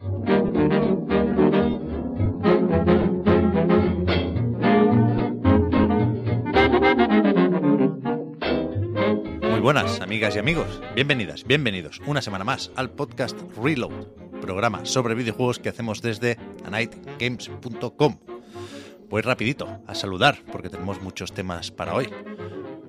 Muy 0.00 0.10
buenas, 9.60 10.00
amigas 10.00 10.36
y 10.36 10.38
amigos. 10.38 10.80
Bienvenidas, 10.94 11.44
bienvenidos 11.44 12.00
una 12.06 12.22
semana 12.22 12.44
más 12.44 12.70
al 12.76 12.90
podcast 12.90 13.36
Reload, 13.60 14.06
programa 14.40 14.84
sobre 14.84 15.16
videojuegos 15.16 15.58
que 15.58 15.68
hacemos 15.68 16.00
desde 16.00 16.38
anightgames.com. 16.64 18.18
Voy 19.10 19.22
rapidito 19.22 19.80
a 19.86 19.94
saludar 19.94 20.38
porque 20.52 20.68
tenemos 20.70 21.02
muchos 21.02 21.32
temas 21.32 21.72
para 21.72 21.94
hoy. 21.94 22.08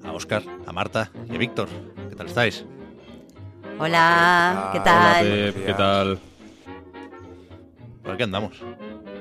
A 0.03 0.11
Oscar, 0.11 0.43
a 0.67 0.71
Marta 0.71 1.11
y 1.29 1.35
a 1.35 1.37
Víctor. 1.39 1.69
¿Qué 2.09 2.15
tal 2.15 2.27
estáis? 2.27 2.65
Hola, 3.79 4.69
¿qué 4.73 4.79
tal? 4.81 5.25
Pep, 5.25 5.65
¿qué 5.65 5.73
tal? 5.73 6.19
¿Por 8.09 8.17
qué 8.17 8.23
andamos? 8.23 8.57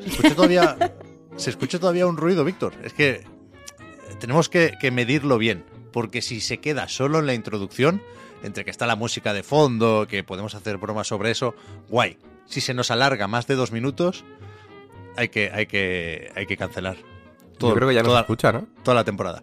¿Se 0.00 0.08
escucha 0.08 0.34
todavía, 0.34 0.94
se 1.36 1.50
escucha 1.50 1.78
todavía 1.78 2.06
un 2.06 2.16
ruido, 2.16 2.42
Víctor? 2.42 2.72
Es 2.82 2.94
que 2.94 3.22
tenemos 4.18 4.48
que, 4.48 4.72
que 4.80 4.90
medirlo 4.90 5.36
bien, 5.36 5.62
porque 5.92 6.22
si 6.22 6.40
se 6.40 6.56
queda 6.56 6.88
solo 6.88 7.18
en 7.18 7.26
la 7.26 7.34
introducción, 7.34 8.00
entre 8.42 8.64
que 8.64 8.70
está 8.70 8.86
la 8.86 8.96
música 8.96 9.34
de 9.34 9.42
fondo, 9.42 10.06
que 10.08 10.24
podemos 10.24 10.54
hacer 10.54 10.78
bromas 10.78 11.06
sobre 11.06 11.30
eso, 11.30 11.54
guay. 11.90 12.16
Si 12.46 12.62
se 12.62 12.72
nos 12.72 12.90
alarga 12.90 13.28
más 13.28 13.46
de 13.46 13.56
dos 13.56 13.72
minutos, 13.72 14.24
hay 15.18 15.28
que, 15.28 15.50
hay 15.52 15.66
que, 15.66 16.32
hay 16.34 16.46
que 16.46 16.56
cancelar. 16.56 16.96
Yo 17.60 17.74
creo 17.74 17.88
que 17.90 17.94
ya 17.94 18.02
no 18.02 18.08
toda, 18.08 18.20
se 18.20 18.22
escucha, 18.22 18.52
¿no? 18.52 18.68
Toda 18.82 18.94
la 18.94 19.04
temporada. 19.04 19.42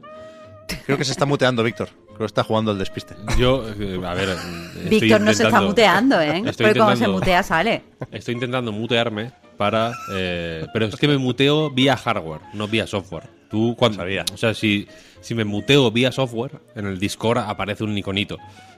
Creo 0.88 0.98
que 0.98 1.06
se 1.06 1.12
está 1.12 1.28
muteando, 1.28 1.62
Víctor. 1.62 1.90
Creo 2.16 2.28
que 2.28 2.32
está 2.32 2.44
jugando 2.44 2.72
al 2.72 2.80
despiste. 2.80 3.14
Yo, 3.38 3.68
eh, 3.78 4.00
a 4.06 4.14
ver. 4.14 4.30
estoy 4.30 5.00
Víctor 5.00 5.20
no 5.22 5.34
se 5.34 5.44
está 5.44 5.60
muteando, 5.62 6.22
¿eh? 6.22 6.42
Porque 6.46 6.74
cuando 6.76 6.96
se 6.96 7.08
mutea 7.10 7.44
sale. 7.44 7.84
Estoy 8.12 8.36
intentando 8.36 8.72
mutearme 8.72 9.34
para. 9.58 9.92
eh, 10.14 10.66
pero 10.72 10.86
es 10.86 10.96
que 10.96 11.10
me 11.10 11.18
muteo 11.18 11.70
vía 11.70 11.98
hardware, 11.98 12.40
no 12.54 12.70
vía 12.70 12.88
software. 12.88 13.28
Tú, 13.50 13.76
cuando. 13.78 13.98
Sabía. 13.98 14.24
O 14.34 14.38
sea, 14.38 14.54
si, 14.54 14.88
si 15.20 15.36
me 15.36 15.44
muteo 15.44 15.92
vía 15.92 16.12
software, 16.14 16.62
en 16.76 16.86
el 16.88 17.00
Discord 17.00 17.40
aparece 17.40 17.84
un 17.84 17.98
iconito. 17.98 18.38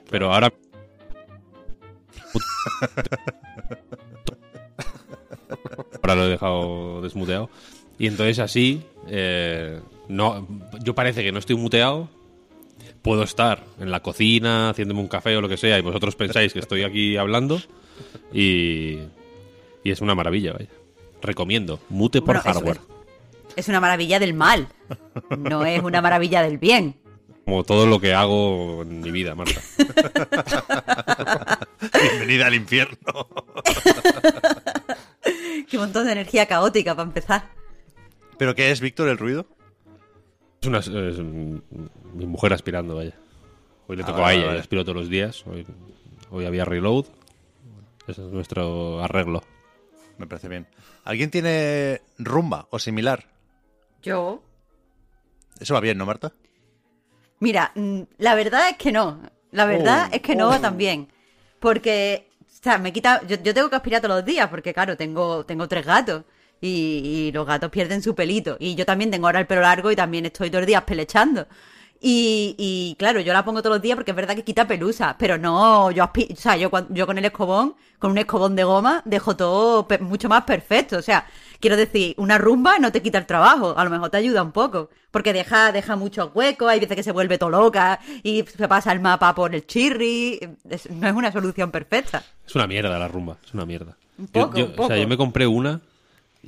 Pero 0.09 0.33
ahora. 0.33 0.51
Ahora 6.01 6.15
lo 6.15 6.25
he 6.25 6.29
dejado 6.29 7.01
desmuteado. 7.01 7.49
Y 7.99 8.07
entonces 8.07 8.39
así. 8.39 8.81
eh, 9.07 9.79
no, 10.07 10.47
yo 10.83 10.95
parece 10.95 11.21
que 11.23 11.31
no 11.33 11.39
estoy 11.39 11.57
muteado, 11.57 12.09
puedo 13.01 13.23
estar 13.23 13.63
en 13.79 13.91
la 13.91 14.01
cocina 14.01 14.69
haciéndome 14.69 15.01
un 15.01 15.07
café 15.07 15.35
o 15.37 15.41
lo 15.41 15.49
que 15.49 15.57
sea 15.57 15.77
y 15.77 15.81
vosotros 15.81 16.15
pensáis 16.15 16.53
que 16.53 16.59
estoy 16.59 16.83
aquí 16.83 17.17
hablando 17.17 17.61
y, 18.33 18.99
y 19.83 19.91
es 19.91 20.01
una 20.01 20.15
maravilla, 20.15 20.53
vaya. 20.53 20.69
Recomiendo, 21.21 21.79
mute 21.89 22.21
por 22.21 22.35
Bueno, 22.35 22.41
hardware. 22.41 22.79
Es 23.55 23.67
una 23.67 23.79
maravilla 23.79 24.19
del 24.19 24.33
mal. 24.33 24.67
No 25.37 25.65
es 25.65 25.81
una 25.81 26.01
maravilla 26.01 26.43
del 26.43 26.59
bien. 26.59 26.95
Como 27.45 27.63
todo 27.63 27.87
lo 27.87 27.99
que 27.99 28.13
hago 28.13 28.83
en 28.83 28.99
mi 28.99 29.09
vida, 29.09 29.33
Marta. 29.33 29.61
Bienvenida 32.01 32.47
al 32.47 32.55
infierno. 32.55 32.97
Qué 35.69 35.77
montón 35.77 36.05
de 36.05 36.11
energía 36.11 36.45
caótica 36.45 36.93
para 36.93 37.07
empezar. 37.07 37.49
¿Pero 38.37 38.53
qué 38.53 38.71
es, 38.71 38.81
Víctor, 38.81 39.09
el 39.09 39.17
ruido? 39.17 39.47
Es 40.61 40.67
una, 40.67 40.79
es, 40.79 41.19
mi 41.19 42.25
mujer 42.25 42.53
aspirando, 42.53 42.95
vaya. 42.95 43.13
Hoy 43.87 43.95
le 43.97 44.03
Ah, 44.03 44.05
tocó 44.07 44.21
vale, 44.21 44.37
a 44.37 44.39
ella, 44.43 44.53
yo 44.53 44.59
aspiro 44.59 44.83
todos 44.83 44.97
los 44.97 45.09
días. 45.09 45.45
Hoy, 45.47 45.65
hoy 46.31 46.45
había 46.45 46.65
reload. 46.65 47.05
Ese 48.07 48.25
es 48.25 48.31
nuestro 48.31 49.03
arreglo. 49.03 49.43
Me 50.17 50.27
parece 50.27 50.47
bien. 50.47 50.67
¿Alguien 51.03 51.29
tiene 51.29 52.01
rumba 52.17 52.67
o 52.71 52.79
similar? 52.79 53.25
Yo. 54.01 54.41
Eso 55.59 55.73
va 55.73 55.79
bien, 55.79 55.97
¿no, 55.97 56.05
Marta? 56.05 56.33
Mira, 57.39 57.71
mm, 57.75 58.01
la 58.17 58.35
verdad 58.35 58.69
es 58.69 58.77
que 58.77 58.91
no. 58.91 59.21
La 59.51 59.65
verdad 59.65 60.09
Oh, 60.11 60.15
es 60.15 60.21
que 60.21 60.35
no 60.35 60.49
oh. 60.49 60.59
también. 60.59 61.07
Porque, 61.59 62.29
o 62.41 62.63
sea, 62.63 62.77
me 62.77 62.91
quita. 62.91 63.21
Yo, 63.27 63.37
yo 63.41 63.53
tengo 63.53 63.69
que 63.69 63.75
aspirar 63.75 64.01
todos 64.01 64.15
los 64.17 64.25
días, 64.25 64.49
porque 64.49 64.73
claro, 64.73 64.97
tengo, 64.97 65.45
tengo 65.45 65.67
tres 65.67 65.85
gatos. 65.85 66.23
Y, 66.61 66.67
y 67.27 67.31
los 67.31 67.45
gatos 67.45 67.69
pierden 67.69 68.01
su 68.01 68.15
pelito. 68.15 68.57
Y 68.59 68.75
yo 68.75 68.85
también 68.85 69.11
tengo 69.11 69.27
ahora 69.27 69.39
el 69.39 69.47
pelo 69.47 69.61
largo 69.61 69.91
y 69.91 69.95
también 69.95 70.25
estoy 70.25 70.49
todos 70.49 70.61
los 70.61 70.67
días 70.67 70.83
pelechando. 70.83 71.45
Y, 71.99 72.55
y 72.59 72.95
claro, 72.99 73.19
yo 73.21 73.33
la 73.33 73.43
pongo 73.43 73.61
todos 73.63 73.75
los 73.77 73.81
días 73.81 73.95
porque 73.95 74.11
es 74.11 74.15
verdad 74.17 74.35
que 74.35 74.43
quita 74.43 74.67
pelusa, 74.67 75.15
pero 75.17 75.39
no, 75.39 75.89
yo 75.89 76.03
o 76.05 76.35
sea, 76.35 76.55
yo, 76.55 76.69
yo 76.89 77.07
con 77.07 77.17
el 77.17 77.25
escobón, 77.25 77.73
con 77.97 78.11
un 78.11 78.19
escobón 78.19 78.55
de 78.55 78.63
goma, 78.63 79.01
dejo 79.05 79.35
todo 79.35 79.87
mucho 80.01 80.29
más 80.29 80.43
perfecto. 80.43 80.97
O 80.97 81.01
sea, 81.01 81.25
quiero 81.59 81.75
decir, 81.75 82.13
una 82.17 82.37
rumba 82.37 82.77
no 82.77 82.91
te 82.91 83.01
quita 83.01 83.17
el 83.17 83.25
trabajo, 83.25 83.73
a 83.75 83.83
lo 83.83 83.89
mejor 83.89 84.11
te 84.11 84.17
ayuda 84.17 84.43
un 84.43 84.51
poco, 84.51 84.91
porque 85.09 85.33
deja, 85.33 85.71
deja 85.71 85.95
muchos 85.95 86.29
huecos, 86.35 86.69
hay 86.69 86.79
veces 86.79 86.95
que 86.97 87.01
se 87.03 87.11
vuelve 87.11 87.39
todo 87.39 87.49
loca 87.49 87.99
y 88.21 88.43
se 88.43 88.67
pasa 88.67 88.91
el 88.91 88.99
mapa 88.99 89.33
por 89.33 89.55
el 89.55 89.65
chirri, 89.65 90.39
es- 90.69 90.91
no 90.91 91.07
es 91.07 91.13
una 91.15 91.31
solución 91.31 91.71
perfecta. 91.71 92.23
Es 92.45 92.53
una 92.53 92.67
mierda 92.67 92.99
la 92.99 93.07
rumba, 93.07 93.37
es 93.43 93.53
una 93.55 93.65
mierda. 93.65 93.97
Un 94.19 94.27
poco, 94.27 94.55
yo- 94.55 94.65
un 94.67 94.73
O 94.77 94.85
sea, 94.87 94.97
yo 94.99 95.07
me 95.07 95.17
compré 95.17 95.47
una 95.47 95.81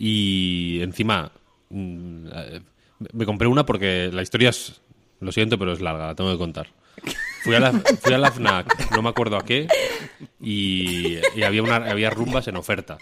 y 0.01 0.79
encima 0.81 1.33
mm, 1.69 2.27
eh, 2.33 2.61
me 3.11 3.25
compré 3.25 3.49
una 3.49 3.65
porque 3.65 4.09
la 4.13 4.21
historia 4.21 4.49
es, 4.49 4.81
lo 5.19 5.33
siento, 5.33 5.59
pero 5.59 5.73
es 5.73 5.81
larga, 5.81 6.07
la 6.07 6.15
tengo 6.15 6.31
que 6.31 6.37
contar. 6.37 6.67
Fui 7.43 7.53
a 7.53 7.59
la, 7.59 7.73
fui 7.73 8.13
FNAC, 8.13 8.91
no 8.91 9.01
me 9.01 9.09
acuerdo 9.09 9.35
a 9.35 9.43
qué, 9.43 9.67
y, 10.39 11.17
había, 11.43 11.61
una, 11.61 11.75
había 11.75 12.09
rumbas 12.09 12.47
en 12.47 12.55
oferta. 12.55 12.97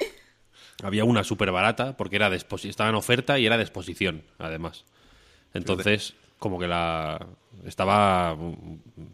Había 0.83 1.05
una 1.05 1.23
súper 1.23 1.51
barata 1.51 1.97
porque 1.97 2.15
era 2.15 2.31
de 2.31 2.37
estaba 2.37 2.89
en 2.89 2.95
oferta 2.95 3.37
y 3.37 3.45
era 3.45 3.57
de 3.57 3.63
exposición, 3.63 4.23
además. 4.39 4.85
Entonces, 5.53 6.15
como 6.39 6.59
que 6.59 6.67
la 6.67 7.27
estaba 7.65 8.35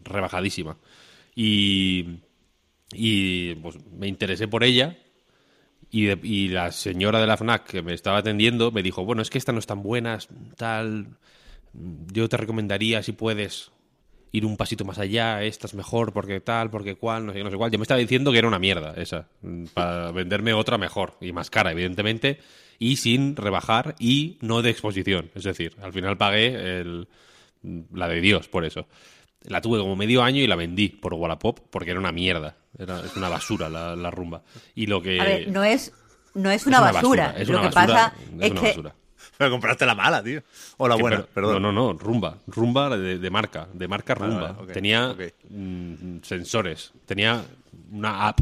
rebajadísima. 0.04 0.78
Y, 1.36 2.20
y 2.94 3.56
pues, 3.56 3.78
me 3.92 4.08
interesé 4.08 4.48
por 4.48 4.64
ella 4.64 4.98
y, 5.94 6.06
de- 6.08 6.20
y 6.28 6.50
la 6.50 6.74
señora 6.74 7.22
de 7.22 7.28
la 7.28 7.36
FNAC 7.36 7.66
que 7.68 7.84
me 7.84 7.94
estaba 7.94 8.18
atendiendo 8.20 8.72
me 8.72 8.84
dijo, 8.84 9.06
bueno, 9.06 9.22
es 9.22 9.30
que 9.30 9.38
esta 9.38 9.54
no 9.54 9.60
es 9.60 9.68
tan 9.68 9.84
buena, 9.84 10.16
es 10.16 10.28
tal, 10.58 11.08
yo 11.74 12.30
te 12.30 12.38
recomendaría 12.38 13.04
si 13.04 13.12
puedes 13.14 13.72
ir 14.32 14.46
un 14.46 14.58
pasito 14.58 14.86
más 14.86 15.00
allá, 15.00 15.44
esta 15.44 15.68
es 15.68 15.76
mejor 15.76 16.14
porque 16.14 16.40
tal, 16.42 16.72
porque 16.72 16.96
cual, 16.96 17.26
no 17.26 17.34
sé, 17.34 17.44
no 17.44 17.52
sé 17.52 17.58
cuál. 17.58 17.72
Yo 17.72 17.78
me 17.80 17.84
estaba 17.84 18.00
diciendo 18.00 18.32
que 18.32 18.40
era 18.40 18.48
una 18.48 18.60
mierda 18.60 18.96
esa, 18.98 19.28
para 19.76 20.12
venderme 20.12 20.54
otra 20.54 20.80
mejor 20.80 21.18
y 21.22 21.32
más 21.34 21.52
cara, 21.52 21.72
evidentemente, 21.72 22.40
y 22.80 22.98
sin 22.98 23.36
rebajar 23.36 23.96
y 24.00 24.38
no 24.42 24.64
de 24.64 24.72
exposición. 24.72 25.30
Es 25.36 25.44
decir, 25.44 25.76
al 25.82 25.94
final 25.94 26.18
pagué 26.18 26.80
el, 26.82 27.08
la 27.94 28.08
de 28.08 28.22
Dios 28.22 28.48
por 28.48 28.66
eso. 28.66 28.88
La 29.46 29.62
tuve 29.62 29.80
como 29.80 29.96
medio 29.96 30.24
año 30.24 30.42
y 30.42 30.48
la 30.48 30.56
vendí 30.56 30.90
por 30.90 31.14
Wallapop 31.14 31.60
porque 31.70 31.92
era 31.92 32.00
una 32.00 32.12
mierda. 32.12 32.56
Era, 32.78 33.02
es 33.02 33.16
una 33.16 33.30
basura 33.30 33.70
la, 33.70 33.96
la 33.96 34.10
rumba. 34.10 34.42
Y 34.76 34.88
lo 34.88 35.02
que... 35.02 35.20
A 35.20 35.24
ver, 35.26 35.48
no 35.50 35.64
es, 35.64 35.92
no 36.34 36.50
es 36.50 36.66
una, 36.66 36.80
basura, 36.80 37.36
es 37.38 37.48
lo 37.48 37.60
una 37.60 37.70
que 37.70 37.76
basura, 37.76 37.94
pasa 37.94 38.14
es 38.40 38.46
es 38.46 38.52
una 38.52 38.62
que 38.62 38.68
basura. 38.68 38.96
Pero 39.38 39.52
compraste 39.52 39.86
la 39.86 39.96
mala, 39.96 40.24
tío. 40.24 40.42
O 40.78 40.88
la 40.88 40.96
Que 40.96 41.02
buena, 41.02 41.18
per- 41.18 41.28
perdón. 41.28 41.62
No, 41.62 41.72
no, 41.72 41.94
no, 41.94 42.00
rumba. 42.00 42.38
Rumba 42.48 42.98
de, 42.98 43.20
de 43.20 43.30
marca, 43.30 43.68
de 43.74 43.88
marca 43.88 44.16
rumba. 44.16 44.58
tenía 44.72 45.16
mm, 45.50 46.20
sensores, 46.22 46.92
tenía 47.06 47.44
una 47.92 48.28
app. 48.28 48.40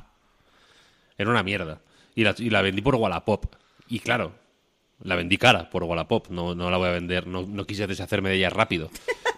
Era 1.17 1.29
una 1.29 1.43
mierda. 1.43 1.79
Y 2.15 2.23
la, 2.23 2.35
y 2.37 2.49
la 2.49 2.61
vendí 2.61 2.81
por 2.81 2.95
Wallapop. 2.95 3.45
Y 3.87 3.99
claro, 3.99 4.33
la 5.03 5.15
vendí 5.15 5.37
cara 5.37 5.69
por 5.69 5.83
Wallapop. 5.83 6.29
No, 6.29 6.55
no 6.55 6.69
la 6.71 6.77
voy 6.77 6.89
a 6.89 6.91
vender, 6.93 7.27
no, 7.27 7.43
no 7.47 7.65
quise 7.65 7.87
deshacerme 7.87 8.29
de 8.29 8.35
ella 8.37 8.49
rápido. 8.49 8.89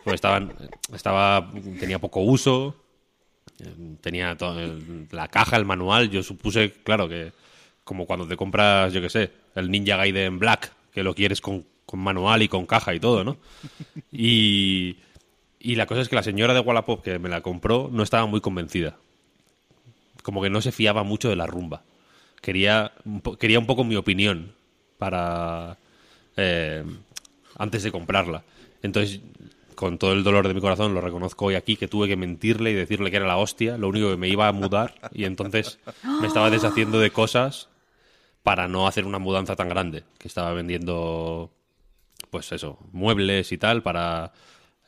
Porque 0.03 0.15
estaban, 0.15 0.53
estaba, 0.93 1.51
tenía 1.79 1.99
poco 1.99 2.19
uso, 2.21 2.75
eh, 3.59 3.95
tenía 4.01 4.31
el- 4.39 5.07
la 5.11 5.27
caja, 5.29 5.55
el 5.57 5.65
manual. 5.65 6.09
Yo 6.09 6.23
supuse, 6.23 6.73
claro, 6.83 7.07
que 7.07 7.31
como 7.83 8.05
cuando 8.05 8.27
te 8.27 8.35
compras, 8.37 8.91
yo 8.93 9.01
qué 9.01 9.09
sé, 9.09 9.31
el 9.55 9.69
Ninja 9.71 9.97
Gaiden 9.97 10.39
Black, 10.39 10.71
que 10.93 11.03
lo 11.03 11.13
quieres 11.15 11.41
con, 11.41 11.65
con 11.85 11.99
manual 11.99 12.41
y 12.41 12.47
con 12.47 12.65
caja 12.65 12.93
y 12.93 12.99
todo, 12.99 13.23
¿no? 13.23 13.37
Y, 14.11 14.97
y 15.59 15.75
la 15.75 15.85
cosa 15.85 16.01
es 16.01 16.09
que 16.09 16.15
la 16.15 16.23
señora 16.23 16.53
de 16.53 16.59
Wallapop 16.59 17.03
que 17.03 17.19
me 17.19 17.29
la 17.29 17.41
compró 17.41 17.89
no 17.91 18.03
estaba 18.03 18.25
muy 18.25 18.41
convencida. 18.41 18.97
como 20.21 20.41
que 20.41 20.49
no 20.49 20.61
se 20.61 20.71
fiaba 20.71 21.03
mucho 21.03 21.29
de 21.29 21.35
la 21.35 21.45
rumba. 21.47 21.83
Quería, 22.41 22.91
quería 23.39 23.59
un 23.59 23.65
poco 23.65 23.83
mi 23.83 23.95
opinión 23.95 24.53
para 25.03 25.75
eh, 26.37 26.81
antes 27.57 27.83
de 27.83 27.91
comprarla. 27.91 28.45
Entonces, 28.81 29.19
con 29.75 29.97
todo 29.97 30.13
el 30.13 30.23
dolor 30.23 30.47
de 30.47 30.53
mi 30.53 30.61
corazón, 30.61 30.93
lo 30.93 31.01
reconozco 31.01 31.43
hoy 31.43 31.55
aquí, 31.55 31.75
que 31.75 31.89
tuve 31.89 32.07
que 32.07 32.15
mentirle 32.15 32.71
y 32.71 32.73
decirle 32.73 33.11
que 33.11 33.17
era 33.17 33.27
la 33.27 33.35
hostia, 33.35 33.77
lo 33.77 33.89
único 33.89 34.09
que 34.11 34.15
me 34.15 34.29
iba 34.29 34.47
a 34.47 34.53
mudar, 34.53 34.95
y 35.11 35.25
entonces 35.25 35.77
me 36.21 36.27
estaba 36.27 36.49
deshaciendo 36.49 37.01
de 37.01 37.11
cosas 37.11 37.67
para 38.43 38.69
no 38.69 38.87
hacer 38.87 39.05
una 39.05 39.19
mudanza 39.19 39.57
tan 39.57 39.67
grande, 39.67 40.05
que 40.19 40.29
estaba 40.29 40.53
vendiendo, 40.53 41.51
pues 42.29 42.53
eso, 42.53 42.79
muebles 42.93 43.51
y 43.51 43.57
tal, 43.57 43.83
para 43.83 44.31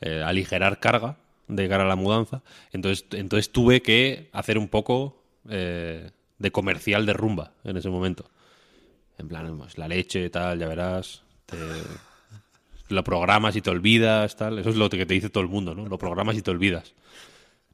eh, 0.00 0.22
aligerar 0.24 0.80
carga 0.80 1.18
de 1.46 1.68
cara 1.68 1.84
a 1.84 1.88
la 1.88 1.96
mudanza. 1.96 2.40
Entonces, 2.72 3.04
entonces 3.12 3.52
tuve 3.52 3.82
que 3.82 4.30
hacer 4.32 4.56
un 4.56 4.68
poco 4.68 5.22
eh, 5.50 6.10
de 6.38 6.50
comercial 6.50 7.04
de 7.04 7.12
rumba 7.12 7.52
en 7.64 7.76
ese 7.76 7.90
momento. 7.90 8.24
En 9.18 9.28
plan, 9.28 9.56
pues, 9.58 9.78
la 9.78 9.88
leche, 9.88 10.28
tal, 10.30 10.58
ya 10.58 10.68
verás. 10.68 11.22
Te, 11.46 11.56
lo 12.88 13.02
programas 13.02 13.56
y 13.56 13.60
te 13.60 13.70
olvidas, 13.70 14.36
tal. 14.36 14.58
Eso 14.58 14.70
es 14.70 14.76
lo 14.76 14.88
que 14.88 15.06
te 15.06 15.14
dice 15.14 15.30
todo 15.30 15.42
el 15.42 15.48
mundo, 15.48 15.74
¿no? 15.74 15.86
Lo 15.86 15.98
programas 15.98 16.36
y 16.36 16.42
te 16.42 16.50
olvidas. 16.50 16.94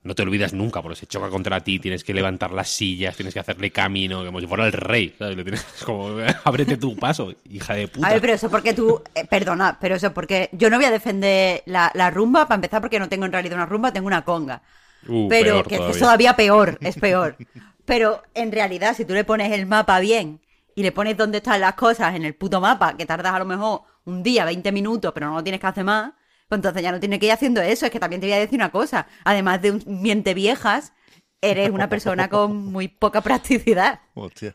No 0.05 0.17
te 0.17 0.23
olvidas 0.23 0.53
nunca, 0.53 0.83
porque 0.83 0.97
se 0.97 1.07
choca 1.07 1.29
contra 1.29 1.61
ti, 1.61 1.79
tienes 1.79 2.03
que 2.03 2.13
levantar 2.13 2.51
las 2.51 2.69
sillas, 2.69 3.15
tienes 3.15 3.33
que 3.35 3.39
hacerle 3.39 3.71
camino, 3.71 4.25
como 4.25 4.41
si 4.41 4.49
fuera 4.49 4.67
el 4.67 4.73
rey, 4.73 5.15
¿sabes? 5.17 5.37
Le 5.37 5.45
tienes 5.45 5.65
es 5.77 5.85
como, 5.85 6.17
ábrete 6.45 6.77
tu 6.77 6.97
paso, 6.97 7.33
hija 7.49 7.75
de 7.75 7.87
puta. 7.87 8.09
A 8.09 8.11
ver, 8.11 8.21
pero 8.21 8.33
eso 8.33 8.51
porque 8.51 8.75
tú, 8.75 9.01
eh, 9.15 9.25
perdona, 9.27 9.79
pero 9.81 9.95
eso 9.95 10.13
porque 10.13 10.49
yo 10.53 10.71
no 10.71 10.77
voy 10.77 10.87
a 10.87 10.91
defender 10.91 11.63
la, 11.67 11.93
la 11.95 12.11
rumba, 12.11 12.47
para 12.47 12.57
empezar 12.57 12.81
porque 12.81 12.99
no 12.99 13.09
tengo 13.09 13.27
en 13.27 13.33
realidad 13.33 13.57
una 13.57 13.67
rumba, 13.67 13.93
tengo 13.93 14.09
una 14.09 14.25
conga. 14.25 14.63
Uh, 15.07 15.29
pero 15.29 15.53
peor 15.53 15.69
que 15.69 15.77
todavía. 15.77 15.95
es 15.95 16.01
todavía 16.01 16.37
peor, 16.37 16.79
es 16.81 16.97
peor. 16.97 17.37
pero 17.85 18.23
en 18.35 18.51
realidad, 18.51 18.97
si 18.97 19.05
tú 19.05 19.15
le 19.15 19.25
pones 19.25 19.53
el 19.53 19.67
mapa 19.67 20.01
bien 20.01 20.41
y 20.75 20.83
le 20.83 20.93
pones 20.93 21.17
dónde 21.17 21.39
están 21.39 21.61
las 21.61 21.75
cosas 21.75 22.15
en 22.15 22.25
el 22.25 22.35
puto 22.35 22.61
mapa, 22.61 22.97
que 22.97 23.07
tardas 23.07 23.35
a 23.35 23.39
lo 23.39 23.45
mejor 23.45 23.83
un 24.05 24.23
día, 24.23 24.45
20 24.45 24.73
minutos, 24.73 25.13
pero 25.13 25.29
no 25.29 25.35
lo 25.35 25.43
tienes 25.43 25.61
que 25.61 25.67
hacer 25.67 25.85
más, 25.85 26.13
pues 26.49 26.59
entonces 26.59 26.83
ya 26.83 26.93
no 26.93 27.01
tienes 27.01 27.19
que 27.19 27.27
ir 27.27 27.33
haciendo 27.33 27.61
eso. 27.61 27.87
Es 27.87 27.93
que 27.93 28.01
también 28.01 28.21
te 28.21 28.27
voy 28.27 28.35
a 28.35 28.39
decir 28.39 28.59
una 28.59 28.71
cosa, 28.71 29.07
además 29.25 29.63
de 29.63 29.71
un 29.71 29.83
miente 29.87 30.35
viejas, 30.35 30.93
eres 31.41 31.71
una 31.71 31.89
persona 31.89 32.29
con 32.29 32.57
muy 32.67 32.89
poca 32.89 33.21
practicidad. 33.21 34.01
Hostia. 34.15 34.55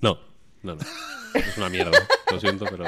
No, 0.00 0.18
no, 0.62 0.76
no. 0.76 0.82
Es 1.34 1.56
una 1.58 1.68
mierda. 1.68 1.98
Lo 2.30 2.40
siento, 2.40 2.64
pero. 2.70 2.84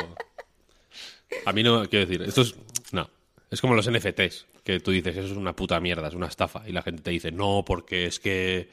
A 1.45 1.53
mí 1.53 1.63
no, 1.63 1.87
quiero 1.89 2.07
decir, 2.07 2.23
esto 2.23 2.43
es. 2.43 2.55
No. 2.93 3.11
Es 3.51 3.61
como 3.61 3.75
los 3.75 3.91
NFTs, 3.91 4.47
que 4.63 4.81
tú 4.81 4.91
dices, 4.91 5.17
eso 5.17 5.33
es 5.33 5.37
una 5.37 5.55
puta 5.55 5.81
mierda, 5.81 6.09
es 6.09 6.15
una 6.15 6.27
estafa. 6.27 6.63
Y 6.67 6.73
la 6.73 6.83
gente 6.83 7.03
te 7.03 7.11
dice, 7.11 7.33
no, 7.33 7.65
porque 7.67 8.07
es 8.07 8.21
que. 8.21 8.71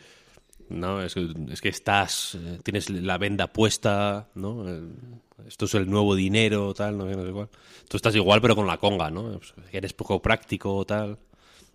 No, 0.69 1.01
es 1.01 1.13
que, 1.13 1.27
es 1.51 1.61
que 1.61 1.69
estás. 1.69 2.35
eh, 2.35 2.59
tienes 2.63 2.89
la 2.89 3.17
venda 3.17 3.47
puesta, 3.47 4.27
¿no? 4.35 4.67
Eh, 4.67 4.81
Esto 5.47 5.65
es 5.65 5.75
el 5.75 5.89
nuevo 5.89 6.15
dinero, 6.15 6.73
tal, 6.73 6.97
no 6.97 7.05
no 7.05 7.25
sé 7.25 7.31
cuál. 7.31 7.49
Tú 7.87 7.97
estás 7.97 8.15
igual, 8.15 8.41
pero 8.41 8.55
con 8.55 8.65
la 8.65 8.77
conga, 8.77 9.09
¿no? 9.11 9.37
Pues, 9.37 9.53
Eres 9.71 9.93
poco 9.93 10.21
práctico, 10.21 10.83
tal. 10.85 11.17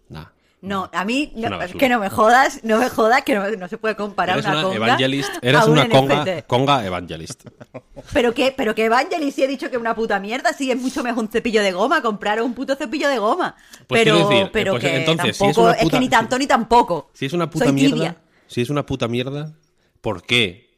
Nah. 0.08 0.26
No, 0.62 0.90
a 0.92 1.06
mí, 1.06 1.32
no, 1.36 1.56
basura. 1.56 1.78
que 1.78 1.88
no 1.88 1.98
me 2.00 2.10
jodas, 2.10 2.62
no 2.64 2.78
me 2.78 2.90
jodas, 2.90 3.22
que 3.22 3.34
no, 3.34 3.48
no 3.50 3.66
se 3.66 3.78
puede 3.78 3.96
comparar 3.96 4.36
Eres 4.36 4.44
una, 4.46 4.58
una 4.58 4.62
conga 4.68 4.76
evangelist. 4.76 5.32
Eres 5.40 5.64
un 5.64 5.72
una 5.72 5.88
conga, 5.88 6.22
NFT. 6.24 6.46
conga 6.46 6.84
evangelist. 6.86 7.44
Pero 8.12 8.34
que, 8.34 8.52
pero 8.56 8.74
que 8.74 8.86
Evangelis 8.86 9.34
sí 9.34 9.42
he 9.44 9.46
dicho 9.46 9.68
que 9.68 9.76
es 9.76 9.80
una 9.80 9.94
puta 9.94 10.18
mierda, 10.18 10.52
sí 10.52 10.70
es 10.70 10.80
mucho 10.80 11.02
mejor 11.04 11.24
un 11.24 11.28
cepillo 11.30 11.62
de 11.62 11.70
goma, 11.72 12.00
comprar 12.02 12.42
un 12.42 12.54
puto 12.54 12.74
cepillo 12.74 13.08
de 13.08 13.18
goma. 13.18 13.54
Pues 13.86 14.02
pero, 14.02 14.28
decir, 14.28 14.50
pero 14.52 14.72
pues 14.72 14.84
que 14.84 14.96
entonces, 14.96 15.36
si 15.36 15.44
es 15.44 15.54
tampoco, 15.54 15.70
es, 15.70 15.90
que 15.90 16.00
ni 16.00 16.08
tanto 16.08 16.38
ni 16.38 16.46
tampoco. 16.46 17.10
Si 17.12 17.26
es 17.26 17.32
una 17.34 17.48
puta 17.48 17.66
Soy 17.66 17.74
mierda, 17.74 17.94
tibia. 17.96 18.16
Si 18.50 18.60
es 18.60 18.68
una 18.68 18.84
puta 18.84 19.06
mierda, 19.06 19.54
¿por 20.00 20.24
qué 20.24 20.68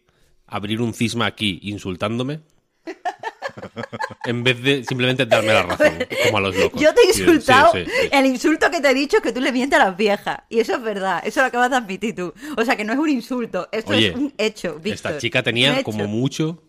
abrir 0.46 0.82
un 0.82 0.92
cisma 0.92 1.24
aquí 1.24 1.58
insultándome? 1.62 2.40
en 4.26 4.44
vez 4.44 4.62
de 4.62 4.84
simplemente 4.84 5.24
darme 5.24 5.54
la 5.54 5.62
razón, 5.62 5.94
como 6.24 6.36
a 6.36 6.40
los 6.42 6.54
locos. 6.54 6.80
Yo 6.80 6.92
te 6.92 7.00
he 7.00 7.06
insultado, 7.06 7.72
sí, 7.72 7.84
sí, 7.86 7.90
sí. 8.02 8.08
el 8.12 8.26
insulto 8.26 8.70
que 8.70 8.80
te 8.80 8.90
he 8.90 8.94
dicho 8.94 9.16
es 9.16 9.22
que 9.22 9.32
tú 9.32 9.40
le 9.40 9.52
mientes 9.52 9.80
a 9.80 9.86
las 9.86 9.96
viejas. 9.96 10.40
Y 10.50 10.60
eso 10.60 10.74
es 10.74 10.82
verdad, 10.82 11.22
eso 11.24 11.40
lo 11.40 11.46
acabas 11.46 11.70
de 11.70 11.76
admitir 11.76 12.14
tú. 12.14 12.34
O 12.58 12.64
sea 12.64 12.76
que 12.76 12.84
no 12.84 12.92
es 12.92 12.98
un 12.98 13.08
insulto, 13.08 13.69
esto 13.72 13.92
Oye, 13.92 14.08
es 14.08 14.16
un 14.16 14.34
hecho, 14.36 14.74
Víctor. 14.74 14.92
Esta 14.92 15.19
chica 15.19 15.42
tenía 15.42 15.82
como 15.82 16.06
mucho 16.06 16.62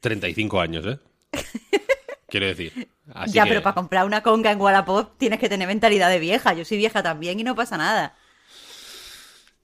35 0.00 0.60
años, 0.60 0.86
¿eh? 0.86 0.98
Quiero 2.28 2.46
decir. 2.46 2.88
Así 3.14 3.34
ya, 3.34 3.44
que- 3.44 3.50
pero 3.50 3.62
para 3.62 3.76
comprar 3.76 4.04
una 4.04 4.24
conga 4.24 4.50
en 4.50 4.60
Wallapop 4.60 5.16
tienes 5.18 5.38
que 5.38 5.48
tener 5.48 5.68
mentalidad 5.68 6.10
de 6.10 6.18
vieja. 6.18 6.52
Yo 6.52 6.64
soy 6.64 6.78
vieja 6.78 7.04
también 7.04 7.38
y 7.38 7.44
no 7.44 7.54
pasa 7.54 7.76
nada. 7.76 8.16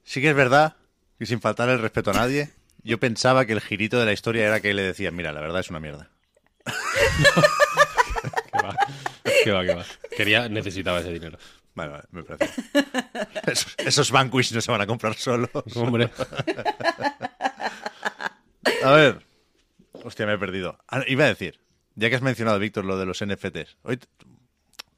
Sí 0.04 0.20
que 0.20 0.30
es 0.30 0.34
verdad, 0.36 0.76
y 1.18 1.26
sin 1.26 1.40
faltar 1.40 1.68
el 1.68 1.78
respeto 1.78 2.10
a 2.10 2.14
nadie, 2.14 2.50
yo 2.82 2.98
pensaba 2.98 3.46
que 3.46 3.52
el 3.52 3.60
girito 3.60 3.98
de 3.98 4.06
la 4.06 4.12
historia 4.12 4.46
era 4.46 4.60
que 4.60 4.74
le 4.74 4.82
decían, 4.82 5.14
mira, 5.14 5.32
la 5.32 5.40
verdad 5.40 5.60
es 5.60 5.70
una 5.70 5.80
mierda. 5.80 6.10
Que 8.52 8.62
va, 8.62 8.76
que 9.44 9.50
va, 9.52 9.64
que 9.64 9.74
va. 9.74 9.84
Quería, 10.16 10.48
necesitaba 10.48 11.00
ese 11.00 11.12
dinero. 11.12 11.38
Vale, 11.74 11.92
vale, 11.92 12.04
me 12.10 12.22
parece. 12.22 12.52
Esos, 13.46 13.74
esos 13.78 14.10
Vanquish 14.10 14.52
no 14.52 14.60
se 14.60 14.70
van 14.70 14.82
a 14.82 14.86
comprar 14.86 15.14
solos. 15.14 15.50
Hombre, 15.74 16.10
A 18.84 18.92
ver. 18.92 19.26
Hostia, 20.04 20.26
me 20.26 20.34
he 20.34 20.38
perdido. 20.38 20.78
Ah, 20.88 21.02
iba 21.06 21.24
a 21.24 21.28
decir, 21.28 21.60
ya 21.94 22.10
que 22.10 22.16
has 22.16 22.22
mencionado, 22.22 22.58
Víctor, 22.58 22.84
lo 22.84 22.98
de 22.98 23.06
los 23.06 23.24
NFTs. 23.24 23.76
Hoy, 23.82 24.00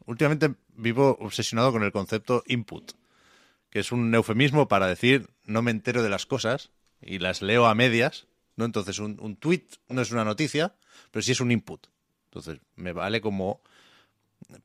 últimamente 0.06 0.54
vivo 0.74 1.16
obsesionado 1.20 1.72
con 1.72 1.82
el 1.82 1.92
concepto 1.92 2.42
input, 2.46 2.92
que 3.74 3.80
es 3.80 3.90
un 3.90 4.14
eufemismo 4.14 4.68
para 4.68 4.86
decir 4.86 5.28
no 5.44 5.60
me 5.60 5.72
entero 5.72 6.04
de 6.04 6.08
las 6.08 6.26
cosas 6.26 6.70
y 7.02 7.18
las 7.18 7.42
leo 7.42 7.66
a 7.66 7.74
medias. 7.74 8.28
¿no? 8.54 8.64
Entonces, 8.64 9.00
un, 9.00 9.18
un 9.20 9.34
tweet 9.36 9.64
no 9.88 10.00
es 10.00 10.12
una 10.12 10.24
noticia, 10.24 10.76
pero 11.10 11.22
sí 11.24 11.32
es 11.32 11.40
un 11.40 11.50
input. 11.50 11.88
Entonces, 12.26 12.60
me 12.76 12.92
vale 12.92 13.20
como 13.20 13.60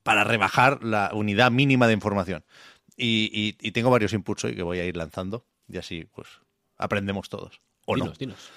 para 0.03 0.23
rebajar 0.23 0.83
la 0.83 1.09
unidad 1.13 1.49
mínima 1.49 1.87
de 1.87 1.93
información. 1.93 2.45
Y, 2.95 3.31
y- 3.33 3.57
y 3.67 3.71
tengo 3.71 3.89
varios 3.89 4.13
inputs 4.13 4.43
hoy 4.45 4.55
que 4.55 4.61
voy 4.61 4.77
a 4.79 4.85
ir 4.85 4.95
lanzando 4.95 5.43
y 5.67 5.77
así, 5.77 6.05
pues, 6.13 6.27
aprendemos 6.77 7.29
todos. 7.29 7.61
¿O 7.85 7.95
no? 7.97 8.05
dinos, 8.19 8.51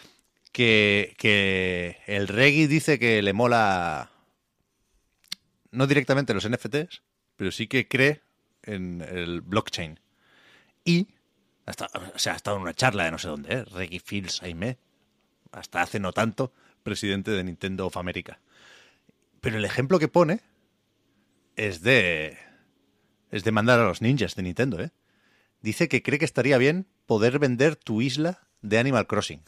que, 0.52 1.14
que 1.16 1.96
el 2.06 2.28
Reggie 2.28 2.68
dice 2.68 2.98
que 2.98 3.22
le 3.22 3.32
mola 3.32 4.10
no 5.70 5.86
directamente 5.86 6.34
los 6.34 6.46
NFTs, 6.46 7.02
pero 7.36 7.50
sí 7.50 7.66
que 7.68 7.88
cree 7.88 8.20
en 8.64 9.00
el 9.00 9.40
blockchain. 9.40 9.98
Y 10.84 11.08
hasta, 11.66 11.88
o 12.14 12.18
sea, 12.18 12.32
ha 12.32 12.36
estado 12.36 12.56
en 12.56 12.62
una 12.62 12.74
charla 12.74 13.04
de 13.04 13.10
no 13.12 13.18
sé 13.18 13.28
dónde, 13.28 13.54
¿eh? 13.54 13.64
Reggie 13.64 14.00
Fields 14.00 14.42
Aimé, 14.42 14.78
hasta 15.52 15.82
hace 15.82 16.00
no 16.00 16.12
tanto, 16.12 16.52
presidente 16.82 17.30
de 17.30 17.44
Nintendo 17.44 17.86
of 17.86 17.96
America. 17.96 18.40
Pero 19.40 19.56
el 19.58 19.64
ejemplo 19.64 19.98
que 19.98 20.08
pone 20.08 20.40
es 21.56 21.82
de 21.82 22.38
es 23.30 23.44
de 23.44 23.52
mandar 23.52 23.80
a 23.80 23.84
los 23.84 24.02
ninjas 24.02 24.34
de 24.34 24.42
Nintendo, 24.42 24.80
¿eh? 24.82 24.90
Dice 25.60 25.88
que 25.88 26.02
cree 26.02 26.18
que 26.18 26.24
estaría 26.24 26.58
bien 26.58 26.86
poder 27.06 27.38
vender 27.38 27.76
tu 27.76 28.02
isla 28.02 28.40
de 28.62 28.78
Animal 28.78 29.06
Crossing. 29.06 29.42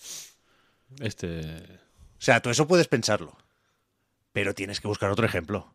Este. 1.01 1.63
O 2.19 2.23
sea, 2.25 2.41
tú 2.41 2.51
eso 2.51 2.67
puedes 2.69 2.89
pensarlo. 2.89 3.37
Pero 4.33 4.55
tienes 4.55 4.81
que 4.81 4.89
buscar 4.89 5.11
otro 5.11 5.27
ejemplo. 5.27 5.75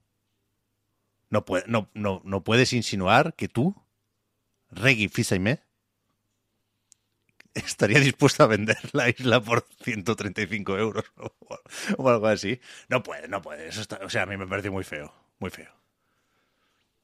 No, 1.29 1.45
puede- 1.45 1.65
no, 1.67 1.89
no, 1.93 2.21
no 2.23 2.43
puedes 2.43 2.73
insinuar 2.73 3.33
que 3.35 3.47
tú, 3.47 3.75
Reggie 4.71 5.09
Fils-Aimé, 5.09 5.61
estaría 7.53 7.99
dispuesto 7.99 8.43
a 8.43 8.47
vender 8.47 8.77
la 8.93 9.09
isla 9.09 9.41
por 9.41 9.65
135 9.83 10.77
euros 10.77 11.05
o, 11.97 12.09
algo 12.09 12.27
así. 12.27 12.59
No 12.88 13.03
puede, 13.03 13.27
no 13.27 13.41
puede. 13.41 13.67
Eso 13.67 13.81
está, 13.81 13.99
o 14.03 14.09
sea, 14.09 14.23
a 14.23 14.25
mí 14.25 14.38
me 14.38 14.47
parece 14.47 14.69
muy 14.69 14.83
feo. 14.83 15.13
Muy 15.39 15.49
feo. 15.49 15.71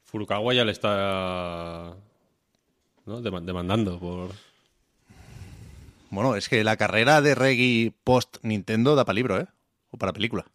Furukawa 0.04 0.54
ya 0.54 0.66
le 0.66 0.72
está. 0.72 1.96
¿no? 3.06 3.22
Dema- 3.22 3.42
demandando 3.42 4.00
por. 4.00 4.32
Bueno, 6.12 6.36
es 6.36 6.48
que 6.48 6.64
la 6.64 6.78
carrera 6.78 7.22
de 7.22 7.36
Reggie 7.36 7.94
post 8.04 8.38
Nintendo 8.44 8.96
da 8.96 9.04
para 9.06 9.16
libro, 9.16 9.40
¿eh? 9.40 9.48
O 9.92 9.98
para 9.98 10.14
película. 10.14 10.46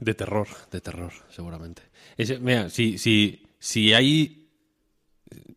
De 0.00 0.14
terror, 0.14 0.48
de 0.70 0.80
terror, 0.80 1.12
seguramente. 1.30 1.82
Mira, 2.40 2.68
si, 2.70 2.98
si, 2.98 3.46
si 3.58 3.94
hay. 3.94 4.45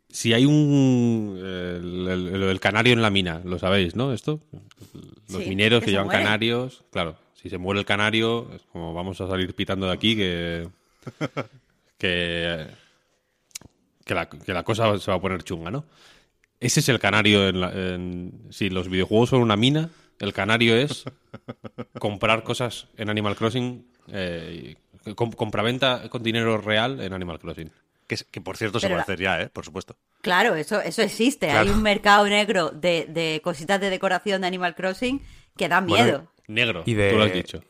Si 0.09 0.33
hay 0.33 0.45
un. 0.45 1.35
El, 1.37 2.07
el- 2.07 2.43
el 2.43 2.59
canario 2.59 2.93
en 2.93 3.01
la 3.01 3.09
mina, 3.09 3.41
lo 3.45 3.59
sabéis, 3.59 3.95
¿no? 3.95 4.11
Esto. 4.13 4.39
Los 5.29 5.43
Sí, 5.43 5.49
mineros 5.49 5.81
que 5.81 5.85
que, 5.85 5.91
llevan 5.91 6.07
canarios. 6.09 6.83
Claro, 6.91 7.15
si 7.35 7.49
se 7.49 7.57
muere 7.59 7.79
el 7.79 7.85
canario, 7.85 8.49
es 8.55 8.63
como 8.71 8.93
vamos 8.93 9.21
a 9.21 9.27
salir 9.27 9.53
pitando 9.53 9.85
de 9.87 9.93
aquí 9.93 10.15
que. 10.15 10.67
que. 11.97 12.67
Que 14.05 14.15
la, 14.15 14.27
que 14.27 14.53
la 14.53 14.63
cosa 14.63 14.97
se 14.97 15.11
va 15.11 15.17
a 15.17 15.21
poner 15.21 15.43
chunga, 15.43 15.69
¿no? 15.69 15.85
Ese 16.59 16.79
es 16.79 16.89
el 16.89 16.99
canario 16.99 17.47
en, 17.47 17.61
la- 17.61 17.71
en- 17.71 18.47
Si 18.49 18.69
los 18.69 18.89
videojuegos 18.89 19.29
son 19.29 19.41
una 19.41 19.55
mina, 19.55 19.89
el 20.19 20.33
canario 20.33 20.75
es 20.75 21.05
comprar 21.99 22.43
cosas 22.43 22.87
en 22.97 23.09
Animal 23.09 23.35
Crossing, 23.35 23.85
eh, 24.07 24.75
compraventa 25.15 26.09
con 26.09 26.23
dinero 26.23 26.57
real 26.57 26.99
en 27.01 27.13
Animal 27.13 27.39
Crossing. 27.39 27.71
Que, 28.31 28.41
por 28.41 28.57
cierto 28.57 28.79
se 28.79 28.87
puede 28.87 28.97
la- 28.97 29.03
hacer 29.03 29.19
ya, 29.19 29.39
¿eh? 29.41 29.49
Por 29.49 29.63
supuesto. 29.63 29.95
Claro, 30.21 30.55
eso, 30.55 30.81
eso 30.81 31.01
existe. 31.01 31.51
Hay 31.51 31.69
un 31.69 31.81
mercado 31.83 32.25
negro 32.27 32.71
de, 32.71 33.05
de 33.07 33.39
cositas 33.43 33.79
de 33.79 33.89
decoración 33.89 34.41
de 34.41 34.47
Animal 34.47 34.73
Crossing 34.75 35.21
que 35.55 35.69
da 35.69 35.79
Bueno, 35.81 36.03
miedo. 36.03 36.31
Negro, 36.47 36.83
Y 36.85 36.95
de- 36.95 37.11
tú 37.11 37.17
lo 37.17 37.23
has 37.25 37.33
dicho. 37.33 37.61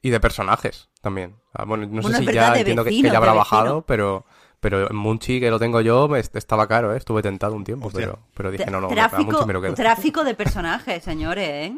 Y 0.00 0.10
de 0.10 0.20
personajes 0.20 0.88
también. 1.00 1.34
Ah, 1.52 1.64
bueno, 1.64 1.84
no 1.86 2.00
Bueno, 2.02 2.18
sé 2.18 2.24
si 2.24 2.32
ya 2.32 2.56
entiendo 2.56 2.84
que- 2.84 3.02
ya 3.02 3.16
habrá 3.16 3.32
bajado, 3.32 3.82
pero 3.84 4.24
pero 4.60 4.88
Munchi, 4.90 5.40
que 5.40 5.50
lo 5.50 5.58
tengo 5.58 5.80
yo, 5.80 6.06
me- 6.06 6.20
estaba 6.20 6.68
caro, 6.68 6.94
¿eh? 6.94 6.98
Estuve 6.98 7.20
tentado 7.20 7.54
un 7.54 7.64
tiempo, 7.64 7.88
Hostia. 7.88 8.06
pero, 8.06 8.20
pero 8.32 8.50
dije, 8.52 8.70
no, 8.70 8.80
no, 8.80 8.86
a 8.86 8.90
tráfico, 8.90 9.32
Munchi 9.32 9.44
me 9.46 9.52
lo 9.54 9.60
quedo. 9.60 9.74
tráfico 9.74 10.22
de 10.22 10.34
personajes, 10.36 11.02
señores, 11.02 11.48
¿eh? 11.48 11.76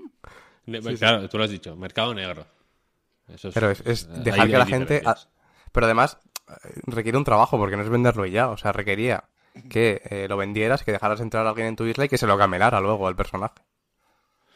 Ne- 0.66 0.80
Claro, 0.96 1.26
tú 1.30 1.38
lo 1.38 1.44
has 1.44 1.50
dicho, 1.50 1.74
mercado 1.76 2.12
negro. 2.12 2.44
Eso 3.28 3.48
es, 3.48 3.54
Pero 3.54 3.70
es, 3.70 3.80
es 3.86 4.02
eh, 4.04 4.08
dejar 4.22 4.48
que 4.48 4.58
la 4.58 4.66
gente... 4.66 5.02
Pero 5.72 5.86
además 5.86 6.18
requiere 6.86 7.18
un 7.18 7.24
trabajo, 7.24 7.56
porque 7.58 7.76
no 7.76 7.82
es 7.82 7.88
venderlo 7.88 8.26
y 8.26 8.30
ya. 8.32 8.48
O 8.50 8.56
sea, 8.56 8.72
requería 8.72 9.24
que 9.70 10.02
eh, 10.10 10.26
lo 10.28 10.36
vendieras, 10.36 10.82
que 10.82 10.92
dejaras 10.92 11.20
entrar 11.20 11.46
a 11.46 11.50
alguien 11.50 11.68
en 11.68 11.76
tu 11.76 11.84
isla 11.86 12.04
y 12.04 12.08
que 12.08 12.18
se 12.18 12.26
lo 12.26 12.36
camelara 12.38 12.80
luego 12.80 13.06
al 13.08 13.16
personaje. 13.16 13.54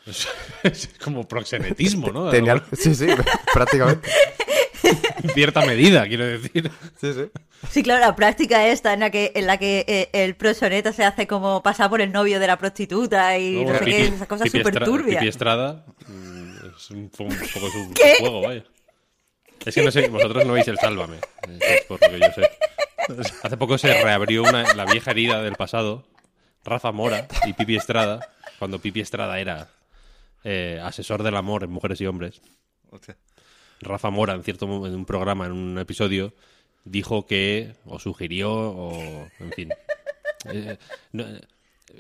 Es 0.62 0.88
como 1.02 1.26
proxenetismo, 1.28 2.09
¿no? 2.11 2.30
Tenía- 2.30 2.62
Sí, 2.73 2.95
sí, 2.95 3.07
prácticamente. 3.52 4.09
En 5.23 5.30
cierta 5.30 5.66
medida, 5.66 6.07
quiero 6.09 6.25
decir. 6.25 6.71
Sí, 7.00 7.12
sí. 7.12 7.30
Sí, 7.68 7.83
claro, 7.83 8.00
la 8.00 8.14
práctica 8.16 8.68
esta 8.68 8.95
en 8.95 9.00
la 9.00 9.11
que, 9.11 9.33
en 9.35 9.47
la 9.47 9.59
que 9.59 9.85
eh, 9.87 10.09
el 10.12 10.35
proxoneta 10.37 10.92
se 10.92 11.04
hace 11.04 11.26
como 11.26 11.62
pasar 11.62 11.90
por 11.90 12.00
el 12.00 12.11
novio 12.12 12.38
de 12.40 12.47
la 12.47 12.57
prostituta 12.57 13.37
y 13.37 13.64
no, 13.64 13.76
sé 13.78 13.85
qué, 13.85 14.04
esas 14.07 14.28
cosas 14.28 14.50
súper 14.50 14.83
turbias. 14.85 15.18
Pipi 15.18 15.28
Estrada 15.28 15.85
mm, 16.07 16.52
es 16.76 16.90
un, 16.90 17.11
po- 17.11 17.25
un 17.25 17.30
poco 17.30 17.68
su 17.71 17.92
¿Qué? 17.95 18.14
juego, 18.21 18.40
vaya. 18.42 18.64
Es 19.65 19.75
que 19.75 19.83
no 19.83 19.91
sé, 19.91 20.09
vosotros 20.09 20.47
no 20.47 20.55
veis 20.55 20.69
el 20.69 20.79
Sálvame, 20.79 21.17
eh, 21.17 21.59
es 21.61 21.85
por 21.87 22.00
lo 22.00 22.09
que 22.09 22.21
yo 22.21 22.33
sé. 22.33 22.50
Hace 23.43 23.57
poco 23.57 23.79
se 23.79 24.03
reabrió 24.03 24.43
una, 24.43 24.75
la 24.75 24.85
vieja 24.85 25.11
herida 25.11 25.43
del 25.43 25.55
pasado, 25.55 26.07
Rafa 26.65 26.93
Mora 26.93 27.27
y 27.47 27.53
Pipi 27.53 27.77
Estrada, 27.77 28.21
cuando 28.59 28.79
Pipi 28.79 29.00
Estrada 29.00 29.38
era 29.41 29.69
eh, 30.45 30.81
asesor 30.83 31.23
del 31.23 31.37
amor 31.37 31.65
en 31.65 31.71
mujeres 31.71 32.00
y 32.00 32.07
hombres. 32.07 32.41
Rafa 33.81 34.11
Mora, 34.11 34.35
en 34.35 34.43
cierto 34.43 34.67
en 34.87 34.95
un 34.95 35.05
programa, 35.05 35.47
en 35.47 35.53
un 35.53 35.79
episodio, 35.79 36.35
dijo 36.85 37.27
que, 37.27 37.75
o 37.85 37.99
sugirió, 37.99 38.53
o 38.53 39.29
en 39.38 39.53
fin. 39.53 39.69
Eh, 40.53 40.77
no, 41.12 41.25
eh, 41.25 41.41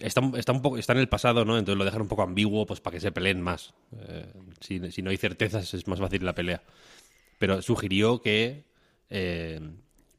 está, 0.00 0.20
está 0.36 0.52
un 0.52 0.62
poco, 0.62 0.78
está 0.78 0.92
en 0.92 1.00
el 1.00 1.08
pasado, 1.08 1.44
¿no? 1.44 1.58
Entonces 1.58 1.78
lo 1.78 1.84
dejan 1.84 2.02
un 2.02 2.08
poco 2.08 2.22
ambiguo, 2.22 2.66
pues 2.66 2.80
para 2.80 2.94
que 2.94 3.00
se 3.00 3.12
peleen 3.12 3.40
más. 3.40 3.74
Eh, 4.00 4.26
si, 4.60 4.90
si 4.92 5.02
no 5.02 5.10
hay 5.10 5.16
certezas, 5.16 5.74
es 5.74 5.86
más 5.86 5.98
fácil 5.98 6.24
la 6.24 6.34
pelea. 6.34 6.62
Pero 7.38 7.62
sugirió 7.62 8.20
que 8.20 8.64
eh, 9.10 9.60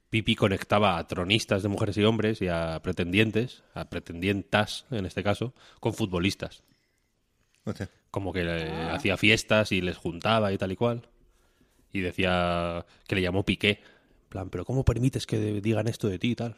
Pipi 0.10 0.36
conectaba 0.36 0.98
a 0.98 1.08
tronistas 1.08 1.62
de 1.64 1.70
mujeres 1.70 1.98
y 1.98 2.04
hombres 2.04 2.42
y 2.42 2.48
a 2.48 2.80
pretendientes, 2.82 3.64
a 3.74 3.90
pretendientas 3.90 4.86
en 4.92 5.06
este 5.06 5.22
caso, 5.24 5.54
con 5.80 5.94
futbolistas 5.94 6.64
como 8.10 8.34
que 8.34 8.44
le 8.44 8.72
hacía 8.90 9.18
fiestas 9.18 9.72
y 9.72 9.82
les 9.82 9.98
juntaba 9.98 10.52
y 10.52 10.58
tal 10.58 10.72
y 10.72 10.76
cual. 10.76 11.08
Y 11.94 12.00
decía 12.02 12.86
que 13.08 13.16
le 13.16 13.22
llamó 13.22 13.44
Piqué. 13.46 13.70
En 14.24 14.30
plan, 14.30 14.50
pero 14.50 14.66
¿cómo 14.66 14.84
permites 14.86 15.28
que 15.28 15.38
digan 15.62 15.88
esto 15.88 16.08
de 16.08 16.18
ti 16.20 16.32
y 16.32 16.36
tal? 16.36 16.56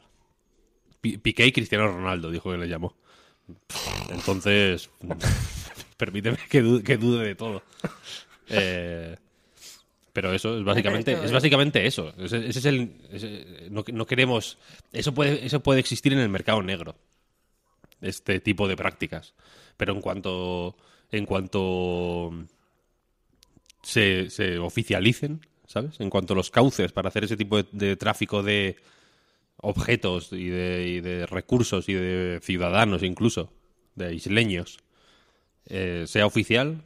Pi- 1.02 1.18
Piqué 1.18 1.46
y 1.48 1.52
Cristiano 1.52 1.88
Ronaldo, 1.88 2.30
dijo 2.32 2.52
que 2.52 2.58
le 2.58 2.68
llamó. 2.68 2.96
Entonces, 4.12 4.90
permíteme 5.98 6.38
que 6.50 6.62
dude, 6.62 6.84
que 6.84 6.98
dude 6.98 7.26
de 7.26 7.36
todo. 7.36 7.64
Eh, 8.50 9.18
pero 10.14 10.34
eso 10.34 10.58
es 10.58 10.64
básicamente, 10.64 11.14
es 11.14 11.32
básicamente 11.32 11.86
eso. 11.86 12.14
Ese, 12.18 12.48
ese 12.48 12.60
es 12.60 12.66
el, 12.66 12.96
ese- 13.12 13.68
no, 13.70 13.84
no 13.94 14.06
queremos, 14.06 14.58
eso 14.92 15.14
puede, 15.14 15.46
eso 15.46 15.62
puede 15.62 15.80
existir 15.80 16.12
en 16.14 16.20
el 16.20 16.30
mercado 16.30 16.62
negro 16.62 16.96
este 18.02 18.40
tipo 18.40 18.68
de 18.68 18.76
prácticas. 18.76 19.34
Pero 19.78 19.94
en 19.94 20.02
cuanto 20.02 20.76
en 21.12 21.26
cuanto 21.26 22.32
se, 23.84 24.30
se 24.30 24.60
oficialicen, 24.60 25.46
¿sabes? 25.68 26.00
En 26.00 26.10
cuanto 26.10 26.36
los 26.36 26.52
cauces 26.52 26.92
para 26.92 27.10
hacer 27.10 27.24
ese 27.24 27.38
tipo 27.38 27.58
de, 27.58 27.66
de 27.72 27.96
tráfico 27.96 28.44
de 28.44 28.76
objetos 29.58 30.32
y 30.34 30.48
de, 30.50 30.88
y 30.88 31.02
de 31.02 31.26
recursos 31.26 31.88
y 31.90 31.94
de 31.94 32.40
ciudadanos 32.42 33.04
incluso, 33.04 33.52
de 33.96 34.14
isleños, 34.14 34.80
eh, 35.68 36.06
sea 36.08 36.26
oficial, 36.26 36.84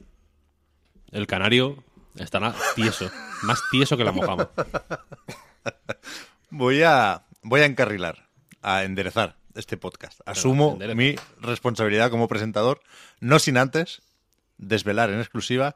el 1.11 1.27
canario 1.27 1.83
estará 2.17 2.53
tieso, 2.75 3.09
más 3.43 3.61
tieso 3.71 3.97
que 3.97 4.03
la 4.03 4.11
mojama. 4.11 4.49
Voy 6.51 6.83
a, 6.83 7.23
voy 7.41 7.61
a 7.61 7.65
encarrilar, 7.65 8.29
a 8.61 8.83
enderezar 8.83 9.35
este 9.55 9.75
podcast. 9.77 10.21
Asumo 10.25 10.73
endereza. 10.73 10.95
mi 10.95 11.15
responsabilidad 11.41 12.09
como 12.09 12.29
presentador, 12.29 12.81
no 13.19 13.39
sin 13.39 13.57
antes 13.57 14.01
desvelar 14.57 15.09
en 15.09 15.19
exclusiva 15.19 15.75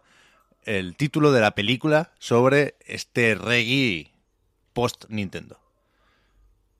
el 0.63 0.95
título 0.95 1.31
de 1.31 1.41
la 1.41 1.51
película 1.51 2.13
sobre 2.19 2.75
este 2.85 3.35
reggae 3.35 4.13
post-Nintendo. 4.73 5.59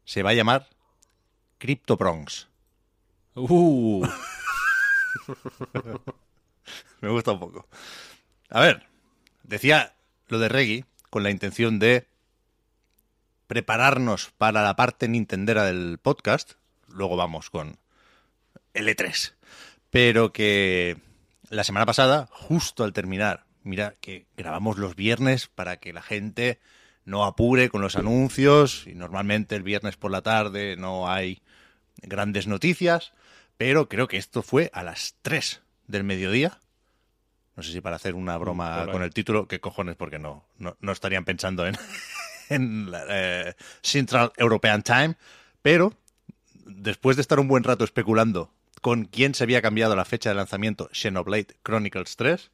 Se 0.05 0.23
va 0.23 0.29
a 0.29 0.35
llamar 0.35 0.67
Crypto 1.57 1.97
Bronx. 1.97 2.47
Uh, 3.35 4.07
Me 7.01 7.09
gusta 7.09 7.31
un 7.31 7.39
poco. 7.39 7.67
A 8.49 8.61
ver, 8.61 8.88
decía 9.49 9.93
lo 10.27 10.39
de 10.39 10.47
reggae 10.47 10.85
con 11.09 11.23
la 11.23 11.31
intención 11.31 11.79
de 11.79 12.07
prepararnos 13.47 14.31
para 14.37 14.63
la 14.63 14.75
parte 14.75 15.07
nintendera 15.07 15.65
del 15.65 15.97
podcast. 15.97 16.53
Luego 16.87 17.17
vamos 17.17 17.49
con 17.49 17.79
el 18.75 18.87
E3. 18.87 19.33
Pero 19.89 20.31
que 20.31 20.97
la 21.49 21.63
semana 21.63 21.87
pasada, 21.87 22.29
justo 22.31 22.83
al 22.83 22.93
terminar, 22.93 23.45
mira 23.63 23.95
que 24.01 24.27
grabamos 24.37 24.77
los 24.77 24.95
viernes 24.95 25.47
para 25.47 25.77
que 25.77 25.93
la 25.93 26.03
gente 26.03 26.59
no 27.05 27.25
apure 27.25 27.69
con 27.69 27.81
los 27.81 27.95
anuncios 27.95 28.85
y 28.85 28.93
normalmente 28.93 29.55
el 29.55 29.63
viernes 29.63 29.97
por 29.97 30.11
la 30.11 30.21
tarde 30.21 30.75
no 30.77 31.09
hay 31.11 31.41
grandes 32.03 32.45
noticias, 32.45 33.13
pero 33.57 33.89
creo 33.89 34.07
que 34.07 34.17
esto 34.17 34.43
fue 34.43 34.69
a 34.73 34.83
las 34.83 35.15
3 35.23 35.63
del 35.87 36.03
mediodía. 36.03 36.59
No 37.59 37.63
sé 37.63 37.73
si 37.73 37.81
para 37.81 37.97
hacer 37.97 38.15
una 38.15 38.37
broma 38.37 38.77
por 38.77 38.87
ahí. 38.87 38.91
con 38.93 39.03
el 39.03 39.13
título, 39.13 39.49
qué 39.49 39.59
cojones, 39.59 39.97
porque 39.97 40.17
no, 40.17 40.45
no, 40.59 40.77
no 40.79 40.93
estarían 40.93 41.25
pensando 41.25 41.67
en, 41.67 41.75
en 42.49 42.89
la, 42.89 43.03
eh, 43.09 43.53
Central 43.81 44.31
European 44.37 44.81
Time, 44.81 45.17
pero 45.61 45.93
después 46.65 47.17
de 47.17 47.21
estar 47.21 47.37
un 47.37 47.49
buen 47.49 47.65
rato 47.65 47.83
especulando 47.83 48.49
con 48.79 49.03
quién 49.03 49.35
se 49.35 49.43
había 49.43 49.61
cambiado 49.61 49.93
la 49.97 50.05
fecha 50.05 50.29
de 50.29 50.35
lanzamiento 50.35 50.89
Xenoblade 50.93 51.57
Chronicles 51.61 52.15
3, 52.15 52.49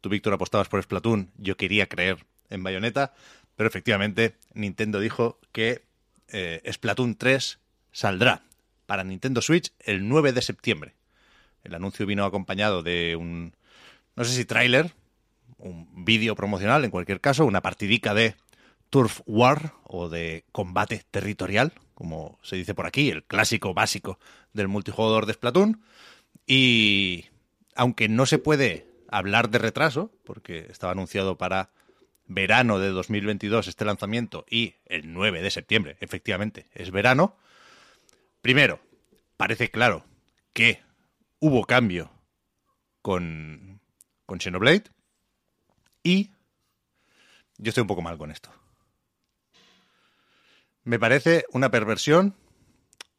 tú, 0.00 0.08
Víctor, 0.08 0.32
apostabas 0.32 0.66
por 0.66 0.82
Splatoon, 0.82 1.30
yo 1.36 1.56
quería 1.56 1.88
creer 1.88 2.26
en 2.50 2.64
Bayonetta, 2.64 3.14
pero 3.54 3.68
efectivamente 3.68 4.34
Nintendo 4.54 4.98
dijo 4.98 5.38
que 5.52 5.84
eh, 6.32 6.68
Splatoon 6.68 7.14
3 7.14 7.60
saldrá 7.92 8.42
para 8.86 9.04
Nintendo 9.04 9.40
Switch 9.40 9.70
el 9.78 10.08
9 10.08 10.32
de 10.32 10.42
septiembre. 10.42 10.94
El 11.62 11.76
anuncio 11.76 12.06
vino 12.06 12.24
acompañado 12.24 12.82
de 12.82 13.14
un, 13.14 13.54
no 14.16 14.24
sé 14.24 14.34
si 14.34 14.44
tráiler, 14.44 14.92
un 15.58 16.04
vídeo 16.04 16.34
promocional, 16.34 16.84
en 16.84 16.90
cualquier 16.90 17.20
caso, 17.20 17.44
una 17.46 17.62
partidica 17.62 18.14
de 18.14 18.34
Turf 18.90 19.20
War 19.26 19.74
o 19.84 20.08
de 20.08 20.44
combate 20.52 21.02
territorial, 21.10 21.72
como 21.94 22.38
se 22.42 22.56
dice 22.56 22.74
por 22.74 22.86
aquí, 22.86 23.10
el 23.10 23.24
clásico 23.24 23.74
básico 23.74 24.18
del 24.52 24.68
multijugador 24.68 25.26
de 25.26 25.34
Splatoon. 25.34 25.82
Y 26.46 27.26
aunque 27.74 28.08
no 28.08 28.26
se 28.26 28.38
puede 28.38 28.86
hablar 29.08 29.50
de 29.50 29.58
retraso, 29.58 30.10
porque 30.24 30.66
estaba 30.70 30.92
anunciado 30.92 31.38
para 31.38 31.70
verano 32.26 32.78
de 32.78 32.88
2022 32.88 33.68
este 33.68 33.84
lanzamiento 33.84 34.44
y 34.50 34.74
el 34.86 35.12
9 35.12 35.42
de 35.42 35.50
septiembre, 35.50 35.96
efectivamente, 36.00 36.66
es 36.72 36.90
verano. 36.90 37.36
Primero, 38.40 38.80
parece 39.36 39.70
claro 39.70 40.04
que 40.52 40.80
hubo 41.38 41.64
cambio 41.64 42.10
con, 43.00 43.80
con 44.32 44.40
Xenoblade 44.40 44.84
y 46.02 46.30
yo 47.58 47.68
estoy 47.68 47.82
un 47.82 47.86
poco 47.86 48.00
mal 48.00 48.16
con 48.16 48.30
esto. 48.30 48.48
Me 50.84 50.98
parece 50.98 51.44
una 51.52 51.70
perversión. 51.70 52.34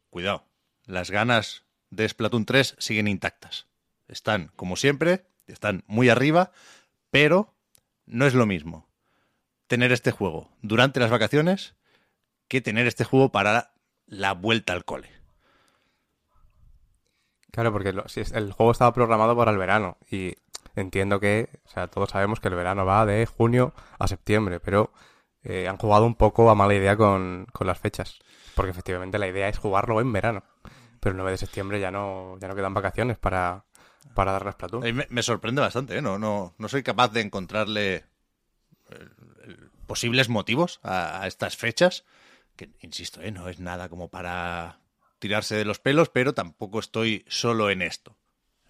Cuidado, 0.10 0.44
las 0.86 1.12
ganas 1.12 1.66
de 1.92 2.10
Splatoon 2.10 2.46
3 2.46 2.78
siguen 2.80 3.08
intactas. 3.08 3.68
Están, 4.08 4.52
como 4.56 4.76
siempre, 4.76 5.28
están 5.46 5.84
muy 5.86 6.10
arriba, 6.10 6.52
pero 7.12 7.54
no 8.08 8.26
es 8.26 8.34
lo 8.34 8.48
mismo 8.48 8.90
tener 9.68 9.92
este 9.92 10.10
juego 10.10 10.50
durante 10.64 11.00
las 11.00 11.12
vacaciones 11.12 11.76
que 12.48 12.60
tener 12.60 12.88
este 12.88 13.04
juego 13.04 13.32
para 13.32 13.76
la 14.08 14.34
vuelta 14.34 14.74
al 14.74 14.84
cole. 14.84 15.12
Claro, 17.52 17.72
porque 17.72 17.90
el 17.90 18.52
juego 18.52 18.72
estaba 18.72 18.96
programado 18.96 19.38
para 19.38 19.52
el 19.52 19.60
verano 19.60 20.00
y 20.10 20.34
entiendo 20.76 21.20
que, 21.20 21.50
o 21.66 21.70
sea, 21.70 21.88
todos 21.88 22.10
sabemos 22.10 22.40
que 22.40 22.48
el 22.48 22.56
verano 22.56 22.86
va 22.86 23.06
de 23.06 23.26
junio 23.26 23.74
a 24.00 24.08
septiembre, 24.08 24.60
pero 24.60 24.92
eh, 25.44 25.68
han 25.68 25.78
jugado 25.78 26.06
un 26.06 26.16
poco 26.16 26.50
a 26.50 26.56
mala 26.56 26.74
idea 26.74 26.96
con, 26.96 27.48
con 27.52 27.68
las 27.68 27.80
fechas. 27.80 28.20
Porque 28.56 28.72
efectivamente 28.72 29.20
la 29.20 29.28
idea 29.28 29.50
es 29.50 29.58
jugarlo 29.58 30.00
en 30.00 30.12
verano. 30.12 30.44
Pero 31.00 31.12
el 31.12 31.18
9 31.18 31.32
de 31.32 31.38
septiembre 31.38 31.80
ya 31.80 31.92
no, 31.92 32.38
ya 32.40 32.48
no 32.48 32.56
quedan 32.56 32.74
vacaciones 32.74 33.18
para, 33.18 33.66
para 34.14 34.40
Splatoon. 34.52 34.84
A 34.84 34.92
mí 34.92 35.04
me, 35.10 35.24
sorprende 35.24 35.62
bastante, 35.62 35.98
¿eh? 35.98 36.02
No, 36.02 36.18
no, 36.18 36.56
no 36.58 36.70
soy 36.70 36.84
capaz 36.84 37.10
de 37.10 37.22
encontrarle 37.22 38.06
eh, 38.90 39.10
posibles 39.86 40.30
motivos 40.30 40.80
a, 40.84 41.24
a 41.24 41.28
estas 41.28 41.58
fechas. 41.58 42.06
Que, 42.56 42.70
insisto, 42.80 43.22
¿eh? 43.22 43.32
no 43.32 43.50
es 43.50 43.60
nada 43.60 43.90
como 43.90 44.10
para 44.10 44.80
tirarse 45.20 45.56
de 45.56 45.66
los 45.66 45.80
pelos, 45.80 46.10
pero 46.10 46.34
tampoco 46.34 46.80
estoy 46.80 47.26
solo 47.28 47.70
en 47.70 47.82
esto. 47.82 48.18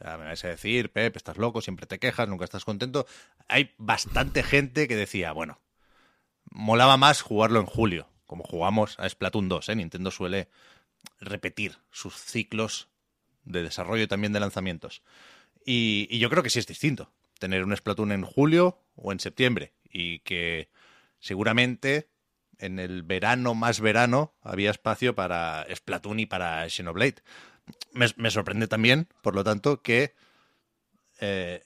Me 0.03 0.25
vais 0.25 0.43
a 0.43 0.49
decir, 0.49 0.91
Pep, 0.91 1.15
estás 1.15 1.37
loco, 1.37 1.61
siempre 1.61 1.85
te 1.85 1.97
quejas, 1.97 2.27
nunca 2.27 2.43
estás 2.43 2.65
contento. 2.65 3.05
Hay 3.47 3.71
bastante 3.77 4.43
gente 4.43 4.87
que 4.87 4.95
decía, 4.95 5.31
bueno, 5.31 5.61
molaba 6.51 6.97
más 6.97 7.21
jugarlo 7.21 7.59
en 7.59 7.65
julio, 7.65 8.09
como 8.25 8.43
jugamos 8.43 8.99
a 8.99 9.07
Splatoon 9.07 9.47
2. 9.47 9.69
¿eh? 9.69 9.75
Nintendo 9.75 10.11
suele 10.11 10.49
repetir 11.19 11.77
sus 11.89 12.15
ciclos 12.15 12.89
de 13.45 13.63
desarrollo 13.63 14.03
y 14.03 14.07
también 14.07 14.33
de 14.33 14.41
lanzamientos. 14.41 15.03
Y, 15.65 16.07
y 16.11 16.19
yo 16.19 16.29
creo 16.29 16.43
que 16.43 16.49
sí 16.49 16.59
es 16.59 16.67
distinto 16.67 17.11
tener 17.39 17.63
un 17.63 17.75
Splatoon 17.75 18.11
en 18.11 18.23
julio 18.23 18.79
o 18.95 19.11
en 19.11 19.19
septiembre. 19.19 19.73
Y 19.89 20.19
que 20.19 20.69
seguramente 21.19 22.09
en 22.57 22.79
el 22.79 23.03
verano 23.03 23.53
más 23.55 23.79
verano 23.79 24.33
había 24.41 24.71
espacio 24.71 25.15
para 25.15 25.65
Splatoon 25.73 26.21
y 26.21 26.25
para 26.25 26.69
Xenoblade. 26.69 27.21
Me, 27.93 28.07
me 28.17 28.31
sorprende 28.31 28.67
también, 28.67 29.07
por 29.21 29.35
lo 29.35 29.43
tanto, 29.43 29.81
que 29.81 30.13
eh, 31.19 31.63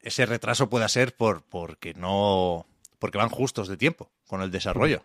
ese 0.00 0.26
retraso 0.26 0.68
pueda 0.70 0.88
ser 0.88 1.16
por 1.16 1.42
porque 1.42 1.94
no 1.94 2.66
porque 2.98 3.18
van 3.18 3.28
justos 3.28 3.68
de 3.68 3.76
tiempo 3.76 4.10
con 4.26 4.40
el 4.42 4.50
desarrollo. 4.50 5.04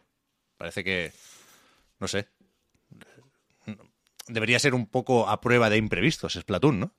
Parece 0.57 0.83
que 0.83 1.11
no 1.99 2.07
sé. 2.07 2.27
Debería 4.27 4.59
ser 4.59 4.73
un 4.73 4.85
poco 4.85 5.27
a 5.27 5.41
prueba 5.41 5.69
de 5.69 5.77
imprevistos 5.77 6.33
Splatoon, 6.33 6.79
¿no? 6.79 6.91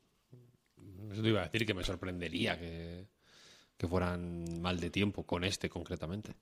Eso 1.12 1.22
te 1.22 1.28
iba 1.28 1.40
a 1.40 1.44
decir 1.44 1.66
que 1.66 1.74
me 1.74 1.84
sorprendería 1.84 2.58
que, 2.58 3.06
que 3.76 3.88
fueran 3.88 4.60
mal 4.60 4.78
de 4.80 4.90
tiempo 4.90 5.24
con 5.24 5.44
este 5.44 5.68
concretamente. 5.68 6.34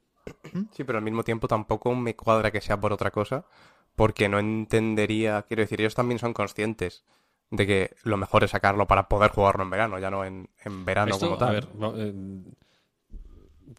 Sí, 0.72 0.84
pero 0.84 0.98
al 0.98 1.04
mismo 1.04 1.24
tiempo 1.24 1.48
tampoco 1.48 1.94
me 1.94 2.16
cuadra 2.16 2.50
que 2.50 2.60
sea 2.60 2.80
por 2.80 2.92
otra 2.92 3.10
cosa, 3.10 3.46
porque 3.98 4.28
no 4.30 4.38
entendería, 4.38 5.42
quiero 5.42 5.62
decir, 5.62 5.80
ellos 5.80 5.94
también 5.94 6.18
son 6.18 6.32
conscientes 6.32 7.04
de 7.50 7.66
que 7.66 7.90
lo 8.04 8.16
mejor 8.16 8.44
es 8.44 8.52
sacarlo 8.52 8.86
para 8.86 9.08
poder 9.08 9.30
jugarlo 9.32 9.64
en 9.64 9.70
verano, 9.70 9.98
ya 9.98 10.10
no 10.10 10.24
en, 10.24 10.48
en 10.64 10.84
verano 10.86 11.10
Esto, 11.10 11.26
como 11.26 11.34
a 11.34 11.38
tal. 11.38 11.52
ver, 11.52 11.66
va- 11.82 11.92
eh, 11.96 12.12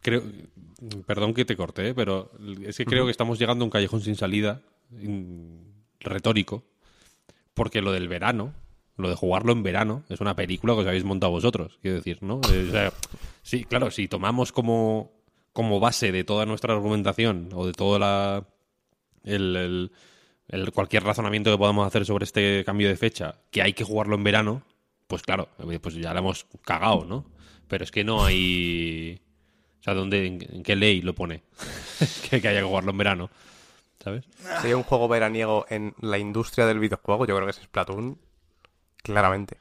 creo, 0.02 0.22
perdón 1.06 1.34
que 1.34 1.44
te 1.44 1.56
corté, 1.56 1.94
pero 1.94 2.30
es 2.64 2.76
que 2.76 2.84
creo 2.84 3.04
que 3.04 3.10
estamos 3.10 3.38
llegando 3.38 3.64
a 3.64 3.66
un 3.66 3.70
callejón 3.70 4.00
sin 4.00 4.16
salida 4.16 4.60
in- 5.00 5.84
retórico, 6.00 6.64
porque 7.54 7.82
lo 7.82 7.92
del 7.92 8.08
verano, 8.08 8.52
lo 8.96 9.08
de 9.08 9.14
jugarlo 9.14 9.52
en 9.52 9.62
verano, 9.62 10.04
es 10.08 10.20
una 10.20 10.36
película 10.36 10.74
que 10.74 10.80
os 10.80 10.86
habéis 10.86 11.04
montado 11.04 11.32
vosotros, 11.32 11.78
quiero 11.82 11.96
decir, 11.96 12.22
¿no? 12.22 12.40
Eh, 12.50 12.66
o 12.68 12.70
sea, 12.72 12.92
sí, 13.42 13.64
claro, 13.64 13.90
si 13.90 14.08
tomamos 14.08 14.52
como, 14.52 15.12
como 15.52 15.80
base 15.80 16.12
de 16.12 16.24
toda 16.24 16.46
nuestra 16.46 16.74
argumentación 16.74 17.50
o 17.54 17.66
de 17.66 17.72
toda 17.72 17.98
la 17.98 18.44
el, 19.24 19.56
el- 19.56 19.92
el- 20.48 20.72
cualquier 20.72 21.04
razonamiento 21.04 21.50
que 21.50 21.58
podamos 21.58 21.86
hacer 21.86 22.04
sobre 22.04 22.24
este 22.24 22.64
cambio 22.64 22.88
de 22.88 22.96
fecha, 22.96 23.36
que 23.50 23.62
hay 23.62 23.72
que 23.72 23.84
jugarlo 23.84 24.16
en 24.16 24.24
verano, 24.24 24.62
pues 25.06 25.22
claro, 25.22 25.48
eh, 25.70 25.78
pues 25.80 25.94
ya 25.94 26.12
la 26.14 26.20
hemos 26.20 26.46
cagado, 26.64 27.04
¿no? 27.04 27.24
Pero 27.68 27.84
es 27.84 27.90
que 27.90 28.02
no 28.04 28.24
hay... 28.24 29.20
O 29.80 29.82
sea, 29.82 29.94
¿dónde, 29.94 30.26
en, 30.26 30.38
en 30.56 30.62
qué 30.62 30.76
ley 30.76 31.00
lo 31.02 31.14
pone? 31.14 31.42
que, 32.30 32.40
que 32.40 32.48
haya 32.48 32.60
que 32.60 32.66
jugarlo 32.66 32.90
en 32.90 32.98
verano, 32.98 33.30
¿sabes? 34.02 34.24
Si 34.60 34.66
hay 34.68 34.72
un 34.74 34.82
juego 34.82 35.08
veraniego 35.08 35.66
en 35.70 35.94
la 36.00 36.18
industria 36.18 36.66
del 36.66 36.78
videojuego, 36.80 37.26
yo 37.26 37.34
creo 37.36 37.46
que 37.46 37.52
es 37.52 37.56
Splatoon, 37.64 38.18
claramente. 39.02 39.58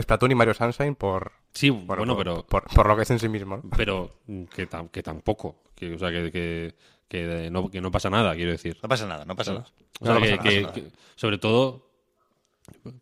Splatoon 0.00 0.32
y 0.32 0.34
Mario 0.34 0.54
Sunshine 0.54 0.94
por, 0.94 1.32
Sí, 1.52 1.70
por- 1.70 1.98
bueno, 1.98 2.14
por- 2.16 2.24
pero... 2.24 2.46
por, 2.46 2.64
por 2.64 2.86
lo 2.86 2.96
que 2.96 3.02
es 3.02 3.10
en 3.10 3.18
sí 3.18 3.28
mismo. 3.28 3.58
¿no? 3.58 3.70
Pero 3.76 4.16
que, 4.54 4.68
tam- 4.68 4.90
que 4.90 5.02
tampoco. 5.02 5.62
Que, 5.74 5.94
o 5.94 5.98
sea, 5.98 6.10
que, 6.10 6.30
que, 6.32 6.74
que 7.20 7.50
no, 7.50 7.70
que 7.70 7.80
no 7.80 7.90
pasa 7.90 8.08
nada, 8.10 8.34
quiero 8.34 8.52
decir. 8.52 8.76
No 8.82 8.88
pasa 8.88 9.06
nada, 9.06 9.24
no 9.24 9.36
pasa 9.36 9.52
nada. 9.52 9.66
O 10.00 10.04
sea, 10.06 10.14
No, 10.14 10.20
no 10.20 10.26
que, 10.26 10.36
pasa 10.36 10.42
nada, 10.42 10.48
que- 10.50 10.60
pasa 10.62 10.76
nada. 10.80 10.90
que- 10.90 10.96
sobre 11.16 11.38
todo, 11.38 11.90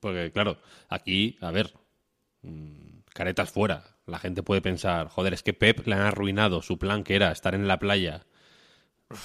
porque 0.01 0.31
claro, 0.33 0.59
aquí, 0.89 1.37
a 1.41 1.51
ver, 1.51 1.73
mm, 2.43 3.01
caretas 3.15 3.51
fuera. 3.51 3.97
La 4.07 4.19
gente 4.19 4.43
puede 4.43 4.61
pensar, 4.61 5.09
joder, 5.09 5.33
es 5.35 5.43
que 5.43 5.53
Pep 5.53 5.87
le 5.87 5.95
han 5.95 6.01
arruinado 6.03 6.63
su 6.63 6.79
plan 6.79 7.05
que 7.05 7.15
era 7.15 7.31
estar 7.31 7.55
en 7.55 7.69
la 7.69 7.79
playa 7.79 8.27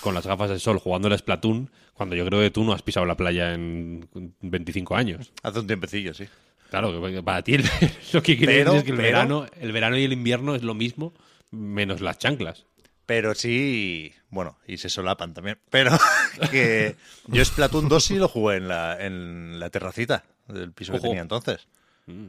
con 0.01 0.13
las 0.13 0.25
gafas 0.27 0.49
de 0.49 0.59
sol 0.59 0.79
jugando 0.79 1.07
el 1.07 1.17
Splatoon, 1.17 1.69
cuando 1.93 2.15
yo 2.15 2.25
creo 2.25 2.41
que 2.41 2.51
tú 2.51 2.63
no 2.63 2.73
has 2.73 2.81
pisado 2.81 3.05
la 3.05 3.15
playa 3.17 3.53
en 3.53 4.07
25 4.41 4.95
años. 4.95 5.31
Hace 5.43 5.59
un 5.59 5.67
tiempecillo, 5.67 6.13
sí. 6.13 6.25
Claro, 6.69 6.99
para 7.23 7.41
ti 7.43 7.53
el- 7.55 7.63
lo 8.13 8.21
que 8.23 8.37
quieres 8.37 8.57
Pero- 8.57 8.75
es 8.75 8.83
que 8.83 8.91
el 8.91 8.95
pero- 8.97 9.07
verano, 9.07 9.45
el 9.59 9.71
verano 9.71 9.97
y 9.97 10.03
el 10.03 10.13
invierno 10.13 10.55
es 10.55 10.63
lo 10.63 10.73
mismo, 10.73 11.13
menos 11.51 12.01
las 12.01 12.17
chanclas. 12.19 12.65
Pero 13.05 13.35
sí, 13.35 14.13
bueno, 14.29 14.57
y 14.65 14.77
se 14.77 14.89
solapan 14.89 15.33
también. 15.33 15.59
Pero 15.69 15.91
que 16.51 16.95
yo 17.27 17.45
Splatoon 17.45 17.87
2 17.87 18.03
sí 18.03 18.15
lo 18.15 18.27
jugué 18.27 18.57
en 18.57 18.67
la, 18.67 18.97
en 18.99 19.59
la 19.59 19.69
terracita 19.69 20.23
del 20.47 20.71
piso 20.73 20.93
que 20.93 20.99
tenía 20.99 21.21
entonces. 21.21 21.67
Mm. 22.07 22.27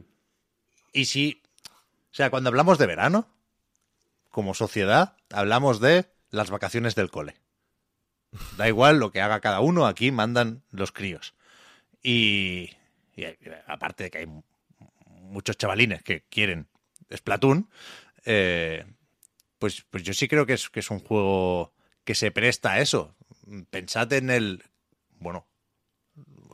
Y 0.93 1.05
sí, 1.05 1.41
o 2.11 2.15
sea, 2.17 2.29
cuando 2.29 2.49
hablamos 2.49 2.77
de 2.77 2.87
verano, 2.87 3.27
como 4.29 4.53
sociedad, 4.53 5.15
hablamos 5.31 5.79
de 5.79 6.05
las 6.29 6.49
vacaciones 6.49 6.95
del 6.95 7.09
cole. 7.09 7.35
Da 8.57 8.67
igual 8.67 8.99
lo 8.99 9.11
que 9.11 9.21
haga 9.21 9.39
cada 9.39 9.61
uno, 9.61 9.87
aquí 9.87 10.11
mandan 10.11 10.63
los 10.71 10.91
críos. 10.91 11.33
Y, 12.03 12.71
y, 13.15 13.25
aparte 13.65 14.05
de 14.05 14.11
que 14.11 14.17
hay 14.19 14.27
muchos 15.05 15.57
chavalines 15.57 16.03
que 16.03 16.23
quieren 16.29 16.67
Splatoon, 17.15 17.69
eh, 18.25 18.85
pues, 19.59 19.83
pues 19.89 20.03
yo 20.03 20.13
sí 20.13 20.27
creo 20.27 20.45
que 20.45 20.53
es, 20.53 20.69
que 20.69 20.79
es 20.81 20.89
un 20.91 20.99
juego 20.99 21.73
que 22.03 22.15
se 22.15 22.31
presta 22.31 22.73
a 22.73 22.79
eso. 22.79 23.15
Pensad 23.69 24.11
en 24.13 24.29
el, 24.29 24.63
bueno, 25.19 25.47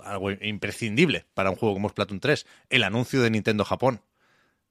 algo 0.04 0.32
imprescindible 0.32 1.26
para 1.34 1.50
un 1.50 1.56
juego 1.56 1.76
como 1.76 1.90
Splatoon 1.90 2.20
3, 2.20 2.46
el 2.70 2.84
anuncio 2.84 3.22
de 3.22 3.30
Nintendo 3.30 3.66
Japón. 3.66 4.02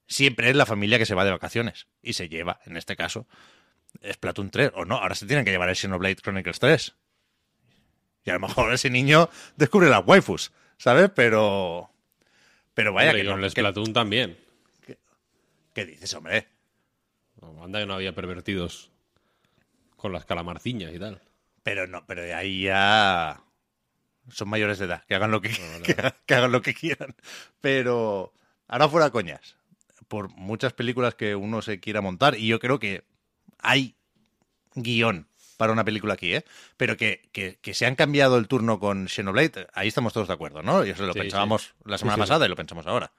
Siempre 0.07 0.51
es 0.51 0.57
la 0.57 0.67
familia 0.67 0.99
que 0.99 1.07
se 1.07 1.15
va 1.15 1.25
de 1.25 1.31
vacaciones 1.31 1.87
y 2.03 2.13
se 2.15 2.29
lleva, 2.29 2.61
en 2.67 2.77
este 2.77 2.97
caso, 2.97 3.27
Splatoon 4.05 4.51
3. 4.51 4.73
O 4.75 4.85
no, 4.85 4.97
ahora 4.97 5.15
se 5.15 5.27
tienen 5.27 5.45
que 5.45 5.51
llevar 5.51 5.69
el 5.69 5.77
Xenoblade 5.77 6.17
Chronicles 6.17 6.59
3. 6.59 6.95
Y 8.25 8.31
a 8.31 8.35
lo 8.35 8.41
mejor 8.41 8.73
ese 8.73 8.91
niño 8.91 9.31
descubre 9.57 9.89
las 9.89 10.03
waifus, 10.07 10.53
¿sabes? 10.79 11.11
Pero... 11.15 11.89
Pero 12.75 12.93
vaya 12.93 13.11
Hombre, 13.11 13.23
que 13.23 13.27
y 13.27 13.31
con 13.31 13.41
no, 13.41 13.47
el 13.47 13.53
que- 13.53 13.61
Splatoon 13.61 13.93
también. 13.93 14.39
¿Qué 15.75 15.87
dices, 15.87 16.13
hombre? 16.15 16.49
No, 17.43 17.65
Anda 17.65 17.81
que 17.81 17.87
no 17.87 17.95
había 17.95 18.15
pervertidos 18.15 18.91
con 19.97 20.13
las 20.13 20.25
calamarciñas 20.25 20.93
y 20.95 20.99
tal. 20.99 21.21
Pero 21.63 21.87
no, 21.87 22.05
pero 22.07 22.23
de 22.23 22.35
ahí 22.35 22.63
ya 22.63 23.43
son 24.31 24.49
mayores 24.49 24.79
de 24.79 24.87
edad, 24.87 25.05
que 25.05 25.15
hagan 25.15 25.31
lo 25.31 25.41
que, 25.41 25.51
que 25.85 25.93
hagan- 25.93 26.15
que 26.27 26.35
hagan 26.35 26.53
lo 26.53 26.63
que 26.63 26.75
quieran. 26.75 27.15
Pero 27.61 28.33
ahora 28.69 28.89
fuera 28.89 29.11
coñas, 29.11 29.57
por 30.09 30.29
muchas 30.31 30.73
películas 30.73 31.15
que 31.15 31.35
uno 31.37 31.63
se 31.63 31.81
quiera 31.81 32.01
montar, 32.01 32.37
y 32.37 32.47
yo 32.47 32.59
creo 32.59 32.79
que 32.79 33.05
hay 33.59 33.95
guion 34.75 35.29
para 35.57 35.73
una 35.73 35.85
película 35.85 36.15
aquí, 36.15 36.35
¿eh? 36.35 36.45
Pero 36.77 36.97
que, 36.97 37.29
que, 37.33 37.59
que 37.61 37.75
se 37.75 37.87
han 37.87 37.95
cambiado 37.95 38.37
el 38.39 38.49
turno 38.49 38.81
con 38.81 39.07
Xenoblade, 39.09 39.69
ahí 39.75 39.87
estamos 39.89 40.13
todos 40.13 40.27
de 40.29 40.35
acuerdo, 40.35 40.63
¿no? 40.63 40.85
Y 40.85 40.91
eso 40.91 41.05
lo 41.07 41.13
Sí, 41.13 41.21
pensábamos 41.21 41.75
la 41.85 41.99
semana 41.99 42.17
sí. 42.17 42.21
pasada 42.21 42.47
y 42.47 42.49
lo 42.49 42.57
pensamos 42.57 42.87
ahora. 42.87 43.13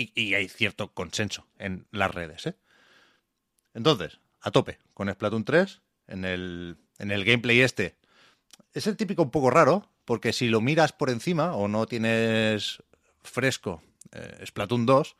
Y, 0.00 0.34
hay 0.34 0.48
cierto 0.48 0.94
consenso 0.94 1.48
en 1.58 1.86
las 1.90 2.14
redes, 2.14 2.46
¿eh? 2.46 2.56
Entonces, 3.74 4.20
a 4.40 4.52
tope 4.52 4.78
con 4.94 5.12
Splatoon 5.12 5.44
3, 5.44 5.80
en 6.06 6.24
el, 6.24 6.76
en 6.98 7.10
el 7.10 7.24
gameplay 7.24 7.60
este. 7.60 7.96
Es 8.72 8.86
el 8.86 8.96
típico 8.96 9.22
un 9.22 9.32
poco 9.32 9.50
raro, 9.50 9.90
porque 10.04 10.32
si 10.32 10.48
lo 10.48 10.60
miras 10.60 10.92
por 10.92 11.10
encima 11.10 11.56
o 11.56 11.66
no 11.66 11.86
tienes 11.86 12.80
fresco 13.22 13.82
eh, 14.12 14.44
Splatoon 14.46 14.86
2, 14.86 15.16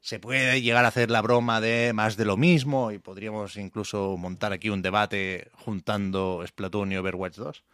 se 0.00 0.20
puede 0.20 0.62
llegar 0.62 0.84
a 0.84 0.88
hacer 0.88 1.10
la 1.10 1.20
broma 1.20 1.60
de 1.60 1.92
más 1.92 2.16
de 2.16 2.24
lo 2.24 2.36
mismo 2.36 2.92
y 2.92 2.98
podríamos 2.98 3.56
incluso 3.56 4.16
montar 4.16 4.52
aquí 4.52 4.70
un 4.70 4.80
debate 4.80 5.50
juntando 5.54 6.44
Splatoon 6.46 6.92
y 6.92 6.96
Overwatch 6.96 7.34
2. 7.36 7.64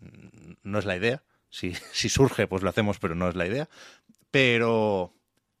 Mm, 0.00 0.52
No 0.64 0.78
es 0.80 0.84
la 0.86 0.96
idea. 0.96 1.22
Si, 1.50 1.72
si 1.92 2.08
surge, 2.08 2.48
pues 2.48 2.64
lo 2.64 2.70
hacemos, 2.70 2.98
pero 2.98 3.14
no 3.14 3.28
es 3.28 3.36
la 3.36 3.46
idea. 3.46 3.68
Pero, 4.32 5.14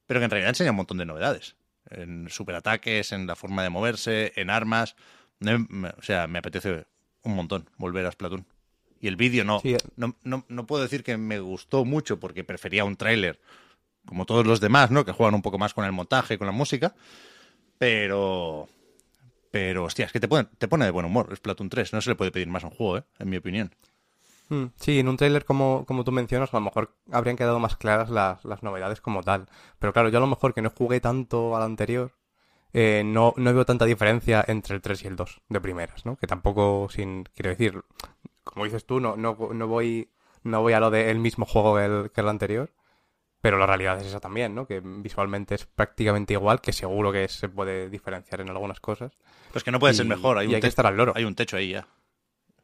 pero 0.06 0.20
que 0.20 0.24
en 0.24 0.30
realidad 0.30 0.50
enseña 0.50 0.70
un 0.70 0.76
montón 0.76 0.98
de 0.98 1.06
novedades. 1.06 1.56
En 1.90 2.28
superataques, 2.28 3.12
en 3.12 3.26
la 3.26 3.36
forma 3.36 3.62
de 3.62 3.70
moverse, 3.70 4.32
en 4.36 4.50
armas. 4.50 4.96
O 5.98 6.02
sea, 6.02 6.26
me 6.26 6.38
apetece 6.38 6.86
un 7.22 7.34
montón 7.34 7.68
volver 7.76 8.06
a 8.06 8.12
Splatoon. 8.12 8.46
Y 9.00 9.08
el 9.08 9.16
vídeo 9.16 9.44
no, 9.44 9.60
Sí, 9.60 9.74
eh. 9.74 9.78
no, 9.96 10.16
no, 10.22 10.44
no 10.48 10.66
puedo 10.66 10.82
decir 10.82 11.02
que 11.02 11.16
me 11.16 11.40
gustó 11.40 11.84
mucho 11.84 12.20
porque 12.20 12.44
prefería 12.44 12.84
un 12.84 12.96
tráiler 12.96 13.40
como 14.06 14.26
todos 14.26 14.46
los 14.46 14.60
demás, 14.60 14.90
¿no? 14.90 15.04
Que 15.04 15.12
juegan 15.12 15.34
un 15.34 15.42
poco 15.42 15.58
más 15.58 15.74
con 15.74 15.84
el 15.84 15.92
montaje, 15.92 16.38
con 16.38 16.46
la 16.46 16.52
música. 16.52 16.94
Pero, 17.78 18.68
Pero, 19.50 19.84
hostia, 19.84 20.06
es 20.06 20.12
que 20.12 20.20
te 20.20 20.28
pone, 20.28 20.48
te 20.58 20.68
pone 20.68 20.84
de 20.84 20.90
buen 20.92 21.04
humor 21.06 21.34
Splatoon 21.36 21.68
3. 21.68 21.92
No 21.92 22.00
se 22.00 22.10
le 22.10 22.16
puede 22.16 22.30
pedir 22.30 22.48
más 22.48 22.64
a 22.64 22.68
un 22.68 22.74
juego, 22.74 22.98
¿eh? 22.98 23.04
En 23.18 23.28
mi 23.28 23.36
opinión. 23.36 23.74
Mm, 24.54 24.66
Sí, 24.76 24.98
en 24.98 25.08
un 25.08 25.16
tráiler 25.16 25.44
como, 25.44 25.84
como 25.86 26.04
tú 26.04 26.12
mencionas, 26.12 26.52
a 26.52 26.56
lo 26.58 26.60
mejor 26.64 26.94
habrían 27.10 27.36
quedado 27.36 27.58
más 27.58 27.76
claras 27.76 28.10
las, 28.10 28.44
las 28.44 28.62
novedades 28.62 29.00
como 29.00 29.22
tal. 29.22 29.48
Pero 29.78 29.92
claro, 29.92 30.08
yo 30.10 30.18
a 30.18 30.20
lo 30.20 30.26
mejor 30.26 30.52
que 30.54 30.62
no 30.62 30.70
jugué 30.70 31.00
tanto 31.00 31.56
al 31.56 31.62
anterior, 31.62 32.12
eh, 32.74 33.02
no, 33.04 33.32
no 33.36 33.52
veo 33.54 33.64
tanta 33.64 33.84
diferencia 33.86 34.44
entre 34.46 34.74
el 34.76 34.82
3 34.82 35.04
y 35.04 35.08
el 35.08 35.16
2 35.16 35.40
de 35.48 35.60
primeras, 35.60 36.04
¿no? 36.04 36.16
Que 36.16 36.26
tampoco, 36.26 36.88
sin, 36.90 37.24
quiero 37.34 37.50
decir, 37.50 37.82
como 38.44 38.64
dices 38.64 38.84
tú, 38.84 39.00
no, 39.00 39.16
no, 39.16 39.36
no 39.54 39.66
voy, 39.68 40.10
no 40.42 40.60
voy 40.62 40.72
a 40.74 40.80
lo 40.80 40.90
del 40.90 41.18
mismo 41.18 41.46
juego 41.46 41.76
que 41.76 41.84
el, 41.84 42.10
que 42.10 42.20
el 42.20 42.28
anterior, 42.28 42.70
pero 43.40 43.56
la 43.58 43.66
realidad 43.66 43.98
es 44.00 44.06
esa 44.06 44.20
también, 44.20 44.54
¿no? 44.54 44.66
Que 44.66 44.80
visualmente 44.80 45.54
es 45.54 45.66
prácticamente 45.66 46.34
igual, 46.34 46.60
que 46.60 46.72
seguro 46.72 47.10
que 47.10 47.26
se 47.28 47.48
puede 47.48 47.88
diferenciar 47.90 48.40
en 48.42 48.50
algunas 48.50 48.80
cosas. 48.80 49.12
Pues 49.50 49.64
que 49.64 49.70
no 49.72 49.78
puede 49.80 49.94
Y- 49.94 49.96
ser 49.96 50.06
mejor. 50.06 50.38
Hay 50.38 50.46
y 50.46 50.48
un 50.50 50.54
hay 50.56 50.60
que 50.60 50.66
te- 50.66 50.68
estar 50.68 50.86
al 50.86 50.96
loro. 50.96 51.12
Hay 51.16 51.24
un 51.24 51.34
techo 51.34 51.56
ahí 51.56 51.70
ya. 51.70 51.86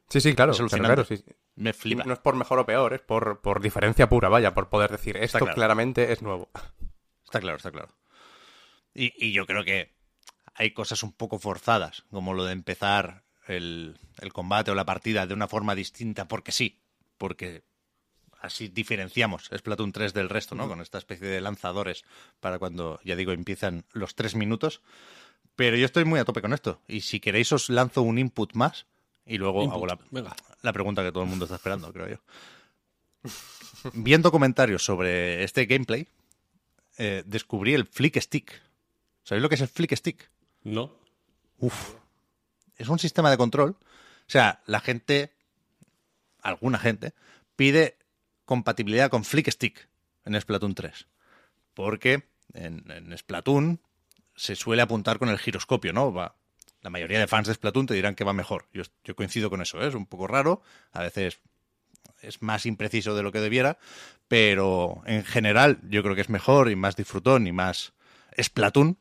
Sí, 0.07 0.21
sí, 0.21 0.33
claro. 0.33 0.53
Es 0.53 0.59
alucinante. 0.59 0.87
claro, 0.87 1.03
sí. 1.05 1.23
Me 1.59 1.73
flipa. 1.73 2.05
no 2.05 2.13
es 2.13 2.19
por 2.19 2.35
mejor 2.35 2.59
o 2.59 2.65
peor, 2.65 2.93
es 2.93 3.01
por, 3.01 3.41
por 3.41 3.61
diferencia 3.61 4.07
pura, 4.07 4.29
vaya, 4.29 4.53
por 4.53 4.69
poder 4.69 4.91
decir 4.91 5.17
esto 5.17 5.39
claro. 5.39 5.53
claramente 5.53 6.13
es 6.13 6.21
nuevo. 6.21 6.49
Está 7.25 7.41
claro, 7.41 7.57
está 7.57 7.69
claro. 7.69 7.89
Y, 8.93 9.13
y 9.23 9.33
yo 9.33 9.45
creo 9.45 9.65
que 9.65 9.93
hay 10.55 10.71
cosas 10.71 11.03
un 11.03 11.11
poco 11.11 11.37
forzadas, 11.37 12.05
como 12.09 12.33
lo 12.33 12.45
de 12.45 12.53
empezar 12.53 13.25
el, 13.45 13.99
el 14.21 14.31
combate 14.31 14.71
o 14.71 14.75
la 14.75 14.85
partida 14.85 15.27
de 15.27 15.33
una 15.33 15.47
forma 15.47 15.75
distinta, 15.75 16.27
porque 16.29 16.53
sí, 16.53 16.81
porque 17.17 17.63
así 18.39 18.69
diferenciamos 18.69 19.49
Splatoon 19.55 19.91
3 19.91 20.13
del 20.13 20.29
resto, 20.29 20.55
¿no? 20.55 20.67
Con 20.67 20.79
esta 20.81 20.97
especie 20.97 21.27
de 21.27 21.41
lanzadores 21.41 22.05
para 22.39 22.57
cuando, 22.57 22.99
ya 23.03 23.15
digo, 23.15 23.31
empiezan 23.33 23.83
los 23.91 24.15
tres 24.15 24.33
minutos. 24.33 24.81
Pero 25.55 25.75
yo 25.75 25.85
estoy 25.85 26.05
muy 26.05 26.21
a 26.21 26.25
tope 26.25 26.41
con 26.41 26.53
esto. 26.53 26.81
Y 26.87 27.01
si 27.01 27.19
queréis 27.19 27.51
os 27.51 27.69
lanzo 27.69 28.01
un 28.01 28.17
input 28.17 28.53
más 28.53 28.87
y 29.25 29.37
luego 29.37 29.63
Input. 29.63 29.75
hago 29.75 29.85
la, 29.87 29.99
Venga. 30.09 30.35
La 30.61 30.73
pregunta 30.73 31.03
que 31.03 31.11
todo 31.11 31.23
el 31.23 31.29
mundo 31.29 31.45
está 31.45 31.55
esperando, 31.55 31.91
creo 31.93 32.07
yo. 32.09 32.17
Viendo 33.93 34.31
comentarios 34.31 34.83
sobre 34.83 35.43
este 35.43 35.65
gameplay, 35.65 36.07
eh, 36.97 37.23
descubrí 37.25 37.73
el 37.73 37.85
Flick 37.85 38.19
Stick. 38.19 38.61
¿Sabéis 39.23 39.41
lo 39.43 39.49
que 39.49 39.55
es 39.55 39.61
el 39.61 39.67
Flick 39.67 39.95
Stick? 39.95 40.29
No. 40.63 40.93
Uf. 41.59 41.93
Es 42.77 42.87
un 42.87 42.99
sistema 42.99 43.29
de 43.29 43.37
control. 43.37 43.71
O 43.71 44.31
sea, 44.31 44.61
la 44.65 44.79
gente, 44.79 45.33
alguna 46.41 46.77
gente, 46.79 47.13
pide 47.55 47.97
compatibilidad 48.45 49.09
con 49.09 49.23
Flick 49.23 49.49
Stick 49.49 49.87
en 50.25 50.39
Splatoon 50.39 50.75
3. 50.75 51.07
Porque 51.73 52.23
en, 52.53 52.89
en 52.91 53.17
Splatoon 53.17 53.79
se 54.35 54.55
suele 54.55 54.81
apuntar 54.81 55.19
con 55.19 55.29
el 55.29 55.37
giroscopio, 55.39 55.93
¿no? 55.93 56.11
Va- 56.13 56.35
la 56.81 56.89
mayoría 56.89 57.19
de 57.19 57.27
fans 57.27 57.47
de 57.47 57.53
Splatoon 57.53 57.85
te 57.87 57.93
dirán 57.93 58.15
que 58.15 58.23
va 58.23 58.33
mejor. 58.33 58.67
Yo, 58.73 58.83
yo 59.03 59.15
coincido 59.15 59.49
con 59.49 59.61
eso, 59.61 59.81
¿eh? 59.81 59.87
es 59.87 59.95
un 59.95 60.05
poco 60.05 60.27
raro. 60.27 60.61
A 60.91 61.01
veces 61.01 61.39
es 62.21 62.41
más 62.41 62.65
impreciso 62.65 63.15
de 63.15 63.23
lo 63.23 63.31
que 63.31 63.39
debiera, 63.39 63.77
pero 64.27 65.01
en 65.05 65.23
general 65.23 65.79
yo 65.89 66.03
creo 66.03 66.15
que 66.15 66.21
es 66.21 66.29
mejor 66.29 66.69
y 66.69 66.75
más 66.75 66.95
disfrutón 66.95 67.47
y 67.47 67.51
más 67.51 67.93
Splatoon 68.41 68.97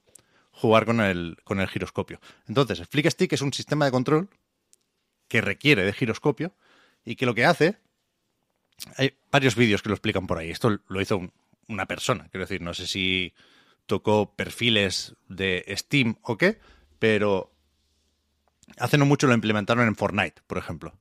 jugar 0.53 0.87
con 0.87 1.01
el, 1.01 1.37
con 1.45 1.61
el 1.61 1.69
giroscopio. 1.69 2.21
Entonces, 2.49 2.81
el 2.81 2.87
Flick 2.87 3.09
Stick 3.11 3.33
es 3.33 3.43
un 3.43 3.53
sistema 3.53 3.85
de 3.85 3.91
control 3.93 4.29
que 5.29 5.41
requiere 5.41 5.85
de 5.85 5.93
giroscopio 5.93 6.55
y 7.05 7.15
que 7.17 7.27
lo 7.27 7.35
que 7.35 7.45
hace. 7.45 7.79
Hay 8.97 9.17
varios 9.31 9.55
vídeos 9.57 9.83
que 9.83 9.89
lo 9.89 9.95
explican 9.95 10.27
por 10.27 10.39
ahí. 10.39 10.51
Esto 10.51 10.81
lo 10.89 11.01
hizo 11.01 11.17
un- 11.19 11.33
una 11.69 11.87
persona. 11.87 12.29
Quiero 12.31 12.45
decir, 12.47 12.61
no 12.63 12.75
sé 12.75 12.87
si 12.87 13.35
tocó 13.87 14.35
perfiles 14.35 15.15
de 15.29 15.65
Steam 15.77 16.17
o 16.23 16.37
qué, 16.37 16.59
pero 16.99 17.53
hace 18.77 18.99
no 18.99 19.07
mucho 19.07 19.27
lo 19.27 19.35
implementaron 19.35 19.87
en 19.87 19.97
Fortnite, 19.97 20.43
por 20.47 20.59
ejemplo, 20.59 20.99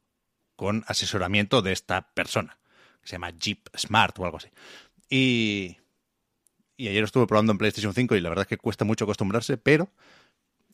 con 0.56 0.84
asesoramiento 0.88 1.62
de 1.62 1.73
esta 1.73 2.13
persona, 2.13 2.58
que 3.01 3.08
se 3.08 3.12
llama 3.13 3.32
Jeep 3.32 3.67
Smart 3.75 4.17
o 4.19 4.25
algo 4.25 4.38
así. 4.38 4.49
Y, 5.10 5.77
y 6.75 6.88
ayer 6.88 7.03
estuve 7.03 7.27
probando 7.27 7.51
en 7.51 7.58
PlayStation 7.58 7.93
5 7.93 8.15
y 8.15 8.21
la 8.21 8.30
verdad 8.30 8.43
es 8.43 8.49
que 8.49 8.58
cuesta 8.58 8.86
mucho 8.86 9.06
acostumbrarse, 9.06 9.58
pero 9.58 9.89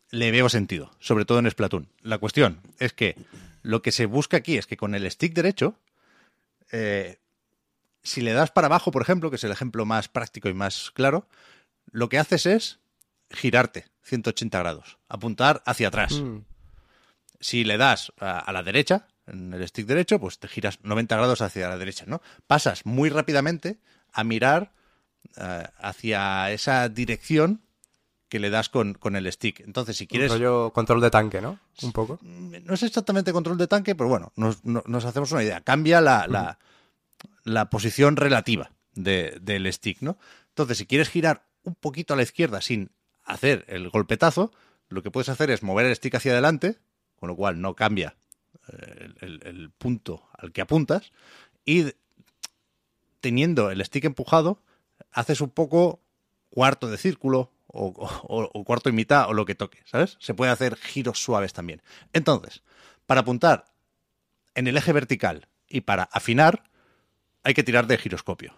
le 0.10 0.32
veo 0.32 0.48
sentido, 0.48 0.92
sobre 1.00 1.26
todo 1.26 1.40
en 1.40 1.50
Splatoon. 1.50 1.90
La 2.02 2.20
cuestión 2.20 2.62
es 2.80 2.94
que 2.94 3.16
lo 3.64 3.82
que 3.82 3.92
se 3.92 4.06
busca 4.06 4.38
aquí 4.38 4.58
es 4.58 4.68
que 4.68 4.78
con 4.78 4.94
el 4.94 5.10
stick 5.10 5.34
derecho, 5.34 5.76
eh, 6.72 7.18
si 8.04 8.22
le 8.22 8.34
das 8.34 8.52
para 8.52 8.68
abajo, 8.68 8.92
por 8.92 9.02
ejemplo, 9.02 9.30
que 9.30 9.38
es 9.38 9.44
el 9.44 9.52
ejemplo 9.52 9.86
más 9.86 10.10
práctico 10.10 10.50
y 10.50 10.54
más 10.54 10.92
claro, 10.92 11.28
lo 11.92 12.10
que 12.10 12.20
haces 12.20 12.46
es 12.46 12.80
girarte 13.32 13.86
180 14.04 14.60
grados, 14.60 14.98
apuntar 15.08 15.64
hacia 15.66 15.88
atrás. 15.88 16.14
Mm. 16.14 16.40
Si 17.44 17.64
le 17.64 17.78
das 17.78 18.12
a, 18.20 18.40
a 18.40 18.52
la 18.54 18.64
derecha, 18.64 19.08
en 19.28 19.54
el 19.54 19.68
stick 19.68 19.86
derecho, 19.86 20.20
pues 20.20 20.40
te 20.40 20.48
giras 20.48 20.80
90 20.84 21.16
grados 21.18 21.42
hacia 21.42 21.68
la 21.70 21.78
derecha, 21.78 22.06
¿no? 22.08 22.22
Pasas 22.48 22.86
muy 22.86 23.10
rápidamente 23.10 23.80
a 24.12 24.24
mirar 24.24 24.72
eh, 25.38 25.64
hacia 25.80 26.52
esa 26.52 26.88
dirección 26.90 27.62
que 28.30 28.40
le 28.40 28.50
das 28.50 28.70
con, 28.70 28.94
con 28.94 29.16
el 29.16 29.32
stick. 29.32 29.60
Entonces, 29.60 29.98
si 29.98 30.06
Un 30.06 30.08
quieres... 30.08 30.32
rollo 30.32 30.72
control 30.74 31.02
de 31.02 31.12
tanque, 31.12 31.42
¿no? 31.42 31.60
Un 31.84 31.92
poco. 31.92 32.20
No 32.24 32.74
es 32.74 32.84
exactamente 32.84 33.32
control 33.32 33.58
de 33.58 33.68
tanque, 33.68 33.94
pero 33.96 34.10
bueno, 34.10 34.32
nos, 34.36 34.64
no- 34.66 34.84
nos 34.88 35.06
hacemos 35.06 35.32
una 35.32 35.44
idea. 35.44 35.62
Cambia 35.62 36.02
la, 36.02 36.26
la, 36.28 36.58
la 37.44 37.70
posición 37.70 38.16
relativa 38.16 38.72
de- 38.94 39.38
del 39.42 39.72
stick, 39.72 40.02
¿no? 40.02 40.18
Entonces, 40.50 40.78
si 40.80 40.86
quieres 40.88 41.10
girar 41.10 41.46
un 41.64 41.76
poquito 41.76 42.14
a 42.14 42.18
la 42.18 42.24
izquierda 42.24 42.62
sin 42.62 42.92
hacer 43.24 43.66
el 43.68 43.90
golpetazo, 43.90 44.52
lo 44.90 45.02
que 45.04 45.12
puedes 45.12 45.30
hacer 45.30 45.50
es 45.52 45.62
mover 45.64 45.86
el 45.86 45.96
stick 45.96 46.16
hacia 46.16 46.32
adelante, 46.34 46.78
con 47.24 47.30
lo 47.30 47.38
cual 47.38 47.62
no 47.62 47.74
cambia 47.74 48.18
eh, 48.68 49.08
el, 49.22 49.72
punto 49.78 50.28
al 50.38 50.52
que 50.52 50.60
apuntas, 50.60 51.14
y 51.64 51.94
teniendo 53.22 53.72
el 53.72 53.82
stick 53.86 54.04
empujado, 54.04 54.62
haces 55.14 55.40
un 55.40 55.50
poco 55.50 56.02
cuarto 56.50 56.92
de 56.92 56.98
círculo 56.98 57.50
o, 57.68 57.94
cuarto 58.66 58.90
y 58.90 58.92
mitad 58.92 59.30
o 59.30 59.34
lo 59.34 59.46
que 59.46 59.56
toque, 59.56 59.82
¿sabes? 59.86 60.18
Se 60.20 60.34
puede 60.34 60.52
hacer 60.52 60.76
giros 60.76 61.24
suaves 61.24 61.54
también. 61.54 61.82
Entonces, 62.12 62.62
para 63.06 63.22
apuntar 63.22 63.72
en 64.54 64.68
el 64.68 64.76
eje 64.76 64.92
vertical 64.92 65.48
y 65.70 65.80
para 65.80 66.04
afinar, 66.04 66.70
hay 67.44 67.54
que 67.54 67.64
tirar 67.64 67.88
de 67.88 68.00
giroscopio. 68.00 68.54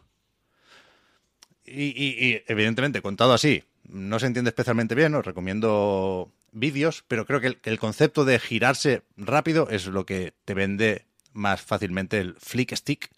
Y- 1.63 1.83
y, 1.83 2.43
evidentemente, 2.47 3.03
contado 3.03 3.33
así, 3.33 3.63
no 3.89 4.19
se 4.19 4.27
entiende 4.27 4.49
especialmente 4.49 4.95
bien, 4.95 5.13
os 5.15 5.25
recomiendo 5.25 6.31
vídeos, 6.51 7.03
pero 7.07 7.25
creo 7.25 7.41
que 7.41 7.47
el, 7.47 7.57
que 7.57 7.69
el 7.69 7.79
concepto 7.79 8.25
de 8.25 8.39
girarse 8.39 9.03
rápido 9.17 9.67
es 9.69 9.87
lo 9.87 10.05
que 10.05 10.33
te 10.45 10.53
vende 10.53 11.05
más 11.33 11.61
fácilmente 11.61 12.19
el 12.19 12.35
flick 12.39 12.73
stick. 12.75 13.09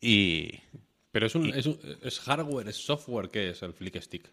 Y 0.00 0.60
Pero 1.12 1.26
es, 1.26 1.34
un, 1.34 1.46
es, 1.54 1.66
un- 1.66 1.78
es 2.02 2.20
hardware, 2.20 2.68
es 2.68 2.76
software, 2.76 3.28
¿qué 3.30 3.50
es 3.50 3.62
el 3.62 3.72
Flick 3.74 4.00
Stick? 4.00 4.30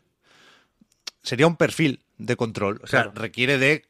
sería 1.23 1.47
un 1.47 1.55
perfil 1.55 2.01
de 2.19 2.35
control, 2.35 2.79
o 2.83 2.87
sea, 2.87 3.03
Claro. 3.05 3.19
requiere 3.19 3.57
de 3.57 3.83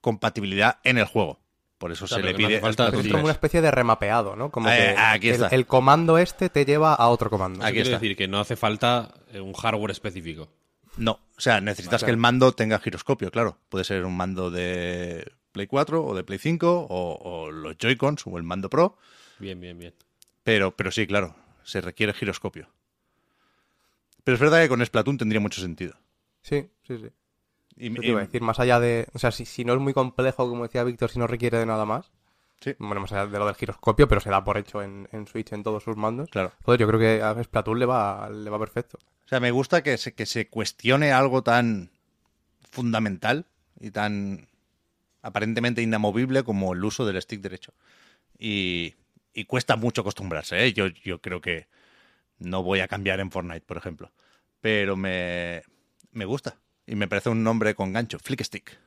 compatibilidad 0.00 0.78
en 0.84 0.98
el 0.98 1.04
juego. 1.06 1.40
Por 1.78 1.90
eso 1.92 2.06
sea, 2.06 2.18
se 2.18 2.22
le 2.22 2.32
no 2.32 2.36
pide 2.36 2.60
falta 2.60 2.88
Es 2.88 3.08
como 3.08 3.22
una 3.24 3.32
especie 3.32 3.62
de 3.62 3.70
remapeado, 3.70 4.36
¿no? 4.36 4.50
Como 4.50 4.68
Eh, 4.68 4.76
que 4.94 5.00
aquí 5.00 5.28
el, 5.30 5.34
está. 5.36 5.46
el 5.48 5.66
comando 5.66 6.18
este 6.18 6.50
te 6.50 6.66
lleva 6.66 6.92
a 6.94 7.08
otro 7.08 7.30
comando. 7.30 7.64
Aquí 7.64 7.72
Quiere 7.76 7.88
está. 7.88 7.98
decir 7.98 8.16
que 8.18 8.28
no 8.28 8.38
hace 8.38 8.56
falta 8.56 9.14
eh, 9.32 9.40
un 9.40 9.54
hardware 9.54 9.90
específico. 9.92 10.50
No, 11.00 11.12
o 11.36 11.40
sea, 11.40 11.60
necesitas 11.60 12.04
que 12.04 12.10
el 12.10 12.16
mando 12.18 12.52
tenga 12.52 12.78
giroscopio, 12.78 13.30
claro. 13.30 13.58
Puede 13.68 13.84
ser 13.84 14.04
un 14.04 14.16
mando 14.16 14.50
de 14.50 15.32
Play 15.52 15.66
4 15.66 16.04
o 16.04 16.14
de 16.14 16.22
Play 16.24 16.38
5 16.38 16.86
o, 16.90 17.14
o 17.20 17.50
los 17.50 17.76
Joy-Cons 17.78 18.26
o 18.26 18.36
el 18.36 18.42
mando 18.44 18.68
Pro, 18.68 18.96
Bien, 19.38 19.58
bien, 19.60 19.78
bien. 19.78 19.94
pero, 20.42 20.76
pero 20.76 20.90
sí, 20.90 21.06
claro, 21.06 21.34
se 21.64 21.80
requiere 21.80 22.12
giroscopio. 22.12 22.68
Pero 24.24 24.34
es 24.34 24.40
verdad 24.40 24.60
que 24.62 24.68
con 24.68 24.84
Splatoon 24.84 25.16
tendría 25.18 25.40
mucho 25.40 25.60
sentido. 25.62 25.94
Sí, 26.42 26.68
sí, 26.86 26.98
sí. 26.98 27.08
Y, 27.76 27.88
Yo 27.94 28.00
te 28.02 28.06
y- 28.06 28.10
iba 28.10 28.20
a 28.20 28.24
decir, 28.26 28.42
más 28.42 28.60
allá 28.60 28.78
de. 28.78 29.06
O 29.14 29.18
sea, 29.18 29.30
si, 29.30 29.46
si 29.46 29.64
no 29.64 29.72
es 29.72 29.80
muy 29.80 29.94
complejo, 29.94 30.48
como 30.48 30.64
decía 30.64 30.84
Víctor, 30.84 31.10
si 31.10 31.18
no 31.18 31.26
requiere 31.26 31.58
de 31.58 31.66
nada 31.66 31.86
más. 31.86 32.10
Sí. 32.60 32.74
Bueno, 32.78 33.00
más 33.00 33.12
allá 33.12 33.26
de 33.26 33.38
lo 33.38 33.46
del 33.46 33.54
giroscopio, 33.54 34.06
pero 34.06 34.20
se 34.20 34.30
da 34.30 34.44
por 34.44 34.58
hecho 34.58 34.82
en, 34.82 35.08
en 35.12 35.26
Switch 35.26 35.52
en 35.52 35.62
todos 35.62 35.82
sus 35.82 35.96
mandos. 35.96 36.28
Claro. 36.28 36.52
Joder, 36.62 36.80
yo 36.80 36.86
creo 36.86 37.00
que 37.00 37.22
a 37.22 37.42
Splatoon 37.42 37.78
le 37.78 37.86
va, 37.86 38.28
le 38.30 38.50
va 38.50 38.58
perfecto. 38.58 38.98
O 39.24 39.28
sea, 39.28 39.40
me 39.40 39.50
gusta 39.50 39.82
que 39.82 39.96
se, 39.96 40.12
que 40.12 40.26
se 40.26 40.48
cuestione 40.48 41.12
algo 41.12 41.42
tan 41.42 41.90
fundamental 42.70 43.46
y 43.78 43.90
tan 43.90 44.48
aparentemente 45.22 45.82
inamovible 45.82 46.42
como 46.42 46.74
el 46.74 46.84
uso 46.84 47.06
del 47.06 47.20
stick 47.22 47.40
derecho. 47.40 47.72
Y, 48.38 48.94
y 49.32 49.44
cuesta 49.44 49.76
mucho 49.76 50.02
acostumbrarse, 50.02 50.64
¿eh? 50.64 50.72
Yo, 50.72 50.88
yo 50.88 51.20
creo 51.20 51.40
que 51.40 51.68
no 52.38 52.62
voy 52.62 52.80
a 52.80 52.88
cambiar 52.88 53.20
en 53.20 53.30
Fortnite, 53.30 53.62
por 53.62 53.76
ejemplo. 53.76 54.10
Pero 54.60 54.96
me, 54.96 55.62
me 56.12 56.24
gusta. 56.24 56.56
Y 56.86 56.94
me 56.94 57.08
parece 57.08 57.30
un 57.30 57.42
nombre 57.42 57.74
con 57.74 57.92
gancho. 57.92 58.18
Flick 58.18 58.42
Stick. 58.42 58.78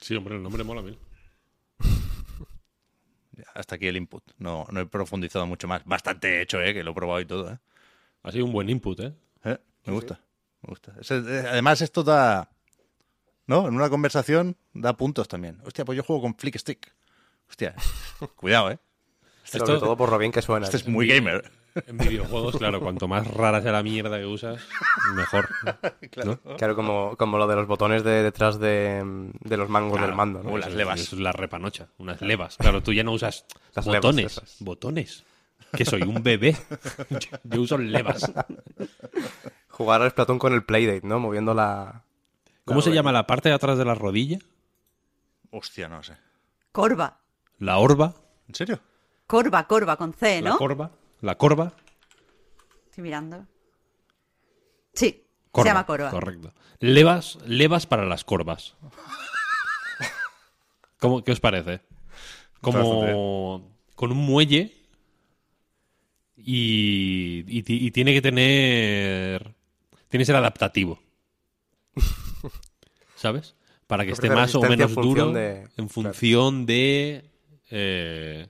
Sí, 0.00 0.16
hombre, 0.16 0.36
el 0.36 0.42
nombre 0.42 0.64
mola 0.64 0.80
a 0.80 0.84
mí. 0.84 0.98
Hasta 3.54 3.74
aquí 3.76 3.86
el 3.86 3.96
input. 3.96 4.22
No, 4.38 4.66
no 4.70 4.80
he 4.80 4.86
profundizado 4.86 5.46
mucho 5.46 5.66
más. 5.68 5.84
Bastante 5.84 6.40
hecho, 6.42 6.60
¿eh? 6.60 6.72
Que 6.74 6.82
lo 6.84 6.92
he 6.92 6.94
probado 6.94 7.20
y 7.20 7.26
todo, 7.26 7.52
¿eh? 7.52 7.58
Ha 8.22 8.32
sido 8.32 8.44
un 8.44 8.52
buen 8.52 8.68
input, 8.68 9.00
¿eh? 9.00 9.12
¿Eh? 9.44 9.58
Me 9.86 9.92
gusta. 9.92 10.20
Me 10.62 10.68
gusta. 10.68 10.92
Es- 11.00 11.10
eh, 11.10 11.44
además, 11.48 11.80
esto 11.80 12.02
da. 12.02 12.50
¿no? 13.46 13.66
En 13.66 13.74
una 13.74 13.88
conversación 13.90 14.56
da 14.74 14.96
puntos 14.96 15.26
también. 15.26 15.58
Hostia, 15.64 15.84
pues 15.84 15.96
yo 15.96 16.02
juego 16.04 16.22
con 16.22 16.34
Flick 16.36 16.56
Stick. 16.58 16.92
Hostia, 17.48 17.74
cuidado, 18.36 18.70
¿eh? 18.70 18.78
Sobre 19.44 19.80
todo 19.80 19.96
por 19.96 20.10
lo 20.10 20.18
bien 20.18 20.30
que 20.30 20.42
suena. 20.42 20.66
Este 20.66 20.76
es 20.76 20.86
muy 20.86 21.08
gamer. 21.08 21.50
En 21.86 21.98
videojuegos, 21.98 22.56
claro, 22.56 22.80
cuanto 22.80 23.08
más 23.08 23.26
rara 23.26 23.60
sea 23.62 23.72
la 23.72 23.82
mierda 23.82 24.18
que 24.18 24.26
usas, 24.26 24.60
mejor. 25.14 25.48
Claro. 26.10 26.40
Claro, 26.58 26.74
como, 26.74 27.16
como 27.16 27.38
lo 27.38 27.46
de 27.46 27.54
los 27.56 27.66
botones 27.68 28.02
de 28.02 28.22
detrás 28.22 28.58
de, 28.58 29.30
de 29.40 29.56
los 29.56 29.68
mangos 29.68 29.92
Claro, 29.92 30.06
del 30.08 30.16
mando, 30.16 30.42
¿no? 30.42 30.50
o 30.52 30.58
las 30.58 30.72
levas. 30.74 31.00
Es 31.00 31.12
la 31.12 31.30
repanocha, 31.32 31.88
unas 31.98 32.20
levas. 32.20 32.56
Claro, 32.56 32.82
tú 32.82 32.92
ya 32.92 33.04
no 33.04 33.12
usas 33.12 33.44
Las 33.74 33.84
botones. 33.86 34.40
Botones. 34.60 35.24
Que 35.72 35.84
soy 35.84 36.02
un 36.02 36.22
bebé. 36.22 36.56
Yo, 37.10 37.38
yo 37.44 37.60
uso 37.60 37.78
levas. 37.78 38.30
Jugar 39.68 40.02
al 40.02 40.10
Splatoon 40.10 40.38
con 40.38 40.52
el 40.52 40.64
Playdate, 40.64 41.06
¿no? 41.06 41.20
Moviendo 41.20 41.54
la... 41.54 42.02
¿Cómo 42.64 42.80
la 42.80 42.84
se 42.84 42.92
llama 42.92 43.12
la 43.12 43.26
parte 43.26 43.48
de 43.48 43.54
atrás 43.54 43.78
de 43.78 43.84
la 43.84 43.94
rodilla? 43.94 44.38
Hostia, 45.52 45.88
no 45.88 46.02
sé. 46.02 46.16
Corva. 46.72 47.18
La 47.58 47.78
orba. 47.78 48.14
¿En 48.48 48.54
serio? 48.54 48.80
Corva, 49.26 49.66
corva, 49.68 49.96
con 49.96 50.12
C, 50.12 50.42
La 50.42 50.50
¿no? 50.50 50.58
corva. 50.58 50.90
La 51.20 51.36
corva. 51.36 51.72
Estoy 52.86 53.02
mirando. 53.04 53.46
Sí, 54.94 55.24
Corva, 55.52 55.64
se 55.64 55.70
llama 55.70 55.86
corva. 55.86 56.10
Correcto. 56.10 56.52
Levas, 56.80 57.38
levas 57.46 57.86
para 57.86 58.04
las 58.06 58.24
corvas. 58.24 58.74
¿Cómo, 60.98 61.22
¿Qué 61.24 61.32
os 61.32 61.40
parece? 61.40 61.80
Como 62.60 63.72
con 63.94 64.12
un 64.12 64.18
muelle 64.18 64.74
y, 66.36 67.44
y 67.46 67.62
ti- 67.62 67.86
y 67.86 67.90
tiene 67.90 68.12
que 68.14 68.22
tener... 68.22 69.54
Tiene 70.08 70.22
que 70.22 70.26
ser 70.26 70.36
adaptativo. 70.36 70.98
¿Sabes? 73.16 73.54
Para 73.86 74.04
que 74.04 74.12
esté 74.12 74.28
más 74.30 74.54
o 74.54 74.60
menos 74.62 74.90
en 74.90 74.94
función 74.94 75.14
duro 75.14 75.32
de- 75.32 75.68
en 75.76 75.88
función 75.88 76.66
de 76.66 77.24
eh, 77.70 78.48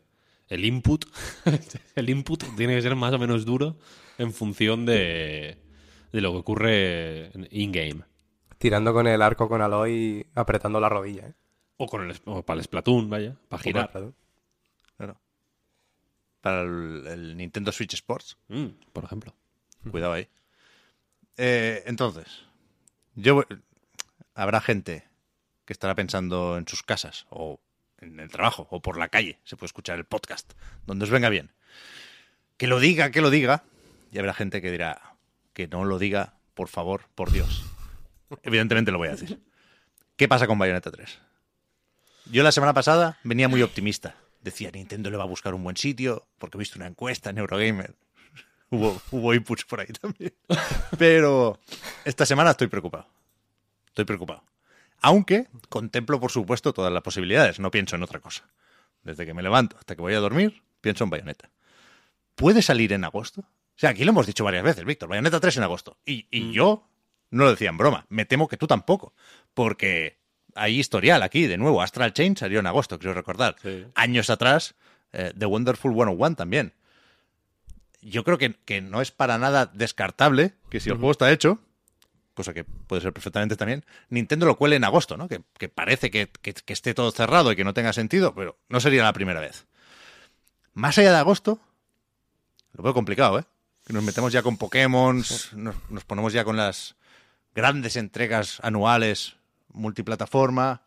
el 0.50 0.64
input. 0.66 1.06
el 1.94 2.10
input 2.10 2.44
tiene 2.56 2.74
que 2.76 2.82
ser 2.82 2.94
más 2.96 3.12
o 3.14 3.18
menos 3.18 3.44
duro 3.46 3.76
en 4.18 4.32
función 4.32 4.84
de, 4.84 5.56
de 6.12 6.20
lo 6.20 6.32
que 6.32 6.38
ocurre 6.38 7.26
en 7.34 7.48
in-game. 7.50 8.02
Tirando 8.58 8.92
con 8.92 9.06
el 9.06 9.22
arco 9.22 9.48
con 9.48 9.62
Aloy 9.62 10.26
apretando 10.34 10.78
la 10.80 10.90
rodilla, 10.90 11.28
¿eh? 11.28 11.34
O, 11.78 11.86
con 11.86 12.10
el, 12.10 12.14
o 12.26 12.42
para 12.42 12.58
el 12.58 12.64
Splatoon, 12.64 13.08
vaya, 13.08 13.36
para 13.48 13.62
girar. 13.62 13.90
Claro. 14.98 15.18
Para 16.42 16.62
el, 16.62 17.06
el 17.06 17.36
Nintendo 17.38 17.72
Switch 17.72 17.94
Sports. 17.94 18.36
Mm, 18.48 18.66
por 18.92 19.04
ejemplo. 19.04 19.34
Cuidado 19.90 20.12
ahí. 20.12 20.28
Eh, 21.38 21.82
entonces, 21.86 22.26
yo 23.14 23.36
voy- 23.36 23.46
habrá 24.34 24.60
gente 24.60 25.04
que 25.64 25.72
estará 25.72 25.94
pensando 25.94 26.58
en 26.58 26.68
sus 26.68 26.82
casas 26.82 27.26
o 27.30 27.60
en 28.00 28.20
el 28.20 28.30
trabajo 28.30 28.66
o 28.70 28.80
por 28.80 28.98
la 28.98 29.08
calle. 29.08 29.38
Se 29.44 29.56
puede 29.56 29.66
escuchar 29.66 29.98
el 29.98 30.04
podcast 30.04 30.52
donde 30.86 31.04
os 31.04 31.10
venga 31.10 31.28
bien. 31.28 31.50
Que 32.56 32.66
lo 32.66 32.80
diga, 32.80 33.10
que 33.10 33.20
lo 33.20 33.30
diga. 33.30 33.64
Y 34.12 34.18
habrá 34.18 34.34
gente 34.34 34.60
que 34.60 34.70
dirá 34.70 35.14
que 35.52 35.68
no 35.68 35.84
lo 35.84 35.98
diga, 35.98 36.34
por 36.54 36.68
favor, 36.68 37.02
por 37.14 37.30
Dios. 37.30 37.64
Evidentemente 38.42 38.90
lo 38.90 38.98
voy 38.98 39.08
a 39.08 39.12
decir. 39.12 39.40
¿Qué 40.16 40.28
pasa 40.28 40.46
con 40.46 40.58
Bayonetta 40.58 40.90
3? 40.90 41.18
Yo 42.30 42.42
la 42.42 42.52
semana 42.52 42.74
pasada 42.74 43.18
venía 43.24 43.48
muy 43.48 43.62
optimista. 43.62 44.14
Decía, 44.42 44.70
Nintendo 44.70 45.10
le 45.10 45.16
va 45.16 45.24
a 45.24 45.26
buscar 45.26 45.54
un 45.54 45.64
buen 45.64 45.76
sitio, 45.76 46.26
porque 46.38 46.56
he 46.56 46.60
visto 46.60 46.78
una 46.78 46.86
encuesta 46.86 47.30
en 47.30 47.38
Eurogamer. 47.38 47.94
Hubo, 48.70 49.02
hubo 49.10 49.34
inputs 49.34 49.64
por 49.64 49.80
ahí 49.80 49.88
también. 49.88 50.32
Pero 50.96 51.58
esta 52.04 52.24
semana 52.24 52.52
estoy 52.52 52.68
preocupado. 52.68 53.08
Estoy 53.88 54.04
preocupado. 54.04 54.44
Aunque 55.00 55.48
contemplo, 55.68 56.20
por 56.20 56.30
supuesto, 56.30 56.72
todas 56.72 56.92
las 56.92 57.02
posibilidades. 57.02 57.58
No 57.58 57.70
pienso 57.70 57.96
en 57.96 58.02
otra 58.02 58.20
cosa. 58.20 58.44
Desde 59.02 59.24
que 59.24 59.34
me 59.34 59.42
levanto 59.42 59.76
hasta 59.78 59.96
que 59.96 60.02
voy 60.02 60.14
a 60.14 60.20
dormir, 60.20 60.62
pienso 60.80 61.04
en 61.04 61.10
Bayonetta. 61.10 61.50
¿Puede 62.34 62.62
salir 62.62 62.92
en 62.92 63.04
agosto? 63.04 63.40
O 63.40 63.80
sea, 63.80 63.90
aquí 63.90 64.04
lo 64.04 64.10
hemos 64.10 64.26
dicho 64.26 64.44
varias 64.44 64.62
veces, 64.62 64.84
Víctor. 64.84 65.08
Bayonetta 65.08 65.40
3 65.40 65.56
en 65.58 65.62
agosto. 65.62 65.96
Y, 66.04 66.26
y 66.30 66.52
yo 66.52 66.86
no 67.30 67.44
lo 67.44 67.50
decía 67.50 67.70
en 67.70 67.78
broma. 67.78 68.06
Me 68.08 68.26
temo 68.26 68.48
que 68.48 68.56
tú 68.56 68.66
tampoco. 68.66 69.14
Porque 69.54 70.18
hay 70.54 70.78
historial 70.78 71.22
aquí, 71.22 71.46
de 71.46 71.56
nuevo. 71.56 71.82
Astral 71.82 72.12
Chain 72.12 72.36
salió 72.36 72.60
en 72.60 72.66
agosto, 72.66 72.98
creo 72.98 73.14
recordar. 73.14 73.56
Sí. 73.62 73.86
Años 73.94 74.30
atrás, 74.30 74.74
eh, 75.12 75.32
The 75.36 75.46
Wonderful 75.46 75.92
101 75.92 76.36
también. 76.36 76.74
Yo 78.02 78.24
creo 78.24 78.38
que, 78.38 78.54
que 78.64 78.80
no 78.80 79.00
es 79.00 79.10
para 79.10 79.38
nada 79.38 79.66
descartable 79.66 80.54
que 80.70 80.80
si 80.80 80.88
el 80.88 80.96
juego 80.96 81.12
está 81.12 81.30
hecho, 81.30 81.60
cosa 82.40 82.54
que 82.54 82.64
puede 82.64 83.02
ser 83.02 83.12
perfectamente 83.12 83.56
también, 83.56 83.84
Nintendo 84.08 84.46
lo 84.46 84.56
cuele 84.56 84.76
en 84.76 84.84
agosto, 84.84 85.16
¿no? 85.16 85.28
Que, 85.28 85.42
que 85.58 85.68
parece 85.68 86.10
que, 86.10 86.28
que- 86.42 86.54
que 86.54 86.72
esté 86.72 86.94
todo 86.94 87.10
cerrado 87.12 87.52
y 87.52 87.56
que 87.56 87.64
no 87.64 87.74
tenga 87.74 87.92
sentido, 87.92 88.34
pero 88.34 88.58
no 88.68 88.80
sería 88.80 89.02
la 89.04 89.12
primera 89.12 89.40
vez. 89.40 89.66
Más 90.74 90.96
allá 90.98 91.12
de 91.12 91.18
agosto, 91.18 91.58
lo 92.72 92.82
veo 92.84 92.94
complicado, 92.94 93.38
¿eh? 93.38 93.44
Que 93.86 93.92
nos 93.92 94.02
metemos 94.04 94.32
ya 94.32 94.42
con 94.42 94.56
Pokémon, 94.56 95.18
nos, 95.18 95.52
nos 95.90 96.04
ponemos 96.04 96.32
ya 96.32 96.44
con 96.44 96.56
las 96.56 96.94
grandes 97.54 97.96
entregas 97.96 98.58
anuales, 98.62 99.36
multiplataforma. 99.72 100.82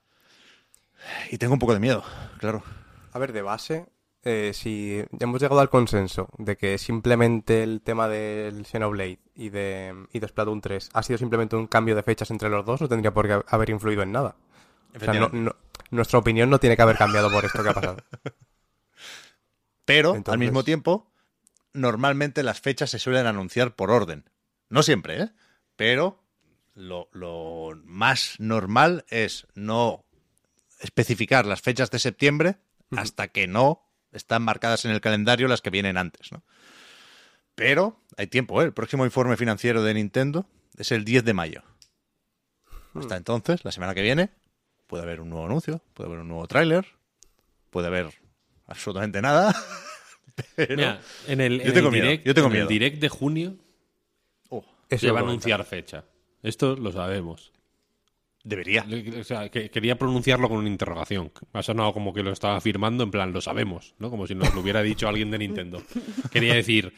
Y 1.31 1.37
tengo 1.37 1.53
un 1.53 1.59
poco 1.59 1.73
de 1.73 1.79
miedo, 1.81 2.03
claro. 2.39 2.63
A 3.11 3.19
ver, 3.19 3.33
de 3.33 3.41
base, 3.41 3.85
eh, 4.23 4.51
si 4.53 5.03
hemos 5.19 5.41
llegado 5.41 5.59
al 5.62 5.69
consenso 5.69 6.29
de 6.38 6.55
que 6.57 6.77
simplemente 6.77 7.63
el 7.63 7.81
tema 7.81 8.07
del 8.07 8.65
Xenoblade 8.65 9.19
y 9.36 9.49
de, 9.49 9.93
y 10.13 10.19
de 10.19 10.27
Splatoon 10.27 10.62
3 10.62 10.89
ha 10.93 11.03
sido 11.03 11.17
simplemente 11.17 11.55
un 11.55 11.67
cambio 11.67 11.95
de 11.95 12.03
fechas 12.03 12.31
entre 12.31 12.49
los 12.49 12.65
dos, 12.65 12.79
no 12.81 12.88
tendría 12.88 13.13
por 13.13 13.27
qué 13.27 13.41
haber 13.47 13.69
influido 13.69 14.01
en 14.01 14.12
nada. 14.12 14.36
O 14.95 14.99
sea, 14.99 15.13
no- 15.13 15.29
no- 15.29 15.55
nuestra 15.91 16.19
opinión 16.19 16.49
no 16.49 16.59
tiene 16.59 16.75
que 16.75 16.81
haber 16.81 16.97
cambiado 16.97 17.29
por 17.31 17.43
esto 17.45 17.62
que 17.63 17.69
ha 17.69 17.73
pasado. 17.73 17.97
Pero, 19.86 20.13
al 20.33 20.39
mismo 20.39 20.63
tiempo, 20.63 21.12
normalmente 21.73 22.43
las 22.43 22.62
fechas 22.62 22.89
se 22.89 22.99
suelen 22.99 23.25
anunciar 23.27 23.75
por 23.75 23.91
orden. 23.91 24.29
No 24.69 24.81
siempre, 24.83 25.21
¿eh? 25.21 25.29
Pero 25.75 26.23
lo, 26.73 27.09
lo 27.12 27.71
más 27.83 28.36
normal 28.39 29.05
es 29.09 29.47
no 29.55 30.05
especificar 30.79 31.45
las 31.45 31.62
fechas 31.62 31.91
de 31.91 31.99
septiembre 31.99 32.57
hasta 32.95 33.27
que 33.27 33.47
no 33.47 33.81
están 34.13 34.41
marcadas 34.43 34.86
en 34.86 34.91
el 34.91 35.02
calendario 35.02 35.47
las 35.47 35.62
que 35.62 35.69
vienen 35.69 35.97
antes, 35.97 36.32
¿no? 36.32 36.43
Pero 37.56 37.99
hay 38.17 38.28
tiempo, 38.28 38.62
¿eh? 38.62 38.65
El 38.65 38.73
próximo 38.73 39.06
informe 39.06 39.38
financiero 39.38 39.84
de 39.84 39.93
Nintendo 39.93 40.47
es 40.78 40.91
el 40.91 41.06
10 41.06 41.23
de 41.23 41.34
mayo. 41.34 41.63
Hasta 42.95 43.15
entonces, 43.17 43.63
la 43.65 43.71
semana 43.71 43.93
que 43.95 44.02
viene, 44.02 44.30
puede 44.88 45.04
haber 45.04 45.21
un 45.21 45.30
nuevo 45.30 45.45
anuncio, 45.45 45.82
puede 45.93 46.08
haber 46.10 46.19
un 46.21 46.28
nuevo 46.28 46.47
tráiler, 46.47 46.86
puede 47.69 47.88
haber 47.88 48.13
absolutamente 48.67 49.21
nada. 49.21 49.56
Pero 50.56 50.76
Mira, 50.76 51.02
en 51.28 51.41
el, 51.41 51.60
Yo 51.60 51.67
en 51.67 51.73
tengo 51.73 51.88
el 51.89 51.93
miedo, 51.93 52.06
direct, 52.08 52.26
yo 52.26 52.34
tengo 52.34 52.47
en 52.47 52.54
miedo. 52.54 52.63
el 52.63 52.69
direct 52.69 52.99
de 52.99 53.10
junio 53.10 53.56
Oh, 54.49 54.63
se 54.89 55.12
va 55.12 55.19
a 55.19 55.23
anunciar 55.23 55.63
fecha. 55.63 56.06
Esto 56.41 56.76
lo 56.76 56.91
sabemos. 56.91 57.52
Debería. 58.43 58.86
O 59.19 59.23
sea, 59.23 59.49
que 59.49 59.69
quería 59.69 59.97
pronunciarlo 59.97 60.49
con 60.49 60.58
una 60.60 60.67
interrogación. 60.69 61.32
Ha 61.53 61.63
sonado 61.63 61.93
como 61.93 62.13
que 62.13 62.23
lo 62.23 62.32
estaba 62.32 62.56
afirmando 62.58 63.03
en 63.03 63.12
plan, 63.12 63.32
lo 63.34 63.41
sabemos, 63.41 63.95
¿no? 63.99 64.10
Como 64.10 64.27
si 64.27 64.36
nos 64.36 64.53
lo 64.53 64.62
hubiera 64.62 64.82
dicho 64.82 65.08
alguien 65.08 65.32
de 65.32 65.38
Nintendo. 65.39 65.82
Quería 66.32 66.53
decir, 66.53 66.93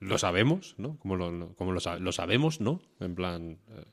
lo 0.00 0.18
sabemos, 0.18 0.74
¿no? 0.78 0.96
Como 0.98 1.16
lo, 1.16 1.54
como 1.56 1.72
lo, 1.72 1.80
lo 1.98 2.12
sabemos, 2.12 2.60
¿no? 2.60 2.80
En 3.00 3.14
plan, 3.14 3.58
eh, 3.70 3.84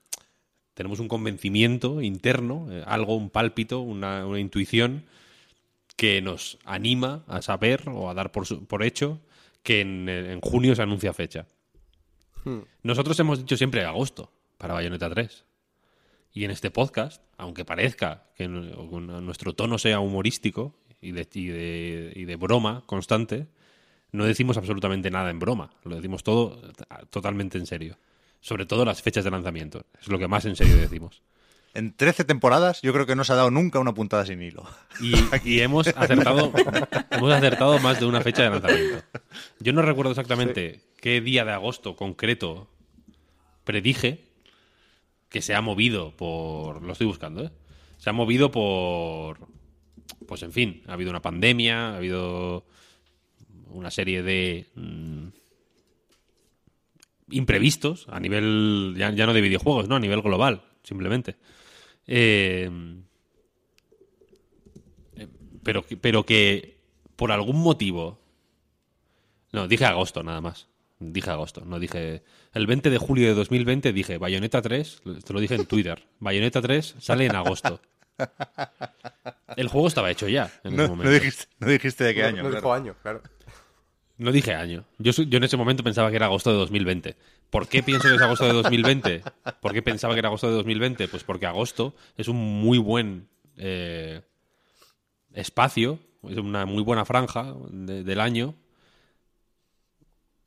tenemos 0.73 0.99
un 0.99 1.07
convencimiento 1.09 2.01
interno, 2.01 2.67
eh, 2.71 2.83
algo, 2.87 3.15
un 3.15 3.29
pálpito, 3.29 3.81
una, 3.81 4.25
una 4.25 4.39
intuición 4.39 5.05
que 5.97 6.21
nos 6.21 6.57
anima 6.63 7.25
a 7.27 7.41
saber 7.41 7.89
o 7.89 8.09
a 8.09 8.13
dar 8.13 8.31
por, 8.31 8.45
su- 8.45 8.65
por 8.65 8.83
hecho 8.83 9.19
que 9.63 9.81
en, 9.81 10.07
en 10.07 10.39
junio 10.39 10.73
se 10.75 10.81
anuncia 10.81 11.11
fecha. 11.13 11.45
Nosotros 12.83 13.19
hemos 13.19 13.39
dicho 13.39 13.57
siempre 13.57 13.83
agosto 13.83 14.31
para 14.57 14.73
Bayonetta 14.73 15.09
3. 15.09 15.43
Y 16.31 16.45
en 16.45 16.51
este 16.51 16.71
podcast, 16.71 17.23
aunque 17.37 17.65
parezca 17.65 18.25
que 18.35 18.47
nuestro 18.47 19.53
tono 19.53 19.77
sea 19.77 19.99
humorístico 19.99 20.75
y 21.01 21.11
de, 21.11 21.27
y, 21.33 21.47
de, 21.47 22.13
y 22.15 22.25
de 22.25 22.35
broma 22.35 22.83
constante, 22.85 23.47
no 24.11 24.25
decimos 24.25 24.57
absolutamente 24.57 25.11
nada 25.11 25.29
en 25.29 25.39
broma. 25.39 25.71
Lo 25.83 25.95
decimos 25.95 26.23
todo 26.23 26.61
totalmente 27.09 27.57
en 27.57 27.65
serio. 27.65 27.97
Sobre 28.41 28.65
todo 28.65 28.85
las 28.85 29.01
fechas 29.01 29.23
de 29.23 29.31
lanzamiento. 29.31 29.85
Es 30.01 30.07
lo 30.07 30.17
que 30.19 30.27
más 30.27 30.45
en 30.45 30.55
serio 30.55 30.77
decimos. 30.77 31.21
En 31.73 31.95
13 31.95 32.23
temporadas 32.23 32.81
yo 32.81 32.93
creo 32.93 33.05
que 33.05 33.15
no 33.15 33.23
se 33.23 33.33
ha 33.33 33.35
dado 33.35 33.51
nunca 33.51 33.79
una 33.79 33.93
puntada 33.93 34.25
sin 34.25 34.41
hilo. 34.41 34.63
Y, 35.01 35.13
y 35.43 35.59
hemos 35.59 35.87
acertado 35.87 36.51
hemos 37.11 37.31
acertado 37.31 37.79
más 37.79 37.99
de 37.99 38.05
una 38.05 38.21
fecha 38.21 38.43
de 38.43 38.49
lanzamiento. 38.49 39.03
Yo 39.59 39.73
no 39.73 39.81
recuerdo 39.81 40.11
exactamente 40.11 40.81
qué 40.97 41.21
día 41.21 41.45
de 41.45 41.51
agosto 41.51 41.95
concreto 41.95 42.69
predije 43.63 44.28
que 45.29 45.41
se 45.41 45.55
ha 45.55 45.61
movido 45.61 46.15
por... 46.15 46.81
Lo 46.81 46.91
estoy 46.91 47.07
buscando, 47.07 47.43
¿eh? 47.43 47.51
Se 47.97 48.09
ha 48.09 48.13
movido 48.13 48.51
por... 48.51 49.39
Pues 50.27 50.43
en 50.43 50.51
fin, 50.51 50.83
ha 50.87 50.93
habido 50.93 51.11
una 51.11 51.21
pandemia, 51.21 51.91
ha 51.91 51.97
habido 51.97 52.65
una 53.71 53.91
serie 53.91 54.23
de 54.23 54.67
mm, 54.75 55.27
imprevistos 57.31 58.07
a 58.09 58.19
nivel, 58.19 58.95
ya, 58.97 59.11
ya 59.11 59.25
no 59.25 59.33
de 59.33 59.41
videojuegos, 59.41 59.87
¿no? 59.87 59.95
A 59.95 59.99
nivel 59.99 60.21
global, 60.21 60.63
simplemente. 60.83 61.37
Eh, 62.07 62.69
eh, 65.15 65.27
pero, 65.63 65.85
pero 66.01 66.25
que 66.25 66.79
por 67.15 67.31
algún 67.31 67.61
motivo. 67.61 68.19
No, 69.51 69.67
dije 69.67 69.85
agosto 69.85 70.23
nada 70.23 70.41
más. 70.41 70.67
Dije 70.99 71.29
agosto, 71.29 71.63
no 71.65 71.79
dije. 71.79 72.23
El 72.53 72.65
20 72.67 72.89
de 72.89 72.97
julio 72.97 73.27
de 73.27 73.33
2020 73.35 73.93
dije 73.93 74.17
Bayonetta 74.17 74.61
3, 74.61 75.01
te 75.25 75.33
lo 75.33 75.39
dije 75.39 75.55
en 75.55 75.65
Twitter. 75.65 76.03
Bayonetta 76.19 76.61
3 76.61 76.95
sale 76.99 77.25
en 77.25 77.35
agosto. 77.35 77.79
El 79.55 79.67
juego 79.67 79.87
estaba 79.87 80.09
hecho 80.11 80.27
ya 80.27 80.51
en 80.63 80.73
ese 80.73 80.77
No, 80.77 80.83
no 80.83 80.89
momento. 80.89 81.11
dijiste, 81.11 81.45
no 81.59 81.67
dijiste 81.67 82.03
de 82.03 82.13
qué 82.15 82.21
No- 82.23 82.27
año. 82.27 82.35
no 82.37 82.41
claro. 82.49 82.55
dijo 82.55 82.73
año, 82.73 82.95
claro. 83.01 83.21
No 84.17 84.31
dije 84.33 84.53
año. 84.53 84.83
Yo, 84.97 85.11
en 85.17 85.43
ese 85.43 85.55
momento 85.55 85.83
pensaba 85.83 86.09
que 86.09 86.17
era 86.17 86.25
agosto 86.25 86.51
de 86.51 86.57
2020. 86.57 87.15
¿Por 87.49 87.67
qué 87.69 87.81
pienso 87.83 88.09
que 88.09 88.15
es 88.15 88.21
agosto 88.21 88.45
de 88.45 88.51
2020? 88.53 89.23
¿Por 89.61 89.71
qué 89.71 89.81
pensaba 89.81 90.13
que 90.13 90.19
era 90.19 90.27
agosto 90.27 90.47
de 90.49 90.53
2020? 90.55 91.07
Pues 91.07 91.23
porque 91.23 91.45
agosto 91.45 91.95
es 92.17 92.27
un 92.27 92.35
muy 92.37 92.77
buen 92.79 93.29
eh, 93.57 94.21
espacio, 95.33 95.99
es 96.27 96.37
una 96.37 96.65
muy 96.65 96.83
buena 96.83 97.05
franja 97.05 97.53
de- 97.69 98.03
del 98.03 98.19
año. 98.19 98.55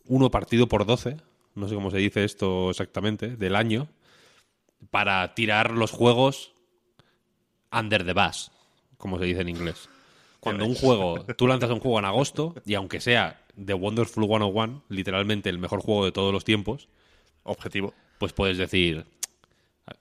Uno 0.04 0.30
partido 0.30 0.66
por 0.68 0.84
12, 0.84 1.16
no 1.54 1.68
sé 1.68 1.74
cómo 1.74 1.90
se 1.90 1.98
dice 1.98 2.24
esto 2.24 2.70
exactamente, 2.70 3.36
del 3.36 3.56
año, 3.56 3.88
para 4.90 5.34
tirar 5.34 5.72
los 5.72 5.90
juegos 5.90 6.52
under 7.72 8.04
the 8.04 8.12
bus, 8.12 8.50
como 8.96 9.18
se 9.18 9.24
dice 9.24 9.40
en 9.40 9.48
inglés. 9.48 9.88
Cuando 10.40 10.64
un 10.64 10.74
juego, 10.74 11.24
tú 11.36 11.46
lanzas 11.46 11.70
un 11.70 11.78
juego 11.78 11.98
en 12.00 12.04
agosto 12.04 12.54
y 12.66 12.74
aunque 12.74 13.00
sea 13.00 13.44
The 13.64 13.74
Wonderful 13.74 14.26
101, 14.26 14.82
literalmente 14.88 15.48
el 15.48 15.58
mejor 15.58 15.80
juego 15.80 16.04
de 16.04 16.12
todos 16.12 16.32
los 16.32 16.44
tiempos, 16.44 16.88
Objetivo. 17.44 17.94
pues 18.18 18.32
puedes 18.32 18.58
decir 18.58 19.06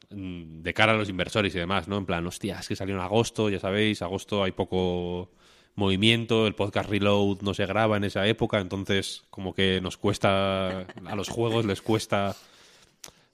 mm, 0.09 0.61
de 0.61 0.73
cara 0.73 0.93
a 0.93 0.95
los 0.95 1.09
inversores 1.09 1.53
y 1.53 1.59
demás, 1.59 1.87
¿no? 1.87 1.97
En 1.97 2.05
plan, 2.05 2.25
hostia, 2.25 2.59
es 2.59 2.67
que 2.67 2.75
salió 2.75 2.95
en 2.95 3.01
agosto, 3.01 3.49
ya 3.49 3.59
sabéis, 3.59 4.01
agosto 4.01 4.43
hay 4.43 4.51
poco 4.51 5.29
movimiento, 5.75 6.47
el 6.47 6.55
podcast 6.55 6.89
Reload 6.89 7.41
no 7.41 7.53
se 7.53 7.65
graba 7.65 7.97
en 7.97 8.03
esa 8.03 8.27
época, 8.27 8.59
entonces 8.59 9.23
como 9.29 9.53
que 9.53 9.81
nos 9.81 9.97
cuesta, 9.97 10.81
a 10.81 11.15
los 11.15 11.29
juegos 11.29 11.65
les 11.65 11.81
cuesta 11.81 12.35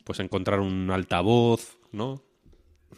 pues 0.04 0.19
encontrar 0.19 0.60
un 0.60 0.89
altavoz, 0.91 1.78
¿no? 1.91 2.21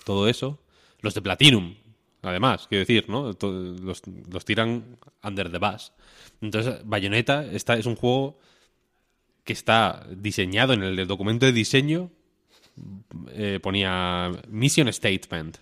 Todo 0.06 0.28
eso. 0.28 0.60
Los 1.02 1.14
de 1.14 1.22
Platinum, 1.22 1.76
además, 2.22 2.68
quiero 2.68 2.82
decir, 2.82 3.10
¿no? 3.10 3.32
Los, 3.42 4.02
los 4.06 4.46
tiran 4.46 4.98
under 5.24 5.52
the 5.52 5.58
bus. 5.58 5.92
Entonces, 6.42 6.82
Bayonetta 6.86 7.46
esta 7.46 7.76
es 7.76 7.86
un 7.86 7.96
juego 7.96 8.40
que 9.44 9.54
está 9.54 10.06
diseñado 10.16 10.74
en 10.74 10.84
el 10.84 11.08
documento 11.08 11.46
de 11.46 11.54
diseño. 11.54 12.12
eh, 13.32 13.60
ponía 13.62 14.32
Mission 14.48 14.92
Statement. 14.92 15.58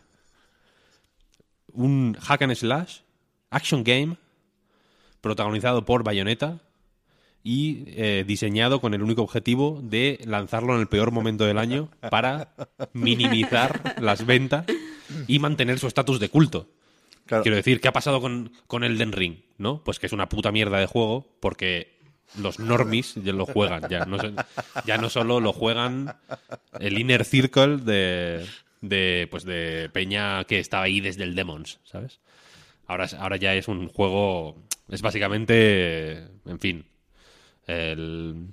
Un 1.73 2.15
hack 2.19 2.41
and 2.41 2.55
slash, 2.55 2.99
action 3.49 3.83
game, 3.83 4.17
protagonizado 5.21 5.85
por 5.85 6.03
Bayonetta 6.03 6.59
y 7.43 7.85
eh, 7.87 8.25
diseñado 8.27 8.81
con 8.81 8.93
el 8.93 9.01
único 9.01 9.21
objetivo 9.21 9.79
de 9.81 10.19
lanzarlo 10.25 10.73
en 10.75 10.81
el 10.81 10.87
peor 10.87 11.11
momento 11.11 11.45
del 11.45 11.57
año 11.57 11.89
para 12.09 12.53
minimizar 12.93 13.95
las 14.01 14.25
ventas 14.25 14.65
y 15.27 15.39
mantener 15.39 15.79
su 15.79 15.87
estatus 15.87 16.19
de 16.19 16.29
culto. 16.29 16.67
Claro. 17.25 17.43
Quiero 17.43 17.55
decir, 17.55 17.81
¿qué 17.81 17.87
ha 17.87 17.93
pasado 17.93 18.21
con, 18.21 18.51
con 18.67 18.83
Elden 18.83 19.11
Ring? 19.11 19.37
¿No? 19.57 19.83
Pues 19.83 19.99
que 19.99 20.07
es 20.07 20.13
una 20.13 20.29
puta 20.29 20.51
mierda 20.51 20.79
de 20.79 20.87
juego 20.87 21.37
porque 21.39 21.97
los 22.37 22.59
normies 22.59 23.15
ya 23.15 23.33
lo 23.33 23.45
juegan. 23.45 23.87
Ya 23.89 24.05
no, 24.05 24.17
ya 24.85 24.97
no 24.97 25.09
solo 25.09 25.39
lo 25.39 25.53
juegan 25.53 26.15
el 26.79 26.99
inner 26.99 27.25
circle 27.25 27.77
de, 27.77 28.45
de, 28.81 29.27
pues 29.31 29.43
de 29.43 29.89
Peña 29.93 30.43
que 30.43 30.59
estaba 30.59 30.83
ahí 30.83 30.99
desde 30.99 31.23
el 31.23 31.35
Demons, 31.35 31.79
¿sabes? 31.83 32.19
Ahora, 32.87 33.05
es- 33.05 33.13
ahora 33.13 33.37
ya 33.37 33.53
es 33.53 33.67
un 33.67 33.87
juego. 33.89 34.55
Es 34.89 35.01
básicamente. 35.01 36.23
En 36.45 36.59
fin. 36.59 36.85
El. 37.65 38.47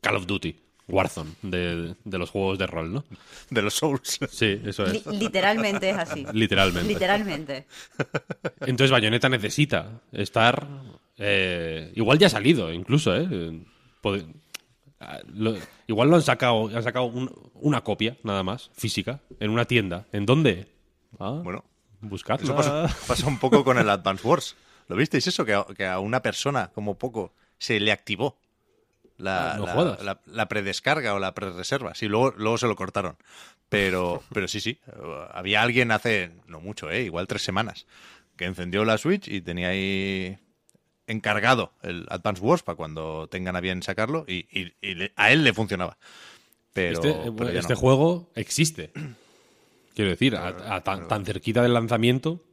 Call 0.00 0.16
of 0.16 0.26
Duty. 0.26 0.56
Warzone. 0.88 1.32
De, 1.42 1.94
de 2.02 2.18
los 2.18 2.30
juegos 2.30 2.58
de 2.58 2.66
rol, 2.66 2.92
¿no? 2.94 3.04
De 3.50 3.60
los 3.62 3.74
Souls. 3.74 4.18
Sí, 4.30 4.58
eso 4.64 4.86
Li- 4.86 4.98
es. 4.98 5.06
literalmente 5.06 5.90
es 5.90 5.96
así. 5.98 6.24
Literalmente. 6.32 6.88
Literalmente. 6.88 7.66
Entonces 8.60 8.90
Bayonetta 8.90 9.28
necesita 9.28 10.00
estar. 10.12 10.66
eh, 11.18 11.92
igual 11.96 12.18
ya 12.18 12.28
ha 12.28 12.30
salido, 12.30 12.72
incluso, 12.72 13.14
¿eh? 13.14 13.60
Pod- 14.00 14.24
ah, 15.00 15.18
lo- 15.34 15.56
igual 15.88 16.08
lo 16.08 16.16
han 16.16 16.22
sacado, 16.22 16.68
han 16.74 16.82
sacado 16.82 17.06
un- 17.06 17.30
una 17.54 17.82
copia, 17.82 18.16
nada 18.22 18.42
más, 18.44 18.70
física, 18.72 19.20
en 19.40 19.50
una 19.50 19.64
tienda. 19.66 20.06
¿En 20.12 20.24
dónde? 20.24 20.68
Ah, 21.18 21.40
Bueno, 21.42 21.64
buscadla. 22.00 22.44
eso 22.44 22.56
pasa, 22.56 22.88
pasa 23.06 23.26
un 23.26 23.38
poco 23.38 23.64
con 23.64 23.78
el 23.78 23.88
Advance 23.90 24.26
Wars. 24.26 24.56
¿Lo 24.88 24.96
visteis 24.96 25.26
eso? 25.26 25.44
Que 25.44 25.54
a, 25.54 25.64
que 25.76 25.86
a 25.86 25.98
una 25.98 26.22
persona, 26.22 26.70
como 26.74 26.96
poco, 26.98 27.32
se 27.58 27.78
le 27.80 27.92
activó 27.92 28.38
la, 29.16 29.54
Ah, 29.54 29.56
no 29.58 29.66
la- 29.66 29.98
la- 30.02 30.20
la 30.26 30.48
predescarga 30.48 31.14
o 31.14 31.18
la 31.18 31.34
prerreserva. 31.34 31.94
Sí, 31.94 32.06
luego, 32.08 32.32
luego 32.36 32.56
se 32.58 32.66
lo 32.68 32.76
cortaron. 32.76 33.16
Pero, 33.68 34.22
pero 34.32 34.48
sí, 34.48 34.60
sí. 34.60 34.78
Había 35.32 35.62
alguien 35.62 35.90
hace, 35.90 36.30
no 36.46 36.60
mucho, 36.60 36.90
¿eh? 36.90 37.02
igual 37.02 37.26
tres 37.26 37.42
semanas, 37.42 37.86
que 38.36 38.44
encendió 38.46 38.84
la 38.84 38.96
Switch 38.96 39.28
y 39.28 39.40
tenía 39.40 39.68
ahí 39.70 40.38
encargado 41.06 41.72
el 41.82 42.06
Advance 42.10 42.40
Wars 42.42 42.62
para 42.62 42.76
cuando 42.76 43.28
tengan 43.28 43.56
a 43.56 43.60
bien 43.60 43.82
sacarlo 43.82 44.24
y, 44.28 44.46
y- 44.58 44.72
y 44.80 44.94
le- 44.94 45.12
a 45.16 45.30
él 45.32 45.42
le 45.44 45.52
funcionaba. 45.52 45.98
Pero, 46.72 47.02
este 47.02 47.32
pero 47.36 47.50
este 47.50 47.72
no. 47.74 47.80
juego 47.80 48.30
existe. 48.36 48.92
Quiero 49.98 50.12
decir, 50.12 50.36
a, 50.36 50.76
a 50.76 50.84
tan, 50.84 51.08
tan 51.08 51.24
cerquita 51.24 51.60
del 51.60 51.74
lanzamiento. 51.74 52.44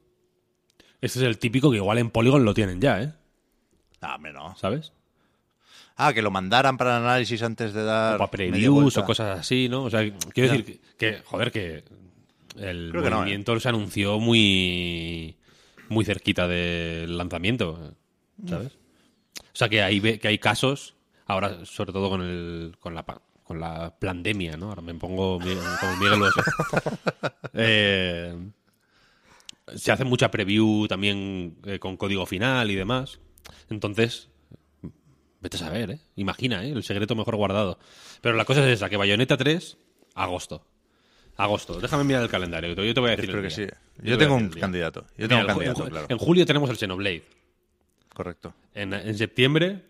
Este 1.00 1.20
es 1.20 1.26
el 1.26 1.38
típico 1.38 1.70
que 1.70 1.78
igual 1.78 2.00
en 2.00 2.10
Polygon 2.10 2.44
lo 2.44 2.56
tienen 2.56 2.82
ya, 2.82 3.04
¿eh? 3.04 3.14
Ah, 4.02 4.16
hombre, 4.16 4.34
no. 4.34 4.56
¿Sabes? 4.58 4.94
Ah, 5.96 6.12
que 6.12 6.24
lo 6.24 6.32
mandaran 6.32 6.76
para 6.76 6.98
el 6.98 7.04
análisis 7.04 7.44
antes 7.44 7.72
de 7.72 7.84
dar. 7.84 8.16
o 8.16 8.18
para 8.18 8.32
previews 8.32 8.98
o 8.98 9.06
cosas 9.06 9.42
así, 9.42 9.70
¿no? 9.70 9.84
O 9.84 9.92
sea, 9.92 10.02
quiero 10.34 10.54
decir 10.54 10.82
que, 10.98 11.22
joder, 11.24 11.52
que 11.52 11.84
el 12.58 12.90
Creo 12.90 13.04
que 13.04 13.10
no, 13.12 13.18
¿eh? 13.18 13.20
movimiento 13.20 13.60
se 13.60 13.70
anunció 13.70 14.20
muy 14.20 15.38
muy 15.88 16.04
cerquita 16.04 16.48
del 16.48 17.16
lanzamiento, 17.16 17.94
¿sabes? 18.50 18.74
O 19.38 19.44
sea, 19.56 19.70
que 19.70 19.84
hay, 19.84 20.02
que 20.02 20.28
hay 20.28 20.40
casos, 20.40 20.96
ahora 21.28 21.64
sobre 21.64 21.94
todo 21.94 22.10
con 22.10 22.24
el 22.24 22.76
con 22.80 22.96
la 22.96 23.06
con 23.46 23.60
la 23.62 23.96
pandemia, 23.98 24.58
¿no? 24.58 24.70
Ahora 24.70 24.82
me 24.82 24.94
pongo 24.96 25.40
como 25.40 25.96
Miguel 26.00 26.20
Bosé. 26.20 26.42
Eh, 27.58 28.36
se 29.76 29.92
hace 29.94 30.04
mucha 30.04 30.30
preview 30.30 30.88
también 30.90 31.56
eh, 31.64 31.80
con 31.80 31.96
código 31.96 32.26
final 32.26 32.70
y 32.70 32.76
demás. 32.76 33.20
Entonces, 33.70 34.28
Vete 35.42 35.58
a 35.58 35.60
saber, 35.60 35.92
¿eh? 35.92 36.00
Imagina, 36.16 36.66
¿eh? 36.66 36.72
El 36.72 36.84
secreto 36.84 37.16
mejor 37.16 37.36
guardado. 37.36 37.78
Pero 38.22 38.36
la 38.36 38.46
cosa 38.46 38.62
es 38.68 38.74
esa, 38.78 38.90
que 38.90 38.98
Bayonetta 38.98 39.38
3, 39.38 39.78
agosto. 40.16 40.66
Agosto. 41.38 41.80
Déjame 41.80 42.04
mirar 42.04 42.24
el 42.24 42.30
calendario. 42.30 42.74
Yo 42.74 42.94
te 42.94 43.00
voy 43.00 43.10
a 43.10 43.12
decir 43.16 43.26
Espero 43.30 43.44
el 43.46 43.50
que 43.54 43.56
día. 43.62 43.78
sí. 44.00 44.02
Yo 44.10 44.18
tengo 44.18 44.36
un 44.36 44.50
candidato. 44.50 45.02
Yo 45.18 45.28
Mira, 45.28 45.28
tengo 45.28 45.42
un 45.42 45.48
candidato, 45.48 45.84
en 45.84 45.90
claro. 45.92 46.08
En 46.10 46.18
julio 46.18 46.46
tenemos 46.48 46.70
el 46.72 46.78
Xenoblade. 46.78 47.24
Correcto. 48.14 48.56
En, 48.74 48.94
en 48.94 49.16
septiembre, 49.18 49.84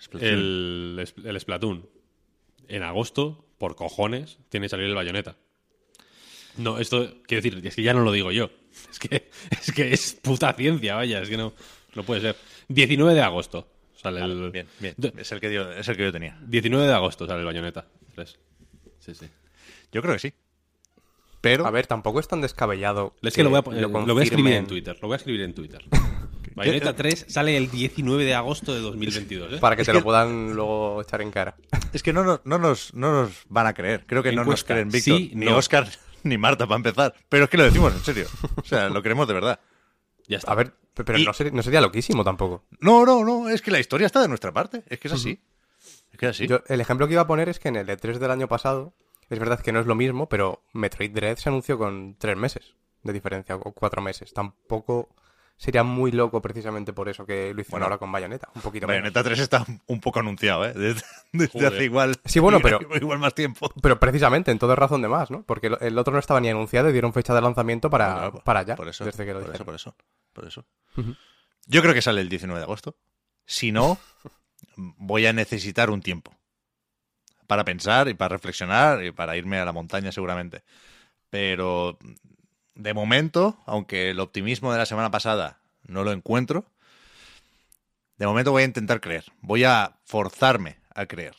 Splatoon. 0.00 0.30
el, 0.32 0.98
es- 1.00 1.14
el 1.24 1.40
Splatoon. 1.40 1.88
En 2.68 2.82
agosto, 2.82 3.44
por 3.58 3.76
cojones, 3.76 4.38
tiene 4.48 4.64
que 4.66 4.70
salir 4.70 4.86
el 4.86 4.94
Bayonetta. 4.94 5.36
No, 6.56 6.78
esto, 6.78 7.14
quiero 7.26 7.42
decir, 7.42 7.66
es 7.66 7.74
que 7.74 7.82
ya 7.82 7.94
no 7.94 8.02
lo 8.02 8.12
digo 8.12 8.30
yo. 8.32 8.50
Es 8.90 8.98
que 8.98 9.30
es, 9.50 9.72
que 9.72 9.92
es 9.92 10.18
puta 10.20 10.52
ciencia, 10.52 10.96
vaya, 10.96 11.20
es 11.22 11.28
que 11.28 11.36
no, 11.36 11.52
no 11.94 12.02
puede 12.02 12.20
ser. 12.20 12.36
19 12.68 13.14
de 13.14 13.20
agosto 13.22 13.68
sale 13.94 14.20
el... 14.20 14.50
Bien, 14.50 14.66
bien. 14.80 14.94
Es 15.16 15.30
el, 15.32 15.40
que 15.40 15.52
yo, 15.52 15.70
es 15.72 15.86
el 15.88 15.96
que 15.96 16.02
yo 16.04 16.12
tenía. 16.12 16.38
19 16.46 16.86
de 16.86 16.92
agosto 16.92 17.26
sale 17.26 17.40
el 17.40 17.46
Bayonetta 17.46 17.86
3. 18.16 18.38
Sí, 18.98 19.14
sí. 19.14 19.26
Yo 19.92 20.02
creo 20.02 20.14
que 20.14 20.18
sí. 20.20 20.32
Pero. 21.40 21.66
A 21.66 21.70
ver, 21.70 21.86
tampoco 21.86 22.18
es 22.20 22.26
tan 22.26 22.40
descabellado. 22.40 23.14
Es 23.22 23.34
que 23.34 23.44
lo 23.44 23.50
voy 23.50 23.58
a, 23.58 23.62
poner- 23.62 23.82
lo 23.82 23.88
lo 24.06 24.14
voy 24.14 24.22
a 24.22 24.24
escribir 24.24 24.54
en 24.54 24.66
Twitter. 24.66 24.98
Lo 25.02 25.08
voy 25.08 25.14
a 25.14 25.16
escribir 25.18 25.42
en 25.42 25.54
Twitter. 25.54 25.84
Bayonetta 26.54 26.94
3 26.94 27.26
sale 27.28 27.56
el 27.56 27.70
19 27.70 28.24
de 28.24 28.34
agosto 28.34 28.72
de 28.74 28.80
2022. 28.80 29.54
¿eh? 29.54 29.58
Para 29.58 29.76
que 29.76 29.84
te 29.84 29.92
lo 29.92 30.02
puedan 30.02 30.54
luego 30.54 31.02
echar 31.02 31.20
en 31.22 31.30
cara. 31.30 31.56
Es 31.92 32.02
que 32.02 32.12
no, 32.12 32.22
nos- 32.24 32.40
no, 32.44 32.58
nos, 32.58 32.94
no 32.94 33.12
nos 33.12 33.44
van 33.48 33.66
a 33.66 33.74
creer. 33.74 34.04
Creo 34.06 34.22
que 34.22 34.32
no 34.32 34.44
nos 34.44 34.64
creen 34.64 34.88
Víctor, 34.88 35.18
Sí, 35.18 35.32
ni 35.34 35.46
no. 35.46 35.56
Oscar, 35.56 35.88
ni 36.22 36.38
Marta 36.38 36.66
para 36.66 36.76
empezar. 36.76 37.14
Pero 37.28 37.44
es 37.44 37.50
que 37.50 37.56
lo 37.56 37.64
decimos 37.64 37.92
en 37.94 38.00
serio. 38.00 38.26
O 38.56 38.64
sea, 38.64 38.88
lo 38.88 39.02
creemos 39.02 39.26
de 39.28 39.34
verdad. 39.34 39.60
Ya 40.28 40.38
está. 40.38 40.52
A 40.52 40.54
ver, 40.54 40.72
pe- 40.94 41.04
pero 41.04 41.18
Y- 41.18 41.24
no, 41.24 41.32
sería, 41.32 41.52
no 41.52 41.62
sería 41.62 41.80
loquísimo 41.80 42.22
tampoco. 42.24 42.64
No, 42.80 43.04
no, 43.04 43.24
no. 43.24 43.48
Es 43.48 43.60
que 43.62 43.70
la 43.70 43.80
historia 43.80 44.06
está 44.06 44.22
de 44.22 44.28
nuestra 44.28 44.52
parte. 44.52 44.82
Es 44.88 44.98
que 44.98 45.08
es 45.08 45.14
así. 45.14 45.40
Es 46.12 46.18
que 46.18 46.26
es 46.26 46.30
así. 46.30 46.46
Yo, 46.46 46.60
el 46.68 46.80
ejemplo 46.80 47.06
que 47.08 47.14
iba 47.14 47.22
a 47.22 47.26
poner 47.26 47.48
es 47.48 47.58
que 47.58 47.68
en 47.68 47.76
el 47.76 47.88
E3 47.88 48.18
del 48.18 48.30
año 48.30 48.46
pasado, 48.48 48.94
es 49.28 49.38
verdad 49.38 49.60
que 49.60 49.72
no 49.72 49.80
es 49.80 49.86
lo 49.86 49.94
mismo, 49.96 50.28
pero 50.28 50.62
Metroid 50.72 51.10
Dread 51.12 51.36
se 51.38 51.48
anunció 51.48 51.76
con 51.78 52.14
tres 52.18 52.36
meses 52.36 52.74
de 53.02 53.12
diferencia, 53.12 53.56
o 53.56 53.72
cuatro 53.72 54.00
meses. 54.00 54.32
Tampoco 54.32 55.14
sería 55.56 55.82
muy 55.84 56.10
loco 56.12 56.42
precisamente 56.42 56.92
por 56.92 57.08
eso 57.08 57.24
que 57.24 57.54
lo 57.54 57.60
hicieron 57.60 57.70
Bueno, 57.70 57.84
ahora 57.86 57.98
con 57.98 58.10
Bayonetta. 58.12 58.48
Un 58.54 58.62
poquito 58.62 58.86
menos. 58.86 59.02
Bayonetta 59.02 59.22
3 59.24 59.38
está 59.38 59.64
un 59.86 60.00
poco 60.00 60.20
anunciado, 60.20 60.64
¿eh? 60.66 60.72
Desde, 61.32 61.66
hace 61.66 61.84
igual. 61.84 62.16
Sí, 62.24 62.40
bueno, 62.40 62.60
pero- 62.60 62.80
Igual 62.96 63.18
más 63.18 63.34
tiempo. 63.34 63.70
Pero 63.82 63.98
precisamente, 64.00 64.50
en 64.50 64.58
todo 64.58 64.72
es 64.72 64.78
razón 64.78 65.00
de 65.02 65.08
más, 65.08 65.30
¿no? 65.30 65.42
Porque 65.44 65.68
el- 65.80 65.98
otro 65.98 66.12
no 66.12 66.18
estaba 66.18 66.40
ni 66.40 66.48
anunciado 66.48 66.90
y 66.90 66.92
dieron 66.92 67.12
fecha 67.12 67.34
de 67.34 67.40
lanzamiento 67.40 67.88
para, 67.90 68.12
Claro, 68.14 68.32
por- 68.32 68.42
para 68.44 68.60
allá. 68.60 68.76
Por 68.76 68.88
eso, 68.88 69.04
desde 69.04 69.24
que 69.24 69.32
lo 69.32 69.40
por 69.40 69.42
eso, 69.42 69.52
dijeron. 69.52 69.66
por 69.66 69.74
eso, 69.74 69.96
por 70.32 70.44
eso. 70.46 70.66
Ujú. 70.96 71.14
Yo 71.66 71.82
creo 71.82 71.94
que 71.94 72.02
sale 72.02 72.20
el 72.20 72.28
19 72.28 72.58
de 72.60 72.64
agosto. 72.64 72.96
Si 73.46 73.72
no, 73.72 73.98
voy 74.76 75.26
a 75.26 75.32
necesitar 75.32 75.88
un 75.90 76.00
tiempo 76.02 76.34
para 77.46 77.64
pensar 77.64 78.08
y 78.08 78.14
para 78.14 78.30
reflexionar 78.36 79.04
y 79.04 79.12
para 79.12 79.36
irme 79.36 79.58
a 79.58 79.64
la 79.64 79.72
montaña 79.72 80.10
seguramente. 80.12 80.62
Pero 81.30 81.98
de 82.74 82.94
momento, 82.94 83.62
aunque 83.66 84.10
el 84.10 84.20
optimismo 84.20 84.72
de 84.72 84.78
la 84.78 84.86
semana 84.86 85.10
pasada 85.10 85.60
no 85.86 86.04
lo 86.04 86.12
encuentro, 86.12 86.66
de 88.16 88.26
momento 88.26 88.52
voy 88.52 88.62
a 88.62 88.66
intentar 88.66 89.00
creer. 89.00 89.24
Voy 89.40 89.64
a 89.64 89.98
forzarme 90.04 90.78
a 90.94 91.06
creer. 91.06 91.34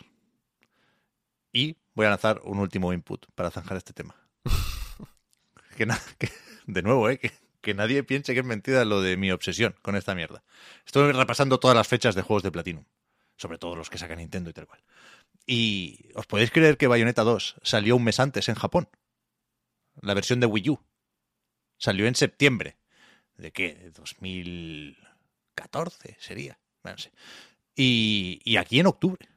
Y 1.52 1.78
voy 1.94 2.06
a 2.06 2.10
lanzar 2.10 2.42
un 2.44 2.60
último 2.60 2.92
input 2.94 3.26
para 3.36 3.52
zanjar 3.52 3.78
este 3.78 3.94
tema. 3.94 4.16
que, 5.78 5.88
que- 6.18 6.32
de 6.68 6.82
nuevo, 6.82 7.10
¿eh? 7.10 7.18
que, 7.18 7.32
que 7.62 7.74
nadie 7.74 8.04
piense 8.04 8.34
que 8.34 8.40
es 8.42 8.46
mentira 8.46 8.84
lo 8.86 9.02
de 9.02 9.18
mi 9.18 9.32
obsesión 9.32 9.76
con 9.82 9.96
esta 9.96 10.16
mierda. 10.16 10.44
Estoy 10.86 11.12
repasando 11.12 11.60
todas 11.60 11.76
las 11.78 11.88
fechas 11.88 12.16
de 12.16 12.22
juegos 12.22 12.44
de 12.44 12.52
Platinum, 12.52 12.86
sobre 13.38 13.58
todo 13.58 13.76
los 13.76 13.90
que 13.90 13.98
saca 13.98 14.16
Nintendo 14.16 14.50
y 14.50 14.54
tal 14.54 14.68
cual. 14.68 14.82
Y 15.48 16.10
os 16.16 16.26
podéis 16.26 16.52
creer 16.52 16.78
que 16.78 16.88
Bayonetta 16.88 17.24
2 17.24 17.56
salió 17.62 17.96
un 17.96 18.04
mes 18.04 18.20
antes 18.20 18.50
en 18.50 18.56
Japón. 18.56 18.90
La 20.02 20.14
versión 20.14 20.40
de 20.40 20.48
Wii 20.48 20.70
U. 20.72 20.80
Salió 21.78 22.08
en 22.08 22.16
septiembre. 22.16 22.78
¿De 23.38 23.52
qué? 23.52 23.76
¿De 23.76 23.92
2014 23.92 26.18
sería? 26.20 26.58
No 26.84 26.98
sé. 26.98 27.12
Y, 27.76 28.58
aquí 28.58 28.80
en 28.80 28.88
octubre. 28.88 29.28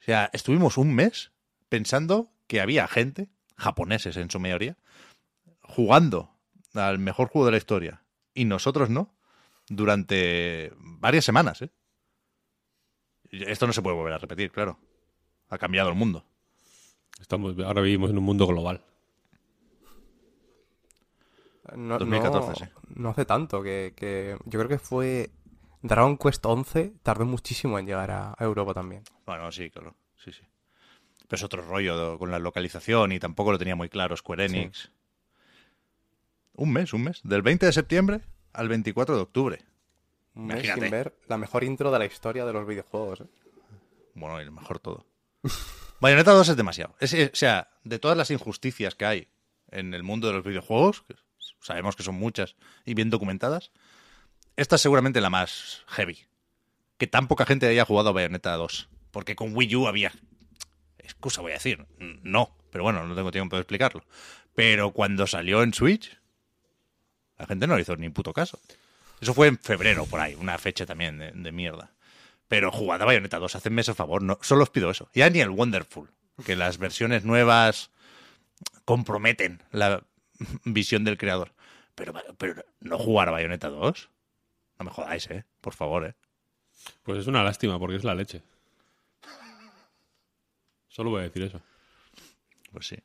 O 0.00 0.04
sea, 0.04 0.30
estuvimos 0.32 0.76
un 0.76 0.94
mes 0.94 1.32
pensando 1.68 2.30
que 2.46 2.60
había 2.60 2.86
gente, 2.86 3.28
japoneses 3.56 4.16
en 4.16 4.30
su 4.30 4.38
mayoría, 4.38 4.76
jugando 5.62 6.32
al 6.74 6.98
mejor 6.98 7.28
juego 7.28 7.46
de 7.46 7.52
la 7.52 7.58
historia 7.58 8.04
y 8.34 8.44
nosotros 8.44 8.90
no, 8.90 9.14
durante 9.68 10.72
varias 10.76 11.24
semanas. 11.24 11.62
¿eh? 11.62 11.70
Esto 13.30 13.66
no 13.66 13.72
se 13.72 13.82
puede 13.82 13.96
volver 13.96 14.14
a 14.14 14.18
repetir, 14.18 14.50
claro. 14.50 14.78
Ha 15.48 15.58
cambiado 15.58 15.88
el 15.88 15.94
mundo. 15.94 16.24
Estamos, 17.20 17.58
ahora 17.58 17.82
vivimos 17.82 18.10
en 18.10 18.18
un 18.18 18.24
mundo 18.24 18.46
global. 18.46 18.84
No, 21.76 21.98
2014, 21.98 22.48
no- 22.48 22.54
sí. 22.54 22.64
no 22.94 23.08
hace 23.10 23.24
tanto, 23.24 23.62
que, 23.62 23.92
que 23.96 24.36
yo 24.44 24.58
creo 24.58 24.68
que 24.68 24.78
fue 24.78 25.30
Dragon 25.82 26.16
Quest 26.16 26.44
11, 26.44 26.92
tardó 27.02 27.24
muchísimo 27.26 27.78
en 27.78 27.86
llegar 27.86 28.10
a, 28.10 28.34
a 28.36 28.44
Europa 28.44 28.74
también. 28.74 29.02
Bueno, 29.26 29.50
sí, 29.52 29.70
claro. 29.70 29.94
Sí, 30.22 30.32
sí. 30.32 30.42
Pero 31.28 31.36
es 31.36 31.42
otro 31.44 31.62
rollo 31.62 32.12
de- 32.12 32.18
con 32.18 32.30
la 32.30 32.38
localización 32.38 33.12
y 33.12 33.18
tampoco 33.20 33.52
lo 33.52 33.58
tenía 33.58 33.76
muy 33.76 33.88
claro 33.88 34.16
Square 34.16 34.46
Enix. 34.46 34.90
Un 36.54 36.72
mes, 36.72 36.92
un 36.92 37.04
mes. 37.04 37.20
Del 37.22 37.42
20 37.42 37.66
de 37.66 37.72
septiembre 37.72 38.20
al 38.52 38.68
24 38.68 39.14
de 39.16 39.22
octubre. 39.22 39.58
Un 40.34 40.46
mes 40.46 40.56
Imagínate. 40.56 40.80
sin 40.82 40.90
ver 40.90 41.18
la 41.28 41.38
mejor 41.38 41.64
intro 41.64 41.90
de 41.90 41.98
la 41.98 42.06
historia 42.06 42.44
de 42.44 42.52
los 42.52 42.66
videojuegos. 42.66 43.20
¿eh? 43.20 43.26
Bueno, 44.14 44.40
y 44.40 44.44
lo 44.44 44.52
mejor 44.52 44.78
todo. 44.80 45.06
Bayonetta 46.00 46.32
2 46.32 46.48
es 46.48 46.56
demasiado. 46.56 46.94
Es- 47.00 47.12
es- 47.12 47.30
o 47.32 47.36
sea, 47.36 47.68
de 47.84 47.98
todas 47.98 48.16
las 48.16 48.30
injusticias 48.30 48.94
que 48.94 49.04
hay 49.04 49.28
en 49.70 49.94
el 49.94 50.02
mundo 50.02 50.28
de 50.28 50.32
los 50.34 50.44
videojuegos, 50.44 51.04
sabemos 51.60 51.96
que 51.96 52.02
son 52.02 52.14
muchas 52.14 52.56
y 52.84 52.94
bien 52.94 53.10
documentadas, 53.10 53.70
esta 54.56 54.76
es 54.76 54.82
seguramente 54.82 55.20
la 55.20 55.30
más 55.30 55.84
heavy. 55.86 56.18
Que 56.96 57.06
tan 57.06 57.28
poca 57.28 57.46
gente 57.46 57.68
haya 57.68 57.84
jugado 57.84 58.08
a 58.08 58.12
Bayonetta 58.12 58.54
2. 58.56 58.88
Porque 59.12 59.36
con 59.36 59.54
Wii 59.54 59.76
U 59.76 59.86
había... 59.86 60.12
Excusa 60.98 61.40
voy 61.40 61.52
a 61.52 61.54
decir. 61.54 61.86
No. 62.22 62.56
Pero 62.70 62.84
bueno, 62.84 63.06
no 63.06 63.14
tengo 63.14 63.30
tiempo 63.30 63.56
de 63.56 63.62
explicarlo. 63.62 64.04
Pero 64.54 64.90
cuando 64.90 65.26
salió 65.26 65.62
en 65.62 65.72
Switch, 65.72 66.18
la 67.38 67.46
gente 67.46 67.66
no 67.66 67.76
le 67.76 67.82
hizo 67.82 67.96
ni 67.96 68.08
puto 68.08 68.32
caso. 68.32 68.58
Eso 69.20 69.32
fue 69.32 69.46
en 69.46 69.58
febrero, 69.58 70.06
por 70.06 70.20
ahí. 70.20 70.34
Una 70.34 70.58
fecha 70.58 70.86
también 70.86 71.18
de, 71.18 71.52
mierda. 71.52 71.92
Pero 72.48 72.72
jugad 72.72 73.00
a 73.00 73.04
Bayonetta 73.04 73.38
2, 73.38 73.54
hacedme 73.54 73.82
ese 73.82 73.94
favor. 73.94 74.22
No, 74.22 74.38
solo 74.42 74.64
os 74.64 74.70
pido 74.70 74.90
eso. 74.90 75.08
Ya 75.14 75.30
ni 75.30 75.40
el 75.40 75.50
Wonderful. 75.50 76.10
Que 76.44 76.56
las 76.56 76.78
versiones 76.78 77.24
nuevas 77.24 77.90
comprometen 78.84 79.62
la 79.70 80.02
visión 80.64 81.04
del 81.04 81.18
creador. 81.18 81.52
Pero, 81.94 82.14
pero 82.36 82.64
no 82.80 82.98
jugar 82.98 83.28
a 83.28 83.32
Bayonetta 83.32 83.68
2. 83.68 84.08
No 84.78 84.84
me 84.84 84.90
jodáis, 84.90 85.28
eh. 85.30 85.44
Por 85.60 85.74
favor, 85.74 86.06
eh. 86.06 86.14
Pues 87.02 87.18
es 87.18 87.26
una 87.26 87.42
lástima 87.42 87.78
porque 87.78 87.96
es 87.96 88.04
la 88.04 88.14
leche. 88.14 88.42
Solo 90.88 91.10
voy 91.10 91.20
a 91.20 91.24
decir 91.24 91.42
eso. 91.42 91.60
Pues 92.72 92.86
sí. 92.86 92.96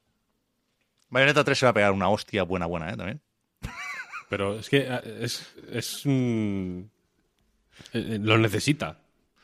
Bayonetta 1.10 1.44
3 1.44 1.58
se 1.58 1.66
va 1.66 1.72
a 1.72 1.74
pegar 1.74 1.92
una 1.92 2.10
hostia 2.10 2.44
buena, 2.44 2.66
buena, 2.66 2.90
eh. 2.92 2.98
También. 2.98 3.22
Pero 4.30 4.58
es 4.60 4.70
que 4.70 4.86
eh, 4.88 5.20
es, 5.22 5.54
es 5.72 6.06
un- 6.06 6.90
eh, 7.94 8.14
eh, 8.16 8.20
lo 8.22 8.38
necesita, 8.38 9.00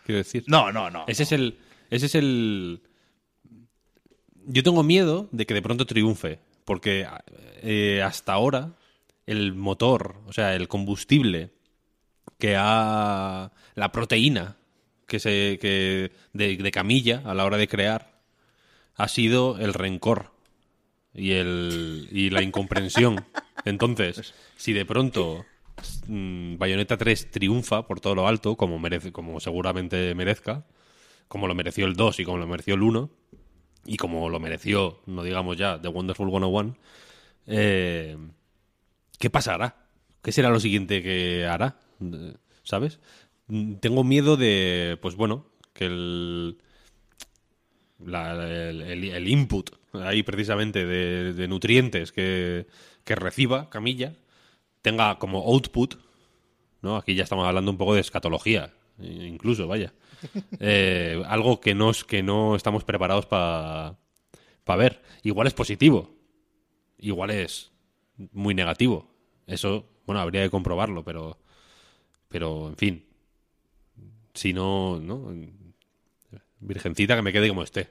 quiero 0.05 0.17
decir. 0.19 0.43
No, 0.47 0.71
no, 0.71 0.89
no. 0.89 1.05
Ese 1.07 1.23
es 1.23 1.31
el. 1.31 1.59
Ese 1.89 2.07
es 2.07 2.15
el. 2.15 2.81
Yo 4.45 4.63
tengo 4.63 4.81
miedo 4.83 5.27
de 5.31 5.45
que 5.45 5.53
de 5.53 5.61
pronto 5.61 5.85
triunfe. 5.85 6.39
Porque 6.69 7.07
eh, 7.63 8.03
hasta 8.05 8.33
ahora, 8.33 8.73
el 9.25 9.55
motor, 9.55 10.17
o 10.27 10.33
sea, 10.33 10.53
el 10.53 10.67
combustible 10.67 11.49
que 12.37 12.55
ha. 12.55 13.51
La 13.73 13.91
proteína 13.91 14.55
que 15.07 15.17
se. 15.17 15.57
Que 15.59 16.11
de, 16.33 16.71
camilla 16.71 17.23
a 17.25 17.33
la 17.33 17.45
hora 17.45 17.57
de 17.57 17.67
crear 17.67 18.21
ha 18.93 19.07
sido 19.07 19.57
el 19.57 19.73
rencor 19.73 20.31
y, 21.11 21.31
el, 21.31 22.07
y 22.11 22.29
la 22.29 22.43
incomprensión. 22.43 23.25
Entonces, 23.65 24.35
si 24.55 24.71
de 24.71 24.85
pronto 24.85 25.47
mm, 26.05 26.59
Bayonetta 26.59 26.97
3 26.97 27.31
triunfa 27.31 27.87
por 27.87 27.99
todo 27.99 28.13
lo 28.13 28.27
alto, 28.27 28.57
como, 28.57 28.77
merece, 28.77 29.11
como 29.11 29.39
seguramente 29.39 30.13
merezca, 30.13 30.67
como 31.27 31.47
lo 31.47 31.55
mereció 31.55 31.87
el 31.87 31.95
2 31.95 32.19
y 32.19 32.25
como 32.25 32.37
lo 32.37 32.45
mereció 32.45 32.75
el 32.75 32.83
1, 32.83 33.09
y 33.85 33.97
como 33.97 34.29
lo 34.29 34.39
mereció, 34.39 35.01
no 35.05 35.23
digamos 35.23 35.57
ya, 35.57 35.81
The 35.81 35.87
Wonderful 35.87 36.29
101, 36.29 36.75
eh, 37.47 38.17
¿qué 39.17 39.29
pasará? 39.29 39.87
¿Qué 40.21 40.31
será 40.31 40.49
lo 40.49 40.59
siguiente 40.59 41.01
que 41.01 41.45
hará? 41.45 41.79
¿Sabes? 42.63 42.99
Tengo 43.79 44.03
miedo 44.03 44.37
de, 44.37 44.97
pues 45.01 45.15
bueno, 45.15 45.45
que 45.73 45.85
el, 45.85 46.57
el, 48.05 49.27
input 49.27 49.71
ahí 49.93 50.23
precisamente 50.23 50.85
de, 50.85 51.33
de 51.33 51.47
nutrientes 51.47 52.11
que, 52.11 52.67
que 53.03 53.15
reciba 53.15 53.69
Camilla 53.69 54.13
tenga 54.81 55.17
como 55.19 55.39
output, 55.39 55.95
¿no? 56.81 56.95
Aquí 56.95 57.15
ya 57.15 57.23
estamos 57.23 57.47
hablando 57.47 57.71
un 57.71 57.77
poco 57.77 57.95
de 57.95 58.01
escatología, 58.01 58.71
incluso, 58.99 59.67
vaya. 59.67 59.93
Eh, 60.59 61.21
algo 61.27 61.59
que 61.61 61.73
no, 61.75 61.89
es- 61.91 62.03
que 62.03 62.23
no 62.23 62.55
estamos 62.55 62.83
preparados 62.83 63.25
para 63.25 63.97
ver. 64.77 65.01
Igual 65.23 65.47
es 65.47 65.53
positivo, 65.53 66.15
igual 66.97 67.31
es 67.31 67.71
muy 68.33 68.53
negativo. 68.53 69.09
Eso, 69.47 69.85
bueno, 70.05 70.21
habría 70.21 70.43
que 70.43 70.49
comprobarlo, 70.49 71.03
pero, 71.03 71.37
pero 72.27 72.69
en 72.69 72.77
fin, 72.77 73.05
si 74.33 74.53
no, 74.53 74.99
¿no? 74.99 75.31
Virgencita 76.59 77.15
que 77.15 77.21
me 77.21 77.31
quede 77.33 77.49
como 77.49 77.63
esté. 77.63 77.87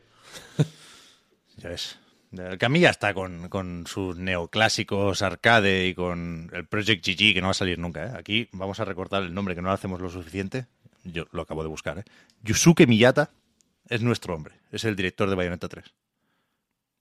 Ya. 1.57 1.75
El 2.51 2.59
Camilla 2.59 2.91
está 2.91 3.15
con, 3.15 3.49
con 3.49 3.85
sus 3.89 4.17
neoclásicos 4.17 5.23
arcade 5.23 5.89
y 5.89 5.95
con 5.95 6.51
el 6.53 6.67
Project 6.69 7.05
GG 7.05 7.35
que 7.35 7.41
no 7.41 7.49
va 7.49 7.51
a 7.51 7.55
salir 7.55 7.81
nunca. 7.81 8.05
¿eh? 8.07 8.13
Aquí 8.17 8.49
vamos 8.53 8.79
a 8.79 8.85
recortar 8.85 9.25
el 9.25 9.35
nombre 9.35 9.57
que 9.57 9.63
no 9.63 9.67
lo 9.69 9.75
hacemos 9.75 10.01
lo 10.01 10.09
suficiente. 10.09 10.67
Yo 11.13 11.27
lo 11.33 11.43
acabo 11.43 11.63
de 11.63 11.69
buscar. 11.69 11.99
¿eh? 11.99 12.05
Yusuke 12.43 12.87
Miyata 12.87 13.31
es 13.89 14.03
nuestro 14.03 14.35
hombre. 14.35 14.55
Es 14.73 14.85
el 14.85 14.97
director 14.97 15.29
de 15.31 15.37
Bayonetta 15.37 15.69
3. 15.69 15.85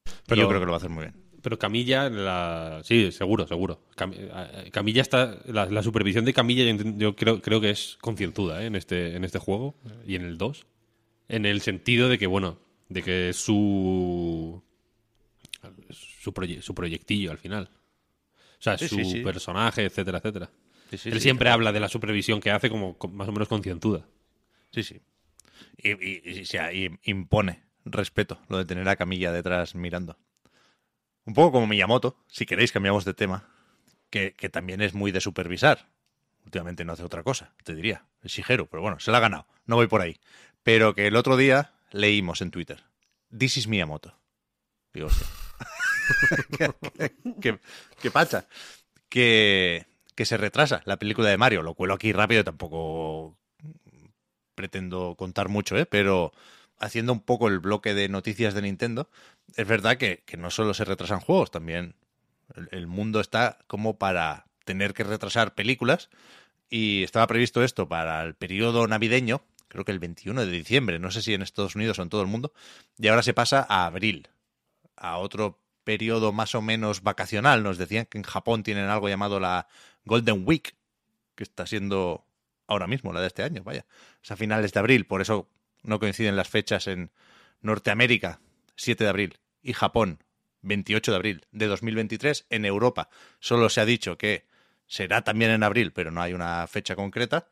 Pero 0.03 0.15
Pero- 0.27 0.41
yo 0.41 0.47
creo 0.49 0.59
que 0.59 0.65
lo 0.65 0.71
va 0.71 0.77
a 0.77 0.79
hacer 0.79 0.89
muy 0.89 1.03
bien. 1.05 1.15
Pero 1.41 1.59
Camilla, 1.59 2.09
la... 2.09 2.81
sí, 2.83 3.11
seguro, 3.11 3.47
seguro. 3.47 3.81
Cam- 3.95 4.13
eh, 4.17 4.69
Camilla 4.71 5.01
está, 5.01 5.37
la, 5.45 5.65
la 5.67 5.83
supervisión 5.83 6.25
de 6.25 6.33
Camilla 6.33 6.63
yo, 6.97 7.15
creo, 7.15 7.41
creo 7.41 7.61
que 7.61 7.69
es 7.69 7.97
concienzuda 8.01 8.63
¿eh? 8.63 8.65
en, 8.65 8.75
este, 8.75 9.15
en 9.15 9.23
este 9.23 9.37
juego 9.39 9.75
y 10.05 10.15
en 10.15 10.23
el 10.23 10.37
2. 10.37 10.65
En 11.29 11.45
el 11.45 11.61
sentido 11.61 12.09
de 12.09 12.17
que, 12.17 12.25
bueno, 12.27 12.57
de 12.89 13.03
que 13.03 13.33
su, 13.33 14.61
su, 15.91 16.33
proye- 16.33 16.61
su 16.61 16.73
proyectillo 16.73 17.31
al 17.31 17.37
final. 17.37 17.69
O 18.59 18.61
sea, 18.61 18.77
Sí, 18.77 18.87
su 18.87 18.95
sí, 18.95 19.05
sí. 19.05 19.19
personaje, 19.21 19.85
etcétera, 19.85 20.17
etcétera. 20.17 20.49
Sí, 20.89 20.97
sí, 20.97 21.09
Él 21.09 21.15
sí, 21.15 21.21
siempre 21.21 21.45
claro. 21.45 21.55
habla 21.55 21.71
de 21.71 21.79
la 21.79 21.89
supervisión 21.89 22.39
que 22.39 22.51
hace 22.51 22.69
como 22.69 22.97
co- 22.97 23.07
más 23.09 23.27
o 23.27 23.31
menos 23.31 23.47
concienzuda. 23.47 24.05
Sí, 24.71 24.83
sí. 24.83 25.01
Y, 25.77 25.89
y- 25.91 26.21
y- 26.23 26.41
o 26.41 26.45
sea, 26.45 26.71
y 26.73 26.97
impone 27.03 27.63
respeto 27.85 28.39
lo 28.49 28.57
de 28.57 28.65
tener 28.65 28.87
a 28.89 28.95
Camilla 28.95 29.31
detrás 29.31 29.75
mirando. 29.75 30.17
Un 31.25 31.33
poco 31.33 31.51
como 31.53 31.67
Miyamoto, 31.67 32.17
si 32.27 32.45
queréis 32.45 32.71
cambiamos 32.71 33.03
de 33.05 33.13
tema, 33.13 33.49
que, 34.09 34.33
que 34.33 34.49
también 34.49 34.81
es 34.81 34.93
muy 34.93 35.11
de 35.11 35.19
supervisar. 35.21 35.89
últimamente 36.45 36.85
no 36.85 36.93
hace 36.93 37.03
otra 37.03 37.23
cosa, 37.23 37.53
te 37.65 37.75
diría, 37.75 38.05
el 38.21 38.29
Shigeru, 38.29 38.67
pero 38.67 38.81
bueno, 38.81 38.99
se 39.01 39.11
la 39.11 39.17
ha 39.17 39.21
ganado, 39.21 39.45
no 39.65 39.75
voy 39.75 39.87
por 39.87 39.99
ahí. 40.01 40.17
Pero 40.63 40.95
que 40.95 41.07
el 41.07 41.17
otro 41.17 41.35
día 41.35 41.73
leímos 41.91 42.41
en 42.41 42.51
Twitter, 42.51 42.83
This 43.37 43.57
is 43.57 43.67
Miyamoto. 43.67 44.17
Digo, 44.93 45.07
hostia. 45.07 45.27
¿Qué, 46.57 47.13
qué- 47.41 47.59
qué 48.01 48.11
pacha. 48.11 48.47
Que, 49.09 49.86
que 50.17 50.25
se 50.25 50.35
retrasa 50.35 50.81
la 50.85 50.97
película 50.97 51.29
de 51.29 51.37
Mario. 51.37 51.61
Lo 51.61 51.75
cuelo 51.75 51.93
aquí 51.93 52.11
rápido, 52.11 52.43
tampoco 52.43 53.37
pretendo 54.55 55.15
contar 55.15 55.47
mucho, 55.47 55.77
¿eh? 55.77 55.85
pero 55.85 56.33
haciendo 56.79 57.13
un 57.13 57.21
poco 57.21 57.47
el 57.47 57.59
bloque 57.59 57.93
de 57.93 58.09
noticias 58.09 58.55
de 58.55 58.63
Nintendo, 58.63 59.09
es 59.55 59.67
verdad 59.67 59.97
que, 59.97 60.23
no 60.35 60.49
solo 60.49 60.73
se 60.73 60.85
retrasan 60.85 61.19
juegos, 61.19 61.51
también 61.51 61.93
el, 62.55 62.67
el 62.71 62.87
mundo 62.87 63.21
está 63.21 63.59
como 63.67 63.99
para 63.99 64.47
tener 64.65 64.95
que 64.95 65.03
retrasar 65.03 65.53
películas 65.53 66.09
y 66.67 67.03
estaba 67.03 67.27
previsto 67.27 67.63
esto 67.63 67.87
para 67.87 68.23
el 68.23 68.33
periodo 68.33 68.87
navideño, 68.87 69.43
creo 69.67 69.85
que 69.85 69.91
el 69.91 69.99
21 69.99 70.45
de 70.45 70.51
diciembre, 70.51 70.97
no 70.97 71.11
sé 71.11 71.21
si 71.21 71.35
en 71.35 71.43
Estados 71.43 71.75
Unidos 71.75 71.99
o 71.99 72.01
en 72.01 72.09
todo 72.09 72.21
el 72.21 72.27
mundo, 72.27 72.53
y 72.97 73.07
ahora 73.07 73.21
se 73.21 73.35
pasa 73.35 73.67
a 73.69 73.85
abril, 73.85 74.29
a 74.95 75.17
otro 75.17 75.59
periodo 75.87 76.33
más 76.33 76.53
o 76.53 76.61
menos 76.61 77.01
vacacional. 77.01 77.63
Nos 77.63 77.77
decían 77.77 78.07
que 78.07 78.17
en 78.17 78.25
Japón 78.25 78.61
tienen 78.61 78.89
algo 78.89 79.07
llamado 79.07 79.39
la 79.39 79.69
Golden 80.07 80.43
Week, 80.45 80.75
que 81.35 81.43
está 81.43 81.67
siendo 81.67 82.25
ahora 82.65 82.87
mismo, 82.87 83.13
la 83.13 83.21
de 83.21 83.27
este 83.27 83.43
año, 83.43 83.63
vaya. 83.63 83.85
Es 84.23 84.31
a 84.31 84.35
finales 84.35 84.73
de 84.73 84.79
abril, 84.79 85.05
por 85.05 85.21
eso 85.21 85.49
no 85.83 85.99
coinciden 85.99 86.35
las 86.35 86.49
fechas 86.49 86.87
en 86.87 87.11
Norteamérica, 87.61 88.39
7 88.75 89.03
de 89.03 89.09
abril, 89.09 89.39
y 89.61 89.73
Japón, 89.73 90.23
28 90.61 91.11
de 91.11 91.15
abril 91.15 91.45
de 91.51 91.67
2023. 91.67 92.47
En 92.49 92.65
Europa 92.65 93.09
solo 93.39 93.69
se 93.69 93.81
ha 93.81 93.85
dicho 93.85 94.17
que 94.17 94.45
será 94.85 95.23
también 95.23 95.51
en 95.51 95.63
abril, 95.63 95.91
pero 95.93 96.11
no 96.11 96.21
hay 96.21 96.33
una 96.33 96.65
fecha 96.67 96.95
concreta. 96.95 97.47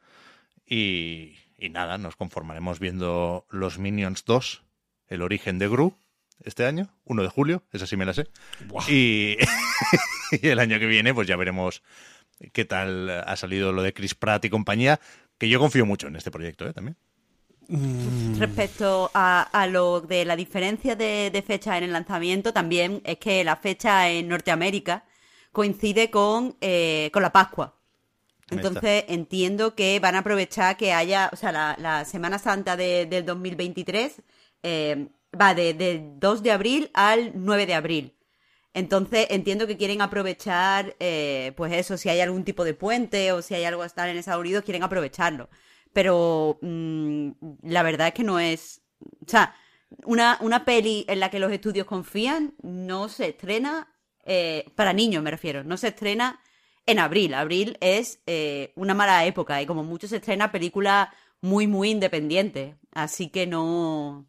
Y, 0.66 1.36
y 1.58 1.70
nada, 1.70 1.98
nos 1.98 2.16
conformaremos 2.16 2.80
viendo 2.80 3.46
los 3.50 3.78
Minions 3.78 4.26
2, 4.26 4.64
el 5.08 5.22
origen 5.22 5.60
de 5.60 5.68
Gru, 5.68 5.98
este 6.44 6.66
año, 6.66 6.90
1 7.06 7.24
de 7.24 7.30
julio, 7.30 7.64
esa 7.72 7.88
sí 7.88 7.96
me 7.96 8.06
la 8.06 8.14
sé. 8.14 8.28
Y, 8.88 9.38
y 10.32 10.48
el 10.48 10.60
año 10.60 10.80
que 10.80 10.86
viene, 10.86 11.14
pues 11.14 11.28
ya 11.28 11.36
veremos 11.36 11.82
qué 12.54 12.66
tal 12.66 13.10
ha 13.10 13.36
salido 13.36 13.72
lo 13.72 13.82
de 13.84 13.94
Chris 13.94 14.16
Pratt 14.16 14.46
y 14.46 14.50
compañía, 14.50 15.00
que 15.38 15.50
yo 15.50 15.60
confío 15.60 15.86
mucho 15.86 16.08
en 16.08 16.16
este 16.16 16.32
proyecto, 16.32 16.68
¿eh? 16.68 16.74
También. 16.74 16.98
Respecto 18.38 19.10
a, 19.14 19.42
a 19.42 19.68
lo 19.68 20.02
de 20.02 20.24
la 20.26 20.36
diferencia 20.36 20.96
de, 20.96 21.32
de 21.32 21.42
fecha 21.42 21.78
en 21.78 21.84
el 21.86 21.94
lanzamiento, 21.94 22.54
también 22.54 23.02
es 23.04 23.18
que 23.18 23.44
la 23.44 23.56
fecha 23.56 24.10
en 24.10 24.28
Norteamérica 24.28 25.04
coincide 25.52 26.12
con, 26.12 26.56
eh, 26.62 27.10
con 27.14 27.22
la 27.24 27.32
Pascua. 27.32 27.76
Entonces 28.52 29.06
entiendo 29.08 29.74
que 29.74 30.00
van 30.00 30.16
a 30.16 30.20
aprovechar 30.20 30.78
que 30.78 30.94
haya, 30.94 31.30
o 31.34 31.36
sea, 31.36 31.52
la, 31.52 31.76
la 31.80 32.06
Semana 32.06 32.38
Santa 32.38 32.78
de- 32.78 33.08
del 33.08 33.26
2023 33.26 34.22
eh, 34.62 35.08
va 35.40 35.56
de, 35.56 35.74
de 35.74 36.04
2 36.18 36.44
de 36.44 36.52
abril 36.52 36.92
al 36.94 37.32
9 37.34 37.66
de 37.66 37.74
abril. 37.74 38.14
Entonces 38.76 39.28
entiendo 39.30 39.68
que 39.68 39.78
quieren 39.78 40.02
aprovechar, 40.02 40.98
eh, 41.00 41.54
pues 41.56 41.72
eso, 41.72 41.96
si 41.96 42.10
hay 42.10 42.20
algún 42.20 42.44
tipo 42.44 42.66
de 42.66 42.74
puente 42.74 43.32
o 43.32 43.42
si 43.42 43.56
hay 43.56 43.64
algo 43.64 43.84
a 43.84 43.86
estar 43.86 44.10
en 44.10 44.18
Estados 44.18 44.42
Unidos, 44.42 44.66
quieren 44.66 44.84
aprovecharlo. 44.84 45.50
Pero 45.94 46.60
mm, 46.62 47.30
la 47.64 47.84
verdad 47.84 48.10
es 48.10 48.14
que 48.14 48.24
no 48.24 48.38
es... 48.38 48.82
O 49.26 49.30
sea, 49.30 49.56
una, 50.04 50.38
una 50.42 50.66
peli 50.66 51.06
en 51.08 51.22
la 51.22 51.30
que 51.32 51.40
los 51.40 51.54
estudios 51.54 51.88
confían 51.88 52.54
no 52.64 53.08
se 53.08 53.30
estrena, 53.30 53.94
eh, 54.26 54.66
para 54.76 54.92
niños 54.92 55.24
me 55.24 55.32
refiero, 55.32 55.64
no 55.64 55.78
se 55.78 55.88
estrena 55.88 56.42
en 56.86 57.00
abril. 57.00 57.34
Abril 57.34 57.78
es 57.80 58.20
eh, 58.26 58.74
una 58.76 58.94
mala 58.94 59.26
época 59.26 59.62
y 59.62 59.66
como 59.66 59.86
mucho 59.86 60.10
se 60.10 60.18
estrena 60.18 60.52
película 60.52 61.14
muy, 61.40 61.66
muy 61.66 61.92
independiente. 61.92 62.76
Así 62.92 63.30
que 63.30 63.48
no... 63.48 64.28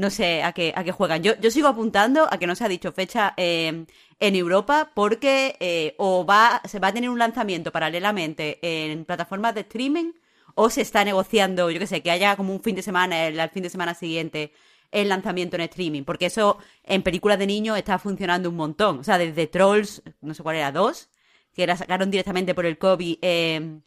No 0.00 0.08
sé 0.08 0.42
a 0.42 0.52
qué, 0.52 0.72
a 0.74 0.82
qué 0.82 0.92
juegan. 0.92 1.22
Yo, 1.22 1.38
yo 1.40 1.50
sigo 1.50 1.68
apuntando 1.68 2.26
a 2.32 2.38
que 2.38 2.46
no 2.46 2.54
se 2.54 2.64
ha 2.64 2.68
dicho 2.68 2.90
fecha 2.90 3.34
eh, 3.36 3.84
en 4.18 4.34
Europa 4.34 4.92
porque 4.94 5.58
eh, 5.60 5.94
o 5.98 6.24
va, 6.24 6.62
se 6.64 6.78
va 6.78 6.88
a 6.88 6.92
tener 6.94 7.10
un 7.10 7.18
lanzamiento 7.18 7.70
paralelamente 7.70 8.58
en 8.62 9.04
plataformas 9.04 9.54
de 9.54 9.60
streaming 9.60 10.12
o 10.54 10.70
se 10.70 10.80
está 10.80 11.04
negociando, 11.04 11.70
yo 11.70 11.78
qué 11.78 11.86
sé, 11.86 12.02
que 12.02 12.10
haya 12.10 12.34
como 12.36 12.54
un 12.54 12.62
fin 12.62 12.76
de 12.76 12.82
semana, 12.82 13.26
el, 13.26 13.50
fin 13.50 13.62
de 13.62 13.68
semana 13.68 13.92
siguiente, 13.92 14.54
el 14.90 15.10
lanzamiento 15.10 15.56
en 15.56 15.62
streaming. 15.62 16.04
Porque 16.04 16.26
eso 16.26 16.56
en 16.82 17.02
películas 17.02 17.38
de 17.38 17.46
niños 17.46 17.76
está 17.76 17.98
funcionando 17.98 18.48
un 18.48 18.56
montón. 18.56 19.00
O 19.00 19.04
sea, 19.04 19.18
desde 19.18 19.48
Trolls, 19.48 20.02
no 20.22 20.32
sé 20.32 20.42
cuál 20.42 20.56
era, 20.56 20.72
dos, 20.72 21.10
que 21.52 21.66
la 21.66 21.76
sacaron 21.76 22.10
directamente 22.10 22.54
por 22.54 22.64
el 22.64 22.78
COVID 22.78 23.18
eh, 23.20 23.80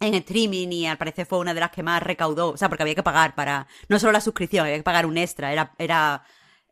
en 0.00 0.14
streaming 0.14 0.68
y 0.72 0.86
al 0.86 0.98
parecer 0.98 1.26
fue 1.26 1.38
una 1.38 1.54
de 1.54 1.60
las 1.60 1.70
que 1.70 1.82
más 1.82 2.02
recaudó, 2.02 2.50
o 2.52 2.56
sea, 2.56 2.68
porque 2.68 2.82
había 2.82 2.94
que 2.94 3.02
pagar 3.02 3.34
para, 3.34 3.66
no 3.88 3.98
solo 3.98 4.12
la 4.12 4.20
suscripción, 4.20 4.66
había 4.66 4.76
que 4.78 4.82
pagar 4.82 5.06
un 5.06 5.16
extra, 5.16 5.52
era, 5.52 5.72
era 5.78 6.24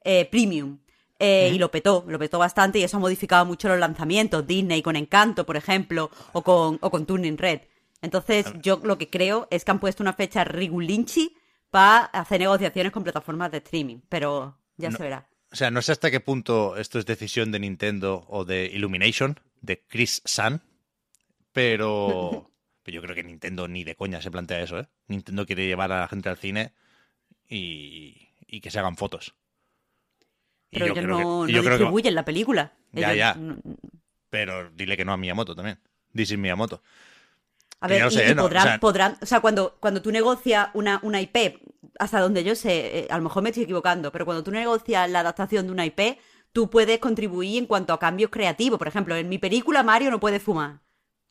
eh, 0.05 0.27
premium. 0.31 0.79
Eh, 1.18 1.51
Y 1.55 1.59
lo 1.59 1.70
petó, 1.70 2.05
lo 2.09 2.18
petó 2.18 2.39
bastante 2.41 2.81
y 2.81 2.83
eso 2.83 2.97
ha 2.97 3.01
modificado 3.01 3.45
mucho 3.47 3.68
los 3.68 3.79
lanzamientos. 3.79 4.45
Disney 4.45 4.83
con 4.83 4.97
Encanto, 4.97 5.47
por 5.47 5.57
ejemplo, 5.57 6.11
o 6.33 6.43
con, 6.43 6.79
o 6.81 6.91
con 6.91 7.07
Turning 7.07 7.39
Red. 7.39 7.61
Entonces, 8.01 8.47
yo 8.61 8.81
lo 8.83 8.99
que 8.99 9.09
creo 9.09 9.47
es 9.53 9.64
que 9.64 9.70
han 9.70 9.79
puesto 9.79 10.03
una 10.03 10.14
fecha 10.14 10.43
rigulinchi 10.43 11.37
para 11.70 12.07
hacer 12.07 12.41
negociaciones 12.41 12.91
con 12.91 13.05
plataformas 13.05 13.53
de 13.53 13.59
streaming, 13.59 13.99
pero 14.09 14.59
ya 14.77 14.91
No. 14.91 14.97
se 14.97 15.03
verá. 15.05 15.29
O 15.53 15.55
sea, 15.55 15.70
no 15.70 15.81
sé 15.81 15.93
hasta 15.93 16.11
qué 16.11 16.18
punto 16.18 16.77
esto 16.77 16.99
es 16.99 17.07
decisión 17.07 17.53
de 17.53 17.61
Nintendo 17.61 18.25
o 18.29 18.45
de 18.45 18.66
Illumination, 18.66 19.39
de 19.61 19.85
Chris 19.87 20.23
Sun, 20.25 20.61
pero, 21.53 22.51
pero 22.83 22.97
yo 22.97 23.03
creo 23.03 23.14
que 23.14 23.22
Nintendo 23.24 23.68
ni 23.68 23.85
de 23.85 23.97
coña 23.97 24.20
se 24.22 24.30
plantea 24.30 24.61
eso, 24.61 24.78
¿eh? 24.78 24.89
Nintendo 25.09 25.47
quiere 25.47 25.66
llevar 25.66 25.93
a 25.93 26.01
la 26.01 26.09
gente 26.09 26.28
al 26.28 26.37
cine 26.37 26.72
y, 27.49 28.28
y 28.47 28.61
que 28.61 28.70
se 28.70 28.78
hagan 28.78 28.97
fotos. 28.97 29.35
Y 30.70 30.78
Pero 30.78 30.87
yo 30.87 30.93
ellos 30.93 31.05
creo 31.05 31.18
no, 31.18 31.49
y 31.49 31.53
no 31.53 31.57
yo 31.59 31.62
creo 31.62 31.62
que 31.62 31.68
va- 31.70 31.76
distribuyen 31.78 32.14
la 32.14 32.24
película. 32.24 32.72
Ya, 32.93 33.09
Ellos 33.12 33.18
ya. 33.18 33.35
no- 33.35 33.57
Pero 34.30 34.70
dile 34.70 34.97
que 34.97 35.05
no 35.05 35.12
a 35.12 35.16
Miyamoto 35.16 35.55
también. 35.55 35.78
Is 36.14 36.37
Miyamoto. 36.37 36.83
A 37.80 37.89
ver, 37.89 38.03
no 38.03 38.11
sé, 38.11 38.30
y 38.30 38.35
¿no? 38.35 38.43
podrán, 38.43 38.62
O 38.62 38.68
sea- 38.70 38.80
podrán, 38.80 39.18
o 39.20 39.26
sea, 39.26 39.41
cuando, 39.41 39.76
cuando 39.80 40.01
tú 40.03 40.11
negocias 40.12 40.68
una, 40.74 41.01
una 41.03 41.20
IP, 41.20 41.59
hasta 41.99 42.20
donde 42.20 42.45
yo 42.45 42.55
sé, 42.55 43.01
eh, 43.01 43.07
a 43.11 43.16
lo 43.18 43.24
mejor 43.24 43.43
me 43.43 43.51
estoy 43.51 43.64
equivocando, 43.64 44.12
pero 44.12 44.24
cuando 44.24 44.43
tú 44.45 44.51
negocias 44.53 45.11
la 45.11 45.20
adaptación 45.20 45.66
de 45.66 45.72
una 45.72 45.85
IP, 45.85 46.18
tú 46.53 46.70
puedes 46.70 46.99
contribuir 47.01 47.59
en 47.59 47.66
cuanto 47.66 47.93
a 47.93 47.99
cambios 47.99 48.30
creativos. 48.30 48.78
Por 48.78 48.87
ejemplo, 48.89 49.16
en 49.16 49.28
mi 49.28 49.39
película 49.39 49.83
Mario 49.83 50.11
no 50.11 50.20
puede 50.20 50.39
fumar. 50.39 50.80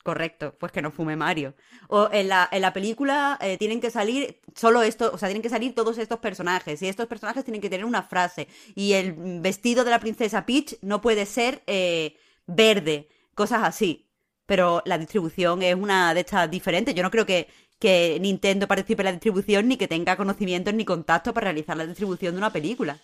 Correcto, 0.02 0.56
pues 0.58 0.72
que 0.72 0.82
no 0.82 0.90
fume 0.90 1.14
Mario. 1.14 1.54
O 1.86 2.08
en 2.10 2.28
la, 2.28 2.48
en 2.50 2.62
la 2.62 2.72
película 2.72 3.38
eh, 3.40 3.56
tienen 3.56 3.80
que 3.80 3.90
salir 3.90 4.40
solo 4.54 4.82
esto, 4.82 5.12
o 5.14 5.18
sea, 5.18 5.28
tienen 5.28 5.42
que 5.42 5.48
salir 5.48 5.76
todos 5.76 5.96
estos 5.98 6.18
personajes. 6.18 6.82
Y 6.82 6.88
estos 6.88 7.06
personajes 7.06 7.44
tienen 7.44 7.60
que 7.60 7.70
tener 7.70 7.86
una 7.86 8.02
frase. 8.02 8.48
Y 8.74 8.94
el 8.94 9.14
vestido 9.40 9.84
de 9.84 9.90
la 9.92 10.00
princesa 10.00 10.44
Peach 10.44 10.74
no 10.82 11.00
puede 11.00 11.24
ser 11.24 11.62
eh, 11.68 12.16
verde. 12.46 13.08
Cosas 13.36 13.62
así. 13.62 14.08
Pero 14.44 14.82
la 14.86 14.98
distribución 14.98 15.62
es 15.62 15.76
una 15.76 16.14
de 16.14 16.20
estas 16.20 16.50
diferentes. 16.50 16.96
Yo 16.96 17.04
no 17.04 17.10
creo 17.12 17.24
que, 17.24 17.46
que 17.78 18.18
Nintendo 18.20 18.66
participe 18.66 19.02
en 19.02 19.06
la 19.06 19.12
distribución 19.12 19.68
ni 19.68 19.76
que 19.76 19.86
tenga 19.86 20.16
conocimientos 20.16 20.74
ni 20.74 20.84
contactos 20.84 21.32
para 21.32 21.44
realizar 21.44 21.76
la 21.76 21.86
distribución 21.86 22.34
de 22.34 22.38
una 22.38 22.52
película. 22.52 22.98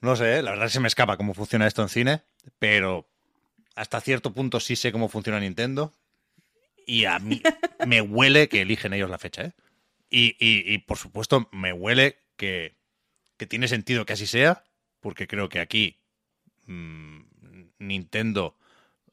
No 0.00 0.16
sé, 0.16 0.42
la 0.42 0.52
verdad 0.52 0.68
se 0.68 0.80
me 0.80 0.88
escapa 0.88 1.18
cómo 1.18 1.34
funciona 1.34 1.66
esto 1.66 1.82
en 1.82 1.88
cine, 1.90 2.22
pero 2.58 3.08
hasta 3.76 4.00
cierto 4.00 4.32
punto 4.32 4.58
sí 4.58 4.74
sé 4.74 4.90
cómo 4.90 5.08
funciona 5.08 5.38
Nintendo 5.38 5.92
y 6.86 7.04
a 7.04 7.18
mí 7.18 7.42
me 7.86 8.00
huele 8.00 8.48
que 8.48 8.62
eligen 8.62 8.92
ellos 8.92 9.10
la 9.10 9.18
fecha, 9.18 9.42
¿eh? 9.42 9.52
Y, 10.08 10.78
por 10.78 10.96
supuesto 10.98 11.48
me 11.52 11.72
huele 11.72 12.16
que, 12.36 12.76
tiene 13.48 13.68
sentido 13.68 14.06
que 14.06 14.14
así 14.14 14.26
sea, 14.26 14.64
porque 15.00 15.26
creo 15.26 15.48
que 15.48 15.60
aquí 15.60 15.98
mm, 16.66 17.20
Nintendo 17.80 18.56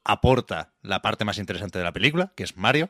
aporta 0.05 0.73
la 0.81 1.01
parte 1.01 1.25
más 1.25 1.39
interesante 1.39 1.79
de 1.79 1.83
la 1.83 1.91
película, 1.91 2.31
que 2.35 2.43
es 2.43 2.55
Mario. 2.55 2.89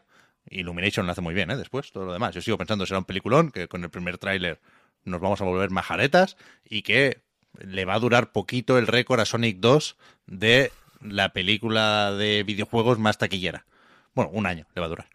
Illumination 0.50 1.06
lo 1.06 1.14
hace 1.14 1.22
muy 1.22 1.34
bien, 1.34 1.50
¿eh? 1.50 1.58
Después, 1.58 1.92
todo 1.92 2.06
lo 2.06 2.14
demás. 2.14 2.36
Yo 2.36 2.42
sigo 2.42 2.58
pensando 2.58 2.86
será 2.86 3.00
un 3.00 3.06
peliculón, 3.06 3.52
que 3.52 3.68
con 3.68 3.84
el 3.84 3.90
primer 3.90 4.18
tráiler 4.18 4.60
nos 5.06 5.22
vamos 5.22 5.42
a 5.42 5.46
volver 5.46 5.72
majaretas 5.72 6.38
y 6.66 6.82
que 6.84 7.22
le 7.60 7.86
va 7.86 7.96
a 7.96 8.00
durar 8.00 8.32
poquito 8.32 8.78
el 8.78 8.88
récord 8.88 9.22
a 9.22 9.26
Sonic 9.26 9.58
2 9.60 9.98
de 10.28 10.72
la 11.04 11.34
película 11.34 12.14
de 12.14 12.44
videojuegos 12.44 13.00
más 13.00 13.18
taquillera. 13.18 13.66
Bueno, 14.14 14.32
un 14.34 14.46
año 14.46 14.68
le 14.76 14.80
va 14.80 14.88
a 14.88 14.90
durar. 14.90 15.10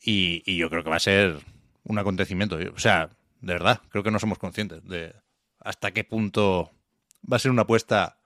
Y, 0.00 0.56
yo 0.56 0.70
creo 0.70 0.84
que 0.84 0.90
va 0.90 0.96
a 0.96 1.00
ser 1.00 1.38
un 1.84 1.98
acontecimiento. 1.98 2.58
O 2.74 2.78
sea, 2.78 3.10
de 3.40 3.52
verdad, 3.52 3.80
creo 3.90 4.02
que 4.02 4.10
no 4.10 4.18
somos 4.18 4.38
conscientes 4.38 4.84
de 4.84 5.14
hasta 5.60 5.90
qué 5.90 6.04
punto 6.04 6.70
va 7.30 7.36
a 7.36 7.40
ser 7.40 7.50
una 7.50 7.62
apuesta 7.62 8.18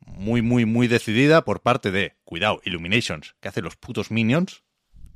muy, 0.00 0.42
muy, 0.42 0.64
muy 0.64 0.88
decidida 0.88 1.44
por 1.44 1.60
parte 1.60 1.90
de, 1.90 2.16
cuidado, 2.24 2.60
Illuminations, 2.64 3.36
que 3.40 3.48
hace 3.48 3.62
los 3.62 3.76
putos 3.76 4.10
Minions, 4.10 4.64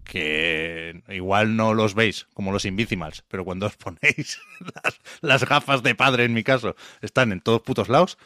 que 0.04 1.02
igual 1.08 1.56
no 1.56 1.74
los 1.74 1.94
veis 1.94 2.28
como 2.34 2.52
los 2.52 2.64
Invisimals, 2.64 3.24
pero 3.26 3.44
cuando 3.44 3.66
os 3.66 3.76
ponéis 3.76 4.38
las, 4.84 5.00
las 5.20 5.44
gafas 5.44 5.82
de 5.82 5.94
padre, 5.94 6.24
en 6.24 6.34
mi 6.34 6.44
caso, 6.44 6.76
están 7.00 7.32
en 7.32 7.40
todos 7.40 7.62
putos 7.62 7.88
lados. 7.88 8.16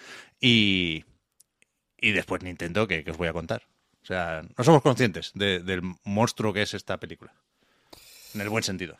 Y, 0.40 1.04
y 2.00 2.12
después 2.12 2.42
Nintendo, 2.42 2.86
que, 2.88 3.04
que 3.04 3.10
os 3.10 3.16
voy 3.16 3.28
a 3.28 3.32
contar. 3.32 3.62
O 4.02 4.06
sea, 4.06 4.42
no 4.56 4.64
somos 4.64 4.82
conscientes 4.82 5.32
de- 5.34 5.60
del 5.60 5.82
monstruo 6.04 6.52
que 6.52 6.62
es 6.62 6.74
esta 6.74 6.98
película. 6.98 7.32
En 8.34 8.40
el 8.40 8.48
buen 8.48 8.62
sentido. 8.62 8.96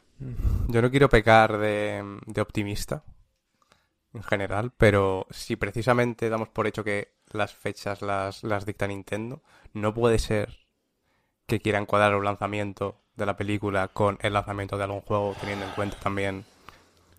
Yo 0.68 0.82
no 0.82 0.90
quiero 0.90 1.08
pecar 1.08 1.56
de, 1.58 2.02
optimista 2.40 3.02
en 4.12 4.22
general, 4.24 4.72
pero 4.76 5.26
si 5.30 5.56
precisamente 5.56 6.28
damos 6.28 6.48
por 6.48 6.66
hecho 6.66 6.82
que 6.84 7.12
las 7.32 7.54
fechas 7.54 8.02
las, 8.02 8.42
las 8.42 8.66
dicta 8.66 8.88
Nintendo, 8.88 9.40
no 9.72 9.94
puede 9.94 10.18
ser 10.18 10.58
que 11.46 11.60
quieran 11.60 11.86
cuadrar 11.86 12.16
un 12.16 12.24
lanzamiento 12.24 13.00
de 13.16 13.26
la 13.26 13.36
película 13.36 13.88
con 13.88 14.18
el 14.20 14.32
lanzamiento 14.32 14.76
de 14.76 14.84
algún 14.84 15.00
juego, 15.00 15.34
teniendo 15.40 15.64
en 15.64 15.72
cuenta 15.72 15.96
también. 16.00 16.44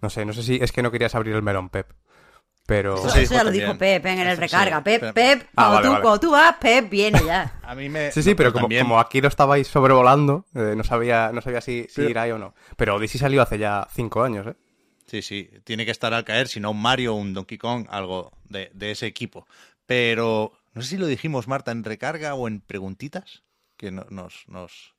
No 0.01 0.09
sé, 0.09 0.25
no 0.25 0.33
sé 0.33 0.43
si 0.43 0.55
es 0.61 0.71
que 0.71 0.81
no 0.81 0.91
querías 0.91 1.15
abrir 1.15 1.35
el 1.35 1.41
melón, 1.43 1.69
Pep. 1.69 1.91
Pero. 2.71 2.95
Eso, 2.95 3.33
ya 3.33 3.43
lo 3.43 3.51
dijo 3.51 3.77
Pep 3.77 4.05
en 4.05 4.19
el 4.19 4.35
sí, 4.35 4.41
recarga. 4.41 4.81
Pep, 4.81 5.01
Pep. 5.01 5.13
Pep, 5.13 5.41
Ah, 5.57 5.67
cuando, 5.67 5.73
vale, 5.75 5.83
tú, 5.85 5.91
vale. 5.91 6.01
cuando 6.01 6.19
tú 6.21 6.31
vas, 6.31 6.55
Pep 6.55 6.89
viene 6.89 7.19
ya. 7.25 7.59
A 7.63 7.75
mí 7.75 7.89
me. 7.89 8.11
Sí, 8.13 8.23
sí, 8.23 8.33
pero 8.33 8.53
como, 8.53 8.69
como 8.69 8.97
aquí 8.99 9.19
lo 9.19 9.27
estabais 9.27 9.67
sobrevolando, 9.67 10.45
eh, 10.55 10.73
no 10.77 10.83
sabía, 10.85 11.31
no 11.33 11.41
sabía 11.41 11.59
si, 11.59 11.85
si 11.89 12.01
ir 12.03 12.17
ahí 12.17 12.31
o 12.31 12.37
no. 12.37 12.53
Pero 12.77 12.95
Odyssey 12.95 13.19
salió 13.19 13.41
hace 13.41 13.57
ya 13.57 13.87
cinco 13.93 14.23
años, 14.23 14.47
¿eh? 14.47 14.55
Sí, 15.05 15.21
sí, 15.21 15.49
tiene 15.65 15.83
que 15.83 15.91
estar 15.91 16.13
al 16.13 16.23
caer, 16.23 16.47
si 16.47 16.61
no 16.61 16.71
un 16.71 16.81
Mario 16.81 17.13
o 17.13 17.17
un 17.17 17.33
Donkey 17.33 17.57
Kong, 17.57 17.87
algo 17.89 18.31
de, 18.45 18.71
de 18.73 18.91
ese 18.91 19.05
equipo. 19.07 19.45
Pero 19.85 20.53
no 20.73 20.81
sé 20.81 20.87
si 20.91 20.97
lo 20.97 21.07
dijimos, 21.07 21.49
Marta, 21.49 21.71
en 21.71 21.83
recarga 21.83 22.33
o 22.35 22.47
en 22.47 22.61
preguntitas, 22.61 23.43
que 23.75 23.91
no- 23.91 24.05
nos, 24.09 24.45
nos... 24.47 24.95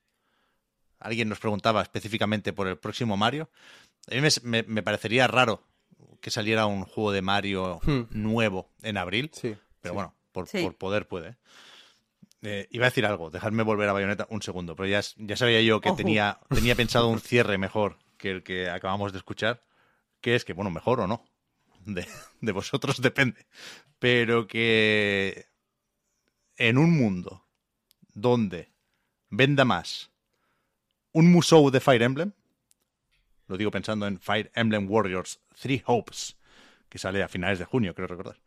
Alguien 1.00 1.28
nos 1.30 1.38
preguntaba 1.40 1.80
específicamente 1.82 2.52
por 2.52 2.68
el 2.68 2.76
próximo 2.76 3.16
Mario. 3.16 3.48
A 4.10 4.14
mí 4.14 4.20
me, 4.20 4.28
me- 4.42 4.62
me 4.64 4.82
parecería 4.82 5.26
raro 5.26 5.62
que 6.20 6.30
saliera 6.30 6.66
un 6.66 6.84
juego 6.84 7.12
de 7.12 7.22
Mario 7.22 7.80
Hmm. 7.84 8.02
nuevo 8.10 8.70
en 8.82 8.96
abril, 8.96 9.30
Sí. 9.32 9.54
pero 9.80 9.94
bueno, 9.94 10.14
por, 10.32 10.48
Sí. 10.48 10.62
por 10.62 10.76
poder 10.76 11.06
puede. 11.08 11.36
Eh, 12.42 12.66
iba 12.70 12.86
a 12.86 12.90
decir 12.90 13.06
algo, 13.06 13.30
dejadme 13.30 13.62
volver 13.62 13.88
a 13.88 13.92
Bayonetta 13.92 14.26
un 14.30 14.42
segundo, 14.42 14.74
pero 14.74 14.88
ya, 14.88 15.00
ya 15.16 15.36
sabía 15.36 15.60
yo 15.62 15.80
que 15.80 15.90
Ojo. 15.90 15.96
tenía, 15.96 16.40
tenía 16.50 16.74
pensado 16.74 17.08
un 17.08 17.20
cierre 17.20 17.56
mejor 17.58 17.98
que 18.18 18.30
el 18.30 18.42
que 18.42 18.68
acabamos 18.68 19.12
de 19.12 19.18
escuchar, 19.18 19.64
que 20.20 20.34
es 20.34 20.44
que, 20.44 20.52
bueno, 20.52 20.70
mejor 20.70 21.00
o 21.00 21.06
no, 21.06 21.24
de, 21.84 22.06
de 22.40 22.52
vosotros 22.52 23.00
depende, 23.02 23.46
pero 23.98 24.46
que 24.48 25.46
en 26.56 26.78
un 26.78 26.90
mundo 26.96 27.46
donde 28.14 28.72
venda 29.30 29.64
más 29.64 30.10
un 31.12 31.30
Musou 31.30 31.70
de 31.70 31.80
Fire 31.80 32.02
Emblem, 32.02 32.32
lo 33.52 33.58
digo 33.58 33.70
pensando 33.70 34.06
en 34.06 34.18
Fire 34.18 34.50
Emblem 34.54 34.90
Warriors 34.90 35.38
Three 35.60 35.82
Hopes, 35.84 36.38
que 36.88 36.98
sale 36.98 37.22
a 37.22 37.28
finales 37.28 37.58
de 37.58 37.66
junio, 37.66 37.94
creo 37.94 38.08
recordar. 38.08 38.38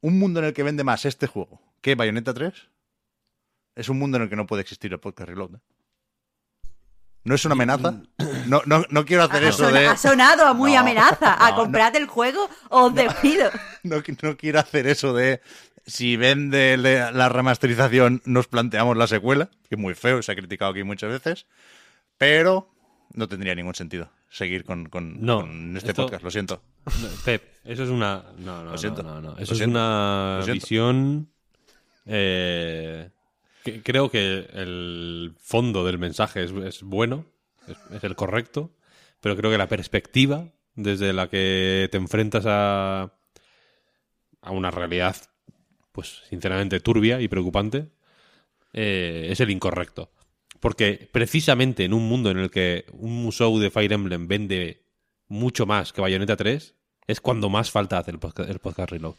Un 0.00 0.18
mundo 0.18 0.40
en 0.40 0.46
el 0.46 0.52
que 0.52 0.64
vende 0.64 0.82
más 0.82 1.04
este 1.04 1.28
juego 1.28 1.62
que 1.80 1.94
Bayonetta 1.94 2.34
3 2.34 2.52
es 3.76 3.88
un 3.88 4.00
mundo 4.00 4.16
en 4.16 4.24
el 4.24 4.28
que 4.28 4.34
no 4.34 4.48
puede 4.48 4.62
existir 4.62 4.92
el 4.92 4.98
podcast 4.98 5.28
Reload. 5.28 5.54
¿eh? 5.54 5.60
¿No 7.22 7.36
es 7.36 7.44
una 7.44 7.52
amenaza? 7.52 8.02
No, 8.46 8.62
no, 8.66 8.84
no 8.90 9.04
quiero 9.04 9.22
hacer 9.22 9.44
Ha, 9.44 9.48
eso 9.50 9.70
de... 9.70 9.86
ha 9.86 9.96
sonado 9.96 10.46
a 10.46 10.52
muy 10.52 10.72
No, 10.72 10.80
amenaza. 10.80 11.46
A 11.46 11.54
comprad 11.54 11.94
el 11.94 12.06
juego 12.08 12.50
o 12.70 12.86
os 12.86 12.94
despido. 12.94 13.50
no, 13.84 14.02
no 14.22 14.36
quiero 14.36 14.58
hacer 14.58 14.88
eso 14.88 15.14
de 15.14 15.40
si 15.86 16.16
vende 16.16 16.76
la 16.76 17.28
remasterización 17.28 18.20
nos 18.24 18.48
planteamos 18.48 18.96
la 18.96 19.06
secuela, 19.06 19.48
que 19.68 19.76
es 19.76 19.78
muy 19.78 19.94
feo, 19.94 20.22
se 20.22 20.32
ha 20.32 20.34
criticado 20.34 20.72
aquí 20.72 20.82
muchas 20.82 21.10
veces, 21.10 21.46
pero 22.18 22.68
no 23.14 23.28
tendría 23.28 23.54
ningún 23.54 23.74
sentido 23.74 24.10
seguir 24.28 24.64
con, 24.64 24.88
con- 24.88 25.20
No, 25.24 25.40
con 25.40 25.76
este 25.76 25.90
esto- 25.90 26.02
podcast, 26.04 26.22
lo 26.24 26.30
siento. 26.30 26.62
No, 26.86 27.08
Pep, 27.24 27.42
eso 27.64 27.84
es 27.84 27.90
una. 27.90 28.24
No, 28.38 28.64
no, 28.64 28.72
Lo 28.72 28.78
siento. 28.78 29.02
no, 29.02 29.14
no, 29.16 29.20
no. 29.20 29.30
Lo 29.32 29.38
Eso 29.38 29.52
es 29.52 29.58
siento. 29.58 29.70
una 29.78 30.42
visión. 30.46 31.28
eh, 32.06 33.10
que 33.64 33.82
creo 33.82 34.10
que 34.10 34.48
el 34.54 35.34
fondo 35.38 35.84
del 35.84 35.98
mensaje 35.98 36.42
es, 36.44 36.50
es 36.52 36.82
bueno, 36.82 37.26
es, 37.68 37.76
es 37.92 38.04
el 38.04 38.16
correcto, 38.16 38.70
pero 39.20 39.36
creo 39.36 39.50
que 39.50 39.58
la 39.58 39.68
perspectiva 39.68 40.46
desde 40.74 41.12
la 41.12 41.28
que 41.28 41.88
te 41.92 41.98
enfrentas 41.98 42.44
a, 42.46 43.12
a 44.40 44.50
una 44.50 44.70
realidad, 44.70 45.14
pues 45.92 46.22
sinceramente 46.30 46.80
turbia 46.80 47.20
y 47.20 47.28
preocupante, 47.28 47.90
eh, 48.72 49.28
es 49.30 49.40
el 49.40 49.50
incorrecto. 49.50 50.10
Porque 50.60 51.08
precisamente 51.10 51.84
en 51.84 51.94
un 51.94 52.06
mundo 52.08 52.30
en 52.30 52.38
el 52.38 52.50
que 52.50 52.84
un 52.92 53.22
Musou 53.22 53.58
de 53.58 53.70
Fire 53.70 53.92
Emblem 53.92 54.28
vende 54.28 54.84
mucho 55.28 55.64
más 55.64 55.92
que 55.92 56.00
Bayonetta 56.02 56.36
3, 56.36 56.74
es 57.06 57.20
cuando 57.20 57.48
más 57.48 57.70
falta 57.70 57.98
hacer 57.98 58.14
el 58.14 58.20
podcast, 58.20 58.50
el 58.50 58.58
podcast 58.58 58.90
Reload. 58.92 59.14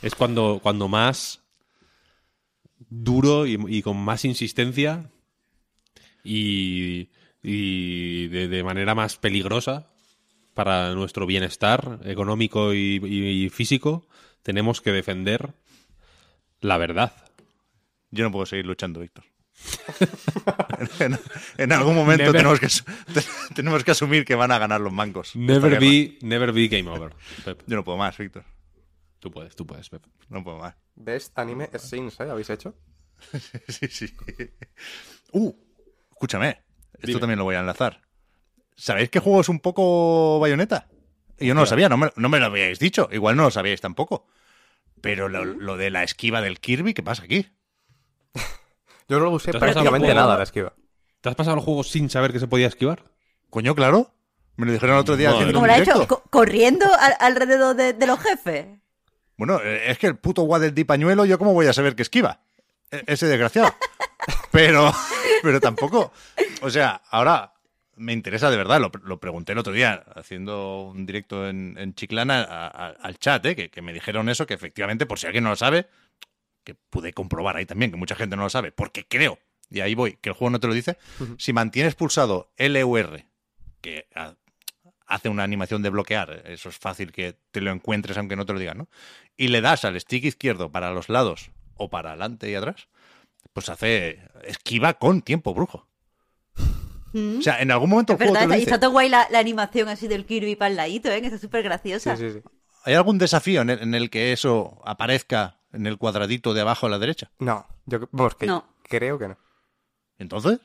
Es 0.00 0.14
cuando, 0.14 0.60
cuando 0.62 0.86
más 0.88 1.42
duro 2.88 3.46
y, 3.46 3.82
con 3.82 3.96
más 3.96 4.24
insistencia 4.24 5.10
y, 6.22 7.08
de, 7.42 8.62
manera 8.64 8.94
más 8.94 9.16
peligrosa 9.16 9.90
para 10.54 10.94
nuestro 10.94 11.26
bienestar 11.26 12.00
económico 12.04 12.74
y- 12.74 13.00
y 13.04 13.48
físico, 13.48 14.06
tenemos 14.42 14.80
que 14.80 14.92
defender 14.92 15.54
la 16.60 16.78
verdad. 16.78 17.12
Yo 18.10 18.24
no 18.24 18.30
puedo 18.32 18.46
seguir 18.46 18.66
luchando, 18.66 19.00
Víctor. 19.00 19.24
en, 21.00 21.18
en 21.58 21.72
algún 21.72 21.94
momento 21.94 22.24
Never- 22.24 22.32
tenemos 22.32 22.60
que, 22.60 22.66
te- 23.12 23.26
tenemos 23.54 23.84
que 23.84 23.90
asumir 23.90 24.24
que 24.24 24.34
van 24.34 24.52
a 24.52 24.58
ganar 24.58 24.80
los 24.80 24.92
mancos. 24.92 25.34
Never 25.36 25.78
be, 25.80 26.18
never 26.22 26.52
be 26.52 26.68
game 26.68 26.88
over. 26.88 27.14
Pep. 27.44 27.62
Yo 27.66 27.76
no 27.76 27.84
puedo 27.84 27.98
más, 27.98 28.16
Víctor. 28.16 28.44
Tú 29.18 29.30
puedes, 29.30 29.56
tú 29.56 29.66
puedes, 29.66 29.88
Pep. 29.88 30.04
No 30.28 30.42
puedo 30.44 30.58
más. 30.58 30.74
Best 30.94 31.36
anime 31.38 31.68
scenes, 31.78 32.18
¿eh? 32.20 32.30
¿Habéis 32.30 32.50
hecho? 32.50 32.74
Sí, 33.68 33.88
sí. 33.88 34.14
Uh, 35.32 35.52
escúchame. 36.12 36.62
Esto 36.94 37.06
Dime. 37.08 37.20
también 37.20 37.38
lo 37.38 37.44
voy 37.44 37.56
a 37.56 37.60
enlazar. 37.60 38.00
¿Sabéis 38.76 39.10
qué 39.10 39.18
juego 39.18 39.40
es 39.40 39.48
un 39.48 39.58
poco 39.60 40.38
bayoneta? 40.38 40.88
Yo 41.38 41.52
no 41.54 41.60
lo 41.62 41.66
sabía, 41.66 41.88
no 41.88 41.96
me, 41.96 42.12
no 42.14 42.28
me 42.28 42.38
lo 42.38 42.46
habíais 42.46 42.78
dicho. 42.78 43.08
Igual 43.12 43.36
no 43.36 43.42
lo 43.44 43.50
sabíais 43.50 43.80
tampoco. 43.80 44.26
Pero 45.00 45.28
lo, 45.28 45.44
lo 45.44 45.76
de 45.76 45.90
la 45.90 46.02
esquiva 46.04 46.40
del 46.40 46.60
Kirby, 46.60 46.94
¿qué 46.94 47.02
pasa 47.02 47.24
aquí? 47.24 47.46
Yo 49.08 49.18
no 49.18 49.24
lo 49.26 49.30
usé 49.32 49.50
¿Te 49.50 49.56
has 49.56 49.60
pasado 49.60 49.74
prácticamente 49.74 50.14
nada 50.14 50.36
la 50.36 50.42
esquiva. 50.44 50.72
¿Te 51.20 51.28
has 51.28 51.34
pasado 51.34 51.56
el 51.56 51.62
juego 51.62 51.82
sin 51.84 52.10
saber 52.10 52.32
que 52.32 52.38
se 52.40 52.46
podía 52.46 52.66
esquivar? 52.66 53.04
Coño, 53.50 53.74
claro. 53.74 54.14
Me 54.56 54.66
lo 54.66 54.72
dijeron 54.72 54.96
el 54.96 55.00
otro 55.00 55.16
día 55.16 55.30
haciendo 55.30 55.54
¿Cómo 55.54 55.62
un 55.62 55.68
lo 55.68 55.74
ha 55.74 55.78
hecho? 55.78 56.06
Co- 56.06 56.22
¿Corriendo 56.30 56.86
al- 56.98 57.16
alrededor 57.20 57.76
de, 57.76 57.92
de 57.92 58.06
los 58.06 58.18
jefes? 58.20 58.66
Bueno, 59.36 59.60
eh, 59.62 59.90
es 59.90 59.98
que 59.98 60.08
el 60.08 60.16
puto 60.16 60.42
Waddle 60.42 60.72
de 60.72 60.84
pañuelo, 60.84 61.24
¿yo 61.24 61.38
cómo 61.38 61.52
voy 61.54 61.66
a 61.66 61.72
saber 61.72 61.94
que 61.94 62.02
esquiva? 62.02 62.40
E- 62.90 63.04
Ese 63.06 63.26
desgraciado. 63.26 63.72
Pero, 64.50 64.92
pero 65.42 65.60
tampoco. 65.60 66.12
O 66.62 66.70
sea, 66.70 67.00
ahora 67.10 67.52
me 67.96 68.12
interesa 68.12 68.50
de 68.50 68.56
verdad. 68.56 68.80
Lo, 68.80 68.90
lo 69.04 69.20
pregunté 69.20 69.52
el 69.52 69.58
otro 69.58 69.72
día 69.72 70.04
haciendo 70.16 70.82
un 70.88 71.06
directo 71.06 71.48
en, 71.48 71.76
en 71.78 71.94
Chiclana 71.94 72.42
a- 72.42 72.66
a- 72.66 72.94
al 73.00 73.18
chat, 73.18 73.44
¿eh? 73.46 73.54
que, 73.56 73.70
que 73.70 73.82
me 73.82 73.92
dijeron 73.92 74.28
eso, 74.28 74.46
que 74.46 74.54
efectivamente, 74.54 75.06
por 75.06 75.18
si 75.18 75.26
alguien 75.26 75.44
no 75.44 75.50
lo 75.50 75.56
sabe, 75.56 75.86
que 76.68 76.74
pude 76.74 77.14
comprobar 77.14 77.56
ahí 77.56 77.64
también, 77.64 77.90
que 77.90 77.96
mucha 77.96 78.14
gente 78.14 78.36
no 78.36 78.42
lo 78.42 78.50
sabe, 78.50 78.72
porque 78.72 79.06
creo, 79.08 79.38
y 79.70 79.80
ahí 79.80 79.94
voy, 79.94 80.18
que 80.20 80.28
el 80.28 80.34
juego 80.34 80.50
no 80.50 80.60
te 80.60 80.66
lo 80.66 80.74
dice, 80.74 80.98
si 81.38 81.54
mantienes 81.54 81.94
pulsado 81.94 82.52
LUR, 82.58 83.24
que 83.80 84.06
hace 85.06 85.30
una 85.30 85.44
animación 85.44 85.80
de 85.80 85.88
bloquear, 85.88 86.42
eso 86.44 86.68
es 86.68 86.76
fácil 86.76 87.10
que 87.10 87.38
te 87.52 87.62
lo 87.62 87.70
encuentres 87.70 88.18
aunque 88.18 88.36
no 88.36 88.44
te 88.44 88.52
lo 88.52 88.58
digan, 88.58 88.76
¿no? 88.76 88.88
Y 89.38 89.48
le 89.48 89.62
das 89.62 89.86
al 89.86 89.98
stick 89.98 90.24
izquierdo 90.24 90.70
para 90.70 90.92
los 90.92 91.08
lados 91.08 91.52
o 91.78 91.88
para 91.88 92.10
adelante 92.10 92.50
y 92.50 92.54
atrás, 92.54 92.88
pues 93.54 93.70
hace 93.70 94.20
esquiva 94.44 94.98
con 94.98 95.22
tiempo 95.22 95.54
brujo. 95.54 95.88
O 97.14 97.40
sea, 97.40 97.62
en 97.62 97.70
algún 97.70 97.88
momento 97.88 98.12
Es 98.12 98.20
el 98.20 98.26
juego 98.26 98.34
verdad, 98.34 98.42
te 98.42 98.48
lo 98.48 98.52
está, 98.52 98.56
y 98.58 98.60
dice. 98.60 98.70
está 98.72 98.80
todo 98.80 98.90
guay 98.90 99.08
la, 99.08 99.26
la 99.30 99.38
animación 99.38 99.88
así 99.88 100.06
del 100.06 100.26
Kirby 100.26 100.54
para 100.54 100.68
el 100.70 100.76
ladito, 100.76 101.10
¿eh? 101.10 101.22
Que 101.22 101.28
está 101.28 101.38
súper 101.38 101.62
graciosa. 101.62 102.14
Sí, 102.14 102.28
sí, 102.28 102.40
sí. 102.42 102.48
¿Hay 102.84 102.92
algún 102.92 103.16
desafío 103.16 103.62
en 103.62 103.70
el, 103.70 103.80
en 103.80 103.94
el 103.94 104.10
que 104.10 104.32
eso 104.32 104.82
aparezca 104.84 105.57
en 105.72 105.86
el 105.86 105.98
cuadradito 105.98 106.54
de 106.54 106.60
abajo 106.62 106.86
a 106.86 106.90
la 106.90 106.98
derecha? 106.98 107.30
No, 107.38 107.66
yo 107.86 108.00
vamos, 108.12 108.34
que 108.34 108.46
No. 108.46 108.64
creo 108.82 109.18
que 109.18 109.28
no. 109.28 109.36
Entonces, 110.18 110.60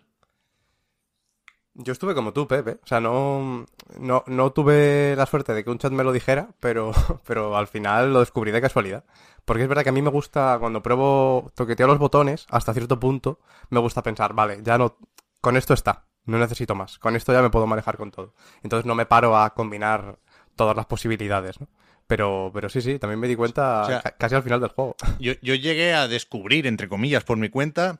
Yo 1.75 1.91
estuve 1.91 2.13
como 2.13 2.33
tú, 2.33 2.47
Pepe. 2.47 2.79
O 2.83 2.85
sea, 2.87 2.99
no, 2.99 3.65
no, 3.97 4.23
no 4.27 4.51
tuve 4.51 5.15
la 5.17 5.25
suerte 5.25 5.53
de 5.55 5.63
que 5.63 5.71
un 5.71 5.79
chat 5.79 5.91
me 5.91 6.03
lo 6.03 6.11
dijera, 6.11 6.49
pero, 6.59 6.91
pero 7.25 7.57
al 7.57 7.65
final 7.67 8.13
lo 8.13 8.19
descubrí 8.19 8.51
de 8.51 8.61
casualidad. 8.61 9.05
Porque 9.43 9.63
es 9.63 9.67
verdad 9.69 9.81
que 9.83 9.89
a 9.89 9.93
mí 9.93 10.01
me 10.03 10.11
gusta, 10.11 10.57
cuando 10.59 10.83
pruebo, 10.83 11.51
toqueteo 11.55 11.87
los 11.87 11.97
botones, 11.97 12.45
hasta 12.51 12.73
cierto 12.75 12.99
punto, 12.99 13.39
me 13.71 13.79
gusta 13.79 14.03
pensar, 14.03 14.33
vale, 14.33 14.59
ya 14.61 14.77
no, 14.77 14.97
con 15.41 15.57
esto 15.57 15.73
está, 15.73 16.05
no 16.25 16.37
necesito 16.37 16.75
más. 16.75 16.99
Con 16.99 17.15
esto 17.15 17.33
ya 17.33 17.41
me 17.41 17.49
puedo 17.49 17.65
manejar 17.65 17.97
con 17.97 18.11
todo. 18.11 18.35
Entonces 18.61 18.85
no 18.85 18.93
me 18.93 19.07
paro 19.07 19.35
a 19.35 19.55
combinar 19.55 20.19
todas 20.55 20.75
las 20.77 20.85
posibilidades, 20.85 21.59
¿no? 21.59 21.67
Pero, 22.15 22.51
pero 22.53 22.69
sí, 22.69 22.79
sí, 22.81 22.99
también 22.99 23.19
me 23.19 23.27
di 23.27 23.35
cuenta 23.35 23.81
O 23.81 23.87
sea- 23.87 24.01
ca- 24.01 24.11
casi 24.17 24.35
al 24.35 24.43
final 24.43 24.59
del 24.59 24.69
juego. 24.69 24.95
yo, 25.19 25.33
yo 25.41 25.55
llegué 25.55 25.93
a 25.95 26.07
descubrir, 26.07 26.67
entre 26.67 26.87
comillas, 26.87 27.23
por 27.23 27.37
mi 27.37 27.49
cuenta, 27.49 27.99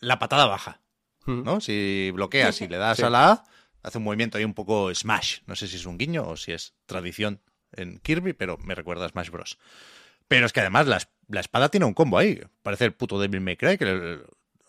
la 0.00 0.18
patada 0.18 0.46
baja. 0.46 0.80
¿no? 1.26 1.60
Si 1.60 2.10
bloqueas 2.14 2.60
y 2.62 2.68
le 2.68 2.78
das 2.78 2.96
Sí. 2.96 3.02
a 3.04 3.10
la 3.10 3.30
A, 3.32 3.44
hace 3.82 3.98
un 3.98 4.04
movimiento 4.04 4.38
ahí 4.38 4.44
un 4.44 4.54
poco 4.54 4.92
Smash. 4.94 5.40
No 5.46 5.54
sé 5.56 5.68
si 5.68 5.76
es 5.76 5.84
un 5.86 5.98
guiño 5.98 6.26
o 6.26 6.36
si 6.36 6.52
es 6.52 6.72
tradición 6.86 7.40
en 7.72 7.98
Kirby, 7.98 8.32
pero 8.32 8.56
me 8.58 8.74
recuerda 8.74 9.04
a 9.04 9.08
Smash 9.10 9.28
Bros. 9.30 9.58
Pero 10.26 10.46
es 10.46 10.52
que 10.54 10.60
además 10.60 10.86
la, 10.86 10.98
la 11.28 11.40
espada 11.40 11.68
tiene 11.68 11.84
un 11.86 11.92
combo 11.94 12.16
ahí. 12.18 12.40
Parece 12.62 12.86
el 12.86 12.92
puto 12.94 13.20
Devil 13.20 13.40
May 13.42 13.56
Cry, 13.56 13.76
que 13.78 13.84
le- 13.84 14.18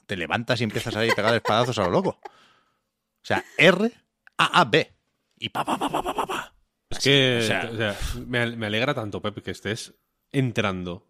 te 0.05 0.17
levantas 0.17 0.59
y 0.59 0.65
empiezas 0.65 0.95
ahí 0.97 1.09
a 1.09 1.15
pegar 1.15 1.33
espadazos 1.33 1.79
a 1.79 1.83
lo 1.83 1.91
loco. 1.91 2.19
O 2.23 3.23
sea, 3.25 3.43
R, 3.57 3.91
A, 4.37 4.59
A, 4.61 4.65
B. 4.65 4.91
Y 5.39 5.49
pa, 5.49 5.63
pa, 5.63 5.77
pa, 5.77 5.89
pa, 5.89 6.03
pa, 6.03 6.13
pa, 6.13 6.25
pa. 6.27 6.53
Es 6.89 6.99
que 6.99 7.39
o 7.41 7.45
sea- 7.45 7.69
o 7.71 7.75
sea, 7.77 7.95
me, 8.27 8.39
al- 8.39 8.57
me 8.57 8.65
alegra 8.67 8.93
tanto, 8.93 9.21
Pep, 9.21 9.43
que 9.43 9.51
estés 9.51 9.93
entrando 10.31 11.05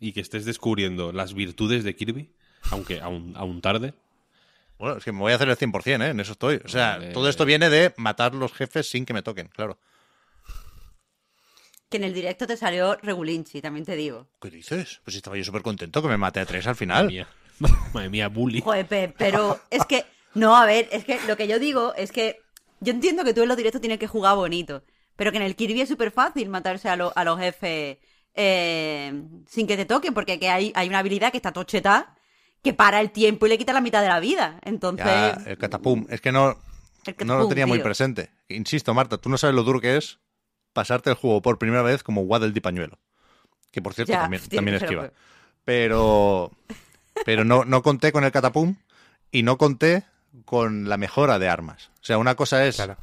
y 0.00 0.12
que 0.12 0.20
estés 0.20 0.44
descubriendo 0.44 1.12
las 1.12 1.34
virtudes 1.34 1.84
de 1.84 1.96
Kirby, 1.96 2.32
aunque 2.70 3.00
aún, 3.00 3.32
aún 3.36 3.60
tarde. 3.60 3.94
Bueno, 4.78 4.98
es 4.98 5.04
que 5.04 5.10
me 5.12 5.18
voy 5.20 5.32
a 5.32 5.36
hacer 5.36 5.48
el 5.48 5.56
100%, 5.56 6.02
¿eh? 6.02 6.10
En 6.10 6.20
eso 6.20 6.32
estoy. 6.32 6.60
O 6.64 6.68
sea, 6.68 6.98
Vale. 6.98 7.12
todo 7.12 7.28
esto 7.28 7.44
viene 7.44 7.68
de 7.70 7.92
matar 7.96 8.34
los 8.34 8.52
jefes 8.52 8.88
sin 8.88 9.04
que 9.06 9.12
me 9.14 9.22
toquen, 9.22 9.48
claro. 9.48 9.78
Que 11.88 11.96
en 11.96 12.04
el 12.04 12.12
directo 12.14 12.46
te 12.46 12.56
salió 12.56 12.96
regulinchi, 13.02 13.62
también 13.62 13.86
te 13.86 13.96
digo. 13.96 14.28
¿Qué 14.40 14.50
dices? 14.50 15.00
Pues 15.04 15.16
estaba 15.16 15.36
yo 15.36 15.44
súper 15.44 15.62
contento 15.62 16.02
que 16.02 16.08
me 16.08 16.18
maté 16.18 16.40
a 16.40 16.46
tres 16.46 16.66
al 16.66 16.76
final. 16.76 17.04
Madre 17.06 17.08
mía, 17.14 17.28
Madre 17.94 18.10
mía, 18.10 18.28
bully. 18.28 18.60
Joder, 18.60 18.86
Pep, 18.86 19.14
pero 19.16 19.58
es 19.70 19.84
que, 19.86 20.04
no, 20.34 20.54
a 20.54 20.66
ver, 20.66 20.88
es 20.92 21.04
que 21.04 21.18
lo 21.26 21.36
que 21.38 21.48
yo 21.48 21.58
digo 21.58 21.94
es 21.94 22.12
que 22.12 22.40
yo 22.80 22.92
entiendo 22.92 23.24
que 23.24 23.34
tú 23.34 23.42
en 23.42 23.48
los 23.48 23.56
directos 23.56 23.80
tienes 23.80 23.98
que 23.98 24.06
jugar 24.06 24.36
bonito, 24.36 24.82
pero 25.16 25.30
que 25.30 25.36
en 25.38 25.42
el 25.42 25.56
Kirby 25.56 25.80
es 25.80 25.88
súper 25.88 26.10
fácil 26.10 26.48
matarse 26.48 26.88
a, 26.88 26.96
lo- 26.96 27.12
a 27.16 27.24
los 27.24 27.38
jefes 27.38 27.98
eh, 28.34 29.22
sin 29.46 29.66
que 29.66 29.76
te 29.76 29.84
toquen, 29.84 30.14
porque 30.14 30.38
que 30.38 30.48
hay, 30.48 30.72
hay 30.74 30.88
una 30.88 31.00
habilidad 31.00 31.30
que 31.32 31.38
está 31.38 31.52
tocheta 31.52 32.14
que 32.62 32.72
para 32.74 33.00
el 33.00 33.10
tiempo 33.10 33.46
y 33.46 33.48
le 33.50 33.58
quita 33.58 33.72
la 33.72 33.80
mitad 33.80 34.02
de 34.02 34.08
la 34.08 34.20
vida. 34.20 34.58
Entonces, 34.64 35.04
Ya, 35.06 35.30
el 35.46 35.58
catapum. 35.58 36.06
Es 36.08 36.20
que 36.20 36.32
no, 36.32 36.56
no 37.24 37.38
lo 37.38 37.48
tenía 37.48 37.66
muy 37.66 37.78
presente. 37.80 38.30
Insisto, 38.48 38.94
Marta, 38.94 39.18
tú 39.18 39.28
no 39.28 39.38
sabes 39.38 39.54
lo 39.56 39.62
duro 39.62 39.80
que 39.80 39.96
es 39.96 40.18
pasarte 40.72 41.10
el 41.10 41.16
juego 41.16 41.42
por 41.42 41.58
primera 41.58 41.82
vez 41.82 42.02
como 42.02 42.22
Waddle 42.22 42.52
di 42.52 42.60
pañuelo. 42.60 42.98
Que 43.72 43.82
por 43.82 43.94
cierto 43.94 44.12
Ya, 44.12 44.20
también, 44.22 44.42
tío, 44.42 44.58
también 44.58 44.76
pero- 44.80 44.86
esquiva. 45.02 45.12
Pero, 45.64 46.50
pero 47.24 47.44
no, 47.44 47.64
no 47.64 47.82
conté 47.82 48.10
con 48.12 48.24
el 48.24 48.32
catapum 48.32 48.76
y 49.30 49.42
no 49.42 49.58
conté 49.58 50.04
con 50.44 50.88
la 50.88 50.96
mejora 50.96 51.38
de 51.38 51.48
armas. 51.48 51.90
O 52.00 52.04
sea, 52.04 52.18
una 52.18 52.34
cosa 52.34 52.64
es 52.66 52.76
Claro. 52.76 52.96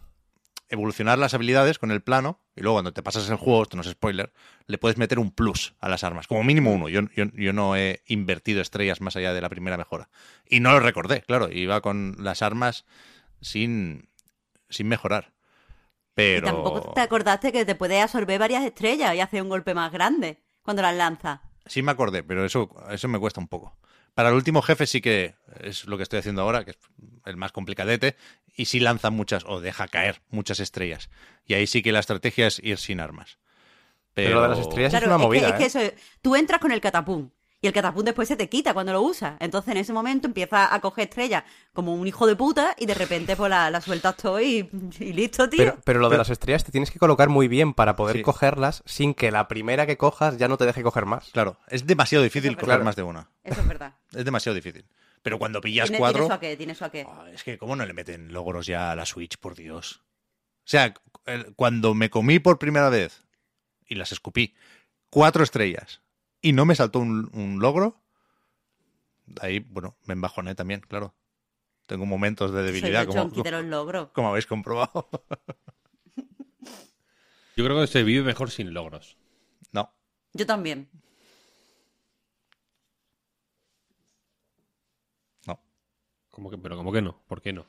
evolucionar 0.70 1.18
las 1.20 1.34
habilidades 1.34 1.78
con 1.80 1.92
el 1.92 2.02
plano 2.02 2.40
y 2.56 2.62
luego 2.62 2.76
cuando 2.78 2.94
te 2.94 3.04
pasas 3.04 3.30
el 3.30 3.36
juego, 3.36 3.64
esto 3.64 3.78
no 3.78 3.82
es 3.82 3.90
spoiler, 3.90 4.34
le 4.68 4.78
puedes 4.78 4.98
meter 4.98 5.20
un 5.20 5.32
plus 5.32 5.76
a 5.80 5.90
las 5.90 6.04
armas, 6.04 6.28
como 6.28 6.44
mínimo 6.44 6.72
uno. 6.74 6.90
Yo, 6.90 7.02
yo, 7.16 7.26
yo 7.34 7.54
no 7.54 7.76
he 7.76 8.02
invertido 8.08 8.62
estrellas 8.62 9.02
más 9.02 9.16
allá 9.16 9.34
de 9.34 9.42
la 9.42 9.50
primera 9.50 9.78
mejora. 9.78 10.10
Y 10.48 10.60
no 10.60 10.72
lo 10.72 10.80
recordé, 10.80 11.22
claro, 11.22 11.50
iba 11.52 11.82
con 11.82 12.16
las 12.20 12.42
armas 12.42 12.86
sin, 13.42 14.10
sin 14.70 14.88
mejorar. 14.88 15.34
y 15.34 16.12
Pero... 16.16 16.48
tampoco 16.48 16.94
te 16.94 17.02
acordaste 17.02 17.52
que 17.52 17.66
te 17.66 17.76
puede 17.76 18.02
absorber 18.02 18.40
varias 18.40 18.64
estrellas 18.64 19.14
y 19.16 19.20
hacer 19.20 19.42
un 19.42 19.50
golpe 19.50 19.74
más 19.74 19.92
grande 19.92 20.42
cuando 20.64 20.82
las 20.82 20.96
lanzas. 20.96 21.42
Sí 21.68 21.82
me 21.82 21.92
acordé, 21.92 22.24
pero 22.24 22.46
eso, 22.46 22.70
eso 22.90 23.08
me 23.08 23.20
cuesta 23.20 23.40
un 23.40 23.48
poco. 23.48 23.76
Para 24.16 24.30
el 24.30 24.36
último 24.36 24.62
jefe 24.62 24.88
sí 24.88 25.02
que 25.02 25.36
es 25.60 25.86
lo 25.86 25.98
que 25.98 26.04
estoy 26.04 26.20
haciendo 26.20 26.42
ahora, 26.42 26.64
que 26.64 26.72
es 26.72 26.78
el 27.26 27.38
más 27.38 27.52
complicadete, 27.52 28.16
y 28.56 28.66
sí 28.66 28.80
lanza 28.80 29.10
muchas, 29.10 29.44
o 29.46 29.60
deja 29.60 29.88
caer 29.88 30.22
muchas 30.30 30.60
estrellas. 30.60 31.10
Y 31.46 31.54
ahí 31.54 31.68
sí 31.68 31.84
que 31.84 31.92
la 31.92 32.00
estrategia 32.00 32.48
es 32.48 32.60
ir 32.64 32.78
sin 32.78 33.02
armas. 33.02 33.38
Pero, 34.14 34.30
Pero 34.30 34.36
lo 34.36 34.42
de 34.44 34.50
las 34.50 34.60
estrellas 34.60 34.92
Claro, 34.92 35.06
es 35.06 35.08
una 35.08 35.16
es, 35.18 35.22
movida, 35.22 35.58
que, 35.58 35.66
es 35.66 35.74
que 35.74 35.80
¿eh? 35.80 35.86
eso, 35.88 35.96
tú 36.22 36.36
entras 36.36 36.62
con 36.62 36.72
el 36.72 36.80
catapum 36.80 37.30
y 37.62 37.68
el 37.68 37.74
catapum 37.74 38.04
después 38.04 38.28
se 38.28 38.36
te 38.36 38.48
quita 38.50 38.74
cuando 38.74 38.94
lo 38.94 39.02
usas. 39.02 39.38
Entonces 39.40 39.72
en 39.72 39.78
ese 39.78 39.92
momento 39.94 40.28
empiezas 40.28 40.68
a 40.72 40.80
coger 40.82 41.06
estrellas 41.10 41.44
como 41.74 41.94
un 41.96 42.06
hijo 42.08 42.28
de 42.28 42.36
puta 42.36 42.76
y 42.78 42.86
de 42.86 42.94
repente 42.94 43.36
pues 43.36 43.50
la, 43.50 43.72
la 43.72 43.82
sueltas 43.82 44.18
todo 44.18 44.40
y, 44.40 44.70
y 45.00 45.14
listo, 45.14 45.50
tío. 45.50 45.58
Pero, 45.58 45.78
pero 45.84 46.00
lo 46.00 46.08
de 46.08 46.12
Pero- 46.12 46.20
las 46.22 46.30
estrellas 46.30 46.64
te 46.64 46.72
tienes 46.72 46.92
que 46.92 47.00
colocar 47.00 47.30
muy 47.30 47.48
bien 47.48 47.74
para 47.74 47.96
poder 47.96 48.18
Sí. 48.18 48.22
cogerlas 48.22 48.84
sin 48.86 49.14
que 49.14 49.32
la 49.32 49.48
primera 49.48 49.86
que 49.88 49.98
cojas 49.98 50.38
ya 50.38 50.48
no 50.48 50.58
te 50.58 50.66
deje 50.66 50.84
coger 50.84 51.06
más. 51.06 51.30
Claro, 51.32 51.58
es 51.68 51.88
demasiado 51.88 52.24
difícil 52.24 52.52
Eso 52.52 52.60
es 52.60 52.66
coger 52.66 52.84
más 52.84 52.96
de 52.96 53.04
una. 53.04 53.30
Eso 53.44 53.62
es 53.62 53.68
verdad. 53.68 53.96
Es 54.14 54.24
demasiado 54.26 54.54
difícil. 54.56 54.86
Pero 55.24 55.40
cuando 55.40 55.60
pillas 55.60 55.86
Tiene, 55.88 55.98
cuatro... 55.98 56.20
tiene 56.20 56.28
su 56.28 56.34
aqué, 56.34 56.56
tiene 56.58 56.76
su 56.76 56.86
aqué. 56.86 57.06
Ah, 57.10 57.26
es 57.34 57.44
que, 57.44 57.58
¿cómo 57.58 57.76
no 57.76 57.84
le 57.86 57.94
meten 57.94 58.32
logros 58.32 58.68
ya 58.68 58.92
a 58.92 58.96
la 58.96 59.06
Switch, 59.08 59.38
por 59.40 59.56
Dios? 59.56 60.04
O 60.60 60.68
sea, 60.68 60.94
cuando 61.56 61.94
me 61.96 62.10
comí 62.12 62.40
por 62.40 62.60
primera 62.60 62.90
vez 62.90 63.24
y 63.88 63.96
las 63.96 64.12
escupí, 64.12 64.54
cuatro 65.10 65.44
estrellas, 65.44 66.02
y 66.46 66.54
no 66.54 66.64
me 66.66 66.76
saltó 66.76 67.00
un, 67.00 67.28
un 67.34 67.60
logro, 67.60 68.04
ahí, 69.42 69.62
bueno, 69.62 69.98
me 70.06 70.14
embajoné 70.14 70.54
también, 70.54 70.82
claro. 70.82 71.16
Tengo 71.88 72.06
momentos 72.06 72.52
de 72.54 72.62
debilidad, 72.62 73.08
Soy 73.08 73.16
como, 73.16 73.44
los 73.44 73.66
logros. 73.66 74.10
como 74.14 74.30
habéis 74.30 74.46
comprobado. 74.46 75.10
Yo 77.58 77.66
creo 77.66 77.82
que 77.82 77.88
se 77.88 78.04
vive 78.04 78.24
mejor 78.24 78.52
sin 78.52 78.76
logros. 78.76 79.18
no, 79.72 79.92
Yo 80.34 80.46
también. 80.46 80.88
no. 85.48 85.60
¿Cómo 86.30 86.52
que, 86.52 86.60
pero 86.60 86.78
¿cómo 86.78 86.92
que 86.92 87.02
no? 87.02 87.24
¿Por 87.26 87.42
qué 87.42 87.54
no? 87.54 87.66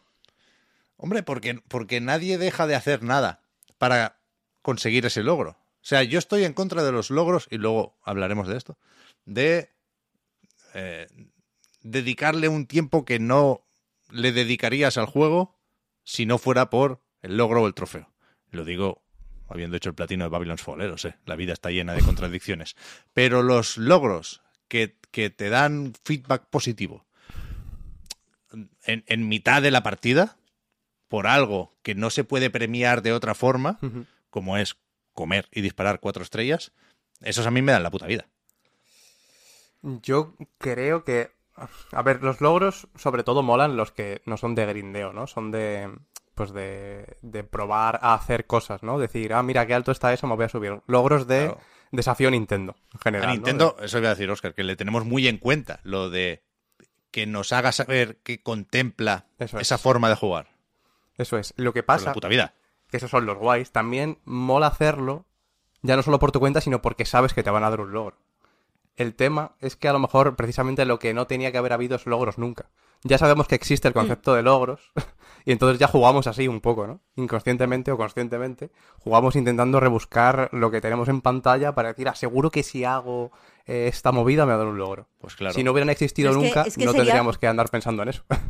Hombre, 0.98 1.22
porque, 1.22 1.62
porque 1.68 2.02
nadie 2.02 2.36
deja 2.36 2.66
de 2.66 2.74
hacer 2.74 3.02
nada 3.02 3.40
para 3.78 4.18
conseguir 4.60 5.06
ese 5.06 5.22
logro. 5.22 5.56
O 5.86 5.88
sea, 5.88 6.02
yo 6.02 6.18
estoy 6.18 6.42
en 6.42 6.52
contra 6.52 6.82
de 6.82 6.90
los 6.90 7.10
logros, 7.10 7.46
y 7.48 7.58
luego 7.58 7.96
hablaremos 8.02 8.48
de 8.48 8.56
esto, 8.56 8.76
de 9.24 9.70
eh, 10.74 11.06
dedicarle 11.80 12.48
un 12.48 12.66
tiempo 12.66 13.04
que 13.04 13.20
no 13.20 13.64
le 14.10 14.32
dedicarías 14.32 14.98
al 14.98 15.06
juego 15.06 15.60
si 16.02 16.26
no 16.26 16.38
fuera 16.38 16.70
por 16.70 17.04
el 17.22 17.36
logro 17.36 17.62
o 17.62 17.68
el 17.68 17.74
trofeo. 17.74 18.12
Lo 18.50 18.64
digo 18.64 19.04
habiendo 19.46 19.76
hecho 19.76 19.90
el 19.90 19.94
platino 19.94 20.24
de 20.24 20.30
Babylon's 20.30 20.60
Fall, 20.60 20.80
¿eh? 20.80 20.88
lo 20.88 20.98
sé, 20.98 21.18
la 21.24 21.36
vida 21.36 21.52
está 21.52 21.70
llena 21.70 21.94
de 21.94 22.02
contradicciones. 22.02 22.74
Pero 23.12 23.44
los 23.44 23.78
logros 23.78 24.42
que, 24.66 24.98
que 25.12 25.30
te 25.30 25.50
dan 25.50 25.92
feedback 26.04 26.46
positivo 26.50 27.06
en, 28.82 29.04
en 29.06 29.28
mitad 29.28 29.62
de 29.62 29.70
la 29.70 29.84
partida, 29.84 30.36
por 31.06 31.28
algo 31.28 31.76
que 31.84 31.94
no 31.94 32.10
se 32.10 32.24
puede 32.24 32.50
premiar 32.50 33.02
de 33.02 33.12
otra 33.12 33.36
forma, 33.36 33.78
como 34.30 34.56
es 34.56 34.76
comer 35.16 35.48
y 35.50 35.62
disparar 35.62 35.98
cuatro 35.98 36.22
estrellas, 36.22 36.70
esos 37.22 37.44
a 37.46 37.50
mí 37.50 37.60
me 37.62 37.72
dan 37.72 37.82
la 37.82 37.90
puta 37.90 38.06
vida. 38.06 38.28
Yo 39.82 40.34
creo 40.58 41.02
que. 41.04 41.30
A 41.92 42.02
ver, 42.02 42.22
los 42.22 42.40
logros 42.42 42.86
sobre 42.96 43.24
todo 43.24 43.42
molan 43.42 43.76
los 43.76 43.90
que 43.90 44.20
no 44.26 44.36
son 44.36 44.54
de 44.54 44.66
grindeo, 44.66 45.12
¿no? 45.12 45.26
Son 45.26 45.50
de. 45.50 45.90
Pues 46.34 46.52
de, 46.52 47.16
de 47.22 47.44
probar 47.44 47.98
a 48.02 48.12
hacer 48.12 48.46
cosas, 48.46 48.82
¿no? 48.82 48.98
Decir, 48.98 49.32
ah, 49.32 49.42
mira 49.42 49.66
qué 49.66 49.72
alto 49.72 49.90
está 49.90 50.12
eso, 50.12 50.26
me 50.26 50.36
voy 50.36 50.44
a 50.44 50.48
subir. 50.50 50.82
Logros 50.86 51.26
de 51.26 51.46
Claro. 51.46 51.60
desafío 51.92 52.30
Nintendo, 52.30 52.76
en 52.92 53.00
general. 53.00 53.24
A 53.24 53.28
¿no? 53.28 53.34
Nintendo, 53.36 53.76
eso 53.80 53.96
iba 53.96 54.08
a 54.08 54.14
decir, 54.14 54.30
Oscar, 54.30 54.52
que 54.52 54.62
le 54.62 54.76
tenemos 54.76 55.06
muy 55.06 55.28
en 55.28 55.38
cuenta 55.38 55.80
lo 55.82 56.10
de 56.10 56.42
que 57.10 57.24
nos 57.24 57.54
haga 57.54 57.72
saber 57.72 58.18
que 58.18 58.42
contempla 58.42 59.24
es. 59.38 59.54
esa 59.54 59.78
forma 59.78 60.10
de 60.10 60.16
jugar. 60.16 60.48
Eso 61.16 61.38
es. 61.38 61.54
Lo 61.56 61.72
que 61.72 61.82
Por 61.82 61.86
pasa, 61.96 62.06
la 62.08 62.12
puta 62.12 62.28
vida. 62.28 62.52
Que 62.90 62.96
esos 62.98 63.10
son 63.10 63.26
los 63.26 63.36
guays, 63.38 63.70
también 63.72 64.18
mola 64.24 64.68
hacerlo, 64.68 65.24
ya 65.82 65.96
no 65.96 66.02
solo 66.02 66.18
por 66.18 66.32
tu 66.32 66.40
cuenta, 66.40 66.60
sino 66.60 66.82
porque 66.82 67.04
sabes 67.04 67.34
que 67.34 67.42
te 67.42 67.50
van 67.50 67.64
a 67.64 67.70
dar 67.70 67.80
un 67.80 67.92
logro. 67.92 68.16
El 68.96 69.14
tema 69.14 69.52
es 69.60 69.76
que 69.76 69.88
a 69.88 69.92
lo 69.92 69.98
mejor 69.98 70.36
precisamente 70.36 70.84
lo 70.86 70.98
que 70.98 71.12
no 71.12 71.26
tenía 71.26 71.52
que 71.52 71.58
haber 71.58 71.72
habido 71.74 71.96
es 71.96 72.06
logros 72.06 72.38
nunca. 72.38 72.70
Ya 73.04 73.18
sabemos 73.18 73.46
que 73.46 73.54
existe 73.54 73.86
el 73.86 73.92
concepto 73.94 74.34
de 74.34 74.42
logros 74.42 74.90
y 75.44 75.52
entonces 75.52 75.78
ya 75.78 75.86
jugamos 75.86 76.26
así 76.26 76.48
un 76.48 76.62
poco, 76.62 76.86
¿no? 76.86 77.00
Inconscientemente 77.14 77.92
o 77.92 77.98
conscientemente, 77.98 78.70
jugamos 79.00 79.36
intentando 79.36 79.80
rebuscar 79.80 80.48
lo 80.52 80.70
que 80.70 80.80
tenemos 80.80 81.08
en 81.08 81.20
pantalla 81.20 81.74
para 81.74 81.88
decir, 81.90 82.08
aseguro 82.08 82.50
que 82.50 82.62
si 82.62 82.84
hago 82.84 83.32
eh, 83.66 83.86
esta 83.88 84.12
movida 84.12 84.46
me 84.46 84.52
va 84.52 84.54
a 84.54 84.58
dar 84.58 84.66
un 84.68 84.78
logro. 84.78 85.08
Pues 85.20 85.36
claro. 85.36 85.52
Si 85.54 85.62
no 85.62 85.72
hubieran 85.72 85.90
existido 85.90 86.30
que- 86.30 86.36
nunca, 86.38 86.62
es 86.62 86.76
que 86.78 86.84
no 86.86 86.92
sería- 86.92 87.04
tendríamos 87.04 87.36
que 87.36 87.46
andar 87.48 87.68
pensando 87.68 88.02
en 88.02 88.08
eso. 88.08 88.24
Pero 88.30 88.40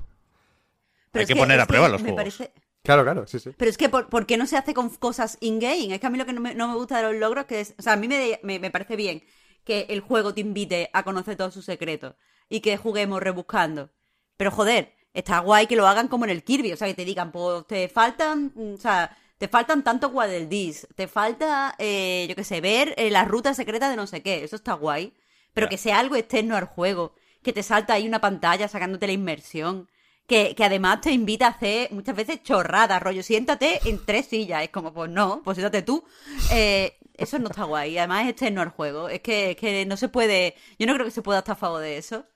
Hay 1.15 1.23
es 1.23 1.29
que 1.29 1.37
poner 1.37 1.61
a 1.61 1.67
prueba 1.67 1.89
los 1.89 2.01
me 2.03 2.13
juegos. 2.13 2.37
parece- 2.39 2.53
claro, 2.87 3.05
claro, 3.05 3.27
sí, 3.27 3.39
sí. 3.39 3.51
Pero 3.57 3.71
es 3.71 3.77
que, 3.77 3.89
¿por, 3.89 4.09
por 4.09 4.25
qué 4.27 4.37
no 4.37 4.47
se 4.47 4.57
hace 4.57 4.73
con 4.73 4.89
cosas 4.91 5.37
in-game? 5.41 5.95
Es 5.95 6.01
que 6.01 6.07
a 6.07 6.11
mí 6.11 6.17
lo 6.17 6.25
que 6.25 6.33
no 6.33 6.41
me, 6.41 6.55
no 6.55 6.69
me 6.69 6.75
gusta 6.75 6.97
de 6.97 7.03
los 7.03 7.17
logros 7.17 7.45
que 7.45 7.61
es... 7.61 7.75
O 7.79 7.83
sea, 7.83 7.93
a 7.93 7.97
mí 7.97 8.09
me, 8.09 8.41
me, 8.43 8.59
me 8.59 8.71
parece 8.71 8.97
bien 8.97 9.23
que 9.65 9.87
el 9.91 10.01
juego 10.01 10.33
te 10.33 10.41
invite 10.41 10.89
a 10.93 11.03
conocer 11.03 11.37
todos 11.37 11.53
sus 11.53 11.65
secretos 11.65 12.15
y 12.49 12.61
que 12.61 12.77
juguemos 12.77 13.21
rebuscando. 13.21 13.91
Pero 14.37 14.51
joder, 14.51 14.95
está 15.13 15.41
guay 15.41 15.67
que 15.67 15.77
lo 15.77 15.87
hagan 15.87 16.09
como 16.09 16.25
en 16.25 16.31
el 16.31 16.45
Kirby. 16.45 16.73
O 16.73 16.77
sea, 16.77 16.89
que 16.89 16.95
te 16.95 17.05
digan, 17.05 17.33
pues 17.33 17.67
te 17.67 17.89
faltan... 17.89 18.53
O 18.57 18.79
sea, 18.79 19.17
te 19.39 19.49
faltan 19.49 19.85
tantos 19.85 20.13
Waddle 20.13 20.47
Dees, 20.47 20.89
te 20.95 21.09
falta, 21.09 21.75
eh, 21.79 22.25
yo 22.27 22.35
qué 22.35 22.45
sé, 22.45 22.63
ver 22.63 22.95
eh, 22.97 23.11
la 23.11 23.25
ruta 23.27 23.53
secreta 23.53 23.91
de 23.91 23.97
no 23.97 24.07
sé 24.07 24.23
qué. 24.23 24.45
Eso 24.45 24.57
está 24.57 24.73
guay. 24.75 25.13
Pero 25.53 25.69
que 25.69 25.77
sea 25.77 25.99
algo 25.99 26.17
externo 26.17 26.57
al 26.57 26.65
juego. 26.65 27.15
Que 27.43 27.53
te 27.53 27.63
salta 27.63 27.95
ahí 27.95 28.07
una 28.07 28.21
pantalla 28.21 28.69
sacándote 28.69 29.07
la 29.07 29.13
inmersión 29.13 29.89
que, 30.27 30.55
que 30.55 30.65
además 30.65 31.01
te 31.01 31.13
invita 31.13 31.47
a 31.47 31.51
hacer 31.51 31.93
muchas 31.93 32.17
veces 32.17 32.43
chorradas, 32.43 33.03
rollo, 33.03 33.23
siéntate 33.23 33.81
en 33.89 34.05
tres 34.05 34.27
sillas. 34.27 34.63
Es 34.65 34.71
como, 34.71 34.93
pues 34.93 35.11
no, 35.11 35.43
pues 35.45 35.57
siéntate 35.57 35.83
tú. 35.83 36.05
Eh, 36.51 36.99
eso 37.15 37.39
no 37.39 37.49
está 37.49 37.65
guay. 37.65 37.97
Además 37.99 38.25
es 38.25 38.31
externo 38.31 38.61
al 38.63 38.71
juego. 38.71 39.09
Es 39.09 39.21
que, 39.21 39.53
es 39.53 39.57
que 39.57 39.87
no 39.87 39.97
se 39.97 40.09
puede. 40.09 40.57
Yo 40.79 40.87
no 40.87 40.95
creo 40.95 41.05
que 41.07 41.13
se 41.13 41.23
pueda 41.23 41.39
estar 41.41 41.55
a 41.55 41.59
favor 41.59 41.81
de 41.81 41.97
eso. 41.99 42.27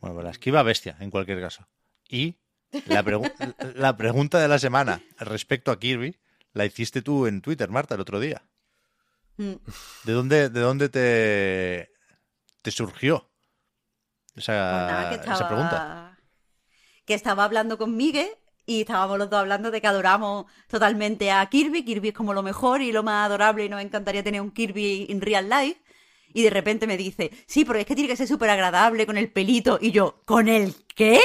Bueno, 0.00 0.14
pues 0.16 0.24
la 0.24 0.30
esquiva 0.32 0.62
bestia, 0.62 0.96
en 1.00 1.10
cualquier 1.10 1.40
caso. 1.40 1.68
Y 2.08 2.36
la, 2.86 3.04
pregu- 3.04 3.32
la 3.76 3.96
pregunta 3.96 4.40
de 4.40 4.48
la 4.48 4.58
semana 4.58 5.00
respecto 5.18 5.70
a 5.70 5.78
Kirby 5.78 6.18
la 6.54 6.64
hiciste 6.66 7.02
tú 7.02 7.26
en 7.26 7.40
Twitter, 7.40 7.70
Marta, 7.70 7.94
el 7.94 8.00
otro 8.00 8.18
día. 8.18 8.42
Mm. 9.36 9.52
¿De 10.04 10.12
dónde, 10.12 10.50
de 10.50 10.60
dónde 10.60 10.88
te, 10.88 11.92
te 12.60 12.70
surgió 12.70 13.30
esa, 14.34 14.34
Pues 14.34 14.46
nada, 14.52 15.08
que 15.10 15.30
esa 15.30 15.48
pregunta? 15.48 16.11
Que 17.04 17.14
estaba 17.14 17.44
hablando 17.44 17.78
con 17.78 17.96
Miguel 17.96 18.28
y 18.66 18.82
estábamos 18.82 19.18
los 19.18 19.28
dos 19.28 19.40
hablando 19.40 19.70
de 19.70 19.80
que 19.80 19.86
adoramos 19.88 20.46
totalmente 20.68 21.30
a 21.30 21.44
Kirby. 21.46 21.84
Kirby 21.84 22.08
es 22.08 22.14
como 22.14 22.32
lo 22.32 22.42
mejor 22.42 22.80
y 22.80 22.92
lo 22.92 23.02
más 23.02 23.26
adorable 23.26 23.64
y 23.64 23.68
nos 23.68 23.82
encantaría 23.82 24.22
tener 24.22 24.40
un 24.40 24.50
Kirby 24.52 25.06
en 25.08 25.20
real 25.20 25.48
life. 25.48 25.80
Y 26.34 26.42
de 26.42 26.50
repente 26.50 26.86
me 26.86 26.96
dice, 26.96 27.30
sí, 27.46 27.64
pero 27.64 27.78
es 27.78 27.84
que 27.84 27.94
tiene 27.94 28.08
que 28.08 28.16
ser 28.16 28.26
súper 28.26 28.48
agradable 28.48 29.04
con 29.04 29.18
el 29.18 29.30
pelito. 29.30 29.78
Y 29.82 29.90
yo, 29.90 30.20
¿con 30.24 30.48
el 30.48 30.74
qué? 30.94 31.20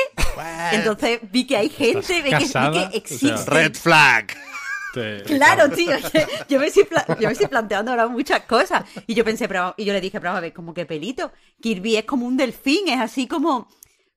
Entonces 0.73 1.19
vi 1.31 1.47
que 1.47 1.55
hay 1.57 1.69
gente, 1.69 2.21
vi 2.21 2.29
que, 2.31 2.37
vi 2.37 2.39
que 2.39 2.45
O 2.45 2.47
sea, 2.47 2.89
existe. 2.93 3.45
Red 3.49 3.75
flag. 3.75 4.27
Te- 4.93 5.23
Claro, 5.23 5.69
tío. 5.69 5.91
Yo 6.49 6.59
me, 6.59 6.67
estoy 6.67 6.85
yo 7.19 7.27
me 7.27 7.31
estoy 7.33 7.47
planteando 7.47 7.91
ahora 7.91 8.07
muchas 8.07 8.41
cosas. 8.41 8.83
Y 9.05 9.13
yo 9.13 9.23
pensé, 9.23 9.47
pero, 9.47 9.73
y 9.77 9.85
yo 9.85 9.93
le 9.93 10.01
dije, 10.01 10.19
pero 10.19 10.33
a 10.33 10.39
ver, 10.41 10.51
como 10.53 10.73
que 10.73 10.85
pelito. 10.85 11.31
Kirby 11.61 11.97
es 11.97 12.03
como 12.05 12.25
un 12.25 12.35
delfín, 12.35 12.89
es 12.89 12.99
así 12.99 13.27
como, 13.27 13.69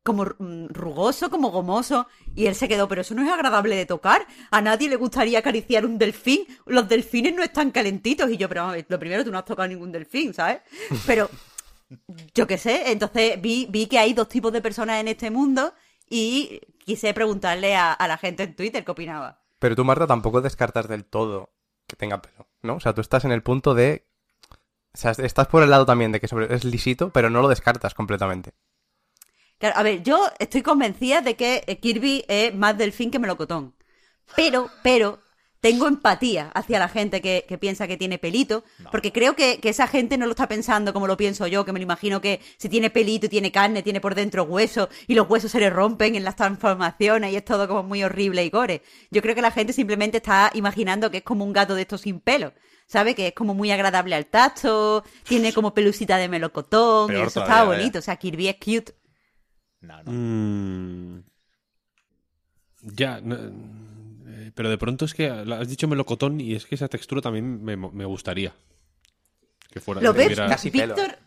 como 0.02 0.24
mm, 0.24 0.66
rugoso, 0.68 1.30
como 1.30 1.50
gomoso. 1.50 2.06
Y 2.34 2.46
él 2.46 2.54
se 2.54 2.68
quedó, 2.68 2.88
pero 2.88 3.00
eso 3.02 3.14
no 3.14 3.22
es 3.22 3.30
agradable 3.30 3.76
de 3.76 3.86
tocar. 3.86 4.26
A 4.50 4.60
nadie 4.60 4.88
le 4.88 4.96
gustaría 4.96 5.38
acariciar 5.40 5.84
un 5.84 5.98
delfín. 5.98 6.46
Los 6.66 6.88
delfines 6.88 7.34
no 7.34 7.42
están 7.42 7.70
calentitos. 7.70 8.30
Y 8.30 8.36
yo, 8.36 8.48
pero 8.48 8.72
lo 8.88 8.98
primero, 8.98 9.24
tú 9.24 9.30
no 9.30 9.38
has 9.38 9.44
tocado 9.44 9.68
ningún 9.68 9.92
delfín, 9.92 10.32
¿sabes? 10.34 10.60
Pero, 11.06 11.28
yo 12.34 12.46
qué 12.46 12.58
sé. 12.58 12.92
Entonces 12.92 13.40
vi, 13.40 13.66
vi 13.68 13.86
que 13.86 13.98
hay 13.98 14.12
dos 14.14 14.28
tipos 14.28 14.52
de 14.52 14.62
personas 14.62 15.00
en 15.00 15.08
este 15.08 15.30
mundo. 15.30 15.72
Y 16.08 16.60
quise 16.84 17.14
preguntarle 17.14 17.76
a, 17.76 17.92
a 17.92 18.08
la 18.08 18.16
gente 18.18 18.42
en 18.42 18.56
Twitter 18.56 18.84
qué 18.84 18.90
opinaba. 18.90 19.40
Pero 19.58 19.76
tú, 19.76 19.84
Marta, 19.84 20.06
tampoco 20.06 20.40
descartas 20.40 20.88
del 20.88 21.04
todo 21.04 21.50
que 21.86 21.94
tenga 21.96 22.22
pelo, 22.22 22.46
¿no? 22.62 22.76
O 22.76 22.80
sea, 22.80 22.94
tú 22.94 23.00
estás 23.00 23.24
en 23.24 23.32
el 23.32 23.42
punto 23.42 23.74
de... 23.74 24.06
O 24.92 24.96
sea, 24.96 25.12
estás 25.12 25.46
por 25.46 25.62
el 25.62 25.70
lado 25.70 25.86
también 25.86 26.10
de 26.10 26.18
que 26.20 26.26
sobre- 26.28 26.52
es 26.54 26.64
lisito, 26.64 27.10
pero 27.10 27.30
no 27.30 27.42
lo 27.42 27.48
descartas 27.48 27.94
completamente. 27.94 28.52
Claro, 29.60 29.76
a 29.78 29.82
ver, 29.82 30.02
yo 30.02 30.28
estoy 30.38 30.62
convencida 30.62 31.20
de 31.20 31.36
que 31.36 31.62
eh, 31.66 31.78
Kirby 31.78 32.24
es 32.28 32.54
más 32.54 32.76
delfín 32.78 33.10
que 33.10 33.18
melocotón. 33.18 33.74
Pero, 34.34 34.70
pero, 34.82 35.20
tengo 35.60 35.86
empatía 35.86 36.50
hacia 36.54 36.78
la 36.78 36.88
gente 36.88 37.20
que, 37.20 37.44
que 37.46 37.58
piensa 37.58 37.86
que 37.86 37.98
tiene 37.98 38.16
pelito, 38.16 38.64
porque 38.90 39.12
creo 39.12 39.36
que, 39.36 39.60
que 39.60 39.68
esa 39.68 39.86
gente 39.86 40.16
no 40.16 40.24
lo 40.24 40.32
está 40.32 40.48
pensando 40.48 40.94
como 40.94 41.06
lo 41.06 41.18
pienso 41.18 41.46
yo, 41.46 41.66
que 41.66 41.72
me 41.72 41.78
lo 41.78 41.82
imagino 41.82 42.22
que 42.22 42.40
si 42.56 42.70
tiene 42.70 42.88
pelito 42.88 43.26
y 43.26 43.28
tiene 43.28 43.52
carne, 43.52 43.82
tiene 43.82 44.00
por 44.00 44.14
dentro 44.14 44.44
huesos, 44.44 44.88
y 45.06 45.14
los 45.14 45.28
huesos 45.28 45.50
se 45.50 45.60
le 45.60 45.68
rompen 45.68 46.14
en 46.14 46.24
las 46.24 46.36
transformaciones 46.36 47.32
y 47.32 47.36
es 47.36 47.44
todo 47.44 47.68
como 47.68 47.82
muy 47.82 48.02
horrible 48.02 48.42
y 48.42 48.48
gore. 48.48 48.82
Yo 49.10 49.20
creo 49.20 49.34
que 49.34 49.42
la 49.42 49.50
gente 49.50 49.74
simplemente 49.74 50.16
está 50.16 50.50
imaginando 50.54 51.10
que 51.10 51.18
es 51.18 51.24
como 51.24 51.44
un 51.44 51.52
gato 51.52 51.74
de 51.74 51.82
estos 51.82 52.00
sin 52.00 52.20
pelo. 52.20 52.54
¿Sabe? 52.86 53.14
Que 53.14 53.28
es 53.28 53.34
como 53.34 53.54
muy 53.54 53.70
agradable 53.70 54.16
al 54.16 54.26
tacto, 54.26 55.04
tiene 55.22 55.52
como 55.52 55.72
pelusita 55.74 56.16
de 56.16 56.28
melocotón, 56.28 57.12
y 57.12 57.20
eso 57.20 57.34
todavía, 57.34 57.54
está 57.54 57.64
bonito. 57.64 57.98
O 58.00 58.02
sea, 58.02 58.16
Kirby 58.16 58.48
es 58.48 58.56
cute. 58.56 58.94
No, 59.80 60.02
no. 60.02 60.12
Mm, 60.12 61.22
ya, 62.82 63.20
no, 63.20 63.34
eh, 63.36 64.50
pero 64.54 64.70
de 64.70 64.78
pronto 64.78 65.04
es 65.04 65.14
que 65.14 65.28
has 65.28 65.68
dicho 65.68 65.88
melocotón 65.88 66.40
y 66.40 66.54
es 66.54 66.66
que 66.66 66.74
esa 66.74 66.88
textura 66.88 67.20
también 67.20 67.62
me, 67.62 67.76
me 67.76 68.04
gustaría. 68.04 68.54
Que 69.70 69.80
fuera. 69.80 70.00
¿Lo 70.00 70.12
que 70.12 70.18
ves? 70.18 70.26
tuviera- 70.28 70.48
Casi 70.48 70.70
pelo. 70.70 70.94
Víctor, 70.94 71.18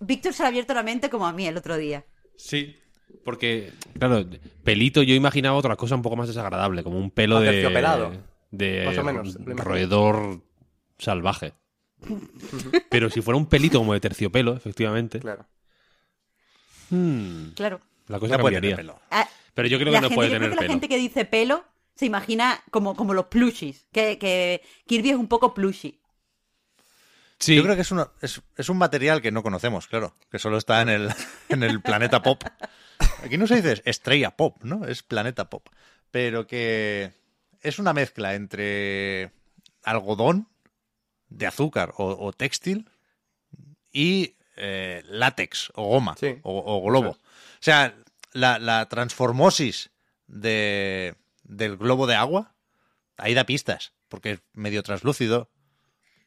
Víctor 0.00 0.32
se 0.32 0.42
ha 0.44 0.48
abierto 0.48 0.74
la 0.74 0.82
mente 0.82 1.10
como 1.10 1.26
a 1.26 1.32
mí 1.32 1.46
el 1.46 1.56
otro 1.56 1.76
día. 1.76 2.04
Sí. 2.36 2.76
Porque, 3.24 3.72
claro, 3.98 4.24
pelito 4.64 5.02
yo 5.02 5.14
imaginaba 5.14 5.56
otra 5.56 5.76
cosa 5.76 5.94
un 5.94 6.02
poco 6.02 6.16
más 6.16 6.28
desagradable, 6.28 6.82
como 6.82 6.98
un 6.98 7.10
pelo 7.10 7.40
de. 7.40 7.50
terciopelado. 7.50 8.12
De 8.50 8.84
Más 8.86 8.98
o 8.98 9.04
menos, 9.04 9.34
roedor 9.44 10.40
salvaje. 10.98 11.52
Pero 12.90 13.10
si 13.10 13.20
fuera 13.20 13.36
un 13.36 13.46
pelito 13.46 13.78
como 13.78 13.92
de 13.92 14.00
terciopelo, 14.00 14.54
efectivamente, 14.56 15.20
Claro. 15.20 15.46
Hmm, 16.90 17.50
Claro. 17.54 17.80
la 18.06 18.18
cosa 18.18 18.36
Ya 18.36 18.40
puede 18.40 18.60
tener 18.60 18.76
pelo. 18.76 19.00
Ah, 19.10 19.28
Pero 19.54 19.68
yo 19.68 19.78
creo 19.78 19.92
que 19.92 19.96
no 20.00 20.08
gente, 20.08 20.14
puede 20.14 20.28
yo 20.30 20.36
creo 20.36 20.40
tener 20.40 20.50
que 20.50 20.54
la 20.56 20.60
pelo. 20.60 20.72
gente 20.72 20.88
que 20.88 20.96
dice 20.98 21.24
pelo 21.24 21.64
se 21.94 22.06
imagina 22.06 22.62
como, 22.70 22.94
como 22.94 23.12
los 23.14 23.26
plushies. 23.26 23.86
Que, 23.92 24.18
que 24.18 24.62
Kirby 24.86 25.10
es 25.10 25.16
un 25.16 25.26
poco 25.28 25.52
plushy. 25.54 25.98
Sí, 27.40 27.54
Yo 27.54 27.62
creo 27.62 27.76
que 27.76 27.82
es, 27.82 27.90
una- 27.92 28.10
es, 28.20 28.40
es 28.56 28.68
un 28.68 28.78
material 28.78 29.22
que 29.22 29.30
no 29.30 29.44
conocemos, 29.44 29.86
claro, 29.86 30.16
que 30.30 30.40
solo 30.40 30.58
está 30.58 30.82
en 30.82 30.88
el, 30.88 31.08
en 31.48 31.62
el 31.62 31.80
planeta 31.80 32.20
pop. 32.22 32.42
Aquí 33.24 33.38
no 33.38 33.46
se 33.46 33.56
dice 33.62 33.80
estrella 33.84 34.32
pop, 34.36 34.56
¿no? 34.64 34.84
Es 34.86 35.02
planeta 35.04 35.48
pop. 35.48 35.68
Pero 36.10 36.46
que 36.48 37.12
es 37.60 37.78
una 37.78 37.92
mezcla 37.92 38.34
entre 38.34 39.30
algodón 39.84 40.48
de 41.28 41.46
azúcar 41.46 41.92
o, 41.96 42.06
o 42.26 42.32
textil 42.32 42.88
y 43.92 44.34
eh, 44.58 45.02
látex 45.08 45.70
o 45.74 45.84
goma 45.88 46.16
Sí. 46.18 46.38
o, 46.42 46.62
o 46.66 46.82
globo. 46.82 47.10
O 47.10 47.16
sea, 47.60 47.94
la, 48.32 48.58
la 48.58 48.88
transformosis 48.88 49.90
de, 50.26 51.14
del 51.44 51.76
globo 51.76 52.06
de 52.06 52.14
agua, 52.14 52.54
ahí 53.16 53.34
da 53.34 53.44
pistas, 53.44 53.92
porque 54.08 54.32
es 54.32 54.40
medio 54.52 54.82
translúcido, 54.82 55.50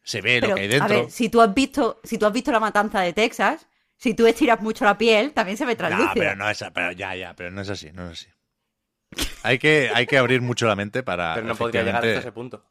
se 0.04 0.22
ve 0.22 0.40
Pero, 0.42 0.50
lo 0.50 0.56
que 0.56 0.62
hay 0.62 0.68
a 0.68 0.72
dentro. 0.72 1.02
ver, 1.04 1.12
si 1.12 1.30
tú 1.30 1.42
has 1.42 1.54
visto, 1.54 2.00
si 2.04 2.18
tú 2.18 2.26
has 2.26 2.34
visto 2.34 2.52
la 2.52 2.60
matanza 2.60 3.02
de 3.02 3.14
Texas, 3.14 3.68
si 3.98 4.14
tú 4.16 4.26
estiras 4.26 4.60
mucho 4.62 4.84
la 4.84 4.98
piel, 4.98 5.32
también 5.32 5.58
se 5.58 5.66
ve 5.66 5.74
No, 5.74 5.78
translúcida. 5.78 6.14
pero 6.16 6.36
no 6.36 6.50
es, 6.50 6.64
pero 6.74 6.92
ya, 6.92 7.16
ya, 7.16 7.36
pero 7.36 7.52
no 7.52 7.62
es 7.62 7.70
así, 7.70 7.92
no 7.94 8.10
es 8.10 8.20
así. 8.20 8.28
Hay 9.44 9.60
que, 9.60 9.92
hay 9.94 10.08
que 10.08 10.18
abrir 10.18 10.42
mucho 10.42 10.66
la 10.68 10.76
mente 10.76 11.04
para. 11.04 11.36
Pero 11.36 11.46
no 11.48 11.56
podría 11.56 11.84
llegar 11.84 12.04
hasta 12.06 12.20
ese 12.20 12.32
punto. 12.32 12.66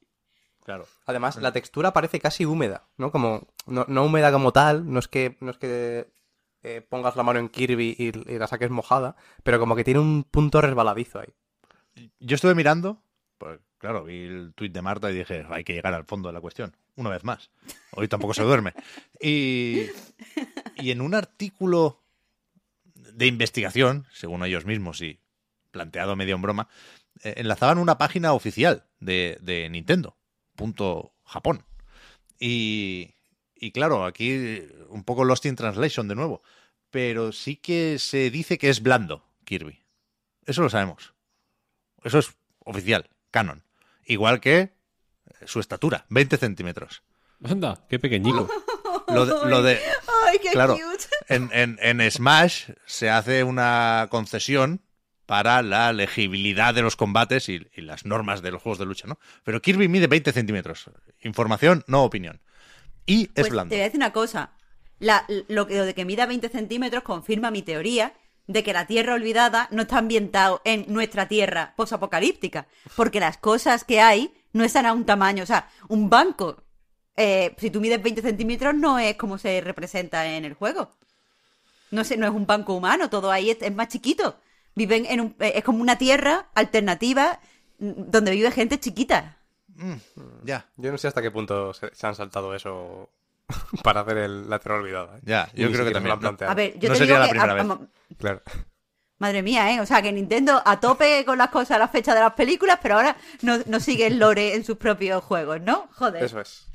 Claro. 0.64 0.86
Además, 1.06 1.36
la 1.36 1.52
textura 1.52 1.92
parece 1.92 2.20
casi 2.20 2.44
húmeda, 2.44 2.84
¿no? 2.96 3.10
Como, 3.10 3.48
no, 3.66 3.84
no 3.88 4.04
húmeda 4.04 4.30
como 4.30 4.52
tal, 4.52 4.90
no 4.92 4.98
es 4.98 5.08
que, 5.08 5.36
no 5.40 5.50
es 5.50 5.58
que 5.58 6.10
eh, 6.62 6.86
pongas 6.86 7.16
la 7.16 7.22
mano 7.22 7.38
en 7.38 7.48
Kirby 7.48 7.96
y, 7.98 8.08
y 8.08 8.38
la 8.38 8.46
saques 8.46 8.70
mojada, 8.70 9.16
pero 9.42 9.58
como 9.58 9.74
que 9.74 9.84
tiene 9.84 10.00
un 10.00 10.24
punto 10.24 10.60
resbaladizo 10.60 11.20
ahí. 11.20 11.32
Yo 12.20 12.34
estuve 12.34 12.54
mirando, 12.54 13.02
pues 13.38 13.58
claro, 13.78 14.04
vi 14.04 14.24
el 14.24 14.52
tuit 14.54 14.72
de 14.72 14.82
Marta 14.82 15.10
y 15.10 15.14
dije, 15.14 15.46
hay 15.50 15.64
que 15.64 15.72
llegar 15.72 15.94
al 15.94 16.04
fondo 16.04 16.28
de 16.28 16.34
la 16.34 16.40
cuestión, 16.40 16.76
una 16.96 17.10
vez 17.10 17.24
más. 17.24 17.50
Hoy 17.92 18.06
tampoco 18.08 18.34
se 18.34 18.42
duerme. 18.42 18.74
Y, 19.22 19.86
y 20.76 20.92
en 20.92 21.02
un 21.02 21.14
artículo 21.14 22.02
de 22.94 23.26
investigación, 23.26 24.06
según 24.12 24.42
ellos 24.44 24.64
mismos 24.64 25.02
y 25.02 25.20
planteado 25.70 26.16
medio 26.16 26.36
en 26.36 26.42
broma, 26.42 26.68
eh, 27.22 27.34
enlazaban 27.36 27.78
una 27.78 27.98
página 27.98 28.32
oficial 28.32 28.86
de, 28.98 29.38
de 29.42 29.68
Nintendo, 29.68 30.16
punto 30.60 31.14
Japón. 31.24 31.64
Y, 32.38 33.14
y 33.54 33.72
claro, 33.72 34.04
aquí 34.04 34.62
un 34.88 35.04
poco 35.04 35.24
Lost 35.24 35.46
in 35.46 35.56
Translation 35.56 36.06
de 36.06 36.14
nuevo, 36.14 36.42
pero 36.90 37.32
sí 37.32 37.56
que 37.56 37.98
se 37.98 38.30
dice 38.30 38.58
que 38.58 38.68
es 38.68 38.82
blando, 38.82 39.24
Kirby. 39.44 39.82
Eso 40.46 40.62
lo 40.62 40.68
sabemos. 40.70 41.14
Eso 42.04 42.18
es 42.18 42.30
oficial, 42.60 43.08
canon. 43.30 43.64
Igual 44.04 44.40
que 44.40 44.74
su 45.46 45.60
estatura, 45.60 46.04
20 46.10 46.36
centímetros. 46.36 47.02
Anda, 47.42 47.86
qué 47.88 47.98
pequeñico. 47.98 48.48
Lo 49.08 49.26
de, 49.26 49.50
lo 49.50 49.62
de- 49.62 49.80
Ay, 50.28 50.38
qué 50.40 50.50
claro, 50.52 50.74
cute. 50.74 51.04
en, 51.28 51.50
en- 51.52 51.78
en 51.82 52.08
Smash 52.12 52.70
se 52.86 53.10
hace 53.10 53.42
una 53.42 54.06
concesión 54.08 54.82
para 55.30 55.62
la 55.62 55.92
legibilidad 55.92 56.74
de 56.74 56.82
los 56.82 56.96
combates 56.96 57.48
y, 57.48 57.64
y 57.76 57.82
las 57.82 58.04
normas 58.04 58.42
de 58.42 58.50
los 58.50 58.60
juegos 58.60 58.80
de 58.80 58.84
lucha, 58.86 59.06
¿no? 59.06 59.16
Pero 59.44 59.62
Kirby 59.62 59.86
mide 59.86 60.08
20 60.08 60.32
centímetros. 60.32 60.90
Información, 61.22 61.84
no 61.86 62.02
opinión. 62.02 62.40
Y 63.06 63.22
es 63.26 63.30
Pues 63.34 63.50
blando. 63.50 63.70
te 63.70 63.76
voy 63.76 63.82
a 63.82 63.84
decir 63.84 63.98
una 64.00 64.12
cosa. 64.12 64.50
La- 64.98 65.24
lo, 65.46 65.68
que- 65.68 65.76
lo 65.76 65.84
de 65.84 65.94
que 65.94 66.04
mida 66.04 66.26
20 66.26 66.48
centímetros 66.48 67.04
confirma 67.04 67.52
mi 67.52 67.62
teoría 67.62 68.12
de 68.48 68.64
que 68.64 68.72
la 68.72 68.88
Tierra 68.88 69.14
olvidada 69.14 69.68
no 69.70 69.82
está 69.82 69.98
ambientado 69.98 70.60
en 70.64 70.84
nuestra 70.88 71.28
Tierra 71.28 71.74
posapocalíptica. 71.76 72.66
Porque 72.96 73.20
las 73.20 73.38
cosas 73.38 73.84
que 73.84 74.00
hay 74.00 74.32
no 74.52 74.64
están 74.64 74.84
a 74.84 74.92
un 74.92 75.06
tamaño. 75.06 75.44
O 75.44 75.46
sea, 75.46 75.68
un 75.88 76.10
banco, 76.10 76.60
eh, 77.16 77.54
si 77.56 77.70
tú 77.70 77.80
mides 77.80 78.02
20 78.02 78.20
centímetros, 78.20 78.74
no 78.74 78.98
es 78.98 79.14
como 79.14 79.38
se 79.38 79.60
representa 79.60 80.26
en 80.26 80.44
el 80.44 80.54
juego. 80.54 80.90
No 81.92 82.02
sé, 82.02 82.16
no 82.16 82.26
es 82.26 82.32
un 82.32 82.46
banco 82.46 82.74
humano, 82.74 83.08
todo 83.10 83.30
ahí 83.30 83.50
es, 83.50 83.58
es 83.62 83.72
más 83.72 83.86
chiquito. 83.86 84.40
Viven 84.74 85.04
en 85.06 85.20
un, 85.20 85.36
eh, 85.40 85.52
es 85.56 85.64
como 85.64 85.80
una 85.82 85.98
tierra 85.98 86.48
alternativa 86.54 87.40
mm, 87.78 87.92
donde 88.10 88.30
vive 88.32 88.50
gente 88.50 88.78
chiquita. 88.80 89.36
Ya, 90.44 90.66
Yo 90.76 90.92
no 90.92 90.98
sé 90.98 91.08
hasta 91.08 91.22
qué 91.22 91.30
punto 91.30 91.72
se, 91.72 91.94
se 91.94 92.06
han 92.06 92.14
saltado 92.14 92.54
eso 92.54 93.10
para 93.82 94.00
hacer 94.02 94.18
el, 94.18 94.48
la 94.50 94.58
tierra 94.58 94.78
olvidada. 94.78 95.16
¿eh? 95.16 95.20
Ya, 95.24 95.46
yo 95.54 95.68
creo 95.70 95.70
que 95.70 95.76
se 95.78 95.84
lo 95.84 95.92
también. 95.92 96.12
han 96.12 96.20
planteado. 96.20 96.52
A 96.52 96.54
ver, 96.54 96.78
yo 96.78 96.88
No 96.88 96.92
te 96.94 96.98
sería 96.98 97.14
digo 97.14 97.18
la 97.18 97.24
que 97.26 97.30
primera 97.30 97.52
a- 97.52 97.54
vez. 97.64 97.88
a- 97.88 98.14
Claro. 98.18 98.42
Madre 99.18 99.42
mía, 99.42 99.70
¿eh? 99.74 99.80
O 99.80 99.86
sea, 99.86 100.00
que 100.00 100.12
Nintendo 100.12 100.62
a 100.64 100.80
tope 100.80 101.24
con 101.26 101.36
las 101.36 101.50
cosas, 101.50 101.78
las 101.78 101.90
fechas 101.90 102.14
de 102.14 102.22
las 102.22 102.32
películas, 102.32 102.78
pero 102.82 102.94
ahora 102.96 103.16
no, 103.42 103.58
no 103.66 103.78
sigue 103.80 104.06
el 104.06 104.18
lore 104.18 104.54
en 104.54 104.64
sus 104.64 104.78
propios 104.78 105.22
juegos, 105.22 105.60
¿no? 105.60 105.88
Joder. 105.92 106.24
Eso 106.24 106.40
es. 106.40 106.66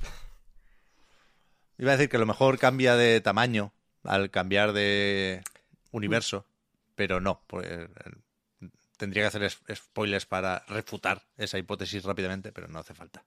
Iba 1.77 1.91
a 1.91 1.97
decir 1.97 2.09
que 2.09 2.17
a 2.17 2.19
lo 2.19 2.25
mejor 2.27 2.57
cambia 2.59 2.95
de 2.95 3.19
tamaño 3.21 3.73
al 4.03 4.29
cambiar 4.29 4.73
de 4.73 5.41
universo, 5.91 6.45
pero 6.95 7.19
no. 7.19 7.41
pues, 7.47 7.67
eh, 7.69 7.87
tendría 8.97 9.23
que 9.23 9.37
hacer 9.37 9.75
spoilers 9.75 10.25
para 10.25 10.63
refutar 10.67 11.23
esa 11.37 11.57
hipótesis 11.57 12.03
rápidamente, 12.03 12.51
pero 12.51 12.67
no 12.67 12.79
hace 12.79 12.93
falta. 12.93 13.23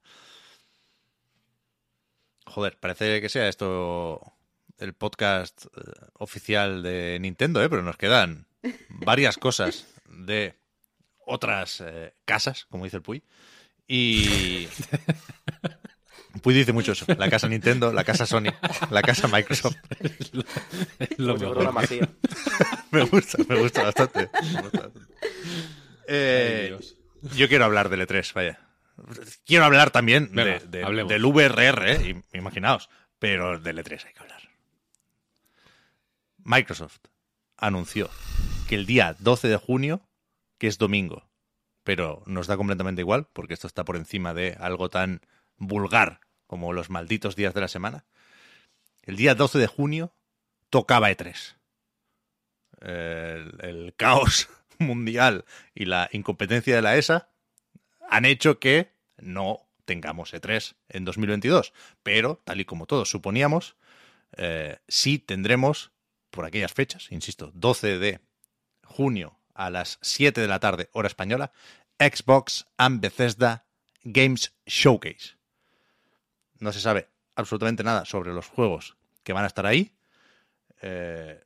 joder, 2.46 2.78
parece 2.78 3.20
que 3.20 3.28
sea 3.28 3.48
esto 3.48 4.20
el 4.78 4.94
podcast 4.94 5.66
eh, 5.66 5.92
oficial 6.14 6.82
de 6.82 7.18
Nintendo, 7.20 7.62
¿eh? 7.62 7.68
pero 7.68 7.82
nos 7.82 7.96
quedan 7.96 8.46
varias 8.88 9.36
cosas 9.36 9.86
de 10.08 10.54
otras 11.26 11.80
eh, 11.80 12.14
casas, 12.24 12.64
como 12.66 12.84
dice 12.84 12.96
el 12.96 13.02
Puy. 13.02 13.22
Y. 13.86 14.68
Puy 16.42 16.54
dice 16.54 16.72
mucho 16.72 16.92
eso. 16.92 17.04
La 17.18 17.28
casa 17.30 17.48
Nintendo, 17.48 17.92
la 17.92 18.04
casa 18.04 18.26
Sony, 18.26 18.52
la 18.90 19.02
casa 19.02 19.28
Microsoft. 19.28 19.76
Lo 21.16 21.36
mejor. 21.36 21.72
masía. 21.72 22.08
Me 22.90 23.02
gusta, 23.04 23.38
me 23.48 23.56
gusta 23.60 23.82
bastante. 23.82 24.30
Me 24.54 24.62
gusta 24.62 24.80
bastante. 24.80 25.00
Eh, 26.06 26.76
Ay, 26.78 26.88
yo 27.36 27.48
quiero 27.48 27.66
hablar 27.66 27.88
del 27.90 28.00
E3, 28.00 28.32
vaya. 28.32 28.60
Quiero 29.44 29.64
hablar 29.66 29.90
también 29.90 30.30
Venga, 30.32 30.58
de- 30.58 31.04
del 31.04 31.24
VRR, 31.26 31.92
¿eh? 31.92 32.00
im- 32.14 32.24
imaginaos. 32.32 32.88
Pero 33.18 33.58
del 33.60 33.78
E3 33.78 34.06
hay 34.06 34.12
que 34.14 34.20
hablar. 34.20 34.40
Microsoft 36.44 36.98
anunció 37.56 38.08
que 38.68 38.74
el 38.76 38.86
día 38.86 39.16
12 39.18 39.48
de 39.48 39.56
junio, 39.56 40.08
que 40.58 40.66
es 40.66 40.78
domingo, 40.78 41.28
pero 41.84 42.22
nos 42.26 42.46
da 42.46 42.56
completamente 42.56 43.02
igual, 43.02 43.28
porque 43.32 43.54
esto 43.54 43.66
está 43.66 43.84
por 43.84 43.96
encima 43.96 44.34
de 44.34 44.56
algo 44.60 44.88
tan 44.90 45.20
vulgar 45.56 46.20
como 46.48 46.72
los 46.72 46.90
malditos 46.90 47.36
días 47.36 47.54
de 47.54 47.60
la 47.60 47.68
semana, 47.68 48.04
el 49.02 49.14
día 49.16 49.36
12 49.36 49.58
de 49.58 49.66
junio 49.68 50.12
tocaba 50.70 51.10
E3. 51.10 51.54
El, 52.80 53.94
caos 53.96 54.48
mundial 54.78 55.44
y 55.74 55.84
la 55.84 56.08
incompetencia 56.10 56.74
de 56.74 56.82
la 56.82 56.96
ESA 56.96 57.28
han 58.08 58.24
hecho 58.24 58.58
que 58.58 58.92
no 59.18 59.68
tengamos 59.84 60.32
E3 60.34 60.74
en 60.88 61.04
2022. 61.04 61.72
Pero, 62.02 62.40
tal 62.44 62.60
y 62.60 62.64
como 62.64 62.86
todos 62.86 63.10
suponíamos, 63.10 63.76
eh, 64.36 64.78
sí 64.88 65.18
tendremos 65.18 65.92
por 66.30 66.44
aquellas 66.44 66.72
fechas, 66.72 67.12
insisto, 67.12 67.50
12 67.54 67.98
de 67.98 68.20
junio 68.84 69.38
a 69.54 69.70
las 69.70 69.98
7 70.02 70.40
de 70.40 70.48
la 70.48 70.60
tarde, 70.60 70.88
hora 70.92 71.08
española, 71.08 71.52
Xbox 71.98 72.66
and 72.78 73.00
Bethesda 73.00 73.66
Games 74.02 74.54
Showcase. 74.66 75.37
No 76.58 76.72
se 76.72 76.80
sabe 76.80 77.08
absolutamente 77.34 77.84
nada 77.84 78.04
sobre 78.04 78.32
los 78.32 78.46
juegos 78.46 78.96
que 79.22 79.32
van 79.32 79.44
a 79.44 79.48
estar 79.48 79.66
ahí. 79.66 79.92
Eh, 80.82 81.44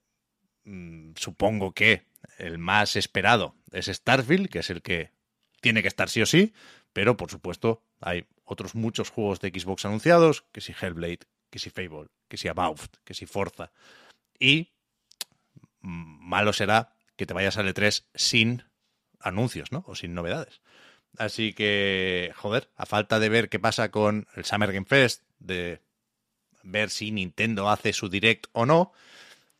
mm, 0.64 1.12
supongo 1.16 1.72
que 1.72 2.06
el 2.38 2.58
más 2.58 2.96
esperado 2.96 3.56
es 3.70 3.86
Starfield, 3.86 4.48
que 4.48 4.60
es 4.60 4.70
el 4.70 4.82
que 4.82 5.12
tiene 5.60 5.82
que 5.82 5.88
estar 5.88 6.08
sí 6.08 6.22
o 6.22 6.26
sí, 6.26 6.54
pero 6.92 7.16
por 7.16 7.30
supuesto 7.30 7.82
hay 8.00 8.26
otros 8.44 8.74
muchos 8.74 9.10
juegos 9.10 9.40
de 9.40 9.50
Xbox 9.50 9.84
anunciados, 9.84 10.44
que 10.52 10.60
si 10.60 10.72
Hellblade, 10.72 11.20
que 11.50 11.58
si 11.58 11.70
Fable, 11.70 12.08
que 12.28 12.36
si 12.36 12.48
About, 12.48 12.96
que 13.04 13.14
si 13.14 13.26
Forza. 13.26 13.72
Y 14.38 14.72
mm, 15.80 16.28
malo 16.28 16.52
será 16.52 16.94
que 17.16 17.26
te 17.26 17.34
vayas 17.34 17.58
al 17.58 17.68
E3 17.68 18.06
sin 18.14 18.64
anuncios, 19.20 19.70
¿no? 19.72 19.84
O 19.86 19.94
sin 19.94 20.14
novedades. 20.14 20.61
Así 21.18 21.52
que, 21.52 22.32
joder, 22.36 22.68
a 22.76 22.86
falta 22.86 23.20
de 23.20 23.28
ver 23.28 23.48
qué 23.48 23.58
pasa 23.58 23.90
con 23.90 24.26
el 24.34 24.44
Summer 24.44 24.72
Game 24.72 24.86
Fest, 24.86 25.22
de 25.38 25.80
ver 26.62 26.90
si 26.90 27.10
Nintendo 27.10 27.68
hace 27.68 27.92
su 27.92 28.08
direct 28.08 28.46
o 28.52 28.66
no, 28.66 28.92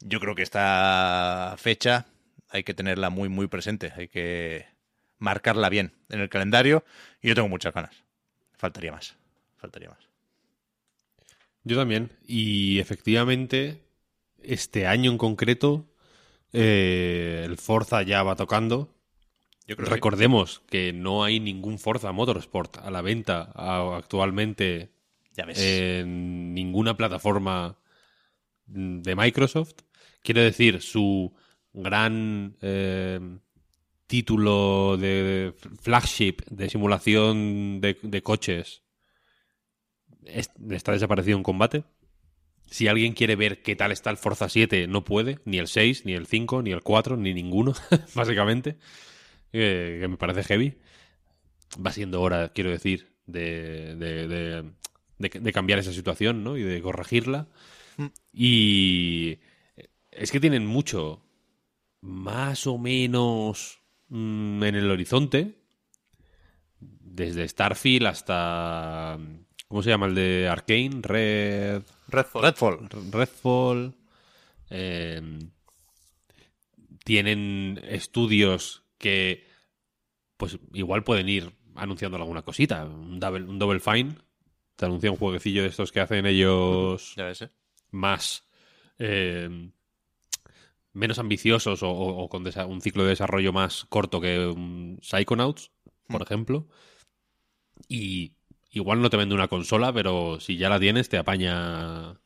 yo 0.01 0.21
creo 0.21 0.35
que 0.35 0.43
esta 0.43 1.55
fecha 1.59 2.07
hay 2.49 2.65
que 2.65 2.75
tenerla 2.75 3.11
muy, 3.11 3.29
muy 3.29 3.47
presente. 3.47 3.93
Hay 3.97 4.09
que 4.09 4.67
marcarla 5.19 5.69
bien 5.69 5.93
en 6.09 6.21
el 6.21 6.29
calendario. 6.29 6.85
Y 7.21 7.29
yo 7.29 7.35
tengo 7.35 7.49
muchas 7.49 7.73
ganas. 7.73 7.95
Faltaría 8.57 8.93
más. 8.93 9.17
Faltaría 9.57 9.89
más. 9.89 9.99
Yo 11.65 11.77
también. 11.77 12.11
Y 12.27 12.79
efectivamente, 12.79 13.83
este 14.43 14.87
año 14.87 15.11
en 15.11 15.19
concreto, 15.19 15.87
eh, 16.53 17.43
el 17.45 17.57
Forza 17.57 18.03
ya 18.03 18.23
va 18.23 18.37
tocando. 18.37 18.93
Yo 19.67 19.77
creo 19.77 19.89
que 19.89 19.95
Recordemos 19.95 20.61
que 20.69 20.93
no 20.93 21.25
hay 21.25 21.39
ningún 21.41 21.79
Forza 21.79 22.13
Motorsport 22.13 22.79
a 22.79 22.91
la 22.91 23.01
venta 23.03 23.53
actualmente 23.55 24.91
ya 25.35 25.45
ves. 25.47 25.59
en 25.61 26.53
ninguna 26.55 26.97
plataforma 26.97 27.79
de 28.67 29.15
Microsoft. 29.17 29.75
Quiero 30.23 30.41
decir, 30.43 30.81
su 30.83 31.33
gran 31.73 32.57
eh, 32.61 33.21
título 34.07 34.97
de 34.99 35.55
flagship 35.81 36.43
de 36.51 36.69
simulación 36.69 37.81
de, 37.81 37.97
de 38.03 38.23
coches 38.23 38.83
es- 40.25 40.51
está 40.71 40.93
desaparecido 40.93 41.37
en 41.39 41.43
combate. 41.43 41.85
Si 42.71 42.89
alguien 42.89 43.13
quiere 43.13 43.37
ver 43.37 43.63
qué 43.63 43.77
tal 43.77 43.93
está 43.93 44.11
el 44.11 44.17
Forza 44.17 44.49
7, 44.49 44.87
no 44.87 45.05
puede, 45.05 45.39
ni 45.45 45.59
el 45.59 45.67
6, 45.69 46.05
ni 46.07 46.13
el 46.15 46.27
5, 46.27 46.63
ni 46.63 46.73
el 46.73 46.83
4, 46.83 47.17
ni 47.17 47.35
ninguno, 47.35 47.75
básicamente, 48.15 48.77
eh, 49.53 49.99
que 50.01 50.09
me 50.09 50.17
parece 50.17 50.45
heavy. 50.45 50.75
Va 51.85 51.93
siendo 51.93 52.21
hora, 52.21 52.51
quiero 52.51 52.71
decir, 52.71 53.15
de, 53.27 53.95
de, 53.97 54.29
de- 54.29 54.63
de- 55.19 55.41
de 55.41 55.53
cambiar 55.53 55.79
esa 55.79 55.93
situación 55.93 56.43
¿no? 56.45 56.57
y 56.57 56.63
de 56.63 56.81
corregirla. 56.83 57.49
Y 58.33 59.39
es 60.11 60.31
que 60.33 60.41
tienen 60.41 60.67
mucho, 60.67 61.23
más 62.01 62.67
o 62.67 62.79
menos 62.79 63.81
mm, 64.09 64.63
en 64.65 64.75
el 64.75 64.91
horizonte, 64.91 65.55
desde 66.81 67.47
Starfield 67.49 68.07
hasta... 68.07 69.19
¿Cómo 69.69 69.83
se 69.83 69.91
llama 69.91 70.07
el 70.07 70.15
de 70.15 70.49
Arkane? 70.49 71.01
Red... 71.01 71.83
Redfall. 72.09 72.43
Redfall. 72.43 72.89
Redfall. 73.11 73.95
eh, 74.71 75.39
tienen 77.05 77.81
estudios 77.85 78.82
que, 79.03 79.47
pues 80.39 80.59
igual 80.73 81.05
pueden 81.05 81.29
ir 81.29 81.53
anunciando 81.75 82.17
alguna 82.17 82.43
cosita. 82.43 82.87
Un 82.87 83.21
Double, 83.21 83.45
un 83.45 83.59
double 83.59 83.81
Fine. 83.81 84.15
Te 84.77 84.87
anuncia 84.87 85.11
un 85.11 85.19
jueguecillo 85.19 85.63
de 85.63 85.69
estos 85.69 85.93
que 85.93 86.01
hacen 86.01 86.25
ellos 86.27 87.15
Ya 87.17 87.27
ves, 87.27 87.43
¿eh? 87.43 87.51
más. 87.91 88.49
eh, 88.99 89.71
menos 90.95 91.19
ambiciosos 91.19 91.83
o, 91.83 91.91
o- 91.91 92.23
o 92.25 92.29
con 92.29 92.45
un 92.47 92.81
ciclo 92.81 93.03
de 93.05 93.11
desarrollo 93.11 93.53
más 93.53 93.87
corto 93.89 94.21
que 94.21 94.47
un 94.47 94.99
Psychonauts, 95.03 95.71
por 96.07 96.23
ejemplo. 96.23 96.69
Y 97.89 98.33
igual 98.71 99.01
no 99.01 99.11
te 99.11 99.17
vende 99.17 99.35
una 99.35 99.49
consola, 99.49 99.93
pero 99.93 100.39
si 100.41 100.57
ya 100.57 100.69
la 100.69 100.79
tienes, 100.81 101.09
te 101.09 101.19
apaña 101.19 102.21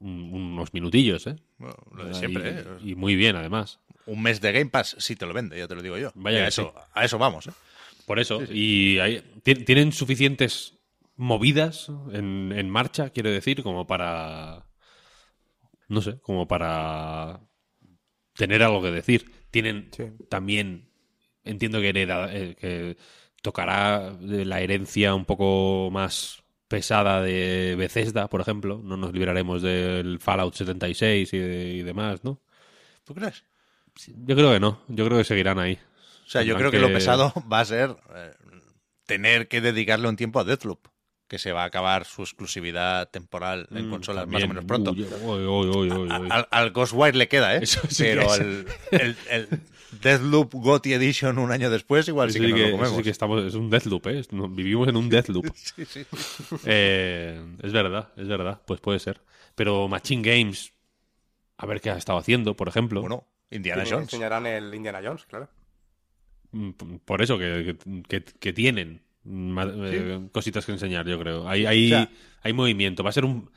un- 0.00 0.30
unos 0.32 0.74
minutillos, 0.74 1.26
¿eh? 1.26 1.36
Bueno, 1.58 1.76
lo 1.92 2.06
de 2.06 2.14
siempre, 2.14 2.50
¿eh? 2.50 2.64
y 2.84 2.94
muy 2.94 3.16
bien, 3.16 3.36
además. 3.36 3.80
Un 4.06 4.22
mes 4.22 4.40
de 4.40 4.52
Game 4.52 4.70
Pass 4.70 4.96
sí 4.98 5.16
te 5.16 5.26
lo 5.26 5.34
vende, 5.34 5.58
ya 5.58 5.66
te 5.68 5.74
lo 5.74 5.82
digo 5.82 5.98
yo. 5.98 6.12
Vaya 6.14 6.44
a, 6.44 6.48
eso, 6.48 6.72
a 6.94 7.04
eso 7.04 7.18
vamos, 7.18 7.46
¿eh? 7.48 7.52
Por 8.06 8.18
eso. 8.20 8.40
Y 8.52 8.98
hay- 9.00 9.20
ti- 9.42 9.56
tienen 9.56 9.92
suficientes 9.92 10.74
movidas 11.16 11.88
en, 12.12 12.52
en 12.54 12.70
marcha, 12.70 13.10
quiero 13.10 13.30
decir, 13.30 13.62
como 13.62 13.86
para. 13.86 14.64
No 15.88 16.02
sé, 16.02 16.18
como 16.20 16.46
para 16.48 17.40
tener 18.34 18.62
algo 18.62 18.82
que 18.82 18.90
decir. 18.90 19.30
Tienen 19.50 19.88
Sí. 19.96 20.04
también. 20.28 20.88
Entiendo 21.44 21.80
que 21.80 21.88
hereda, 21.90 22.28
eh, 22.34 22.56
que 22.60 22.96
tocará 23.42 24.12
de 24.12 24.44
la 24.44 24.60
herencia 24.60 25.14
un 25.14 25.24
poco 25.24 25.90
más 25.92 26.42
pesada 26.68 27.22
de 27.22 27.76
Bethesda, 27.78 28.28
por 28.28 28.40
ejemplo. 28.40 28.80
No 28.82 28.96
nos 28.96 29.12
liberaremos 29.12 29.62
del 29.62 30.18
Fallout 30.20 30.54
76 30.54 31.32
y, 31.32 31.38
de- 31.38 31.72
y 31.74 31.82
demás, 31.82 32.24
¿no? 32.24 32.40
¿Tú 33.04 33.14
crees? 33.14 33.44
Yo 34.24 34.36
creo 34.36 34.52
que 34.52 34.60
no. 34.60 34.80
Yo 34.88 35.04
creo 35.06 35.18
que 35.18 35.24
seguirán 35.24 35.58
ahí. 35.58 35.78
O 36.26 36.28
sea, 36.28 36.42
yo 36.42 36.54
Tendrán 36.54 36.70
creo 36.70 36.82
que 36.82 36.88
lo 36.88 36.92
pesado 36.92 37.32
va 37.50 37.60
a 37.60 37.64
ser 37.64 37.96
eh, 38.14 38.32
tener 39.06 39.48
que 39.48 39.60
dedicarle 39.60 40.08
un 40.08 40.16
tiempo 40.16 40.40
a 40.40 40.44
Deathloop, 40.44 40.88
que 41.28 41.38
se 41.38 41.52
va 41.52 41.62
a 41.62 41.66
acabar 41.66 42.04
su 42.04 42.22
exclusividad 42.22 43.08
temporal 43.10 43.68
en 43.70 43.88
Mm, 43.88 43.90
consolas 43.90 44.26
más 44.28 44.42
o 44.42 44.48
menos 44.48 44.64
pronto. 44.64 44.90
Uy, 44.92 45.44
uy, 45.46 45.90
uy. 45.90 46.08
Al, 46.30 46.48
al 46.50 46.70
Ghostwire 46.72 47.16
le 47.16 47.28
queda, 47.28 47.56
¿eh? 47.56 47.66
Sí 47.66 47.78
Pero 47.98 48.22
es. 48.34 48.40
el, 48.40 48.66
el, 48.90 49.16
el 49.30 49.48
Deathloop 50.02 50.52
GOTY 50.54 50.92
Edition 50.94 51.38
un 51.38 51.52
año 51.52 51.70
después 51.70 52.06
igual 52.08 52.30
sí 52.32 52.40
que, 52.40 52.46
que, 52.52 52.66
lo 52.70 52.76
comemos. 52.76 52.96
sí 52.96 53.02
que 53.04 53.10
estamos, 53.10 53.44
es 53.44 53.54
un 53.54 53.70
Deathloop, 53.70 54.06
¿eh? 54.08 54.22
No, 54.32 54.48
vivimos 54.48 54.88
en 54.88 54.96
un 54.96 55.08
Deathloop. 55.08 55.46
Sí, 55.54 55.84
sí. 55.84 56.04
Eh, 56.64 57.40
es 57.62 57.72
verdad, 57.72 58.08
es 58.16 58.26
verdad. 58.28 58.60
Pues 58.66 58.80
puede 58.80 58.98
ser. 58.98 59.20
Pero 59.54 59.86
Machine 59.88 60.22
Games, 60.28 60.72
a 61.56 61.66
ver 61.66 61.80
qué 61.80 61.90
ha 61.90 61.96
estado 61.96 62.18
haciendo, 62.18 62.54
por 62.54 62.68
ejemplo. 62.68 63.00
Bueno, 63.00 63.26
Indiana 63.50 63.84
Jones. 63.88 64.04
Enseñarán 64.04 64.46
el 64.46 64.74
Indiana 64.74 65.00
Jones, 65.04 65.24
claro. 65.26 65.48
Mm, 66.52 66.70
Por 67.04 67.22
eso, 67.22 67.38
que, 67.38 67.76
que- 68.08 68.24
que 68.24 68.52
tienen 68.52 69.02
eh, 69.28 70.28
cositas 70.32 70.64
que 70.66 70.72
enseñar, 70.72 71.06
yo 71.06 71.18
creo. 71.18 71.48
Hay, 71.48 71.66
hay, 71.66 71.86
O 71.86 71.96
sea- 71.96 72.10
hay 72.42 72.52
movimiento. 72.52 73.02
Va 73.02 73.10
a 73.10 73.12
ser 73.12 73.24
un... 73.24 73.50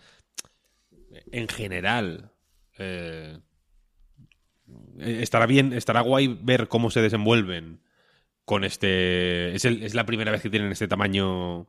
En 1.32 1.48
general... 1.48 2.32
eh, 2.78 3.40
estará 5.00 5.46
bien, 5.46 5.74
estará 5.74 6.02
guay 6.02 6.28
ver 6.42 6.68
cómo 6.68 6.92
se 6.92 7.02
desenvuelven 7.02 7.82
con 8.46 8.64
este... 8.64 9.56
Es, 9.56 9.66
el- 9.66 9.84
es 9.84 9.94
la 9.96 10.06
primera 10.06 10.32
vez 10.32 10.42
que 10.42 10.50
tienen 10.50 10.72
este 10.72 10.88
tamaño 10.88 11.68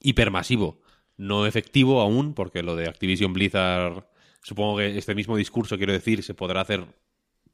hipermasivo 0.00 0.80
no 1.18 1.46
efectivo 1.46 2.02
aún, 2.02 2.34
porque 2.34 2.62
lo 2.62 2.76
de 2.76 2.88
Activision 2.88 3.32
Blizzard, 3.32 4.06
supongo 4.42 4.76
que 4.76 4.98
este 4.98 5.14
mismo 5.14 5.38
discurso, 5.38 5.78
quiero 5.78 5.94
decir, 5.94 6.22
se 6.22 6.34
podrá 6.34 6.60
hacer 6.60 6.84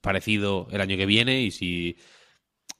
parecido 0.03 0.69
el 0.73 0.83
año 0.83 0.99
que 0.99 1.07
viene 1.07 1.43
y 1.43 1.53
si 1.53 1.97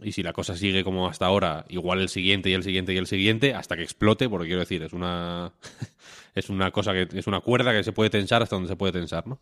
y 0.01 0.13
si 0.13 0.23
la 0.25 0.33
cosa 0.33 0.57
sigue 0.57 0.85
como 0.85 1.07
hasta 1.09 1.27
ahora, 1.27 1.65
igual 1.69 2.01
el 2.01 2.09
siguiente 2.09 2.51
y 2.51 2.55
el 2.55 2.65
siguiente 2.65 2.93
y 2.93 2.97
el 2.97 3.07
siguiente, 3.07 3.55
hasta 3.55 3.77
que 3.77 3.85
explote, 3.85 4.29
porque 4.29 4.47
quiero 4.49 4.61
decir, 4.61 4.83
es 4.83 4.93
una 4.93 5.55
es 6.35 6.51
una 6.51 6.71
cosa 6.73 6.93
que 6.93 7.09
es 7.19 7.27
una 7.27 7.41
cuerda 7.41 7.73
que 7.73 7.85
se 7.85 7.93
puede 7.93 8.11
tensar 8.11 8.43
hasta 8.43 8.57
donde 8.57 8.69
se 8.69 8.77
puede 8.77 8.93
tensar, 8.93 9.27
¿no? 9.27 9.41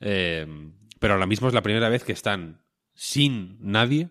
Eh, 0.00 0.46
pero 1.00 1.14
ahora 1.14 1.26
mismo 1.26 1.48
es 1.48 1.54
la 1.54 1.62
primera 1.62 1.88
vez 1.88 2.04
que 2.04 2.12
están 2.12 2.62
sin 2.94 3.58
nadie 3.60 4.10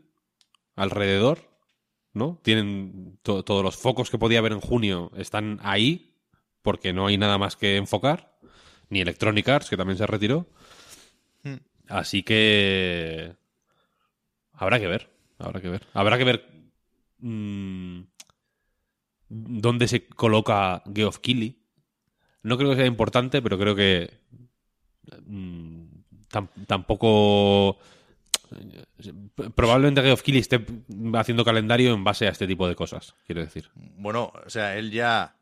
alrededor, 0.76 1.40
¿no? 2.14 2.40
Tienen 2.44 3.20
to- 3.24 3.44
todos 3.44 3.64
los 3.64 3.78
focos 3.78 4.10
que 4.10 4.18
podía 4.18 4.40
haber 4.40 4.52
en 4.54 4.62
junio 4.62 5.12
están 5.16 5.60
ahí, 5.64 6.16
porque 6.62 6.94
no 6.94 7.08
hay 7.08 7.18
nada 7.18 7.38
más 7.38 7.56
que 7.56 7.78
enfocar, 7.78 8.38
ni 8.90 9.02
Electronic 9.02 9.48
Arts, 9.50 9.70
que 9.70 9.78
también 9.78 9.98
se 9.98 10.08
retiró. 10.08 10.48
Así 11.92 12.24
que 12.24 13.36
habrá 14.54 14.80
que 14.80 14.88
ver, 14.88 15.10
habrá 15.40 15.60
que 15.62 15.70
ver. 15.70 15.82
Habrá 15.94 16.18
que 16.18 16.24
ver 16.24 16.46
mm, 17.20 18.02
dónde 19.30 19.88
se 19.88 20.08
coloca 20.08 20.84
Geoff 20.94 21.20
Keighley. 21.20 21.58
No 22.44 22.58
creo 22.58 22.70
que 22.72 22.78
sea 22.78 22.86
importante, 22.86 23.42
pero 23.42 23.58
creo 23.60 23.76
que 23.76 24.10
mm, 25.26 25.84
tam- 26.32 26.50
tampoco 26.66 27.78
probablemente 29.56 30.02
Geoff 30.02 30.22
Keighley 30.24 30.42
esté 30.42 30.66
haciendo 31.16 31.46
calendario 31.46 31.94
en 31.94 32.04
base 32.04 32.26
a 32.28 32.32
este 32.32 32.48
tipo 32.48 32.68
de 32.68 32.76
cosas, 32.76 33.16
quiero 33.26 33.42
decir. 33.42 33.70
Bueno, 33.76 34.32
o 34.46 34.50
sea, 34.50 34.78
él 34.78 34.92
ya 34.92 35.36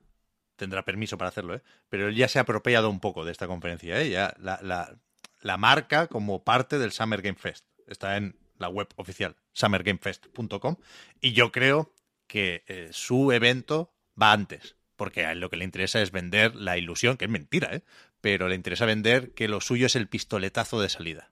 tendrá 0.56 0.84
permiso 0.84 1.18
para 1.18 1.30
hacerlo, 1.30 1.56
¿eh? 1.56 1.62
Pero 1.90 2.08
él 2.10 2.16
ya 2.16 2.28
se 2.28 2.40
ha 2.40 2.42
apropiado 2.42 2.90
un 2.90 3.00
poco 3.00 3.24
de 3.24 3.32
esta 3.32 3.48
conferencia, 3.48 4.02
¿eh? 4.02 4.10
Ya 4.10 4.34
la, 4.40 4.60
la, 4.62 4.98
la 5.42 5.58
marca 5.58 6.08
como 6.08 6.44
parte 6.44 6.78
del 6.80 6.92
Summer 6.92 7.22
Game 7.22 7.38
Fest. 7.38 7.66
Está 7.88 8.18
en 8.18 8.38
la 8.58 8.70
web 8.70 8.88
oficial, 8.98 9.36
summergamefest.com. 9.54 10.76
Y 11.22 11.32
yo 11.34 11.52
creo 11.52 11.94
que 12.28 12.64
eh, 12.68 12.90
su 12.92 13.32
evento 13.32 13.94
va 14.22 14.32
antes, 14.34 14.76
porque 14.96 15.26
a 15.26 15.32
él 15.32 15.40
lo 15.40 15.50
que 15.50 15.58
le 15.58 15.64
interesa 15.66 16.02
es 16.02 16.12
vender 16.12 16.56
la 16.56 16.78
ilusión, 16.78 17.18
que 17.18 17.26
es 17.26 17.32
mentira, 17.32 17.74
¿eh? 17.74 17.82
Pero 18.22 18.48
le 18.50 18.56
interesa 18.56 18.86
vender 18.86 19.32
que 19.34 19.48
lo 19.48 19.62
suyo 19.62 19.86
es 19.86 19.96
el 19.96 20.08
pistoletazo 20.10 20.82
de 20.82 20.90
salida. 20.90 21.32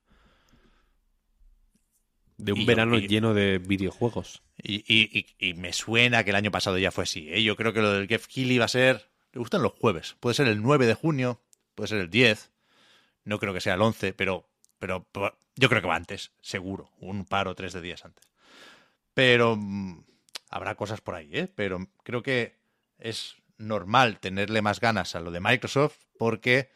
De 2.38 2.54
un 2.54 2.60
Y 2.60 2.62
yo- 2.62 2.68
verano 2.68 2.98
y- 2.98 3.08
lleno 3.08 3.34
de 3.34 3.58
videojuegos. 3.58 4.42
Y, 4.62 5.26
y- 5.40 5.54
me 5.56 5.74
suena 5.74 6.24
que 6.24 6.30
el 6.32 6.36
año 6.36 6.52
pasado 6.52 6.78
ya 6.78 6.92
fue 6.92 7.04
así. 7.04 7.28
¿eh? 7.32 7.44
Yo 7.44 7.56
creo 7.56 7.74
que 7.74 7.82
lo 7.82 7.92
del 7.94 8.08
Geoff 8.08 8.28
Keighley 8.28 8.58
va 8.58 8.66
a 8.66 8.70
ser. 8.70 9.10
Le 9.34 9.40
gustan 9.40 9.62
los 9.62 9.74
jueves. 9.74 10.16
Puede 10.20 10.34
ser 10.36 10.48
el 10.48 10.62
9 10.62 10.86
de 10.88 10.94
junio, 10.94 11.42
puede 11.76 11.90
ser 11.90 12.00
el 12.00 12.10
10. 12.10 12.52
No 13.28 13.40
creo 13.40 13.54
que 13.54 13.60
sea 13.60 13.74
el 13.74 13.82
11, 13.82 14.14
pero, 14.14 14.50
pero 14.80 15.06
yo 15.58 15.68
creo 15.68 15.82
que 15.82 15.88
va 15.88 15.98
antes, 15.98 16.32
seguro. 16.40 16.94
Un 16.98 17.26
par 17.26 17.50
o 17.50 17.56
tres 17.56 17.74
de 17.74 17.82
días 17.82 18.06
antes. 18.06 18.26
Pero 19.14 19.58
mm, 19.58 20.06
habrá 20.50 20.76
cosas 20.76 21.02
por 21.02 21.16
ahí, 21.16 21.30
¿eh? 21.34 21.52
Pero 21.54 21.90
creo 22.04 22.24
que 22.24 22.58
es 22.98 23.36
normal 23.58 24.22
tenerle 24.22 24.62
más 24.62 24.80
ganas 24.80 25.14
a 25.14 25.20
lo 25.20 25.32
de 25.32 25.42
Microsoft 25.42 25.98
porque 26.18 26.72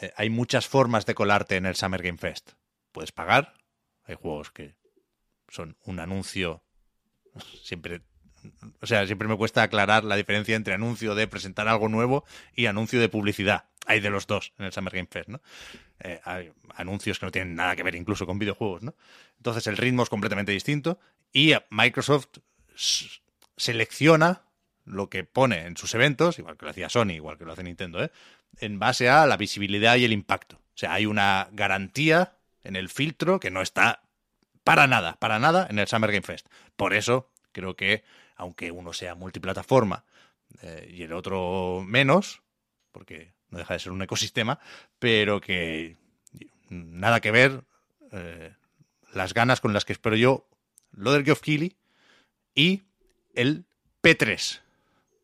eh, 0.00 0.12
hay 0.16 0.30
muchas 0.30 0.66
formas 0.66 1.06
de 1.06 1.14
colarte 1.14 1.54
en 1.54 1.64
el 1.64 1.76
Summer 1.76 2.02
Game 2.02 2.18
Fest. 2.18 2.54
Puedes 2.90 3.12
pagar. 3.12 3.54
Hay 4.02 4.16
juegos 4.16 4.50
que 4.50 4.74
son 5.48 5.76
un 5.84 6.00
anuncio 6.00 6.64
siempre 7.62 8.02
o 8.80 8.86
sea, 8.86 9.06
siempre 9.06 9.28
me 9.28 9.36
cuesta 9.36 9.62
aclarar 9.62 10.04
la 10.04 10.16
diferencia 10.16 10.56
entre 10.56 10.74
anuncio 10.74 11.14
de 11.14 11.26
presentar 11.26 11.68
algo 11.68 11.88
nuevo 11.88 12.24
y 12.54 12.66
anuncio 12.66 13.00
de 13.00 13.08
publicidad. 13.08 13.64
Hay 13.86 14.00
de 14.00 14.10
los 14.10 14.26
dos 14.26 14.52
en 14.58 14.66
el 14.66 14.72
Summer 14.72 14.94
Game 14.94 15.08
Fest, 15.10 15.28
¿no? 15.28 15.40
Eh, 16.00 16.20
hay 16.24 16.52
anuncios 16.74 17.18
que 17.18 17.26
no 17.26 17.32
tienen 17.32 17.54
nada 17.54 17.76
que 17.76 17.82
ver 17.82 17.94
incluso 17.94 18.26
con 18.26 18.38
videojuegos, 18.38 18.82
¿no? 18.82 18.94
Entonces 19.36 19.66
el 19.66 19.76
ritmo 19.76 20.02
es 20.02 20.08
completamente 20.08 20.52
distinto 20.52 20.98
y 21.32 21.54
Microsoft 21.70 22.28
selecciona 23.56 24.42
lo 24.84 25.08
que 25.08 25.24
pone 25.24 25.66
en 25.66 25.76
sus 25.76 25.94
eventos, 25.94 26.38
igual 26.38 26.56
que 26.56 26.66
lo 26.66 26.70
hacía 26.70 26.88
Sony, 26.88 27.12
igual 27.12 27.38
que 27.38 27.44
lo 27.44 27.52
hace 27.52 27.62
Nintendo, 27.62 28.02
¿eh? 28.02 28.10
en 28.60 28.78
base 28.78 29.08
a 29.08 29.26
la 29.26 29.36
visibilidad 29.36 29.96
y 29.96 30.04
el 30.04 30.12
impacto. 30.12 30.56
O 30.56 30.76
sea, 30.76 30.94
hay 30.94 31.06
una 31.06 31.48
garantía 31.52 32.36
en 32.62 32.76
el 32.76 32.88
filtro 32.88 33.40
que 33.40 33.50
no 33.50 33.62
está 33.62 34.02
para 34.64 34.86
nada, 34.86 35.16
para 35.18 35.38
nada 35.38 35.66
en 35.70 35.78
el 35.78 35.86
Summer 35.86 36.10
Game 36.10 36.22
Fest. 36.22 36.46
Por 36.76 36.94
eso 36.94 37.30
creo 37.52 37.76
que, 37.76 38.02
aunque 38.36 38.70
uno 38.70 38.92
sea 38.92 39.14
multiplataforma 39.14 40.04
eh, 40.62 40.88
y 40.92 41.02
el 41.02 41.12
otro 41.12 41.82
menos, 41.86 42.42
porque 42.92 43.34
no 43.50 43.58
deja 43.58 43.74
de 43.74 43.80
ser 43.80 43.92
un 43.92 44.02
ecosistema, 44.02 44.58
pero 44.98 45.40
que 45.40 45.96
nada 46.68 47.20
que 47.20 47.30
ver 47.30 47.64
eh, 48.12 48.54
las 49.12 49.34
ganas 49.34 49.60
con 49.60 49.72
las 49.72 49.84
que 49.84 49.92
espero 49.92 50.16
yo 50.16 50.48
lo 50.92 51.12
del 51.12 51.24
Geoff 51.24 51.40
Keighley 51.40 51.76
y 52.54 52.82
el 53.34 53.64
P3. 54.02 54.60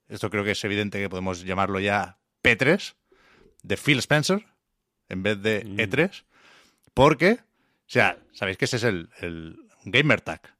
Esto 0.09 0.31
creo 0.31 0.43
que 0.45 0.53
es 0.53 0.65
evidente 0.65 0.99
que 0.99 1.09
podemos 1.09 1.45
llamarlo 1.45 1.79
ya 1.79 2.19
P3 2.43 2.95
de 3.63 3.77
Phil 3.77 3.99
Spencer 3.99 4.45
en 5.09 5.23
vez 5.23 5.41
de 5.43 5.65
Mm. 5.65 5.79
E3, 5.81 6.25
porque, 6.95 7.33
o 7.33 7.39
sea, 7.87 8.19
sabéis 8.33 8.59
que 8.59 8.65
ese 8.65 8.77
es 8.77 8.85
el, 8.85 9.11
el 9.21 9.59
Gamer 9.85 10.21
Tag 10.21 10.55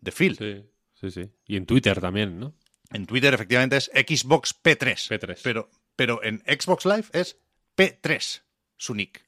de 0.00 0.12
Phil. 0.12 0.36
Sí, 0.36 0.64
sí, 1.00 1.10
sí. 1.10 1.30
Y 1.46 1.56
en 1.56 1.66
Twitter 1.66 2.00
también, 2.00 2.38
¿no? 2.38 2.54
En 2.90 3.06
Twitter 3.06 3.34
efectivamente 3.34 3.76
es 3.76 3.90
Xbox 3.94 4.54
P3. 4.62 5.08
P3. 5.08 5.40
Pero, 5.42 5.70
pero 5.96 6.22
en 6.22 6.42
Xbox 6.46 6.86
Live 6.86 7.04
es 7.12 7.38
P3, 7.76 8.42
su 8.76 8.94
nick. 8.94 9.24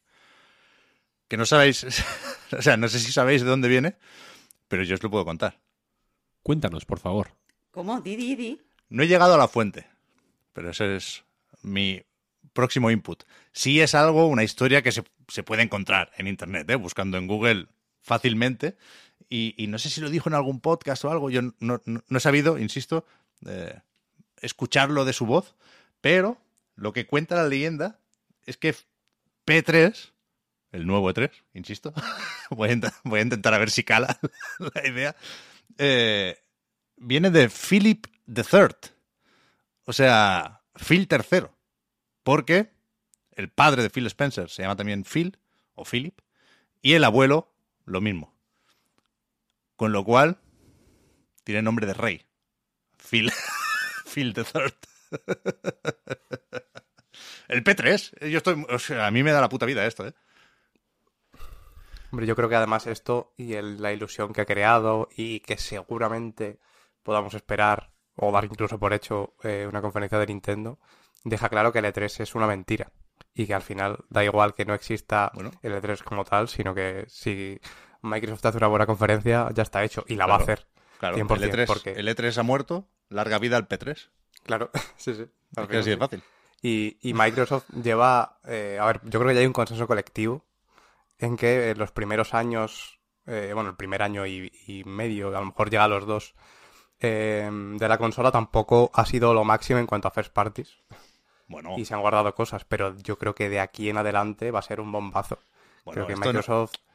Que 1.29 1.37
no 1.37 1.47
sabéis, 1.47 1.85
o 2.53 2.63
sea, 2.63 2.77
no 2.77 2.89
sé 2.89 2.99
si 2.99 3.13
sabéis 3.13 3.43
de 3.43 3.49
dónde 3.49 3.69
viene, 3.69 3.97
pero 4.69 4.83
yo 4.83 4.95
os 4.95 5.03
lo 5.03 5.11
puedo 5.11 5.25
contar. 5.25 5.61
Cuéntanos, 6.43 6.85
por 6.85 6.99
favor. 6.99 7.33
¿Cómo? 7.71 8.01
Di, 8.01 8.17
di, 8.17 8.35
di. 8.35 8.61
No 8.89 9.03
he 9.03 9.09
llegado 9.09 9.35
a 9.35 9.39
la 9.39 9.47
fuente, 9.47 9.87
pero 10.53 10.71
ese 10.71 10.97
es 10.97 11.23
mi 11.63 12.03
próximo 12.53 12.91
input. 12.91 13.25
Sí 13.53 13.81
es 13.81 13.95
algo, 13.95 14.27
una 14.27 14.43
historia 14.43 14.83
que 14.83 14.91
se, 14.91 15.05
se 15.29 15.43
puede 15.43 15.63
encontrar 15.63 16.11
en 16.17 16.27
Internet, 16.27 16.69
¿eh? 16.71 16.77
buscando 16.77 17.19
en 17.19 17.27
Google 17.27 17.69
fácilmente. 18.01 18.77
Y, 19.33 19.69
no 19.69 19.79
sé 19.79 19.91
si 19.91 20.01
lo 20.01 20.11
dijo 20.11 20.29
en 20.29 20.35
algún 20.35 20.61
podcast 20.61 21.05
o 21.05 21.11
algo, 21.11 21.31
yo 21.31 21.41
no, 21.61 21.81
no- 21.85 22.03
he 22.11 22.21
sabido, 22.21 22.59
insisto, 22.59 23.07
eh, 23.47 23.81
escucharlo 24.41 25.05
de 25.05 25.13
su 25.13 25.25
voz, 25.25 25.55
pero 26.01 26.37
lo 26.75 26.93
que 26.93 27.07
cuenta 27.07 27.37
la 27.37 27.47
leyenda 27.47 28.01
es 28.45 28.57
que 28.57 28.75
P3, 29.47 30.11
el 30.73 30.85
nuevo 30.85 31.09
E3, 31.13 31.31
insisto, 31.55 31.95
voy, 32.51 32.71
a 32.71 32.93
voy 33.05 33.21
a 33.21 33.23
intentar 33.23 33.55
a 33.55 33.59
ver 33.59 33.71
si 33.71 33.85
cala 33.85 34.19
la 34.75 34.89
idea, 34.89 35.15
eh, 35.79 36.37
viene 36.97 37.31
de 37.31 37.49
Philip 37.49 38.07
III, 38.27 38.91
o 39.85 39.93
sea, 39.93 40.63
Phil 40.75 41.07
III, 41.09 41.47
porque 42.25 42.73
el 43.33 43.49
padre 43.49 43.85
de 43.85 43.91
Phil 43.91 44.07
Spencer 44.07 44.51
se 44.51 44.63
llama 44.63 44.75
también 44.75 45.05
Phil 45.05 45.39
o 45.75 45.85
Philip 45.85 46.19
y 46.83 46.95
el 46.95 47.05
abuelo 47.05 47.55
lo 47.85 48.01
mismo. 48.01 48.35
Con 49.81 49.93
lo 49.93 50.05
cual 50.05 50.37
tiene 51.43 51.63
nombre 51.63 51.87
de 51.87 51.95
rey. 51.95 52.27
Phil, 52.99 53.33
Phil 54.05 54.35
III. 54.37 54.45
El 57.49 57.65
P3, 57.65 58.29
yo 58.29 58.37
estoy, 58.37 58.63
o 58.69 58.79
sea, 58.79 59.07
a 59.07 59.11
mí 59.11 59.23
me 59.23 59.33
da 59.33 59.41
la 59.41 59.49
puta 59.49 59.65
vida 59.65 59.87
esto, 59.87 60.07
¿eh? 60.07 60.13
Hombre, 62.13 62.27
yo 62.27 62.37
creo 62.37 62.51
que 62.51 62.57
además 62.57 62.87
esto 62.87 63.33
y 63.39 63.55
el- 63.55 63.81
la 63.81 63.91
ilusión 63.91 64.35
que 64.35 64.43
ha 64.43 64.45
creado 64.45 65.09
y 65.17 65.41
que 65.41 65.57
seguramente 65.57 66.59
podamos 67.03 67.33
esperar 67.33 67.91
o 68.17 68.31
dar 68.33 68.45
incluso 68.45 68.79
por 68.79 68.93
hecho 68.93 69.33
eh, 69.45 69.65
una 69.67 69.81
conferencia 69.81 70.19
de 70.19 70.27
Nintendo, 70.27 70.79
deja 71.25 71.49
claro 71.49 71.73
que 71.73 71.79
el 71.79 71.87
E3 71.87 72.21
es 72.21 72.35
una 72.35 72.47
mentira 72.47 72.93
y 73.33 73.47
que 73.47 73.55
al 73.55 73.63
final 73.63 74.05
da 74.11 74.23
igual 74.25 74.53
que 74.53 74.67
no 74.67 74.75
exista 74.75 75.31
Bueno. 75.33 75.53
el 75.63 75.73
E3 75.73 76.03
como 76.03 76.27
tal, 76.27 76.49
sino 76.51 76.75
que 76.75 77.07
si 77.09 77.59
Microsoft 78.03 78.45
hace 78.47 78.59
una 78.59 78.67
buena 78.69 78.87
conferencia 78.87 79.49
ya 79.53 79.63
está 79.63 79.85
hecho 79.85 80.05
y 80.09 80.15
la 80.17 80.27
va 80.27 80.35
a 80.35 80.39
hacer. 80.39 80.67
Claro, 80.99 81.17
100%, 81.17 81.43
el, 81.43 81.53
E3, 81.53 81.67
porque- 81.67 81.93
el 81.93 82.09
E3 82.09 82.37
ha 82.39 82.43
muerto, 82.43 82.89
larga 83.09 83.39
vida 83.39 83.57
al 83.57 83.69
P3. 83.69 84.11
Claro, 84.45 84.71
sí, 84.97 85.15
sí. 85.15 85.27
Es 85.57 85.69
que 85.69 85.79
así 85.79 85.91
de 85.91 85.97
sí. 85.97 86.01
fácil. 86.01 86.23
Y, 86.63 86.99
y 87.01 87.15
Microsoft 87.15 87.65
lleva, 87.83 88.39
eh, 88.45 88.79
a 88.81 88.85
ver, 88.87 89.01
yo 89.05 89.19
creo 89.19 89.29
que 89.29 89.35
ya 89.35 89.41
hay 89.41 89.47
un 89.47 89.53
consenso 89.55 89.87
colectivo 89.87 90.45
en 91.19 91.37
que 91.37 91.71
en 91.71 91.79
los 91.79 91.91
primeros 91.91 92.35
años, 92.35 93.01
eh, 93.27 93.53
bueno, 93.55 93.71
el 93.71 93.77
primer 93.77 94.03
año 94.03 94.27
y, 94.27 94.53
y 94.67 94.85
medio, 94.85 95.29
a 95.29 95.41
lo 95.41 95.47
mejor 95.47 95.71
llega 95.71 95.85
a 95.85 95.89
los 95.89 96.07
dos, 96.07 96.35
eh, 97.01 97.49
de 97.51 97.89
la 97.89 97.97
consola 97.97 98.31
tampoco 98.31 98.91
ha 98.93 99.07
sido 99.07 99.33
lo 99.33 99.43
máximo 99.45 99.79
en 99.79 99.87
cuanto 99.87 100.09
a 100.09 100.11
first 100.11 100.33
parties 100.35 100.77
Bueno, 101.49 101.75
y 101.79 101.87
se 101.87 101.95
han 101.95 102.03
guardado 102.03 102.35
cosas, 102.35 102.65
pero 102.67 102.95
yo 102.99 103.17
creo 103.19 103.35
que 103.35 103.49
de 103.49 103.59
aquí 103.61 103.89
en 103.89 103.97
adelante 103.97 104.51
va 104.51 104.59
a 104.59 104.63
ser 104.63 104.81
un 104.81 104.93
bombazo. 104.93 105.39
bueno 105.87 106.05
creo 106.05 106.07
que 106.09 106.17
Microsoft, 106.17 106.75
no, 106.75 106.90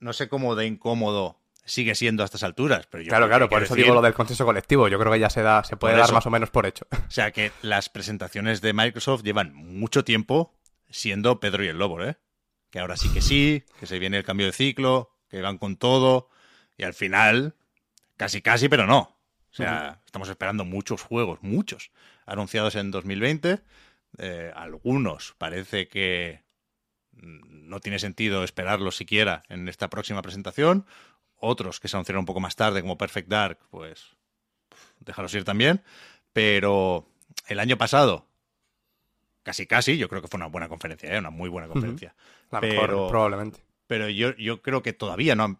no 0.00 0.12
sé 0.12 0.28
cómo 0.28 0.54
de 0.54 0.66
incómodo 0.66 1.38
sigue 1.64 1.94
siendo 1.94 2.22
a 2.22 2.26
estas 2.26 2.42
alturas. 2.42 2.86
Pero 2.90 3.02
yo 3.02 3.08
Claro, 3.08 3.26
claro, 3.28 3.48
por 3.48 3.62
eso 3.62 3.74
decir- 3.74 3.84
digo 3.84 3.94
lo 3.94 4.02
del 4.02 4.14
consenso 4.14 4.44
colectivo. 4.44 4.88
Yo 4.88 4.98
creo 4.98 5.12
que 5.12 5.18
ya 5.20 5.30
se 5.30 5.42
da, 5.42 5.64
se 5.64 5.76
puede 5.76 5.96
dar 5.96 6.12
más 6.12 6.26
o 6.26 6.30
menos 6.30 6.50
por 6.50 6.66
hecho. 6.66 6.86
O 6.92 7.10
sea 7.10 7.30
que 7.30 7.52
las 7.62 7.88
presentaciones 7.88 8.60
de 8.60 8.72
Microsoft 8.74 9.22
llevan 9.22 9.54
mucho 9.54 10.04
tiempo 10.04 10.52
siendo 10.90 11.40
Pedro 11.40 11.64
y 11.64 11.68
el 11.68 11.78
Lobo, 11.78 12.02
¿eh? 12.04 12.16
Que 12.70 12.80
ahora 12.80 12.96
sí 12.96 13.08
que 13.12 13.20
sí, 13.22 13.64
que 13.80 13.86
se 13.86 13.98
viene 13.98 14.18
el 14.18 14.24
cambio 14.24 14.46
de 14.46 14.52
ciclo, 14.52 15.10
que 15.28 15.40
van 15.40 15.58
con 15.58 15.76
todo, 15.76 16.28
y 16.76 16.82
al 16.84 16.92
final, 16.94 17.54
casi 18.16 18.42
casi, 18.42 18.68
pero 18.68 18.86
no. 18.86 18.98
O 19.50 19.56
sea, 19.56 20.00
estamos 20.04 20.28
esperando 20.28 20.64
muchos 20.64 21.00
juegos, 21.02 21.38
muchos, 21.42 21.92
anunciados 22.26 22.74
en 22.74 22.90
2020. 22.90 23.60
Eh, 24.18 24.52
algunos 24.54 25.34
parece 25.38 25.88
que 25.88 26.42
no 27.20 27.80
tiene 27.80 27.98
sentido 27.98 28.44
esperarlos 28.44 28.96
siquiera 28.96 29.42
en 29.48 29.68
esta 29.68 29.88
próxima 29.90 30.22
presentación. 30.22 30.86
Otros 31.36 31.80
que 31.80 31.88
se 31.88 31.96
anunciaron 31.96 32.20
un 32.20 32.26
poco 32.26 32.40
más 32.40 32.56
tarde, 32.56 32.80
como 32.80 32.96
Perfect 32.98 33.28
Dark, 33.28 33.58
pues 33.70 34.16
déjalos 35.00 35.34
ir 35.34 35.44
también. 35.44 35.82
Pero 36.32 37.08
el 37.48 37.60
año 37.60 37.76
pasado, 37.78 38.26
casi 39.42 39.66
casi, 39.66 39.98
yo 39.98 40.08
creo 40.08 40.22
que 40.22 40.28
fue 40.28 40.38
una 40.38 40.46
buena 40.46 40.68
conferencia, 40.68 41.14
¿eh? 41.14 41.18
una 41.18 41.30
muy 41.30 41.48
buena 41.48 41.68
conferencia. 41.68 42.14
La 42.50 42.60
Pero- 42.60 42.82
mejor, 42.82 43.10
probablemente. 43.10 43.60
Pero 43.86 44.08
yo, 44.08 44.34
yo 44.36 44.62
creo 44.62 44.82
que 44.82 44.92
todavía 44.94 45.34
no, 45.36 45.44
han- 45.44 45.58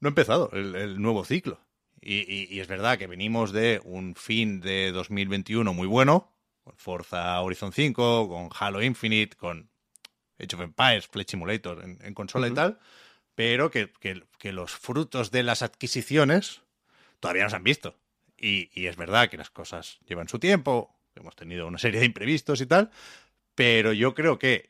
no 0.00 0.08
ha 0.08 0.10
empezado 0.10 0.50
el, 0.52 0.74
el 0.74 1.00
nuevo 1.00 1.24
ciclo. 1.24 1.60
Y, 2.00 2.16
y- 2.30 2.48
y 2.50 2.60
es 2.60 2.66
verdad 2.68 2.98
que 2.98 3.06
venimos 3.06 3.52
de 3.52 3.80
un 3.84 4.14
fin 4.16 4.60
de 4.60 4.90
2021 4.92 5.72
muy 5.72 5.86
bueno, 5.86 6.32
con 6.64 6.76
Forza 6.76 7.40
Horizon 7.40 7.72
5, 7.72 8.28
con 8.28 8.48
Halo 8.58 8.82
Infinite, 8.82 9.36
con 9.36 9.70
Age 10.44 10.56
of 10.56 10.62
Empires, 10.62 11.06
Flight 11.08 11.28
Simulator 11.30 11.82
en, 11.82 11.98
en 12.02 12.14
consola 12.14 12.46
y 12.48 12.52
tal, 12.52 12.78
pero 13.34 13.70
que, 13.70 13.90
que- 14.00 14.24
que 14.38 14.52
los 14.52 14.72
frutos 14.72 15.30
de 15.30 15.42
las 15.42 15.62
adquisiciones 15.62 16.62
todavía 17.20 17.44
no 17.44 17.50
se 17.50 17.56
han 17.56 17.64
visto. 17.64 17.96
Y, 18.36 18.70
y 18.78 18.86
es 18.86 18.96
verdad 18.96 19.28
que 19.30 19.36
las 19.36 19.50
cosas 19.50 19.98
llevan 20.06 20.28
su 20.28 20.38
tiempo, 20.38 20.94
hemos 21.14 21.34
tenido 21.36 21.66
una 21.66 21.78
serie 21.78 22.00
de 22.00 22.06
imprevistos 22.06 22.60
y 22.60 22.66
tal, 22.66 22.90
pero 23.54 23.92
yo 23.92 24.14
creo 24.14 24.38
que, 24.38 24.68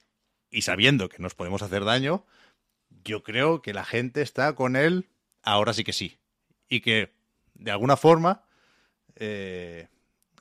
y 0.51 0.63
sabiendo 0.63 1.09
que 1.09 1.19
nos 1.23 1.35
podemos 1.35 1.63
hacer 1.63 1.85
daño, 1.85 2.25
yo 3.05 3.23
creo 3.23 3.63
que 3.63 3.73
la 3.75 3.85
gente 3.85 4.23
está 4.23 4.55
con 4.55 4.77
él 4.77 5.09
ahora 5.43 5.73
sí 5.75 5.85
que 5.85 5.93
sí. 5.93 6.19
Y 6.69 6.81
que, 6.81 7.13
de 7.55 7.71
alguna 7.71 7.97
forma, 7.97 8.45
eh, 9.17 9.89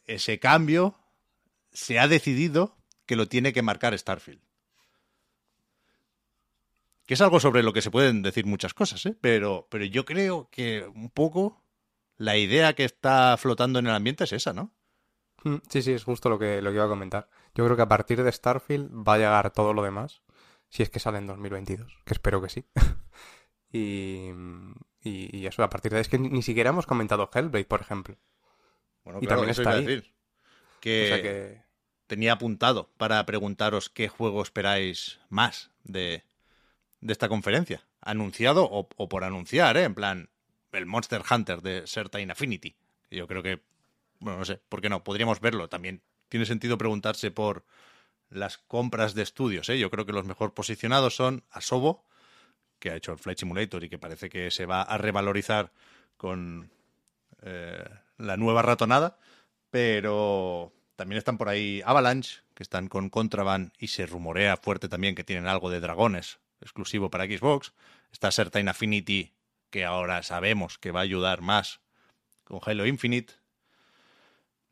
ese 0.06 0.40
cambio 0.40 0.96
se 1.72 2.00
ha 2.00 2.08
decidido 2.08 2.78
que 3.06 3.16
lo 3.16 3.28
tiene 3.28 3.54
que 3.54 3.62
marcar 3.62 3.98
Starfield. 3.98 4.40
Que 7.06 7.16
es 7.16 7.22
algo 7.22 7.40
sobre 7.40 7.64
lo 7.64 7.74
que 7.74 7.82
se 7.82 7.92
pueden 7.92 8.22
decir 8.22 8.46
muchas 8.46 8.74
cosas, 8.74 9.06
¿eh? 9.06 9.18
pero, 9.20 9.68
pero 9.70 9.84
yo 9.86 10.06
creo 10.06 10.50
que 10.52 10.86
un 10.96 11.10
poco 11.10 11.62
la 12.18 12.38
idea 12.38 12.74
que 12.74 12.86
está 12.86 13.36
flotando 13.38 13.80
en 13.80 13.88
el 13.88 13.94
ambiente 13.96 14.24
es 14.24 14.32
esa, 14.34 14.54
¿no? 14.54 14.74
Mm, 15.44 15.58
Sí, 15.70 15.82
sí, 15.82 15.92
es 15.92 16.04
justo 16.06 16.30
lo 16.30 16.40
que, 16.40 16.62
lo 16.62 16.70
que 16.70 16.76
iba 16.76 16.86
a 16.86 16.90
comentar. 16.90 17.30
Yo 17.56 17.66
creo 17.66 17.76
que 17.76 17.82
a 17.84 17.88
partir 17.90 18.24
de 18.24 18.32
Starfield 18.32 18.90
va 19.08 19.16
a 19.16 19.18
llegar 19.18 19.52
todo 19.52 19.74
lo 19.74 19.84
demás, 19.84 20.22
si 20.70 20.82
es 20.84 20.90
que 20.90 21.00
sale 21.00 21.18
en 21.18 21.28
2022, 21.28 21.92
que 22.06 22.14
espero 22.14 22.42
que 22.42 22.50
sí. 22.50 22.66
y, 23.72 24.30
y, 25.02 25.38
y 25.38 25.46
eso, 25.48 25.64
a 25.64 25.70
partir 25.70 25.92
de 25.92 26.00
es 26.00 26.08
que 26.08 26.20
ni, 26.20 26.30
ni 26.30 26.42
siquiera 26.42 26.70
hemos 26.70 26.86
comentado 26.86 27.30
Hellblade, 27.34 27.66
por 27.66 27.82
ejemplo. 27.82 28.18
Bueno, 29.04 29.20
Y 29.22 29.28
también 29.28 29.50
eso 29.50 29.62
está 29.62 29.72
iba 29.72 29.72
a 29.72 29.80
ahí. 29.80 29.86
decir. 29.86 30.14
Que, 30.80 31.04
O 31.04 31.08
sea 31.08 31.22
que... 31.22 31.62
tenía 32.08 32.34
apuntado 32.34 32.94
para 32.98 33.26
preguntaros 33.26 33.90
qué 33.90 34.08
juego 34.08 34.42
esperáis 34.42 35.20
más 35.30 35.72
de, 35.84 36.24
de 37.04 37.12
esta 37.12 37.28
conferencia. 37.28 37.84
Anunciado 38.02 38.68
o, 38.72 39.10
por 39.10 39.24
anunciar, 39.26 39.76
¿eh? 39.78 39.84
En 39.84 39.94
plan, 39.94 40.30
el 40.72 40.86
Monster 40.86 41.22
Hunter 41.30 41.62
de 41.62 41.86
Certain 41.86 42.32
Affinity. 42.32 42.76
Yo 43.12 43.28
creo 43.28 43.44
que, 43.44 43.62
bueno, 44.20 44.40
no 44.40 44.46
sé, 44.46 44.62
¿por 44.70 44.82
qué 44.82 44.90
no? 44.90 45.04
Podríamos 45.04 45.42
verlo. 45.42 45.68
También 45.68 46.02
tiene 46.30 46.46
sentido 46.46 46.78
preguntarse 46.78 47.30
por 47.30 47.66
las 48.30 48.58
compras 48.58 49.14
de 49.14 49.22
estudios, 49.22 49.68
¿eh? 49.70 49.78
Yo 49.78 49.92
creo 49.92 50.06
que 50.06 50.14
los 50.14 50.26
mejor 50.26 50.54
posicionados 50.54 51.16
son 51.16 51.44
Asobo, 51.52 52.06
que 52.80 52.90
ha 52.90 52.96
hecho 52.96 53.12
el 53.12 53.20
Flight 53.20 53.40
Simulator 53.40 53.84
y 53.84 53.90
que 53.90 54.00
parece 54.00 54.30
que 54.30 54.50
se 54.50 54.66
va 54.66 54.82
a 54.82 54.98
revalorizar 54.98 55.72
con 56.16 56.72
eh, 57.42 57.84
la 58.18 58.38
nueva 58.38 58.62
ratonada, 58.62 59.18
pero 59.70 60.72
también 60.96 61.18
están 61.18 61.38
por 61.38 61.50
ahí 61.50 61.82
Avalanche, 61.86 62.40
que 62.56 62.64
están 62.64 62.88
con 62.88 63.10
Contraband 63.10 63.74
y 63.78 63.88
se 63.88 64.06
rumorea 64.06 64.56
fuerte 64.58 64.88
también 64.88 65.16
que 65.16 65.26
tienen 65.26 65.48
algo 65.48 65.70
de 65.70 65.82
dragones 65.82 66.40
exclusivo 66.64 67.10
para 67.10 67.26
Xbox. 67.26 67.74
Está 68.12 68.32
Certain 68.32 68.68
Affinity, 68.68 69.34
que 69.70 69.86
ahora 69.86 70.24
sabemos 70.24 70.78
que 70.78 70.92
va 70.92 71.02
a 71.02 71.04
ayudar 71.04 71.42
más 71.42 71.82
con 72.44 72.60
Halo 72.64 72.86
Infinite. 72.86 73.34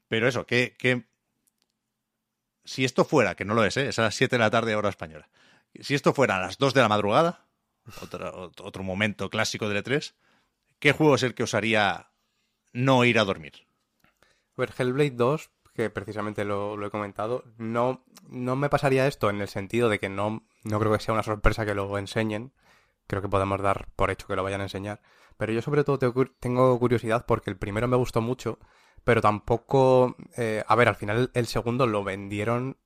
Pero 0.07 0.27
eso, 0.27 0.45
que, 0.45 0.75
que 0.77 1.05
si 2.63 2.85
esto 2.85 3.05
fuera, 3.05 3.35
que 3.35 3.45
no 3.45 3.53
lo 3.53 3.63
es, 3.63 3.77
¿eh? 3.77 3.87
es 3.89 3.99
a 3.99 4.03
las 4.03 4.15
7 4.15 4.35
de 4.35 4.39
la 4.39 4.49
tarde 4.49 4.75
hora 4.75 4.89
española, 4.89 5.29
si 5.79 5.95
esto 5.95 6.13
fuera 6.13 6.37
a 6.37 6.41
las 6.41 6.57
2 6.57 6.73
de 6.73 6.81
la 6.81 6.89
madrugada, 6.89 7.45
otro, 8.01 8.51
otro 8.61 8.83
momento 8.83 9.29
clásico 9.29 9.69
del 9.69 9.83
E3, 9.83 10.13
¿qué 10.79 10.91
juego 10.91 11.15
es 11.15 11.23
el 11.23 11.33
que 11.33 11.43
os 11.43 11.53
haría 11.53 12.11
no 12.73 13.05
ir 13.05 13.19
a 13.19 13.23
dormir? 13.23 13.65
A 14.03 14.61
ver, 14.61 14.73
Hellblade 14.77 15.11
2, 15.11 15.49
que 15.73 15.89
precisamente 15.89 16.45
lo, 16.45 16.77
lo 16.77 16.87
he 16.87 16.91
comentado, 16.91 17.45
no, 17.57 18.03
no 18.27 18.55
me 18.55 18.69
pasaría 18.69 19.07
esto 19.07 19.29
en 19.29 19.41
el 19.41 19.47
sentido 19.47 19.89
de 19.89 19.99
que 19.99 20.09
no, 20.09 20.45
no 20.63 20.79
creo 20.79 20.91
que 20.93 20.99
sea 20.99 21.13
una 21.13 21.23
sorpresa 21.23 21.65
que 21.65 21.75
lo 21.75 21.97
enseñen. 21.97 22.53
Creo 23.07 23.21
que 23.21 23.29
podemos 23.29 23.61
dar 23.61 23.89
por 23.95 24.11
hecho 24.11 24.27
que 24.27 24.35
lo 24.35 24.43
vayan 24.43 24.61
a 24.61 24.65
enseñar. 24.65 25.01
Pero 25.37 25.53
yo 25.53 25.61
sobre 25.61 25.83
todo 25.83 25.99
tengo 25.99 26.13
cur- 26.13 26.33
tengo 26.39 26.77
curiosidad 26.79 27.25
porque 27.25 27.49
el 27.49 27.57
primero 27.57 27.87
me 27.87 27.97
gustó 27.97 28.21
mucho, 28.21 28.59
pero 29.03 29.21
tampoco... 29.21 30.15
eh, 30.37 30.63
a 30.67 30.75
ver, 30.75 30.87
al 30.87 30.95
final 30.95 31.31
el 31.33 31.47
segundo 31.47 31.87
lo 31.87 32.03
vendieron 32.03 32.77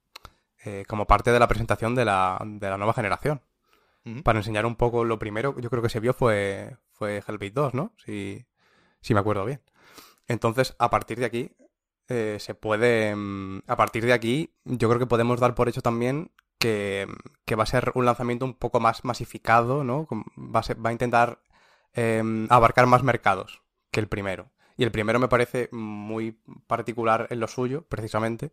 eh, 0.64 0.86
como 0.88 1.08
parte 1.08 1.32
de 1.32 1.40
la 1.40 1.48
presentación 1.48 1.96
de 1.96 2.06
la, 2.06 2.40
de 2.46 2.70
la 2.70 2.78
nueva 2.78 2.94
generación. 2.94 3.42
Para 4.24 4.38
enseñar 4.38 4.68
un 4.68 4.76
poco 4.76 5.04
lo 5.04 5.18
primero, 5.18 5.56
yo 5.60 5.70
creo 5.72 5.82
que 5.82 5.90
se 5.90 6.00
vio 6.00 6.14
fue, 6.14 6.78
fue 6.92 7.24
Hellblade 7.28 7.52
2, 7.52 7.74
¿no? 7.74 7.92
Si, 7.98 8.46
si 9.02 9.16
me 9.16 9.20
acuerdo 9.20 9.46
bien. 9.46 9.62
Entonces, 10.28 10.76
a 10.80 10.92
partir 10.92 11.20
de 11.20 11.26
aquí, 11.26 11.52
eh, 12.08 12.38
se 12.40 12.56
puede. 12.56 13.16
mm, 13.16 13.64
A 13.68 13.76
partir 13.76 14.06
de 14.06 14.14
aquí, 14.14 14.54
yo 14.66 14.90
creo 14.90 15.00
que 15.00 15.08
podemos 15.08 15.40
dar 15.40 15.56
por 15.56 15.70
hecho 15.70 15.82
también 15.82 16.32
que, 16.60 17.08
que 17.46 17.56
va 17.56 17.64
a 17.64 17.68
ser 17.68 17.92
un 17.96 18.06
lanzamiento 18.06 18.46
un 18.46 18.54
poco 18.56 18.80
más 18.80 19.04
masificado, 19.06 19.84
¿no? 19.84 20.08
Va 20.38 20.60
a, 20.62 20.64
ser- 20.64 20.84
va 20.86 20.90
a 20.90 20.94
intentar 20.94 21.40
em, 21.94 22.48
abarcar 22.52 22.88
más 22.88 23.04
mercados 23.04 23.62
que 23.92 24.00
el 24.00 24.08
primero. 24.08 24.52
Y 24.78 24.84
el 24.84 24.92
primero 24.92 25.20
me 25.20 25.28
parece 25.30 25.70
muy 25.72 26.34
particular 26.68 27.28
en 27.30 27.40
lo 27.40 27.48
suyo, 27.48 27.84
precisamente. 27.88 28.52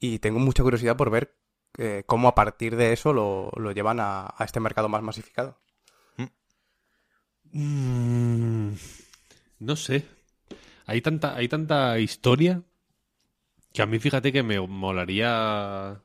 Y 0.00 0.18
tengo 0.20 0.38
mucha 0.40 0.62
curiosidad 0.62 0.96
por 0.96 1.10
ver 1.10 1.36
eh, 1.78 2.04
cómo 2.06 2.28
a 2.28 2.34
partir 2.34 2.76
de 2.76 2.92
eso 2.92 3.12
lo, 3.12 3.50
lo 3.56 3.72
llevan 3.72 4.00
a, 4.00 4.34
a 4.36 4.44
este 4.44 4.60
mercado 4.60 4.88
más 4.88 5.02
masificado. 5.02 5.58
Mm, 7.52 8.74
no 9.60 9.76
sé. 9.76 10.06
Hay 10.86 11.02
tanta, 11.02 11.36
hay 11.36 11.48
tanta 11.48 11.98
historia 12.00 12.62
que 13.72 13.82
a 13.82 13.86
mí 13.86 13.98
fíjate 13.98 14.32
que 14.32 14.42
me 14.42 14.58
molaría. 14.60 16.00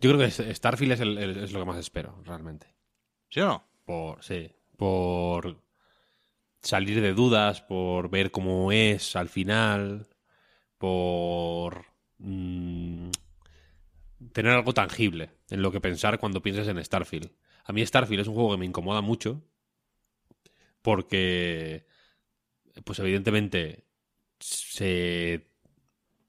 Yo 0.00 0.10
creo 0.10 0.18
que 0.18 0.54
Starfield 0.54 0.92
es, 0.92 1.00
el- 1.00 1.18
el- 1.18 1.36
es 1.44 1.52
lo 1.52 1.60
que 1.60 1.64
más 1.66 1.78
espero, 1.78 2.20
realmente. 2.24 2.66
¿Sí 3.28 3.40
o 3.40 3.46
no? 3.46 3.64
Por, 3.84 4.22
sí, 4.24 4.50
por 4.76 5.62
salir 6.62 7.00
de 7.00 7.12
dudas, 7.14 7.60
por 7.62 8.10
ver 8.10 8.30
cómo 8.30 8.72
es 8.72 9.16
al 9.16 9.28
final, 9.28 10.08
por 10.78 11.86
mm, 12.18 13.10
tener 14.32 14.52
algo 14.52 14.72
tangible 14.74 15.30
en 15.50 15.62
lo 15.62 15.72
que 15.72 15.80
pensar 15.80 16.18
cuando 16.18 16.42
pienses 16.42 16.68
en 16.68 16.82
Starfield. 16.84 17.30
A 17.64 17.72
mí 17.72 17.84
Starfield 17.84 18.22
es 18.22 18.28
un 18.28 18.34
juego 18.34 18.52
que 18.52 18.58
me 18.58 18.66
incomoda 18.66 19.00
mucho 19.00 19.42
porque, 20.82 21.86
pues 22.84 22.98
evidentemente, 22.98 23.84
se 24.38 25.46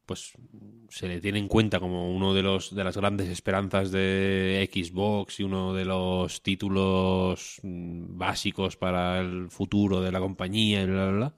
pues 0.06 0.34
se 0.92 1.08
le 1.08 1.22
tiene 1.22 1.40
en 1.40 1.48
cuenta 1.48 1.80
como 1.80 2.14
uno 2.14 2.34
de 2.34 2.44
los 2.44 2.76
de 2.76 2.84
las 2.84 2.98
grandes 2.98 3.30
esperanzas 3.30 3.92
de 3.92 4.70
Xbox 4.72 5.40
y 5.40 5.44
uno 5.44 5.74
de 5.74 5.86
los 5.86 6.44
títulos 6.44 7.60
mm, 7.64 8.18
básicos 8.18 8.76
para 8.76 9.22
el 9.22 9.50
futuro 9.50 10.02
de 10.02 10.12
la 10.12 10.20
compañía 10.20 10.82
y 10.82 10.86
bla 10.88 11.06
bla 11.06 11.18
bla. 11.18 11.36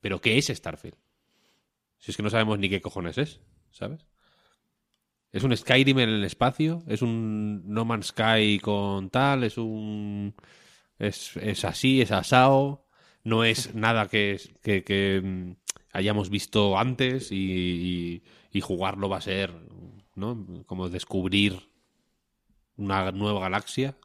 Pero 0.00 0.20
¿qué 0.20 0.38
es 0.38 0.46
Starfield? 0.46 0.96
Si 1.98 2.12
es 2.12 2.16
que 2.16 2.22
no 2.22 2.30
sabemos 2.30 2.58
ni 2.58 2.68
qué 2.68 2.80
cojones 2.80 3.18
es, 3.18 3.40
¿sabes? 3.72 4.06
Es 5.32 5.42
un 5.42 5.56
Skyrim 5.56 5.98
en 5.98 6.08
el 6.08 6.24
espacio, 6.24 6.84
es 6.86 7.02
un 7.02 7.62
No 7.66 7.84
Man's 7.84 8.06
Sky 8.06 8.60
con 8.60 9.10
tal, 9.10 9.42
es 9.42 9.58
un 9.58 10.34
es, 10.98 11.36
es 11.36 11.64
así, 11.64 12.00
es 12.00 12.12
asao, 12.12 12.86
no 13.24 13.42
es 13.44 13.74
nada 13.74 14.06
que, 14.08 14.40
que, 14.62 14.84
que, 14.84 15.20
mm, 15.22 15.59
hayamos 15.92 16.30
visto 16.30 16.78
antes 16.78 17.32
y, 17.32 17.36
y- 17.36 18.22
y 18.52 18.60
jugarlo 18.60 19.08
va 19.08 19.18
a 19.18 19.20
ser, 19.22 19.52
¿no? 20.14 20.46
Como 20.66 20.88
descubrir 20.88 21.68
una 22.76 23.12
nueva 23.12 23.40
galaxia 23.40 23.96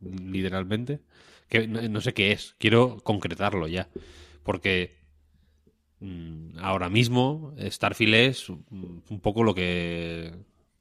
literalmente, 0.00 1.00
que 1.48 1.66
no, 1.66 1.80
no 1.82 2.00
sé 2.00 2.12
qué 2.12 2.32
es. 2.32 2.54
Quiero 2.58 2.98
concretarlo 3.02 3.66
ya. 3.68 3.88
Porque 4.42 4.96
mm, 6.00 6.58
ahora 6.58 6.88
mismo 6.88 7.54
Starfield 7.58 8.14
es 8.14 8.48
un 8.48 9.02
un 9.08 9.20
poco 9.20 9.42
lo 9.42 9.54
que... 9.54 10.32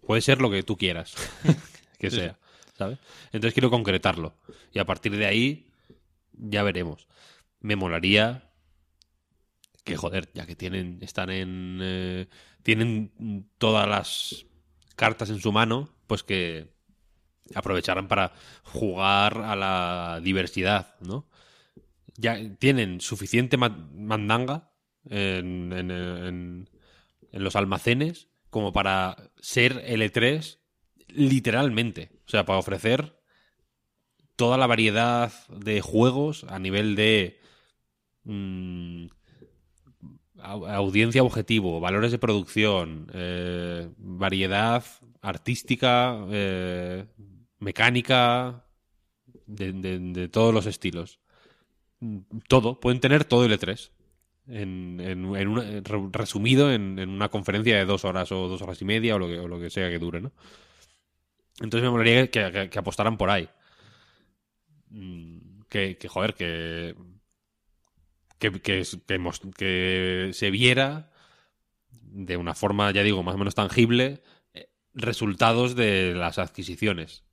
Puede 0.05 0.21
ser 0.21 0.41
lo 0.41 0.51
que 0.51 0.63
tú 0.63 0.75
quieras 0.77 1.15
que 1.97 2.11
sea, 2.11 2.37
¿sabes? 2.77 2.99
Entonces 3.27 3.53
quiero 3.53 3.69
concretarlo. 3.69 4.35
Y 4.73 4.79
a 4.79 4.85
partir 4.85 5.15
de 5.15 5.25
ahí 5.25 5.67
ya 6.33 6.61
veremos. 6.63 7.07
Me 7.61 7.77
molaría 7.77 8.51
que, 9.83 9.97
joder, 9.97 10.29
ya 10.33 10.45
que 10.45 10.55
tienen, 10.55 10.99
están 11.01 11.29
en... 11.29 11.79
eh, 11.81 12.27
tienen 12.63 13.47
todas 13.57 13.87
las 13.87 14.45
cartas 14.95 15.29
en 15.29 15.39
su 15.39 15.51
mano, 15.51 15.89
pues 16.07 16.23
que 16.23 16.73
aprovecharan 17.55 18.07
para 18.07 18.33
jugar 18.63 19.39
a 19.39 19.55
la 19.55 20.19
diversidad, 20.23 20.95
¿no? 21.01 21.27
Ya 22.17 22.37
tienen 22.59 23.01
suficiente 23.01 23.57
ma- 23.57 23.69
mandanga 23.95 24.71
en, 25.09 25.73
en- 25.73 25.91
en- 25.91 26.69
en 27.31 27.43
los 27.43 27.55
almacenes 27.55 28.29
como 28.49 28.71
para 28.73 29.31
ser 29.41 29.83
L3 29.87 30.59
literalmente. 31.09 32.11
O 32.27 32.29
sea, 32.29 32.45
para 32.45 32.59
ofrecer 32.59 33.19
toda 34.35 34.57
la 34.57 34.67
variedad 34.67 35.31
de 35.49 35.81
juegos 35.81 36.43
a 36.45 36.59
nivel 36.59 36.95
de 36.95 37.39
mm, 38.25 39.07
audiencia 40.43 41.23
objetivo, 41.23 41.79
valores 41.79 42.11
de 42.11 42.19
producción, 42.19 43.07
eh, 43.13 43.89
variedad 43.97 44.83
artística, 45.21 46.17
eh, 46.31 47.05
mecánica, 47.59 48.65
de, 49.47 49.73
de- 49.73 50.29
todos 50.29 50.53
los 50.53 50.65
estilos. 50.67 51.19
Todo, 52.47 52.79
pueden 52.79 52.99
tener 52.99 53.25
todo 53.25 53.45
el 53.45 53.51
E3. 53.53 53.91
En, 54.45 54.99
en- 54.99 55.35
en 55.35 55.47
una- 55.47 55.63
re- 55.63 56.09
resumido 56.11 56.71
en, 56.71 56.99
en 56.99 57.09
una 57.09 57.29
conferencia 57.29 57.77
de 57.77 57.85
dos 57.85 58.03
horas 58.03 58.29
o 58.33 58.49
dos 58.49 58.61
horas 58.61 58.81
y 58.81 58.85
media 58.85 59.15
o 59.15 59.19
lo 59.19 59.27
que, 59.27 59.35
lo 59.47 59.57
que 59.59 59.69
sea 59.69 59.89
que 59.89 59.99
dure, 59.99 60.19
¿no? 60.19 60.31
Entonces 61.61 61.83
me 61.83 61.89
molaría 61.89 62.29
que, 62.29 62.51
que- 62.51 62.69
que 62.69 62.79
apostaran 62.79 63.17
por 63.17 63.29
ahí. 63.31 63.49
Mm, 64.89 65.61
Que, 65.69 65.97
que, 65.97 66.07
joder, 66.07 66.33
que, 66.35 66.95
que, 68.51 68.61
que, 68.61 68.83
que 69.07 69.19
mos- 69.19 69.41
que 69.57 70.31
se 70.33 70.51
viera 70.51 71.11
de 71.91 72.37
una 72.37 72.55
forma, 72.55 72.91
ya 72.91 73.03
digo, 73.03 73.23
más 73.23 73.35
o 73.35 73.37
menos 73.39 73.55
tangible, 73.55 74.23
eh, 74.53 74.69
resultados 74.93 75.75
de 75.75 76.13
las 76.15 76.39
adquisiciones 76.39 77.23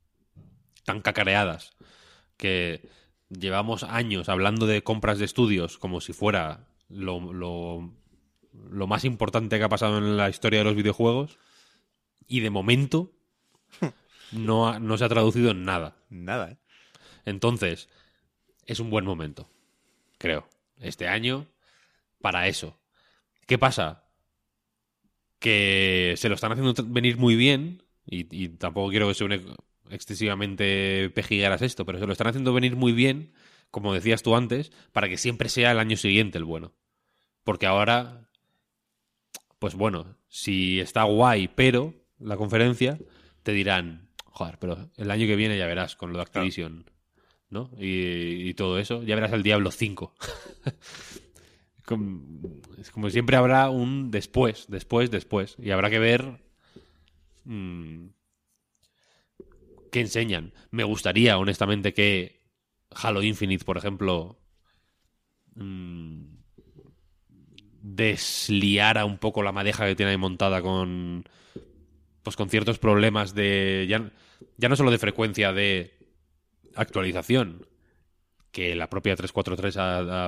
tan 0.85 1.01
cacareadas 1.01 1.73
que 2.37 2.89
llevamos 3.29 3.83
años 3.83 4.29
hablando 4.29 4.67
de 4.67 4.83
compras 4.83 5.19
de 5.19 5.25
estudios 5.25 5.77
como 5.77 6.01
si 6.01 6.13
fuera 6.13 6.67
lo, 6.89 7.33
lo, 7.33 7.93
lo 8.69 8.87
más 8.87 9.05
importante 9.05 9.57
que 9.57 9.65
ha 9.65 9.69
pasado 9.69 9.99
en 9.99 10.17
la 10.17 10.29
historia 10.29 10.59
de 10.59 10.65
los 10.65 10.75
videojuegos 10.75 11.39
y 12.27 12.41
de 12.41 12.49
momento 12.49 13.13
no, 14.31 14.67
ha- 14.69 14.79
no 14.79 14.97
se 14.97 15.05
ha 15.05 15.09
traducido 15.09 15.51
en 15.51 15.65
nada. 15.65 15.95
Nada, 16.09 16.51
¿eh? 16.51 16.57
Entonces, 17.25 17.89
es 18.65 18.79
un 18.79 18.89
buen 18.91 19.05
momento, 19.05 19.49
creo, 20.19 20.47
este 20.81 21.07
año 21.07 21.47
para 22.19 22.47
eso. 22.47 22.79
¿Qué 23.47 23.57
pasa? 23.57 24.03
Que 25.39 26.13
se 26.17 26.29
lo 26.29 26.35
están 26.35 26.51
haciendo 26.51 26.73
venir 26.87 27.17
muy 27.17 27.35
bien, 27.35 27.83
y, 28.05 28.27
y 28.43 28.49
tampoco 28.49 28.89
quiero 28.89 29.07
que 29.07 29.13
suene 29.13 29.41
excesivamente 29.89 31.09
pejigueras 31.13 31.61
esto, 31.61 31.85
pero 31.85 31.99
se 31.99 32.05
lo 32.05 32.11
están 32.11 32.27
haciendo 32.27 32.53
venir 32.53 32.75
muy 32.75 32.93
bien, 32.93 33.33
como 33.69 33.93
decías 33.93 34.23
tú 34.23 34.35
antes, 34.35 34.71
para 34.91 35.09
que 35.09 35.17
siempre 35.17 35.49
sea 35.49 35.71
el 35.71 35.79
año 35.79 35.97
siguiente 35.97 36.37
el 36.37 36.45
bueno. 36.45 36.73
Porque 37.43 37.65
ahora, 37.65 38.29
pues 39.59 39.75
bueno, 39.75 40.17
si 40.27 40.79
está 40.79 41.03
guay, 41.03 41.49
pero 41.49 41.93
la 42.19 42.37
conferencia, 42.37 42.99
te 43.43 43.51
dirán, 43.51 44.09
joder, 44.25 44.57
pero 44.59 44.89
el 44.95 45.11
año 45.11 45.27
que 45.27 45.35
viene 45.35 45.57
ya 45.57 45.65
verás 45.65 45.95
con 45.95 46.11
lo 46.11 46.17
de 46.17 46.23
Activision. 46.23 46.89
¿No? 47.51 47.69
Y, 47.77 48.49
y 48.49 48.53
todo 48.55 48.79
eso. 48.79 49.03
Ya 49.03 49.13
verás 49.15 49.33
el 49.33 49.43
Diablo 49.43 49.69
5. 49.69 50.13
como, 51.85 52.23
es 52.79 52.89
como 52.89 53.09
siempre 53.09 53.35
habrá 53.35 53.69
un 53.69 54.09
después, 54.09 54.65
después, 54.69 55.11
después. 55.11 55.55
Y 55.59 55.71
habrá 55.71 55.89
que 55.89 55.99
ver 55.99 56.39
mm, 57.43 58.07
qué 59.91 59.99
enseñan. 59.99 60.53
Me 60.71 60.83
gustaría, 60.83 61.37
honestamente, 61.37 61.93
que 61.93 62.39
Halo 62.89 63.21
Infinite, 63.21 63.65
por 63.65 63.77
ejemplo, 63.77 64.39
mm, 65.55 66.23
desliara 67.81 69.05
un 69.05 69.17
poco 69.17 69.43
la 69.43 69.51
madeja 69.51 69.85
que 69.85 69.95
tiene 69.95 70.11
ahí 70.11 70.17
montada 70.17 70.61
con 70.61 71.27
pues 72.23 72.35
con 72.35 72.49
ciertos 72.49 72.77
problemas 72.77 73.33
de 73.33 73.87
ya, 73.89 74.11
ya 74.57 74.69
no 74.69 74.75
solo 74.75 74.91
de 74.91 74.99
frecuencia 74.99 75.51
de 75.53 76.00
actualización 76.75 77.65
que 78.51 78.75
la 78.75 78.89
propia 78.89 79.15
343 79.15 79.77
ha- 79.77 80.27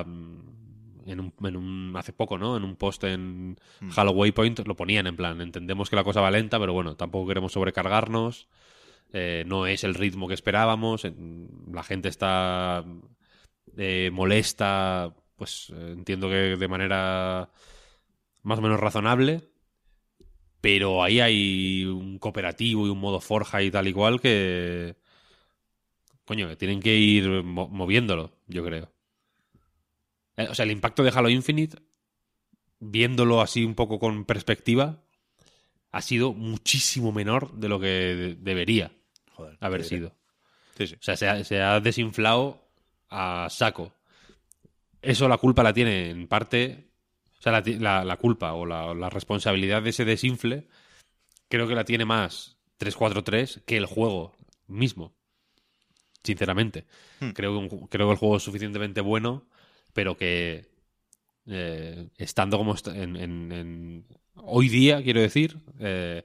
en 1.06 1.20
un, 1.20 1.32
en 1.42 1.56
un- 1.56 1.92
hace 1.96 2.12
poco, 2.12 2.38
¿no? 2.38 2.56
En 2.56 2.64
un 2.64 2.76
post 2.76 3.04
en 3.04 3.58
Halo 3.96 4.12
Waypoint 4.12 4.60
lo 4.66 4.74
ponían 4.76 5.06
en 5.06 5.16
plan, 5.16 5.40
entendemos 5.40 5.90
que 5.90 5.96
la 5.96 6.04
cosa 6.04 6.20
va 6.22 6.30
lenta, 6.30 6.58
pero 6.58 6.72
bueno, 6.72 6.96
tampoco 6.96 7.28
queremos 7.28 7.52
sobrecargarnos, 7.52 8.48
eh, 9.12 9.44
no 9.46 9.66
es 9.66 9.84
el 9.84 9.94
ritmo 9.94 10.26
que 10.28 10.34
esperábamos, 10.34 11.06
la 11.72 11.82
gente 11.82 12.08
está 12.08 12.84
eh, 13.76 14.10
molesta, 14.12 15.14
pues 15.36 15.70
eh, 15.76 15.92
entiendo 15.92 16.28
que 16.28 16.56
de 16.56 16.68
manera 16.68 17.50
más 18.42 18.58
o 18.58 18.62
menos 18.62 18.80
razonable, 18.80 19.42
pero 20.60 21.02
ahí 21.02 21.20
hay 21.20 21.84
un 21.84 22.18
cooperativo 22.18 22.86
y 22.86 22.90
un 22.90 22.98
modo 22.98 23.20
forja 23.20 23.62
y 23.62 23.70
tal 23.70 23.86
y 23.88 23.92
cual 23.92 24.20
que 24.20 24.96
coño, 26.24 26.48
que 26.48 26.56
tienen 26.56 26.80
que 26.80 26.94
ir 26.96 27.28
mo- 27.42 27.68
moviéndolo, 27.68 28.32
yo 28.46 28.64
creo. 28.64 28.92
Eh, 30.36 30.48
o 30.50 30.54
sea, 30.54 30.64
el 30.64 30.70
impacto 30.72 31.02
de 31.02 31.10
Halo 31.14 31.28
Infinite, 31.28 31.78
viéndolo 32.80 33.40
así 33.40 33.64
un 33.64 33.74
poco 33.74 33.98
con 33.98 34.24
perspectiva, 34.24 35.02
ha 35.92 36.02
sido 36.02 36.32
muchísimo 36.32 37.12
menor 37.12 37.52
de 37.54 37.68
lo 37.68 37.78
que 37.78 37.86
de- 37.86 38.34
debería 38.36 38.92
Joder. 39.32 39.56
haber 39.60 39.84
sido. 39.84 40.14
Sí, 40.76 40.88
sí. 40.88 40.94
O 40.96 41.02
sea, 41.02 41.16
se 41.16 41.28
ha, 41.28 41.44
se 41.44 41.60
ha 41.62 41.78
desinflado 41.80 42.66
a 43.08 43.46
saco. 43.50 43.92
Eso 45.02 45.28
la 45.28 45.38
culpa 45.38 45.62
la 45.62 45.72
tiene 45.72 46.10
en 46.10 46.26
parte. 46.26 46.88
O 47.38 47.42
sea, 47.42 47.52
la, 47.52 47.62
ti- 47.62 47.78
la- 47.78 48.04
la 48.04 48.16
culpa 48.16 48.54
o 48.54 48.66
la, 48.66 48.92
la 48.94 49.10
responsabilidad 49.10 49.82
de 49.82 49.90
ese 49.90 50.04
desinfle, 50.04 50.66
creo 51.48 51.68
que 51.68 51.74
la 51.74 51.84
tiene 51.84 52.04
más 52.06 52.56
343 52.78 53.62
que 53.66 53.76
el 53.76 53.86
juego 53.86 54.34
mismo. 54.66 55.14
Sinceramente. 56.24 56.86
Hmm. 57.20 57.30
Creo, 57.30 57.52
que 57.52 57.58
un 57.76 57.86
creo 57.88 58.06
que 58.08 58.12
el 58.12 58.18
juego 58.18 58.36
es 58.38 58.42
suficientemente 58.42 59.00
bueno, 59.00 59.46
pero 59.92 60.16
que 60.16 60.66
eh, 61.46 62.08
estando 62.16 62.58
como 62.58 62.74
en, 62.86 63.16
en- 63.16 63.52
en- 63.52 64.06
hoy 64.36 64.68
día, 64.68 65.02
quiero 65.02 65.20
decir, 65.20 65.58
eh, 65.78 66.24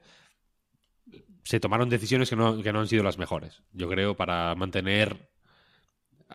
se 1.44 1.60
tomaron 1.60 1.90
decisiones 1.90 2.30
que 2.30 2.36
no, 2.36 2.62
que 2.62 2.72
no 2.72 2.80
han 2.80 2.88
sido 2.88 3.04
las 3.04 3.18
mejores, 3.18 3.62
yo 3.74 3.90
creo, 3.90 4.16
para 4.16 4.56
mantener 4.56 5.30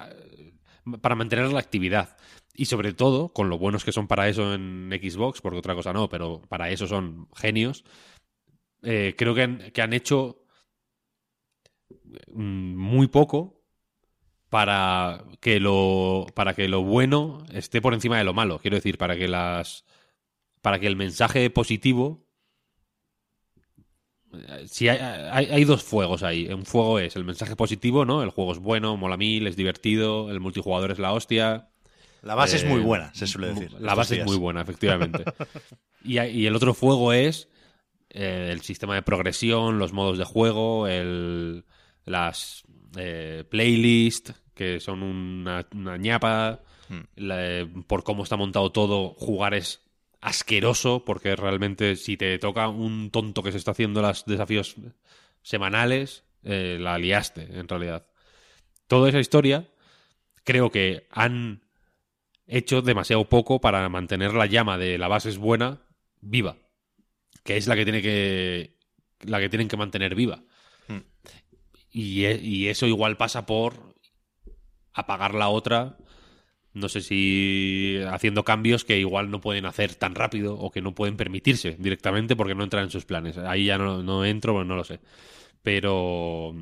eh, 0.01 0.53
para 1.01 1.15
mantener 1.15 1.51
la 1.53 1.61
actividad. 1.61 2.17
Y 2.57 2.67
sobre 2.67 2.93
todo, 2.93 3.31
con 3.33 3.49
lo 3.49 3.59
buenos 3.59 3.85
que 3.85 3.93
son 3.93 4.07
para 4.07 4.29
eso 4.29 4.55
en 4.55 4.91
Xbox, 5.03 5.41
porque 5.41 5.59
otra 5.59 5.75
cosa 5.75 5.93
no, 5.93 6.09
pero 6.09 6.43
para 6.49 6.71
eso 6.71 6.87
son 6.87 7.29
genios, 7.35 7.85
eh, 8.83 9.15
creo 9.17 9.35
que 9.35 9.43
han, 9.43 9.71
que 9.73 9.83
han 9.83 9.93
hecho 9.93 10.44
muy 12.33 13.09
poco 13.09 13.63
para 14.51 15.25
que 15.41 15.61
lo 15.61 16.27
para 16.35 16.55
que 16.55 16.69
lo 16.69 16.83
bueno 16.83 17.45
esté 17.53 17.81
por 17.81 17.95
encima 17.95 18.19
de 18.19 18.25
lo 18.25 18.35
malo 18.35 18.59
quiero 18.61 18.77
decir 18.77 18.99
para 18.99 19.17
que 19.17 19.29
las 19.29 19.85
para 20.61 20.79
que 20.79 20.87
el 20.87 20.97
mensaje 20.97 21.51
positivo 21.51 22.27
eh, 24.33 24.65
si 24.67 24.89
hay, 24.89 24.99
hay, 24.99 25.47
hay 25.47 25.65
dos 25.65 25.83
fuegos 25.83 26.23
ahí 26.23 26.47
un 26.53 26.67
fuego 26.67 26.99
es 26.99 27.17
el 27.17 27.25
mensaje 27.25 27.57
positivo 27.57 28.05
no 28.05 28.23
el 28.23 28.31
juego 28.31 28.53
es 28.53 28.59
bueno 28.59 28.97
mola 28.97 29.17
mil 29.17 29.47
es 29.47 29.57
divertido 29.57 30.31
el 30.31 30.41
multijugador 30.41 30.93
es 30.93 30.99
la 30.99 31.13
hostia 31.13 31.71
La 32.23 32.35
base 32.35 32.57
es 32.57 32.63
eh, 32.63 32.69
muy 32.69 32.81
buena, 32.81 33.13
se 33.15 33.27
suele 33.27 33.49
decir. 33.49 33.73
la 33.81 33.95
base 33.95 34.15
días. 34.15 34.27
es 34.27 34.33
muy 34.33 34.41
buena 34.41 34.63
efectivamente 34.63 35.25
y 36.05 36.47
el 36.47 36.55
otro 36.55 36.75
fuego 36.75 37.13
es 37.13 37.49
eh, 38.15 38.51
el 38.53 38.61
sistema 38.61 38.95
de 38.95 39.03
progresión, 39.03 39.81
los 39.81 39.93
modos 39.93 40.19
de 40.19 40.25
juego, 40.25 40.87
el, 40.87 41.65
las 42.05 42.65
eh, 42.97 43.45
playlists, 43.51 44.35
que 44.55 44.81
son 44.81 45.03
una, 45.03 45.67
una 45.75 45.97
ñapa, 45.97 46.61
Hmm. 46.89 47.01
la- 47.17 47.67
por 47.87 48.05
cómo 48.05 48.23
está 48.25 48.37
montado 48.37 48.71
todo, 48.71 49.15
jugar 49.15 49.55
es 49.55 49.81
asqueroso, 50.21 51.03
porque 51.05 51.35
realmente 51.35 51.97
si 51.97 52.17
te 52.19 52.39
toca 52.39 52.69
un 52.69 53.11
tonto 53.11 53.43
que 53.43 53.53
se 53.53 53.59
está 53.59 53.71
haciendo 53.71 54.03
los 54.03 54.25
desafíos 54.27 54.77
semanales, 55.43 56.25
eh, 56.43 56.77
la 56.81 56.99
liaste, 56.99 57.43
en 57.59 57.69
realidad. 57.69 58.07
toda 58.87 59.09
esa 59.09 59.19
historia 59.19 59.67
creo 60.45 60.71
que 60.71 61.07
han 61.11 61.63
hecho 62.47 62.83
demasiado 62.83 63.25
poco 63.31 63.61
para 63.63 63.89
mantener 63.89 64.35
la 64.35 64.45
llama 64.47 64.77
de 64.77 64.99
la 64.99 65.09
base 65.09 65.31
es 65.31 65.39
buena 65.39 65.81
viva, 66.21 66.59
que 67.45 67.57
es 67.57 67.67
la 67.67 67.77
que 67.77 67.85
tiene 67.85 68.03
que 68.03 68.77
la 69.21 69.41
que 69.41 69.49
tienen 69.49 69.69
que 69.69 69.79
mantener 69.79 70.15
viva. 70.15 70.43
Y, 71.95 72.25
e- 72.25 72.41
y 72.43 72.67
eso 72.67 72.87
igual 72.87 73.17
pasa 73.17 73.47
por 73.47 73.95
apagar 74.93 75.33
la 75.33 75.49
otra, 75.49 75.97
no 76.73 76.89
sé 76.89 77.01
si 77.01 77.99
haciendo 78.11 78.45
cambios 78.45 78.85
que 78.85 78.99
igual 78.99 79.31
no 79.31 79.41
pueden 79.41 79.65
hacer 79.65 79.95
tan 79.95 80.17
rápido 80.17 80.59
o 80.59 80.73
que 80.73 80.83
no 80.83 80.93
pueden 80.93 81.17
permitirse 81.17 81.77
directamente 81.79 82.35
porque 82.35 82.57
no 82.57 82.65
entran 82.65 82.85
en 82.85 82.91
sus 82.91 83.05
planes. 83.05 83.39
Ahí 83.39 83.67
ya 83.67 83.79
no, 83.79 84.03
no 84.03 84.25
entro, 84.25 84.53
bueno, 84.55 84.71
no 84.71 84.77
lo 84.77 84.83
sé. 84.85 84.99
Pero 85.63 86.53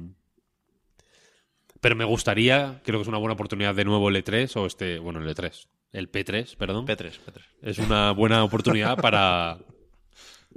pero 1.80 1.96
me 1.96 2.04
gustaría, 2.04 2.80
creo 2.84 2.98
que 2.98 3.02
es 3.02 3.08
una 3.08 3.18
buena 3.18 3.32
oportunidad 3.32 3.74
de 3.74 3.84
nuevo 3.84 4.08
el 4.10 4.16
E3 4.16 4.54
o 4.56 4.66
este, 4.66 4.98
bueno, 4.98 5.20
el 5.20 5.34
E3, 5.34 5.66
el 5.92 6.12
P3, 6.12 6.56
perdón. 6.56 6.86
P3, 6.86 7.18
P3. 7.18 7.42
Es 7.62 7.78
una 7.78 8.12
buena 8.12 8.44
oportunidad 8.44 8.96
para, 8.98 9.58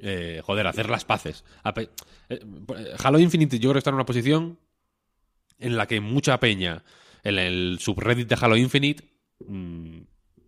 eh, 0.01 0.41
joder, 0.43 0.67
hacer 0.67 0.89
las 0.89 1.03
paces. 1.05 1.43
Eh, 2.29 2.39
Halo 3.03 3.19
Infinite 3.19 3.57
yo 3.57 3.69
creo 3.69 3.73
que 3.73 3.79
está 3.79 3.89
en 3.89 3.95
una 3.95 4.05
posición 4.05 4.59
en 5.59 5.77
la 5.77 5.87
que 5.87 6.01
mucha 6.01 6.39
peña, 6.39 6.83
en 7.23 7.39
el 7.39 7.77
subreddit 7.79 8.27
de 8.27 8.37
Halo 8.39 8.57
Infinite, 8.57 9.03
mm, 9.47 9.97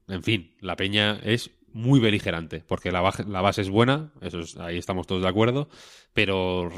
en 0.09 0.23
fin, 0.23 0.55
la 0.61 0.75
peña 0.75 1.19
es 1.23 1.51
muy 1.73 1.99
beligerante, 1.99 2.63
porque 2.67 2.91
la, 2.91 3.01
base 3.01 3.61
es 3.61 3.69
buena, 3.69 4.11
eso 4.21 4.39
es- 4.39 4.57
ahí 4.57 4.77
estamos 4.77 5.05
todos 5.07 5.21
de 5.21 5.27
acuerdo, 5.27 5.69
pero 6.13 6.69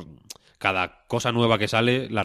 cada 0.57 1.05
cosa 1.07 1.31
nueva 1.31 1.57
que 1.57 1.67
sale, 1.67 2.09
la 2.09 2.23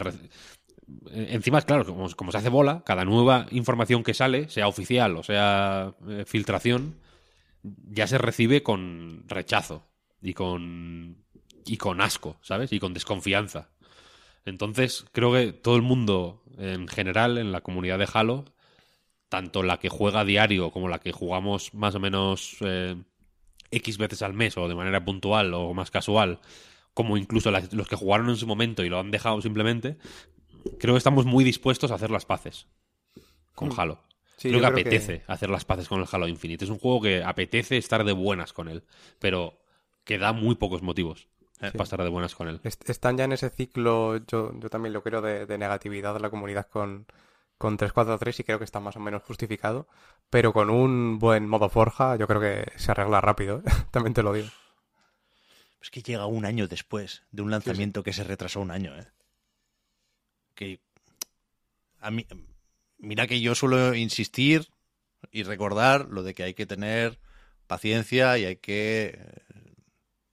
encima, 1.11 1.61
claro, 1.61 1.85
como, 1.85 2.09
como 2.11 2.31
se 2.31 2.37
hace 2.37 2.49
bola, 2.49 2.83
cada 2.85 3.05
nueva 3.05 3.47
información 3.51 4.03
que 4.03 4.13
sale, 4.13 4.49
sea 4.49 4.67
oficial 4.67 5.15
o 5.17 5.23
sea 5.23 5.95
eh, 6.07 6.23
filtración, 6.27 6.95
ya 7.63 8.07
se 8.07 8.17
recibe 8.17 8.63
con 8.63 9.23
rechazo 9.27 9.87
y 10.21 10.33
con 10.33 11.17
y 11.65 11.77
con 11.77 11.99
asco, 12.01 12.37
¿sabes? 12.41 12.71
Y 12.73 12.79
con 12.79 12.93
desconfianza. 12.93 13.69
Entonces, 14.45 15.05
creo 15.11 15.33
que 15.33 15.53
todo 15.53 15.75
el 15.75 15.81
mundo 15.81 16.43
en 16.57 16.87
general 16.87 17.37
en 17.37 17.51
la 17.51 17.61
comunidad 17.61 17.99
de 17.99 18.07
Halo, 18.13 18.45
tanto 19.29 19.63
la 19.63 19.79
que 19.79 19.89
juega 19.89 20.21
a 20.21 20.25
diario 20.25 20.71
como 20.71 20.87
la 20.87 20.99
que 20.99 21.11
jugamos 21.11 21.73
más 21.73 21.95
o 21.95 21.99
menos 21.99 22.57
eh, 22.61 22.95
X 23.71 23.97
veces 23.97 24.21
al 24.21 24.33
mes 24.33 24.57
o 24.57 24.67
de 24.67 24.75
manera 24.75 25.03
puntual 25.03 25.53
o 25.53 25.73
más 25.73 25.91
casual, 25.91 26.39
como 26.93 27.17
incluso 27.17 27.51
las- 27.51 27.73
los 27.73 27.87
que 27.87 27.95
jugaron 27.95 28.29
en 28.29 28.37
su 28.37 28.47
momento 28.47 28.83
y 28.85 28.89
lo 28.89 28.99
han 28.99 29.11
dejado 29.11 29.41
simplemente, 29.41 29.97
creo 30.79 30.93
que 30.93 30.99
estamos 30.99 31.25
muy 31.25 31.43
dispuestos 31.43 31.91
a 31.91 31.95
hacer 31.95 32.11
las 32.11 32.25
paces 32.25 32.67
con 33.55 33.71
Halo. 33.77 33.95
Mm. 33.95 34.15
Sí, 34.37 34.49
creo 34.49 34.61
yo 34.61 34.67
que 34.67 34.73
creo 34.73 34.75
que- 34.75 34.81
apetece 34.97 35.23
hacer 35.27 35.49
las 35.49 35.65
paces 35.65 35.87
con 35.87 35.99
el 36.01 36.07
Halo 36.11 36.27
Infinite. 36.27 36.65
Es 36.65 36.71
un 36.71 36.77
juego 36.77 37.01
que 37.01 37.23
apetece 37.23 37.77
estar 37.77 38.03
de 38.03 38.11
buenas 38.13 38.53
con 38.53 38.67
él, 38.67 38.83
pero 39.19 39.59
que 40.03 40.17
da 40.17 40.33
muy 40.33 40.55
pocos 40.55 40.81
motivos 40.83 41.27
eh, 41.61 41.71
para 41.71 41.83
estar 41.83 42.01
de 42.03 42.09
buenas 42.09 42.35
con 42.35 42.47
él. 42.47 42.59
Est- 42.63 42.89
Están 42.89 43.17
ya 43.17 43.25
en 43.25 43.31
ese 43.33 43.49
ciclo, 43.49 44.17
yo, 44.25 44.51
yo 44.59 44.69
también 44.69 44.93
lo 44.93 45.03
creo, 45.03 45.21
de, 45.21 45.45
de 45.45 45.57
negatividad 45.57 46.13
de 46.13 46.19
la 46.19 46.29
comunidad 46.29 46.67
con, 46.67 47.05
con 47.57 47.77
343 47.77 48.39
y 48.39 48.43
creo 48.43 48.57
que 48.59 48.65
está 48.65 48.79
más 48.79 48.95
o 48.95 48.99
menos 48.99 49.23
justificado. 49.23 49.87
Pero 50.29 50.53
con 50.53 50.69
un 50.69 51.19
buen 51.19 51.47
modo 51.47 51.69
forja, 51.69 52.15
yo 52.17 52.27
creo 52.27 52.41
que 52.41 52.71
se 52.77 52.91
arregla 52.91 53.21
rápido. 53.21 53.59
¿eh? 53.59 53.71
también 53.91 54.13
te 54.13 54.23
lo 54.23 54.33
digo. 54.33 54.47
Es 55.81 55.91
que 55.91 56.01
llega 56.01 56.25
un 56.25 56.45
año 56.45 56.67
después 56.67 57.23
de 57.31 57.43
un 57.43 57.51
lanzamiento 57.51 58.01
que 58.03 58.11
se 58.13 58.23
retrasó 58.23 58.59
un 58.59 58.71
año, 58.71 58.97
¿eh? 58.97 59.05
Que 60.55 60.79
a 61.99 62.11
mí, 62.11 62.25
mira 62.97 63.27
que 63.27 63.41
yo 63.41 63.55
suelo 63.55 63.93
insistir 63.93 64.67
y 65.31 65.43
recordar 65.43 66.07
lo 66.09 66.23
de 66.23 66.33
que 66.33 66.43
hay 66.43 66.53
que 66.53 66.65
tener 66.65 67.19
paciencia 67.67 68.37
y 68.37 68.45
hay 68.45 68.55
que 68.57 69.19
eh, 69.19 69.73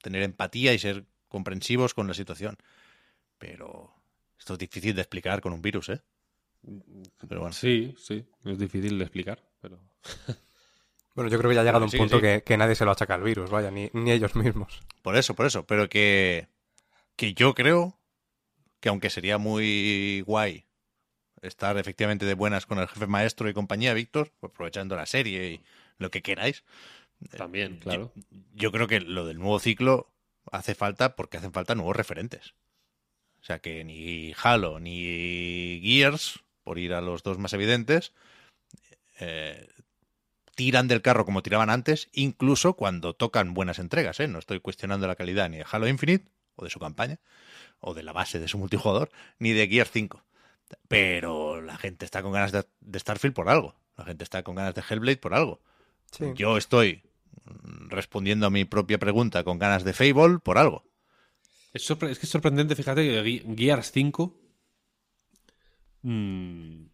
tener 0.02 0.22
empatía 0.22 0.72
y 0.74 0.78
ser 0.78 1.06
comprensivos 1.32 1.94
con 1.94 2.06
la 2.06 2.14
situación. 2.14 2.56
Pero 3.38 3.92
esto 4.38 4.52
es 4.52 4.58
difícil 4.60 4.94
de 4.94 5.02
explicar 5.02 5.40
con 5.40 5.52
un 5.52 5.62
virus, 5.62 5.88
¿eh? 5.88 6.00
Pero 7.28 7.40
bueno. 7.40 7.52
Sí, 7.52 7.94
sí, 7.98 8.24
es 8.44 8.58
difícil 8.58 8.96
de 8.98 9.04
explicar, 9.04 9.42
pero 9.60 9.80
Bueno, 11.14 11.30
yo 11.30 11.38
creo 11.38 11.50
que 11.50 11.54
ya 11.56 11.60
ha 11.60 11.64
llegado 11.64 11.80
Bueno, 11.80 11.86
un 11.86 11.90
sí, 11.90 11.98
punto 11.98 12.16
sí. 12.16 12.22
Que, 12.22 12.42
que 12.42 12.56
nadie 12.56 12.74
se 12.74 12.84
lo 12.84 12.92
achaca 12.92 13.14
al 13.14 13.22
virus, 13.22 13.50
vaya, 13.50 13.70
ni, 13.70 13.90
ni 13.92 14.12
ellos 14.12 14.34
mismos. 14.34 14.80
Por 15.02 15.16
eso, 15.16 15.34
por 15.34 15.46
eso. 15.46 15.66
Pero 15.66 15.88
que, 15.88 16.48
que 17.16 17.34
yo 17.34 17.54
creo 17.54 17.98
que 18.80 18.88
aunque 18.88 19.10
sería 19.10 19.38
muy 19.38 20.22
guay 20.26 20.64
estar 21.42 21.76
efectivamente 21.76 22.24
de 22.24 22.34
buenas 22.34 22.66
con 22.66 22.78
el 22.78 22.88
jefe 22.88 23.06
maestro 23.06 23.48
y 23.48 23.52
compañía, 23.52 23.92
Víctor, 23.94 24.32
pues 24.40 24.52
aprovechando 24.52 24.96
la 24.96 25.06
serie 25.06 25.52
y 25.52 25.60
lo 25.98 26.10
que 26.10 26.22
queráis, 26.22 26.64
también, 27.36 27.76
claro. 27.76 28.12
yo, 28.14 28.38
yo 28.54 28.72
creo 28.72 28.86
que 28.88 29.00
lo 29.00 29.26
del 29.26 29.38
nuevo 29.38 29.58
ciclo 29.58 30.11
hace 30.50 30.74
falta 30.74 31.16
porque 31.16 31.36
hacen 31.36 31.52
falta 31.52 31.74
nuevos 31.74 31.96
referentes. 31.96 32.54
O 33.40 33.44
sea 33.44 33.58
que 33.58 33.84
ni 33.84 34.34
Halo 34.42 34.78
ni 34.78 35.80
Gears, 35.82 36.40
por 36.62 36.78
ir 36.78 36.94
a 36.94 37.00
los 37.00 37.22
dos 37.22 37.38
más 37.38 37.52
evidentes, 37.52 38.12
eh, 39.18 39.68
tiran 40.54 40.88
del 40.88 41.02
carro 41.02 41.24
como 41.24 41.42
tiraban 41.42 41.70
antes, 41.70 42.08
incluso 42.12 42.74
cuando 42.74 43.14
tocan 43.14 43.54
buenas 43.54 43.78
entregas. 43.78 44.20
¿eh? 44.20 44.28
No 44.28 44.38
estoy 44.38 44.60
cuestionando 44.60 45.06
la 45.06 45.16
calidad 45.16 45.48
ni 45.48 45.58
de 45.58 45.66
Halo 45.70 45.88
Infinite, 45.88 46.30
o 46.56 46.64
de 46.64 46.70
su 46.70 46.78
campaña, 46.78 47.18
o 47.80 47.94
de 47.94 48.02
la 48.02 48.12
base 48.12 48.38
de 48.38 48.48
su 48.48 48.58
multijugador, 48.58 49.10
ni 49.38 49.52
de 49.52 49.66
Gears 49.66 49.90
5. 49.90 50.22
Pero 50.88 51.60
la 51.60 51.76
gente 51.76 52.04
está 52.04 52.22
con 52.22 52.32
ganas 52.32 52.52
de, 52.52 52.64
de 52.80 52.98
Starfield 52.98 53.34
por 53.34 53.48
algo. 53.48 53.74
La 53.96 54.04
gente 54.04 54.24
está 54.24 54.42
con 54.42 54.54
ganas 54.54 54.74
de 54.74 54.82
Hellblade 54.88 55.16
por 55.16 55.34
algo. 55.34 55.60
Sí. 56.10 56.26
Yo 56.34 56.56
estoy 56.56 57.02
respondiendo 57.88 58.46
a 58.46 58.50
mi 58.50 58.64
propia 58.64 58.98
pregunta 58.98 59.44
con 59.44 59.58
ganas 59.58 59.84
de 59.84 59.92
Fable 59.92 60.38
por 60.38 60.58
algo. 60.58 60.84
Es, 61.72 61.86
que 61.86 62.06
es 62.10 62.28
sorprendente, 62.28 62.76
fíjate, 62.76 63.02
que 63.02 63.22
Ge- 63.24 63.54
Gears 63.56 63.92
5 63.92 64.38
mm, 66.02 66.84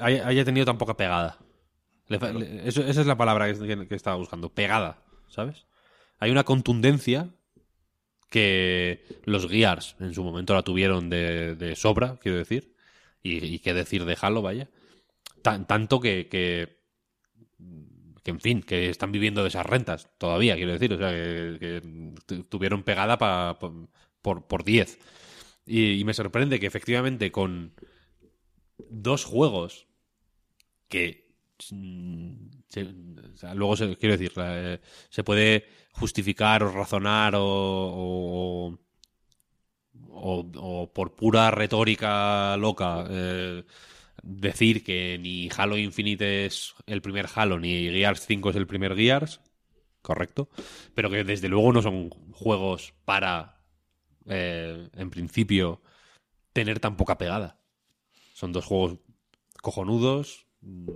haya, 0.00 0.44
tenido 0.44 0.66
tan 0.66 0.78
poca 0.78 0.96
pegada. 0.96 1.38
Esa 2.08 2.82
es 2.82 3.06
la 3.06 3.16
palabra 3.16 3.52
que, 3.52 3.86
estaba 3.94 4.16
buscando, 4.16 4.50
pegada, 4.50 5.02
¿sabes? 5.28 5.66
Hay 6.18 6.30
una 6.30 6.44
contundencia 6.44 7.34
que 8.30 9.04
los 9.24 9.48
Gears 9.48 9.96
en 10.00 10.14
su 10.14 10.24
momento 10.24 10.54
la 10.54 10.62
tuvieron 10.62 11.08
de, 11.08 11.54
de 11.54 11.76
sobra, 11.76 12.18
quiero 12.20 12.38
decir, 12.38 12.74
y, 13.22 13.44
y 13.44 13.58
qué 13.60 13.74
decir 13.74 14.04
de 14.04 14.16
vaya. 14.42 14.68
Tan- 15.42 15.66
tanto 15.66 16.00
que, 16.00 16.28
que 16.28 16.82
que 18.24 18.32
en 18.32 18.40
fin, 18.40 18.62
que 18.62 18.90
están 18.90 19.12
viviendo 19.12 19.42
de 19.42 19.48
esas 19.48 19.66
rentas 19.66 20.10
todavía, 20.18 20.56
quiero 20.56 20.72
decir, 20.72 20.92
o 20.94 20.98
sea, 20.98 21.10
que, 21.10 21.58
que 21.60 21.82
tu- 22.26 22.44
tuvieron 22.44 22.82
pegada 22.82 23.18
pa- 23.18 23.58
por, 24.22 24.46
por 24.46 24.64
10. 24.64 24.98
Y, 25.66 26.04
me 26.04 26.14
sorprende 26.14 26.60
que 26.60 26.66
efectivamente 26.66 27.32
con 27.32 27.74
dos 28.88 29.24
juegos 29.24 29.86
que 30.88 31.26
mm, 31.70 32.32
luego 33.54 33.76
se, 33.76 33.96
quiero 33.96 34.16
decir, 34.16 34.32
eh, 34.36 34.80
se 35.10 35.24
puede 35.24 35.66
justificar 35.92 36.62
o 36.62 36.70
razonar 36.70 37.34
o- 37.36 38.78
o 40.68 40.92
por 40.94 41.08
pura 41.14 41.50
retórica 41.50 42.56
loca 42.56 42.90
eh, 43.10 43.64
decir 44.22 44.84
que 44.84 45.18
ni 45.18 45.48
Halo 45.56 45.76
Infinite 45.76 46.46
es 46.46 46.74
el 46.86 47.02
primer 47.02 47.26
Halo, 47.34 47.58
ni 47.58 47.88
Gears 47.88 48.26
5 48.26 48.50
es 48.50 48.56
el 48.56 48.66
primer 48.66 48.96
Gears, 48.96 49.40
correcto, 50.02 50.48
pero 50.94 51.10
que 51.10 51.24
desde 51.24 51.48
luego 51.48 51.72
no 51.72 51.82
son 51.82 52.10
juegos 52.32 52.94
para, 53.04 53.60
eh, 54.26 54.88
en 54.94 55.10
principio, 55.10 55.82
tener 56.52 56.80
tan 56.80 56.96
poca 56.96 57.18
pegada. 57.18 57.60
Son 58.34 58.52
dos 58.52 58.64
juegos 58.64 58.98
cojonudos, 59.62 60.46
mm, 60.60 60.88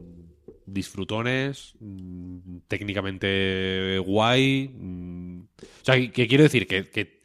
disfrutones, 0.67 1.75
mm, 1.81 2.59
técnicamente 2.69 3.99
guay. 4.05 4.69
mm. 4.75 5.41
O 5.41 5.85
sea, 5.85 5.95
que, 6.11 6.29
quiero 6.29 6.45
decir 6.45 6.67
que, 6.67 6.89
que 6.91 7.23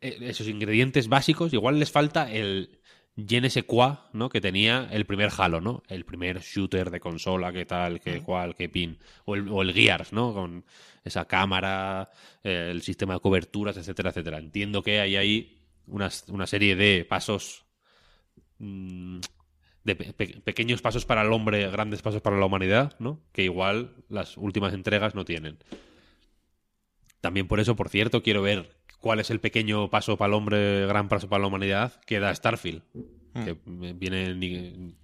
eh, 0.00 0.18
esos 0.22 0.48
ingredientes 0.48 1.08
básicos 1.08 1.52
igual 1.52 1.78
les 1.78 1.90
falta 1.90 2.30
el 2.30 2.81
je 3.16 3.40
ne 3.40 3.50
sais 3.50 3.64
quoi, 3.66 3.92
¿no? 4.14 4.28
Que 4.30 4.40
tenía 4.40 4.88
el 4.90 5.04
primer 5.04 5.30
Halo, 5.36 5.60
¿no? 5.60 5.82
El 5.88 6.04
primer 6.04 6.40
shooter 6.40 6.90
de 6.90 6.98
consola, 7.00 7.52
que 7.52 7.66
tal, 7.66 8.00
que 8.00 8.22
cual, 8.22 8.54
que 8.54 8.68
pin. 8.68 8.98
O 9.26 9.34
el, 9.34 9.48
o 9.48 9.60
el 9.62 9.72
Gears, 9.74 10.12
¿no? 10.12 10.32
Con 10.32 10.64
esa 11.04 11.26
cámara, 11.26 12.10
eh, 12.42 12.68
el 12.70 12.80
sistema 12.82 13.14
de 13.14 13.20
coberturas, 13.20 13.76
etcétera, 13.76 14.10
etcétera. 14.10 14.38
Entiendo 14.38 14.82
que 14.82 15.00
hay 15.00 15.16
ahí 15.16 15.58
unas- 15.86 16.24
una 16.28 16.46
serie 16.46 16.74
de 16.76 17.04
pasos 17.04 17.64
mm, 18.58 19.18
de 19.84 19.96
pe- 19.96 20.12
pe- 20.12 20.40
pequeños 20.40 20.80
pasos 20.80 21.04
para 21.04 21.22
el 21.22 21.32
hombre, 21.32 21.68
grandes 21.70 22.00
pasos 22.02 22.22
para 22.22 22.38
la 22.38 22.46
humanidad, 22.46 22.94
¿no? 23.00 23.20
Que 23.32 23.42
igual 23.44 23.96
las 24.08 24.36
últimas 24.36 24.72
entregas 24.74 25.14
no 25.14 25.24
tienen. 25.24 25.58
También 27.20 27.46
por 27.48 27.60
eso, 27.60 27.76
por 27.76 27.88
cierto, 27.88 28.22
quiero 28.22 28.42
ver 28.42 28.76
cuál 29.02 29.20
es 29.20 29.28
el 29.30 29.40
pequeño 29.40 29.90
paso 29.90 30.16
para 30.16 30.28
el 30.28 30.34
hombre, 30.34 30.86
gran 30.86 31.08
paso 31.10 31.28
para 31.28 31.42
la 31.42 31.48
humanidad 31.48 32.00
que 32.06 32.18
da 32.20 32.34
Starfield. 32.34 32.82
que 33.34 33.56
viene, 33.64 34.34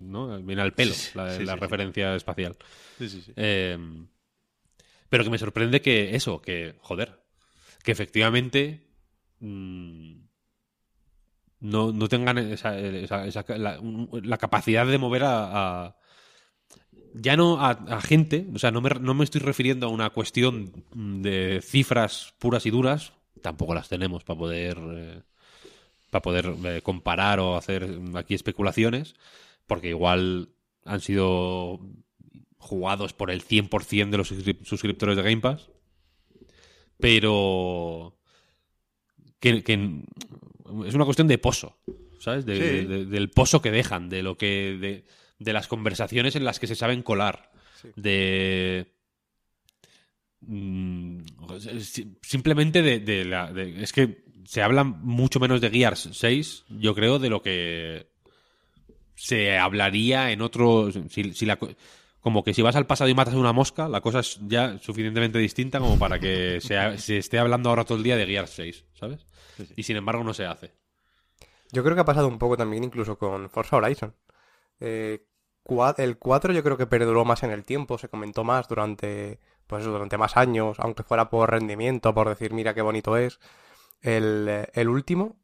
¿no? 0.01 0.39
viene 0.43 0.63
al 0.63 0.73
pelo 0.73 0.95
Sí, 0.95 1.11
la, 1.15 1.31
sí, 1.37 1.45
la 1.45 1.55
sí, 1.55 1.61
referencia 1.61 2.15
espacial. 2.15 2.57
Sí, 2.99 3.09
sí, 3.11 3.21
sí. 3.23 3.33
Eh, 3.37 3.77
pero 5.11 5.25
que 5.25 5.31
me 5.31 5.39
sorprende 5.39 5.81
que 5.81 6.15
eso, 6.15 6.41
que, 6.41 6.77
joder, 6.81 7.23
que 7.83 7.93
efectivamente 7.93 8.87
mm, 9.41 10.13
no, 11.61 11.93
no 11.93 12.09
tengan 12.09 12.39
esa, 12.39 12.79
esa- 12.79 13.27
esa- 13.27 13.45
la, 13.59 14.39
capacidad 14.39 14.87
de 14.87 14.99
mover 14.99 15.25
a, 15.25 15.87
a- 15.87 15.97
ya 17.15 17.37
no 17.37 17.61
a, 17.61 17.71
a 17.71 18.01
gente, 18.01 18.47
o 18.55 18.59
sea, 18.59 18.71
no 18.71 18.81
me, 18.81 18.91
no 19.01 19.15
me 19.15 19.25
estoy 19.25 19.41
refiriendo 19.41 19.87
a 19.87 19.91
una 19.91 20.11
cuestión 20.11 20.85
de 20.95 21.61
cifras 21.63 22.35
puras 22.39 22.67
y 22.67 22.71
duras, 22.71 23.13
tampoco 23.39 23.75
las 23.75 23.89
tenemos 23.89 24.25
para 24.25 24.39
poder 24.39 24.79
eh, 24.79 25.23
para 26.11 26.23
poder 26.23 26.55
eh, 26.65 26.81
comparar 26.83 27.39
o 27.41 27.57
hacer 27.57 27.87
aquí 28.15 28.35
especulaciones, 28.35 29.15
porque 29.67 29.89
igual 29.91 30.49
han 30.85 31.01
sido 31.01 31.81
jugados 32.57 33.13
por 33.13 33.31
el 33.31 33.43
100% 33.45 34.11
de 34.11 34.17
los 34.17 34.33
suscrip- 34.33 34.65
suscriptores 34.65 35.17
de 35.17 35.23
Game 35.23 35.41
Pass, 35.41 35.69
pero 36.99 38.17
que, 39.41 39.63
que 39.63 39.75
es 40.87 40.95
una 40.95 41.05
cuestión 41.05 41.29
de 41.29 41.39
pozo, 41.39 41.77
¿sabes? 42.19 42.45
De- 42.45 42.55
Sí. 42.57 42.61
de- 42.61 42.85
de- 42.87 43.05
del 43.07 43.31
pozo 43.31 43.63
que 43.63 43.71
dejan, 43.71 44.09
de 44.09 44.23
lo 44.23 44.37
que 44.37 44.77
de, 44.81 45.05
de 45.39 45.53
las 45.53 45.69
conversaciones 45.69 46.37
en 46.37 46.45
las 46.45 46.59
que 46.59 46.67
se 46.67 46.75
saben 46.75 47.03
colar, 47.03 47.51
de 47.97 48.93
mm, 50.41 51.19
si- 51.81 52.17
simplemente 52.23 52.83
de, 52.83 53.01
de 53.01 53.25
la 53.25 53.53
de- 53.53 53.83
es 53.83 53.93
que 53.93 54.25
se 54.45 54.63
habla 54.63 54.85
mucho 54.85 55.41
menos 55.41 55.61
de 55.61 55.71
Gears 55.71 56.09
6, 56.13 56.65
yo 56.69 56.95
creo, 56.95 57.19
de 57.19 57.29
lo 57.31 57.43
que 57.43 58.07
se 59.15 59.59
hablaría 59.59 60.31
en 60.31 60.43
otro 60.43 60.91
si, 61.11 61.33
si 61.35 61.47
la 61.47 61.57
co- 61.57 61.69
como 62.21 62.43
que 62.45 62.55
si 62.55 62.63
vas 62.63 62.77
al 62.77 62.87
pasado 62.87 63.09
y 63.11 63.15
matas 63.15 63.35
a 63.35 63.39
una 63.39 63.53
mosca, 63.53 63.89
la 63.89 64.01
cosa 64.01 64.21
es 64.21 64.39
ya 64.47 64.79
suficientemente 64.79 65.39
distinta 65.39 65.81
como 65.81 65.99
para 65.99 66.19
que 66.19 66.61
se, 66.61 66.77
se 66.99 67.19
esté 67.19 67.39
hablando 67.39 67.69
ahora 67.71 67.85
todo 67.85 67.99
el 67.99 68.05
día 68.05 68.17
de 68.17 68.27
Gears 68.27 68.51
6, 68.51 68.85
¿sabes? 68.95 69.27
Y 69.77 69.83
sin 69.83 69.97
embargo 69.97 70.23
no 70.25 70.35
se 70.35 70.45
hace. 70.47 70.73
Yo 71.73 71.83
creo 71.83 71.95
que 71.95 72.01
ha 72.03 72.05
pasado 72.07 72.29
un 72.29 72.39
poco 72.39 72.57
también 72.57 72.85
incluso 72.85 73.19
con 73.19 73.51
Forza 73.51 73.77
Horizon. 73.77 74.15
Eh, 74.81 75.25
el 75.99 76.19
4 76.19 76.53
yo 76.55 76.63
creo 76.63 76.77
que 76.79 76.87
perduró 76.87 77.25
más 77.25 77.43
en 77.43 77.51
el 77.51 77.65
tiempo, 77.65 77.99
se 77.99 78.09
comentó 78.09 78.43
más 78.45 78.69
durante, 78.69 79.39
pues 79.69 79.83
eso, 79.83 79.93
durante 79.93 80.19
más 80.19 80.37
años, 80.37 80.79
aunque 80.81 81.05
fuera 81.05 81.31
por 81.31 81.51
rendimiento, 81.51 82.15
por 82.15 82.29
decir, 82.29 82.53
mira 82.53 82.75
qué 82.75 82.83
bonito 82.83 83.17
es. 83.17 83.39
El, 84.01 84.47
eh, 84.49 84.71
el 84.75 84.89
último 84.89 85.37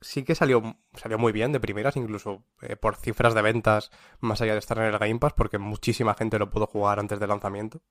sí 0.00 0.24
que 0.24 0.34
salió, 0.34 0.76
salió 0.94 1.18
muy 1.18 1.32
bien 1.32 1.52
de 1.52 1.60
primeras, 1.60 1.96
incluso 1.96 2.44
eh, 2.62 2.76
por 2.76 2.96
cifras 2.96 3.34
de 3.34 3.42
ventas, 3.42 3.90
más 4.20 4.40
allá 4.40 4.52
de 4.52 4.58
estar 4.58 4.78
en 4.78 4.84
el 4.84 4.98
Game 4.98 5.18
Pass, 5.18 5.32
porque 5.34 5.58
muchísima 5.58 6.14
gente 6.14 6.38
lo 6.38 6.50
pudo 6.50 6.66
jugar 6.66 6.98
antes 6.98 7.20
del 7.20 7.28
lanzamiento. 7.28 7.82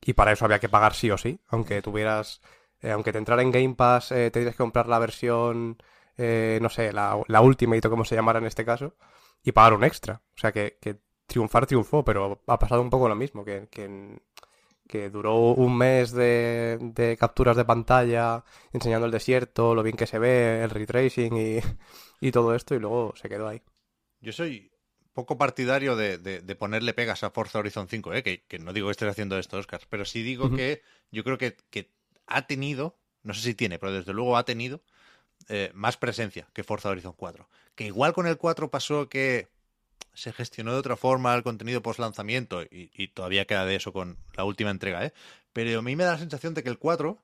Y 0.00 0.14
para 0.14 0.32
eso 0.32 0.44
había 0.44 0.58
que 0.60 0.68
pagar 0.68 0.94
sí 0.94 1.10
o 1.10 1.18
sí, 1.18 1.40
aunque 1.48 1.82
tuvieras, 1.82 2.40
eh, 2.80 2.90
aunque 2.92 3.12
te 3.12 3.18
entrara 3.18 3.42
en 3.42 3.52
Game 3.52 3.74
Pass, 3.74 4.12
eh, 4.12 4.30
tendrías 4.30 4.54
que 4.54 4.62
comprar 4.62 4.88
la 4.88 4.98
versión, 4.98 5.78
no 6.16 6.68
sé, 6.68 6.92
la, 6.92 7.20
la 7.26 7.40
Ultimate 7.40 7.88
o 7.88 7.90
como 7.90 8.04
se 8.04 8.14
llamara 8.14 8.38
en 8.38 8.46
este 8.46 8.64
caso, 8.64 8.94
y 9.42 9.52
pagar 9.52 9.74
un 9.74 9.84
extra. 9.84 10.22
O 10.36 10.38
sea 10.38 10.52
que, 10.52 10.78
que 10.80 11.00
triunfar 11.26 11.66
triunfó, 11.66 12.04
pero 12.04 12.42
ha 12.46 12.58
pasado 12.58 12.82
un 12.82 12.90
poco 12.90 13.08
lo 13.08 13.14
mismo, 13.16 13.44
que, 13.44 13.68
que, 13.70 14.20
que 14.88 15.10
duró 15.10 15.36
un 15.54 15.76
mes 15.78 16.12
de, 16.12 16.78
de 16.80 17.16
capturas 17.16 17.56
de 17.56 17.64
pantalla 17.64 18.44
enseñando 18.72 19.06
el 19.06 19.12
desierto, 19.12 19.74
lo 19.74 19.82
bien 19.82 19.96
que 19.96 20.06
se 20.06 20.18
ve, 20.18 20.62
el 20.62 20.70
ray 20.70 20.86
tracing 20.86 21.36
y, 21.36 21.60
y 22.20 22.30
todo 22.32 22.54
esto, 22.54 22.74
y 22.74 22.78
luego 22.80 23.14
se 23.16 23.28
quedó 23.28 23.48
ahí. 23.48 23.62
Yo 24.20 24.32
soy 24.32 24.70
poco 25.14 25.36
partidario 25.38 25.96
de, 25.96 26.18
de- 26.18 26.40
de 26.40 26.56
ponerle 26.56 26.94
pegas 26.94 27.22
a 27.24 27.30
Forza 27.30 27.58
Horizon 27.58 27.88
5, 27.88 28.14
¿eh? 28.14 28.22
que, 28.22 28.44
que 28.44 28.58
no 28.58 28.72
digo 28.72 28.88
que 28.88 28.92
estés 28.92 29.08
haciendo 29.10 29.38
esto, 29.38 29.58
Oscar, 29.58 29.80
pero 29.90 30.04
sí 30.04 30.22
digo 30.22 30.50
que 30.54 30.82
yo 31.10 31.22
creo 31.24 31.38
que, 31.38 31.56
que 31.70 31.90
ha 32.26 32.46
tenido, 32.46 32.98
no 33.22 33.34
sé 33.34 33.42
si 33.42 33.54
tiene, 33.54 33.78
pero 33.78 33.92
desde 33.92 34.12
luego 34.14 34.36
ha 34.36 34.44
tenido 34.44 34.82
eh, 35.48 35.70
más 35.74 35.96
presencia 35.96 36.48
que 36.52 36.64
Forza 36.64 36.88
Horizon 36.90 37.14
4. 37.16 37.48
Que 37.74 37.84
igual 37.86 38.12
con 38.14 38.26
el 38.26 38.36
4 38.38 38.70
pasó 38.70 39.08
que 39.08 39.48
se 40.14 40.32
gestionó 40.32 40.72
de 40.72 40.78
otra 40.78 40.96
forma 40.96 41.34
el 41.34 41.42
contenido 41.42 41.82
post 41.82 41.98
lanzamiento 42.00 42.62
y, 42.62 42.90
y 42.94 43.08
todavía 43.08 43.46
queda 43.46 43.64
de 43.64 43.76
eso 43.76 43.92
con 43.92 44.18
la 44.34 44.44
última 44.44 44.70
entrega, 44.70 45.04
¿eh? 45.04 45.12
Pero 45.52 45.78
a 45.78 45.82
mí 45.82 45.96
me 45.96 46.04
da 46.04 46.12
la 46.12 46.18
sensación 46.18 46.54
de 46.54 46.62
que 46.62 46.68
el 46.68 46.78
4 46.78 47.22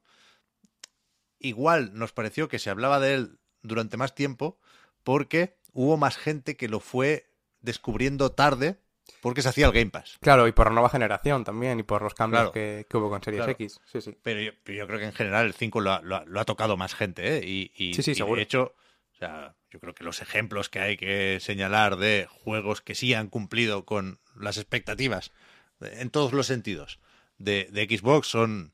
igual 1.39 1.91
nos 1.95 2.13
pareció 2.13 2.49
que 2.49 2.59
se 2.59 2.71
hablaba 2.71 3.01
de 3.01 3.15
él 3.15 3.39
durante 3.63 3.97
más 3.97 4.15
tiempo 4.15 4.59
porque 5.05 5.57
hubo 5.73 5.97
más 5.97 6.17
gente 6.17 6.57
que 6.57 6.69
lo 6.69 6.81
fue 6.81 7.31
descubriendo 7.61 8.33
tarde 8.33 8.77
porque 9.23 9.41
se 9.43 9.49
hacía 9.49 9.67
el 9.67 9.73
Game 9.73 9.91
Pass. 9.91 10.19
Claro, 10.21 10.47
y 10.47 10.53
por 10.53 10.67
la 10.67 10.75
nueva 10.75 10.91
generación 10.91 11.43
también, 11.43 11.81
y 11.81 11.83
por 11.83 12.03
los 12.03 12.13
cambios 12.15 12.41
Claro. 12.43 12.53
que, 12.53 12.87
que 12.89 12.97
hubo 12.99 13.09
con 13.09 13.23
Series 13.23 13.39
Claro. 13.41 13.53
X. 13.53 13.81
Sí, 13.87 14.01
sí. 14.03 14.15
Pero 14.23 14.41
yo, 14.41 14.53
creo 14.87 14.99
que 14.99 15.07
en 15.07 15.13
general 15.15 15.47
el 15.47 15.55
5 15.55 15.81
lo 15.81 15.93
ha, 15.93 16.03
lo 16.03 16.17
ha- 16.17 16.25
lo 16.27 16.39
ha 16.41 16.45
tocado 16.45 16.77
más 16.77 16.95
gente, 16.95 17.39
¿eh? 17.39 17.43
Y, 17.47 17.73
y- 17.75 17.95
Sí, 17.95 18.03
sí, 18.03 18.11
y 18.11 18.15
seguro. 18.17 18.37
de 18.37 18.43
hecho, 18.43 18.75
o 19.19 19.25
sea, 19.27 19.55
yo 19.71 19.81
creo 19.81 19.95
que 19.95 20.05
los 20.05 20.23
ejemplos 20.23 20.69
que 20.69 20.79
hay 20.79 20.97
que 20.97 21.39
señalar 21.41 21.97
de 21.97 22.29
juegos 22.31 22.81
que 22.83 22.95
sí 22.95 23.15
han 23.15 23.27
cumplido 23.29 23.85
con 23.85 24.21
las 24.37 24.59
expectativas 24.59 25.33
de- 25.81 26.01
en 26.01 26.11
todos 26.11 26.33
los 26.33 26.47
sentidos 26.47 27.01
de, 27.39 27.69
de 27.73 27.85
Xbox 27.99 28.29
son 28.29 28.73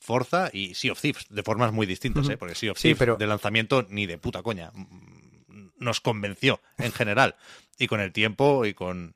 Forza 0.00 0.50
y 0.52 0.74
Sea 0.74 0.92
of 0.92 1.00
Thieves, 1.00 1.26
de 1.30 1.42
formas 1.44 1.72
muy 1.72 1.86
distintas, 1.86 2.28
¿eh? 2.28 2.36
Porque 2.36 2.56
Sea 2.56 2.72
of 2.72 2.78
Sí, 2.78 2.82
Thieves 2.88 2.98
pero- 2.98 3.16
de 3.16 3.26
lanzamiento 3.28 3.86
ni 3.88 4.06
de 4.06 4.18
puta 4.18 4.42
coña 4.42 4.72
mm, 4.74 5.68
nos 5.78 6.00
convenció 6.00 6.60
en 6.78 6.90
general. 6.92 7.36
y 7.78 7.86
con 7.86 8.00
el 8.00 8.12
tiempo 8.12 8.64
y 8.66 8.74
con 8.74 9.14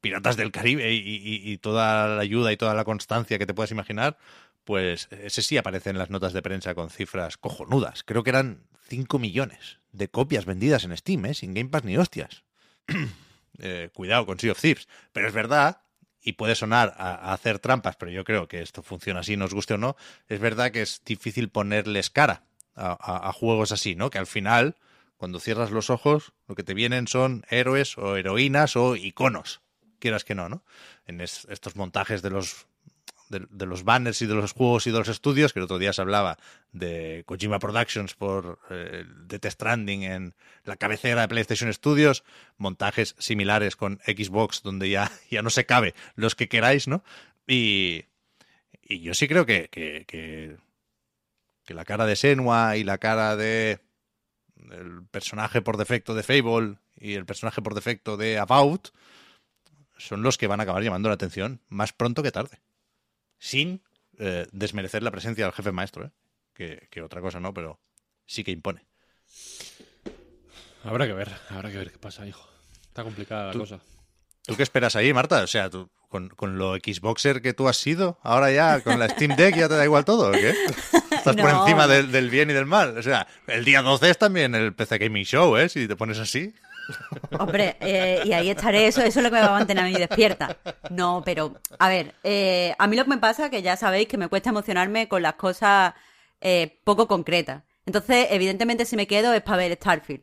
Piratas 0.00 0.36
del 0.36 0.50
Caribe 0.52 0.92
y, 0.92 0.96
y- 0.98 1.50
y 1.52 1.58
toda 1.58 2.08
la 2.08 2.20
ayuda 2.22 2.50
y 2.52 2.56
toda 2.56 2.72
la 2.74 2.84
constancia 2.84 3.38
que 3.38 3.46
te 3.46 3.52
puedas 3.54 3.70
imaginar, 3.70 4.16
pues 4.64 5.08
ese 5.10 5.42
sí 5.42 5.56
aparece 5.58 5.90
en 5.90 5.98
las 5.98 6.08
notas 6.10 6.32
de 6.32 6.42
prensa 6.42 6.74
con 6.74 6.88
cifras 6.90 7.36
cojonudas. 7.36 8.02
Creo 8.04 8.22
que 8.22 8.30
eran 8.30 8.64
5 8.90 9.18
millones 9.20 9.78
de 9.92 10.08
copias 10.08 10.44
vendidas 10.44 10.84
en 10.84 10.96
Steam, 10.96 11.24
¿eh? 11.26 11.34
sin 11.34 11.54
Game 11.54 11.70
Pass 11.70 11.84
ni 11.84 11.96
hostias. 11.96 12.44
Eh, 13.62 13.90
cuidado 13.92 14.24
con 14.24 14.38
Sea 14.38 14.52
of 14.52 14.60
Thieves. 14.60 14.88
Pero 15.12 15.28
es 15.28 15.34
verdad, 15.34 15.82
y 16.22 16.32
puede 16.32 16.54
sonar 16.54 16.94
a, 16.96 17.34
hacer 17.34 17.58
trampas, 17.58 17.96
pero 17.96 18.10
yo 18.10 18.24
creo 18.24 18.48
que 18.48 18.62
esto 18.62 18.82
funciona 18.82 19.20
así, 19.20 19.36
nos 19.36 19.52
guste 19.52 19.74
o 19.74 19.76
no, 19.76 19.96
es 20.28 20.40
verdad 20.40 20.70
que 20.70 20.80
es 20.80 21.02
difícil 21.04 21.50
ponerles 21.50 22.08
cara 22.08 22.44
a, 22.74 23.30
juegos 23.34 23.72
así, 23.72 23.96
¿no? 23.96 24.08
Que 24.08 24.16
al 24.16 24.26
final, 24.26 24.76
cuando 25.18 25.40
cierras 25.40 25.72
los 25.72 25.90
ojos, 25.90 26.32
lo 26.48 26.54
que 26.54 26.62
te 26.62 26.72
vienen 26.72 27.06
son 27.06 27.44
héroes 27.50 27.98
o 27.98 28.16
heroínas 28.16 28.76
o 28.76 28.96
iconos, 28.96 29.60
quieras 29.98 30.24
que 30.24 30.34
no, 30.34 30.48
¿no? 30.48 30.64
En 31.04 31.20
es- 31.20 31.46
estos 31.50 31.76
montajes 31.76 32.22
de 32.22 32.30
los 32.30 32.66
de, 33.30 33.66
los 33.66 33.84
banners 33.84 34.20
y 34.22 34.26
de 34.26 34.34
los 34.34 34.52
juegos 34.52 34.86
y 34.86 34.90
de 34.90 34.98
los 34.98 35.08
estudios, 35.08 35.52
que 35.52 35.60
el 35.60 35.64
otro 35.64 35.78
día 35.78 35.92
se 35.92 36.02
hablaba 36.02 36.36
de 36.72 37.22
Kojima 37.26 37.60
Productions 37.60 38.14
por 38.14 38.58
eh, 38.70 39.04
Death 39.26 39.46
Stranding 39.46 40.02
en 40.02 40.34
la 40.64 40.76
cabecera 40.76 41.22
de 41.22 41.28
PlayStation 41.28 41.72
Studios, 41.72 42.24
montajes 42.58 43.14
similares 43.18 43.76
con 43.76 44.00
Xbox, 44.04 44.62
donde 44.62 44.90
ya, 44.90 45.10
ya 45.30 45.42
no 45.42 45.50
se 45.50 45.64
cabe 45.64 45.94
los 46.16 46.34
que 46.34 46.48
queráis, 46.48 46.88
¿no? 46.88 47.04
Y, 47.46 48.04
y 48.82 49.00
yo 49.00 49.14
sí 49.14 49.28
creo 49.28 49.46
que, 49.46 49.68
que, 49.70 50.04
que, 50.06 50.56
que 51.64 51.74
la 51.74 51.84
cara 51.84 52.06
de 52.06 52.16
Senua 52.16 52.76
y 52.76 52.84
la 52.84 52.98
cara 52.98 53.36
de 53.36 53.78
el 54.72 55.04
personaje 55.10 55.62
por 55.62 55.76
defecto 55.76 56.14
de 56.14 56.22
Fable 56.22 56.76
y 56.98 57.14
el 57.14 57.24
personaje 57.24 57.62
por 57.62 57.74
defecto 57.74 58.16
de 58.16 58.38
About 58.38 58.88
son 59.96 60.22
los 60.22 60.36
que 60.36 60.46
van 60.48 60.60
a 60.60 60.64
acabar 60.64 60.82
llamando 60.82 61.08
la 61.08 61.14
atención 61.14 61.60
más 61.68 61.92
pronto 61.92 62.22
que 62.22 62.30
tarde 62.32 62.60
sin 63.40 63.82
eh, 64.18 64.46
desmerecer 64.52 65.02
la 65.02 65.10
presencia 65.10 65.44
del 65.44 65.52
jefe 65.54 65.72
maestro, 65.72 66.04
¿eh? 66.04 66.10
que, 66.54 66.86
que 66.90 67.02
otra 67.02 67.20
cosa 67.20 67.40
no, 67.40 67.52
pero 67.52 67.80
sí 68.26 68.44
que 68.44 68.52
impone. 68.52 68.84
Habrá 70.84 71.06
que 71.06 71.12
ver, 71.12 71.30
habrá 71.48 71.70
que 71.70 71.76
ver 71.78 71.90
qué 71.90 71.98
pasa, 71.98 72.26
hijo. 72.26 72.48
Está 72.86 73.02
complicada 73.02 73.46
la 73.46 73.52
Tú- 73.52 73.58
cosa. 73.60 73.80
¿Tú 74.46 74.56
qué 74.56 74.62
esperas 74.62 74.96
ahí, 74.96 75.12
Marta? 75.12 75.42
O 75.42 75.46
sea, 75.46 75.68
tú, 75.68 75.90
con, 76.08 76.28
con 76.30 76.56
lo 76.58 76.74
Xboxer 76.76 77.42
que 77.42 77.52
tú 77.52 77.68
has 77.68 77.76
sido, 77.76 78.18
ahora 78.22 78.50
ya 78.50 78.80
con 78.80 78.98
la 78.98 79.08
Steam 79.08 79.36
Deck 79.36 79.54
ya 79.56 79.68
te 79.68 79.74
da 79.76 79.84
igual 79.84 80.04
todo, 80.04 80.30
¿o 80.30 80.32
qué? 80.32 80.50
Estás 81.10 81.36
por 81.36 81.50
encima 81.50 81.86
del, 81.86 82.10
del 82.10 82.30
bien 82.30 82.48
y 82.50 82.54
del 82.54 82.64
mal. 82.66 82.96
O 82.96 83.02
sea, 83.02 83.26
el 83.46 83.64
día 83.64 83.82
12 83.82 84.10
es 84.10 84.18
también 84.18 84.54
el 84.54 84.74
PC 84.74 84.96
Gaming 84.98 85.24
Show, 85.24 85.56
¿eh? 85.58 85.68
Si 85.68 85.86
te 85.86 85.94
pones 85.96 86.18
así. 86.18 86.54
Hombre, 87.38 87.76
eh, 87.80 88.20
y 88.24 88.32
ahí 88.32 88.50
estaré, 88.50 88.86
eso, 88.86 89.02
es 89.02 89.14
lo 89.16 89.22
que 89.24 89.36
me 89.36 89.40
va 89.40 89.48
a 89.48 89.58
mantener 89.58 89.84
a 89.84 89.86
mí 89.88 89.94
despierta. 89.94 90.56
No, 90.90 91.22
pero, 91.24 91.54
a 91.78 91.88
ver, 91.88 92.14
eh, 92.24 92.74
a 92.78 92.86
mí 92.86 92.96
lo 92.96 93.04
que 93.04 93.10
me 93.10 93.18
pasa, 93.18 93.50
que 93.50 93.62
ya 93.62 93.76
sabéis 93.76 94.08
que 94.08 94.18
me 94.18 94.28
cuesta 94.28 94.50
emocionarme 94.50 95.08
con 95.08 95.22
las 95.22 95.34
cosas 95.34 95.94
eh, 96.40 96.80
poco 96.84 97.06
concretas. 97.08 97.62
Entonces, 97.86 98.28
evidentemente, 98.30 98.84
si 98.84 98.96
me 98.96 99.06
quedo 99.06 99.32
es 99.32 99.42
para 99.42 99.58
ver 99.58 99.72
Starfield. 99.74 100.22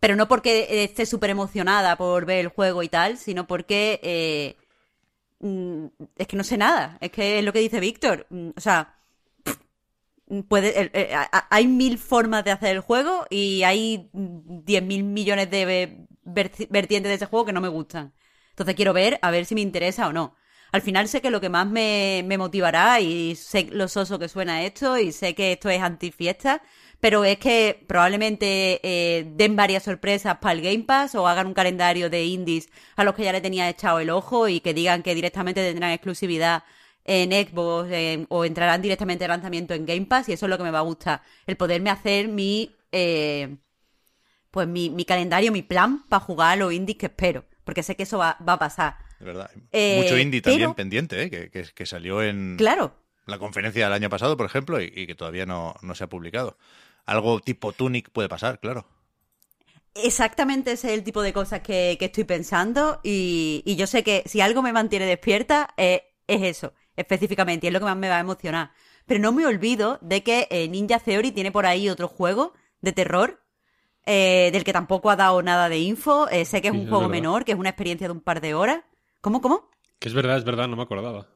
Pero 0.00 0.16
no 0.16 0.26
porque 0.28 0.82
esté 0.84 1.06
súper 1.06 1.30
emocionada 1.30 1.96
por 1.96 2.26
ver 2.26 2.38
el 2.38 2.48
juego 2.48 2.82
y 2.82 2.88
tal, 2.88 3.18
sino 3.18 3.46
porque 3.46 4.00
eh, 4.02 4.56
mm, 5.40 5.86
es 6.16 6.26
que 6.26 6.36
no 6.36 6.44
sé 6.44 6.56
nada. 6.56 6.98
Es 7.00 7.12
que 7.12 7.38
es 7.38 7.44
lo 7.44 7.52
que 7.52 7.60
dice 7.60 7.80
Víctor. 7.80 8.26
Mm, 8.30 8.50
O 8.56 8.60
sea, 8.60 8.96
puede, 10.48 10.90
eh, 10.94 11.14
a- 11.14 11.46
hay 11.50 11.66
mil 11.66 11.98
formas 11.98 12.44
de 12.44 12.50
hacer 12.52 12.70
el 12.76 12.80
juego 12.80 13.26
y 13.30 13.62
hay 13.64 14.08
diez 14.12 14.82
mil 14.82 15.04
millones 15.04 15.50
de 15.50 15.62
eh, 15.82 15.98
verti- 16.24 16.66
vertientes 16.70 17.10
de 17.10 17.14
ese 17.16 17.26
juego 17.26 17.46
que 17.46 17.52
no 17.52 17.60
me 17.60 17.68
gustan. 17.68 18.12
Entonces 18.50 18.74
quiero 18.74 18.92
ver 18.92 19.18
a 19.22 19.30
ver 19.30 19.44
si 19.46 19.54
me 19.54 19.60
interesa 19.60 20.08
o 20.08 20.12
no. 20.12 20.34
Al 20.72 20.80
final 20.82 21.06
sé 21.08 21.20
que 21.20 21.30
lo 21.30 21.40
que 21.40 21.50
más 21.50 21.66
me, 21.66 22.22
me 22.26 22.38
motivará 22.38 22.98
y 23.00 23.34
sé 23.36 23.68
lo 23.70 23.88
soso 23.88 24.18
que 24.18 24.28
suena 24.28 24.62
esto 24.64 24.96
y 24.98 25.12
sé 25.12 25.34
que 25.34 25.52
esto 25.52 25.68
es 25.68 25.82
antifiesta, 25.82 26.62
pero 27.00 27.24
es 27.24 27.36
que 27.38 27.84
probablemente 27.86 28.80
eh, 28.82 29.24
den 29.34 29.54
varias 29.56 29.82
sorpresas 29.82 30.38
para 30.38 30.52
el 30.54 30.62
Game 30.62 30.84
Pass 30.84 31.14
o 31.14 31.28
hagan 31.28 31.46
un 31.48 31.54
calendario 31.54 32.08
de 32.08 32.24
indies 32.24 32.70
a 32.96 33.04
los 33.04 33.14
que 33.14 33.24
ya 33.24 33.32
le 33.32 33.40
tenía 33.42 33.68
echado 33.68 34.00
el 34.00 34.08
ojo 34.10 34.48
y 34.48 34.60
que 34.60 34.72
digan 34.72 35.02
que 35.02 35.14
directamente 35.14 35.62
tendrán 35.62 35.90
exclusividad 35.90 36.62
en 37.04 37.32
Xbox 37.32 37.90
en- 37.90 38.26
o 38.30 38.44
entrarán 38.44 38.82
directamente 38.82 39.24
de 39.24 39.28
lanzamiento 39.28 39.74
en 39.74 39.86
Game 39.86 40.06
Pass 40.06 40.28
y 40.28 40.32
eso 40.32 40.46
es 40.46 40.50
lo 40.50 40.58
que 40.58 40.64
me 40.64 40.70
va 40.70 40.78
a 40.80 40.82
gustar, 40.82 41.22
el 41.46 41.56
poderme 41.56 41.90
hacer 41.90 42.28
mi 42.28 42.74
eh, 42.92 43.56
pues 44.50 44.68
mi, 44.68 44.90
mi 44.90 45.04
calendario, 45.04 45.52
mi 45.52 45.62
plan 45.62 46.04
para 46.08 46.20
jugar 46.20 46.52
a 46.52 46.56
los 46.56 46.72
indies 46.72 46.98
que 46.98 47.06
espero, 47.06 47.44
porque 47.64 47.82
sé 47.82 47.96
que 47.96 48.02
eso 48.04 48.18
va, 48.18 48.36
va 48.46 48.54
a 48.54 48.58
pasar. 48.58 48.98
De 49.18 49.24
verdad. 49.26 49.50
Eh, 49.72 49.96
Mucho 49.96 50.18
indie 50.18 50.42
también 50.42 50.74
pendiente, 50.74 51.22
¿eh? 51.22 51.30
que, 51.30 51.50
que- 51.50 51.72
que 51.74 51.86
salió 51.86 52.22
en 52.22 52.56
Claro, 52.56 52.94
la 53.26 53.38
conferencia 53.38 53.84
del 53.84 53.92
año 53.94 54.10
pasado, 54.10 54.36
por 54.36 54.46
ejemplo, 54.46 54.80
y, 54.80 54.92
y 54.94 55.06
que 55.06 55.14
todavía 55.14 55.46
no, 55.46 55.74
no 55.82 55.94
se 55.94 56.04
ha 56.04 56.08
publicado. 56.08 56.58
Algo 57.06 57.40
tipo 57.40 57.72
Tunic 57.72 58.10
puede 58.10 58.28
pasar, 58.28 58.60
claro. 58.60 58.86
exactamente 59.94 60.72
ese 60.72 60.88
es 60.88 60.94
el 60.94 61.04
tipo 61.04 61.22
de 61.22 61.32
cosas 61.32 61.60
que, 61.60 61.96
que 61.98 62.06
estoy 62.06 62.24
pensando 62.24 63.00
y, 63.02 63.62
y 63.66 63.76
yo 63.76 63.86
sé 63.86 64.02
que 64.02 64.22
si 64.26 64.40
algo 64.40 64.62
me 64.62 64.72
mantiene 64.72 65.06
despierta 65.06 65.74
eh, 65.76 66.02
es 66.26 66.42
eso, 66.42 66.72
específicamente, 66.96 67.66
y 67.66 67.68
es 67.68 67.72
lo 67.72 67.80
que 67.80 67.86
más 67.86 67.96
me 67.96 68.08
va 68.08 68.16
a 68.18 68.20
emocionar. 68.20 68.72
Pero 69.06 69.20
no 69.20 69.32
me 69.32 69.46
olvido 69.46 69.98
de 70.02 70.22
que 70.22 70.48
eh, 70.50 70.68
Ninja 70.68 70.98
Theory 70.98 71.32
tiene 71.32 71.52
por 71.52 71.66
ahí 71.66 71.88
otro 71.88 72.08
juego 72.08 72.52
de 72.80 72.92
terror 72.92 73.42
eh, 74.06 74.50
del 74.52 74.64
que 74.64 74.72
tampoco 74.72 75.10
ha 75.10 75.16
dado 75.16 75.42
nada 75.42 75.68
de 75.68 75.78
info. 75.80 76.28
Eh, 76.30 76.44
sé 76.44 76.62
que 76.62 76.68
es 76.68 76.74
Sí, 76.74 76.76
un 76.76 76.86
es 76.88 76.88
juego 76.88 77.08
verdad. 77.08 77.08
menor, 77.08 77.44
que 77.44 77.52
es 77.52 77.58
una 77.58 77.70
experiencia 77.70 78.08
de 78.08 78.12
un 78.12 78.20
par 78.20 78.40
de 78.40 78.54
horas. 78.54 78.82
¿Cómo, 79.20 79.40
cómo? 79.40 79.70
Que 79.98 80.08
es 80.08 80.14
verdad, 80.14 80.36
es 80.36 80.44
verdad, 80.44 80.68
no 80.68 80.76
me 80.76 80.82
acordaba. 80.82 81.26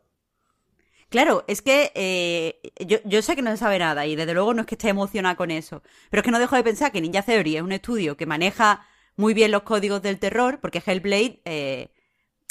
Claro, 1.08 1.44
es 1.46 1.62
que 1.62 1.92
eh, 1.94 2.60
yo, 2.84 2.98
yo 3.04 3.22
sé 3.22 3.36
que 3.36 3.42
no 3.42 3.50
se 3.52 3.56
sabe 3.58 3.78
nada 3.78 4.06
y 4.06 4.16
desde 4.16 4.34
luego 4.34 4.54
no 4.54 4.62
es 4.62 4.66
que 4.66 4.74
esté 4.74 4.88
emocionada 4.88 5.36
con 5.36 5.50
eso, 5.52 5.82
pero 6.10 6.20
es 6.20 6.24
que 6.24 6.32
no 6.32 6.38
dejo 6.40 6.56
de 6.56 6.64
pensar 6.64 6.90
que 6.92 7.00
Ninja 7.00 7.22
Theory 7.22 7.56
es 7.56 7.62
un 7.62 7.72
estudio 7.72 8.16
que 8.16 8.26
maneja 8.26 8.84
muy 9.16 9.32
bien 9.32 9.52
los 9.52 9.62
códigos 9.62 10.02
del 10.02 10.18
terror, 10.18 10.58
porque 10.60 10.82
Hellblade 10.84 11.40
eh, 11.44 11.90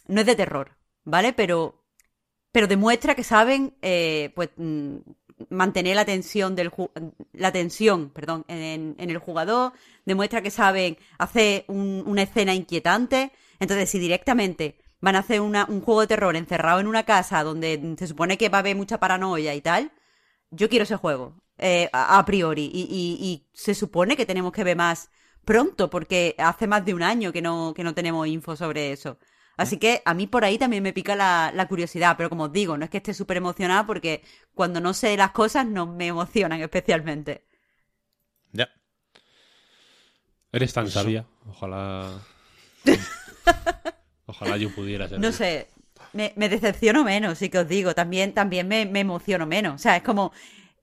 no 0.08 0.22
es 0.22 0.28
de 0.28 0.36
terror, 0.36 0.78
¿vale? 1.06 1.34
Pero, 1.34 1.85
pero 2.56 2.68
demuestra 2.68 3.16
que 3.16 3.24
saben 3.26 3.76
eh, 3.82 4.32
pues 4.36 4.50
mm, 4.56 4.96
mantener 5.50 5.96
la 5.98 6.06
tensión 6.06 6.56
del 6.56 6.72
la 7.34 7.52
tensión, 7.52 8.10
perdón, 8.12 8.46
en, 8.48 8.96
en 8.98 9.10
el 9.10 9.18
jugador, 9.18 9.74
demuestra 10.06 10.42
que 10.42 10.52
saben 10.52 10.98
hacer 11.18 11.66
un- 11.68 12.04
una 12.08 12.22
escena 12.24 12.54
inquietante. 12.54 13.32
Entonces, 13.60 13.90
si 13.90 14.00
directamente 14.00 14.78
van 15.02 15.16
a 15.18 15.20
hacer 15.20 15.42
una- 15.42 15.66
un 15.66 15.82
juego 15.82 16.02
de 16.02 16.08
terror 16.08 16.36
encerrado 16.38 16.80
en 16.80 16.88
una 16.88 17.04
casa 17.04 17.44
donde 17.44 17.96
se 18.00 18.08
supone 18.08 18.38
que 18.38 18.48
va 18.50 18.60
a 18.60 18.62
haber 18.62 18.76
mucha 18.78 19.00
paranoia 19.00 19.54
y 19.54 19.62
tal, 19.62 19.92
yo 20.52 20.70
quiero 20.70 20.84
ese 20.84 20.96
juego, 20.98 21.36
eh, 21.58 21.90
a, 21.94 22.20
a 22.20 22.26
priori. 22.26 22.70
Y, 22.74 22.82
y- 22.84 23.18
y 23.26 23.48
se 23.54 23.76
supone 23.76 24.16
que 24.18 24.26
tenemos 24.26 24.52
que 24.54 24.64
ver 24.64 24.78
más 24.78 25.10
pronto, 25.46 25.90
porque 25.90 26.36
hace 26.38 26.68
más 26.68 26.86
de 26.86 26.94
un 26.94 27.04
año 27.04 27.32
que 27.34 27.42
no, 27.42 27.74
que 27.76 27.84
no 27.84 27.94
tenemos 27.94 28.28
info 28.28 28.56
sobre 28.56 28.92
eso. 28.94 29.18
Así 29.58 29.78
que 29.78 30.02
a 30.06 30.14
mí 30.14 30.28
por 30.28 30.44
ahí 30.44 30.58
también 30.58 30.84
me 30.84 30.94
pica 30.94 31.16
la, 31.16 31.52
la 31.54 31.68
curiosidad, 31.68 32.16
pero 32.18 32.30
como 32.30 32.46
os 32.46 32.52
digo, 32.52 32.78
no 32.78 32.84
es 32.84 32.90
que 32.90 32.98
esté 32.98 33.14
súper 33.14 33.38
emocionada 33.38 33.86
porque 33.86 34.24
cuando 34.54 34.82
no 34.82 34.94
sé 34.94 35.16
las 35.18 35.32
cosas 35.32 35.66
no 35.66 35.86
me 35.88 36.08
emocionan 36.08 36.62
especialmente. 36.62 37.46
Ya. 38.52 38.70
Eres 40.52 40.74
tan 40.74 40.90
sabia. 40.90 41.26
Ojalá. 41.48 42.22
Ojalá 44.26 44.58
yo 44.58 44.74
pudiera 44.74 45.08
ser. 45.08 45.20
No 45.20 45.32
sé, 45.32 45.70
me, 46.14 46.34
me 46.36 46.50
decepciono 46.50 47.04
menos, 47.04 47.38
sí 47.38 47.50
que 47.50 47.60
os 47.60 47.68
digo, 47.68 47.94
también, 47.94 48.34
también 48.34 48.68
me, 48.68 48.86
me 48.86 49.02
emociono 49.02 49.46
menos. 49.46 49.76
O 49.76 49.78
sea, 49.78 49.98
es 49.98 50.04
como, 50.04 50.32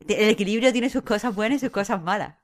el 0.09 0.29
equilibrio 0.29 0.73
tiene 0.73 0.91
sus 0.91 1.03
cosas 1.03 1.35
buenas 1.35 1.57
y 1.57 1.61
sus 1.61 1.71
cosas 1.71 2.03
malas. 2.03 2.37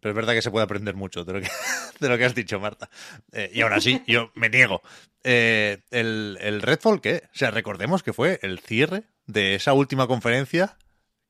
Pero 0.00 0.12
es 0.12 0.16
verdad 0.16 0.34
que 0.34 0.42
se 0.42 0.50
puede 0.50 0.64
aprender 0.64 0.94
mucho 0.94 1.24
de 1.24 1.32
lo 1.32 1.40
que, 1.40 1.48
de 2.00 2.08
lo 2.08 2.16
que 2.18 2.24
has 2.24 2.34
dicho, 2.34 2.60
Marta. 2.60 2.88
Eh, 3.32 3.50
y 3.52 3.60
aún 3.62 3.72
así, 3.72 4.02
yo 4.06 4.30
me 4.34 4.48
niego. 4.48 4.82
Eh, 5.24 5.82
el, 5.90 6.38
el 6.40 6.62
Redfall, 6.62 7.00
¿qué? 7.00 7.22
O 7.26 7.36
sea, 7.36 7.50
recordemos 7.50 8.02
que 8.02 8.12
fue 8.12 8.38
el 8.42 8.60
cierre 8.60 9.04
de 9.26 9.54
esa 9.54 9.72
última 9.72 10.06
conferencia 10.06 10.76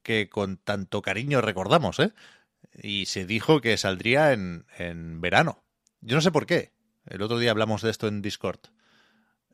que 0.02 0.28
con 0.28 0.56
tanto 0.56 1.02
cariño 1.02 1.40
recordamos, 1.40 1.98
¿eh? 1.98 2.12
Y 2.80 3.06
se 3.06 3.26
dijo 3.26 3.60
que 3.60 3.76
saldría 3.76 4.32
en, 4.32 4.66
en 4.76 5.20
verano. 5.20 5.64
Yo 6.00 6.16
no 6.16 6.20
sé 6.20 6.30
por 6.30 6.46
qué. 6.46 6.72
El 7.06 7.22
otro 7.22 7.38
día 7.38 7.50
hablamos 7.50 7.82
de 7.82 7.90
esto 7.90 8.06
en 8.06 8.22
Discord. 8.22 8.60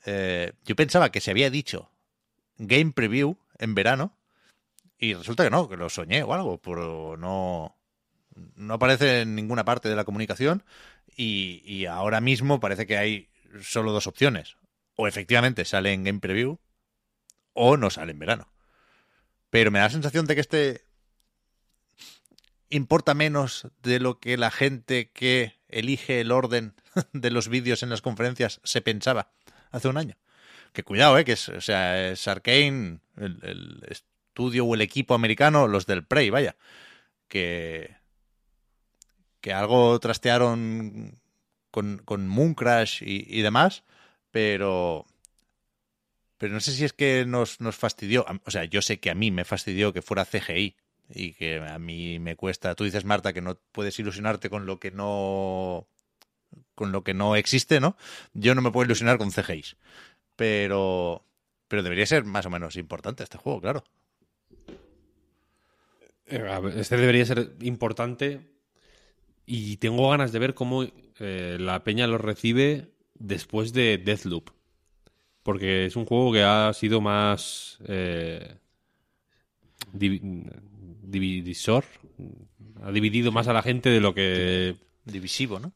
Eh, 0.07 0.53
yo 0.65 0.77
pensaba 0.77 1.11
que 1.11 1.21
se 1.21 1.31
había 1.31 1.51
dicho 1.51 1.91
Game 2.59 2.93
Preview 2.93 3.39
en 3.59 3.75
verano 3.75 4.17
y 4.99 5.15
resulta 5.15 5.45
que 5.45 5.51
no, 5.51 5.69
que 5.69 5.77
lo 5.77 5.89
soñé 5.89 6.23
o 6.23 6.35
algo, 6.35 6.59
pero 6.59 7.17
no, 7.17 7.77
no 8.57 8.75
aparece 8.75 9.23
en 9.23 9.35
ninguna 9.35 9.65
parte 9.65 9.89
de 9.89 9.97
la 9.97 10.05
comunicación 10.05 10.65
y, 11.17 11.87
ahora 11.87 12.21
mismo 12.21 12.61
parece 12.61 12.87
que 12.87 12.97
hay 12.97 13.29
solo 13.61 13.93
dos 13.93 14.07
opciones. 14.07 14.57
O 14.97 15.09
efectivamente 15.09 15.65
sale 15.65 15.93
en 15.93 16.05
Game 16.05 16.21
Preview 16.21 16.59
o 17.53 17.77
no 17.77 17.91
sale 17.91 18.13
en 18.13 18.19
verano. 18.19 18.53
Pero 19.51 19.71
me 19.71 19.79
da 19.79 19.87
la 19.87 19.91
sensación 19.91 20.27
de 20.27 20.35
que 20.35 20.41
este 20.41 20.85
importa 22.71 23.15
menos 23.15 23.69
de 23.83 24.01
lo 24.01 24.19
que 24.19 24.37
la 24.37 24.51
gente 24.51 25.11
que 25.11 25.61
elige 25.69 26.21
el 26.21 26.33
orden 26.33 26.75
de 27.13 27.31
los 27.31 27.49
vídeos 27.49 27.83
en 27.83 27.91
las 27.91 28.03
conferencias 28.03 28.61
se 28.65 28.81
pensaba 28.81 29.31
hace 29.71 29.89
un 29.89 29.97
año. 29.97 30.17
Que 30.73 30.83
cuidado, 30.83 31.17
¿eh? 31.19 31.25
Que 31.25 31.33
es, 31.33 31.49
o 31.49 31.61
sea, 31.61 32.13
Arkane, 32.27 32.99
el, 33.17 33.39
el 33.43 33.83
estudio 33.89 34.65
o 34.65 34.75
el 34.75 34.81
equipo 34.81 35.15
americano, 35.15 35.69
los 35.69 35.87
del 35.87 36.05
Prey, 36.05 36.31
vaya. 36.31 36.57
Que, 37.29 37.97
que 39.45 39.53
algo 39.53 40.01
trastearon 40.01 41.21
con, 41.71 41.99
con 41.99 42.27
Mooncrash 42.27 43.03
y, 43.03 43.27
y 43.29 43.43
demás, 43.43 43.85
pero 44.31 45.05
pero 46.39 46.55
no 46.55 46.61
sé 46.61 46.73
si 46.73 46.83
es 46.83 46.95
que 46.95 47.27
nos, 47.27 47.61
nos 47.61 47.77
fastidió. 47.77 48.25
O 48.47 48.51
sea, 48.51 48.65
yo 48.65 48.81
sé 48.81 49.01
que 49.01 49.11
a 49.11 49.15
mí 49.15 49.31
me 49.31 49.45
fastidió 49.45 49.93
que 49.93 50.01
fuera 50.01 50.25
CGI 50.25 50.77
y 51.11 51.35
que 51.35 51.59
a 51.61 51.79
mí 51.79 52.19
me 52.21 52.37
cuesta. 52.37 52.75
Tú 52.75 52.85
dices, 52.85 53.05
Marta, 53.05 53.35
que 53.35 53.43
no 53.43 53.59
puedes 53.73 53.99
ilusionarte 53.99 54.49
con 54.49 54.65
lo 54.65 54.81
que 54.81 54.91
no 54.91 55.87
con 56.75 56.91
lo 56.91 57.05
que 57.05 57.13
no 57.13 57.37
existe, 57.37 57.81
¿no? 57.81 57.99
Yo 58.33 58.55
no 58.55 58.63
me 58.63 58.71
puedo 58.71 58.87
ilusionar 58.87 59.19
con 59.19 59.31
CGIs. 59.31 59.77
Pero 60.37 61.23
pero 61.69 61.83
debería 61.83 62.07
ser 62.07 62.25
más 62.25 62.47
o 62.47 62.51
menos 62.51 62.77
importante 62.77 63.25
este 63.25 63.37
juego, 63.37 63.61
claro. 63.61 63.85
Eh, 66.29 66.73
Este 66.77 66.97
debería 66.97 67.27
ser 67.27 67.57
importante 67.61 68.54
y 69.47 69.77
tengo 69.79 70.11
ganas 70.11 70.33
de 70.33 70.39
ver 70.39 70.55
cómo 70.55 70.85
eh, 71.21 71.57
la 71.61 71.85
peña 71.85 72.07
lo 72.07 72.19
recibe 72.19 72.93
después 73.15 73.73
de 73.73 73.99
Deathloop. 73.99 74.51
Porque 75.43 75.87
es 75.87 75.97
un 75.97 76.07
juego 76.07 76.33
que 76.33 76.43
ha 76.43 76.73
sido 76.73 77.01
más 77.01 77.79
eh, 77.87 78.57
divi- 79.93 80.51
dividisor. 81.03 81.85
Ha 82.83 82.91
dividido 82.91 83.31
más 83.33 83.49
a 83.49 83.53
la 83.53 83.63
gente 83.63 83.91
de 83.91 84.01
lo 84.01 84.15
que... 84.15 84.77
Divisivo, 85.05 85.61
¿no? 85.61 85.73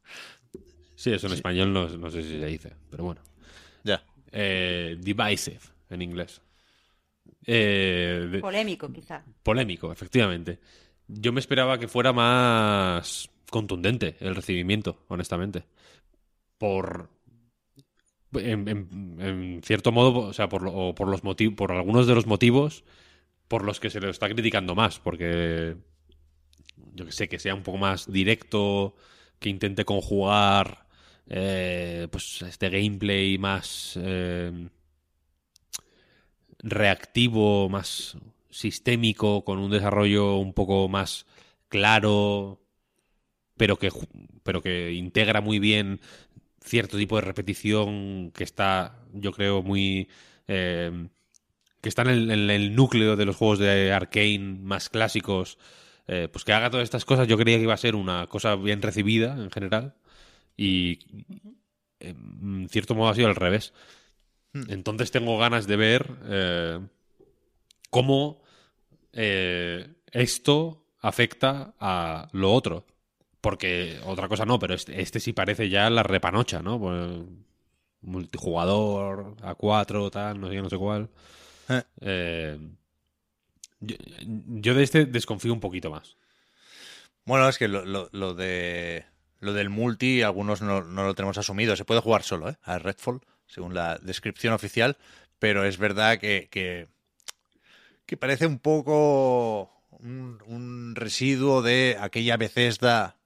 Sí, 0.94 1.12
eso 1.12 1.26
en 1.26 1.34
español 1.34 1.72
no, 1.72 1.86
no 1.88 2.10
sé 2.10 2.22
si 2.22 2.30
se 2.40 2.46
dice, 2.46 2.72
pero 2.90 3.04
bueno. 3.04 3.20
Ya. 3.84 4.02
Eh, 4.32 4.96
divisive 4.98 5.60
en 5.90 6.02
inglés. 6.02 6.40
Eh, 7.46 8.38
Polémico, 8.40 8.90
quizá. 8.92 9.22
Polémico, 9.42 9.92
efectivamente. 9.92 10.58
Yo 11.06 11.32
me 11.32 11.40
esperaba 11.40 11.78
que 11.78 11.88
fuera 11.88 12.12
más 12.12 13.30
contundente 13.50 14.16
el 14.20 14.34
recibimiento, 14.36 14.98
honestamente. 15.08 15.64
Por. 16.58 17.10
En, 18.34 18.68
en- 18.68 19.62
cierto 19.64 19.90
modo, 19.90 20.10
o 20.20 20.32
sea, 20.34 20.48
por 20.50 21.08
los 21.08 21.24
motivos, 21.24 21.54
por 21.56 21.72
algunos 21.72 22.06
de 22.06 22.14
los 22.14 22.26
motivos 22.26 22.84
por 23.48 23.64
los 23.64 23.80
que 23.80 23.90
se 23.90 24.00
lo 24.00 24.10
está 24.10 24.28
criticando 24.28 24.74
más, 24.74 24.98
porque 25.00 25.76
yo 26.94 27.04
que 27.06 27.12
sé, 27.12 27.28
que 27.28 27.38
sea 27.38 27.54
un 27.54 27.62
poco 27.62 27.78
más 27.78 28.10
directo, 28.10 28.94
que 29.38 29.48
intente 29.48 29.84
conjugar 29.84 30.86
eh, 31.28 32.08
pues 32.10 32.42
este 32.42 32.70
gameplay 32.70 33.38
más 33.38 33.98
eh, 34.00 34.68
reactivo, 36.60 37.68
más 37.68 38.16
sistémico, 38.50 39.44
con 39.44 39.58
un 39.58 39.70
desarrollo 39.70 40.36
un 40.36 40.52
poco 40.52 40.88
más 40.88 41.26
claro, 41.68 42.60
pero 43.58 43.78
que, 43.78 43.90
pero 44.42 44.62
que 44.62 44.92
integra 44.92 45.40
muy 45.42 45.58
bien 45.58 46.00
cierto 46.62 46.96
tipo 46.96 47.16
de 47.16 47.22
repetición 47.22 48.30
que 48.32 48.44
está, 48.44 48.98
yo 49.12 49.32
creo, 49.32 49.62
muy... 49.62 50.08
eh, 50.48 51.08
que 51.80 51.88
está 51.88 52.02
en 52.02 52.08
el, 52.08 52.30
en 52.30 52.50
el 52.50 52.74
núcleo 52.74 53.16
de 53.16 53.24
los 53.24 53.36
juegos 53.36 53.58
de 53.60 53.92
Arkane 53.92 54.38
más 54.38 54.88
clásicos, 54.88 55.58
eh, 56.08 56.28
pues 56.32 56.44
que 56.44 56.52
haga 56.52 56.70
todas 56.70 56.84
estas 56.84 57.04
cosas, 57.04 57.28
yo 57.28 57.38
creía 57.38 57.58
que 57.58 57.64
iba 57.64 57.74
a 57.74 57.76
ser 57.76 57.94
una 57.94 58.26
cosa 58.26 58.56
bien 58.56 58.82
recibida 58.82 59.34
en 59.34 59.50
general, 59.50 59.94
Y 60.56 60.98
en 62.00 62.68
cierto 62.70 62.94
modo 62.94 63.10
ha 63.10 63.14
sido 63.14 63.28
al 63.28 63.36
revés. 63.36 63.72
Entonces 64.68 65.10
tengo 65.10 65.38
ganas 65.38 65.66
de 65.66 65.76
ver 65.76 66.06
eh, 66.26 66.80
cómo 67.90 68.42
eh, 69.12 69.88
esto 70.12 70.84
afecta 71.00 71.74
a 71.78 72.28
lo 72.32 72.52
otro. 72.52 72.86
Porque 73.40 74.00
otra 74.04 74.28
cosa 74.28 74.44
no, 74.44 74.58
pero 74.58 74.74
este, 74.74 75.00
este 75.00 75.20
sí 75.20 75.32
parece 75.32 75.68
ya 75.68 75.90
la 75.90 76.02
repanocha, 76.02 76.60
¿no? 76.62 76.78
Pues, 76.80 77.20
multijugador, 78.02 79.36
A4, 79.42 80.10
tal, 80.10 80.40
no 80.40 80.48
sé 80.48 80.54
qué, 80.54 80.62
no 80.62 80.70
sé 80.70 80.76
cuál. 80.78 81.08
Eh. 81.68 81.82
Eh, 82.00 82.58
yo, 83.80 83.96
yo 84.62 84.74
de 84.74 84.82
este 84.82 85.04
desconfío 85.06 85.52
un 85.52 85.60
poquito 85.60 85.90
más. 85.90 86.16
Bueno, 87.24 87.48
es 87.48 87.58
que 87.58 87.68
lo, 87.68 87.84
lo- 87.84 88.08
lo 88.12 88.34
de 88.34 89.04
lo 89.40 89.52
del 89.52 89.70
multi, 89.70 90.22
algunos 90.22 90.62
no, 90.62 90.82
no 90.82 91.04
lo 91.04 91.14
tenemos 91.14 91.38
asumido. 91.38 91.76
Se 91.76 91.84
puede 91.84 92.00
jugar 92.00 92.22
solo, 92.24 92.48
¿eh? 92.48 92.56
A 92.64 92.78
Redfall, 92.78 93.20
según 93.46 93.72
la 93.74 93.98
descripción 93.98 94.52
oficial, 94.52 94.96
pero 95.38 95.64
es 95.64 95.78
verdad 95.78 96.18
que, 96.18 96.48
que, 96.50 96.88
que 98.06 98.16
parece 98.16 98.46
un 98.46 98.58
poco 98.58 99.70
un, 99.90 100.38
un 100.46 100.94
residuo 100.96 101.62
de 101.62 101.96
aquella 102.00 102.36
Bethesda 102.36 103.16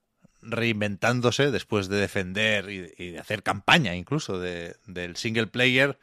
reinventándose 0.43 1.51
después 1.51 1.89
de 1.89 1.97
defender 1.97 2.69
y, 2.70 2.93
y 2.98 3.10
de 3.12 3.19
hacer 3.20 3.43
campaña 3.43 3.94
incluso 3.94 4.39
de, 4.40 4.77
del 4.86 5.16
single 5.16 5.47
player. 5.47 5.98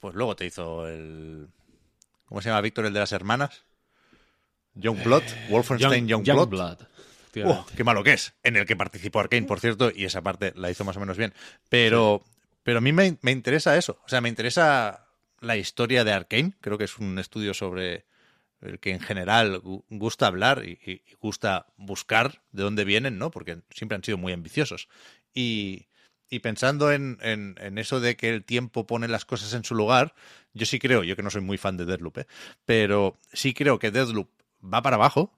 Pues 0.00 0.14
luego 0.14 0.34
te 0.36 0.46
hizo 0.46 0.88
el... 0.88 1.48
¿Cómo 2.26 2.40
se 2.42 2.48
llama 2.48 2.60
Víctor, 2.62 2.86
el 2.86 2.92
de 2.92 3.00
las 3.00 3.12
hermanas? 3.12 3.62
Youngblood, 4.74 5.22
Wolfenstein 5.50 6.08
Young- 6.08 6.24
Youngblood. 6.24 6.48
Youngblood, 6.50 6.78
Oh, 6.80 6.86
efectivamente. 7.40 7.72
qué 7.76 7.84
malo 7.84 8.04
que 8.04 8.12
es. 8.12 8.32
En 8.44 8.56
el 8.56 8.64
que 8.64 8.76
participó 8.76 9.18
Arkane, 9.20 9.46
por 9.46 9.58
cierto, 9.60 9.90
y 9.94 10.04
esa 10.04 10.22
parte 10.22 10.52
la 10.56 10.70
hizo 10.70 10.84
más 10.84 10.96
o 10.96 11.00
menos 11.00 11.16
bien. 11.16 11.34
Pero, 11.68 12.24
pero 12.62 12.78
a 12.78 12.80
mí 12.80 12.92
me, 12.92 13.18
me 13.22 13.32
interesa 13.32 13.76
eso. 13.76 13.98
O 14.04 14.08
sea, 14.08 14.20
me 14.20 14.28
interesa 14.28 15.06
la 15.40 15.56
historia 15.56 16.04
de 16.04 16.12
Arkane. 16.12 16.52
Creo 16.60 16.78
que 16.78 16.84
es 16.84 16.96
un 16.98 17.18
estudio 17.18 17.52
sobre 17.52 18.04
el 18.64 18.78
que 18.80 18.90
en 18.92 19.00
general 19.00 19.60
gu- 19.62 19.84
gusta 19.90 20.26
hablar 20.26 20.64
y, 20.64 21.02
gusta 21.20 21.66
buscar 21.76 22.42
de 22.52 22.62
dónde 22.62 22.84
vienen, 22.84 23.18
¿no? 23.18 23.30
Porque 23.30 23.60
siempre 23.70 23.96
han 23.96 24.04
sido 24.04 24.18
muy 24.18 24.32
ambiciosos. 24.32 24.88
Y, 25.34 25.86
y 26.28 26.40
pensando 26.40 26.92
en, 26.92 27.18
eso 27.78 28.00
de 28.00 28.16
que 28.16 28.30
el 28.30 28.44
tiempo 28.44 28.86
pone 28.86 29.08
las 29.08 29.24
cosas 29.24 29.52
en 29.54 29.64
su 29.64 29.74
lugar, 29.74 30.14
yo 30.54 30.66
sí 30.66 30.78
creo, 30.78 31.04
yo 31.04 31.16
que 31.16 31.22
no 31.22 31.30
soy 31.30 31.42
muy 31.42 31.58
fan 31.58 31.76
de 31.76 31.84
Deadloop, 31.84 32.18
¿eh? 32.18 32.26
pero 32.64 33.18
sí 33.32 33.54
creo 33.54 33.78
que 33.78 33.90
Deadloop 33.90 34.28
va 34.62 34.82
para 34.82 34.96
abajo, 34.96 35.32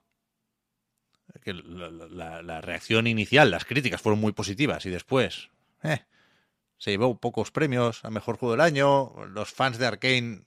que 1.43 1.53
la 1.53 2.61
reacción 2.61 3.07
inicial, 3.07 3.51
las 3.51 3.65
críticas 3.65 4.01
fueron 4.01 4.19
muy 4.19 4.31
positivas 4.31 4.85
y 4.85 4.89
después 4.89 5.49
eh, 5.83 6.01
se 6.77 6.91
llevó 6.91 7.19
pocos 7.19 7.51
premios 7.51 8.03
a 8.05 8.09
mejor 8.09 8.37
juego 8.37 8.53
del 8.53 8.61
año. 8.61 9.13
Los 9.27 9.51
fans 9.51 9.77
de 9.77 9.87
Arkane, 9.87 10.43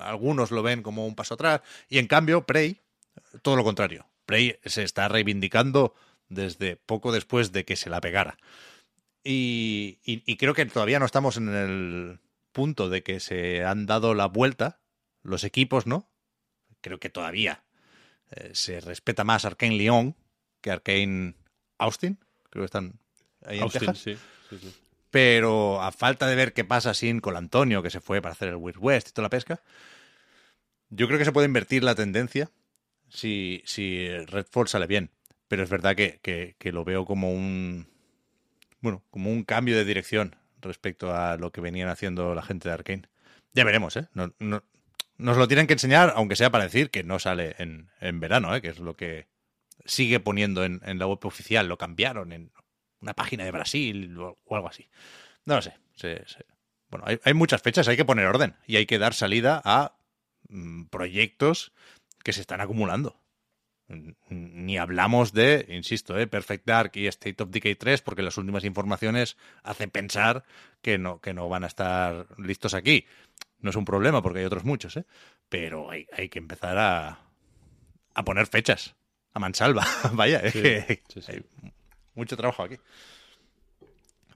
algunos 0.00 0.50
lo 0.50 0.62
ven 0.62 0.82
como 0.82 1.06
un 1.06 1.14
paso 1.14 1.34
atrás. 1.34 1.60
Y 1.88 1.98
en 1.98 2.06
cambio, 2.06 2.44
Prey, 2.46 2.80
todo 3.42 3.56
lo 3.56 3.64
contrario. 3.64 4.06
Prey 4.26 4.58
se 4.64 4.82
está 4.82 5.08
reivindicando 5.08 5.94
desde 6.28 6.76
poco 6.76 7.12
después 7.12 7.52
de 7.52 7.64
que 7.64 7.76
se 7.76 7.90
la 7.90 8.00
pegara. 8.00 8.38
Y, 9.22 9.98
y- 10.04 10.22
y 10.26 10.36
creo 10.36 10.54
que 10.54 10.66
todavía 10.66 10.98
no 10.98 11.06
estamos 11.06 11.36
en 11.36 11.48
el 11.54 12.18
punto 12.52 12.88
de 12.88 13.02
que 13.02 13.20
se 13.20 13.64
han 13.64 13.86
dado 13.86 14.14
la 14.14 14.26
vuelta 14.26 14.80
los 15.22 15.44
equipos, 15.44 15.86
¿no? 15.86 16.10
Creo 16.80 17.00
que 17.00 17.08
todavía 17.10 17.64
eh, 18.30 18.50
se 18.52 18.80
respeta 18.80 19.24
más 19.24 19.44
Arkane 19.44 19.76
Lyon 19.76 20.14
que 20.60 20.70
Arkane 20.70 21.34
Austin. 21.78 22.18
Creo 22.50 22.62
que 22.62 22.66
están 22.66 22.98
ahí 23.44 23.58
en 23.58 23.64
Texas. 23.86 23.98
sí, 23.98 24.16
sí, 24.50 24.58
sí. 24.58 24.74
Pero 25.14 25.80
a 25.80 25.92
falta 25.92 26.26
de 26.26 26.34
ver 26.34 26.52
qué 26.54 26.64
pasa 26.64 26.92
sin 26.92 27.20
con 27.20 27.36
Antonio, 27.36 27.84
que 27.84 27.90
se 27.90 28.00
fue 28.00 28.20
para 28.20 28.32
hacer 28.32 28.48
el 28.48 28.56
Wild 28.56 28.78
West 28.80 29.08
y 29.08 29.12
toda 29.12 29.26
la 29.26 29.30
pesca, 29.30 29.60
yo 30.90 31.06
creo 31.06 31.20
que 31.20 31.24
se 31.24 31.30
puede 31.30 31.46
invertir 31.46 31.84
la 31.84 31.94
tendencia 31.94 32.50
si, 33.08 33.62
si 33.64 34.08
Redfall 34.26 34.66
sale 34.66 34.88
bien. 34.88 35.12
Pero 35.46 35.62
es 35.62 35.70
verdad 35.70 35.94
que, 35.94 36.18
que- 36.20 36.72
lo 36.72 36.82
veo 36.82 37.04
como 37.04 37.30
un. 37.32 37.86
Bueno, 38.80 39.04
como 39.10 39.30
un 39.30 39.44
cambio 39.44 39.76
de 39.76 39.84
dirección 39.84 40.34
respecto 40.60 41.14
a 41.14 41.36
lo 41.36 41.52
que 41.52 41.60
venían 41.60 41.90
haciendo 41.90 42.34
la 42.34 42.42
gente 42.42 42.68
de 42.68 42.74
Arkane. 42.74 43.02
Ya 43.52 43.62
veremos, 43.62 43.96
¿eh? 43.96 44.08
No- 44.14 44.34
no- 44.40 44.64
nos 45.16 45.36
lo 45.36 45.46
tienen 45.46 45.68
que 45.68 45.74
enseñar, 45.74 46.12
aunque 46.16 46.34
sea 46.34 46.50
para 46.50 46.64
decir 46.64 46.90
que 46.90 47.04
no 47.04 47.20
sale 47.20 47.54
en, 47.58 47.88
en 48.00 48.18
verano, 48.18 48.52
¿eh? 48.56 48.60
Que 48.60 48.70
es 48.70 48.80
lo 48.80 48.96
que 48.96 49.28
sigue 49.84 50.18
poniendo 50.18 50.64
en, 50.64 50.80
en 50.84 50.98
la 50.98 51.06
web 51.06 51.24
oficial. 51.24 51.68
Lo 51.68 51.78
cambiaron 51.78 52.32
en 52.32 52.50
una 53.04 53.14
página 53.14 53.44
de 53.44 53.50
Brasil 53.52 54.18
o, 54.18 54.38
o 54.44 54.56
algo 54.56 54.68
así. 54.68 54.88
No 55.44 55.54
lo 55.56 55.62
sé. 55.62 55.74
se- 55.94 56.24
se- 56.26 56.44
Bueno, 56.90 57.04
hay, 57.06 57.20
hay 57.24 57.34
muchas 57.34 57.62
fechas, 57.62 57.86
hay 57.88 57.96
que 57.96 58.04
poner 58.04 58.26
orden 58.26 58.56
y 58.66 58.76
hay 58.76 58.86
que 58.86 58.98
dar 58.98 59.14
salida 59.14 59.60
a 59.64 59.96
mm, 60.48 60.84
proyectos 60.86 61.72
que 62.24 62.32
se 62.32 62.40
están 62.40 62.60
acumulando. 62.60 63.20
Ni 64.30 64.78
hablamos 64.78 65.32
de, 65.34 65.66
insisto, 65.68 66.18
eh, 66.18 66.26
Perfect 66.26 66.66
Dark 66.66 66.92
y 66.94 67.06
State 67.06 67.42
of 67.42 67.50
Decay 67.50 67.74
3, 67.74 68.00
porque 68.00 68.22
las 68.22 68.38
últimas 68.38 68.64
informaciones 68.64 69.36
hacen 69.62 69.90
pensar 69.90 70.44
que 70.80 70.96
no, 70.96 71.20
que 71.20 71.34
no 71.34 71.50
van 71.50 71.64
a 71.64 71.66
estar 71.66 72.26
listos 72.38 72.72
aquí. 72.72 73.04
No 73.58 73.68
es 73.70 73.76
un 73.76 73.84
problema 73.84 74.22
porque 74.22 74.38
hay 74.40 74.46
otros 74.46 74.64
muchos, 74.64 74.96
¿eh? 74.96 75.04
pero 75.50 75.90
hay, 75.90 76.06
hay 76.12 76.30
que 76.30 76.38
empezar 76.38 76.78
a, 76.78 77.18
a 78.14 78.24
poner 78.24 78.46
fechas. 78.46 78.94
A 79.34 79.38
mansalva. 79.38 79.84
Vaya, 80.12 80.38
es 80.40 80.52
Sí, 80.54 80.62
que 80.62 81.02
sí, 81.12 81.20
sí. 81.20 81.32
hay 81.32 81.44
mucho 82.14 82.36
trabajo 82.36 82.62
aquí. 82.62 82.76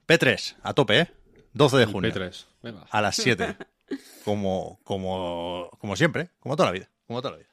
P3, 0.07 0.55
a 0.63 0.73
tope, 0.73 0.99
¿eh? 1.01 1.11
12 1.53 1.77
de 1.77 1.85
junio. 1.85 2.11
P3. 2.11 2.45
Venga. 2.63 2.87
A 2.89 3.01
las 3.01 3.15
7. 3.15 3.55
como, 4.23 4.79
como, 4.83 5.69
como 5.79 5.95
siempre, 5.95 6.29
como 6.39 6.55
toda 6.55 6.67
la 6.67 6.73
vida. 6.73 6.89
Como 7.07 7.21
toda 7.21 7.33
la 7.33 7.37
vida. 7.37 7.49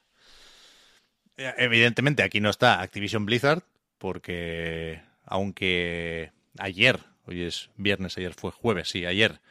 Eh, 1.37 1.53
Evidentemente 1.57 2.23
aquí 2.23 2.39
no 2.41 2.49
está 2.49 2.81
Activision 2.81 3.25
Blizzard, 3.25 3.63
porque 3.97 5.01
aunque 5.25 6.31
ayer, 6.57 6.99
hoy 7.25 7.43
es 7.43 7.69
viernes, 7.75 8.17
ayer 8.17 8.33
fue 8.33 8.51
jueves, 8.51 8.89
sí, 8.89 9.05
ayer 9.05 9.41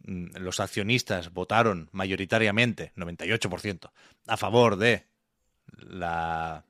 mm, 0.00 0.36
los 0.38 0.60
accionistas 0.60 1.32
votaron 1.32 1.88
mayoritariamente, 1.92 2.92
98%, 2.96 3.90
a 4.26 4.36
favor 4.36 4.76
de 4.76 5.06
la 5.76 6.64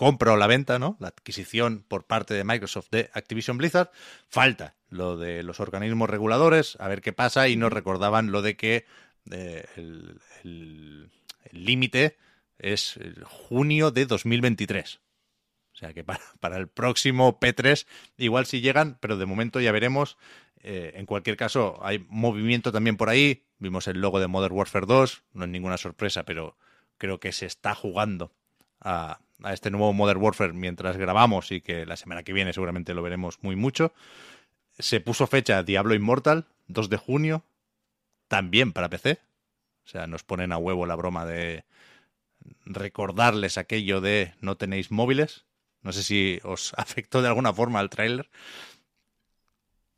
compra 0.00 0.32
o 0.32 0.38
la 0.38 0.46
venta, 0.46 0.78
¿no? 0.78 0.96
La 0.98 1.08
adquisición 1.08 1.84
por 1.86 2.06
parte 2.06 2.32
de 2.32 2.42
Microsoft 2.42 2.88
de 2.90 3.10
Activision 3.12 3.58
Blizzard. 3.58 3.90
Falta 4.30 4.74
lo 4.88 5.18
de 5.18 5.42
los 5.42 5.60
organismos 5.60 6.08
reguladores, 6.08 6.78
a 6.80 6.88
ver 6.88 7.02
qué 7.02 7.12
pasa, 7.12 7.48
y 7.48 7.56
nos 7.56 7.70
recordaban 7.70 8.32
lo 8.32 8.40
de 8.40 8.56
que 8.56 8.86
eh, 9.30 9.66
el 9.76 11.10
límite 11.52 12.16
es 12.58 12.96
el 12.96 13.22
junio 13.24 13.90
de 13.90 14.06
2023. 14.06 15.00
O 15.74 15.76
sea 15.76 15.92
que 15.92 16.02
para, 16.02 16.22
para 16.40 16.56
el 16.56 16.68
próximo 16.68 17.38
P3 17.38 17.86
igual 18.16 18.46
si 18.46 18.62
llegan, 18.62 18.96
pero 19.02 19.18
de 19.18 19.26
momento 19.26 19.60
ya 19.60 19.70
veremos. 19.70 20.16
Eh, 20.62 20.92
en 20.94 21.04
cualquier 21.04 21.36
caso, 21.36 21.78
hay 21.82 22.06
movimiento 22.08 22.72
también 22.72 22.96
por 22.96 23.10
ahí. 23.10 23.44
Vimos 23.58 23.86
el 23.86 24.00
logo 24.00 24.18
de 24.18 24.28
Modern 24.28 24.54
Warfare 24.54 24.86
2, 24.86 25.24
no 25.34 25.44
es 25.44 25.50
ninguna 25.50 25.76
sorpresa, 25.76 26.24
pero 26.24 26.56
creo 26.96 27.20
que 27.20 27.32
se 27.32 27.44
está 27.44 27.74
jugando 27.74 28.32
a, 28.80 29.20
a 29.42 29.52
este 29.52 29.70
nuevo 29.70 29.92
Modern 29.92 30.20
Warfare 30.20 30.52
mientras 30.52 30.96
grabamos 30.96 31.50
y 31.52 31.60
que 31.60 31.86
la 31.86 31.96
semana 31.96 32.22
que 32.22 32.32
viene 32.32 32.52
seguramente 32.52 32.94
lo 32.94 33.02
veremos 33.02 33.38
muy 33.42 33.56
mucho. 33.56 33.92
Se 34.78 35.00
puso 35.00 35.26
fecha 35.26 35.62
Diablo 35.62 35.94
Immortal, 35.94 36.46
2 36.68 36.88
de 36.90 36.96
junio, 36.96 37.42
también 38.28 38.72
para 38.72 38.88
PC. 38.88 39.18
O 39.84 39.88
sea, 39.88 40.06
nos 40.06 40.22
ponen 40.22 40.52
a 40.52 40.58
huevo 40.58 40.86
la 40.86 40.94
broma 40.94 41.26
de 41.26 41.64
recordarles 42.64 43.58
aquello 43.58 44.00
de 44.00 44.34
no 44.40 44.56
tenéis 44.56 44.90
móviles. 44.90 45.44
No 45.82 45.92
sé 45.92 46.02
si 46.02 46.40
os 46.44 46.72
afectó 46.76 47.22
de 47.22 47.28
alguna 47.28 47.52
forma 47.52 47.80
el 47.80 47.90
tráiler. 47.90 48.28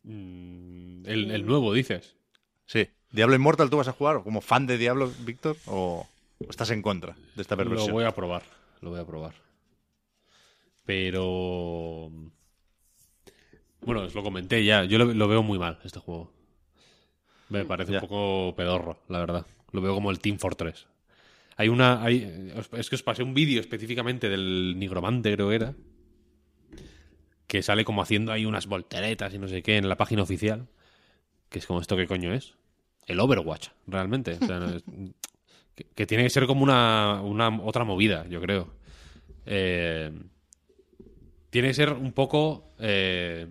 Mm, 0.04 1.06
el, 1.06 1.30
el 1.30 1.46
nuevo, 1.46 1.72
dices. 1.72 2.14
Sí. 2.66 2.88
¿Diablo 3.10 3.34
Immortal 3.34 3.70
tú 3.70 3.76
vas 3.76 3.88
a 3.88 3.92
jugar 3.92 4.22
como 4.22 4.40
fan 4.40 4.66
de 4.66 4.78
Diablo, 4.78 5.12
Víctor? 5.20 5.56
¿O 5.66 6.08
estás 6.48 6.70
en 6.70 6.82
contra 6.82 7.14
de 7.34 7.42
esta 7.42 7.54
Lo 7.54 7.64
perversión? 7.64 7.92
voy 7.92 8.04
a 8.04 8.12
probar. 8.12 8.42
Lo 8.82 8.90
voy 8.90 9.00
a 9.00 9.06
probar. 9.06 9.34
Pero. 10.84 12.10
Bueno, 13.80 14.02
os 14.02 14.14
lo 14.14 14.22
comenté 14.22 14.64
ya. 14.64 14.84
Yo 14.84 14.98
lo, 14.98 15.06
lo 15.06 15.28
veo 15.28 15.42
muy 15.42 15.58
mal, 15.58 15.78
este 15.84 15.98
juego. 15.98 16.32
Me 17.48 17.64
parece 17.64 17.92
Ya. 17.92 17.98
un 18.00 18.08
poco 18.08 18.54
pedorro, 18.56 18.98
la 19.08 19.18
verdad. 19.20 19.46
Lo 19.72 19.80
veo 19.80 19.94
como 19.94 20.10
el 20.10 20.18
Team 20.20 20.38
Fortress. 20.38 20.86
Hay 21.56 21.68
una. 21.68 22.02
Hay, 22.02 22.52
es 22.72 22.88
que 22.90 22.96
os 22.96 23.02
pasé 23.02 23.22
un 23.22 23.34
vídeo 23.34 23.60
específicamente 23.60 24.28
del 24.28 24.74
Nigromante, 24.78 25.32
creo 25.34 25.48
que 25.48 25.54
era. 25.56 25.74
Que 27.46 27.62
sale 27.62 27.84
como 27.84 28.02
haciendo 28.02 28.32
ahí 28.32 28.46
unas 28.46 28.66
volteretas 28.66 29.34
y 29.34 29.38
no 29.38 29.46
sé 29.48 29.62
qué 29.62 29.76
en 29.76 29.88
la 29.88 29.96
página 29.96 30.22
oficial. 30.22 30.68
Que 31.50 31.58
es 31.58 31.66
como 31.66 31.80
esto, 31.80 31.96
¿qué 31.96 32.06
coño 32.06 32.32
es? 32.32 32.54
El 33.06 33.20
Overwatch, 33.20 33.68
realmente. 33.86 34.38
O 34.40 34.46
sea, 34.46 34.58
no 34.58 34.70
es- 34.70 34.84
que, 35.74 36.06
tiene 36.06 36.24
que 36.24 36.30
ser 36.30 36.46
como 36.46 36.62
una, 36.62 37.20
una 37.22 37.48
otra 37.62 37.84
movida, 37.84 38.26
yo 38.28 38.40
creo. 38.40 38.68
Eh, 39.46 40.12
tiene 41.50 41.68
que 41.68 41.74
ser 41.74 41.92
un 41.92 42.12
poco. 42.12 42.72
eh, 42.78 43.46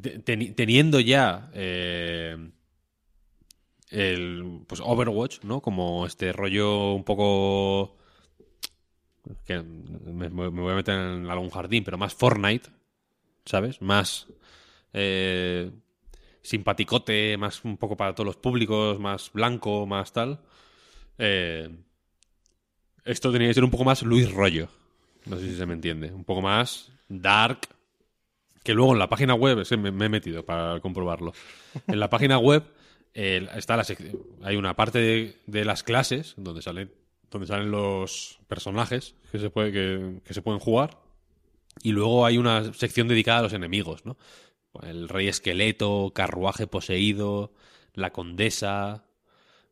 te- 0.00 0.18
teni- 0.24 0.54
teniendo 0.54 1.00
ya 1.00 1.50
eh, 1.54 2.36
el 3.90 4.62
pues 4.66 4.80
Overwatch, 4.84 5.40
¿no? 5.44 5.60
Como 5.60 6.06
este 6.06 6.32
rollo 6.32 6.92
un 6.94 7.04
poco 7.04 7.96
que 9.44 9.60
me, 9.62 10.28
me 10.30 10.48
voy 10.48 10.72
a 10.72 10.76
meter 10.76 10.94
en 10.98 11.28
algún 11.30 11.50
jardín, 11.50 11.84
pero 11.84 11.98
más 11.98 12.14
Fortnite, 12.14 12.70
¿sabes? 13.44 13.82
Más 13.82 14.28
eh, 14.92 15.70
simpaticote, 16.48 17.36
más 17.36 17.62
un 17.64 17.76
poco 17.76 17.96
para 17.96 18.14
todos 18.14 18.26
los 18.26 18.36
públicos, 18.36 18.98
más 18.98 19.30
blanco, 19.32 19.86
más 19.86 20.12
tal. 20.12 20.40
Eh, 21.18 21.68
esto 23.04 23.30
tenía 23.30 23.48
que 23.48 23.54
ser 23.54 23.64
un 23.64 23.70
poco 23.70 23.84
más 23.84 24.02
Luis 24.02 24.32
Rollo. 24.32 24.68
No 25.26 25.36
sé 25.36 25.50
si 25.50 25.56
se 25.56 25.66
me 25.66 25.74
entiende. 25.74 26.10
Un 26.10 26.24
poco 26.24 26.40
más 26.40 26.90
dark. 27.08 27.68
Que 28.64 28.72
luego 28.72 28.92
en 28.92 28.98
la 28.98 29.08
página 29.08 29.34
web, 29.34 29.66
me, 29.78 29.90
me 29.90 30.06
he 30.06 30.08
metido 30.08 30.44
para 30.44 30.80
comprobarlo. 30.80 31.32
En 31.86 32.00
la 32.00 32.08
página 32.08 32.38
web 32.38 32.64
eh, 33.14 33.46
está 33.54 33.76
la 33.76 33.84
hay 34.42 34.56
una 34.56 34.74
parte 34.74 34.98
de, 34.98 35.36
de 35.46 35.64
las 35.64 35.82
clases 35.82 36.34
donde 36.36 36.62
salen, 36.62 36.90
donde 37.30 37.46
salen 37.46 37.70
los 37.70 38.38
personajes 38.48 39.14
que 39.30 39.38
se, 39.38 39.50
puede, 39.50 39.72
que, 39.72 40.20
que 40.24 40.34
se 40.34 40.42
pueden 40.42 40.60
jugar. 40.60 40.98
Y 41.82 41.92
luego 41.92 42.26
hay 42.26 42.38
una 42.38 42.72
sección 42.72 43.06
dedicada 43.06 43.40
a 43.40 43.42
los 43.42 43.52
enemigos, 43.52 44.04
¿no? 44.04 44.16
El 44.82 45.08
rey 45.08 45.28
esqueleto, 45.28 46.12
carruaje 46.14 46.66
poseído, 46.66 47.52
la 47.94 48.10
condesa, 48.12 49.04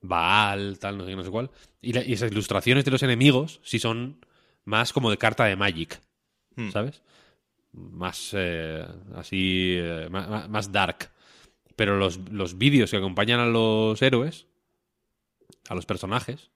Baal, 0.03 0.79
tal, 0.79 0.99
no 0.99 1.05
sé 1.05 1.11
qué, 1.11 1.17
no 1.17 1.25
sé 1.25 1.31
cuál. 1.31 1.51
Y, 1.83 1.93
la- 1.93 2.05
y 2.05 2.13
esas 2.13 2.31
ilustraciones 2.31 2.85
de 2.85 2.91
los 2.91 3.03
enemigos 3.03 3.61
sí 3.65 3.79
son 3.79 4.25
más 4.65 4.93
como 4.93 5.11
de 5.11 5.19
carta 5.19 5.45
de 5.45 5.57
Magic, 5.57 6.01
Hmm. 6.57 6.71
¿sabes? 6.71 7.03
Más 7.73 8.31
eh, 8.35 8.87
así, 9.17 9.77
eh, 9.79 10.09
más, 10.11 10.73
dark. 10.73 11.11
Pero 11.77 11.99
los, 11.99 12.19
los 12.31 12.57
vídeos 12.57 12.91
que 12.91 12.97
acompañan 12.97 13.39
a 13.41 13.47
los 13.47 14.01
héroes, 14.01 14.47
a 15.69 15.75
los 15.75 15.85
personajes, 15.87 16.51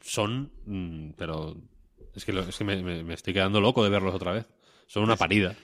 son... 0.00 0.50
mm, 0.66 1.10
pero 1.16 1.56
es 2.14 2.24
que, 2.24 2.32
lo- 2.32 2.42
es 2.42 2.56
que 2.56 2.64
me, 2.64 2.82
me- 2.82 3.02
me 3.04 3.14
estoy 3.14 3.32
quedando 3.34 3.60
loco 3.60 3.82
de 3.84 3.90
verlos 3.90 4.14
otra 4.14 4.32
vez. 4.32 4.46
Son 4.86 5.02
una 5.02 5.16
parida. 5.16 5.56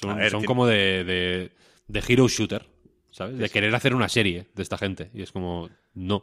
Son, 0.00 0.10
A 0.10 0.14
ver, 0.14 0.30
son 0.30 0.40
tiene- 0.40 0.46
como 0.46 0.66
de, 0.66 1.04
de, 1.04 1.52
de 1.88 2.04
hero 2.06 2.28
shooter, 2.28 2.66
¿sabes? 3.10 3.38
De 3.38 3.48
querer 3.48 3.74
hacer 3.74 3.94
una 3.94 4.08
serie 4.08 4.46
de 4.54 4.62
esta 4.62 4.76
gente. 4.78 5.10
Y 5.14 5.22
es 5.22 5.32
como, 5.32 5.68
no. 5.94 6.22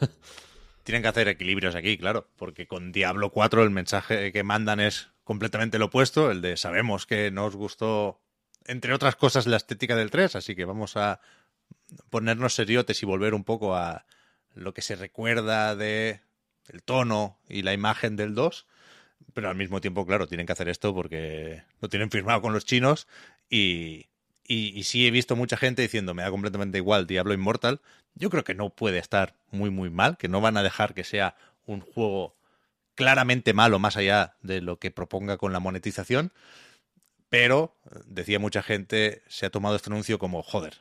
Tienen 0.84 1.02
que 1.02 1.08
hacer 1.08 1.28
equilibrios 1.28 1.74
aquí, 1.74 1.98
claro, 1.98 2.28
porque 2.36 2.66
con 2.66 2.92
Diablo 2.92 3.30
4 3.30 3.62
el 3.62 3.70
mensaje 3.70 4.32
que 4.32 4.42
mandan 4.42 4.80
es 4.80 5.08
completamente 5.24 5.78
lo 5.78 5.86
opuesto, 5.86 6.30
el 6.30 6.40
de 6.40 6.56
sabemos 6.56 7.04
que 7.06 7.30
nos 7.30 7.54
gustó, 7.56 8.22
entre 8.66 8.94
otras 8.94 9.14
cosas, 9.16 9.46
la 9.46 9.58
estética 9.58 9.96
del 9.96 10.10
3, 10.10 10.36
así 10.36 10.54
que 10.56 10.64
vamos 10.64 10.96
a 10.96 11.20
ponernos 12.08 12.54
seriotes 12.54 13.02
y 13.02 13.06
volver 13.06 13.34
un 13.34 13.44
poco 13.44 13.74
a 13.76 14.06
lo 14.54 14.72
que 14.72 14.80
se 14.80 14.96
recuerda 14.96 15.76
de 15.76 16.20
el 16.68 16.82
tono 16.82 17.38
y 17.48 17.62
la 17.62 17.74
imagen 17.74 18.16
del 18.16 18.34
2, 18.34 18.66
pero 19.38 19.50
al 19.50 19.54
mismo 19.54 19.80
tiempo, 19.80 20.04
claro, 20.04 20.26
tienen 20.26 20.46
que 20.46 20.52
hacer 20.52 20.68
esto 20.68 20.92
porque 20.92 21.62
lo 21.80 21.88
tienen 21.88 22.10
firmado 22.10 22.42
con 22.42 22.52
los 22.52 22.64
chinos 22.64 23.06
y, 23.48 24.06
y, 24.42 24.82
sí 24.82 25.06
he 25.06 25.12
visto 25.12 25.36
mucha 25.36 25.56
gente 25.56 25.80
diciendo 25.80 26.12
me 26.12 26.24
da 26.24 26.30
completamente 26.32 26.78
igual 26.78 27.06
Diablo 27.06 27.34
Immortal. 27.34 27.80
Yo 28.16 28.30
creo 28.30 28.42
que 28.42 28.56
no 28.56 28.70
puede 28.70 28.98
estar 28.98 29.36
muy 29.52 29.70
muy 29.70 29.90
mal, 29.90 30.16
que 30.16 30.26
no 30.26 30.40
van 30.40 30.56
a 30.56 30.64
dejar 30.64 30.92
que 30.92 31.04
sea 31.04 31.36
un 31.66 31.82
juego 31.82 32.34
claramente 32.96 33.52
malo 33.52 33.78
más 33.78 33.96
allá 33.96 34.34
de 34.42 34.60
lo 34.60 34.80
que 34.80 34.90
proponga 34.90 35.36
con 35.36 35.52
la 35.52 35.60
monetización. 35.60 36.32
Pero, 37.28 37.76
decía 38.06 38.40
mucha 38.40 38.64
gente, 38.64 39.22
se 39.28 39.46
ha 39.46 39.50
tomado 39.50 39.76
este 39.76 39.88
anuncio 39.88 40.18
como, 40.18 40.42
joder, 40.42 40.78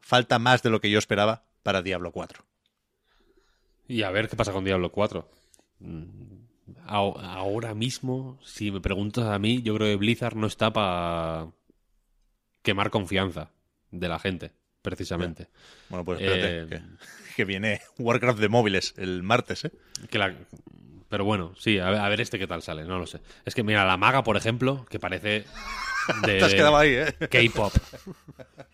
falta 0.00 0.38
más 0.38 0.62
de 0.62 0.70
lo 0.70 0.80
que 0.80 0.90
yo 0.90 0.98
esperaba 0.98 1.44
para 1.62 1.82
Diablo 1.82 2.10
4. 2.10 2.42
Y 3.86 4.02
a 4.02 4.10
ver 4.10 4.30
qué 4.30 4.36
pasa 4.36 4.52
con 4.52 4.64
Diablo 4.64 4.90
4. 4.92 5.28
Ahora 6.86 7.74
mismo, 7.74 8.38
si 8.44 8.70
me 8.70 8.80
preguntas 8.80 9.24
a 9.24 9.38
mí, 9.38 9.62
yo 9.62 9.74
creo 9.74 9.88
que 9.88 9.96
Blizzard 9.96 10.36
no 10.36 10.46
está 10.46 10.72
para 10.72 11.48
quemar 12.62 12.90
confianza 12.90 13.50
de 13.90 14.08
la 14.08 14.18
gente, 14.18 14.52
precisamente. 14.80 15.48
Bueno, 15.88 16.04
pues 16.04 16.20
espérate, 16.20 16.62
Eh, 16.62 16.66
que, 16.68 16.82
que 17.36 17.44
viene 17.44 17.80
Warcraft 17.98 18.38
de 18.38 18.48
móviles 18.48 18.94
el 18.96 19.22
martes, 19.22 19.64
¿eh? 19.64 19.72
Que 20.10 20.18
la... 20.18 20.34
Pero 21.08 21.24
bueno, 21.26 21.52
sí, 21.58 21.78
a 21.78 21.90
ver, 21.90 22.00
a 22.00 22.08
ver 22.08 22.22
este 22.22 22.38
qué 22.38 22.46
tal 22.46 22.62
sale, 22.62 22.84
no 22.84 22.98
lo 22.98 23.06
sé. 23.06 23.20
Es 23.44 23.54
que 23.54 23.62
mira, 23.62 23.84
la 23.84 23.98
maga, 23.98 24.22
por 24.24 24.38
ejemplo, 24.38 24.86
que 24.88 24.98
parece 24.98 25.28
de, 25.28 25.44
Te 26.38 26.44
has 26.44 26.54
quedado 26.54 26.76
ahí, 26.76 26.94
¿eh? 26.94 27.14
K-pop. 27.30 27.72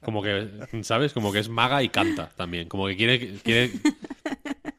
Como 0.02 0.22
que, 0.22 0.48
¿sabes? 0.82 1.12
Como 1.12 1.32
que 1.32 1.40
es 1.40 1.48
maga 1.48 1.82
y 1.82 1.88
canta 1.88 2.30
también. 2.36 2.68
Como 2.68 2.86
que 2.86 2.96
quiere, 2.96 3.38
quiere 3.42 3.72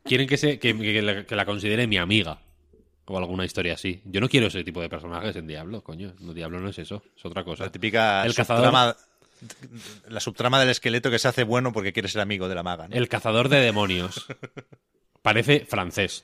quieren 0.05 0.27
que, 0.27 0.37
se, 0.37 0.57
que, 0.57 0.77
que 0.77 1.01
la, 1.01 1.25
que 1.25 1.35
la 1.35 1.45
considere 1.45 1.85
mi 1.85 1.97
amiga. 1.97 2.39
O 3.11 3.17
alguna 3.17 3.43
historia 3.43 3.73
así. 3.73 4.01
Yo 4.05 4.21
no 4.21 4.29
quiero 4.29 4.47
ese 4.47 4.63
tipo 4.63 4.81
de 4.81 4.87
personajes 4.89 5.35
en 5.35 5.47
Diablo, 5.47 5.81
coño. 5.83 6.13
No, 6.19 6.31
Diablo 6.33 6.59
no 6.59 6.69
es 6.69 6.77
eso, 6.77 7.01
es 7.17 7.25
otra 7.25 7.43
cosa. 7.43 7.63
La 7.65 7.71
típica 7.71 8.23
El 8.23 8.33
cazador- 8.35 8.57
subtrama, 8.65 8.95
la 10.09 10.19
subtrama 10.19 10.59
del 10.59 10.69
esqueleto 10.69 11.09
que 11.09 11.17
se 11.17 11.27
hace 11.27 11.43
bueno 11.43 11.73
porque 11.73 11.91
quiere 11.91 12.07
ser 12.07 12.21
amigo 12.21 12.47
de 12.47 12.53
la 12.55 12.61
maga, 12.63 12.87
¿no? 12.87 12.95
El 12.95 13.07
cazador 13.09 13.49
de 13.49 13.61
demonios. 13.61 14.27
Parece 15.23 15.65
francés. 15.65 16.23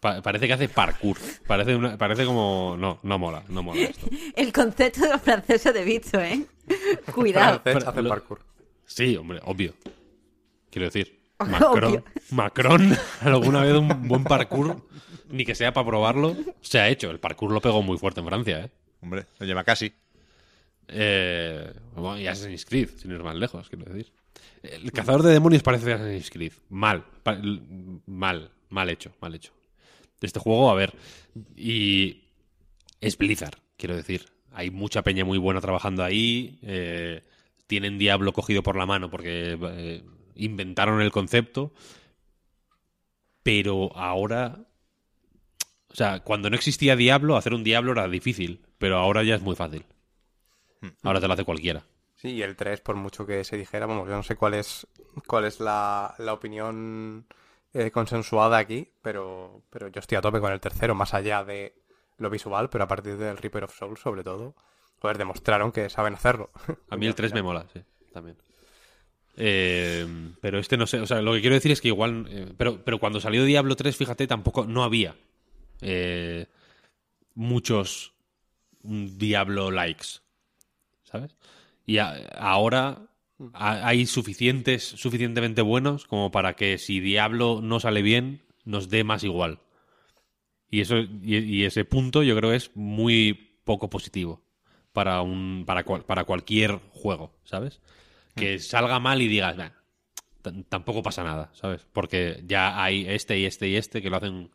Pa- 0.00 0.20
parece 0.22 0.46
que 0.46 0.52
hace 0.54 0.68
parkour. 0.68 1.16
Parece, 1.46 1.76
una, 1.76 1.96
parece 1.96 2.24
como... 2.24 2.76
No, 2.78 2.98
no 3.02 3.18
mola, 3.18 3.44
no 3.48 3.62
mola 3.62 3.80
esto. 3.82 4.06
El 4.36 4.52
concepto 4.52 5.00
de 5.02 5.10
los 5.10 5.20
franceses 5.22 5.72
de 5.74 5.84
bicho, 5.84 6.20
¿eh? 6.20 6.44
Cuidado. 7.14 7.60
Francés 7.62 7.88
hace 7.88 8.02
parkour. 8.02 8.40
Sí, 8.84 9.16
hombre, 9.16 9.40
obvio. 9.44 9.74
Quiero 10.70 10.86
decir, 10.86 11.20
Obvio. 11.38 12.04
Macron, 12.30 12.88
Macron 12.90 12.98
alguna 13.20 13.62
vez 13.62 13.74
un 13.74 14.06
buen 14.08 14.22
parkour, 14.24 14.80
ni 15.30 15.44
que 15.44 15.54
sea 15.54 15.72
para 15.72 15.86
probarlo, 15.86 16.36
se 16.60 16.78
ha 16.80 16.88
hecho. 16.88 17.10
El 17.10 17.20
parkour 17.20 17.50
lo 17.52 17.60
pegó 17.60 17.82
muy 17.82 17.98
fuerte 17.98 18.20
en 18.20 18.26
Francia, 18.26 18.60
¿eh? 18.64 18.70
Hombre, 19.00 19.26
lo 19.38 19.46
lleva 19.46 19.64
casi. 19.64 19.92
Eh, 20.88 21.72
bueno, 21.94 22.18
y 22.18 22.26
Assassin's 22.26 22.64
Creed, 22.64 22.90
sin 22.96 23.10
ir 23.12 23.22
más 23.22 23.36
lejos, 23.36 23.68
quiero 23.68 23.84
decir. 23.92 24.12
El 24.62 24.92
cazador 24.92 25.22
de 25.22 25.32
demonios 25.32 25.62
parece 25.62 25.86
de 25.86 25.92
Assassin's 25.94 26.30
Creed. 26.30 26.52
Mal, 26.68 27.04
pa- 27.22 27.40
mal, 28.06 28.50
mal 28.68 28.88
hecho, 28.90 29.12
mal 29.20 29.34
hecho. 29.34 29.52
Este 30.20 30.38
juego, 30.38 30.70
a 30.70 30.74
ver, 30.74 30.94
y 31.56 32.22
es 33.00 33.16
Blizzard, 33.18 33.56
quiero 33.76 33.96
decir. 33.96 34.26
Hay 34.52 34.70
mucha 34.70 35.02
peña 35.02 35.24
muy 35.24 35.38
buena 35.38 35.60
trabajando 35.60 36.04
ahí. 36.04 36.58
eh, 36.62 37.22
tienen 37.66 37.98
Diablo 37.98 38.32
cogido 38.34 38.62
por 38.62 38.76
la 38.76 38.84
mano 38.86 39.08
porque 39.10 39.58
eh, 39.60 40.02
inventaron 40.36 41.00
el 41.00 41.10
concepto. 41.10 41.72
Pero 43.42 43.96
ahora. 43.96 44.60
O 45.92 45.94
sea, 45.94 46.20
cuando 46.20 46.48
no 46.50 46.56
existía 46.56 46.96
Diablo, 46.96 47.36
hacer 47.36 47.54
un 47.54 47.64
Diablo 47.64 47.92
era 47.92 48.08
difícil. 48.08 48.64
Pero 48.78 48.98
ahora 48.98 49.22
ya 49.22 49.34
es 49.34 49.42
muy 49.42 49.54
fácil. 49.54 49.84
Ahora 51.02 51.20
te 51.20 51.28
lo 51.28 51.34
hace 51.34 51.44
cualquiera. 51.44 51.84
Sí, 52.16 52.28
y 52.30 52.42
el 52.42 52.56
3, 52.56 52.80
por 52.80 52.96
mucho 52.96 53.26
que 53.26 53.44
se 53.44 53.56
dijera, 53.56 53.86
vamos, 53.86 54.08
yo 54.08 54.14
no 54.14 54.22
sé 54.22 54.36
cuál 54.36 54.54
es, 54.54 54.86
cuál 55.26 55.44
es 55.44 55.60
la, 55.60 56.14
la 56.18 56.32
opinión 56.32 57.26
eh, 57.74 57.90
consensuada 57.90 58.58
aquí, 58.58 58.88
pero, 59.02 59.62
pero 59.70 59.88
yo 59.88 59.98
estoy 60.00 60.16
a 60.18 60.20
tope 60.20 60.40
con 60.40 60.52
el 60.52 60.60
tercero, 60.60 60.94
más 60.94 61.14
allá 61.14 61.44
de 61.44 61.74
lo 62.18 62.30
visual, 62.30 62.70
pero 62.70 62.84
a 62.84 62.88
partir 62.88 63.16
del 63.16 63.38
Reaper 63.38 63.64
of 63.64 63.76
Souls, 63.76 64.00
sobre 64.00 64.22
todo, 64.22 64.54
pues 65.00 65.18
demostraron 65.18 65.72
que 65.72 65.90
saben 65.90 66.14
hacerlo. 66.14 66.50
A 66.90 66.96
mí 66.96 67.06
el 67.06 67.14
3 67.14 67.34
me 67.34 67.42
mola, 67.42 67.66
sí, 67.72 67.80
también. 68.12 68.36
Eh, 69.36 70.06
pero 70.40 70.58
este 70.58 70.76
no 70.76 70.86
sé, 70.86 71.00
o 71.00 71.06
sea, 71.06 71.22
lo 71.22 71.32
que 71.32 71.40
quiero 71.40 71.54
decir 71.54 71.72
es 71.72 71.80
que 71.80 71.88
igual. 71.88 72.26
eh, 72.28 72.52
pero, 72.56 72.84
pero 72.84 72.98
cuando 72.98 73.20
salió 73.20 73.44
Diablo 73.44 73.74
3, 73.76 73.96
fíjate, 73.96 74.26
tampoco. 74.26 74.64
No 74.64 74.84
había 74.84 75.16
eh, 75.82 76.46
muchos 77.34 78.12
mm, 78.82 79.18
Diablo 79.18 79.70
likes. 79.70 80.06
¿Sabes? 81.04 81.36
Y 81.86 81.98
a- 81.98 82.14
ahora 82.38 83.06
ha- 83.54 83.86
hay 83.86 84.06
suficientes, 84.06 84.82
suficientemente 84.84 85.62
buenos 85.62 86.06
como 86.06 86.30
para 86.30 86.54
que 86.54 86.78
si 86.78 87.00
Diablo 87.00 87.60
no 87.62 87.80
sale 87.80 88.02
bien, 88.02 88.42
nos 88.64 88.88
dé 88.88 89.04
más 89.04 89.24
igual. 89.24 89.58
Y 90.70 90.80
eso, 90.80 90.96
y, 90.98 91.36
y 91.38 91.64
ese 91.64 91.84
punto 91.84 92.22
yo 92.22 92.34
creo 92.36 92.50
que 92.50 92.56
es 92.56 92.70
muy 92.74 93.58
poco 93.64 93.90
positivo 93.90 94.42
para 94.92 95.20
un, 95.22 95.64
para, 95.66 95.84
cual- 95.84 96.04
para 96.04 96.24
cualquier 96.24 96.78
juego, 96.92 97.34
¿sabes? 97.44 97.80
Que 98.34 98.58
salga 98.58 98.98
mal 98.98 99.20
y 99.20 99.28
digas, 99.28 99.56
"Bah, 99.56 99.72
t- 100.40 100.64
tampoco 100.68 101.02
pasa 101.02 101.22
nada, 101.22 101.50
¿sabes? 101.54 101.86
Porque 101.92 102.42
ya 102.46 102.82
hay 102.82 103.04
este 103.06 103.38
y 103.38 103.44
este 103.44 103.68
y 103.68 103.76
este 103.76 104.00
que 104.00 104.08
lo 104.08 104.16
hacen 104.16 104.50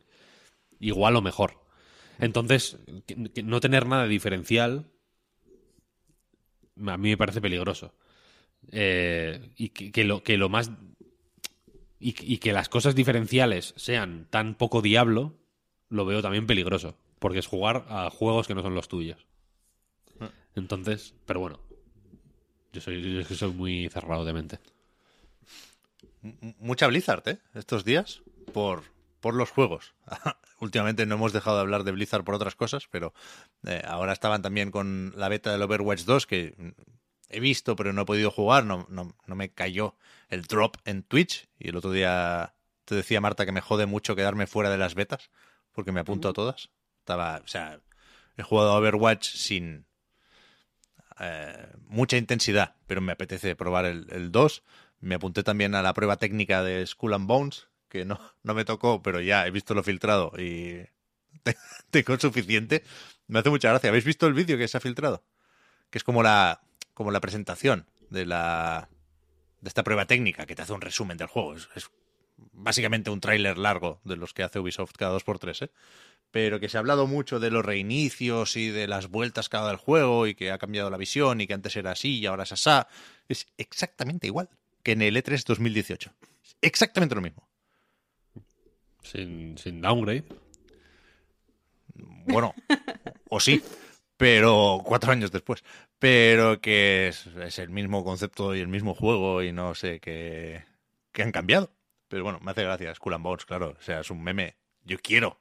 igual 0.79 1.15
o 1.15 1.21
mejor. 1.21 1.63
Entonces, 2.19 2.77
que- 3.05 3.31
que 3.31 3.43
no 3.43 3.59
tener 3.59 3.85
nada 3.87 4.07
diferencial 4.07 4.91
a 6.85 6.97
mí 6.97 7.09
me 7.09 7.17
parece 7.17 7.41
peligroso. 7.41 7.93
Eh, 8.71 9.51
y 9.55 9.69
que, 9.69 9.91
que 9.91 10.03
lo, 10.03 10.23
que 10.23 10.37
lo 10.37 10.49
más. 10.49 10.71
Y, 11.99 12.15
y 12.21 12.37
que 12.37 12.53
las 12.53 12.69
cosas 12.69 12.93
diferenciales 12.95 13.73
sean 13.77 14.27
tan 14.29 14.55
poco 14.55 14.81
diablo, 14.83 15.33
lo 15.89 16.05
veo 16.05 16.21
también 16.21 16.45
peligroso. 16.45 16.95
Porque 17.19 17.39
es 17.39 17.47
jugar 17.47 17.85
a 17.89 18.09
juegos 18.11 18.45
que 18.47 18.53
no 18.53 18.61
son 18.61 18.75
los 18.75 18.87
tuyos. 18.87 19.25
Entonces, 20.55 21.15
pero 21.25 21.39
bueno, 21.39 21.59
Yo 22.73 22.81
soy, 22.81 23.01
yo 23.01 23.19
es 23.21 23.27
que 23.27 23.35
soy 23.35 23.51
muy 23.53 23.89
cerrado 23.89 24.25
de 24.25 24.33
mente. 24.33 24.59
Mucha 26.59 26.87
Blizzard, 26.87 27.23
¿eh? 27.27 27.37
Estos 27.53 27.85
días, 27.85 28.21
por, 28.53 28.83
por 29.19 29.33
los 29.33 29.49
juegos. 29.49 29.95
Últimamente 30.59 31.05
no 31.05 31.15
hemos 31.15 31.33
dejado 31.33 31.57
de 31.57 31.61
hablar 31.61 31.83
de 31.83 31.91
Blizzard 31.91 32.23
por 32.23 32.35
otras 32.35 32.55
cosas, 32.55 32.87
pero 32.89 33.13
eh, 33.65 33.81
ahora 33.85 34.13
estaban 34.13 34.41
también 34.41 34.71
con 34.71 35.13
la 35.15 35.29
beta 35.29 35.51
del 35.51 35.61
Overwatch 35.61 36.03
2, 36.03 36.25
que 36.25 36.73
he 37.29 37.39
visto, 37.39 37.75
pero 37.75 37.93
no 37.93 38.03
he 38.03 38.05
podido 38.05 38.31
jugar, 38.31 38.65
no, 38.65 38.85
no, 38.89 39.15
no 39.25 39.35
me 39.35 39.51
cayó 39.53 39.95
el 40.29 40.43
drop 40.43 40.77
en 40.85 41.03
Twitch. 41.03 41.49
Y 41.59 41.69
el 41.69 41.75
otro 41.75 41.91
día 41.91 42.55
te 42.85 42.95
decía 42.95 43.21
Marta 43.21 43.45
que 43.45 43.51
me 43.51 43.61
jode 43.61 43.85
mucho 43.85 44.15
quedarme 44.15 44.47
fuera 44.47 44.69
de 44.69 44.77
las 44.77 44.95
betas, 44.95 45.29
porque 45.73 45.91
me 45.91 45.99
apunto 45.99 46.29
a 46.29 46.33
todas. 46.33 46.69
Estaba, 46.99 47.41
o 47.43 47.47
sea, 47.47 47.81
he 48.37 48.43
jugado 48.43 48.71
a 48.71 48.77
Overwatch 48.77 49.29
sin 49.29 49.85
eh, 51.19 51.67
mucha 51.87 52.17
intensidad, 52.17 52.75
pero 52.85 53.01
me 53.01 53.11
apetece 53.11 53.55
probar 53.55 53.85
el, 53.85 54.07
el 54.11 54.31
2. 54.31 54.63
Me 54.99 55.15
apunté 55.15 55.43
también 55.43 55.75
a 55.75 55.81
la 55.81 55.93
prueba 55.93 56.17
técnica 56.17 56.63
de 56.63 56.85
Skull 56.85 57.13
and 57.13 57.27
Bones, 57.27 57.66
que 57.89 58.05
no, 58.05 58.19
no 58.43 58.53
me 58.53 58.65
tocó, 58.65 59.01
pero 59.01 59.21
ya 59.21 59.45
he 59.47 59.51
visto 59.51 59.73
lo 59.73 59.83
filtrado 59.83 60.31
y 60.37 60.83
te- 61.43 61.57
tengo 61.91 62.19
suficiente. 62.19 62.83
Me 63.27 63.39
hace 63.39 63.49
mucha 63.49 63.69
gracia. 63.69 63.89
¿Habéis 63.89 64.05
visto 64.05 64.27
el 64.27 64.33
vídeo 64.33 64.57
que 64.57 64.67
se 64.67 64.77
ha 64.77 64.81
filtrado? 64.81 65.23
Que 65.89 65.97
es 65.97 66.03
como 66.03 66.23
la, 66.23 66.61
como 66.93 67.11
la 67.11 67.21
presentación 67.21 67.87
de 68.09 68.25
la 68.25 68.89
de 69.61 69.67
esta 69.69 69.83
prueba 69.83 70.05
técnica 70.05 70.45
que 70.45 70.55
te 70.55 70.61
hace 70.61 70.73
un 70.73 70.81
resumen 70.81 71.17
del 71.17 71.27
juego. 71.27 71.55
Es, 71.55 71.89
básicamente 72.53 73.09
un 73.09 73.19
tráiler 73.19 73.57
largo 73.57 73.99
de 74.03 74.15
los 74.15 74.33
que 74.33 74.43
hace 74.43 74.59
Ubisoft 74.59 74.93
cada 74.95 75.11
dos 75.13 75.23
por 75.23 75.39
tres, 75.39 75.63
¿eh? 75.63 75.71
Pero 76.31 76.59
que 76.59 76.69
se 76.69 76.77
ha 76.77 76.81
hablado 76.81 77.07
mucho 77.07 77.39
de 77.39 77.49
los 77.51 77.65
reinicios 77.65 78.57
y 78.57 78.69
de 78.69 78.87
las 78.87 79.07
vueltas 79.07 79.49
cada 79.49 79.69
del 79.69 79.77
juego 79.77 80.27
y 80.27 80.35
que 80.35 80.51
ha 80.51 80.57
cambiado 80.57 80.89
la 80.89 80.97
visión 80.97 81.39
y 81.41 81.47
que 81.47 81.53
antes 81.53 81.75
era 81.75 81.91
así 81.91 82.19
y 82.19 82.25
ahora 82.25 82.43
es 82.43 82.51
asá. 82.51 82.87
Es 83.29 83.47
exactamente 83.57 84.27
igual 84.27 84.49
que 84.83 84.91
en 84.91 85.01
el 85.01 85.15
E 85.17 85.23
E3 85.23 85.43
2018. 85.45 86.11
Es 86.43 86.55
Exactamente 86.61 87.15
lo 87.15 87.21
mismo. 87.21 87.46
Sin, 89.01 89.57
sin 89.57 89.81
downgrade. 89.81 90.25
Bueno, 92.27 92.53
o 93.29 93.39
sí, 93.39 93.63
pero 94.17 94.81
cuatro 94.83 95.11
años 95.11 95.31
después. 95.31 95.63
Pero 95.99 96.61
que 96.61 97.07
es, 97.07 97.59
el 97.59 97.69
mismo 97.69 98.03
concepto 98.03 98.55
y 98.55 98.59
el 98.59 98.67
mismo 98.67 98.93
juego 98.93 99.41
y 99.41 99.51
no 99.51 99.75
sé 99.75 99.99
qué, 99.99 100.63
qué 101.11 101.23
han 101.23 101.31
cambiado. 101.31 101.71
Pero 102.07 102.23
bueno, 102.23 102.39
me 102.41 102.51
hace 102.51 102.63
gracia 102.63 102.93
Skull 102.93 103.13
and 103.13 103.23
Bones, 103.23 103.45
claro. 103.45 103.75
O 103.79 103.81
sea, 103.81 104.01
es 104.01 104.11
un 104.11 104.23
meme. 104.23 104.57
Yo 104.83 104.97
quiero 104.99 105.39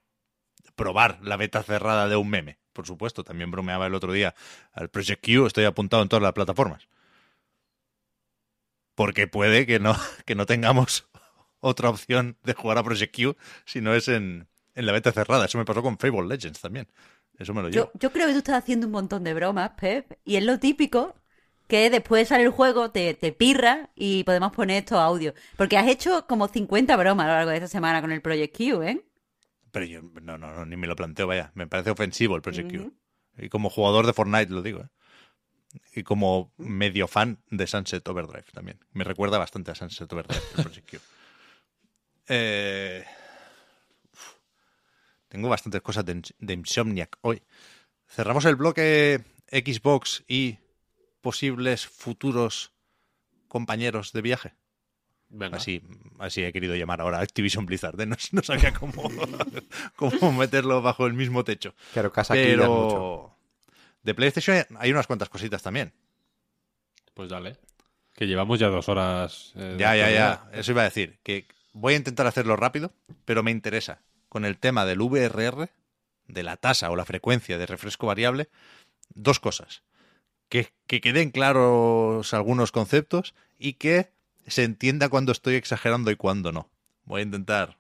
probar 0.75 1.19
la 1.23 1.37
beta 1.37 1.63
cerrada 1.63 2.09
de 2.09 2.17
un 2.17 2.29
meme. 2.29 2.59
Por 2.73 2.87
supuesto, 2.87 3.25
también 3.25 3.51
bromeaba 3.51 3.87
el 3.87 3.95
otro 3.95 4.13
día 4.13 4.35
al 4.73 4.91
Project 4.91 5.25
Q. 5.25 5.47
Estoy 5.47 5.65
apuntado 5.65 6.03
en 6.03 6.09
todas 6.09 6.23
las 6.23 6.33
plataformas. 6.33 6.89
Porque 8.95 9.27
puede 9.27 9.67
que 9.67 9.79
no, 9.79 9.97
que 10.25 10.35
no 10.35 10.47
tengamos 10.47 11.09
otra 11.61 11.91
opción 11.91 12.37
de 12.43 12.55
jugar 12.55 12.79
a 12.79 12.83
Project 12.83 13.15
Q 13.15 13.37
si 13.65 13.81
no 13.81 13.95
es 13.95 14.09
en, 14.09 14.49
en 14.75 14.87
la 14.87 14.93
beta 14.93 15.13
cerrada. 15.13 15.47
Eso 15.47 15.59
me 15.59 15.65
pasó 15.65 15.83
con 15.83 15.99
Fable 15.99 16.27
Legends 16.27 16.61
también. 16.61 16.89
Eso 17.39 17.53
me 17.55 17.63
lo 17.63 17.69
llevo. 17.69 17.91
Yo, 17.95 17.99
yo 17.99 18.13
creo 18.13 18.27
que 18.27 18.33
tú 18.33 18.39
estás 18.39 18.57
haciendo 18.57 18.87
un 18.87 18.93
montón 18.93 19.25
de 19.25 19.35
bromas, 19.35 19.71
Pep, 19.79 20.19
y 20.25 20.37
es 20.37 20.45
lo 20.45 20.59
típico 20.59 21.15
que 21.67 21.91
después 21.91 22.29
sale 22.29 22.45
el 22.45 22.51
juego, 22.51 22.91
te, 22.91 23.15
te 23.15 23.33
pirra 23.33 23.91
y 23.95 24.25
podemos 24.25 24.53
poner 24.53 24.79
estos 24.79 24.99
audios. 24.99 25.35
Porque 25.57 25.77
has 25.77 25.89
hecho 25.89 26.27
como 26.27 26.49
50 26.49 26.97
bromas 26.97 27.25
a 27.25 27.29
lo 27.29 27.35
largo 27.35 27.51
de 27.51 27.57
esta 27.57 27.69
semana 27.69 28.01
con 28.01 28.13
el 28.13 28.23
Project 28.23 28.57
Q, 28.57 28.83
¿eh? 28.83 29.05
Pero 29.73 29.85
yo 29.85 30.01
no, 30.23 30.39
no, 30.39 30.55
no, 30.55 30.65
ni 30.65 30.77
me 30.77 30.87
lo 30.87 30.97
planteo, 30.97 31.27
vaya. 31.27 31.51
Me 31.55 31.67
parece 31.67 31.91
ofensivo 31.91 32.37
el 32.37 32.43
Project 32.43 32.71
Q. 32.71 32.93
Y 33.39 33.49
como 33.49 33.69
jugador 33.69 34.07
de 34.07 34.13
Fortnite 34.13 34.53
lo 34.53 34.63
digo, 34.63 34.81
¿eh? 34.81 34.89
Y 35.95 36.05
como 36.05 36.53
medio 36.57 37.07
fan 37.07 37.43
de 37.51 37.67
Sunset 37.67 38.07
Overdrive 38.09 38.47
también. 38.53 38.79
Me 38.93 39.05
recuerda 39.05 39.37
bastante 39.37 39.73
a 39.73 39.75
Sunset 39.75 40.11
Overdrive 40.11 40.43
el 40.57 40.63
Project 40.63 40.91
Q. 40.91 40.99
Eh. 42.29 43.05
Tengo 45.29 45.49
bastantes 45.49 45.83
cosas 45.83 46.05
de, 46.05 46.23
de 46.39 46.53
Insomniac 46.55 47.19
hoy. 47.23 47.43
Cerramos 48.09 48.45
el 48.45 48.57
bloque 48.57 49.23
Xbox 49.51 50.25
y 50.29 50.59
posibles 51.21 51.87
futuros 51.87 52.73
compañeros 53.49 54.13
de 54.13 54.23
viaje. 54.23 54.55
Venga. 55.29 55.57
Así, 55.57 55.83
así 56.21 56.43
he 56.45 56.53
querido 56.53 56.77
llamar 56.77 57.01
ahora 57.01 57.19
Activision 57.19 57.67
Blizzard. 57.67 58.01
¿eh? 58.01 58.07
No, 58.07 58.17
no 58.31 58.43
sabía 58.43 58.73
cómo, 58.73 59.11
cómo 59.97 60.33
meterlo 60.33 60.81
bajo 60.83 61.07
el 61.07 61.15
mismo 61.15 61.43
techo. 61.43 61.75
Claro, 61.93 62.13
casa 62.13 62.35
aquí 62.35 62.43
ya 62.51 62.57
mucho. 62.69 62.89
Pero 62.89 63.37
de 64.05 64.15
PlayStation 64.15 64.65
hay 64.79 64.93
unas 64.93 65.09
cuantas 65.09 65.29
cositas 65.29 65.63
también. 65.63 65.93
Pues 67.15 67.29
dale. 67.29 67.57
Que 68.15 68.27
llevamos 68.27 68.61
ya 68.61 68.69
dos 68.69 68.89
horas. 68.89 69.53
eh, 69.57 69.75
Ya, 69.79 69.97
ya, 69.97 70.11
ya. 70.11 70.49
Eso 70.53 70.71
iba 70.71 70.83
a 70.83 70.85
decir. 70.85 71.19
Que 71.25 71.47
voy 71.77 71.93
a 71.93 71.99
intentar 71.99 72.27
hacerlo 72.27 72.57
rápido, 72.57 72.93
pero 73.27 73.43
me 73.43 73.51
interesa. 73.51 74.01
Con 74.29 74.45
el 74.45 74.59
tema 74.59 74.87
del 74.87 75.01
VRR, 75.01 75.71
de 76.27 76.43
la 76.43 76.57
tasa 76.57 76.91
o 76.91 76.97
la 76.97 77.05
frecuencia 77.05 77.59
de 77.59 77.67
refresco 77.67 78.07
variable, 78.07 78.49
dos 79.15 79.41
cosas. 79.41 79.83
Que, 80.49 80.73
que 80.87 81.01
queden 81.01 81.31
claros 81.31 82.33
algunos 82.33 82.73
conceptos 82.73 83.35
y 83.59 83.75
que 83.75 84.11
se 84.47 84.65
entienda 84.65 85.09
cuando 85.09 85.33
estoy 85.33 85.57
exagerando 85.57 86.11
y 86.11 86.17
cuando 86.17 86.51
no. 86.51 86.71
Voy 87.05 87.21
a 87.21 87.25
intentar 87.25 87.77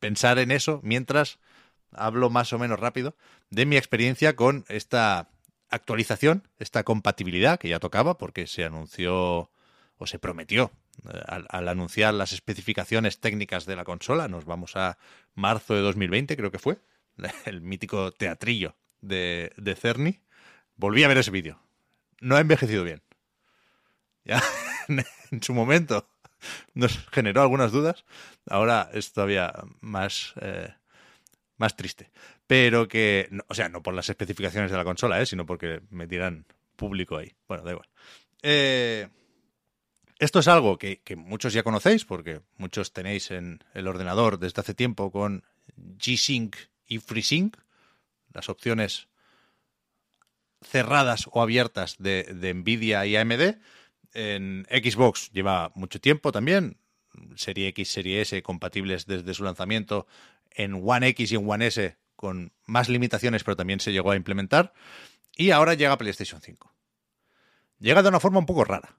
pensar 0.00 0.38
en 0.38 0.50
eso 0.50 0.80
mientras 0.82 1.38
hablo 1.92 2.30
más 2.30 2.52
o 2.52 2.58
menos 2.58 2.80
rápido 2.80 3.14
de 3.50 3.64
mi 3.64 3.76
experiencia 3.76 4.34
con 4.34 4.64
esta 4.68 5.28
actualización, 5.68 6.48
esta 6.58 6.82
compatibilidad 6.82 7.60
que 7.60 7.68
ya 7.68 7.78
tocaba 7.78 8.18
porque 8.18 8.46
se 8.46 8.64
anunció 8.64 9.50
o 9.98 10.06
se 10.06 10.18
prometió 10.18 10.72
al, 11.26 11.46
al 11.48 11.68
anunciar 11.68 12.14
las 12.14 12.32
especificaciones 12.32 13.20
técnicas 13.20 13.66
de 13.66 13.76
la 13.76 13.84
consola. 13.84 14.28
Nos 14.28 14.44
vamos 14.44 14.76
a 14.76 14.98
marzo 15.34 15.74
de 15.74 15.80
2020, 15.80 16.36
creo 16.36 16.50
que 16.50 16.58
fue, 16.58 16.78
el 17.46 17.60
mítico 17.60 18.12
teatrillo 18.12 18.76
de, 19.00 19.52
de 19.56 19.74
Cerny. 19.76 20.20
Volví 20.76 21.02
a 21.04 21.08
ver 21.08 21.18
ese 21.18 21.30
vídeo. 21.30 21.60
No 22.20 22.36
ha 22.36 22.40
envejecido 22.40 22.84
bien. 22.84 23.02
Ya 24.24 24.42
en 25.30 25.42
su 25.42 25.54
momento 25.54 26.06
nos 26.74 26.98
generó 27.10 27.42
algunas 27.42 27.72
dudas. 27.72 28.04
Ahora 28.48 28.90
es 28.92 29.12
todavía 29.12 29.52
más, 29.80 30.34
eh, 30.40 30.74
más 31.56 31.74
triste. 31.76 32.10
Pero 32.46 32.86
que, 32.88 33.28
no- 33.30 33.44
o 33.48 33.54
sea, 33.54 33.68
no 33.68 33.82
por 33.82 33.94
las 33.94 34.08
especificaciones 34.10 34.70
de 34.70 34.76
la 34.76 34.84
consola, 34.84 35.20
¿eh? 35.20 35.26
sino 35.26 35.46
porque 35.46 35.80
me 35.90 36.06
tiran 36.06 36.44
público 36.76 37.16
ahí. 37.16 37.32
Bueno, 37.48 37.62
da 37.64 37.70
igual. 37.72 37.88
Eh, 38.42 39.08
esto 40.20 40.38
es 40.38 40.48
algo 40.48 40.78
que, 40.78 41.00
muchos 41.16 41.54
ya 41.54 41.62
conocéis, 41.62 42.04
porque 42.04 42.42
muchos 42.58 42.92
tenéis 42.92 43.30
en 43.30 43.64
el 43.74 43.88
ordenador 43.88 44.38
desde 44.38 44.60
hace 44.60 44.74
tiempo 44.74 45.10
con 45.10 45.44
G-Sync 45.76 46.56
y 46.86 46.98
FreeSync, 46.98 47.56
las 48.32 48.50
opciones 48.50 49.08
cerradas 50.62 51.26
o 51.32 51.40
abiertas 51.40 51.96
de, 51.98 52.24
de 52.24 52.52
Nvidia 52.52 53.06
y 53.06 53.16
AMD. 53.16 53.56
En 54.12 54.66
Xbox 54.70 55.30
lleva 55.32 55.72
mucho 55.74 56.00
tiempo 56.00 56.32
también, 56.32 56.76
Serie 57.36 57.68
X, 57.68 57.90
Serie 57.90 58.20
S 58.20 58.42
compatibles 58.42 59.06
desde 59.06 59.32
su 59.32 59.42
lanzamiento, 59.42 60.06
en 60.50 60.82
One 60.86 61.08
X 61.08 61.32
y 61.32 61.36
en 61.36 61.48
One 61.48 61.66
S 61.66 61.96
con 62.14 62.52
más 62.66 62.90
limitaciones, 62.90 63.42
pero 63.42 63.56
también 63.56 63.80
se 63.80 63.92
llegó 63.92 64.10
a 64.10 64.16
implementar. 64.16 64.74
Y 65.34 65.52
ahora 65.52 65.72
llega 65.72 65.96
PlayStation 65.96 66.42
5. 66.42 66.70
Llega 67.78 68.02
de 68.02 68.10
una 68.10 68.20
forma 68.20 68.40
un 68.40 68.44
poco 68.44 68.64
rara, 68.64 68.98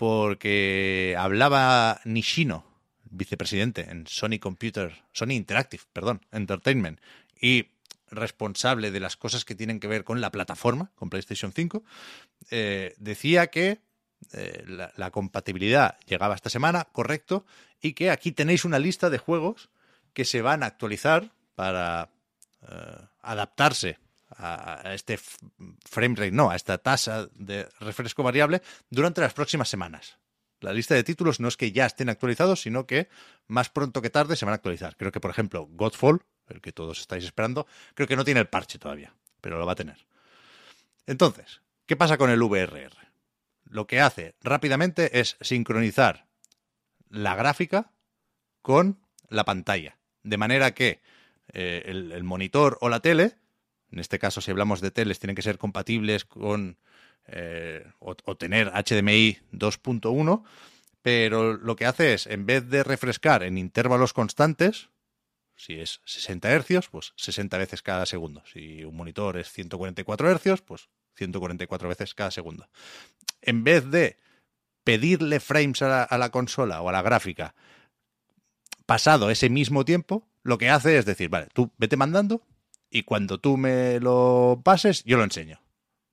porque 0.00 1.14
hablaba 1.18 2.00
Nishino, 2.06 2.64
vicepresidente 3.10 3.82
en 3.90 4.06
Sony 4.06 4.38
Computer, 4.40 5.04
Sony 5.12 5.32
Interactive, 5.32 5.82
perdón, 5.92 6.24
Entertainment, 6.32 6.98
y 7.38 7.66
responsable 8.10 8.92
de 8.92 9.00
las 9.00 9.18
cosas 9.18 9.44
que 9.44 9.54
tienen 9.54 9.78
que 9.78 9.88
ver 9.88 10.04
con 10.04 10.22
la 10.22 10.30
plataforma, 10.30 10.90
con 10.94 11.10
PlayStation 11.10 11.52
5, 11.52 11.84
eh, 12.50 12.94
decía 12.96 13.48
que 13.48 13.82
eh, 14.32 14.64
la, 14.96 15.10
compatibilidad 15.10 15.98
llegaba 16.06 16.34
esta 16.34 16.48
semana, 16.48 16.88
correcto, 16.92 17.44
y 17.82 17.92
que 17.92 18.10
aquí 18.10 18.32
tenéis 18.32 18.64
una 18.64 18.78
lista 18.78 19.10
de 19.10 19.18
juegos 19.18 19.68
que 20.14 20.24
se 20.24 20.40
van 20.40 20.62
a 20.62 20.66
actualizar 20.66 21.30
para 21.54 22.08
eh, 22.62 23.06
adaptarse 23.20 23.98
a, 24.36 24.94
este 24.94 25.14
f- 25.14 25.38
frame 25.84 26.14
rate, 26.16 26.30
no, 26.32 26.50
a 26.50 26.56
esta 26.56 26.78
tasa 26.78 27.28
de 27.34 27.68
refresco 27.80 28.22
variable 28.22 28.62
durante 28.88 29.20
las 29.20 29.34
próximas 29.34 29.68
semanas. 29.68 30.18
La 30.60 30.72
lista 30.72 30.94
de 30.94 31.04
títulos 31.04 31.40
no 31.40 31.48
es 31.48 31.56
que 31.56 31.72
ya 31.72 31.86
estén 31.86 32.10
actualizados, 32.10 32.60
sino 32.62 32.86
que 32.86 33.08
más 33.46 33.70
pronto 33.70 34.02
que 34.02 34.10
tarde 34.10 34.36
se 34.36 34.44
van 34.44 34.52
a 34.52 34.56
actualizar. 34.56 34.96
Creo 34.96 35.10
que, 35.10 35.20
por 35.20 35.30
ejemplo, 35.30 35.66
Godfall, 35.70 36.22
el 36.48 36.60
que 36.60 36.72
todos 36.72 37.00
estáis 37.00 37.24
esperando, 37.24 37.66
creo 37.94 38.06
que 38.06 38.16
no 38.16 38.24
tiene 38.24 38.40
el 38.40 38.48
parche 38.48 38.78
todavía, 38.78 39.14
pero 39.40 39.58
lo 39.58 39.64
va 39.64 39.72
a 39.72 39.76
tener. 39.76 40.06
Entonces, 41.06 41.62
¿qué 41.86 41.96
pasa 41.96 42.18
con 42.18 42.30
el 42.30 42.42
VRR? 42.42 42.92
Lo 43.64 43.86
que 43.86 44.00
hace 44.00 44.34
rápidamente 44.42 45.20
es 45.20 45.36
sincronizar 45.40 46.26
la 47.08 47.34
gráfica 47.36 47.92
con 48.62 49.00
la 49.28 49.44
pantalla. 49.44 49.98
De 50.22 50.36
manera 50.36 50.74
que 50.74 51.00
eh, 51.52 51.82
el 51.86 52.22
monitor 52.24 52.76
o 52.80 52.88
la 52.88 53.00
tele 53.00 53.39
En 53.92 53.98
este 53.98 54.18
caso, 54.18 54.40
si 54.40 54.50
hablamos 54.50 54.80
de 54.80 54.90
teles, 54.90 55.18
tienen 55.18 55.36
que 55.36 55.42
ser 55.42 55.58
compatibles 55.58 56.24
con 56.24 56.78
eh, 57.26 57.84
o, 57.98 58.14
tener 58.36 58.68
HDMI 58.68 59.38
2.1, 59.52 60.42
pero 61.02 61.54
lo 61.54 61.76
que 61.76 61.86
hace 61.86 62.14
es, 62.14 62.26
en 62.26 62.46
vez 62.46 62.68
de 62.68 62.82
refrescar 62.82 63.42
en 63.42 63.58
intervalos 63.58 64.12
constantes, 64.12 64.90
si 65.56 65.78
es 65.78 66.00
60 66.04 66.50
hercios, 66.50 66.88
pues 66.88 67.12
60 67.16 67.58
veces 67.58 67.82
cada 67.82 68.06
segundo. 68.06 68.42
Si 68.50 68.84
un 68.84 68.96
monitor 68.96 69.36
es 69.36 69.50
144 69.52 70.30
hercios, 70.30 70.62
pues 70.62 70.88
144 71.16 71.88
veces 71.88 72.14
cada 72.14 72.30
segundo. 72.30 72.68
En 73.42 73.64
vez 73.64 73.90
de 73.90 74.18
pedirle 74.84 75.40
frames 75.40 75.82
a 75.82 76.18
la 76.18 76.30
consola 76.30 76.80
o 76.80 76.88
a 76.88 76.92
la 76.92 77.02
gráfica 77.02 77.54
pasado 78.86 79.30
ese 79.30 79.50
mismo 79.50 79.84
tiempo, 79.84 80.26
lo 80.42 80.58
que 80.58 80.70
hace 80.70 80.98
es 80.98 81.04
decir, 81.04 81.28
vale, 81.28 81.48
tú 81.52 81.70
vete 81.76 81.96
mandando 81.96 82.42
y 82.90 83.02
cuando 83.04 83.38
tú 83.38 83.56
me 83.56 84.00
lo 84.00 84.60
pases, 84.64 85.04
yo 85.04 85.16
lo 85.16 85.24
enseño. 85.24 85.60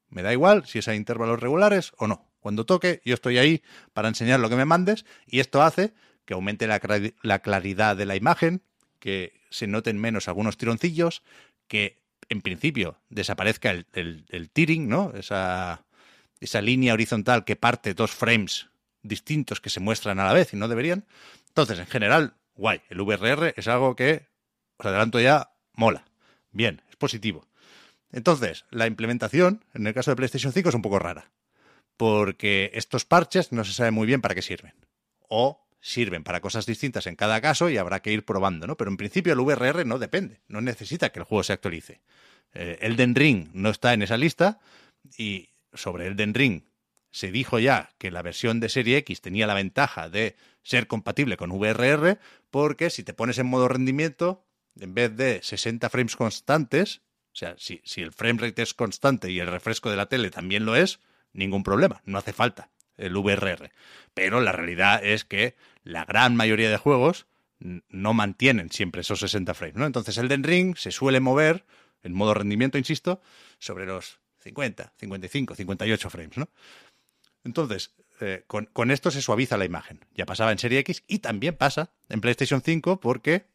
Me 0.10 0.22
da 0.22 0.32
igual 0.32 0.66
si 0.66 0.80
es 0.80 0.88
a 0.88 0.96
intervalos 0.96 1.40
regulares 1.40 1.92
o 1.98 2.08
no. 2.08 2.26
Cuando 2.40 2.66
toque, 2.66 3.02
yo 3.04 3.14
estoy 3.14 3.38
ahí 3.38 3.62
para 3.94 4.08
enseñar 4.08 4.40
lo 4.40 4.50
que 4.50 4.56
me 4.56 4.66
mandes 4.66 5.06
y 5.26 5.40
esto 5.40 5.62
hace 5.62 5.94
que 6.26 6.34
aumente 6.34 6.68
la, 6.68 6.80
cla- 6.80 7.14
la 7.22 7.40
claridad 7.40 7.96
de 7.98 8.06
la 8.06 8.16
imagen, 8.16 8.62
que 9.00 9.34
se 9.50 9.68
noten 9.68 9.98
menos 9.98 10.28
algunos 10.28 10.58
tironcillos, 10.58 11.24
que 11.68 12.02
en 12.30 12.42
principio 12.42 13.00
desaparezca 13.10 13.72
el, 13.72 13.86
el, 13.94 14.26
el 14.30 14.50
tearing, 14.50 14.88
¿no? 14.90 15.12
Esa, 15.16 15.86
esa 16.40 16.62
línea 16.62 16.94
horizontal 16.94 17.44
que 17.46 17.56
parte 17.56 17.94
dos 17.94 18.12
frames 18.12 18.68
distintos 19.04 19.62
que 19.62 19.70
se 19.70 19.80
muestran 19.80 20.20
a 20.20 20.26
la 20.26 20.34
vez 20.34 20.54
y 20.54 20.58
no 20.58 20.68
deberían. 20.68 21.06
Entonces, 21.48 21.80
en 21.80 21.88
general, 21.88 22.36
guay. 22.56 22.82
El 22.90 23.02
VRR 23.02 23.54
es 23.56 23.68
algo 23.68 23.96
que, 23.96 24.28
os 24.78 24.86
adelanto 24.86 25.20
ya, 25.20 25.52
mola. 25.74 26.06
Bien, 26.52 26.82
es 26.90 26.96
positivo. 26.96 27.48
Entonces, 28.12 28.66
la 28.72 28.88
implementación, 28.88 29.64
en 29.74 29.88
el 29.88 29.94
caso 29.94 30.12
de 30.12 30.16
PlayStation 30.16 30.54
5, 30.54 30.70
es 30.70 30.76
un 30.76 30.82
poco 30.82 31.00
rara. 31.00 31.32
Porque 31.98 32.72
estos 32.74 33.06
parches 33.06 33.52
no 33.52 33.64
se 33.64 33.74
sabe 33.74 33.92
muy 33.92 34.08
bien 34.08 34.22
para 34.22 34.36
qué 34.36 34.42
sirven. 34.42 34.74
O 35.28 35.68
sirven 35.82 36.24
para 36.24 36.42
cosas 36.42 36.66
distintas 36.66 37.08
en 37.08 37.16
cada 37.16 37.42
caso 37.42 37.70
y 37.70 37.78
habrá 37.78 38.02
que 38.02 38.12
ir 38.12 38.26
probando, 38.26 38.68
¿no? 38.68 38.78
Pero 38.78 38.92
en 38.92 38.98
principio 38.98 39.34
el 39.34 39.40
VRR 39.40 39.86
no 39.86 40.00
depende, 40.00 40.42
no 40.48 40.62
necesita 40.62 41.12
que 41.12 41.20
el 41.20 41.26
juego 41.26 41.44
se 41.44 41.54
actualice. 41.54 42.02
Eh, 42.54 42.80
Elden 42.82 43.16
Ring 43.16 43.50
no 43.54 43.70
está 43.70 43.94
en 43.94 44.02
esa 44.02 44.18
lista 44.18 44.60
y 45.18 45.50
sobre 45.74 46.08
Elden 46.08 46.34
Ring 46.34 46.64
se 47.12 47.32
dijo 47.32 47.60
ya 47.60 47.90
que 47.98 48.12
la 48.12 48.22
versión 48.22 48.60
de 48.60 48.70
Serie 48.70 48.98
X 48.98 49.22
tenía 49.22 49.48
la 49.48 49.54
ventaja 49.54 50.10
de 50.10 50.36
ser 50.64 50.88
compatible 50.88 51.38
con 51.38 51.52
VRR 51.52 52.20
porque 52.52 52.90
si 52.90 53.04
te 53.04 53.14
pones 53.14 53.38
en 53.38 53.48
modo 53.48 53.68
rendimiento, 53.68 54.46
en 54.80 54.94
vez 54.94 55.16
de 55.16 55.42
60 55.42 55.90
frames 55.90 56.16
constantes, 56.16 57.02
o 57.34 57.36
sea, 57.36 57.56
si, 57.58 57.82
si 57.84 58.02
el 58.02 58.14
frame 58.14 58.42
rate 58.42 58.62
es 58.62 58.74
constante 58.74 59.32
y 59.32 59.40
el 59.40 59.48
refresco 59.48 59.90
de 59.90 59.96
la 59.96 60.08
tele 60.08 60.32
también 60.32 60.66
lo 60.66 60.76
es, 60.76 61.00
ningún 61.34 61.64
problema, 61.64 62.02
no 62.06 62.18
hace 62.18 62.34
falta 62.34 62.70
el 62.98 63.16
VRR. 63.16 63.72
Pero 64.14 64.42
la 64.42 64.52
realidad 64.52 65.04
es 65.04 65.24
que 65.24 65.56
la 65.84 66.04
gran 66.06 66.36
mayoría 66.36 66.70
de 66.70 66.78
juegos 66.78 67.28
no 67.60 68.14
mantienen 68.14 68.72
siempre 68.72 69.02
esos 69.02 69.20
60 69.20 69.54
frames, 69.54 69.76
¿no? 69.76 69.86
Entonces 69.86 70.18
Elden 70.18 70.44
Ring 70.44 70.76
se 70.76 70.92
suele 70.92 71.20
mover, 71.20 71.66
en 72.04 72.14
modo 72.14 72.34
rendimiento, 72.34 72.78
insisto, 72.78 73.22
sobre 73.60 73.86
los 73.86 74.20
50, 74.40 74.94
55, 74.98 75.56
58 75.56 76.10
frames, 76.10 76.38
¿no? 76.38 76.50
Entonces, 77.44 77.96
eh, 78.20 78.44
con, 78.48 78.66
con 78.66 78.92
esto 78.92 79.10
se 79.12 79.22
suaviza 79.22 79.58
la 79.58 79.66
imagen. 79.66 80.06
Ya 80.14 80.26
pasaba 80.26 80.52
en 80.52 80.60
Serie 80.60 80.80
X 80.80 81.04
y 81.08 81.20
también 81.20 81.56
pasa 81.56 81.92
en 82.10 82.22
PlayStation 82.22 82.62
5 82.62 83.00
porque 83.00 83.48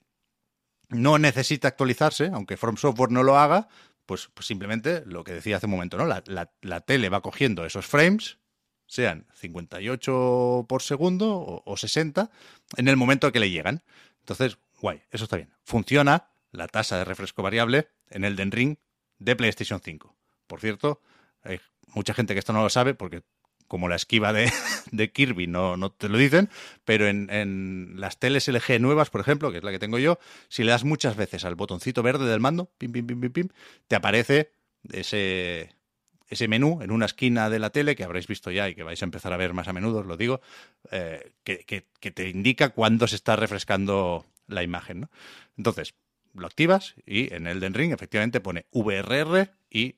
no 0.93 1.19
necesita 1.19 1.69
actualizarse, 1.69 2.31
aunque 2.33 2.57
From 2.57 2.77
Software 2.77 3.11
no 3.11 3.23
lo 3.23 3.39
haga, 3.39 3.69
pues, 4.07 4.29
pues 4.35 4.47
simplemente 4.47 5.03
lo 5.07 5.25
que 5.25 5.33
decía 5.33 5.57
hace 5.57 5.67
un 5.67 5.73
momento, 5.73 5.97
¿no? 5.97 6.07
La, 6.07 6.23
la- 6.61 6.81
tele 6.81 7.09
va 7.09 7.21
cogiendo 7.23 7.65
esos 7.65 7.87
frames, 7.87 8.39
sean 8.87 9.27
58 9.35 10.67
por 10.69 10.83
segundo 10.83 11.37
o, 11.37 11.63
o 11.65 11.77
60, 11.77 12.31
en 12.77 12.89
el 12.89 12.97
momento 12.97 13.31
que 13.33 13.41
le 13.41 13.51
llegan. 13.51 13.83
Entonces, 14.21 14.59
guay, 14.81 15.03
eso 15.11 15.25
está 15.25 15.37
bien. 15.37 15.51
Funciona 15.65 16.29
la 16.51 16.69
tasa 16.69 16.99
de 16.99 17.05
refresco 17.05 17.43
variable 17.43 17.89
en 18.11 18.25
el 18.25 18.37
Den 18.37 18.51
Ring 18.53 18.77
de 19.19 19.37
PlayStation 19.37 19.81
5. 19.83 20.15
Por 20.47 20.61
cierto, 20.61 21.01
hay 21.43 21.61
mucha 21.95 22.13
gente 22.15 22.35
que 22.35 22.39
esto 22.41 22.53
no 22.53 22.63
lo 22.63 22.69
sabe 22.71 22.95
porque 22.95 23.23
como 23.73 23.89
la 23.89 23.97
esquiva 23.97 24.35
de, 24.93 25.13
Kirby 25.13 25.47
no, 25.47 25.79
no 25.79 25.91
te 25.91 26.11
lo 26.11 26.19
dicen, 26.19 26.51
pero 26.85 27.07
en, 27.09 27.31
en 27.31 27.95
las 27.97 28.19
teles 28.19 28.47
LG 28.47 28.79
nuevas, 28.83 29.09
por 29.09 29.23
ejemplo, 29.23 29.51
que 29.51 29.57
es 29.57 29.65
la 29.65 29.71
que 29.71 29.79
tengo 29.79 29.99
yo, 29.99 30.19
si 30.51 30.63
le 30.63 30.73
das 30.73 30.85
muchas 30.85 31.17
veces 31.17 31.47
al 31.47 31.55
botoncito 31.55 32.03
verde 32.03 32.27
del 32.27 32.39
mando, 32.39 32.71
pim, 32.77 32.93
pim, 32.93 33.07
pim, 33.07 33.19
pim, 33.23 33.33
pim, 33.33 33.49
te 33.89 33.97
aparece 33.97 34.53
ese, 34.93 35.75
ese 36.29 36.49
menú 36.49 36.83
en 36.83 36.91
una 36.91 37.07
esquina 37.07 37.49
de 37.49 37.59
la 37.61 37.71
tele 37.71 37.97
que 37.97 38.05
habréis 38.05 38.27
visto 38.27 38.51
ya 38.51 38.69
y 38.69 38.75
que 38.75 38.83
vais 38.83 39.01
a 39.01 39.07
empezar 39.07 39.33
a 39.33 39.39
ver 39.39 39.55
más 39.55 39.69
a 39.69 39.73
menudo, 39.73 40.01
os 40.01 40.07
lo 40.07 40.19
digo, 40.19 40.43
eh, 40.91 41.33
que, 41.43 41.61
que- 41.65 41.87
que 41.99 42.11
te 42.11 42.29
indica 42.29 42.69
cuándo 42.75 43.07
se 43.09 43.17
está 43.17 43.37
refrescando 43.37 44.27
la 44.49 44.63
imagen. 44.63 45.01
¿no? 45.01 45.11
Entonces, 45.57 45.95
lo 46.35 46.47
activas 46.47 46.95
y 47.07 47.33
en 47.33 47.47
Elden 47.47 47.73
Ring 47.73 47.93
efectivamente 47.93 48.41
pone 48.43 48.67
VRR 48.71 49.51
y 49.71 49.95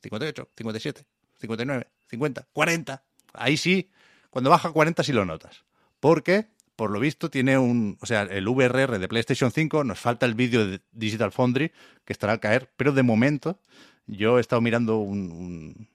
58, 0.00 0.48
57, 0.56 1.04
59, 1.38 1.86
50, 2.08 2.48
40. 2.54 3.04
Ahí 3.34 3.56
sí, 3.56 3.90
cuando 4.30 4.50
baja 4.50 4.68
a 4.68 4.72
40 4.72 5.02
sí 5.02 5.12
lo 5.12 5.24
notas. 5.24 5.64
Porque, 6.00 6.46
por 6.76 6.90
lo 6.90 7.00
visto, 7.00 7.30
tiene 7.30 7.58
un. 7.58 7.98
O 8.00 8.06
sea, 8.06 8.22
el 8.22 8.48
VRR 8.48 8.98
de 8.98 9.08
PlayStation 9.08 9.50
5, 9.52 9.84
nos 9.84 9.98
falta 9.98 10.26
el 10.26 10.34
vídeo 10.34 10.66
de 10.66 10.80
Digital 10.92 11.32
Foundry, 11.32 11.72
que 12.04 12.12
estará 12.12 12.32
al 12.32 12.40
caer, 12.40 12.70
pero 12.76 12.92
de 12.92 13.02
momento, 13.02 13.58
yo 14.06 14.38
he 14.38 14.40
estado 14.40 14.60
mirando 14.62 14.96
un, 14.98 15.88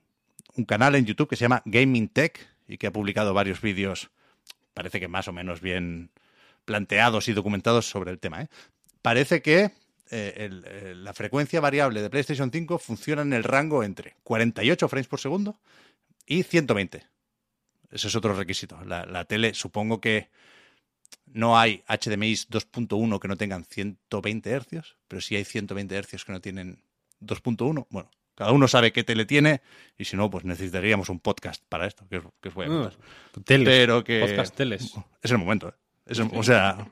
canal 0.67 0.95
en 0.95 1.05
YouTube 1.05 1.27
que 1.27 1.35
se 1.35 1.41
llama 1.45 1.61
Gaming 1.65 2.07
Tech 2.07 2.39
y 2.67 2.77
que 2.77 2.87
ha 2.87 2.91
publicado 2.91 3.33
varios 3.33 3.61
vídeos, 3.61 4.09
parece 4.73 4.99
que 4.99 5.07
más 5.07 5.27
o 5.27 5.33
menos 5.33 5.59
bien 5.61 6.11
planteados 6.65 7.27
y 7.27 7.33
documentados 7.33 7.87
sobre 7.89 8.11
el 8.11 8.19
tema. 8.19 8.41
¿eh? 8.41 8.47
Parece 9.01 9.41
que 9.41 9.71
eh, 10.11 10.33
el- 10.37 11.03
la 11.03 11.13
frecuencia 11.13 11.59
variable 11.61 12.01
de 12.01 12.09
PlayStation 12.09 12.51
5 12.51 12.79
funciona 12.79 13.21
en 13.21 13.33
el 13.33 13.43
rango 13.43 13.83
entre 13.83 14.15
48 14.23 14.87
frames 14.87 15.07
por 15.07 15.19
segundo 15.19 15.59
y 16.25 16.43
120. 16.43 17.05
Ese 17.95 18.07
es 18.09 18.15
otro 18.15 18.33
requisito. 18.33 18.77
La, 18.85 19.05
la 19.05 19.23
tele, 19.25 19.53
supongo 19.53 20.01
que 20.01 20.29
no 21.27 21.57
hay 21.57 21.83
HDMI 21.87 22.33
2.1 22.33 23.19
que 23.19 23.27
no 23.27 23.37
tengan 23.37 23.63
120 23.65 24.49
hercios, 24.49 24.97
pero 25.07 25.21
sí 25.21 25.35
hay 25.35 25.45
120 25.45 25.95
hercios 25.95 26.25
que 26.25 26.31
no 26.33 26.41
tienen 26.41 26.81
2.1. 27.21 27.87
Bueno, 27.89 28.11
cada 28.35 28.51
uno 28.51 28.67
sabe 28.67 28.91
qué 28.91 29.03
tele 29.05 29.25
tiene 29.25 29.61
y 29.97 30.03
si 30.05 30.17
no, 30.17 30.29
pues 30.29 30.43
necesitaríamos 30.43 31.07
un 31.09 31.19
podcast 31.21 31.63
para 31.69 31.87
esto, 31.87 32.05
que 32.09 32.21
que 32.41 32.49
os 32.49 32.53
voy 32.55 32.65
a 32.65 32.69
contar. 32.69 32.93
teles. 33.45 33.67
Pero 33.67 34.03
que... 34.03 34.19
Podcast 34.19 34.55
teles. 34.55 34.93
Es 35.21 35.31
el 35.31 35.37
momento. 35.37 35.69
¿eh? 35.69 35.73
Es 36.05 36.19
el- 36.19 36.29
o 36.33 36.43
sea, 36.43 36.91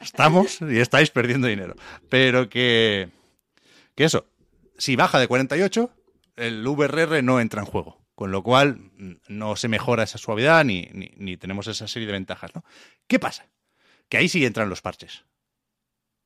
estamos 0.00 0.60
y 0.62 0.78
estáis 0.78 1.10
perdiendo 1.10 1.46
dinero. 1.46 1.74
Pero 2.08 2.48
que, 2.48 3.10
que 3.94 4.04
eso, 4.04 4.26
si 4.78 4.96
baja 4.96 5.18
de 5.18 5.28
48, 5.28 5.90
el 6.36 6.66
VRR 6.66 7.22
no 7.22 7.38
entra 7.40 7.60
en 7.60 7.66
juego. 7.66 8.00
Con 8.18 8.32
lo 8.32 8.42
cual, 8.42 8.90
no 9.28 9.54
se 9.54 9.68
mejora 9.68 10.02
esa 10.02 10.18
suavidad 10.18 10.64
ni, 10.64 10.88
ni, 10.92 11.12
ni 11.18 11.36
tenemos 11.36 11.68
esa 11.68 11.86
serie 11.86 12.06
de 12.06 12.14
ventajas. 12.14 12.52
¿no? 12.52 12.64
¿Qué 13.06 13.20
pasa? 13.20 13.46
Que 14.08 14.16
ahí 14.16 14.28
sí 14.28 14.44
entran 14.44 14.68
los 14.68 14.82
parches. 14.82 15.24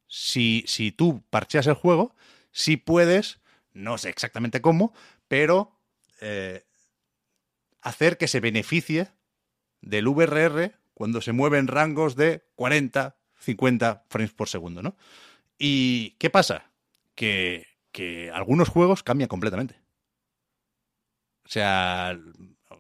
Si, 0.06 0.64
si 0.66 0.90
tú 0.90 1.22
parcheas 1.28 1.66
el 1.66 1.74
juego, 1.74 2.16
sí 2.50 2.78
puedes, 2.78 3.40
no 3.74 3.98
sé 3.98 4.08
exactamente 4.08 4.62
cómo, 4.62 4.94
pero 5.28 5.78
eh, 6.22 6.64
hacer 7.82 8.16
que 8.16 8.26
se 8.26 8.40
beneficie 8.40 9.08
del 9.82 10.08
VRR 10.08 10.72
cuando 10.94 11.20
se 11.20 11.32
mueve 11.32 11.58
en 11.58 11.66
rangos 11.66 12.16
de 12.16 12.42
40, 12.54 13.18
50 13.38 14.06
frames 14.08 14.32
por 14.32 14.48
segundo, 14.48 14.80
¿no? 14.80 14.96
¿Y 15.58 16.12
qué 16.12 16.30
pasa? 16.30 16.72
Que, 17.14 17.66
que 17.90 18.30
algunos 18.30 18.70
juegos 18.70 19.02
cambian 19.02 19.28
completamente. 19.28 19.81
O 21.44 21.48
sea, 21.48 22.18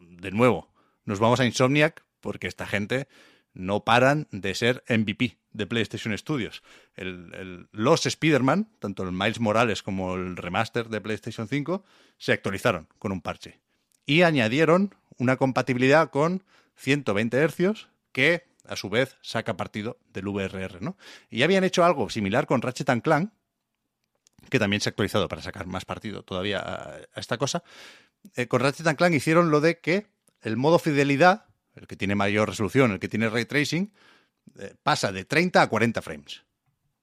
de 0.00 0.30
nuevo, 0.30 0.72
nos 1.04 1.18
vamos 1.18 1.40
a 1.40 1.44
Insomniac 1.44 2.04
porque 2.20 2.46
esta 2.46 2.66
gente 2.66 3.08
no 3.54 3.84
paran 3.84 4.28
de 4.30 4.54
ser 4.54 4.82
MVP 4.88 5.38
de 5.50 5.66
PlayStation 5.66 6.16
Studios. 6.16 6.62
Los 7.72 8.06
Spider-Man, 8.06 8.70
tanto 8.78 9.02
el 9.02 9.12
Miles 9.12 9.40
Morales 9.40 9.82
como 9.82 10.14
el 10.14 10.36
remaster 10.36 10.88
de 10.88 11.00
PlayStation 11.00 11.48
5, 11.48 11.84
se 12.16 12.32
actualizaron 12.32 12.88
con 12.98 13.12
un 13.12 13.20
parche. 13.20 13.60
Y 14.06 14.22
añadieron 14.22 14.94
una 15.18 15.36
compatibilidad 15.36 16.10
con 16.10 16.44
120 16.76 17.36
hercios 17.36 17.88
que 18.12 18.44
a 18.66 18.76
su 18.76 18.88
vez 18.88 19.18
saca 19.22 19.56
partido 19.56 19.98
del 20.12 20.28
VRR, 20.28 20.80
¿no? 20.80 20.96
Y 21.28 21.42
habían 21.42 21.64
hecho 21.64 21.84
algo 21.84 22.08
similar 22.10 22.46
con 22.46 22.62
Ratchet 22.62 23.02
Clank, 23.02 23.32
que 24.48 24.58
también 24.58 24.80
se 24.80 24.88
ha 24.88 24.90
actualizado 24.90 25.28
para 25.28 25.42
sacar 25.42 25.66
más 25.66 25.84
partido 25.84 26.22
todavía 26.22 26.60
a 26.60 27.20
esta 27.20 27.38
cosa. 27.38 27.62
Eh, 28.36 28.46
con 28.48 28.60
Ratchet 28.60 28.96
Clank 28.96 29.14
hicieron 29.14 29.50
lo 29.50 29.60
de 29.60 29.78
que 29.80 30.06
el 30.40 30.56
modo 30.56 30.78
fidelidad, 30.78 31.46
el 31.74 31.86
que 31.86 31.96
tiene 31.96 32.14
mayor 32.14 32.48
resolución, 32.48 32.92
el 32.92 32.98
que 33.00 33.08
tiene 33.08 33.28
ray 33.28 33.44
tracing, 33.44 33.92
eh, 34.58 34.74
pasa 34.82 35.12
de 35.12 35.24
30 35.24 35.62
a 35.62 35.68
40 35.68 36.02
frames. 36.02 36.42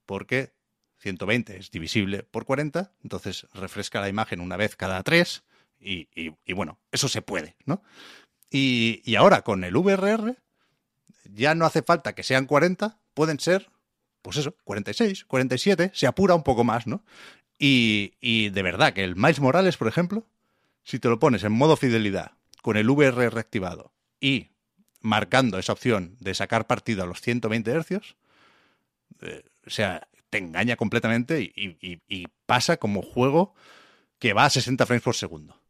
Porque 0.06 0.54
120 1.00 1.58
es 1.58 1.72
divisible 1.72 2.24
por 2.24 2.46
40, 2.46 2.94
entonces 3.04 3.48
refresca 3.54 4.02
la 4.02 4.10
imagen 4.10 4.42
una 4.42 4.58
vez 4.58 4.76
cada 4.76 5.02
tres 5.04 5.44
y, 5.80 6.10
y- 6.14 6.36
y 6.46 6.54
bueno, 6.54 6.80
eso 6.92 7.08
se 7.08 7.22
puede, 7.22 7.56
¿no? 7.66 7.82
Y, 8.50 9.02
y 9.06 9.16
ahora 9.16 9.44
con 9.44 9.64
el 9.64 9.76
VRR 9.78 10.36
ya 11.26 11.56
no 11.56 11.66
hace 11.66 11.84
falta 11.84 12.14
que 12.16 12.24
sean 12.24 12.46
40, 12.48 13.00
pueden 13.14 13.40
ser, 13.40 13.70
pues 14.22 14.38
eso, 14.38 14.56
46, 14.64 15.26
47, 15.26 15.92
se 15.94 16.08
apura 16.08 16.36
un 16.36 16.44
poco 16.44 16.64
más, 16.64 16.88
¿no? 16.88 17.04
Y, 17.58 18.14
y 18.20 18.50
de 18.50 18.64
verdad 18.64 18.94
que 18.94 19.04
el 19.04 19.16
Miles 19.16 19.40
Morales, 19.40 19.78
por 19.78 19.88
ejemplo, 19.88 20.26
si 20.90 20.98
te 20.98 21.08
lo 21.08 21.20
pones 21.20 21.44
en 21.44 21.52
modo 21.52 21.78
fidelidad, 21.78 22.32
con 22.64 22.76
el 22.76 22.90
VRR 22.90 23.38
activado 23.38 23.94
y 24.20 24.50
marcando 25.02 25.60
esa 25.60 25.72
opción 25.72 26.18
de 26.20 26.34
sacar 26.34 26.66
partido 26.66 27.04
a 27.04 27.06
los 27.06 27.22
120 27.22 27.70
hercios, 27.70 28.16
eh, 29.22 29.44
o 29.68 29.70
sea, 29.70 30.08
te 30.32 30.40
engaña 30.40 30.78
completamente 30.78 31.42
y, 31.44 32.28
pasa 32.48 32.78
como 32.78 33.04
juego 33.04 33.54
que 34.18 34.34
va 34.34 34.46
a 34.46 34.50
60 34.50 34.84
frames 34.88 35.04
por 35.04 35.16
segundo. 35.16 35.62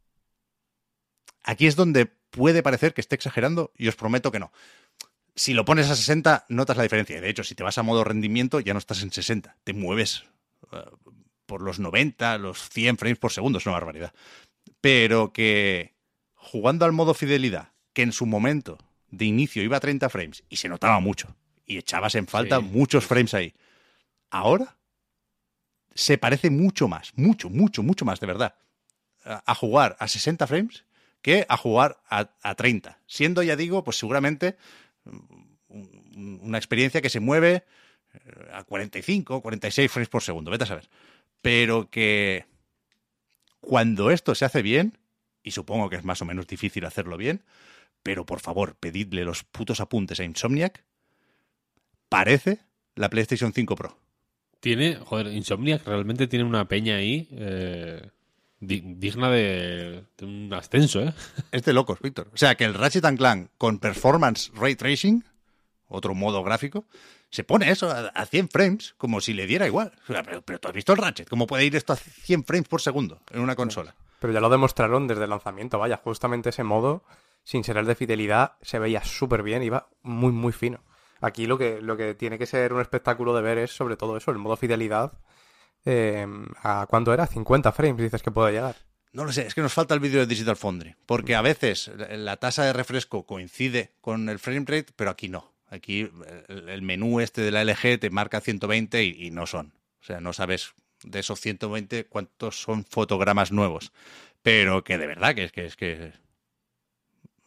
Aquí 1.44 1.68
es 1.68 1.76
donde 1.76 2.06
puede 2.06 2.64
parecer 2.64 2.94
que 2.94 3.02
esté 3.02 3.16
exagerando 3.16 3.74
y 3.76 3.90
os 3.90 3.98
prometo 3.98 4.32
que 4.32 4.40
no. 4.40 4.54
Si 5.36 5.54
lo 5.54 5.66
pones 5.66 5.90
a 5.90 5.98
60, 5.98 6.46
notas 6.48 6.78
la 6.78 6.84
diferencia. 6.84 7.20
De 7.20 7.30
hecho, 7.30 7.44
si 7.44 7.56
te 7.56 7.64
vas 7.64 7.78
a 7.78 7.84
modo 7.84 8.06
rendimiento, 8.06 8.62
ya 8.62 8.72
no 8.72 8.80
estás 8.80 9.04
en 9.04 9.12
60. 9.12 9.58
Te 9.66 9.74
mueves 9.74 10.24
eh, 10.72 10.78
por 11.46 11.62
los 11.62 11.80
90, 11.80 12.38
los 12.38 12.70
100 12.70 12.98
frames 12.98 13.20
por 13.20 13.34
segundo. 13.34 13.58
Es 13.58 13.66
una 13.66 13.74
barbaridad. 13.74 14.14
Pero 14.82 15.34
que 15.34 15.94
jugando 16.36 16.86
al 16.86 16.92
modo 16.94 17.14
fidelidad, 17.14 17.70
que 17.94 18.02
en 18.02 18.12
su 18.12 18.26
momento 18.26 18.78
de 19.10 19.26
inicio 19.26 19.64
iba 19.64 19.78
a 19.78 19.80
30 19.82 20.10
frames 20.10 20.44
y 20.50 20.58
se 20.58 20.70
notaba 20.70 21.00
mucho 21.00 21.36
y 21.66 21.78
echabas 21.78 22.16
en 22.16 22.28
falta 22.28 22.60
Sí. 22.60 22.64
muchos 22.66 23.06
frames 23.06 23.34
ahí. 23.34 23.54
Ahora 24.30 24.78
se 25.96 26.18
parece 26.18 26.50
mucho 26.50 26.88
más, 26.88 27.12
mucho, 27.16 27.50
mucho, 27.50 27.84
mucho 27.84 28.06
más 28.06 28.20
de 28.20 28.28
verdad 28.28 28.56
a, 29.26 29.44
a 29.52 29.56
jugar 29.56 29.98
a 30.00 30.08
60 30.08 30.48
frames 30.48 30.86
que 31.22 31.46
a 31.50 31.58
jugar 31.58 32.00
a, 32.10 32.30
a 32.42 32.56
30. 32.56 33.00
Siendo, 33.06 33.44
ya 33.44 33.56
digo, 33.58 33.84
pues 33.84 33.98
seguramente 33.98 34.56
un- 35.68 36.40
una 36.42 36.58
experiencia 36.58 37.02
que 37.02 37.10
se 37.10 37.20
mueve 37.20 37.64
eh, 38.14 38.50
a 38.54 38.64
45, 38.64 39.42
46 39.42 39.92
frames 39.92 40.10
por 40.10 40.24
segundo, 40.24 40.50
vete 40.52 40.64
a 40.64 40.68
saber. 40.68 40.90
Pero 41.42 41.90
que 41.90 42.46
cuando 43.60 44.12
esto 44.12 44.36
se 44.36 44.46
hace 44.46 44.62
bien, 44.62 44.98
y 45.44 45.52
supongo 45.52 45.90
que 45.90 45.96
es 45.98 46.04
más 46.04 46.22
o 46.22 46.26
menos 46.26 46.48
difícil 46.48 46.86
hacerlo 46.86 47.18
bien, 47.18 47.44
pero 48.04 48.26
por 48.26 48.40
favor, 48.40 48.76
pedidle 48.76 49.24
los 49.26 49.44
putos 49.44 49.80
apuntes 49.80 50.20
a 50.20 50.24
Insomniac, 50.24 50.84
parece 52.10 52.60
la 52.96 53.10
PlayStation 53.10 53.54
5 53.54 53.76
Pro. 53.76 53.98
Tiene, 54.60 54.96
joder, 54.96 55.28
Insomniac 55.34 55.86
realmente 55.86 56.28
tiene 56.28 56.46
una 56.46 56.68
peña 56.68 56.96
ahí 56.98 57.28
eh, 57.32 58.10
di- 58.60 58.82
digna 58.86 59.30
de, 59.30 60.04
de 60.18 60.26
un 60.26 60.54
ascenso, 60.54 61.02
¿eh? 61.02 61.14
Es 61.52 61.64
de 61.64 61.74
locos, 61.74 62.00
Víctor. 62.02 62.30
O 62.34 62.38
sea, 62.38 62.56
que 62.56 62.66
el 62.66 62.74
Ratchet 62.74 63.06
and 63.06 63.18
Clank 63.18 63.50
con 63.58 63.80
Performance 63.80 64.52
Ray 64.54 64.76
Tracing, 64.76 65.24
otro 65.88 66.14
modo 66.14 66.44
gráfico, 66.44 66.86
se 67.32 67.44
pone 67.44 67.70
eso 67.72 67.90
a, 67.90 68.08
a 68.08 68.26
100 68.26 68.50
frames 68.50 68.96
como 68.98 69.22
si 69.22 69.34
le 69.34 69.46
diera 69.48 69.68
igual. 69.68 69.92
Pero, 70.08 70.42
pero 70.42 70.60
tú 70.60 70.68
has 70.68 70.74
visto 70.74 70.94
el 70.94 70.98
Ratchet, 70.98 71.30
¿cómo 71.30 71.48
puede 71.48 71.66
ir 71.66 71.76
esto 71.76 71.94
a 71.94 71.96
100 71.96 72.44
frames 72.46 72.68
por 72.68 72.82
segundo 72.82 73.22
en 73.32 73.42
una 73.42 73.56
consola? 73.56 73.96
Pero 74.20 74.34
ya 74.34 74.42
lo 74.42 74.50
demostraron 74.50 75.08
desde 75.08 75.24
el 75.24 75.30
lanzamiento, 75.30 75.80
vaya, 75.80 75.98
justamente 76.04 76.50
ese 76.50 76.64
modo, 76.64 77.04
sin 77.44 77.64
ser 77.64 77.78
el 77.78 77.86
de 77.86 77.96
fidelidad, 77.96 78.54
se 78.62 78.80
veía 78.80 79.04
súper 79.04 79.44
bien, 79.44 79.64
iba 79.64 79.88
muy, 80.02 80.32
muy 80.32 80.52
fino. 80.52 80.84
Aquí 81.22 81.48
lo 81.48 81.58
que, 81.58 81.82
lo 81.82 81.96
que 81.98 82.16
tiene 82.16 82.38
que 82.38 82.46
ser 82.46 82.74
un 82.74 82.82
espectáculo 82.82 83.34
de 83.36 83.42
ver 83.42 83.58
es 83.58 83.72
sobre 83.72 83.96
todo 83.98 84.18
eso, 84.18 84.32
el 84.32 84.38
modo 84.38 84.58
fidelidad. 84.58 85.14
eh, 85.86 86.28
¿A 86.64 86.86
cuánto 86.90 87.14
era? 87.14 87.28
50 87.28 87.72
frames 87.72 88.02
dices 88.04 88.22
que 88.24 88.32
puede 88.32 88.52
llegar. 88.54 88.76
No 89.12 89.26
lo 89.26 89.32
sé, 89.32 89.48
es 89.48 89.56
que 89.56 89.62
nos 89.62 89.74
falta 89.74 89.94
el 89.94 90.00
vídeo 90.02 90.20
de 90.20 90.28
Digital 90.28 90.56
Foundry, 90.56 90.96
porque 91.06 91.36
a 91.36 91.42
veces 91.42 91.92
la 92.12 92.38
tasa 92.38 92.64
de 92.64 92.74
refresco 92.74 93.26
coincide 93.26 93.96
con 94.02 94.30
el 94.30 94.38
frame 94.40 94.66
rate, 94.68 94.94
pero 94.96 95.10
aquí 95.12 95.30
no. 95.30 95.52
Aquí 95.70 96.10
el, 96.48 96.82
menú 96.82 97.20
este 97.20 97.42
de 97.42 97.52
la 97.52 97.64
LG 97.64 98.00
te 98.00 98.10
marca 98.10 98.42
120 98.42 99.04
y, 99.04 99.28
y 99.28 99.32
no 99.32 99.46
son. 99.46 99.74
O 100.02 100.04
sea, 100.04 100.20
no 100.20 100.34
sabes 100.34 100.74
de 101.04 101.20
esos 101.20 101.40
120 101.40 102.06
cuántos 102.06 102.62
son 102.62 102.84
fotogramas 102.86 103.52
nuevos. 103.52 103.92
Pero 104.42 104.84
que 104.84 104.98
de 104.98 105.08
verdad 105.08 105.36
que 105.36 105.44
es 105.44 105.52
que 105.52 105.66
es 105.66 105.76
que 105.76 106.14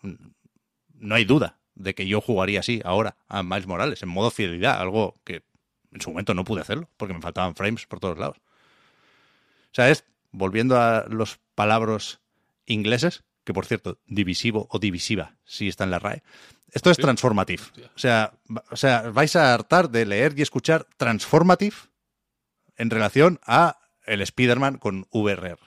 no 0.02 1.14
hay 1.14 1.24
duda 1.24 1.58
de 1.74 1.94
que 1.94 2.06
yo 2.06 2.20
jugaría 2.20 2.60
así 2.60 2.80
ahora 2.84 3.16
a 3.28 3.42
Miles 3.42 3.66
Morales 3.66 4.02
en 4.02 4.08
modo 4.08 4.30
fidelidad, 4.30 4.80
algo 4.80 5.16
que 5.24 5.42
en 5.92 6.00
su 6.00 6.10
momento 6.10 6.34
no 6.34 6.44
pude 6.44 6.60
hacerlo 6.60 6.88
porque 6.96 7.14
me 7.14 7.20
faltaban 7.20 7.54
frames 7.54 7.86
por 7.86 8.00
todos 8.00 8.18
lados. 8.18 8.38
O 8.38 9.74
sea, 9.74 9.90
es, 9.90 10.04
volviendo 10.32 10.78
a 10.78 11.06
los 11.08 11.38
palabras 11.54 12.20
ingleses, 12.66 13.24
que 13.44 13.52
por 13.52 13.66
cierto, 13.66 13.98
divisivo 14.06 14.66
o 14.70 14.78
divisiva, 14.78 15.36
si 15.44 15.68
está 15.68 15.84
en 15.84 15.90
la 15.90 15.98
RAE, 15.98 16.22
esto 16.72 16.90
es 16.90 16.96
transformative. 16.96 17.62
O 17.94 17.98
sea, 17.98 18.32
o 18.70 18.76
sea, 18.76 19.10
vais 19.10 19.36
a 19.36 19.52
hartar 19.52 19.90
de 19.90 20.06
leer 20.06 20.34
y 20.36 20.42
escuchar 20.42 20.86
transformative 20.96 21.76
en 22.76 22.90
relación 22.90 23.40
a 23.44 23.78
el 24.06 24.22
Spider-Man 24.22 24.78
con 24.78 25.06
VRR. 25.12 25.58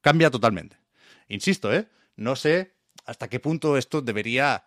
Cambia 0.00 0.30
totalmente. 0.30 0.76
Insisto, 1.28 1.72
¿eh? 1.72 1.88
No 2.16 2.36
sé 2.36 2.74
hasta 3.06 3.28
qué 3.28 3.40
punto 3.40 3.78
esto 3.78 4.02
debería 4.02 4.64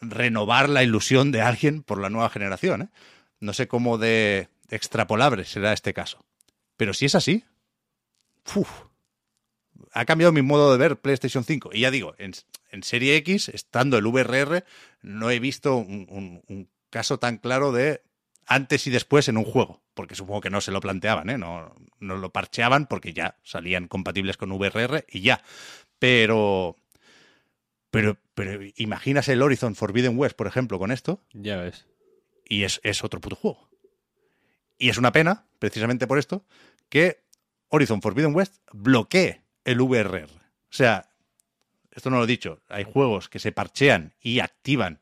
renovar 0.00 0.68
la 0.68 0.82
ilusión 0.82 1.32
de 1.32 1.42
alguien 1.42 1.82
por 1.82 2.00
la 2.00 2.10
nueva 2.10 2.28
generación. 2.30 2.82
¿eh? 2.82 2.88
No 3.40 3.52
sé 3.52 3.68
cómo 3.68 3.98
de 3.98 4.48
extrapolable 4.68 5.44
será 5.44 5.72
este 5.72 5.94
caso. 5.94 6.24
Pero 6.76 6.92
si 6.92 7.06
es 7.06 7.14
así, 7.14 7.44
uf, 8.54 8.68
ha 9.92 10.04
cambiado 10.04 10.32
mi 10.32 10.42
modo 10.42 10.72
de 10.72 10.78
ver 10.78 11.00
PlayStation 11.00 11.44
5. 11.44 11.70
Y 11.72 11.80
ya 11.80 11.90
digo, 11.90 12.14
en, 12.18 12.32
en 12.70 12.82
Serie 12.82 13.16
X, 13.16 13.48
estando 13.48 13.98
el 13.98 14.06
VRR, 14.06 14.64
no 15.02 15.30
he 15.30 15.38
visto 15.40 15.76
un, 15.76 16.06
un- 16.10 16.42
un 16.48 16.68
caso 16.90 17.18
tan 17.18 17.38
claro 17.38 17.72
de 17.72 18.02
antes 18.46 18.86
y 18.86 18.90
después 18.90 19.28
en 19.28 19.36
un 19.36 19.44
juego. 19.44 19.82
Porque 19.94 20.14
supongo 20.14 20.40
que 20.40 20.50
no 20.50 20.60
se 20.60 20.70
lo 20.70 20.80
planteaban, 20.80 21.28
¿eh? 21.30 21.38
No, 21.38 21.74
no 21.98 22.16
lo 22.16 22.30
parcheaban 22.32 22.86
porque 22.86 23.12
ya 23.12 23.36
salían 23.42 23.88
compatibles 23.88 24.36
con 24.36 24.52
VRR 24.52 25.04
y 25.08 25.20
ya. 25.22 25.42
Pero. 25.98 26.76
Pero, 27.90 28.18
pero 28.34 28.60
imaginas 28.76 29.28
el 29.28 29.40
Horizon 29.42 29.74
Forbidden 29.74 30.18
West, 30.18 30.36
por 30.36 30.46
ejemplo, 30.46 30.78
con 30.78 30.92
esto, 30.92 31.24
Ya 31.32 31.56
ves. 31.56 31.86
y 32.44 32.64
es, 32.64 32.80
es 32.84 33.02
otro 33.02 33.18
puto 33.20 33.34
juego. 33.36 33.68
Y 34.76 34.90
es 34.90 34.98
una 34.98 35.10
pena, 35.10 35.46
precisamente 35.58 36.06
por 36.06 36.18
esto, 36.18 36.44
que 36.90 37.22
Horizon 37.68 38.02
Forbidden 38.02 38.34
West 38.34 38.56
bloquee 38.72 39.40
el 39.68 39.82
VRR. 39.82 40.24
O 40.24 40.70
sea, 40.70 41.10
esto 41.90 42.08
no 42.08 42.16
lo 42.16 42.24
he 42.24 42.26
dicho, 42.26 42.62
hay 42.68 42.84
juegos 42.84 43.28
que 43.28 43.38
se 43.38 43.52
parchean 43.52 44.14
y 44.18 44.40
activan, 44.40 45.00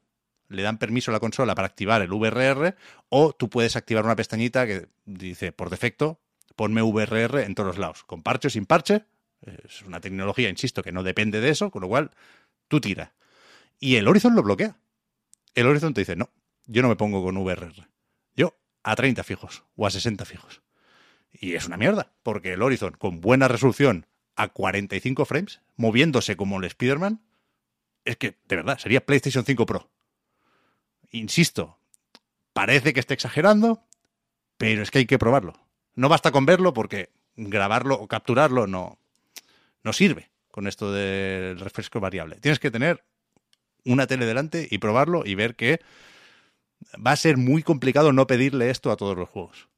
le 0.48 0.62
dan 0.62 0.78
permiso 0.78 1.12
a 1.12 1.14
la 1.14 1.20
consola 1.20 1.54
para 1.54 1.66
activar 1.66 2.02
el 2.02 2.12
VRR, 2.12 2.74
o 3.08 3.32
tú 3.32 3.48
puedes 3.48 3.76
activar 3.76 4.04
una 4.04 4.16
pestañita 4.16 4.66
que 4.66 4.88
dice, 5.04 5.52
por 5.52 5.70
defecto, 5.70 6.20
ponme 6.56 6.82
VRR 6.82 7.44
en 7.44 7.54
todos 7.54 7.68
los 7.68 7.78
lados, 7.78 8.02
con 8.04 8.24
parche 8.24 8.48
o 8.48 8.50
sin 8.50 8.66
parche. 8.66 9.04
Es 9.42 9.82
una 9.82 10.00
tecnología, 10.00 10.48
insisto, 10.48 10.82
que 10.82 10.90
no 10.90 11.04
depende 11.04 11.40
de 11.40 11.50
eso, 11.50 11.70
con 11.70 11.82
lo 11.82 11.88
cual 11.88 12.10
tú 12.66 12.80
tira. 12.80 13.14
Y 13.78 13.96
el 13.96 14.08
Horizon 14.08 14.34
lo 14.34 14.42
bloquea. 14.42 14.76
El 15.54 15.68
Horizon 15.68 15.94
te 15.94 16.00
dice, 16.00 16.16
no, 16.16 16.30
yo 16.64 16.82
no 16.82 16.88
me 16.88 16.96
pongo 16.96 17.22
con 17.22 17.36
VRR. 17.36 17.86
Yo 18.34 18.58
a 18.82 18.96
30 18.96 19.22
fijos 19.22 19.62
o 19.76 19.86
a 19.86 19.90
60 19.90 20.24
fijos. 20.24 20.62
Y 21.30 21.54
es 21.54 21.66
una 21.66 21.76
mierda, 21.76 22.14
porque 22.24 22.54
el 22.54 22.62
Horizon 22.62 22.96
con 22.98 23.20
buena 23.20 23.46
resolución 23.46 24.06
a 24.36 24.48
45 24.48 25.24
frames, 25.24 25.60
moviéndose 25.76 26.36
como 26.36 26.58
el 26.58 26.64
Spider-Man, 26.64 27.20
es 28.04 28.16
que, 28.16 28.36
de 28.46 28.56
verdad, 28.56 28.78
sería 28.78 29.04
PlayStation 29.04 29.44
5 29.44 29.66
Pro. 29.66 29.90
Insisto, 31.10 31.78
parece 32.52 32.92
que 32.92 33.00
esté 33.00 33.14
exagerando, 33.14 33.82
pero 34.56 34.82
es 34.82 34.90
que 34.90 34.98
hay 34.98 35.06
que 35.06 35.18
probarlo. 35.18 35.54
No 35.94 36.08
basta 36.08 36.30
con 36.30 36.46
verlo 36.46 36.72
porque 36.72 37.10
grabarlo 37.36 37.94
o 37.96 38.06
capturarlo 38.06 38.66
no, 38.66 38.98
no 39.82 39.92
sirve 39.92 40.30
con 40.50 40.66
esto 40.66 40.92
del 40.92 41.58
refresco 41.58 42.00
variable. 42.00 42.36
Tienes 42.40 42.58
que 42.58 42.70
tener 42.70 43.04
una 43.84 44.06
tele 44.06 44.26
delante 44.26 44.66
y 44.70 44.78
probarlo 44.78 45.22
y 45.24 45.34
ver 45.34 45.54
que 45.54 45.80
va 46.94 47.12
a 47.12 47.16
ser 47.16 47.36
muy 47.36 47.62
complicado 47.62 48.12
no 48.12 48.26
pedirle 48.26 48.70
esto 48.70 48.90
a 48.90 48.96
todos 48.96 49.16
los 49.16 49.28
juegos. 49.28 49.68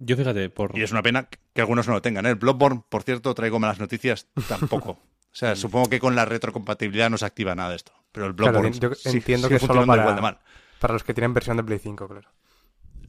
Yo 0.00 0.16
fíjate, 0.16 0.48
por... 0.50 0.76
Y 0.78 0.82
es 0.82 0.92
una 0.92 1.02
pena 1.02 1.28
que 1.52 1.60
algunos 1.60 1.86
no 1.88 1.94
lo 1.94 2.02
tengan. 2.02 2.24
¿eh? 2.26 2.30
El 2.30 2.36
Bloodborne, 2.36 2.82
por 2.88 3.02
cierto, 3.02 3.34
traigo 3.34 3.58
malas 3.58 3.80
noticias, 3.80 4.26
tampoco. 4.48 4.90
O 4.92 5.00
sea, 5.32 5.56
supongo 5.56 5.88
que 5.90 5.98
con 6.00 6.14
la 6.14 6.24
retrocompatibilidad 6.24 7.10
no 7.10 7.18
se 7.18 7.26
activa 7.26 7.54
nada 7.54 7.70
de 7.70 7.76
esto. 7.76 7.92
Pero 8.12 8.26
el 8.26 8.34
Claro, 8.34 8.60
Bloodborne 8.60 8.78
yo 8.80 8.94
sí- 8.94 9.08
entiendo 9.10 9.48
que 9.48 9.58
solo 9.58 9.84
para, 9.86 10.02
igual 10.02 10.16
de 10.16 10.22
mal. 10.22 10.38
para 10.78 10.94
los 10.94 11.04
que 11.04 11.14
tienen 11.14 11.34
versión 11.34 11.56
de 11.56 11.64
Play 11.64 11.78
5, 11.78 12.06
claro. 12.08 12.28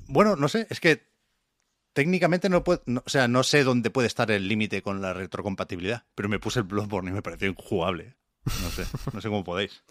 Bueno, 0.08 0.36
no 0.36 0.48
sé, 0.50 0.66
es 0.70 0.80
que 0.80 1.08
técnicamente 1.94 2.50
no 2.50 2.64
puedo, 2.64 2.82
no- 2.88 3.04
o 3.06 3.10
sea, 3.10 3.28
no 3.28 3.44
sé 3.44 3.64
dónde 3.64 3.92
puede 3.92 4.08
estar 4.08 4.30
el 4.32 4.48
límite 4.48 4.82
con 4.82 5.02
la 5.02 5.14
retrocompatibilidad, 5.14 6.06
pero 6.16 6.28
me 6.30 6.40
puse 6.40 6.60
el 6.60 6.66
Bloodborne 6.66 7.12
y 7.12 7.14
me 7.14 7.22
pareció 7.22 7.48
injugable. 7.48 8.04
¿eh? 8.04 8.16
No 8.64 8.70
sé, 8.72 8.86
no 9.14 9.22
sé 9.22 9.28
cómo 9.30 9.44
podéis. 9.44 9.84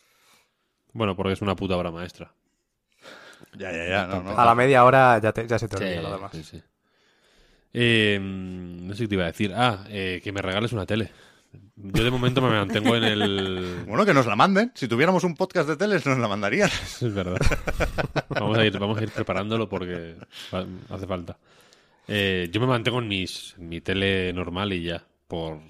Bueno, 0.93 1.15
porque 1.15 1.33
es 1.35 1.43
una 1.43 1.55
puta 1.55 1.77
obra 1.77 1.91
maestra. 1.93 2.33
Ya, 3.57 3.71
ya, 3.73 3.87
ya, 3.87 4.07
no, 4.07 4.23
no. 4.23 4.37
A 4.37 4.45
la 4.45 4.55
media 4.55 4.85
hora 4.85 5.19
ya, 5.21 5.33
te- 5.33 5.47
ya 5.47 5.59
se 5.59 5.69
te 5.69 5.77
olvida 5.77 5.97
Sí, 5.97 6.03
lo 6.03 6.13
demás. 6.13 6.33
sí, 6.33 6.43
sí. 6.43 6.63
Eh, 7.73 8.19
no 8.21 8.95
sé 8.95 9.05
qué 9.05 9.09
te 9.09 9.15
iba 9.15 9.25
a 9.25 9.29
decir. 9.29 9.53
Ah, 9.55 9.85
eh, 9.89 10.21
que 10.23 10.33
me 10.33 10.43
regales 10.43 10.73
una 10.73 10.87
tele. 10.87 11.11
Yo 11.77 12.03
de 12.05 12.11
momento 12.11 12.43
me 12.43 12.51
mantengo 12.51 12.97
en 12.97 13.05
el... 13.05 13.85
Bueno, 13.87 14.05
que 14.05 14.13
nos 14.15 14.27
la 14.27 14.37
manden. 14.37 14.73
Si 14.75 14.89
tuviéramos 14.89 15.25
un 15.25 15.35
podcast 15.35 15.69
de 15.69 15.77
teles, 15.77 16.05
nos 16.05 16.19
la 16.19 16.29
mandarían. 16.29 16.69
Es 17.01 17.15
verdad. 17.15 17.39
Vamos 18.29 18.59
a 18.59 18.65
ir, 18.65 18.79
vamos 18.79 18.99
a 18.99 19.03
ir 19.03 19.11
preparándolo 19.11 19.69
porque 19.69 20.17
hace 20.91 21.07
falta. 21.07 21.39
Eh, 22.09 22.49
yo 22.51 22.61
me 22.61 22.67
mantengo 22.67 22.99
en 22.99 23.09
mis, 23.09 23.55
en 23.59 23.69
mi 23.69 23.81
tele 23.81 24.33
normal 24.33 24.73
y 24.73 24.83
ya, 24.83 25.05
por, 25.27 25.61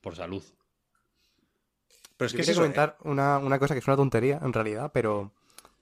por 0.00 0.16
salud. 0.16 0.42
Pero 2.16 2.26
es 2.26 2.32
Yo 2.32 2.36
que 2.36 2.42
quería 2.42 2.52
eso, 2.52 2.60
¿eh? 2.60 2.64
comentar 2.64 2.96
una, 3.02 3.38
una 3.38 3.58
cosa 3.58 3.74
que 3.74 3.80
es 3.80 3.86
una 3.86 3.96
tontería, 3.96 4.40
en 4.40 4.52
realidad, 4.52 4.92
pero, 4.94 5.32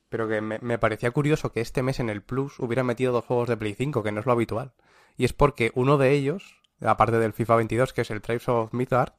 pero 0.08 0.28
que 0.28 0.40
me, 0.40 0.58
me 0.60 0.78
parecía 0.78 1.10
curioso 1.10 1.52
que 1.52 1.60
este 1.60 1.82
mes 1.82 2.00
en 2.00 2.08
el 2.08 2.22
Plus 2.22 2.58
hubiera 2.58 2.82
metido 2.82 3.12
dos 3.12 3.26
juegos 3.26 3.48
de 3.48 3.56
Play 3.58 3.74
5, 3.74 4.02
que 4.02 4.12
no 4.12 4.20
es 4.20 4.26
lo 4.26 4.32
habitual. 4.32 4.72
Y 5.16 5.24
es 5.24 5.32
porque 5.32 5.72
uno 5.74 5.98
de 5.98 6.12
ellos, 6.12 6.60
aparte 6.80 7.18
del 7.18 7.32
FIFA 7.32 7.56
22, 7.56 7.92
que 7.92 8.02
es 8.02 8.10
el 8.10 8.22
Tribes 8.22 8.48
of 8.48 8.72
Midgard, 8.72 9.12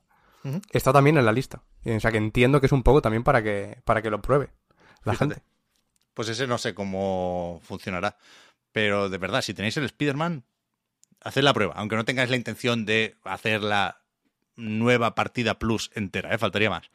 está 0.71 0.91
también 0.91 1.17
en 1.17 1.25
la 1.25 1.31
lista. 1.31 1.63
O 1.85 1.99
sea 1.99 2.11
que 2.11 2.17
entiendo 2.17 2.59
que 2.59 2.65
es 2.65 2.71
un 2.71 2.83
poco 2.83 3.01
también 3.01 3.23
para 3.23 3.41
que, 3.43 3.81
para 3.85 4.01
que 4.01 4.09
lo 4.09 4.21
pruebe 4.21 4.49
la 5.03 5.13
Fíjate. 5.13 5.35
gente. 5.35 5.47
Pues 6.13 6.29
ese 6.29 6.47
no 6.47 6.57
sé 6.57 6.73
cómo 6.73 7.59
funcionará. 7.63 8.17
Pero 8.71 9.09
de 9.09 9.17
verdad, 9.17 9.41
si 9.41 9.53
tenéis 9.53 9.77
el 9.77 9.85
Spider-Man, 9.85 10.43
haced 11.21 11.43
la 11.43 11.53
prueba. 11.53 11.73
Aunque 11.75 11.95
no 11.95 12.05
tengáis 12.05 12.29
la 12.29 12.35
intención 12.35 12.85
de 12.85 13.15
hacer 13.23 13.61
la 13.61 14.01
nueva 14.55 15.15
partida 15.15 15.57
plus 15.59 15.91
entera, 15.95 16.33
¿eh? 16.33 16.37
faltaría 16.37 16.69
más. 16.69 16.89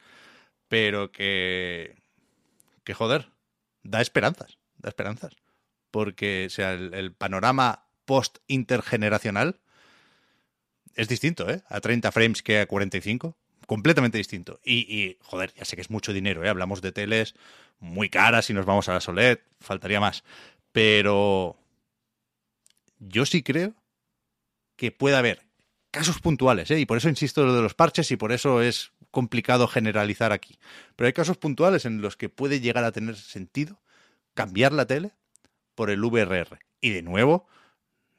Pero 0.67 1.11
que. 1.11 1.95
Que 2.83 2.93
joder, 2.93 3.29
da 3.83 4.01
esperanzas. 4.01 4.57
Da 4.77 4.89
esperanzas. 4.89 5.35
Porque, 5.91 6.45
o 6.47 6.49
sea, 6.49 6.73
el, 6.73 6.93
el 6.93 7.13
panorama 7.13 7.85
post-intergeneracional 8.09 9.59
es 10.95 11.07
distinto, 11.07 11.47
¿eh? 11.47 11.61
A 11.69 11.79
30 11.79 12.11
frames 12.11 12.41
que 12.41 12.59
a 12.59 12.65
45. 12.65 13.37
Completamente 13.67 14.17
distinto. 14.17 14.59
Y, 14.65 15.17
joder, 15.21 15.53
ya 15.53 15.63
sé 15.63 15.75
que 15.75 15.83
es 15.83 15.91
mucho 15.91 16.11
dinero, 16.11 16.43
¿eh? 16.43 16.49
Hablamos 16.49 16.81
de 16.81 16.91
teles 16.91 17.35
muy 17.77 18.09
caras 18.09 18.49
y 18.49 18.53
nos 18.53 18.65
vamos 18.65 18.89
a 18.89 18.93
la 18.93 19.01
OLED, 19.05 19.37
faltaría 19.59 19.99
más. 19.99 20.23
Pero 20.71 21.55
yo 22.97 23.27
sí 23.27 23.43
creo 23.43 23.75
que 24.75 24.91
puede 24.91 25.15
haber 25.15 25.43
casos 25.91 26.19
puntuales, 26.19 26.71
¿eh? 26.71 26.79
y 26.79 26.87
por 26.87 26.97
eso 26.97 27.09
insisto 27.09 27.45
lo 27.45 27.53
de 27.53 27.61
los 27.61 27.75
parches 27.75 28.09
y 28.09 28.17
por 28.17 28.31
eso 28.31 28.63
es 28.63 28.91
complicado 29.11 29.67
generalizar 29.67 30.31
aquí. 30.31 30.57
Pero 30.95 31.05
hay 31.05 31.13
casos 31.13 31.37
puntuales 31.37 31.85
en 31.85 32.01
los 32.01 32.17
que 32.17 32.29
puede 32.29 32.59
llegar 32.59 32.85
a 32.85 32.91
tener 32.91 33.15
sentido 33.17 33.79
cambiar 34.33 34.71
la 34.71 34.87
tele 34.87 35.11
por 35.75 35.91
el 35.91 36.03
VRR. 36.03 36.57
Y 36.81 36.89
de 36.89 37.03
nuevo, 37.03 37.47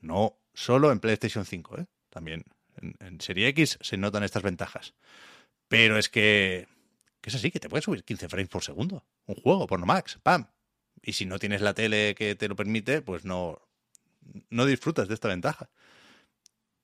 no 0.01 0.39
solo 0.55 0.93
en 0.93 1.01
PlayStation 1.01 1.45
5, 1.45 1.79
¿eh? 1.79 1.87
también 2.11 2.45
en, 2.77 3.21
Serie 3.21 3.49
X 3.49 3.79
se 3.81 3.97
notan 3.97 4.23
estas 4.23 4.43
ventajas. 4.43 4.95
Pero 5.69 5.99
es 5.99 6.09
que, 6.09 6.67
que 7.21 7.31
es 7.31 7.37
así, 7.37 7.51
que 7.51 7.61
te 7.61 7.69
puede 7.69 7.83
subir 7.83 8.05
15 8.05 8.29
frames 8.29 8.49
por 8.49 8.63
segundo. 8.63 9.05
Un 9.27 9.37
juego, 9.37 9.67
por 9.67 9.79
no 9.79 9.87
max, 9.87 10.19
¡pam! 10.23 10.47
Y 11.03 11.13
si 11.13 11.27
no 11.27 11.39
tienes 11.39 11.61
la 11.61 11.75
tele 11.75 12.15
que 12.15 12.35
te 12.35 12.49
lo 12.49 12.57
permite, 12.57 13.03
pues 13.03 13.25
no, 13.25 13.61
no 14.51 14.67
disfrutas 14.67 15.09
de 15.09 15.15
esta 15.15 15.29
ventaja. 15.29 15.71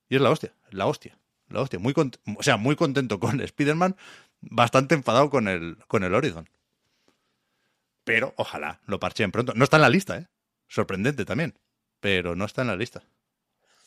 Y 0.08 0.16
es 0.16 0.22
la 0.22 0.30
hostia, 0.30 0.54
la 0.70 0.86
hostia, 0.86 1.18
la 1.48 1.60
hostia. 1.60 1.78
Muy 1.78 1.94
o 1.96 2.42
sea, 2.42 2.56
muy 2.56 2.76
contento 2.76 3.18
con 3.20 3.40
Spider-Man, 3.40 3.96
bastante 4.40 4.94
enfadado 4.94 5.30
con 5.30 5.48
el, 5.48 5.78
con 5.88 6.04
el 6.04 6.14
Horizon. 6.14 6.48
Pero 8.04 8.34
ojalá 8.36 8.80
lo 8.86 9.00
parcheen 9.00 9.32
pronto. 9.32 9.52
No 9.54 9.64
está 9.64 9.78
en 9.78 9.82
la 9.82 9.90
lista, 9.90 10.16
¿eh? 10.16 10.28
Sorprendente 10.68 11.24
también. 11.24 11.58
Pero 12.00 12.36
no 12.36 12.44
está 12.44 12.62
en 12.62 12.68
la 12.68 12.76
lista. 12.76 13.02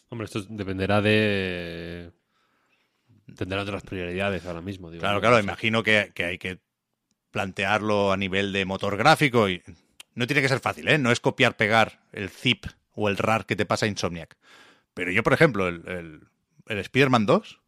Hombre, 0.10 0.26
esto 0.26 0.42
dependerá 0.50 1.02
de... 1.02 2.12
Tendrá 3.36 3.62
otras 3.62 3.84
prioridades 3.84 4.46
ahora 4.46 4.62
mismo. 4.62 4.90
digo, 4.90 5.02
Claro, 5.02 5.20
claro, 5.20 5.36
sea, 5.36 5.44
imagino 5.44 5.84
que, 5.84 6.12
que 6.16 6.26
hay 6.26 6.38
que 6.38 6.60
plantearlo 7.32 8.12
a 8.12 8.18
nivel 8.18 8.52
de 8.52 8.66
motor 8.66 8.98
gráfico 8.98 9.50
y 9.50 9.62
no 10.16 10.26
tiene 10.26 10.42
que 10.42 10.50
ser 10.50 10.60
fácil, 10.60 10.88
¿eh? 10.88 10.98
No 10.98 11.12
es 11.12 11.20
copiar, 11.20 11.56
pegar 11.56 12.02
el 12.12 12.30
zip 12.30 12.66
o 12.94 13.08
el 13.08 13.18
RAR 13.18 13.46
que 13.46 13.56
te 13.56 13.68
pasa 13.68 13.86
Insomniac. 13.86 14.36
Pero 14.96 15.12
yo, 15.12 15.22
por 15.22 15.34
ejemplo, 15.34 15.68
el, 15.68 15.88
el, 15.88 16.22
el 16.68 16.78
Spider-Man 16.80 17.28
2 17.28 17.62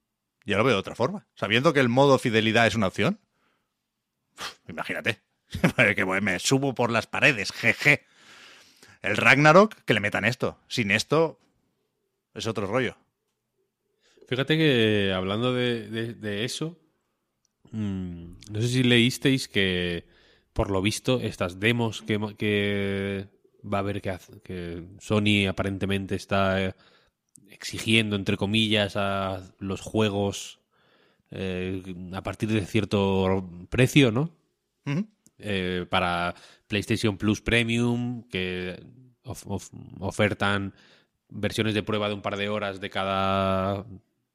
ya 0.46 0.58
lo 0.58 0.64
veo 0.64 0.74
de 0.74 0.80
otra 0.80 0.96
forma. 0.96 1.28
Sabiendo 1.36 1.74
que 1.74 1.80
el 1.80 1.90
modo 1.90 2.18
fidelidad 2.18 2.68
es 2.68 2.76
una 2.76 2.88
opción, 2.88 3.20
imagínate, 4.68 5.22
que 5.96 6.06
me 6.06 6.40
subo 6.40 6.74
por 6.74 6.92
las 6.92 7.08
paredes, 7.08 7.52
jeje. 7.52 8.06
El 9.02 9.18
Ragnarok, 9.18 9.76
que 9.86 9.94
le 9.94 9.99
metan 9.99 10.26
esto. 10.26 10.57
Sin 10.68 10.91
esto, 10.91 11.40
es 12.34 12.45
otro 12.48 12.68
rollo. 12.68 12.95
Fíjate 14.28 14.57
que 14.57 15.11
hablando 15.14 15.53
de, 15.53 15.90
de- 15.90 16.14
de 16.14 16.45
eso, 16.45 16.78
mm, 17.72 18.34
no 18.52 18.61
sé 18.61 18.68
si 18.68 18.84
leísteis 18.84 19.48
que, 19.48 20.06
por 20.53 20.69
lo 20.69 20.82
visto, 20.82 21.19
estas 21.19 21.60
demos 21.60 22.02
que, 22.02 23.28
va 23.64 23.78
a 23.78 23.82
haber 23.82 24.02
que, 24.02 24.18
que 24.44 24.84
Sony 24.99 25.48
aparentemente 25.49 26.15
está 26.15 26.64
eh, 26.64 26.76
exigiendo, 27.49 28.15
entre 28.15 28.38
comillas, 28.38 28.95
a 28.95 29.41
los 29.60 29.82
juegos 29.82 30.60
eh, 31.32 31.82
a 32.14 32.22
partir 32.23 32.49
de 32.49 32.65
cierto 32.65 33.49
precio, 33.69 34.11
¿no? 34.11 34.30
Eh, 35.42 35.86
para 35.90 36.36
PlayStation 36.68 37.18
Plus 37.18 37.42
Premium, 37.42 38.24
que 38.30 38.82
of- 39.24 39.46
of- 39.48 39.72
ofertan 40.00 40.74
versiones 41.30 41.74
de 41.74 41.84
prueba 41.84 42.08
de 42.08 42.14
un 42.14 42.22
par 42.22 42.38
de 42.38 42.50
horas 42.50 42.80
de 42.80 42.90
cada 42.90 43.86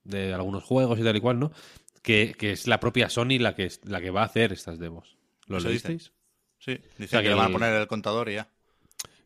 de 0.04 0.32
algunos 0.32 0.62
juegos 0.64 0.98
y 0.98 1.02
tal 1.02 1.16
y 1.16 1.20
cual, 1.20 1.38
¿no? 1.40 1.52
Que, 2.02 2.34
que 2.38 2.52
es 2.52 2.66
la 2.68 2.78
propia 2.78 3.08
Sony 3.10 3.38
la 3.40 3.54
que 3.54 3.68
la 3.84 4.00
que 4.00 4.10
va 4.10 4.22
a 4.22 4.26
hacer 4.26 4.52
estas 4.52 4.78
demos. 4.78 5.16
¿Lo 5.46 5.58
leísteis? 5.60 6.12
Sí, 6.58 6.72
dicen 6.98 7.08
sea, 7.08 7.20
que, 7.20 7.24
que 7.24 7.28
le 7.30 7.34
van 7.34 7.50
a 7.50 7.52
poner 7.52 7.74
el 7.74 7.86
contador 7.86 8.28
y 8.28 8.34
ya. 8.34 8.48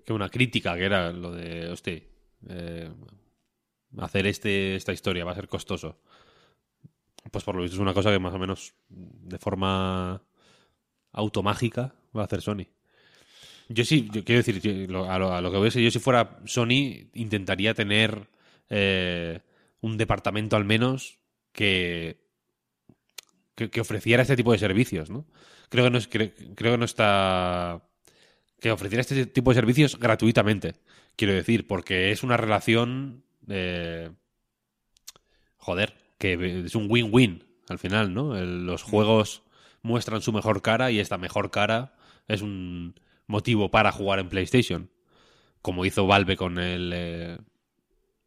Que 0.05 0.13
una 0.13 0.29
crítica 0.29 0.77
que 0.77 0.85
era 0.85 1.13
lo 1.13 1.33
de, 1.33 1.69
hostia, 1.69 2.03
eh, 2.49 2.91
hacer 3.99 4.27
este, 4.27 4.75
esta 4.77 4.93
historia 4.93 5.25
va 5.25 5.33
a 5.33 5.37
ser 5.37 5.47
costoso. 5.49 6.01
Pues 7.31 7.45
por 7.45 7.55
lo 7.55 7.63
visto 7.63 7.77
es 7.77 7.81
una 7.81 7.95
cosa 7.95 8.11
que 8.11 8.19
más 8.19 8.35
o 8.35 8.39
menos 8.39 8.75
de 8.89 9.39
forma 9.39 10.23
automágica 11.13 11.95
va 12.17 12.23
a 12.23 12.25
hacer 12.25 12.43
Sony. 12.43 12.67
Yo 13.69 13.85
sí, 13.85 14.09
quiero 14.09 14.43
decir, 14.43 14.91
a, 15.09 15.19
lo, 15.19 15.51
que 15.51 15.57
voy 15.57 15.67
a 15.67 15.71
decir, 15.71 15.83
yo 15.83 15.91
si 15.93 16.01
fuera 16.01 16.41
Sony 16.45 17.09
intentaría 17.15 17.73
tener 17.73 18.29
eh, 18.69 19.41
un 19.81 19.97
departamento 19.97 20.57
al 20.57 20.65
menos 20.65 21.19
que, 21.53 22.19
que, 23.55 23.81
ofreciera 23.81 24.23
este 24.23 24.37
tipo 24.37 24.51
de 24.51 24.59
servicios, 24.59 25.09
¿no? 25.09 25.25
Creo 25.69 25.85
que 25.85 25.91
no, 25.91 25.99
es, 25.99 26.11
cre- 26.11 26.35
creo 26.57 26.73
que 26.73 26.79
no 26.79 26.85
está... 26.85 27.83
Que 28.61 28.73
ofreciera 28.73 29.03
este 29.03 29.27
tipo 29.27 29.53
de 29.53 29.55
servicios 29.55 29.99
gratuitamente, 29.99 30.75
quiero 31.15 31.35
decir, 31.35 31.69
porque 31.69 32.11
es 32.11 32.25
una 32.25 32.37
relación... 32.37 33.23
joder, 35.59 35.95
que 36.19 36.65
es 36.67 36.75
un 36.75 36.91
win-win 36.91 37.45
al 37.69 37.79
final, 37.79 38.13
¿no? 38.13 38.35
Los 38.35 38.83
juegos 38.83 39.45
muestran 39.83 40.23
su 40.23 40.33
mejor 40.33 40.63
cara 40.63 40.91
y 40.91 40.99
esta 41.01 41.19
mejor 41.19 41.51
cara 41.51 41.95
es 42.29 42.43
un 42.43 42.95
motivo 43.27 43.71
para 43.71 43.93
jugar 43.93 44.19
en 44.19 44.29
PlayStation, 44.29 44.91
como 45.63 45.85
hizo 45.85 46.07
Valve 46.07 46.37
con 46.37 46.59
el 46.59 46.93
eh, 46.95 47.39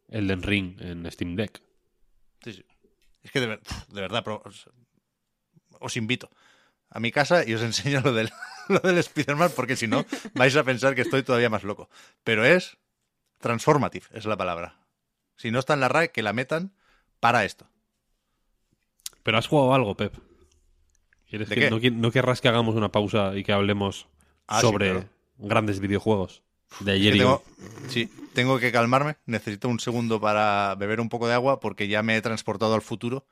Elden 0.10 0.44
Ring 0.44 0.80
en 0.82 1.12
Steam 1.12 1.36
Deck. 1.36 1.62
Sí, 2.44 2.54
sí. 2.54 2.66
Es 3.22 3.32
que 3.32 3.40
de, 3.40 3.48
ver- 3.48 3.62
de 3.90 4.02
verdad, 4.02 4.24
pero 4.24 4.42
os, 4.46 4.70
os 5.80 5.98
invito 5.98 6.30
a 6.90 7.00
mi 7.00 7.12
casa 7.12 7.48
y 7.48 7.54
os 7.54 7.62
enseño 7.62 8.02
lo 8.02 8.14
del, 8.14 8.30
lo 8.70 8.80
del 8.80 8.98
Spider-Man, 8.98 9.52
porque 9.56 9.76
si 9.76 9.88
no, 9.88 10.06
vais 10.36 10.56
a 10.56 10.64
pensar 10.64 10.96
que 10.96 11.02
estoy 11.02 11.24
todavía 11.24 11.50
más 11.50 11.64
loco. 11.64 11.90
Pero 12.24 12.46
es 12.46 12.78
transformative, 13.40 14.06
es 14.12 14.26
la 14.26 14.38
palabra. 14.38 14.80
Si 15.36 15.52
no 15.52 15.60
está 15.60 15.74
en 15.74 15.80
la 15.80 15.90
RAE, 15.90 16.12
que 16.12 16.22
la 16.24 16.34
metan 16.34 16.74
para 17.20 17.46
esto. 17.46 17.68
Pero 19.24 19.38
has 19.38 19.48
jugado 19.48 19.74
algo, 19.74 19.96
Pep. 19.96 20.14
¿Quieres 21.34 21.50
¿De 21.50 21.56
que, 21.56 21.62
qué? 21.80 21.90
no, 21.90 22.12
querrás 22.12 22.42
que 22.42 22.48
hagamos 22.48 22.76
una 22.76 22.92
pausa 22.92 23.36
y 23.36 23.44
que 23.44 23.54
hablemos 23.54 24.06
Ah, 24.46 24.62
sí, 24.62 24.68
sobre 24.68 24.92
claro. 24.92 25.10
grandes 25.40 25.80
videojuegos 25.80 26.44
de 26.82 26.92
Es 26.92 27.00
ayer 27.00 27.16
y 27.16 27.18
tengo, 27.18 27.44
sí, 27.88 28.08
tengo 28.36 28.60
que 28.60 28.72
calmarme. 28.72 29.16
Necesito 29.26 29.68
un 29.68 29.80
segundo 29.80 30.22
para 30.22 30.76
beber 30.76 31.02
un 31.02 31.10
poco 31.10 31.28
de 31.28 31.34
agua 31.34 31.60
porque 31.60 31.88
ya 31.88 32.04
me 32.04 32.16
he 32.16 32.22
transportado 32.22 32.76
al 32.76 32.84
futuro 32.84 33.26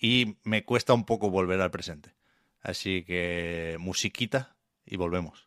y 0.00 0.34
me 0.42 0.64
cuesta 0.64 0.94
un 0.94 1.04
poco 1.04 1.30
volver 1.30 1.60
al 1.60 1.70
presente. 1.70 2.12
Así 2.60 3.04
que 3.04 3.76
musiquita 3.78 4.56
y 4.84 4.96
volvemos. 4.96 5.46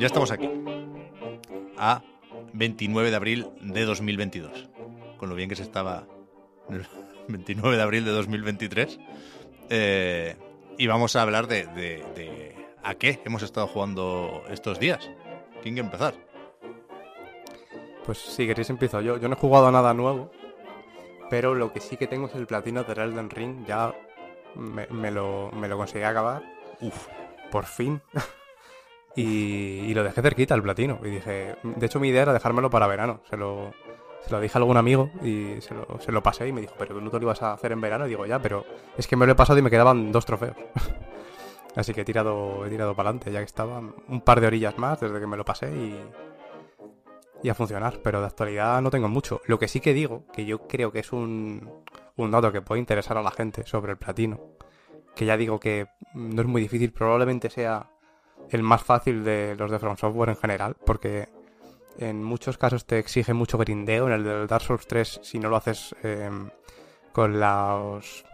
Ya 0.00 0.06
estamos 0.06 0.30
aquí. 0.30 0.48
A 1.76 2.02
29 2.52 3.10
de 3.10 3.16
abril 3.16 3.48
de 3.60 3.84
2022. 3.84 4.68
Con 5.18 5.28
lo 5.28 5.34
bien 5.34 5.48
que 5.48 5.56
se 5.56 5.62
estaba 5.62 6.06
el 6.70 6.86
29 7.28 7.76
de 7.76 7.82
abril 7.82 8.04
de 8.04 8.10
2023. 8.12 8.98
Eh, 9.68 10.36
y 10.78 10.86
vamos 10.86 11.14
a 11.16 11.22
hablar 11.22 11.46
de, 11.46 11.66
de- 11.66 12.04
de 12.14 12.56
a 12.82 12.94
qué 12.94 13.20
hemos 13.24 13.42
estado 13.42 13.66
jugando 13.66 14.42
estos 14.50 14.80
días. 14.80 15.10
¿Quién 15.62 15.74
quiere 15.74 15.80
empezar? 15.86 16.14
Pues 18.06 18.18
si 18.18 18.46
queréis 18.46 18.70
empiezo 18.70 19.00
yo. 19.02 19.18
Yo 19.18 19.28
no 19.28 19.34
he 19.36 19.38
jugado 19.38 19.66
a 19.66 19.72
nada 19.72 19.92
nuevo, 19.92 20.30
pero 21.28 21.54
lo 21.54 21.72
que 21.74 21.80
sí 21.80 21.98
que 21.98 22.06
tengo 22.06 22.26
es 22.26 22.34
el 22.34 22.46
platino 22.46 22.84
del 22.84 22.98
Elden 22.98 23.28
Ring. 23.28 23.66
Ya 23.66 23.94
me, 24.56 24.86
me 24.86 25.10
lo, 25.10 25.50
me 25.52 25.68
lo 25.68 25.76
conseguí 25.76 26.04
acabar. 26.04 26.42
Uf, 26.80 27.06
por 27.50 27.66
fin. 27.66 28.00
y, 29.16 29.92
lo 29.94 30.04
dejé 30.04 30.22
cerquita 30.22 30.54
el 30.54 30.62
platino. 30.62 31.00
Y 31.02 31.10
dije, 31.10 31.56
de 31.62 31.86
hecho 31.86 32.00
mi 32.00 32.08
idea 32.08 32.22
era 32.22 32.32
dejármelo 32.32 32.70
para 32.70 32.86
verano. 32.86 33.20
Se 33.28 33.36
lo, 33.36 33.72
se 34.24 34.30
lo 34.30 34.40
dije 34.40 34.56
a 34.56 34.60
algún 34.60 34.76
amigo 34.76 35.10
y 35.22 35.60
se 35.60 35.74
lo, 35.74 35.86
se 36.00 36.12
lo 36.12 36.22
pasé 36.22 36.48
y 36.48 36.52
me 36.52 36.60
dijo, 36.60 36.74
pero 36.78 36.94
tú 36.94 37.00
no 37.00 37.10
te 37.10 37.18
lo 37.18 37.24
ibas 37.24 37.42
a 37.42 37.52
hacer 37.52 37.72
en 37.72 37.80
verano. 37.80 38.06
Y 38.06 38.10
digo, 38.10 38.26
ya, 38.26 38.38
pero 38.40 38.64
es 38.96 39.06
que 39.06 39.16
me 39.16 39.26
lo 39.26 39.32
he 39.32 39.34
pasado 39.34 39.58
y 39.58 39.62
me 39.62 39.70
quedaban 39.70 40.12
dos 40.12 40.24
trofeos. 40.26 40.56
Así 41.76 41.94
que 41.94 42.00
he 42.00 42.04
tirado, 42.04 42.66
he 42.66 42.70
tirado 42.70 42.94
para 42.94 43.10
adelante, 43.10 43.30
ya 43.30 43.38
que 43.38 43.44
estaba 43.44 43.80
un 43.80 44.20
par 44.22 44.40
de 44.40 44.48
orillas 44.48 44.76
más 44.76 45.00
desde 45.00 45.20
que 45.20 45.26
me 45.26 45.36
lo 45.36 45.44
pasé 45.44 45.70
y, 45.70 46.00
y 47.44 47.48
a 47.48 47.54
funcionar. 47.54 48.00
Pero 48.02 48.20
de 48.20 48.26
actualidad 48.26 48.80
no 48.82 48.90
tengo 48.90 49.08
mucho. 49.08 49.40
Lo 49.46 49.58
que 49.58 49.68
sí 49.68 49.80
que 49.80 49.94
digo, 49.94 50.24
que 50.32 50.44
yo 50.44 50.66
creo 50.66 50.90
que 50.90 50.98
es 51.00 51.12
un, 51.12 51.70
un 52.16 52.30
dato 52.30 52.52
que 52.52 52.62
puede 52.62 52.80
interesar 52.80 53.16
a 53.16 53.22
la 53.22 53.30
gente 53.30 53.66
sobre 53.66 53.92
el 53.92 53.98
platino, 53.98 54.40
que 55.14 55.26
ya 55.26 55.36
digo 55.36 55.60
que 55.60 55.86
no 56.14 56.42
es 56.42 56.48
muy 56.48 56.62
difícil, 56.62 56.92
probablemente 56.92 57.50
sea 57.50 57.90
el 58.50 58.62
más 58.62 58.82
fácil 58.82 59.24
de 59.24 59.56
los 59.56 59.70
de 59.70 59.78
From 59.78 59.96
Software 59.96 60.30
en 60.30 60.36
general, 60.36 60.76
porque 60.84 61.28
en 61.98 62.22
muchos 62.22 62.58
casos 62.58 62.84
te 62.84 62.98
exige 62.98 63.34
mucho 63.34 63.58
grindeo. 63.58 64.06
En 64.06 64.12
el 64.14 64.24
del 64.24 64.46
Dark 64.46 64.64
Souls 64.64 64.86
3, 64.86 65.20
si 65.22 65.38
no 65.38 65.48
lo 65.48 65.56
haces 65.56 65.94
eh, 66.02 66.30
con 67.12 67.38
los. 67.38 68.24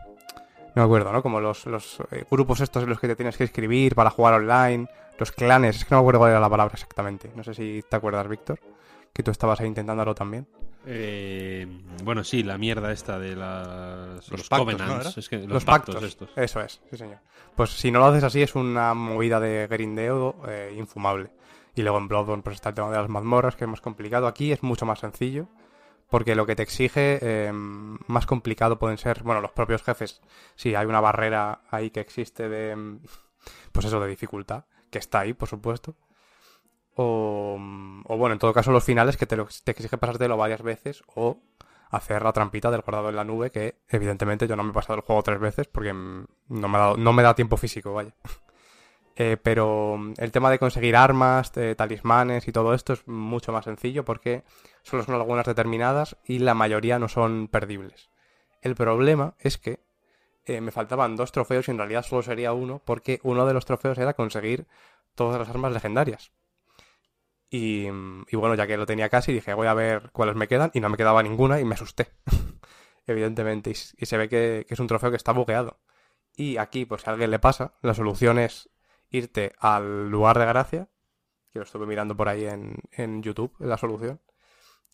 No 0.74 0.82
me 0.82 0.82
acuerdo, 0.82 1.12
¿no? 1.12 1.22
Como 1.22 1.40
los, 1.40 1.66
los 1.66 2.00
eh, 2.10 2.24
grupos 2.30 2.60
estos 2.60 2.82
en 2.82 2.90
los 2.90 3.00
que 3.00 3.08
te 3.08 3.16
tienes 3.16 3.36
que 3.36 3.44
escribir 3.44 3.94
para 3.94 4.10
jugar 4.10 4.34
online, 4.34 4.88
los 5.18 5.32
clanes, 5.32 5.76
es 5.76 5.84
que 5.84 5.94
no 5.94 5.98
me 5.98 6.02
acuerdo 6.02 6.20
cuál 6.20 6.30
era 6.32 6.40
la 6.40 6.50
palabra 6.50 6.74
exactamente. 6.74 7.30
No 7.34 7.42
sé 7.42 7.54
si 7.54 7.82
te 7.88 7.96
acuerdas, 7.96 8.28
Víctor, 8.28 8.60
que 9.12 9.22
tú 9.22 9.30
estabas 9.30 9.60
ahí 9.60 9.66
intentándolo 9.66 10.14
también. 10.14 10.46
Eh, 10.88 11.66
bueno, 12.04 12.22
sí, 12.22 12.44
la 12.44 12.58
mierda 12.58 12.92
esta 12.92 13.18
de 13.18 13.34
las, 13.34 14.30
Los 14.30 14.30
los, 14.30 14.48
pactos, 14.48 14.74
covenants. 14.74 15.18
Es 15.18 15.28
que 15.28 15.38
los, 15.38 15.48
los 15.48 15.64
pactos, 15.64 15.96
pactos, 15.96 16.08
estos. 16.08 16.30
Eso 16.36 16.60
es, 16.60 16.80
sí 16.88 16.96
señor. 16.96 17.18
Pues 17.56 17.70
si 17.70 17.90
no 17.90 17.98
lo 17.98 18.06
haces 18.06 18.22
así 18.22 18.42
es 18.42 18.54
una 18.54 18.94
movida 18.94 19.40
de 19.40 19.66
grindeo 19.66 20.36
eh, 20.46 20.74
infumable. 20.78 21.30
Y 21.74 21.82
luego 21.82 21.98
en 21.98 22.08
Bloodborne 22.08 22.42
pues 22.42 22.54
está 22.54 22.68
el 22.68 22.74
tema 22.76 22.90
de 22.90 22.98
las 22.98 23.08
mazmorras, 23.08 23.56
que 23.56 23.64
es 23.64 23.70
más 23.70 23.80
complicado. 23.80 24.26
Aquí 24.26 24.52
es 24.52 24.62
mucho 24.62 24.86
más 24.86 25.00
sencillo, 25.00 25.48
porque 26.08 26.34
lo 26.34 26.46
que 26.46 26.54
te 26.54 26.62
exige 26.62 27.18
eh, 27.20 27.50
más 27.52 28.26
complicado 28.26 28.78
pueden 28.78 28.96
ser, 28.96 29.22
bueno, 29.24 29.40
los 29.40 29.50
propios 29.50 29.82
jefes. 29.82 30.22
Sí, 30.54 30.74
hay 30.74 30.86
una 30.86 31.00
barrera 31.00 31.62
ahí 31.70 31.90
que 31.90 32.00
existe 32.00 32.48
de, 32.48 32.76
mm, 32.76 33.00
pues 33.72 33.86
eso, 33.86 34.00
de 34.00 34.08
dificultad, 34.08 34.64
que 34.90 34.98
está 34.98 35.20
ahí, 35.20 35.34
por 35.34 35.48
supuesto. 35.48 35.96
O, 36.98 37.58
bueno, 38.08 38.32
en 38.32 38.38
todo 38.38 38.54
caso 38.54 38.72
los 38.72 38.84
finales 38.84 39.16
que 39.16 39.26
te, 39.26 39.36
te 39.36 39.70
exige 39.70 39.98
pasártelo 39.98 40.36
varias 40.36 40.62
veces 40.62 41.02
o 41.14 41.38
hacer 41.90 42.22
la 42.22 42.32
trampita 42.32 42.70
del 42.70 42.80
guardado 42.80 43.10
en 43.10 43.16
la 43.16 43.24
nube 43.24 43.50
que 43.50 43.76
evidentemente 43.88 44.48
yo 44.48 44.56
no 44.56 44.64
me 44.64 44.70
he 44.70 44.74
pasado 44.74 44.96
el 44.96 45.04
juego 45.04 45.22
tres 45.22 45.38
veces 45.38 45.68
porque 45.68 45.92
mm, 45.92 46.26
no 46.48 46.68
me 46.68 46.78
no 46.96 47.12
me 47.12 47.22
da 47.22 47.34
tiempo 47.34 47.56
físico, 47.56 47.94
vaya. 47.94 48.14
Eh, 49.18 49.38
pero 49.42 49.96
mm, 49.96 50.12
el 50.18 50.30
tema 50.30 50.50
de 50.50 50.58
conseguir 50.58 50.94
armas, 50.94 51.50
de 51.54 51.74
talismanes 51.74 52.46
y 52.48 52.52
todo 52.52 52.74
esto 52.74 52.92
es 52.92 53.08
mucho 53.08 53.50
más 53.50 53.64
sencillo 53.64 54.04
porque 54.04 54.44
solo 54.82 55.02
son 55.04 55.14
algunas 55.14 55.46
determinadas 55.46 56.18
y 56.26 56.40
la 56.40 56.52
mayoría 56.52 56.98
no 56.98 57.08
son 57.08 57.48
perdibles. 57.48 58.10
El 58.60 58.74
problema 58.74 59.34
es 59.38 59.56
que 59.56 59.80
eh, 60.44 60.60
me 60.60 60.70
faltaban 60.70 61.16
dos 61.16 61.32
trofeos 61.32 61.66
y 61.66 61.70
en 61.70 61.78
realidad 61.78 62.04
solo 62.04 62.22
sería 62.22 62.52
uno 62.52 62.82
porque 62.84 63.20
uno 63.22 63.46
de 63.46 63.54
los 63.54 63.64
trofeos 63.64 63.96
era 63.96 64.12
conseguir 64.12 64.66
todas 65.14 65.38
las 65.38 65.48
armas 65.48 65.72
legendarias. 65.72 66.30
Y, 67.48 67.88
bueno, 68.32 68.54
ya 68.54 68.66
que 68.66 68.76
lo 68.76 68.86
tenía 68.86 69.08
casi, 69.08 69.32
dije, 69.32 69.54
voy 69.54 69.66
a 69.66 69.74
ver 69.74 70.10
cuáles 70.12 70.34
me 70.34 70.48
quedan 70.48 70.70
y 70.74 70.80
no 70.80 70.88
me 70.88 70.96
quedaba 70.96 71.22
ninguna 71.22 71.60
y 71.60 71.64
me 71.64 71.74
asusté. 71.74 72.08
Evidentemente. 73.06 73.70
Y, 73.70 74.06
se 74.06 74.16
ve 74.16 74.28
que, 74.28 74.64
que 74.66 74.74
es 74.74 74.80
un 74.80 74.86
trofeo 74.86 75.10
que 75.10 75.16
está 75.16 75.32
bugueado. 75.32 75.80
Y 76.34 76.58
aquí, 76.58 76.84
pues 76.84 77.02
si 77.02 77.08
a 77.08 77.12
alguien 77.12 77.30
le 77.30 77.38
pasa, 77.38 77.74
la 77.82 77.94
solución 77.94 78.38
es 78.38 78.68
irte 79.10 79.52
al 79.58 80.10
lugar 80.10 80.38
de 80.38 80.46
gracia, 80.46 80.88
que 81.50 81.60
lo 81.60 81.64
estuve 81.64 81.86
mirando 81.86 82.16
por 82.16 82.28
ahí 82.28 82.44
en, 82.44 82.76
en 82.92 83.22
YouTube, 83.22 83.54
la 83.58 83.78
solución. 83.78 84.20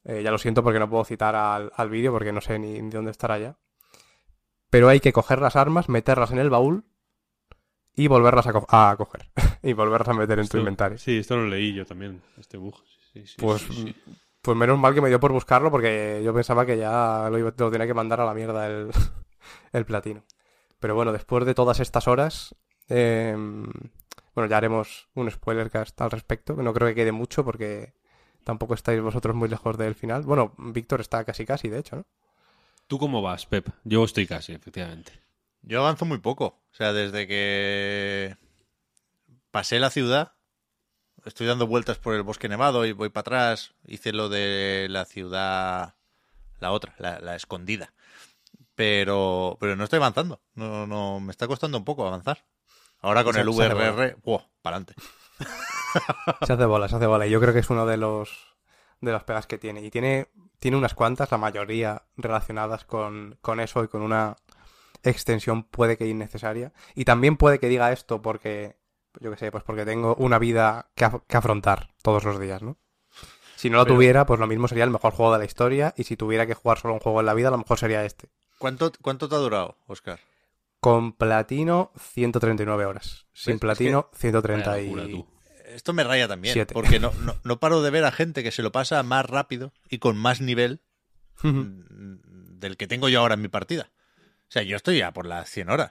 Eh, 0.05 0.23
ya 0.23 0.31
lo 0.31 0.39
siento 0.39 0.62
porque 0.62 0.79
no 0.79 0.91
puedo 0.91 1.05
citar 1.05 1.35
al, 1.35 1.73
al 1.74 1.91
vídeo 1.91 2.12
porque 2.12 2.33
no 2.33 2.41
sé 2.41 2.59
ni, 2.59 2.83
ni 2.83 2.91
dónde 2.91 3.11
estará 3.11 3.39
ya. 3.39 3.59
Pero 4.70 4.89
hay 4.89 5.01
que 5.01 5.12
coger 5.12 5.41
las 5.41 5.57
armas, 5.57 5.89
meterlas 5.89 6.31
en 6.31 6.39
el 6.39 6.51
baúl 6.51 6.85
y 7.94 8.06
volverlas 8.09 8.47
a, 8.47 8.52
co- 8.52 8.66
a 8.69 8.94
coger. 8.97 9.27
y 9.62 9.73
volverlas 9.73 10.09
a 10.09 10.14
meter 10.14 10.39
en 10.39 10.48
tu 10.48 10.59
inventario. 10.59 10.98
Sí, 10.98 11.19
esto 11.19 11.36
lo 11.36 11.47
leí 11.47 11.73
yo 11.74 11.85
también, 11.86 12.23
este 12.39 12.56
bug. 12.56 12.77
Sí, 13.12 13.27
sí, 13.27 13.36
Pues, 13.39 13.62
sí, 13.62 13.74
sí. 13.74 13.94
pues 14.40 14.56
menos 14.56 14.78
mal 14.78 14.94
que 14.94 15.01
me 15.01 15.09
dio 15.09 15.20
por 15.20 15.32
buscarlo 15.32 15.70
porque 15.70 16.23
yo 16.24 16.32
pensaba 16.35 16.64
que 16.66 16.77
ya 16.78 17.28
lo, 17.31 17.39
iba- 17.39 17.55
lo 17.56 17.70
tenía 17.70 17.86
que 17.86 17.94
mandar 17.94 18.20
a 18.20 18.24
la 18.24 18.35
mierda 18.35 18.66
el, 18.66 18.90
el 19.73 19.85
platino. 19.85 20.23
Pero 20.81 20.94
bueno, 20.94 21.12
después 21.12 21.44
de 21.44 21.55
todas 21.55 21.78
estas 21.81 22.09
horas, 22.09 22.55
eh, 22.89 23.36
bueno, 24.35 24.48
ya 24.51 24.56
haremos 24.56 25.09
un 25.14 25.31
spoiler 25.31 25.70
cast 25.70 26.01
al 26.01 26.10
respecto, 26.10 26.56
que 26.56 26.62
no 26.62 26.73
creo 26.73 26.89
que 26.89 26.94
quede 26.94 27.12
mucho 27.12 27.44
porque 27.44 27.93
tampoco 28.44 28.74
estáis 28.74 29.01
vosotros 29.01 29.36
muy 29.36 29.48
lejos 29.48 29.77
del 29.78 29.94
final. 29.94 30.23
Bueno, 30.23 30.55
Víctor 30.59 31.01
está 31.01 31.23
casi 31.24 31.44
casi, 31.47 31.69
de 31.69 31.78
hecho, 31.78 31.97
¿no? 31.97 32.06
¿Tú 32.89 32.98
cómo 32.98 33.23
vas, 33.23 33.47
Pep? 33.47 33.69
Yo 33.85 34.02
estoy 34.05 34.27
casi, 34.27 34.52
efectivamente. 34.52 35.12
Yo 35.62 35.80
avanzo 35.80 36.05
muy 36.05 36.18
poco. 36.18 36.44
O 36.72 36.74
sea, 36.74 36.93
desde 36.93 37.26
que 37.26 38.36
pasé 39.51 39.78
la 39.78 39.90
ciudad, 39.90 40.32
estoy 41.24 41.47
dando 41.47 41.66
vueltas 41.66 41.98
por 41.98 42.14
el 42.14 42.22
bosque 42.22 42.48
nevado 42.48 42.84
y 42.86 42.93
voy 42.93 43.09
para 43.10 43.20
atrás. 43.22 43.74
Hice 43.86 44.12
lo 44.12 44.28
de 44.28 44.86
la 44.90 45.05
ciudad, 45.05 45.94
la 46.60 46.72
otra, 46.72 46.94
la, 46.98 47.20
la 47.20 47.36
escondida. 47.36 47.93
Pero, 48.74 49.56
pero 49.60 49.76
no 49.76 49.84
estoy 49.84 49.98
avanzando. 49.98 50.40
No, 50.55 50.86
no, 50.86 51.20
me 51.20 51.30
está 51.30 51.47
costando 51.47 51.78
un 51.78 51.84
poco 51.84 52.06
avanzar. 52.06 52.44
Ahora 53.01 53.22
con 53.24 53.34
Se- 53.34 53.40
el 53.40 53.48
VRR, 53.48 54.16
¡wow! 54.24 54.43
Para 54.62 54.76
adelante. 54.76 54.94
Se 56.47 56.52
hace 56.55 56.64
bola, 56.64 56.89
se 56.89 56.97
hace 56.97 57.06
bola. 57.06 57.26
Y 57.26 57.30
yo 57.30 57.40
creo 57.40 57.52
que 57.52 57.59
es 57.60 57.70
uno 57.70 57.84
de 57.86 57.97
los 57.97 58.30
de 59.01 59.12
las 59.12 59.24
pegas 59.24 59.47
que 59.47 59.59
tiene. 59.59 59.82
Y 59.82 59.90
tiene, 59.90 60.28
tiene 60.60 60.76
unas 60.76 60.94
cuantas, 60.94 61.30
la 61.30 61.36
mayoría 61.39 62.02
relacionadas 62.16 62.84
con, 62.84 63.36
con 63.43 63.59
eso 63.60 63.82
y 63.84 63.89
con 63.89 64.01
una 64.02 64.36
extensión 65.03 65.65
puede 65.65 65.97
que 65.97 66.07
innecesaria. 66.07 66.73
Y 66.95 67.05
también 67.05 67.37
puede 67.37 67.59
que 67.59 67.69
diga 67.69 67.93
esto 67.93 68.23
porque, 68.23 68.77
yo 69.20 69.31
qué 69.31 69.37
sé, 69.37 69.51
pues 69.53 69.65
porque 69.65 69.85
tengo 69.85 70.15
una 70.16 70.39
vida 70.39 70.91
que, 70.95 71.05
af- 71.07 71.23
que 71.27 71.37
afrontar 71.37 71.93
todos 72.03 72.24
los 72.24 72.39
días, 72.41 72.62
¿no? 72.62 72.79
Si 73.57 73.70
no 73.70 73.77
lo 73.79 73.85
Pero- 73.85 73.95
tuviera, 73.97 74.27
pues 74.27 74.41
lo 74.41 74.47
mismo 74.47 74.66
sería 74.69 74.85
el 74.85 74.91
mejor 74.91 75.12
juego 75.12 75.33
de 75.33 75.39
la 75.39 75.45
historia. 75.45 75.95
Y 75.97 76.05
si 76.05 76.16
tuviera 76.16 76.47
que 76.47 76.55
jugar 76.55 76.79
solo 76.79 76.95
un 76.95 77.01
juego 77.01 77.20
en 77.20 77.27
la 77.27 77.35
vida, 77.35 77.49
a 77.49 77.53
lo 77.53 77.59
mejor 77.59 77.79
sería 77.79 78.05
este. 78.05 78.29
¿Cuánto, 78.59 78.93
cuánto 79.01 79.29
te 79.29 79.35
ha 79.35 79.39
durado, 79.39 79.77
Oscar? 79.87 80.19
Con 80.81 81.12
platino, 81.12 81.93
139 81.97 82.87
horas. 82.87 83.27
Sin 83.33 83.55
¿Ves? 83.55 83.61
platino, 83.61 84.09
Es 84.12 84.19
130 84.19 84.69
Vaya 84.70 84.83
y... 84.83 84.87
locura, 84.87 85.05
tú. 85.09 85.27
Esto 85.66 85.93
me 85.93 86.03
raya 86.05 86.27
también, 86.29 86.53
Siete. 86.53 86.74
porque 86.74 86.99
no, 87.01 87.12
no, 87.20 87.35
no 87.45 87.59
paro 87.61 87.81
de 87.83 87.91
ver 87.91 88.05
a 88.05 88.11
gente 88.12 88.43
que 88.43 88.51
se 88.51 88.62
lo 88.62 88.73
pasa 88.73 89.03
más 89.05 89.24
rápido 89.27 89.73
y 89.89 89.99
con 90.01 90.16
más 90.19 90.41
nivel 90.43 90.83
del 91.43 92.77
que 92.77 92.87
tengo 92.87 93.09
yo 93.09 93.20
ahora 93.20 93.35
en 93.35 93.43
mi 93.43 93.49
partida. 93.49 93.91
O 94.53 94.55
sea, 94.55 94.62
yo 94.65 94.77
estoy 94.77 94.99
ya 94.99 95.12
por 95.15 95.24
las 95.24 95.49
100 95.49 95.70
horas. 95.70 95.91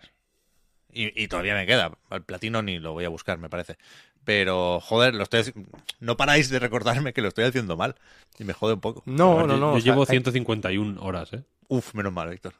Y, 0.93 1.19
y 1.19 1.27
todavía 1.27 1.55
me 1.55 1.65
queda. 1.65 1.97
Al 2.11 2.23
platino 2.23 2.61
ni 2.61 2.77
lo 2.77 2.93
voy 2.93 3.05
a 3.05 3.09
buscar, 3.09 3.39
me 3.39 3.49
parece. 3.49 3.77
Pero, 4.23 4.79
joder, 4.79 5.15
lo 5.15 5.23
estoy, 5.23 5.51
no 5.99 6.15
paráis 6.15 6.47
de 6.51 6.59
recordarme 6.59 7.11
que 7.11 7.23
lo 7.23 7.29
estoy 7.29 7.45
haciendo 7.45 7.75
mal. 7.75 7.95
Y 8.37 8.43
me 8.43 8.53
jode 8.53 8.75
un 8.75 8.79
poco. 8.81 9.01
No, 9.07 9.41
Yo- 9.41 9.47
no, 9.47 9.57
no. 9.57 9.71
Yo 9.71 9.77
o 9.77 9.81
sea, 9.81 9.91
llevo 9.93 10.01
hay- 10.01 10.07
151 10.09 11.01
horas, 11.01 11.33
¿eh? 11.33 11.43
Uf, 11.69 11.95
menos 11.95 12.13
mal, 12.13 12.29
Víctor. 12.29 12.53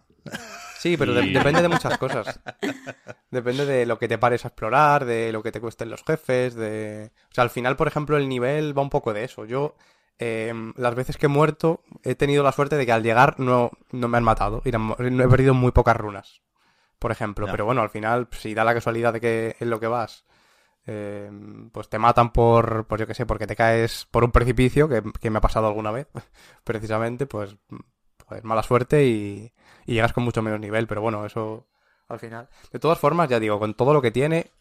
Sí, 0.79 0.97
pero 0.97 1.13
de- 1.13 1.27
depende 1.27 1.61
de 1.61 1.67
muchas 1.67 1.99
cosas. 1.99 2.39
Depende 3.29 3.67
de 3.67 3.85
lo 3.85 3.99
que 3.99 4.07
te 4.07 4.17
pares 4.17 4.43
a 4.43 4.47
explorar, 4.47 5.05
de 5.05 5.31
lo 5.31 5.43
que 5.43 5.51
te 5.51 5.61
cuesten 5.61 5.91
los 5.91 6.03
jefes, 6.03 6.55
de... 6.55 7.11
O 7.29 7.33
sea, 7.35 7.43
al 7.43 7.51
final, 7.51 7.75
por 7.75 7.87
ejemplo, 7.87 8.17
el 8.17 8.27
nivel 8.27 8.75
va 8.75 8.81
un 8.81 8.89
poco 8.89 9.13
de 9.13 9.23
eso. 9.23 9.45
Yo, 9.45 9.75
eh, 10.19 10.53
las 10.75 10.95
veces 10.95 11.17
que 11.17 11.25
he 11.25 11.29
muerto, 11.29 11.83
he 12.03 12.15
tenido 12.15 12.43
la 12.43 12.51
suerte 12.51 12.75
de 12.75 12.85
que 12.85 12.91
al 12.91 13.03
llegar 13.03 13.39
no, 13.39 13.71
no 13.91 14.07
me 14.07 14.17
han 14.17 14.23
matado. 14.23 14.61
Y 14.65 14.71
no 14.71 14.95
he 14.99 15.29
perdido 15.29 15.53
muy 15.53 15.71
pocas 15.71 15.97
runas, 15.97 16.41
por 16.99 17.11
ejemplo. 17.11 17.47
Pero 17.49 17.65
bueno, 17.65 17.81
al 17.81 17.89
final, 17.89 18.27
si 18.31 18.53
da 18.53 18.63
la 18.63 18.73
casualidad 18.73 19.13
de 19.13 19.21
que 19.21 19.55
en 19.59 19.69
lo 19.69 19.79
que 19.79 19.87
vas, 19.87 20.25
eh, 20.85 21.29
pues 21.71 21.89
te 21.89 21.99
matan 21.99 22.31
por, 22.31 22.85
por 22.87 22.99
yo 22.99 23.07
qué 23.07 23.13
sé, 23.13 23.25
porque 23.25 23.47
te 23.47 23.55
caes 23.55 24.07
por 24.11 24.23
un 24.23 24.31
precipicio, 24.31 24.87
que, 24.89 25.03
que 25.19 25.29
me 25.29 25.37
ha 25.37 25.41
pasado 25.41 25.67
alguna 25.67 25.91
vez, 25.91 26.07
precisamente, 26.63 27.25
pues, 27.25 27.55
pues 28.27 28.43
mala 28.43 28.63
suerte 28.63 29.05
y, 29.05 29.53
y 29.85 29.93
llegas 29.93 30.13
con 30.13 30.23
mucho 30.23 30.41
menos 30.41 30.59
nivel, 30.59 30.87
pero 30.87 31.01
bueno, 31.01 31.25
eso 31.25 31.67
al 32.07 32.19
final. 32.19 32.49
De 32.71 32.79
todas 32.79 32.99
formas, 32.99 33.29
ya 33.29 33.39
digo, 33.39 33.59
con 33.59 33.73
todo 33.73 33.93
lo 33.93 34.01
que 34.01 34.11
tiene, 34.11 34.51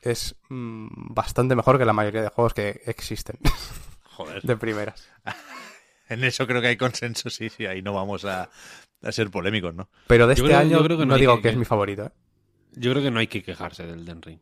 es 0.00 0.36
mm, 0.48 1.14
bastante 1.14 1.54
mejor 1.54 1.78
que 1.78 1.84
la 1.84 1.92
mayoría 1.92 2.22
de 2.22 2.28
juegos 2.28 2.54
que 2.54 2.82
existen 2.86 3.38
Joder. 4.24 4.42
de 4.42 4.56
primeras. 4.56 5.08
En 6.08 6.24
eso 6.24 6.44
creo 6.44 6.60
que 6.60 6.66
hay 6.66 6.76
consenso, 6.76 7.30
sí, 7.30 7.48
sí. 7.50 7.66
Ahí 7.66 7.82
no 7.82 7.92
vamos 7.92 8.24
a, 8.24 8.50
a 9.00 9.12
ser 9.12 9.30
polémicos, 9.30 9.72
¿no? 9.76 9.88
Pero 10.08 10.26
de 10.26 10.34
Yo 10.34 10.42
este 10.42 10.48
creo- 10.56 10.58
año 10.58 10.78
yo 10.78 10.84
creo 10.84 10.98
que 10.98 11.06
no, 11.06 11.14
digo 11.14 11.36
que- 11.36 11.42
que, 11.42 11.48
es 11.50 11.56
mi 11.56 11.64
favorito. 11.64 12.06
¿eh? 12.06 12.10
Yo 12.72 12.90
creo 12.90 13.02
que 13.04 13.12
no 13.12 13.20
hay 13.20 13.28
que 13.28 13.44
quejarse 13.44 13.86
del 13.86 14.04
Den 14.04 14.20
Ring. 14.20 14.40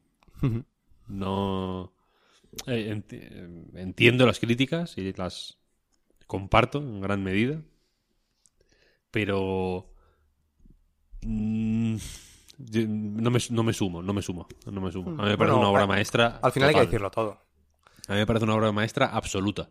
No. 1.08 1.92
eh, 2.66 2.90
enti- 2.96 3.68
entiendo 3.78 4.24
las 4.26 4.38
críticas 4.40 4.96
y 4.96 5.12
las 5.12 5.58
comparto 6.26 6.78
en 6.78 7.02
gran 7.02 7.22
medida. 7.22 7.60
Pero. 9.10 9.92
mm, 11.22 11.96
no, 12.86 13.30
me, 13.30 13.38
no 13.50 13.62
me 13.62 13.72
sumo, 13.74 14.02
no 14.02 14.12
me 14.14 14.22
sumo. 14.22 14.48
No 14.70 14.80
me 14.80 14.90
sumo. 14.90 15.10
A 15.10 15.24
mí 15.24 15.30
me 15.30 15.36
parece 15.36 15.52
Bueno, 15.54 15.60
una 15.60 15.68
obra 15.68 15.86
maestra. 15.86 16.40
Al 16.42 16.52
final 16.52 16.70
hay 16.70 16.74
que 16.76 16.80
decirlo 16.82 17.10
todo. 17.10 17.42
A 18.08 18.12
mí 18.14 18.18
me 18.18 18.26
parece 18.26 18.44
una 18.44 18.54
obra 18.56 18.72
maestra 18.72 19.06
absoluta. 19.06 19.68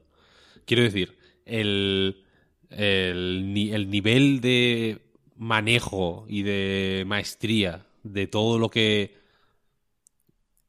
Quiero 0.66 0.84
decir, 0.84 1.18
el, 1.46 2.24
el, 2.70 3.70
el 3.74 3.90
nivel 3.90 4.42
de 4.42 5.00
manejo 5.38 6.26
y 6.30 6.44
de 6.44 7.06
maestría 7.08 7.86
de 8.04 8.28
todo 8.28 8.60
lo 8.60 8.70
que 8.70 9.16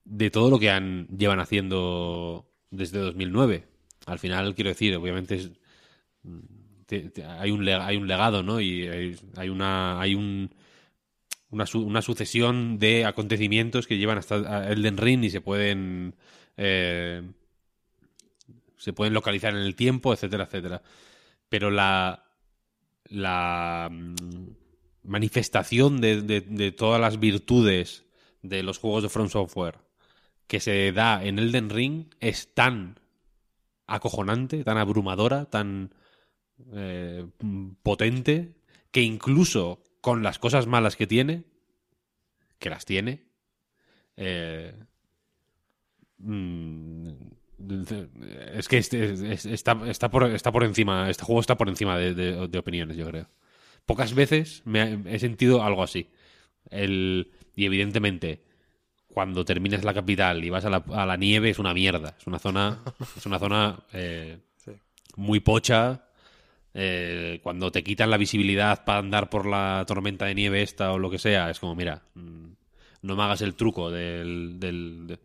de 0.05 0.31
todo 0.31 0.51
lo 0.51 0.59
que 0.59 0.71
han 0.71 1.07
llevan 1.09 1.41
haciendo 1.41 2.47
desde 2.71 2.99
2009. 2.99 3.67
Al 4.07 4.19
final, 4.19 4.55
quiero 4.55 4.71
decir, 4.71 4.97
obviamente 4.97 5.39
hay 7.39 7.51
un 7.51 7.69
hay 7.69 7.97
un 7.97 8.07
legado, 8.09 8.43
¿no? 8.43 8.61
Y 8.61 8.87
hay, 9.37 9.49
una 9.49 10.01
hay 10.01 10.15
un 10.15 10.51
una, 11.51 11.67
su- 11.67 11.85
una 11.85 12.03
sucesión 12.03 12.79
de 12.79 13.05
acontecimientos 13.07 13.87
que 13.87 13.99
llevan 13.99 14.19
hasta 14.19 14.69
Elden 14.71 14.97
Ring 14.99 15.25
y 15.25 15.31
se 15.31 15.41
pueden 15.41 16.15
eh, 16.57 17.23
se 18.79 18.93
pueden 18.93 19.15
localizar 19.15 19.55
en 19.55 19.61
el 19.63 19.75
tiempo, 19.77 20.13
etcétera, 20.13 20.45
etcétera. 20.45 20.83
Pero 21.49 21.71
la 21.71 22.25
la 23.11 23.89
mm, 23.91 24.15
manifestación 25.05 26.01
de, 26.01 26.23
de- 26.23 26.73
todas 26.73 27.01
las 27.01 27.19
virtudes 27.21 28.05
de 28.43 28.63
los 28.63 28.79
juegos 28.79 29.03
de 29.03 29.09
From 29.09 29.29
Software 29.29 29.79
que 30.47 30.61
se 30.61 30.93
da 30.93 31.25
en 31.25 31.39
Elden 31.39 31.71
Ring 31.71 32.07
es 32.21 32.55
tan 32.55 33.01
acojonante, 33.87 34.65
tan 34.65 34.79
abrumadora, 34.79 35.47
tan 35.47 35.95
eh, 36.73 37.27
potente, 37.83 38.55
que 38.91 39.03
incluso 39.03 39.83
con 40.01 40.23
las 40.23 40.39
cosas 40.39 40.67
malas 40.67 40.97
que 40.97 41.07
tiene, 41.07 41.45
que 42.59 42.71
las 42.71 42.85
tiene, 42.85 43.25
eh, 44.17 44.75
mm, 46.19 47.13
es 48.55 48.69
que 48.69 48.79
este- 48.79 49.13
es- 49.13 49.21
es- 49.23 49.47
está, 49.47 49.79
está, 49.89 50.11
por, 50.11 50.25
está 50.31 50.53
por 50.53 50.65
encima, 50.65 51.11
este 51.11 51.25
juego 51.25 51.41
está 51.41 51.57
por 51.57 51.69
encima 51.69 51.97
de, 51.99 52.15
de- 52.15 52.49
de 52.49 52.59
opiniones, 52.59 52.97
yo 52.97 53.07
creo. 53.07 53.29
Pocas 53.87 54.15
veces 54.15 54.63
me 54.65 54.81
ha- 54.81 55.01
he 55.07 55.19
sentido 55.19 55.63
algo 55.63 55.83
así. 55.83 56.09
El, 56.71 57.31
y 57.57 57.65
evidentemente, 57.65 58.43
cuando 59.09 59.45
terminas 59.45 59.85
la 59.85 59.95
capital 59.95 60.45
y 60.45 60.51
vas 60.51 60.65
a 60.65 60.71
la, 60.71 60.85
a 60.93 61.07
la 61.07 61.17
nieve, 61.17 61.51
es 61.51 61.59
una 61.59 61.75
mierda. 61.75 62.15
Es 62.19 62.27
una 62.27 62.39
zona, 62.39 62.83
es 63.17 63.27
una 63.27 63.39
zona 63.39 63.81
eh, 63.93 64.39
muy 65.17 65.41
pocha. 65.41 66.05
Eh, 66.75 67.41
cuando 67.43 67.73
te 67.73 67.83
quitan 67.83 68.11
la 68.11 68.19
visibilidad 68.19 68.85
para 68.85 68.99
andar 69.01 69.31
por 69.31 69.47
la 69.47 69.83
tormenta 69.89 70.27
de 70.27 70.35
nieve 70.35 70.63
esta 70.63 70.93
o 70.93 70.99
lo 70.99 71.11
que 71.11 71.19
sea, 71.19 71.51
es 71.51 71.59
como, 71.59 71.75
mira, 71.75 72.03
mm, 72.15 72.47
no 73.03 73.17
me 73.17 73.23
hagas 73.23 73.41
el 73.41 73.55
truco 73.55 73.91
del, 73.91 74.61
del, 74.61 75.07
de- 75.09 75.19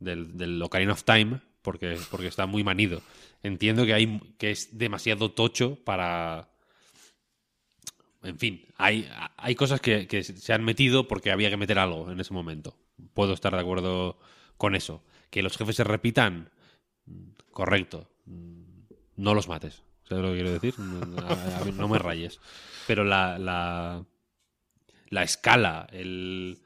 del, 0.00 0.36
del 0.36 0.60
Ocarina 0.62 0.92
of 0.94 1.04
Time 1.04 1.40
porque, 1.66 1.98
porque 2.12 2.28
está 2.28 2.46
muy 2.46 2.62
manido. 2.62 3.02
Entiendo 3.42 3.84
que, 3.84 3.92
hay, 3.92 4.20
que 4.38 4.52
es 4.52 4.78
demasiado 4.78 5.32
tocho 5.32 5.76
para... 5.84 6.48
En 8.22 8.38
fin, 8.38 8.64
hay, 8.76 9.08
hay 9.36 9.54
cosas 9.56 9.80
que, 9.80 10.06
se 10.22 10.52
han 10.52 10.64
metido 10.64 11.08
porque 11.08 11.32
había 11.32 11.50
que 11.50 11.56
meter 11.56 11.78
algo 11.80 12.10
en 12.10 12.20
ese 12.20 12.32
momento. 12.32 12.76
Puedo 13.14 13.32
estar 13.34 13.52
de 13.52 13.60
acuerdo 13.60 14.18
con 14.56 14.74
eso. 14.76 15.02
Que 15.30 15.42
los 15.42 15.56
jefes 15.56 15.74
se 15.76 15.84
repitan, 15.84 16.50
correcto. 17.50 18.08
No 19.16 19.34
los 19.34 19.48
mates. 19.48 19.82
¿Sabes 20.08 20.22
lo 20.22 20.30
que 20.30 20.36
quiero 20.36 20.52
decir? 20.52 20.78
No, 20.78 21.88
me 21.88 21.98
rayes. 21.98 22.38
Pero 22.86 23.02
la, 23.04 23.38
la, 23.38 24.04
la 25.10 25.22
escala, 25.24 25.88
el... 25.90 26.58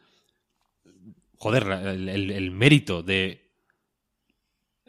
Joder, 1.39 1.67
el- 1.69 2.31
el 2.31 2.51
mérito 2.51 3.03
de... 3.03 3.50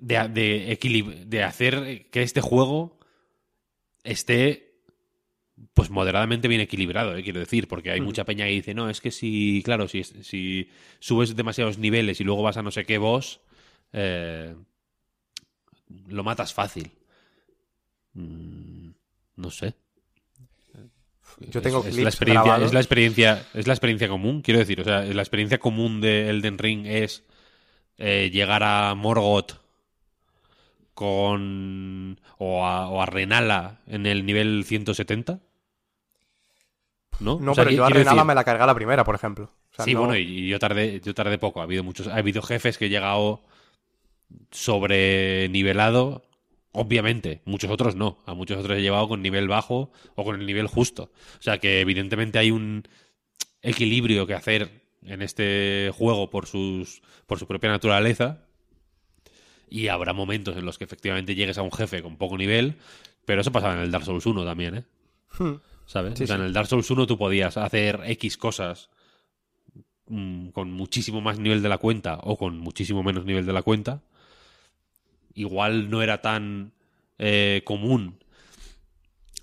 De, 0.01 0.27
de, 0.29 0.77
equilib- 0.77 1.25
de 1.25 1.43
hacer 1.43 2.09
que 2.09 2.23
este 2.23 2.41
juego 2.41 2.99
esté 4.03 4.71
pues 5.75 5.89
moderadamente 5.91 6.47
bien 6.47 6.59
equilibrado, 6.61 7.15
eh, 7.15 7.23
quiero 7.23 7.39
decir, 7.39 7.67
porque 7.67 7.91
hay 7.91 8.01
mucha 8.01 8.25
peña 8.25 8.45
que 8.45 8.51
dice, 8.51 8.73
no, 8.73 8.89
es 8.89 8.99
que 8.99 9.11
si, 9.11 9.61
claro, 9.63 9.87
si, 9.87 10.03
si 10.03 10.69
subes 10.99 11.35
demasiados 11.35 11.77
niveles 11.77 12.19
y 12.19 12.23
luego 12.23 12.41
vas 12.41 12.57
a 12.57 12.63
no 12.63 12.71
sé 12.71 12.83
qué 12.83 12.97
boss, 12.97 13.41
eh, 13.93 14.55
lo 16.07 16.23
matas 16.23 16.53
fácil. 16.53 16.91
Mm, 18.13 18.89
no 19.35 19.51
sé. 19.51 19.75
Yo 21.39 21.61
tengo 21.61 21.79
es, 21.85 21.95
es 21.95 22.01
la 22.01 22.09
experiencia, 22.09 22.43
grabados. 22.43 22.67
es 22.67 22.73
la 22.73 22.79
experiencia, 22.79 23.45
es 23.53 23.67
la 23.67 23.73
experiencia 23.73 24.07
común, 24.09 24.41
quiero 24.41 24.59
decir, 24.59 24.81
o 24.81 24.83
sea, 24.83 25.03
la 25.03 25.21
experiencia 25.21 25.59
común 25.59 26.01
de 26.01 26.29
Elden 26.29 26.57
Ring 26.57 26.85
es 26.85 27.23
eh, 27.97 28.29
llegar 28.31 28.63
a 28.63 28.93
Morgoth 28.95 29.60
con 30.93 32.19
o 32.37 32.65
a, 32.65 32.89
o 32.89 33.01
a 33.01 33.05
Renala 33.05 33.79
en 33.87 34.05
el 34.05 34.25
nivel 34.25 34.63
170. 34.65 35.39
¿No? 37.19 37.39
No, 37.39 37.51
O 37.51 37.55
sea, 37.55 37.63
pero 37.65 37.75
yo 37.75 37.85
a 37.85 37.89
Renala 37.89 38.11
decir- 38.21 38.25
me 38.27 38.35
la 38.35 38.43
cargué 38.43 38.63
a 38.63 38.67
la 38.67 38.75
primera, 38.75 39.03
por 39.03 39.15
ejemplo. 39.15 39.51
O 39.71 39.75
sea, 39.75 39.85
sí, 39.85 39.93
no- 39.93 39.99
bueno, 40.01 40.15
y, 40.17 40.47
yo 40.47 40.59
tardé, 40.59 40.99
yo 41.01 41.13
tardé 41.13 41.37
poco. 41.37 41.59
Ha 41.61 41.63
habido 41.63 41.83
muchos, 41.83 42.07
ha 42.07 42.15
habido 42.15 42.41
jefes 42.41 42.77
que 42.77 42.85
he 42.85 42.89
llegado 42.89 43.41
sobrenivelado. 44.51 46.23
Obviamente, 46.73 47.41
muchos 47.45 47.69
otros 47.69 47.95
no. 47.95 48.17
A 48.25 48.33
muchos 48.33 48.57
otros 48.57 48.77
he 48.77 48.81
llevado 48.81 49.07
con 49.09 49.21
nivel 49.21 49.47
bajo 49.47 49.91
o 50.15 50.23
con 50.23 50.39
el 50.39 50.45
nivel 50.45 50.67
justo. 50.67 51.11
O 51.37 51.41
sea 51.41 51.57
que 51.57 51.81
evidentemente 51.81 52.39
hay 52.39 52.51
un 52.51 52.83
equilibrio 53.61 54.25
que 54.25 54.33
hacer 54.33 54.81
en 55.03 55.21
este 55.21 55.91
juego 55.93 56.29
por 56.29 56.45
sus 56.47 57.01
por 57.27 57.39
su 57.39 57.47
propia 57.47 57.69
naturaleza. 57.69 58.45
Y 59.71 59.87
habrá 59.87 60.11
momentos 60.13 60.55
en 60.57 60.65
los 60.65 60.77
que 60.77 60.83
efectivamente 60.83 61.33
llegues 61.33 61.57
a 61.57 61.61
un 61.63 61.71
jefe 61.71 62.03
con 62.03 62.17
poco 62.17 62.37
nivel, 62.37 62.75
pero 63.25 63.41
eso 63.41 63.51
pasaba 63.51 63.73
en 63.75 63.79
el 63.79 63.89
Dark 63.91 64.03
Souls 64.05 64.25
1 64.25 64.45
también, 64.45 64.75
¿eh? 64.75 64.83
¿Sabes? 65.87 66.17
Sí, 66.17 66.25
o 66.25 66.27
sea, 66.27 66.35
sí. 66.35 66.41
en 66.41 66.45
el 66.47 66.53
Dark 66.53 66.67
Souls 66.67 66.91
1 66.91 67.07
tú 67.07 67.17
podías 67.17 67.55
hacer 67.57 68.01
X 68.05 68.35
cosas 68.37 68.89
mm, 70.07 70.49
con 70.49 70.71
muchísimo 70.71 71.21
más 71.21 71.39
nivel 71.39 71.61
de 71.61 71.69
la 71.69 71.77
cuenta 71.77 72.19
o 72.23 72.37
con 72.37 72.57
muchísimo 72.59 73.01
menos 73.01 73.25
nivel 73.25 73.45
de 73.45 73.53
la 73.53 73.61
cuenta. 73.63 74.01
Igual 75.33 75.89
no 75.89 76.01
era 76.01 76.21
tan 76.21 76.73
eh, 77.17 77.61
común. 77.63 78.19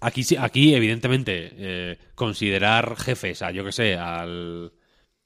Aquí, 0.00 0.22
sí- 0.22 0.36
aquí 0.36 0.74
evidentemente, 0.74 1.50
eh, 1.56 1.98
considerar 2.14 2.96
jefes 2.96 3.42
a, 3.42 3.50
yo 3.50 3.64
que 3.64 3.72
sé, 3.72 3.96
al 3.96 4.72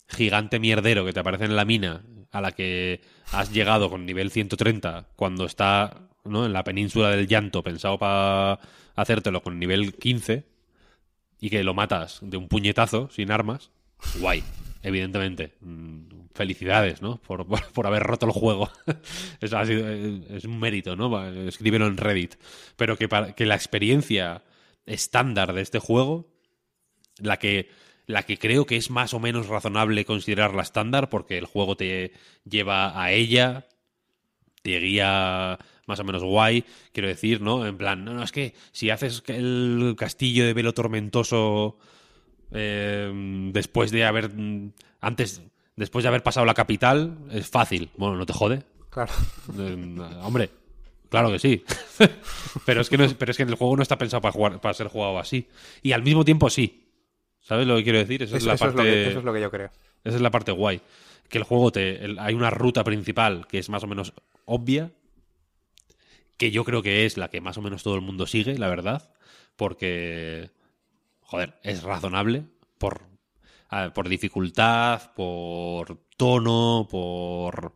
gigante 0.09 0.61
mierdero 0.61 1.05
que 1.05 1.12
te 1.12 1.20
aparece 1.20 1.45
en 1.47 1.57
la 1.57 1.65
mina 1.65 2.03
a 2.32 2.40
la 2.40 2.52
que 2.52 3.00
has 3.30 3.52
llegado 3.52 3.88
con 3.90 4.04
nivel 4.06 4.30
130 4.30 5.06
cuando 5.16 5.44
está 5.44 6.09
¿no? 6.24 6.44
en 6.46 6.52
la 6.52 6.64
península 6.64 7.10
del 7.10 7.28
llanto 7.28 7.62
pensado 7.62 7.98
para 7.98 8.59
hacértelo 8.96 9.42
con 9.42 9.59
nivel 9.59 9.94
15 9.94 10.44
y 11.40 11.50
que 11.50 11.62
lo 11.62 11.74
matas 11.74 12.20
de 12.22 12.36
un 12.36 12.48
puñetazo 12.48 13.09
sin 13.10 13.30
armas, 13.30 13.70
guay, 14.18 14.42
evidentemente. 14.82 15.54
Mm, 15.60 16.22
Felicidades, 16.34 17.02
¿no? 17.02 17.18
Por, 17.20 17.46
por- 17.46 17.86
haber 17.86 18.02
roto 18.02 18.24
el 18.24 18.32
juego. 18.32 18.70
Eh, 19.42 20.20
es 20.30 20.44
un 20.44 20.59
mérito, 20.59 20.96
¿no? 20.96 21.22
Escríbelo 21.46 21.86
en 21.86 21.98
Reddit. 21.98 22.36
Pero 22.76 22.96
que, 22.96 23.06
para, 23.06 23.34
que 23.34 23.44
la 23.44 23.54
experiencia 23.54 24.42
estándar 24.86 25.52
de 25.52 25.60
este 25.60 25.78
juego, 25.78 26.32
la 27.18 27.38
que, 27.38 27.68
la 28.07 28.24
que 28.24 28.39
creo 28.39 28.66
que 28.66 28.77
es 28.77 28.91
más 28.91 29.15
o 29.15 29.20
menos 29.20 29.47
razonable 29.49 30.05
considerarla 30.05 30.62
estándar, 30.62 31.09
porque 31.09 31.39
el 31.39 31.47
juego 31.47 31.77
te 31.77 32.12
lleva 32.49 33.01
a 33.01 33.12
ella, 33.12 33.66
te 34.62 34.79
guía 34.81 35.59
más 35.87 35.99
o 36.01 36.05
menos 36.05 36.23
guay, 36.23 36.65
quiero 36.93 37.09
decir, 37.09 37.41
¿no? 37.41 37.66
En 37.66 37.77
plan, 37.77 38.05
no, 38.05 38.15
no, 38.15 38.23
es 38.23 38.33
que 38.33 38.55
si 38.73 38.91
haces 38.91 39.23
el 39.27 39.95
castillo 39.97 40.45
de 40.47 40.55
velo 40.55 40.73
tormentoso 40.74 41.79
eh, 42.53 43.11
después 43.53 43.91
de 43.91 44.05
haber 44.05 44.31
antes 45.01 45.43
después 45.77 46.03
de 46.03 46.09
haber 46.09 46.23
pasado 46.23 46.47
la 46.47 46.55
capital 46.55 47.19
es 47.31 47.49
fácil. 47.49 47.91
Bueno, 47.97 48.16
no 48.16 48.27
te 48.27 48.33
jode. 48.33 48.62
Claro. 48.91 49.12
Eh, 49.59 49.97
hombre, 50.23 50.51
claro 51.09 51.31
que 51.33 51.39
sí. 51.39 51.65
pero 52.66 52.83
es 52.83 52.91
que 52.91 52.99
no 52.99 53.05
es- 53.05 53.15
pero 53.15 53.31
es 53.31 53.37
que 53.37 53.43
el 53.45 53.55
juego 53.55 53.77
no 53.77 53.83
está 53.83 53.97
pensado 53.99 54.20
para 54.20 54.33
jugar 54.33 54.61
para 54.61 54.74
ser 54.74 54.89
jugado 54.89 55.19
así 55.19 55.49
y 55.83 55.93
al 55.93 56.03
mismo 56.03 56.24
tiempo 56.24 56.51
sí. 56.51 56.81
¿Sabes 57.43 57.66
lo 57.66 57.77
que 57.77 57.82
quiero 57.85 57.98
decir? 57.98 58.23
Esa 58.23 58.36
es 58.36 58.43
Eso, 58.43 58.48
la 58.48 58.55
eso 58.55 58.64
es 58.64 58.73
parte 58.74 58.89
lo 58.89 58.94
que, 58.94 59.09
eso 59.10 59.19
es 59.19 59.24
lo 59.24 59.32
que 59.35 59.40
yo 59.40 59.51
creo. 59.51 59.70
esa 60.05 60.16
es 60.16 60.23
la 60.23 60.31
parte 60.31 60.52
guay. 60.52 60.81
Que 61.28 61.39
el 61.39 61.44
juego 61.44 61.70
te. 61.73 62.05
el- 62.05 62.19
hay 62.19 62.35
una 62.35 62.51
ruta 62.51 62.85
principal 62.85 63.47
que 63.47 63.59
es 63.59 63.69
más 63.69 63.82
o 63.85 63.86
menos 63.86 64.12
obvia. 64.44 64.90
Que 66.36 66.51
yo 66.51 66.64
creo 66.64 66.82
que 66.82 67.05
es 67.06 67.16
la 67.16 67.28
que 67.28 67.40
más 67.40 67.56
o 67.59 67.62
menos 67.62 67.82
todo 67.82 67.94
el 67.94 68.01
mundo 68.01 68.27
sigue, 68.27 68.56
la 68.59 68.69
verdad. 68.69 69.10
Porque. 69.56 70.51
Joder, 71.20 71.55
es 71.62 71.82
razonable. 71.82 72.44
Por. 72.78 73.02
por 73.94 74.09
dificultad, 74.09 75.12
por 75.14 75.98
tono, 76.16 76.86
por. 76.90 77.74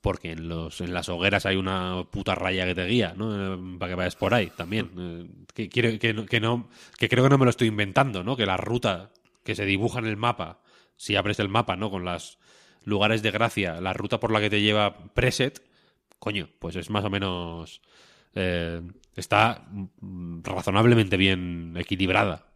Porque 0.00 0.32
en, 0.32 0.48
los, 0.48 0.80
en 0.80 0.94
las 0.94 1.08
hogueras 1.10 1.44
hay 1.46 1.56
una 1.56 2.04
puta 2.10 2.34
raya 2.34 2.64
que 2.66 2.74
te 2.74 2.86
guía, 2.86 3.14
¿no? 3.16 3.54
Eh, 3.54 3.76
Para 3.78 3.90
que 3.92 3.96
vayas 3.96 4.16
por 4.16 4.32
ahí 4.34 4.50
también. 4.56 4.90
Eh, 4.98 5.28
que, 5.54 5.68
quiero, 5.68 5.98
que, 5.98 6.14
no- 6.14 6.26
que, 6.26 6.40
que 6.98 7.08
creo 7.08 7.24
que 7.24 7.30
no 7.30 7.38
me 7.38 7.44
lo 7.44 7.50
estoy 7.50 7.68
inventando, 7.68 8.24
¿no? 8.24 8.36
Que 8.36 8.46
la 8.46 8.56
ruta 8.56 9.10
que 9.44 9.54
se 9.54 9.66
dibuja 9.66 9.98
en 9.98 10.06
el 10.06 10.16
mapa, 10.16 10.60
si 10.96 11.16
abres 11.16 11.38
el 11.38 11.48
mapa, 11.48 11.76
¿no? 11.76 11.90
Con 11.90 12.04
los 12.04 12.38
lugares 12.84 13.22
de 13.22 13.30
gracia, 13.30 13.80
la 13.80 13.92
ruta 13.92 14.20
por 14.20 14.30
la 14.32 14.40
que 14.40 14.50
te 14.50 14.62
lleva 14.62 14.96
preset, 15.14 15.62
coño, 16.18 16.48
pues 16.58 16.76
es 16.76 16.90
más 16.90 17.04
o 17.04 17.10
menos... 17.10 17.80
eh, 18.34 18.80
está 19.16 19.66
razonablemente 20.42 21.16
bien 21.16 21.74
equilibrada 21.76 22.46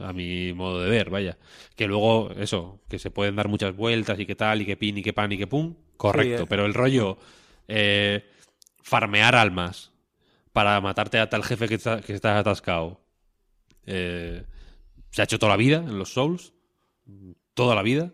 a 0.00 0.12
mi 0.12 0.52
modo 0.54 0.80
de 0.82 0.88
ver, 0.90 1.10
vaya. 1.10 1.38
Que 1.76 1.86
luego, 1.86 2.30
eso, 2.36 2.80
que 2.88 2.98
se 2.98 3.10
pueden 3.10 3.36
dar 3.36 3.48
muchas 3.48 3.76
vueltas 3.76 4.18
y 4.18 4.26
qué 4.26 4.34
tal, 4.34 4.62
y 4.62 4.66
qué 4.66 4.76
pin, 4.76 4.96
y 4.98 5.02
qué 5.02 5.12
pan, 5.12 5.32
y 5.32 5.38
qué 5.38 5.46
pum, 5.46 5.74
correcto. 5.96 6.38
Sí, 6.38 6.42
eh. 6.44 6.46
Pero 6.48 6.66
el 6.66 6.74
rollo, 6.74 7.18
eh, 7.68 8.28
farmear 8.82 9.34
almas 9.34 9.92
para 10.52 10.80
matarte 10.80 11.18
a 11.18 11.28
tal 11.28 11.42
jefe 11.44 11.68
que 11.68 11.74
está, 11.74 12.00
que 12.00 12.12
está 12.12 12.38
atascado, 12.38 13.00
eh, 13.86 14.44
se 15.10 15.22
ha 15.22 15.24
hecho 15.24 15.38
toda 15.38 15.50
la 15.50 15.56
vida 15.56 15.78
en 15.78 15.98
los 15.98 16.12
Souls, 16.12 16.52
toda 17.54 17.74
la 17.74 17.82
vida, 17.82 18.12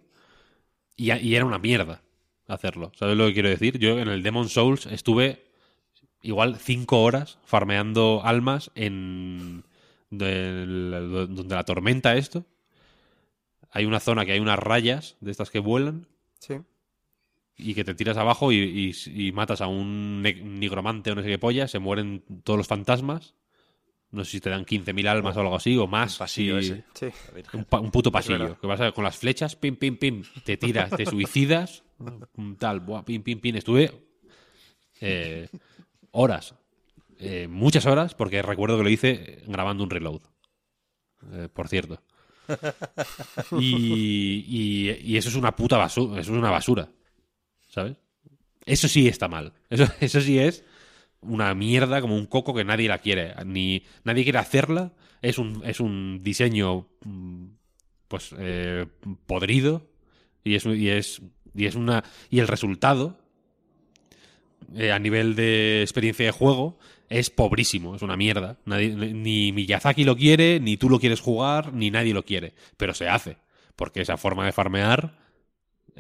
y, 0.97 1.35
era 1.35 1.45
una 1.45 1.59
mierda 1.59 2.03
hacerlo. 2.47 2.93
¿Sabes 2.97 3.17
lo 3.17 3.27
que 3.27 3.35
quiero 3.35 3.49
decir? 3.49 3.79
Yo 3.79 3.99
en 3.99 4.09
el 4.09 4.23
Demon 4.23 4.49
Souls 4.49 4.87
estuve 4.87 5.45
igual 6.23 6.57
cinco 6.57 7.03
horas 7.03 7.39
farmeando 7.45 8.21
almas 8.25 8.71
en 8.75 9.65
del- 10.11 10.91
donde 11.31 11.55
la 11.55 11.65
tormenta 11.65 12.17
esto. 12.17 12.45
Hay 13.71 13.85
una 13.87 14.01
zona 14.01 14.25
que 14.27 14.33
hay 14.33 14.41
unas 14.41 14.59
rayas 14.59 15.17
de 15.21 15.31
estas 15.31 15.51
que 15.51 15.61
vuelan 15.61 16.07
Sí. 16.41 16.57
Y 17.63 17.75
que 17.75 17.85
te 17.85 17.95
tiras 17.95 18.17
abajo 18.17 18.53
y, 18.53 18.57
y- 18.57 19.27
y 19.29 19.33
matas 19.33 19.61
a 19.61 19.67
un 19.67 20.23
nigromante 20.23 21.11
o 21.11 21.15
no 21.15 21.23
sé 21.23 21.29
qué 21.29 21.39
polla, 21.39 21.69
se 21.69 21.79
mueren 21.79 22.23
todos 22.45 22.57
los 22.59 22.67
fantasmas. 22.67 23.35
No 24.13 24.25
sé 24.25 24.33
si 24.33 24.41
te 24.41 24.51
dan 24.51 24.65
15.000 24.65 25.07
almas 25.07 25.37
o 25.37 25.41
algo 25.41 25.55
así, 25.55 25.77
o 25.77 25.87
más. 25.87 26.17
pasillo 26.19 26.61
si- 26.61 26.73
ese. 26.73 26.85
Sí. 26.95 27.07
un, 27.53 27.65
pa- 27.65 27.79
un 27.79 27.93
puto 27.93 28.11
pasillo. 28.11 28.59
Que 28.61 28.67
vas 28.67 28.81
a- 28.81 28.91
con 28.93 29.05
las 29.05 29.17
flechas, 29.17 29.55
pim, 29.55 29.77
pim, 29.77 29.97
pim. 29.99 30.23
Te 30.45 30.57
tiras, 30.57 30.91
te 30.91 31.07
suicidas. 31.07 31.85
Tal, 32.59 32.81
buah, 32.81 33.05
pim, 33.05 33.23
pim, 33.23 33.39
pim. 33.41 33.55
Estuve 33.57 33.93
eh, 35.01 35.49
horas. 36.11 36.55
eh, 37.19 37.47
muchas 37.49 37.87
horas, 37.87 38.15
porque 38.15 38.43
recuerdo 38.43 38.79
que 38.79 38.83
lo 38.83 38.89
hice 38.91 39.43
grabando 39.47 39.85
un 39.85 39.91
reload. 39.91 40.23
Eh, 41.33 41.49
por 41.53 41.69
cierto. 41.69 42.03
Y, 43.61 44.45
y- 44.49 44.99
y 45.13 45.17
eso 45.17 45.29
es 45.29 45.37
una 45.37 45.55
puta 45.55 45.77
basura. 45.77 46.21
Eso 46.21 46.33
es 46.33 46.39
una 46.39 46.51
basura. 46.51 46.89
¿Sabes? 47.71 47.97
Eso 48.67 48.87
sí 48.89 49.09
está 49.09 49.29
mal. 49.29 49.55
Eso, 49.71 49.87
eso 50.01 50.21
sí 50.21 50.39
es 50.39 50.65
una 51.23 51.55
mierda 51.55 52.01
como 52.03 52.17
un 52.17 52.27
coco 52.27 52.55
que 52.55 52.65
nadie 52.65 52.89
la 52.89 52.99
quiere. 52.99 53.35
Ni 53.47 53.85
nadie 54.05 54.25
quiere 54.25 54.39
hacerla. 54.39 54.93
Es 55.23 55.39
un, 55.39 55.63
es 55.65 55.81
un 55.81 56.21
diseño 56.23 56.89
mm, 57.05 57.45
pues 58.09 58.35
eh, 58.39 58.87
podrido. 59.27 59.87
Y 60.45 60.55
es, 60.57 60.67
y 60.67 60.89
es. 60.89 61.23
Y 61.55 61.67
es 61.67 61.75
una. 61.75 62.05
Y 62.31 62.41
el 62.41 62.49
resultado. 62.49 63.19
eh, 64.75 64.93
a 64.93 64.99
nivel 64.99 65.35
de 65.35 65.83
experiencia 65.83 66.27
de 66.27 66.33
juego. 66.33 66.79
Es 67.09 67.29
pobrísimo, 67.29 67.97
es 67.97 68.03
una 68.03 68.17
mierda. 68.17 68.59
Nadie- 68.65 68.95
ni 68.95 69.51
Miyazaki 69.53 70.05
lo 70.05 70.17
quiere, 70.17 70.61
ni 70.61 70.77
tú 70.77 70.89
lo 70.89 71.01
quieres 71.01 71.21
jugar, 71.21 71.73
ni 71.75 71.91
nadie 71.91 72.15
lo 72.15 72.25
quiere. 72.25 72.55
Pero 72.77 72.95
se 72.95 73.09
hace. 73.09 73.37
Porque 73.75 74.01
esa 74.03 74.17
forma 74.17 74.45
de 74.47 74.53
farmear 74.53 75.19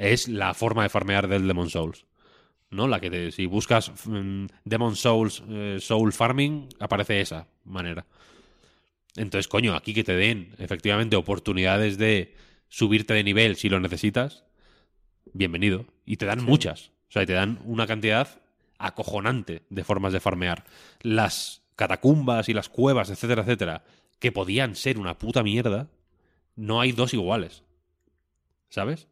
es 0.00 0.28
la 0.28 0.54
forma 0.54 0.82
de 0.82 0.88
farmear 0.88 1.28
del 1.28 1.46
Demon 1.46 1.70
Souls. 1.70 2.06
¿No? 2.70 2.86
La 2.86 3.00
que 3.00 3.10
te- 3.10 3.30
si 3.32 3.46
buscas 3.46 3.92
mm, 4.06 4.46
Demon 4.64 4.96
Souls 4.96 5.42
eh, 5.48 5.78
Soul 5.80 6.12
Farming, 6.12 6.68
aparece 6.78 7.20
esa 7.20 7.48
manera. 7.64 8.06
Entonces, 9.16 9.48
coño, 9.48 9.74
aquí 9.74 9.92
que 9.92 10.04
te 10.04 10.14
den 10.14 10.54
efectivamente 10.58 11.16
oportunidades 11.16 11.98
de 11.98 12.34
subirte 12.68 13.12
de 13.14 13.24
nivel 13.24 13.56
si 13.56 13.68
lo 13.68 13.80
necesitas, 13.80 14.44
bienvenido. 15.32 15.86
Y 16.06 16.16
te 16.16 16.26
dan 16.26 16.44
muchas. 16.44 16.90
O 17.08 17.12
sea, 17.12 17.22
y 17.24 17.26
te 17.26 17.32
dan 17.32 17.58
una 17.64 17.86
cantidad 17.88 18.40
acojonante 18.78 19.62
de 19.68 19.84
formas 19.84 20.12
de 20.12 20.20
farmear. 20.20 20.64
Las 21.02 21.62
catacumbas 21.76 22.48
y 22.48 22.54
las 22.54 22.68
cuevas, 22.68 23.10
etcétera, 23.10 23.42
etcétera, 23.42 23.84
que 24.20 24.30
podían 24.32 24.76
ser 24.76 24.96
una 24.98 25.18
puta 25.18 25.42
mierda, 25.42 25.88
no 26.54 26.80
hay 26.80 26.92
dos 26.92 27.12
iguales. 27.14 27.64
¿Sabes? 28.68 29.08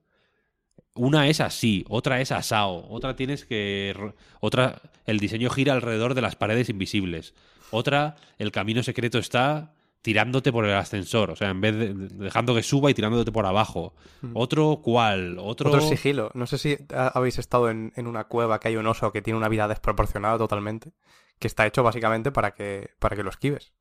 Una 0.99 1.29
es 1.29 1.41
así, 1.41 1.85
otra 1.89 2.21
es 2.21 2.33
asao, 2.33 2.87
otra 2.91 3.17
tienes 3.17 3.45
que... 3.45 4.13
Otra, 4.41 4.81
el 5.07 5.19
diseño 5.19 5.49
gira 5.51 5.73
alrededor 5.73 6.15
de 6.15 6.21
las 6.23 6.37
paredes 6.37 6.69
invisibles. 6.69 7.35
Otra, 7.71 8.17
el 8.39 8.51
camino 8.53 8.83
secreto 8.83 9.19
está 9.19 9.73
tirándote 10.03 10.53
por 10.53 10.65
el 10.65 10.75
ascensor, 10.75 11.31
o 11.31 11.37
sea, 11.37 11.51
en 11.51 11.61
vez 11.61 11.75
de 11.77 11.93
de- 11.93 12.09
dejando 12.25 12.55
que 12.55 12.63
suba 12.63 12.91
y 12.91 12.95
tirándote 12.95 13.33
por 13.33 13.47
abajo. 13.47 13.95
Otro 14.33 14.81
cuál, 14.83 15.39
otro... 15.39 15.71
Otro 15.71 15.81
sigilo. 15.83 16.31
No 16.35 16.47
sé 16.47 16.57
si 16.59 16.77
ha- 16.95 17.09
habéis 17.09 17.39
estado 17.39 17.69
en, 17.69 17.93
en 17.97 18.07
una 18.07 18.25
cueva 18.25 18.59
que 18.61 18.69
hay 18.69 18.77
un 18.77 18.87
oso 18.87 19.13
que 19.13 19.23
tiene 19.23 19.37
una 19.39 19.49
vida 19.49 19.69
desproporcionada 19.69 20.39
totalmente, 20.39 20.93
que 21.39 21.47
está 21.49 21.67
hecho 21.67 21.83
básicamente 21.83 22.31
para 22.33 22.53
que, 22.55 22.91
para 22.99 23.17
que 23.17 23.23
lo 23.23 23.31
esquives. 23.31 23.73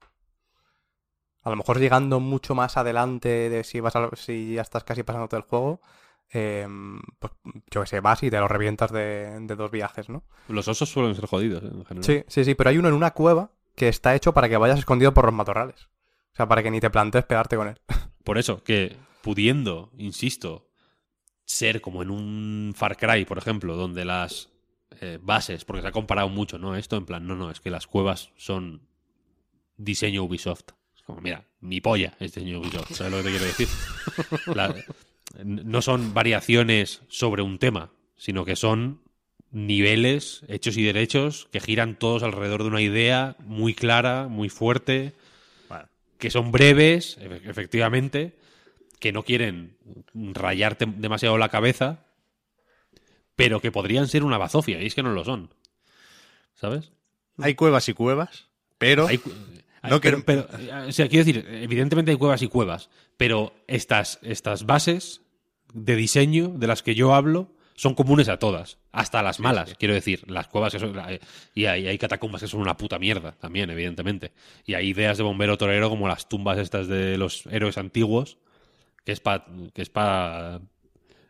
A 1.44 1.50
lo 1.50 1.56
mejor 1.56 1.80
llegando 1.80 2.20
mucho 2.20 2.56
más 2.56 2.76
adelante 2.78 3.50
de 3.50 3.64
si 3.64 3.80
vas 3.80 3.96
a- 3.96 4.10
si 4.16 4.56
ya 4.56 4.62
estás 4.64 4.84
casi 4.84 5.04
pasándote 5.04 5.38
el 5.38 5.44
juego, 5.44 5.82
eh, 6.34 6.68
pues 7.20 7.34
yo 7.72 7.82
que 7.82 7.88
sé, 7.88 8.00
vas 8.00 8.22
y 8.24 8.30
te 8.30 8.38
lo 8.40 8.48
revientas 8.48 8.92
de, 8.92 9.40
de 9.42 9.56
dos 9.56 9.72
viajes, 9.72 10.10
¿no? 10.10 10.24
Los 10.48 10.68
osos 10.68 10.90
suelen 10.90 11.16
ser 11.16 11.26
jodidos, 11.26 11.64
¿eh? 11.64 11.68
en 11.68 11.86
general. 11.86 12.04
Sí, 12.04 12.24
sí, 12.28 12.44
sí, 12.44 12.56
pero 12.56 12.70
hay 12.70 12.78
uno 12.78 12.90
en 12.90 12.94
una 12.96 13.12
cueva 13.12 13.52
que 13.76 13.88
está 13.88 14.16
hecho 14.16 14.34
para 14.34 14.50
que 14.50 14.58
vayas 14.58 14.80
escondido 14.80 15.14
por 15.14 15.26
los 15.26 15.34
matorrales. 15.34 15.86
O 16.34 16.36
sea, 16.38 16.48
para 16.48 16.62
que 16.64 16.72
ni 16.72 16.80
te 16.80 16.90
plantees 16.90 17.26
pegarte 17.26 17.56
con 17.56 17.68
él. 17.68 17.80
Por 18.24 18.38
eso, 18.38 18.62
que 18.64 18.96
pudiendo, 19.22 19.90
insisto, 19.98 20.68
ser 21.46 21.80
como 21.82 22.02
en 22.04 22.10
un 22.12 22.74
Far 22.76 22.98
Cry, 22.98 23.24
por 23.26 23.38
ejemplo, 23.38 23.76
donde 23.78 24.04
las 24.06 24.50
eh, 25.00 25.18
bases, 25.22 25.64
porque 25.66 25.82
se 25.82 25.88
ha 25.88 25.92
comparado 25.92 26.28
mucho, 26.30 26.60
¿no? 26.60 26.76
Esto 26.76 26.98
en 26.98 27.06
plan, 27.06 27.26
no, 27.26 27.36
no, 27.36 27.50
es 27.50 27.62
que 27.62 27.70
las 27.72 27.88
cuevas 27.88 28.32
son 28.36 28.82
diseño 29.78 30.24
Ubisoft. 30.24 30.72
Es 30.96 31.02
como, 31.04 31.22
mira, 31.22 31.46
mi 31.62 31.80
polla 31.82 32.14
es 32.20 32.34
diseño 32.34 32.60
Ubisoft, 32.60 32.92
¿sabes 32.94 33.14
lo 33.14 33.18
que 33.20 33.24
te 33.24 33.30
quiero 33.30 33.46
decir? 33.46 33.68
La- 34.56 34.76
no 35.44 35.82
son 35.82 36.14
variaciones 36.14 37.02
sobre 37.08 37.42
un 37.42 37.60
tema, 37.60 37.92
sino 38.16 38.46
que 38.46 38.56
son 38.56 39.02
niveles, 39.52 40.42
hechos 40.48 40.78
y 40.78 40.84
derechos, 40.84 41.48
que 41.52 41.60
giran 41.60 41.98
todos 41.98 42.24
alrededor 42.24 42.64
de 42.64 42.70
una 42.70 42.82
idea 42.82 43.36
muy 43.40 43.74
clara, 43.74 44.28
muy 44.28 44.50
fuerte, 44.50 45.14
Bueno, 45.70 45.86
que 46.18 46.30
son 46.30 46.52
breves, 46.52 47.18
efe- 47.20 47.42
efectivamente, 47.50 48.34
que 49.00 49.12
no 49.12 49.24
quieren 49.24 49.78
rayarte 50.14 50.86
demasiado 50.86 51.38
la 51.38 51.50
cabeza, 51.50 52.06
pero 53.36 53.62
que 53.62 53.72
podrían 53.72 54.08
ser 54.08 54.24
una 54.24 54.38
bazofia, 54.38 54.82
y 54.82 54.88
es 54.88 54.96
que 54.96 55.04
no 55.04 55.12
lo 55.12 55.24
son. 55.24 55.50
¿Sabes? 56.56 56.92
Hay 57.38 57.54
cuevas 57.54 57.88
y 57.88 57.94
cuevas, 57.94 58.48
pero 58.80 59.08
Hay 59.08 59.20
No, 59.90 60.00
pero, 60.02 60.24
pero, 60.26 60.48
o 60.88 60.92
sea, 60.92 61.08
quiero 61.08 61.26
decir, 61.26 61.46
evidentemente 61.50 62.12
hay 62.12 62.18
cuevas 62.18 62.42
y 62.42 62.48
cuevas, 62.48 62.90
pero 63.18 63.54
estas, 63.68 64.20
estas 64.22 64.66
bases 64.66 65.22
de 65.74 65.96
diseño 65.96 66.50
de 66.50 66.68
las 66.68 66.84
que 66.84 66.96
yo 66.96 67.14
hablo 67.14 67.54
son 67.76 67.94
comunes 67.94 68.28
a 68.30 68.40
todas, 68.40 68.80
hasta 68.92 69.22
las 69.22 69.40
malas, 69.40 69.76
quiero 69.78 69.94
decir, 69.94 70.24
las 70.32 70.48
cuevas 70.48 70.74
que 70.74 70.80
son, 70.80 70.96
la- 70.96 71.20
y 71.54 71.66
hay, 71.66 71.88
hay 71.88 71.98
catacumbas 72.00 72.42
que 72.42 72.48
son 72.48 72.62
una 72.62 72.76
puta 72.76 72.98
mierda 72.98 73.34
también, 73.34 73.70
evidentemente, 73.70 74.32
y 74.66 74.74
hay 74.74 74.88
ideas 74.90 75.18
de 75.18 75.24
bombero 75.24 75.58
torero 75.58 75.90
como 75.90 76.08
las 76.08 76.28
tumbas 76.28 76.58
estas 76.58 76.88
de 76.88 77.18
los 77.20 77.46
héroes 77.48 77.78
antiguos, 77.78 78.40
que 79.06 79.12
es 79.12 79.20
para 79.20 79.46
que 79.74 79.82
es 79.84 79.90
para 79.90 80.60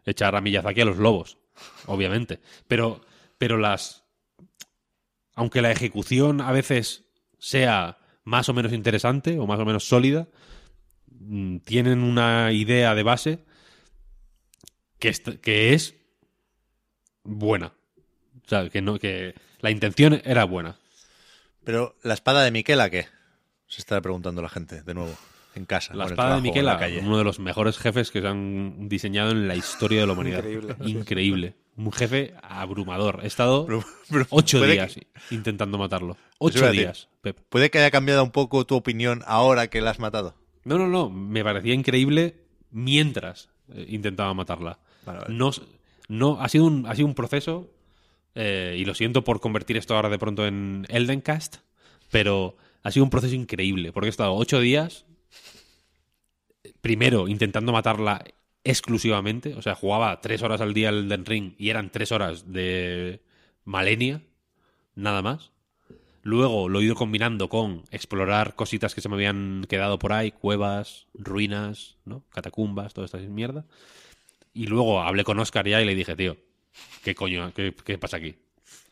echar 0.06 0.36
a 0.36 0.42
Miyazaki 0.42 0.80
a 0.82 0.86
los 0.86 0.98
lobos, 0.98 1.38
obviamente, 1.86 2.40
pero 2.68 3.02
pero 3.38 3.58
las 3.58 4.06
aunque 5.36 5.62
la 5.62 5.72
ejecución 5.72 6.42
a 6.42 6.52
veces 6.52 7.04
sea 7.38 7.98
más 8.28 8.50
o 8.50 8.54
menos 8.54 8.74
interesante 8.74 9.40
o 9.40 9.48
más 9.48 9.58
o 9.58 9.64
menos 9.66 9.88
sólida, 9.88 10.28
mm, 11.12 11.60
tienen 11.60 12.00
una 12.00 12.52
idea 12.52 12.94
de 12.94 13.04
base 13.04 13.40
que, 15.00 15.08
est- 15.08 15.40
que 15.42 15.74
es 15.74 15.96
buena. 17.24 17.68
O 18.46 18.50
sea, 18.50 18.70
que, 18.70 18.82
no, 18.82 19.00
que 19.00 19.34
la 19.62 19.72
intención 19.72 20.22
era 20.26 20.44
buena. 20.44 20.76
Pero 21.64 21.96
la 22.04 22.14
espada 22.16 22.44
de 22.44 22.52
Miquela, 22.52 22.90
¿qué? 22.90 23.08
Se 23.68 23.80
está 23.82 24.02
preguntando 24.02 24.42
la 24.42 24.50
gente, 24.50 24.84
de 24.84 24.94
nuevo, 24.94 25.14
en 25.56 25.66
casa. 25.66 25.94
La 25.94 26.06
espada 26.06 26.36
de 26.36 26.42
trabajo, 26.42 26.44
Miquela, 26.44 26.78
uno 27.08 27.18
de 27.18 27.24
los 27.24 27.40
mejores 27.40 27.78
jefes 27.78 28.12
que 28.12 28.22
se 28.22 28.28
han 28.28 28.90
diseñado 28.90 29.32
en 29.32 29.48
la 29.48 29.56
historia 29.56 30.02
de 30.02 30.08
la 30.08 30.14
humanidad. 30.14 30.40
Increíble. 30.40 30.76
Increíble. 30.86 31.56
Un 31.78 31.92
jefe 31.92 32.34
abrumador. 32.42 33.20
He 33.24 33.28
estado 33.28 33.66
Pero- 33.68 33.84
pero 34.10 34.26
ocho 34.32 34.62
días 34.66 34.96
que- 34.96 35.08
intentando 35.32 35.78
matarlo. 35.78 36.18
Ocho 36.40 36.66
decir. 36.66 36.82
días, 36.82 37.08
Pep. 37.22 37.40
¿Puede 37.50 37.70
que 37.70 37.78
haya 37.80 37.92
cambiado 37.92 38.24
un 38.24 38.32
poco 38.32 38.66
tu 38.66 38.76
opinión 38.76 39.24
ahora 39.26 39.68
que 39.70 39.80
la 39.82 39.92
has 39.92 40.00
matado? 40.00 40.36
No, 40.66 40.78
no, 40.78 40.88
no. 40.88 41.10
Me 41.10 41.44
parecía 41.44 41.74
increíble 41.74 42.36
mientras 42.72 43.50
eh, 43.74 43.86
intentaba 43.90 44.34
matarla. 44.34 44.80
Vale, 45.06 45.20
vale. 45.20 45.34
No, 45.34 45.52
no, 46.10 46.42
ha 46.42 46.50
sido 46.50 46.66
un, 46.66 46.86
ha 46.88 46.96
sido 46.96 47.08
un 47.08 47.16
proceso, 47.16 47.70
eh, 48.36 48.76
y 48.78 48.84
lo 48.86 48.94
siento 48.96 49.24
por 49.24 49.40
convertir 49.40 49.78
esto 49.78 49.96
ahora 49.96 50.10
de 50.10 50.20
pronto 50.20 50.46
en 50.46 50.86
Eldencast, 50.90 51.58
pero 52.12 52.58
ha 52.84 52.92
sido 52.92 53.04
un 53.04 53.10
proceso 53.10 53.34
increíble, 53.36 53.92
porque 53.94 54.08
he 54.08 54.10
estado 54.10 54.34
ocho 54.34 54.60
días, 54.60 55.06
primero 56.82 57.28
intentando 57.28 57.72
matarla 57.72 58.24
exclusivamente, 58.68 59.56
o 59.56 59.62
sea, 59.62 59.76
jugaba 59.76 60.20
tres 60.20 60.42
horas 60.42 60.60
al 60.60 60.74
día 60.74 60.90
al 60.90 61.06
Elden 61.06 61.26
Ring 61.26 61.54
y 61.58 61.70
eran 61.70 61.90
tres 61.90 62.12
horas 62.12 62.52
de 62.52 63.22
Malenia, 63.64 64.22
nada 64.94 65.22
más. 65.22 65.52
Luego 66.22 66.68
lo 66.68 66.82
he 66.82 66.84
ido 66.84 66.96
combinando 66.96 67.48
con 67.48 67.86
explorar 67.92 68.56
cositas 68.56 68.94
que 68.94 69.00
se 69.00 69.08
me 69.08 69.16
habían 69.16 69.66
quedado 69.70 69.98
por 69.98 70.12
ahí, 70.12 70.32
cuevas, 70.32 71.08
ruinas, 71.14 71.98
¿no? 72.04 72.26
Catacumbas, 72.30 72.94
toda 72.94 73.06
esta 73.06 73.20
mierda. 73.20 73.66
Y 74.54 74.68
luego 74.68 75.02
hablé 75.02 75.24
con 75.24 75.40
Oscar 75.40 75.66
ya 75.66 75.82
y 75.82 75.86
le 75.86 75.96
dije, 75.96 76.18
tío, 76.18 76.36
¿qué 77.06 77.16
coño? 77.16 77.54
¿Qué, 77.54 77.74
qué 77.86 77.98
pasa 77.98 78.18
aquí? 78.18 78.36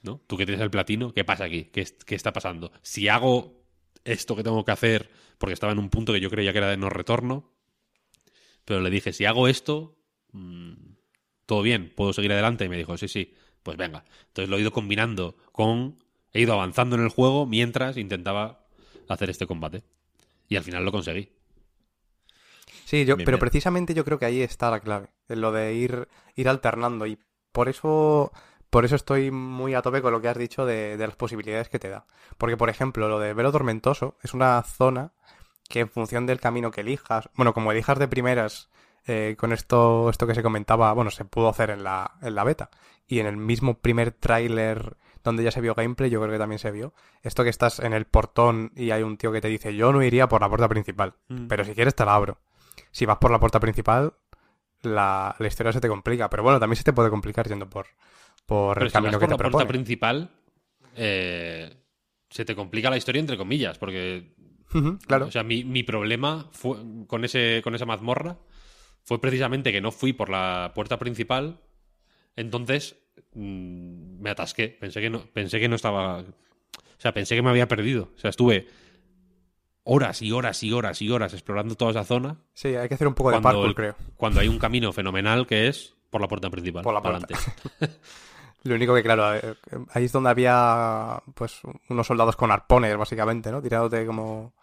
¿No? 0.03 0.21
Tú 0.25 0.37
que 0.37 0.45
tienes 0.45 0.63
el 0.63 0.71
platino, 0.71 1.13
¿qué 1.13 1.25
pasa 1.25 1.43
aquí? 1.43 1.65
¿Qué, 1.65 1.85
qué 2.05 2.15
está 2.15 2.31
pasando? 2.31 2.71
Si 2.81 3.09
hago 3.09 3.61
esto 4.05 4.37
que 4.37 4.43
tengo 4.43 4.63
que 4.63 4.71
hacer, 4.71 5.09
porque 5.37 5.53
estaba 5.53 5.73
en 5.73 5.79
un 5.79 5.89
punto 5.89 6.13
que 6.13 6.21
yo 6.21 6.29
creía 6.29 6.53
que 6.53 6.59
era 6.59 6.69
de 6.69 6.77
no 6.77 6.89
retorno, 6.89 7.54
pero 8.65 8.81
le 8.81 8.89
dije, 8.89 9.13
si 9.13 9.25
hago 9.25 9.47
esto, 9.47 9.95
mm, 10.31 10.73
todo 11.45 11.61
bien, 11.61 11.93
puedo 11.95 12.11
seguir 12.13 12.31
adelante. 12.33 12.65
Y 12.65 12.69
me 12.69 12.77
dijo, 12.77 12.97
sí, 12.97 13.07
sí, 13.07 13.33
pues 13.63 13.77
venga. 13.77 14.03
Entonces 14.27 14.49
lo 14.49 14.57
he 14.57 14.61
ido 14.61 14.71
combinando 14.71 15.37
con. 15.51 15.97
He 16.33 16.41
ido 16.41 16.53
avanzando 16.53 16.97
en 16.97 17.03
el 17.03 17.09
juego 17.09 17.45
mientras 17.45 17.95
intentaba 17.95 18.65
hacer 19.07 19.29
este 19.29 19.47
combate. 19.47 19.83
Y 20.49 20.57
al 20.57 20.63
final 20.63 20.83
lo 20.83 20.91
conseguí. 20.91 21.29
Sí, 22.83 23.05
yo, 23.05 23.15
Bien, 23.15 23.25
pero 23.25 23.37
bien. 23.37 23.39
precisamente 23.39 23.93
yo 23.93 24.03
creo 24.03 24.19
que 24.19 24.25
ahí 24.25 24.41
está 24.41 24.69
la 24.69 24.79
clave, 24.79 25.07
en 25.29 25.41
lo 25.41 25.51
de 25.51 25.73
ir, 25.73 26.07
ir 26.35 26.49
alternando. 26.49 27.07
Y 27.07 27.17
por 27.51 27.69
eso, 27.69 28.31
por 28.69 28.85
eso 28.85 28.95
estoy 28.95 29.31
muy 29.31 29.73
a 29.73 29.81
tope 29.81 30.01
con 30.01 30.11
lo 30.11 30.21
que 30.21 30.27
has 30.27 30.37
dicho 30.37 30.65
de, 30.65 30.97
de 30.97 31.07
las 31.07 31.15
posibilidades 31.15 31.69
que 31.69 31.79
te 31.79 31.89
da. 31.89 32.05
Porque, 32.37 32.57
por 32.57 32.69
ejemplo, 32.69 33.07
lo 33.07 33.19
de 33.19 33.33
Velo 33.33 33.51
Tormentoso 33.51 34.17
es 34.21 34.33
una 34.33 34.61
zona 34.63 35.13
que 35.69 35.81
en 35.81 35.89
función 35.89 36.25
del 36.25 36.39
camino 36.39 36.71
que 36.71 36.81
elijas, 36.81 37.29
bueno, 37.35 37.53
como 37.53 37.71
elijas 37.71 37.99
de 37.99 38.07
primeras, 38.07 38.69
eh, 39.07 39.35
con 39.37 39.53
esto, 39.53 40.09
esto 40.09 40.27
que 40.27 40.35
se 40.35 40.43
comentaba, 40.43 40.93
bueno, 40.93 41.11
se 41.11 41.25
pudo 41.25 41.49
hacer 41.49 41.69
en 41.69 41.83
la, 41.83 42.15
en 42.21 42.35
la 42.35 42.43
beta. 42.43 42.69
Y 43.07 43.19
en 43.19 43.27
el 43.27 43.37
mismo 43.37 43.79
primer 43.79 44.11
tráiler 44.11 44.97
donde 45.23 45.43
ya 45.43 45.51
se 45.51 45.61
vio 45.61 45.73
gameplay, 45.73 46.09
yo 46.09 46.19
creo 46.21 46.31
que 46.31 46.39
también 46.39 46.59
se 46.59 46.71
vio. 46.71 46.93
Esto 47.23 47.43
que 47.43 47.49
estás 47.49 47.79
en 47.79 47.93
el 47.93 48.05
portón 48.05 48.71
y 48.75 48.91
hay 48.91 49.03
un 49.03 49.17
tío 49.17 49.31
que 49.31 49.41
te 49.41 49.47
dice, 49.47 49.75
yo 49.75 49.91
no 49.91 50.03
iría 50.03 50.27
por 50.27 50.41
la 50.41 50.49
puerta 50.49 50.69
principal, 50.69 51.15
pero 51.47 51.65
si 51.65 51.73
quieres 51.73 51.95
te 51.95 52.05
la 52.05 52.15
abro. 52.15 52.39
Si 52.91 53.05
vas 53.05 53.17
por 53.17 53.31
la 53.31 53.39
puerta 53.39 53.59
principal, 53.59 54.13
la, 54.83 55.35
la 55.37 55.47
historia 55.47 55.73
se 55.73 55.81
te 55.81 55.87
complica. 55.87 56.29
Pero 56.29 56.43
bueno, 56.43 56.59
también 56.59 56.77
se 56.77 56.83
te 56.83 56.93
puede 56.93 57.09
complicar 57.09 57.47
yendo 57.47 57.67
por, 57.67 57.87
por 58.45 58.75
Pero 58.75 58.85
el 58.85 58.91
si 58.91 58.93
camino 58.93 59.11
vas 59.13 59.19
que 59.19 59.27
por 59.27 59.37
te 59.37 59.43
la 59.43 59.49
puerta 59.49 59.67
principal, 59.67 60.29
eh, 60.95 61.75
se 62.29 62.45
te 62.45 62.55
complica 62.55 62.89
la 62.89 62.97
historia 62.97 63.19
entre 63.19 63.37
comillas, 63.37 63.77
porque 63.79 64.35
Claro. 65.07 65.27
O 65.27 65.31
sea, 65.31 65.43
mi, 65.43 65.63
mi 65.63 65.83
problema 65.83 66.49
fue, 66.51 66.77
con, 67.07 67.23
ese, 67.23 67.61
con 67.63 67.75
esa 67.75 67.85
mazmorra 67.85 68.37
fue 69.03 69.21
precisamente 69.21 69.71
que 69.71 69.79
no 69.81 69.91
fui 69.91 70.13
por 70.13 70.29
la 70.29 70.71
puerta 70.75 70.99
principal. 70.99 71.61
Entonces 72.35 72.97
mm, 73.33 74.19
me 74.21 74.29
atasqué. 74.31 74.69
Pensé 74.69 74.99
que 75.01 75.09
no, 75.09 75.19
pensé 75.31 75.59
que 75.59 75.69
no 75.69 75.75
estaba. 75.75 76.19
O 76.19 76.25
sea, 76.99 77.13
pensé 77.13 77.35
que 77.35 77.41
me 77.41 77.49
había 77.49 77.67
perdido. 77.67 78.11
O 78.15 78.19
sea, 78.19 78.29
estuve 78.29 78.67
horas 79.83 80.21
y 80.21 80.31
horas 80.31 80.63
y 80.63 80.71
horas 80.73 81.01
y 81.01 81.09
horas 81.11 81.33
explorando 81.33 81.75
toda 81.75 81.91
esa 81.91 82.03
zona. 82.03 82.37
Sí, 82.53 82.69
hay 82.69 82.87
que 82.87 82.95
hacer 82.95 83.07
un 83.07 83.13
poco 83.13 83.29
de 83.29 83.35
Cuando, 83.35 83.49
parkour, 83.49 83.67
el- 83.67 83.75
creo. 83.75 83.95
cuando 84.17 84.39
hay 84.41 84.47
un 84.47 84.57
camino 84.59 84.91
fenomenal 84.91 85.45
que 85.47 85.67
es 85.67 85.93
por 86.09 86.19
la 86.21 86.27
puerta 86.27 86.49
principal. 86.49 86.83
Por 86.83 86.93
la 86.93 87.01
puerta. 87.01 87.25
adelante. 87.25 87.35
Lo 88.65 88.73
único 88.73 88.95
que, 88.95 89.03
claro, 89.03 89.35
eh, 89.35 89.55
ahí 89.93 90.05
es 90.05 90.11
donde 90.11 90.31
había 90.31 91.21
pues 91.35 91.61
unos 91.87 92.07
soldados 92.07 92.35
con 92.35 92.51
arpones, 92.51 92.97
básicamente, 92.97 93.51
¿no? 93.51 93.61
Tirándote 93.61 94.05
como... 94.07 94.53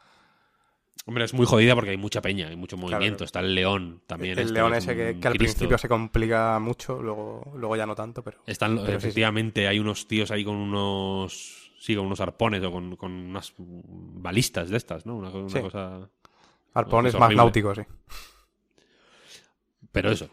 Hombre, 1.06 1.24
es 1.24 1.32
muy 1.34 1.46
jodida 1.46 1.74
porque 1.76 1.90
hay 1.90 1.96
mucha 1.96 2.20
peña, 2.20 2.48
hay 2.48 2.56
mucho 2.56 2.76
movimiento. 2.76 3.18
Claro. 3.18 3.24
Está 3.26 3.40
el 3.40 3.54
león 3.54 4.02
también. 4.08 4.32
el 4.38 4.46
este, 4.46 4.54
león 4.54 4.74
ese 4.74 4.96
que, 4.96 5.28
al 5.28 5.34
principio 5.34 5.78
se 5.78 5.88
complica 5.88 6.58
mucho, 6.58 7.00
luego, 7.00 7.52
luego 7.56 7.76
ya 7.76 7.86
no 7.86 7.94
tanto, 7.94 8.24
pero... 8.24 8.38
Están, 8.44 8.74
pero 8.74 8.86
sí, 8.86 8.90
sí. 8.90 8.96
efectivamente, 8.96 9.68
hay 9.68 9.78
unos 9.78 10.06
tíos 10.08 10.30
ahí 10.32 10.44
con 10.44 10.56
unos. 10.56 11.72
Sí, 11.78 11.96
con 11.96 12.06
unos 12.06 12.20
arpones 12.20 12.62
o 12.62 12.70
con, 12.70 12.96
con 12.96 13.12
unas 13.12 13.54
balistas 13.58 14.68
de 14.68 14.76
estas, 14.76 15.06
¿no? 15.06 15.16
Una, 15.16 15.30
una 15.30 15.48
Sí. 15.48 15.60
cosa. 15.60 16.08
Arpones 16.74 17.14
es 17.14 17.20
más 17.20 17.34
náuticos, 17.34 17.78
sí. 17.78 17.84
Pero 19.90 20.10
eso. 20.10 20.28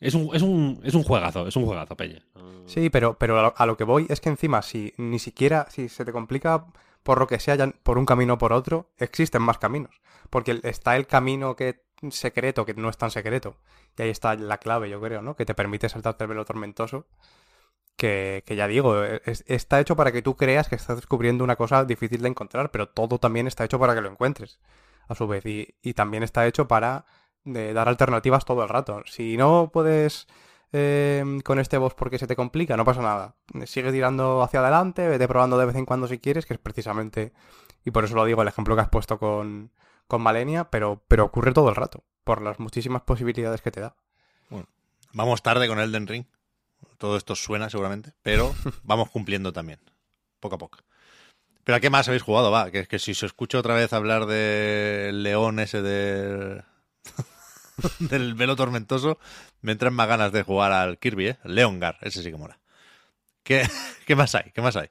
Es 0.00 0.14
un, 0.14 0.34
es 0.34 0.42
un, 0.42 0.80
es 0.84 0.94
un 0.94 1.02
juegazo, 1.02 1.46
es 1.48 1.56
un 1.56 1.66
juegazo, 1.66 1.96
Peña. 1.96 2.22
Sí, 2.66 2.88
pero, 2.90 3.18
pero 3.18 3.52
a 3.56 3.66
lo- 3.66 3.76
que 3.76 3.84
voy 3.84 4.06
es 4.08 4.20
que 4.20 4.28
encima, 4.28 4.62
si 4.62 4.94
ni 4.96 5.18
siquiera, 5.18 5.66
si 5.70 5.88
se 5.88 6.04
te 6.04 6.12
complica 6.12 6.66
por 7.02 7.18
lo 7.18 7.26
que 7.26 7.40
sea, 7.40 7.56
por 7.82 7.98
un 7.98 8.06
camino 8.06 8.34
o 8.34 8.38
por 8.38 8.52
otro, 8.52 8.90
existen 8.98 9.42
más 9.42 9.58
caminos. 9.58 10.00
Porque 10.30 10.60
está 10.62 10.96
el 10.96 11.06
camino 11.06 11.56
que 11.56 11.82
secreto, 12.10 12.64
que 12.64 12.74
no 12.74 12.88
es 12.90 12.96
tan 12.96 13.10
secreto. 13.10 13.56
Y 13.96 14.02
ahí 14.02 14.10
está 14.10 14.34
la 14.36 14.58
clave, 14.58 14.88
yo 14.90 15.00
creo, 15.00 15.22
¿no? 15.22 15.34
Que 15.34 15.44
te 15.46 15.54
permite 15.54 15.88
saltarte 15.88 16.24
el 16.24 16.28
velo 16.28 16.44
tormentoso. 16.44 17.06
Que, 17.96 18.44
que 18.46 18.54
ya 18.54 18.68
digo, 18.68 19.02
es- 19.02 19.42
está 19.48 19.80
hecho 19.80 19.96
para 19.96 20.12
que 20.12 20.22
tú 20.22 20.36
creas 20.36 20.68
que 20.68 20.76
estás 20.76 20.96
descubriendo 20.96 21.42
una 21.42 21.56
cosa 21.56 21.84
difícil 21.84 22.22
de 22.22 22.28
encontrar, 22.28 22.70
pero 22.70 22.88
todo 22.88 23.18
también 23.18 23.48
está 23.48 23.64
hecho 23.64 23.80
para 23.80 23.94
que 23.94 24.00
lo 24.00 24.08
encuentres, 24.10 24.60
a 25.08 25.14
su 25.16 25.26
vez. 25.26 25.44
Y 25.46 25.94
también 25.94 26.22
está 26.22 26.46
hecho 26.46 26.68
para 26.68 27.06
de 27.52 27.72
dar 27.72 27.88
alternativas 27.88 28.44
todo 28.44 28.62
el 28.62 28.68
rato. 28.68 29.02
Si 29.06 29.36
no 29.36 29.70
puedes 29.72 30.26
eh, 30.72 31.24
con 31.44 31.58
este 31.58 31.78
boss 31.78 31.94
porque 31.94 32.18
se 32.18 32.26
te 32.26 32.36
complica, 32.36 32.76
no 32.76 32.84
pasa 32.84 33.02
nada. 33.02 33.36
Sigue 33.66 33.92
tirando 33.92 34.42
hacia 34.42 34.60
adelante, 34.60 35.08
vete 35.08 35.28
probando 35.28 35.58
de 35.58 35.66
vez 35.66 35.76
en 35.76 35.86
cuando 35.86 36.06
si 36.08 36.18
quieres, 36.18 36.46
que 36.46 36.54
es 36.54 36.60
precisamente, 36.60 37.32
y 37.84 37.90
por 37.90 38.04
eso 38.04 38.14
lo 38.14 38.24
digo, 38.24 38.42
el 38.42 38.48
ejemplo 38.48 38.74
que 38.74 38.82
has 38.82 38.88
puesto 38.88 39.18
con, 39.18 39.70
con 40.06 40.22
Malenia, 40.22 40.70
pero, 40.70 41.02
pero 41.08 41.24
ocurre 41.24 41.52
todo 41.52 41.68
el 41.70 41.76
rato, 41.76 42.04
por 42.24 42.42
las 42.42 42.58
muchísimas 42.58 43.02
posibilidades 43.02 43.62
que 43.62 43.70
te 43.70 43.80
da. 43.80 43.96
Vamos 45.14 45.42
tarde 45.42 45.68
con 45.68 45.80
Elden 45.80 46.06
Ring. 46.06 46.26
Todo 46.98 47.16
esto 47.16 47.34
suena 47.34 47.70
seguramente, 47.70 48.12
pero 48.22 48.54
vamos 48.82 49.10
cumpliendo 49.10 49.52
también, 49.52 49.80
poco 50.38 50.56
a 50.56 50.58
poco. 50.58 50.78
Pero 51.64 51.76
¿a 51.76 51.80
qué 51.80 51.90
más 51.90 52.08
habéis 52.08 52.22
jugado? 52.22 52.50
Va, 52.50 52.70
que 52.70 52.80
es 52.80 52.88
que 52.88 52.98
si 52.98 53.12
os 53.12 53.22
escucho 53.22 53.58
otra 53.58 53.74
vez 53.74 53.92
hablar 53.92 54.26
del 54.26 55.22
león 55.22 55.58
ese 55.60 55.82
del... 55.82 56.64
del 58.00 58.34
velo 58.34 58.56
tormentoso, 58.56 59.18
me 59.60 59.72
entran 59.72 59.94
más 59.94 60.08
ganas 60.08 60.32
de 60.32 60.42
jugar 60.42 60.72
al 60.72 60.98
Kirby, 60.98 61.28
¿eh? 61.28 61.38
El 61.44 61.54
Leongar, 61.54 61.98
ese 62.02 62.22
sí 62.22 62.30
que 62.30 62.36
mola. 62.36 62.58
¿Qué, 63.42 63.62
¿Qué 64.06 64.16
más 64.16 64.34
hay? 64.34 64.50
¿Qué 64.54 64.60
más 64.60 64.76
hay? 64.76 64.88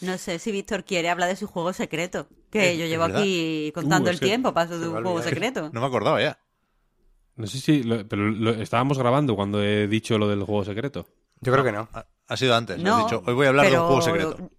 No 0.00 0.18
sé 0.18 0.38
si 0.38 0.52
Víctor 0.52 0.84
quiere 0.84 1.08
hablar 1.08 1.28
de 1.28 1.36
su 1.36 1.46
juego 1.46 1.72
secreto. 1.72 2.28
Que 2.50 2.72
Eh, 2.72 2.78
yo 2.78 2.86
llevo 2.86 3.04
verdad. 3.04 3.20
aquí 3.22 3.72
contando 3.74 4.08
Uh, 4.08 4.10
el 4.10 4.14
es 4.16 4.20
que 4.20 4.26
tiempo 4.26 4.48
se 4.50 4.54
me 4.54 4.62
ha 4.62 4.90
juego 5.02 5.22
secreto. 5.22 5.70
No 5.72 5.80
me 5.80 5.86
acordaba 5.86 6.20
ya. 6.20 6.38
No 7.36 7.46
sé 7.46 7.58
si. 7.58 7.82
lo- 7.82 8.06
pero 8.06 8.30
lo- 8.30 8.50
estábamos 8.52 8.98
grabando 8.98 9.34
cuando 9.34 9.62
he 9.62 9.88
dicho 9.88 10.18
lo 10.18 10.28
del 10.28 10.42
juego 10.42 10.64
secreto. 10.64 11.08
Yo 11.40 11.52
creo 11.52 11.64
que 11.64 11.72
no. 11.72 11.88
Ha, 11.92 12.06
ha 12.28 12.36
sido 12.36 12.54
antes. 12.54 12.78
No, 12.78 12.96
Has 12.98 13.04
dicho, 13.04 13.22
hoy 13.26 13.34
voy 13.34 13.46
a 13.46 13.48
hablar 13.48 13.70
de 13.70 13.78
un 13.78 13.86
juego 13.86 14.02
secreto. 14.02 14.36
O 14.40 14.50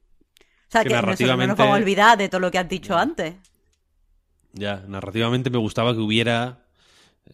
sea, 0.68 0.82
Que 0.84 0.90
que, 0.90 0.96
nosotros 0.96 0.96
no 0.96 0.98
nos 0.98 1.20
narrativamente- 1.20 1.56
vamos 1.62 1.76
a 1.76 1.78
olvidar 1.80 2.18
de 2.18 2.30
todo 2.30 2.40
lo 2.42 2.52
que 2.52 2.58
has 2.58 2.68
dicho 2.68 2.98
antes. 2.98 3.36
Ya, 4.54 4.84
narrativamente 4.88 5.50
me 5.50 5.58
gustaba 5.58 5.94
que 5.94 6.00
hubiera 6.00 6.65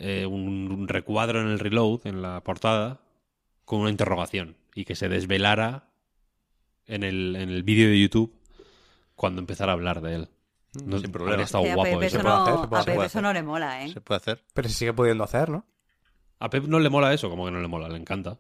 eh, 0.02 0.26
un, 0.26 0.72
un 0.72 0.88
recuadro 0.88 1.40
en 1.42 1.48
el 1.48 1.60
reload, 1.60 2.06
en 2.06 2.22
la 2.22 2.42
portada, 2.44 3.02
con 3.66 3.82
una 3.82 3.90
interrogación. 3.90 4.58
Y 4.74 4.86
que 4.86 4.96
se 4.96 5.10
desvelara 5.10 5.90
en 6.88 7.04
el, 7.04 7.36
en 7.36 7.50
el 7.50 7.64
vídeo 7.64 7.88
de 7.90 8.00
YouTube 8.00 8.34
cuando 9.16 9.40
empezara 9.42 9.72
a 9.72 9.76
hablar 9.76 10.02
de 10.02 10.16
él. 10.16 10.30
No, 10.86 11.00
Sin 11.00 11.12
problema. 11.12 11.44
estado 11.44 11.66
a 11.70 11.76
guapo 11.76 11.92
Pepe 12.00 12.06
eso. 12.08 12.24
no, 12.24 12.34
hacer, 12.34 12.54
a 12.54 12.84
Pepe 12.84 13.06
eso 13.06 13.22
no 13.22 13.34
le 13.34 13.44
mola, 13.44 13.84
¿eh? 13.84 13.90
Se 13.90 14.02
puede 14.02 14.18
hacer. 14.18 14.44
Pero 14.54 14.70
se 14.70 14.76
sigue 14.76 14.94
pudiendo 14.94 15.24
hacer, 15.24 15.50
¿no? 15.50 15.66
A 16.40 16.50
Pep 16.50 16.66
no 16.66 16.80
le 16.80 16.90
mola 16.90 17.14
eso, 17.14 17.30
como 17.30 17.46
que 17.46 17.52
no 17.52 17.60
le 17.60 17.68
mola, 17.68 17.88
le 17.90 17.98
encanta. 17.98 18.40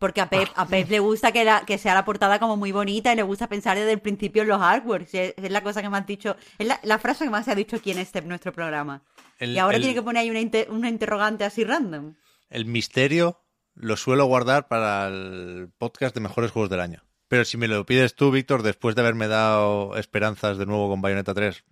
Porque 0.00 0.20
a 0.20 0.28
Pep, 0.28 0.48
a 0.56 0.66
Pep 0.66 0.90
le 0.90 0.98
gusta 0.98 1.30
que, 1.30 1.44
la, 1.44 1.64
que 1.66 1.78
sea 1.78 1.94
la 1.94 2.04
portada 2.04 2.38
como 2.40 2.56
muy 2.56 2.72
bonita 2.72 3.12
y 3.12 3.16
le 3.16 3.22
gusta 3.22 3.48
pensar 3.48 3.76
desde 3.76 3.92
el 3.92 4.00
principio 4.00 4.42
en 4.42 4.48
los 4.48 4.60
artworks. 4.60 5.14
Es, 5.14 5.34
es 5.36 5.50
la 5.52 5.62
cosa 5.62 5.82
que 5.82 5.88
me 5.90 5.98
has 5.98 6.06
dicho, 6.06 6.34
es 6.58 6.66
la, 6.66 6.80
la 6.82 6.98
frase 6.98 7.24
que 7.24 7.30
más 7.30 7.44
se 7.44 7.52
ha 7.52 7.54
dicho 7.54 7.76
aquí 7.76 7.92
en 7.92 7.98
este 7.98 8.20
nuestro 8.22 8.52
programa. 8.52 9.02
El- 9.38 9.54
y 9.54 9.58
ahora 9.58 9.76
el- 9.76 9.82
tiene 9.82 9.94
que 9.94 10.02
poner 10.02 10.22
ahí 10.22 10.30
una, 10.30 10.40
inter- 10.40 10.70
una 10.70 10.88
interrogante 10.88 11.44
así 11.44 11.62
random. 11.64 12.14
El 12.48 12.64
misterio 12.64 13.42
lo 13.74 13.96
suelo 13.96 14.24
guardar 14.24 14.68
para 14.68 15.06
el 15.08 15.68
podcast 15.78 16.14
de 16.14 16.20
mejores 16.22 16.50
juegos 16.50 16.70
del 16.70 16.80
año. 16.80 17.04
Pero 17.28 17.44
si 17.44 17.56
me 17.58 17.68
lo 17.68 17.86
pides 17.86 18.16
tú, 18.16 18.32
Víctor, 18.32 18.62
después 18.64 18.96
de 18.96 19.02
haberme 19.02 19.28
dado 19.28 19.96
esperanzas 19.96 20.58
de 20.58 20.66
nuevo 20.66 20.88
con 20.88 21.00
Bayonetta 21.00 21.32
3, 21.34 21.62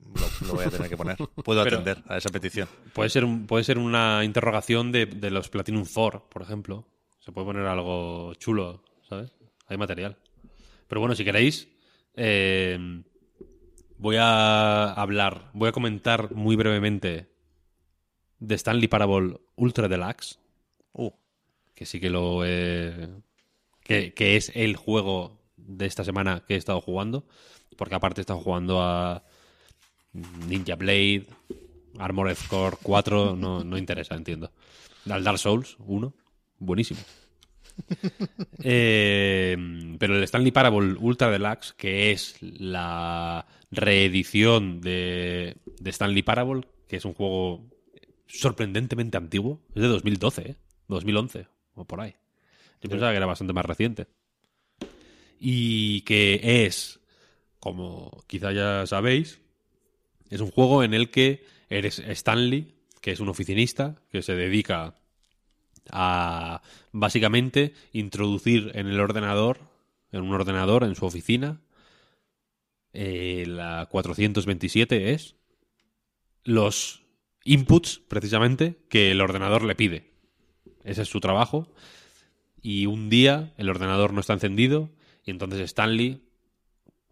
lo, 0.41 0.47
lo 0.49 0.55
voy 0.55 0.65
a 0.67 0.71
tener 0.71 0.89
que 0.89 0.97
poner. 0.97 1.17
Puedo 1.17 1.65
Pero- 1.65 1.79
atender 1.79 2.05
a 2.07 2.17
esa 2.19 2.29
petición. 2.29 2.69
Puede 2.93 3.09
ser, 3.11 3.25
un- 3.25 3.47
puede 3.47 3.65
ser 3.65 3.79
una 3.79 4.23
interrogación 4.23 4.93
de, 4.93 5.07
de 5.07 5.31
los 5.31 5.49
Platinum 5.49 5.85
4, 5.93 6.29
por 6.29 6.43
ejemplo. 6.43 6.87
Se 7.29 7.33
puede 7.33 7.45
poner 7.49 7.67
algo 7.67 8.33
chulo, 8.37 8.83
¿sabes? 9.07 9.31
Hay 9.67 9.77
material. 9.77 10.17
Pero 10.87 11.03
bueno, 11.03 11.15
si 11.15 11.27
queréis, 11.27 11.69
eh, 12.15 13.03
voy 13.99 14.17
a 14.19 14.95
hablar, 14.95 15.51
voy 15.53 15.69
a 15.69 15.73
comentar 15.73 16.33
muy 16.35 16.57
brevemente 16.57 17.29
de 18.39 18.55
Stanley 18.55 18.89
Parable 18.89 19.39
Ultra 19.57 19.89
Deluxe, 19.89 20.39
Uh, 20.95 21.11
que 21.75 21.85
sí 21.85 22.01
que 22.01 22.09
lo 22.09 22.47
he- 22.47 23.11
que, 23.85 24.15
que 24.15 24.37
es 24.37 24.51
el 24.55 24.77
juego 24.77 25.39
de 25.59 25.85
esta 25.85 26.05
semana 26.05 26.43
que 26.49 26.55
he 26.55 26.57
estado 26.57 26.81
jugando, 26.81 27.27
porque 27.77 27.95
aparte 27.95 28.23
he 28.23 28.23
estado 28.23 28.41
jugando 28.41 28.81
a 28.81 29.23
Ninja 30.49 30.77
Blade, 30.77 31.27
Armored 31.99 32.39
Core 32.49 32.79
4, 32.83 33.37
no, 33.37 33.65
no 33.65 33.77
interesa, 33.77 34.15
entiendo. 34.15 34.51
Al 35.11 35.23
Dark 35.23 35.39
Souls 35.39 35.77
1, 35.81 36.15
buenísimo. 36.59 37.01
Eh, 38.65 39.57
pero 40.01 40.17
el 40.17 40.23
Stanley 40.25 40.51
Parable 40.51 40.95
Ultra 40.99 41.31
Deluxe, 41.31 41.75
que 41.75 42.11
es 42.11 42.35
la 42.41 43.47
reedición 43.71 44.81
de, 44.81 45.59
de 45.79 45.91
Stanley 45.91 46.25
Parable, 46.25 46.63
que 46.89 46.97
es 46.97 47.05
un 47.05 47.15
juego 47.15 47.71
sorprendentemente 48.27 49.17
antiguo, 49.17 49.63
es 49.77 49.83
de 49.83 49.89
2012, 49.89 50.43
¿eh? 50.43 50.57
2011 50.89 51.47
o 51.75 51.85
por 51.85 52.01
ahí. 52.01 52.15
Yo 52.81 52.91
pensaba 52.91 53.13
que 53.13 53.17
era 53.17 53.27
bastante 53.27 53.53
más 53.53 53.65
reciente. 53.65 54.07
Y 55.41 56.03
que 56.03 56.65
es, 56.65 57.01
como 57.61 58.25
quizá 58.27 58.53
ya 58.53 58.87
sabéis, 58.87 59.41
es 60.31 60.41
un 60.41 60.51
juego 60.51 60.83
en 60.83 60.95
el 60.95 61.11
que 61.11 61.45
eres 61.69 61.99
Stanley, 62.01 62.75
que 63.01 63.13
es 63.13 63.21
un 63.21 63.29
oficinista 63.29 63.97
que 64.11 64.23
se 64.23 64.35
dedica 64.35 64.95
a 65.91 66.63
básicamente 66.93 67.75
introducir 67.93 68.73
en 68.75 68.87
el 68.87 69.01
ordenador, 69.01 69.61
en 70.13 70.23
un 70.23 70.33
ordenador 70.33 70.85
en 70.85 70.95
su 70.95 71.07
oficina, 71.07 71.61
eh, 72.93 73.45
la 73.47 73.87
427 73.91 75.13
es, 75.13 75.37
los 76.45 77.03
inputs 77.45 78.01
precisamente 78.09 78.79
que 78.89 79.11
el 79.11 79.21
ordenador 79.21 79.65
le 79.65 79.75
pide. 79.75 80.11
Ese 80.85 81.03
es 81.03 81.09
su 81.09 81.21
trabajo. 81.21 81.73
Y 82.61 82.87
un 82.87 83.09
día 83.09 83.53
el 83.57 83.69
ordenador 83.69 84.13
no 84.13 84.21
está 84.21 84.33
encendido 84.33 84.91
y 85.25 85.31
entonces 85.31 85.61
Stanley, 85.61 86.23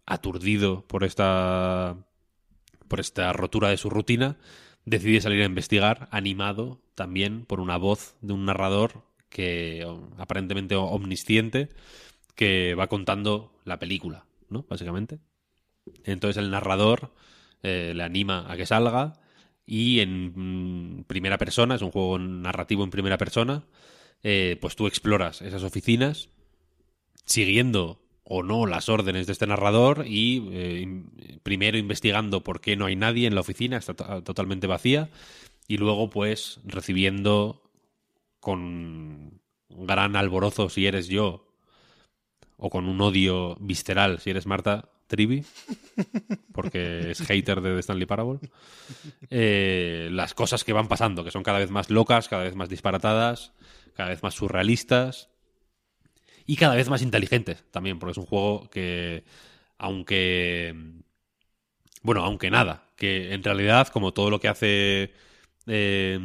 aturdido 0.05 0.85
por 0.87 1.03
esta 1.03 1.95
por 2.87 2.99
esta 2.99 3.33
rotura 3.33 3.69
de 3.69 3.77
su 3.77 3.89
rutina, 3.89 4.37
decide 4.87 5.19
salir 5.19 5.41
a 5.41 5.45
investigar, 5.45 6.07
animado 6.11 6.79
también 6.95 7.45
por 7.45 7.59
una 7.59 7.77
voz 7.77 8.15
de 8.21 8.31
un 8.31 8.45
narrador 8.45 9.03
que 9.29 9.83
o, 9.85 10.09
aparentemente 10.17 10.75
omnisciente 10.75 11.67
que 12.35 12.73
va 12.73 12.87
contando 12.87 13.51
la 13.65 13.79
película, 13.79 14.25
¿no? 14.49 14.65
Básicamente. 14.69 15.19
Entonces 16.05 16.41
el 16.41 16.51
narrador 16.51 17.11
eh, 17.63 17.91
le 17.93 18.03
anima 18.03 18.49
a 18.49 18.55
que 18.55 18.65
salga 18.65 19.19
y 19.65 19.99
en 19.99 20.99
mm, 20.99 21.03
primera 21.03 21.37
persona, 21.37 21.75
es 21.75 21.81
un 21.81 21.91
juego 21.91 22.17
narrativo 22.17 22.85
en 22.85 22.89
primera 22.89 23.17
persona, 23.17 23.65
eh, 24.23 24.57
pues 24.61 24.77
tú 24.77 24.87
exploras 24.87 25.41
esas 25.41 25.63
oficinas 25.63 26.29
siguiendo 27.25 27.99
o 28.29 28.43
no 28.43 28.65
las 28.65 28.89
órdenes 28.89 29.25
de 29.25 29.31
este 29.31 29.47
narrador 29.47 30.05
y 30.05 30.49
eh, 30.51 31.39
primero 31.43 31.77
investigando 31.77 32.43
por 32.43 32.59
qué 32.59 32.75
no 32.75 32.87
hay 32.87 32.97
nadie 32.97 33.25
en 33.25 33.35
la 33.35 33.41
oficina, 33.41 33.77
está 33.77 33.93
to- 33.93 34.21
totalmente 34.21 34.67
vacía, 34.67 35.09
y 35.65 35.77
luego 35.77 36.09
pues 36.09 36.59
recibiendo 36.65 37.63
con 38.41 39.39
gran 39.69 40.17
alborozo 40.17 40.67
si 40.69 40.87
eres 40.87 41.07
yo, 41.07 41.47
o 42.57 42.69
con 42.69 42.89
un 42.89 42.99
odio 42.99 43.55
visceral 43.61 44.19
si 44.19 44.31
eres 44.31 44.45
Marta 44.45 44.89
Trivi, 45.07 45.45
porque 46.51 47.11
es 47.11 47.21
hater 47.21 47.61
de 47.61 47.79
Stanley 47.79 48.07
Parable, 48.07 48.39
eh, 49.29 50.09
las 50.11 50.33
cosas 50.33 50.65
que 50.65 50.73
van 50.73 50.89
pasando, 50.89 51.23
que 51.23 51.31
son 51.31 51.43
cada 51.43 51.59
vez 51.59 51.71
más 51.71 51.89
locas, 51.89 52.27
cada 52.27 52.43
vez 52.43 52.55
más 52.55 52.67
disparatadas, 52.67 53.53
cada 53.95 54.09
vez 54.09 54.21
más 54.21 54.33
surrealistas 54.33 55.29
y 56.47 56.55
cada 56.55 56.75
vez 56.75 56.89
más 56.89 57.03
inteligentes 57.03 57.63
también, 57.71 57.99
porque 57.99 58.13
es 58.13 58.17
un 58.17 58.25
juego 58.25 58.69
que, 58.71 59.23
aunque, 59.77 60.73
bueno, 62.01 62.23
aunque 62.23 62.49
nada, 62.49 62.89
que 62.95 63.33
en 63.33 63.43
realidad, 63.43 63.89
como 63.89 64.13
todo 64.13 64.29
lo 64.29 64.39
que 64.39 64.47
hace 64.47 65.11
eh, 65.67 66.19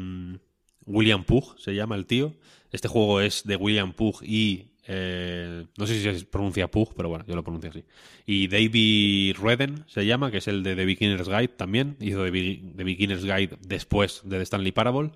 William 0.86 1.24
Pugh, 1.24 1.58
se 1.58 1.74
llama 1.74 1.96
el 1.96 2.06
tío, 2.06 2.34
este 2.70 2.88
juego 2.88 3.20
es 3.20 3.44
de 3.44 3.56
William 3.56 3.92
Pugh 3.92 4.22
y, 4.22 4.68
eh, 4.86 5.66
no 5.76 5.86
sé 5.86 5.94
si 5.96 6.18
se 6.18 6.24
pronuncia 6.26 6.70
Pugh, 6.70 6.94
pero 6.96 7.08
bueno, 7.08 7.24
yo 7.26 7.34
lo 7.34 7.42
pronuncio 7.44 7.70
así. 7.70 7.84
Y 8.24 8.48
David 8.48 9.36
Redden 9.36 9.84
se 9.88 10.06
llama, 10.06 10.30
que 10.30 10.38
es 10.38 10.48
el 10.48 10.62
de 10.62 10.76
The 10.76 10.84
Beginner's 10.84 11.28
Guide 11.28 11.48
también, 11.48 11.96
hizo 12.00 12.24
The, 12.24 12.30
Be- 12.30 12.62
The 12.76 12.84
Beginner's 12.84 13.24
Guide 13.24 13.58
después 13.60 14.22
de 14.24 14.38
The 14.38 14.42
Stanley 14.44 14.72
Parable. 14.72 15.10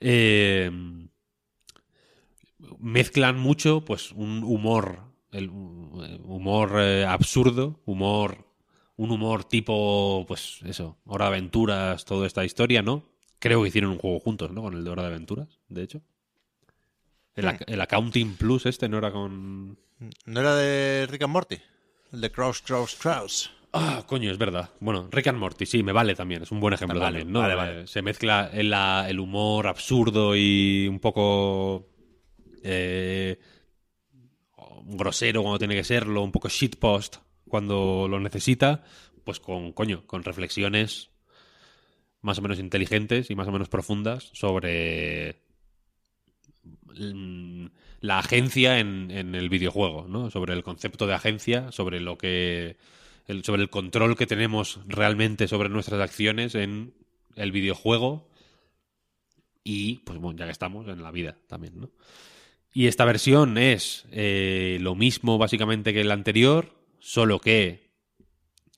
Eh, 0.00 0.70
mezclan 2.78 3.38
mucho 3.38 3.84
pues 3.84 4.12
un 4.12 4.42
humor 4.44 5.00
el 5.32 5.48
humor 5.50 6.72
eh, 6.80 7.04
absurdo 7.06 7.80
humor 7.86 8.46
un 8.96 9.10
humor 9.10 9.44
tipo 9.44 10.24
pues 10.28 10.60
eso 10.64 10.98
hora 11.04 11.26
de 11.26 11.36
aventuras 11.36 12.04
toda 12.04 12.26
esta 12.26 12.44
historia 12.44 12.82
no 12.82 13.04
creo 13.38 13.62
que 13.62 13.68
hicieron 13.68 13.90
un 13.92 13.98
juego 13.98 14.20
juntos 14.20 14.50
no 14.50 14.62
con 14.62 14.74
el 14.74 14.84
de 14.84 14.90
hora 14.90 15.02
de 15.02 15.08
aventuras 15.08 15.60
de 15.68 15.82
hecho 15.82 16.02
el, 17.34 17.56
el 17.66 17.80
accounting 17.80 18.34
plus 18.36 18.66
este 18.66 18.88
no 18.88 18.98
era 18.98 19.12
con 19.12 19.78
¿No 20.26 20.40
era 20.40 20.54
de 20.56 21.06
Rick 21.10 21.22
and 21.22 21.32
Morty? 21.32 21.56
El 22.12 22.22
de 22.22 22.30
Kraus, 22.32 22.62
Kraus, 22.62 22.94
Kraus. 22.96 23.50
Ah, 23.72 24.02
coño, 24.06 24.30
es 24.32 24.38
verdad. 24.38 24.70
Bueno, 24.80 25.08
Rick 25.12 25.26
and 25.28 25.38
Morty, 25.38 25.66
sí, 25.66 25.82
me 25.82 25.92
vale 25.92 26.14
también. 26.14 26.42
Es 26.42 26.50
un 26.50 26.58
buen 26.58 26.72
ejemplo 26.72 26.98
Vale, 26.98 27.18
también, 27.18 27.32
¿no? 27.32 27.40
vale, 27.40 27.52
Eh, 27.52 27.56
vale. 27.56 27.86
Se 27.86 28.00
mezcla 28.00 28.50
el, 28.52 28.70
la- 28.70 29.06
el 29.10 29.20
humor 29.20 29.66
absurdo 29.68 30.34
y 30.34 30.88
un 30.88 30.98
poco 31.00 31.86
eh, 32.62 33.38
grosero 34.84 35.42
cuando 35.42 35.58
tiene 35.58 35.74
que 35.74 35.84
serlo, 35.84 36.22
un 36.22 36.32
poco 36.32 36.48
shitpost 36.48 37.16
cuando 37.48 38.06
lo 38.08 38.20
necesita, 38.20 38.84
pues 39.24 39.40
con, 39.40 39.72
coño, 39.72 40.06
con 40.06 40.22
reflexiones 40.22 41.10
más 42.22 42.38
o 42.38 42.42
menos 42.42 42.58
inteligentes 42.58 43.30
y 43.30 43.34
más 43.34 43.48
o 43.48 43.52
menos 43.52 43.68
profundas 43.68 44.30
sobre 44.34 45.40
mm, 46.94 47.66
la 48.00 48.18
agencia 48.18 48.78
en, 48.78 49.10
en 49.10 49.34
el 49.34 49.48
videojuego, 49.48 50.06
¿no? 50.08 50.30
Sobre 50.30 50.54
el 50.54 50.62
concepto 50.62 51.06
de 51.06 51.14
agencia, 51.14 51.70
sobre 51.72 52.00
lo 52.00 52.16
que. 52.18 52.76
el- 53.26 53.44
sobre 53.44 53.62
el 53.62 53.70
control 53.70 54.16
que 54.16 54.26
tenemos 54.26 54.80
realmente 54.86 55.48
sobre 55.48 55.68
nuestras 55.68 56.00
acciones 56.00 56.54
en 56.54 56.94
el 57.36 57.52
videojuego. 57.52 58.28
Y, 59.62 59.98
pues 59.98 60.18
bueno, 60.18 60.38
ya 60.38 60.46
que 60.46 60.52
estamos, 60.52 60.88
en 60.88 61.02
la 61.02 61.10
vida 61.10 61.36
también, 61.46 61.78
¿no? 61.80 61.90
Y 62.72 62.86
esta 62.86 63.04
versión 63.04 63.58
es 63.58 64.06
eh, 64.12 64.78
lo 64.80 64.94
mismo 64.94 65.38
básicamente 65.38 65.92
que 65.92 66.04
la 66.04 66.14
anterior, 66.14 66.72
solo 67.00 67.40
que 67.40 67.90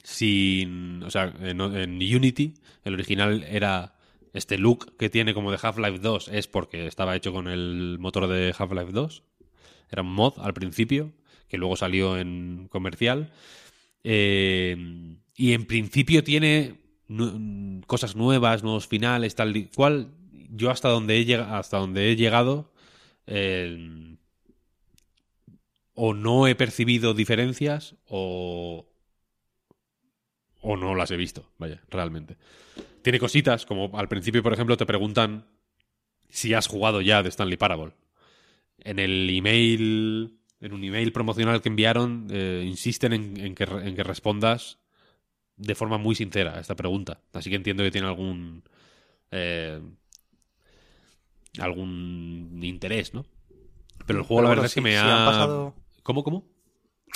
sin. 0.03 1.03
O 1.03 1.11
sea, 1.11 1.35
en, 1.41 1.61
Unity, 1.61 2.55
el 2.85 2.95
original 2.95 3.45
era 3.45 3.97
este 4.33 4.57
look 4.57 4.97
que 4.97 5.11
tiene 5.11 5.35
como 5.35 5.51
de 5.51 5.59
Half-Life 5.61 5.99
2 5.99 6.29
es 6.29 6.49
porque 6.49 6.87
estaba 6.87 7.15
hecho 7.17 7.33
con 7.33 7.49
el 7.49 7.99
motor 8.01 8.29
de 8.29 8.55
Half-Life 8.57 8.93
2. 8.93 9.23
Era 9.91 10.03
un 10.03 10.13
mod 10.15 10.39
al 10.39 10.55
principio, 10.55 11.13
que 11.49 11.59
luego 11.59 11.77
salió 11.77 12.17
en 12.19 12.69
comercial. 12.71 13.31
Eh, 14.05 15.17
y 15.37 15.53
en 15.53 15.67
principio 15.67 16.25
tiene 16.25 16.81
cosas 17.87 18.17
nuevas, 18.17 18.63
nuevos 18.63 18.87
finales, 18.87 19.35
tal 19.35 19.55
y 19.57 19.67
cual. 19.67 20.15
Yo 20.55 20.71
hasta 20.71 20.89
donde 20.89 21.19
he, 21.19 21.25
llega- 21.25 21.59
hasta 21.59 21.79
donde 21.79 22.11
he 22.11 22.17
llegado 22.17 22.72
eh, 23.35 24.19
o 25.95 26.13
no 26.13 26.47
he 26.47 26.55
percibido 26.55 27.15
diferencias 27.15 27.97
o, 28.07 28.87
o 30.61 30.77
no 30.77 30.95
las 30.95 31.11
he 31.11 31.17
visto, 31.17 31.51
vaya, 31.57 31.83
realmente. 31.89 32.37
Tiene 33.01 33.19
cositas, 33.19 33.65
como 33.65 33.99
al 33.99 34.09
principio, 34.09 34.43
por 34.43 34.53
ejemplo, 34.53 34.77
te 34.77 34.85
preguntan 34.85 35.47
si 36.29 36.53
has 36.53 36.67
jugado 36.67 37.01
ya 37.01 37.23
de 37.23 37.31
Stanley 37.31 37.57
Parable. 37.57 37.95
En 38.79 38.99
el 38.99 39.31
email, 39.31 40.39
en 40.61 40.73
un 40.75 40.85
email 40.85 41.11
promocional 41.13 41.63
que 41.63 41.71
enviaron, 41.71 42.27
eh, 42.31 42.63
insisten 42.67 43.15
en, 43.15 43.55
que, 43.55 43.65
en 43.65 43.97
que 43.97 44.03
respondas 44.03 44.79
de 45.57 45.75
forma 45.75 45.97
muy 45.97 46.15
sincera 46.15 46.59
a 46.59 46.61
esta 46.61 46.77
pregunta. 46.77 47.23
Así 47.33 47.49
que 47.49 47.57
entiendo 47.57 47.83
que 47.83 47.91
tiene 47.91 48.09
algún 48.09 48.63
eh, 49.31 49.81
algún 51.59 52.61
interés, 52.63 53.15
¿no? 53.15 53.25
Pero 54.07 54.19
el 54.21 54.25
juego, 54.25 54.37
Pero 54.41 54.43
la 54.43 54.49
bueno, 54.49 54.63
verdad 54.63 54.65
es 54.67 54.71
si- 54.73 54.75
que 54.77 54.81
me 54.81 54.93
si 54.93 54.97
ha. 54.99 55.21
han 55.21 55.25
pasado- 55.25 55.75
¿Cómo, 56.03 56.25
cómo? 56.25 56.45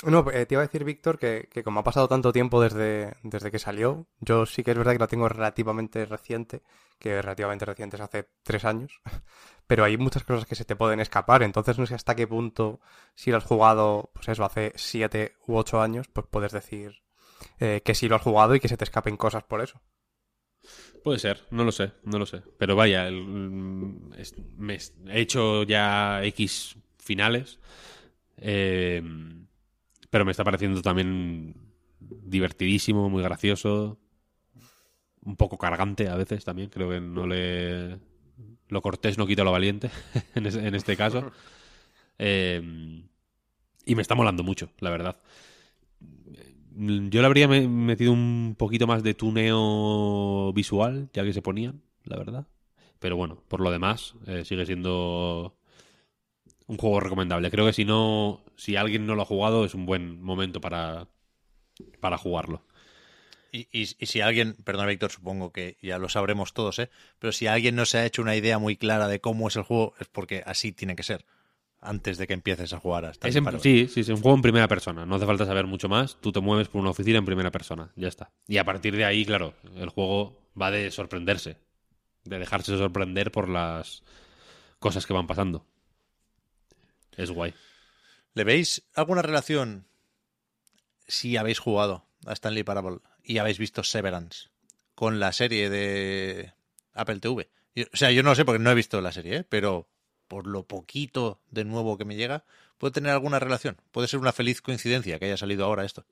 No, 0.03 0.29
eh, 0.31 0.45
te 0.45 0.53
iba 0.53 0.61
a 0.61 0.65
decir, 0.67 0.83
Víctor, 0.83 1.17
que, 1.17 1.49
que 1.51 1.63
como 1.63 1.79
ha 1.79 1.83
pasado 1.83 2.07
tanto 2.07 2.31
tiempo 2.31 2.61
desde, 2.61 3.15
desde 3.23 3.49
que 3.49 3.57
salió, 3.57 4.05
yo 4.19 4.45
sí 4.45 4.63
que 4.63 4.69
es 4.71 4.77
verdad 4.77 4.93
que 4.93 4.99
la 4.99 5.07
tengo 5.07 5.27
relativamente 5.27 6.05
reciente, 6.05 6.61
que 6.99 7.19
relativamente 7.19 7.65
reciente 7.65 7.95
es 7.95 8.01
hace 8.03 8.29
tres 8.43 8.63
años, 8.63 9.01
pero 9.65 9.83
hay 9.83 9.97
muchas 9.97 10.23
cosas 10.23 10.45
que 10.45 10.53
se 10.53 10.65
te 10.65 10.75
pueden 10.75 10.99
escapar, 10.99 11.41
entonces 11.41 11.79
no 11.79 11.87
sé 11.87 11.95
hasta 11.95 12.15
qué 12.15 12.27
punto, 12.27 12.79
si 13.15 13.31
lo 13.31 13.37
has 13.37 13.43
jugado, 13.43 14.11
pues 14.13 14.27
eso, 14.29 14.45
hace 14.45 14.71
siete 14.75 15.33
u 15.47 15.55
ocho 15.57 15.81
años, 15.81 16.07
pues 16.13 16.27
puedes 16.29 16.51
decir 16.51 17.01
eh, 17.59 17.81
que 17.83 17.95
sí 17.95 18.07
lo 18.07 18.17
has 18.17 18.21
jugado 18.21 18.53
y 18.53 18.59
que 18.59 18.67
se 18.67 18.77
te 18.77 18.83
escapen 18.83 19.17
cosas 19.17 19.43
por 19.45 19.61
eso. 19.61 19.81
Puede 21.03 21.19
ser, 21.19 21.41
no 21.51 21.63
lo 21.63 21.71
sé, 21.71 21.91
no 22.03 22.19
lo 22.19 22.25
sé. 22.25 22.41
Pero 22.57 22.75
vaya, 22.75 23.07
el- 23.07 23.23
mm, 23.23 24.13
es- 24.17 24.35
me 24.57 24.77
he 25.09 25.21
hecho 25.21 25.63
ya 25.63 26.23
X 26.25 26.77
finales, 26.99 27.59
eh, 28.37 29.01
pero 30.09 30.25
me 30.25 30.31
está 30.31 30.43
pareciendo 30.43 30.81
también 30.81 31.55
divertidísimo, 31.99 33.09
muy 33.09 33.23
gracioso, 33.23 33.97
un 35.23 35.35
poco 35.35 35.57
cargante 35.57 36.07
a 36.09 36.15
veces 36.15 36.43
también. 36.45 36.69
Creo 36.69 36.89
que 36.89 36.99
no 37.01 37.27
le 37.27 37.99
lo 38.69 38.81
cortés 38.81 39.17
no 39.17 39.27
quita 39.27 39.43
lo 39.43 39.51
valiente 39.51 39.89
en 40.35 40.75
este 40.75 40.97
caso. 40.97 41.31
Eh, 42.19 42.61
y 43.85 43.95
me 43.95 44.01
está 44.01 44.15
molando 44.15 44.43
mucho, 44.43 44.69
la 44.79 44.89
verdad. 44.89 45.17
Yo 46.79 47.21
le 47.21 47.25
habría 47.25 47.47
me- 47.47 47.67
metido 47.67 48.11
un 48.11 48.55
poquito 48.57 48.85
más 48.87 49.01
de 49.03 49.13
tuneo 49.15 50.53
visual, 50.53 51.09
ya 51.13 51.23
que 51.23 51.33
se 51.33 51.41
ponían, 51.41 51.81
la 52.03 52.17
verdad. 52.17 52.47
Pero 52.99 53.15
bueno, 53.17 53.41
por 53.47 53.61
lo 53.61 53.71
demás, 53.71 54.13
eh, 54.27 54.45
sigue 54.45 54.65
siendo 54.65 55.55
un 56.67 56.77
juego 56.77 56.99
recomendable. 56.99 57.49
Creo 57.51 57.65
que 57.65 57.73
si 57.73 57.85
no, 57.85 58.41
si 58.55 58.75
alguien 58.75 59.05
no 59.05 59.15
lo 59.15 59.21
ha 59.21 59.25
jugado, 59.25 59.65
es 59.65 59.73
un 59.73 59.85
buen 59.85 60.21
momento 60.21 60.59
para, 60.61 61.07
para 61.99 62.17
jugarlo. 62.17 62.63
Y, 63.51 63.67
y- 63.71 63.89
y 63.99 64.05
si 64.07 64.21
alguien, 64.21 64.55
perdona 64.63 64.87
Víctor, 64.89 65.11
supongo 65.11 65.51
que 65.53 65.77
ya 65.81 65.97
lo 65.99 66.09
sabremos 66.09 66.53
todos, 66.53 66.79
¿eh? 66.79 66.89
Pero 67.19 67.31
si 67.31 67.47
alguien 67.47 67.75
no 67.75 67.85
se 67.85 67.99
ha 67.99 68.05
hecho 68.05 68.21
una 68.21 68.35
idea 68.35 68.59
muy 68.59 68.75
clara 68.77 69.07
de 69.07 69.21
cómo 69.21 69.47
es 69.47 69.55
el 69.55 69.63
juego, 69.63 69.93
es 69.99 70.07
porque 70.07 70.43
así 70.45 70.71
tiene 70.73 70.95
que 70.95 71.03
ser. 71.03 71.25
Antes 71.79 72.17
de 72.17 72.25
que 72.27 72.33
empieces 72.33 72.73
a 72.73 72.79
jugar 72.79 73.05
hasta 73.05 73.27
Es 73.27 73.35
en- 73.35 73.59
sí, 73.59 73.87
sí, 73.87 73.99
es 74.01 74.09
un 74.09 74.21
juego 74.21 74.35
en 74.35 74.41
primera 74.41 74.67
persona. 74.67 75.05
No 75.05 75.15
hace 75.15 75.25
falta 75.27 75.45
saber 75.45 75.67
mucho 75.67 75.87
más. 75.87 76.17
Tú 76.19 76.31
te 76.31 76.39
mueves 76.39 76.67
por 76.69 76.81
una 76.81 76.89
oficina 76.89 77.19
en 77.19 77.25
primera 77.25 77.51
persona. 77.51 77.91
Ya 77.95 78.07
está. 78.07 78.31
Y 78.47 78.57
a 78.57 78.65
partir 78.65 78.95
de 78.95 79.05
ahí, 79.05 79.25
claro, 79.25 79.53
el 79.75 79.89
juego 79.89 80.41
va 80.59 80.71
de 80.71 80.89
sorprenderse. 80.91 81.57
De 82.23 82.39
dejarse 82.39 82.75
sorprender 82.77 83.31
por 83.31 83.47
las 83.47 84.03
cosas 84.79 85.05
que 85.05 85.13
van 85.13 85.27
pasando. 85.27 85.65
Es 87.15 87.31
guay. 87.31 87.53
¿Le 88.33 88.43
veis 88.43 88.83
alguna 88.93 89.21
relación 89.21 89.85
si 91.07 91.37
habéis 91.37 91.59
jugado 91.59 92.05
a 92.25 92.33
Stanley 92.33 92.63
Parable 92.63 92.99
y 93.23 93.37
habéis 93.37 93.57
visto 93.59 93.83
Severance 93.83 94.49
con 94.95 95.19
la 95.19 95.31
serie 95.31 95.69
de 95.69 96.53
Apple 96.93 97.19
TV? 97.19 97.49
Yo- 97.75 97.85
o 97.93 97.97
sea, 97.97 98.11
yo 98.11 98.23
no 98.23 98.29
lo 98.29 98.35
sé 98.35 98.45
porque 98.45 98.59
no 98.59 98.71
he 98.71 98.75
visto 98.75 98.99
la 99.01 99.11
serie, 99.11 99.37
¿eh? 99.37 99.43
pero 99.47 99.87
por 100.27 100.47
lo 100.47 100.63
poquito 100.67 101.39
de 101.51 101.63
nuevo 101.65 101.97
que 101.97 102.05
me 102.05 102.15
llega, 102.15 102.43
puede 102.77 102.91
tener 102.93 103.11
alguna 103.11 103.39
relación. 103.39 103.77
Puede 103.91 104.07
ser 104.07 104.19
una 104.19 104.33
feliz 104.33 104.61
coincidencia 104.61 105.19
que 105.19 105.25
haya 105.25 105.37
salido 105.37 105.65
ahora 105.65 105.85
esto. 105.85 106.05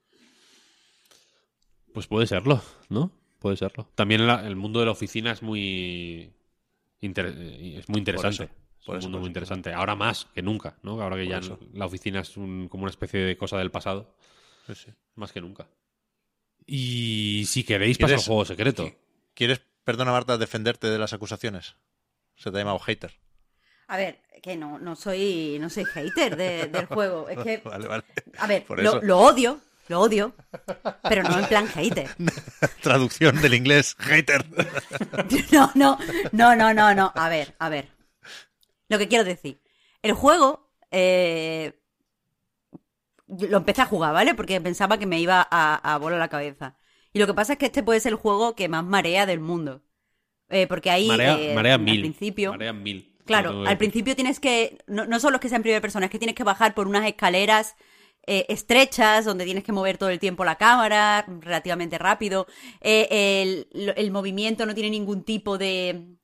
Pues 1.92 2.06
puede 2.06 2.26
serlo, 2.26 2.62
¿no? 2.88 3.10
Puede 3.38 3.56
serlo. 3.56 3.88
También 3.94 4.26
la- 4.26 4.46
el 4.46 4.56
mundo 4.56 4.80
de 4.80 4.86
la 4.86 4.92
oficina 4.92 5.32
es 5.32 5.42
muy 5.42 6.32
inter- 7.00 7.34
eh, 7.36 7.78
es 7.78 7.88
muy 7.88 7.98
interesante. 7.98 8.44
eso, 8.80 8.96
es 8.96 9.04
un 9.04 9.10
mundo 9.10 9.18
muy 9.20 9.28
interesante. 9.28 9.72
Ahora 9.72 9.94
más 9.96 10.26
que 10.34 10.42
nunca, 10.42 10.78
¿no? 10.82 11.00
Ahora 11.00 11.16
que 11.16 11.26
ya 11.28 11.38
eso. 11.38 11.58
la 11.72 11.86
oficina 11.86 12.20
es 12.20 12.36
un- 12.36 12.68
como 12.68 12.84
una 12.84 12.90
especie 12.90 13.20
de 13.20 13.36
cosa 13.36 13.58
del 13.58 13.70
pasado, 13.70 14.14
más 15.14 15.32
que 15.32 15.40
nunca. 15.40 15.68
Y 16.66 17.44
si 17.46 17.62
queréis 17.64 17.96
pasar 17.98 18.14
al 18.14 18.16
¿Quieres- 18.16 18.26
juego 18.26 18.44
secreto. 18.44 18.90
¿Quieres, 19.34 19.60
perdona 19.84 20.12
Marta, 20.12 20.36
defenderte 20.38 20.88
de 20.88 20.98
las 20.98 21.12
acusaciones? 21.12 21.76
Se 22.36 22.50
te 22.50 22.56
ha 22.56 22.60
llamado 22.60 22.78
hater. 22.80 23.14
A 23.88 23.96
ver, 23.96 24.20
que 24.42 24.56
no, 24.56 24.78
no 24.78 24.96
soy 24.96 25.58
no 25.60 25.70
soy 25.70 25.84
hater 25.84 26.36
de- 26.36 26.66
del 26.66 26.86
juego. 26.86 27.28
Es 27.28 27.38
que, 27.38 27.58
Vale, 27.64 27.86
vale. 27.88 28.04
a 28.38 28.46
ver, 28.46 28.64
Por 28.64 28.82
lo, 28.82 29.18
odio, 29.18 29.60
lo 29.88 30.00
odio, 30.00 30.34
pero 31.08 31.22
no 31.22 31.38
en 31.38 31.46
plan 31.46 31.66
hater. 31.68 32.08
Traducción 32.82 33.40
del 33.40 33.54
inglés, 33.54 33.94
hater. 33.98 34.44
No, 35.52 35.70
no, 35.74 35.98
no, 36.32 36.56
no, 36.56 36.74
no, 36.74 36.94
no. 36.94 37.12
A 37.14 37.28
ver, 37.28 37.54
a 37.58 37.68
ver. 37.68 37.88
Lo 38.88 38.98
que 38.98 39.08
quiero 39.08 39.24
decir. 39.24 39.60
El 40.02 40.12
juego 40.12 40.70
eh, 40.90 41.78
lo 43.28 43.56
empecé 43.58 43.82
a 43.82 43.86
jugar, 43.86 44.12
¿vale? 44.12 44.34
Porque 44.34 44.60
pensaba 44.60 44.98
que 44.98 45.06
me 45.06 45.18
iba 45.20 45.46
a, 45.50 45.94
a 45.94 45.98
volar 45.98 46.18
la 46.18 46.28
cabeza. 46.28 46.76
Y 47.12 47.18
lo 47.18 47.26
que 47.26 47.34
pasa 47.34 47.54
es 47.54 47.58
que 47.58 47.66
este 47.66 47.82
puede 47.82 48.00
ser 48.00 48.12
el 48.12 48.18
juego 48.18 48.54
que 48.54 48.68
más 48.68 48.84
marea 48.84 49.26
del 49.26 49.40
mundo. 49.40 49.82
Eh, 50.48 50.66
porque 50.68 50.90
ahí, 50.90 51.08
Marea, 51.08 51.38
eh, 51.40 51.54
marea 51.54 51.74
al 51.74 51.80
mil. 51.80 52.00
principio... 52.00 52.52
Marea 52.52 52.72
mil. 52.72 53.15
Claro, 53.26 53.66
al 53.66 53.76
principio 53.78 54.14
tienes 54.14 54.40
que. 54.40 54.78
No, 54.86 55.06
no 55.06 55.20
solo 55.20 55.36
es 55.36 55.40
que 55.40 55.48
sea 55.48 55.56
en 55.56 55.62
primera 55.62 55.80
persona, 55.80 56.06
es 56.06 56.12
que 56.12 56.18
tienes 56.18 56.36
que 56.36 56.44
bajar 56.44 56.74
por 56.74 56.86
unas 56.86 57.06
escaleras 57.06 57.76
eh, 58.28 58.46
estrechas 58.48 59.24
donde 59.24 59.44
tienes 59.44 59.62
que 59.62 59.70
mover 59.72 59.98
todo 59.98 60.08
el 60.10 60.18
tiempo 60.18 60.44
la 60.44 60.56
cámara 60.56 61.24
relativamente 61.40 61.96
rápido. 61.98 62.46
Eh, 62.80 63.66
el, 63.96 64.10
movimiento 64.10 64.66
no 64.66 64.74
tiene 64.74 64.90
ningún 64.90 65.22
tipo 65.24 65.58
de. 65.58 66.16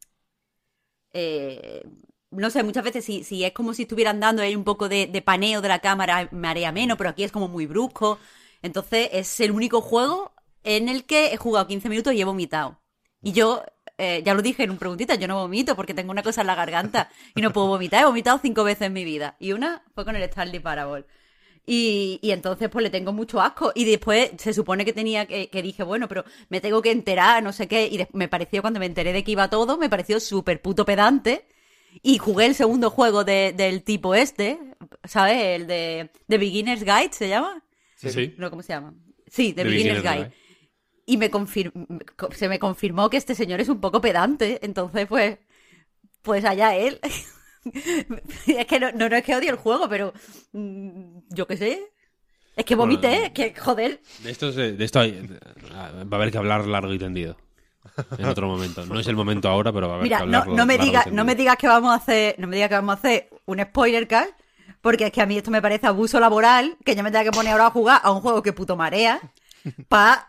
eh, 1.13 1.83
no 2.31 2.51
sé, 2.51 2.63
muchas 2.63 2.85
veces 2.85 3.05
si, 3.05 3.25
si 3.25 3.45
es 3.45 3.53
como 3.53 3.75
si 3.75 3.83
estuvieran 3.83 4.19
dando 4.21 4.43
ahí 4.43 4.57
un 4.57 4.65
poco 4.65 4.89
de, 4.89 5.07
de 5.07 5.23
paneo 5.23 5.61
de 5.61 5.69
la 5.69 5.81
cámara, 5.81 6.29
marea 6.33 6.73
menos, 6.73 6.97
pero 6.99 7.11
aquí 7.11 7.25
es 7.25 7.33
como 7.33 7.49
muy 7.49 7.67
brusco. 7.67 8.19
Entonces 8.63 9.11
es 9.13 9.41
el 9.41 9.51
único 9.53 9.81
juego 9.81 10.33
en 10.65 10.89
el 10.89 11.05
que 11.05 11.33
he 11.33 11.37
jugado 11.37 11.67
15 11.67 11.89
minutos 11.89 12.15
y 12.15 12.21
he 12.21 12.25
vomitado. 12.25 12.81
Y 13.23 13.33
yo, 13.33 13.63
eh, 13.99 14.23
ya 14.25 14.35
lo 14.35 14.43
dije 14.43 14.65
en 14.65 14.71
un 14.71 14.79
preguntita, 14.79 15.15
yo 15.15 15.29
no 15.29 15.37
vomito 15.37 15.77
porque 15.77 15.95
tengo 15.95 16.11
una 16.11 16.23
cosa 16.23 16.41
en 16.41 16.47
la 16.49 16.55
garganta 16.55 17.09
y 17.35 17.41
no 17.43 17.53
puedo 17.53 17.69
vomitar. 17.69 18.03
He 18.03 18.07
vomitado 18.07 18.39
cinco 18.43 18.65
veces 18.65 18.83
en 18.89 18.93
mi 18.93 19.05
vida. 19.05 19.37
Y 19.39 19.53
una 19.53 19.83
fue 19.95 20.05
con 20.05 20.17
el 20.17 20.23
Stanley 20.23 20.61
Parable. 20.61 21.05
Y, 21.65 22.19
y 22.23 22.33
entonces 22.33 22.69
pues 22.69 22.83
le 22.83 22.91
tengo 22.91 23.13
mucho 23.13 23.41
asco. 23.41 23.73
Y 23.75 23.85
después 23.85 24.31
se 24.39 24.53
supone 24.53 24.85
que 24.85 24.93
tenía 24.93 25.27
que, 25.27 25.49
que 25.49 25.63
dije, 25.63 25.83
bueno, 25.85 26.09
pero 26.09 26.25
me 26.49 26.61
tengo 26.61 26.83
que 26.83 26.91
enterar, 26.91 27.43
no 27.43 27.53
sé 27.53 27.69
qué. 27.69 27.87
Y 27.87 28.05
me 28.13 28.29
pareció, 28.29 28.63
cuando 28.63 28.81
me 28.81 28.87
enteré 28.87 29.13
de 29.13 29.23
que 29.23 29.33
iba 29.33 29.49
todo, 29.49 29.79
me 29.79 29.89
pareció 29.89 30.19
súper 30.21 30.61
puto 30.61 30.85
pedante. 30.85 31.47
Y 32.03 32.19
jugué 32.19 32.47
el 32.47 32.55
segundo 32.55 32.91
juego 32.91 33.23
de- 33.23 33.53
del 33.53 33.83
tipo 33.83 34.15
este, 34.15 34.59
¿sabes? 35.05 35.37
El 35.61 35.67
de, 35.67 36.11
de 36.27 36.39
Beginner's 36.39 36.83
Guide, 36.85 37.13
¿se 37.13 37.29
llama? 37.29 37.63
Sí, 37.97 38.11
sí. 38.11 38.35
No, 38.39 38.51
¿cómo 38.51 38.63
se 38.63 38.73
llama? 38.73 38.95
Sí, 39.29 39.53
de 39.53 39.63
Beginner's 39.71 40.03
Guide. 40.03 40.33
Y 41.05 41.17
me 41.17 41.31
confir- 41.31 41.73
se 42.35 42.49
me 42.49 42.59
confirmó 42.59 43.11
que 43.11 43.17
este 43.17 43.35
señor 43.35 43.61
es 43.61 43.69
un 43.69 43.81
poco 43.81 44.01
pedante. 44.01 44.59
Entonces, 44.63 45.07
pues, 45.07 45.39
pues 46.23 46.45
allá 46.45 46.75
él. 46.77 47.01
es 48.47 48.67
que 48.67 48.81
no, 48.81 48.93
no, 48.93 49.09
no 49.09 49.17
es 49.17 49.25
que 49.25 49.35
odie 49.37 49.51
el 49.51 49.57
juego, 49.57 49.89
pero 49.89 50.13
mm, 50.53 51.19
yo 51.31 51.47
qué 51.47 51.57
sé. 51.57 51.83
Es 52.55 52.65
que 52.65 52.75
vomité, 52.75 53.09
Bueno, 53.09 53.25
es 53.27 53.31
que 53.33 53.55
joder. 53.59 54.01
De 54.23 54.31
esto, 54.31 54.53
se- 54.53 54.73
de 54.73 54.85
esto 54.85 55.01
hay- 55.01 55.27
va 55.73 56.17
a 56.17 56.17
haber 56.17 56.31
que 56.31 56.39
hablar 56.39 56.67
largo 56.67 56.93
y 56.93 56.99
tendido. 56.99 57.37
En 58.17 58.27
otro 58.27 58.47
momento. 58.47 58.87
No 58.87 59.01
es 59.01 59.07
el 59.09 59.17
momento 59.17 59.49
ahora, 59.49 59.73
pero 59.73 59.89
va 59.89 59.95
a 59.95 59.97
haber 59.99 60.09
que 60.09 60.15
Mira, 60.25 60.27
no, 60.45 60.45
no 60.55 60.67
me 60.67 60.79
digas, 60.79 61.11
no 61.11 61.25
me 61.25 61.35
digas 61.35 61.57
que 61.57 61.67
vamos 61.67 61.91
a 61.91 61.97
hacer, 61.97 62.37
no 62.39 62.47
me 62.47 62.57
digas 62.57 62.69
que 62.69 62.77
vamos 62.77 62.95
a 62.95 62.99
hacer 62.99 63.29
un 63.45 63.61
spoiler 63.61 64.07
cast, 64.07 64.31
porque 64.81 65.07
es 65.07 65.13
que 65.13 65.21
a 65.21 65.27
mí 65.27 65.37
esto 65.37 65.51
me 65.51 65.61
parece 65.61 65.87
abuso 65.89 66.21
laboral, 66.21 66.77
que 66.85 66.95
yo 66.95 67.03
me 67.03 67.11
tenga 67.11 67.25
que 67.25 67.33
poner 67.33 67.53
ahora 67.53 67.67
a 67.67 67.71
jugar 67.71 68.01
a 68.05 68.13
un 68.13 68.21
juego 68.21 68.43
que 68.43 68.53
puto 68.53 68.77
marea 68.77 69.21
para 69.89 70.29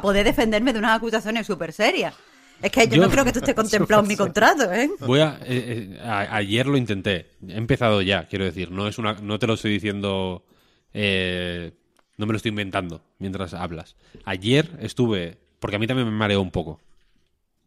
poder 0.00 0.24
defenderme 0.24 0.72
de 0.72 0.78
unas 0.78 0.96
acusaciones 0.96 1.46
súper 1.46 1.72
serias. 1.72 2.14
Es 2.62 2.70
que 2.70 2.86
yo, 2.88 2.96
Yo- 2.96 3.02
no 3.02 3.10
creo 3.10 3.24
que 3.24 3.30
esto 3.30 3.40
esté 3.40 3.54
contemplado 3.62 4.02
en 4.02 4.08
mi 4.08 4.16
contrato, 4.16 4.70
¿eh? 4.72 4.90
Voy 5.00 5.20
a, 5.20 5.38
eh, 5.44 5.96
eh, 5.96 6.00
a- 6.02 6.36
ayer 6.36 6.66
lo 6.66 6.76
intenté. 6.76 7.30
He 7.46 7.56
empezado 7.56 8.02
ya, 8.02 8.26
quiero 8.28 8.44
decir. 8.44 8.70
No 8.70 8.86
es 8.86 8.98
una, 8.98 9.14
no 9.14 9.38
te 9.38 9.46
lo 9.46 9.54
estoy 9.54 9.72
diciendo. 9.72 10.44
eh, 10.92 11.72
no 12.18 12.26
me 12.26 12.32
lo 12.34 12.36
estoy 12.36 12.50
inventando 12.50 13.02
mientras 13.18 13.54
hablas. 13.54 13.96
Ayer 14.26 14.76
estuve, 14.80 15.38
porque 15.58 15.76
a 15.76 15.78
mí 15.78 15.86
también 15.86 16.06
me 16.06 16.14
mareó 16.14 16.42
un 16.42 16.50
poco, 16.50 16.80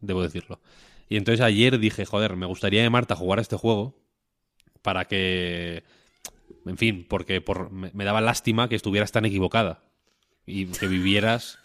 debo 0.00 0.22
decirlo. 0.22 0.60
Y 1.08 1.16
entonces 1.16 1.40
ayer 1.44 1.78
dije, 1.80 2.04
joder, 2.06 2.36
me 2.36 2.46
gustaría 2.46 2.80
de 2.82 2.88
Marta 2.88 3.16
jugar 3.16 3.40
a 3.40 3.42
este 3.42 3.56
juego 3.56 3.96
para 4.82 5.06
que, 5.06 5.82
en 6.66 6.78
fin, 6.78 7.04
porque 7.08 7.40
por, 7.40 7.72
me, 7.72 7.90
me 7.94 8.04
daba 8.04 8.20
lástima 8.20 8.68
que 8.68 8.76
estuvieras 8.76 9.10
tan 9.10 9.24
equivocada 9.24 9.82
y 10.46 10.66
que 10.66 10.86
vivieras, 10.86 11.58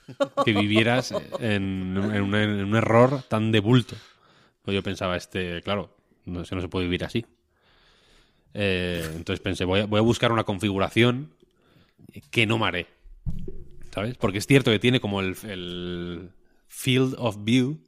que 0.45 0.53
vivieras 0.53 1.11
en, 1.39 1.97
en 1.97 2.21
un, 2.21 2.75
error 2.75 3.23
tan 3.27 3.51
de 3.51 3.59
bulto. 3.59 3.95
Pues 4.63 4.75
yo 4.75 4.83
pensaba, 4.83 5.17
este, 5.17 5.61
claro, 5.61 5.95
no, 6.25 6.45
se- 6.45 6.55
no 6.55 6.61
se 6.61 6.69
puede 6.69 6.85
vivir 6.85 7.03
así. 7.03 7.25
Eh, 8.53 9.03
entonces 9.15 9.41
pensé, 9.41 9.65
voy 9.65 9.81
a, 9.81 9.85
buscar 9.85 10.31
una 10.31 10.43
configuración 10.43 11.33
que 12.31 12.45
no 12.45 12.57
mare. 12.57 12.87
¿Sabes? 13.91 14.15
Porque 14.17 14.37
es 14.37 14.47
cierto 14.47 14.71
que 14.71 14.79
tiene 14.79 14.99
como 14.99 15.19
el 15.21 16.31
field 16.67 17.15
of 17.17 17.43
view, 17.43 17.79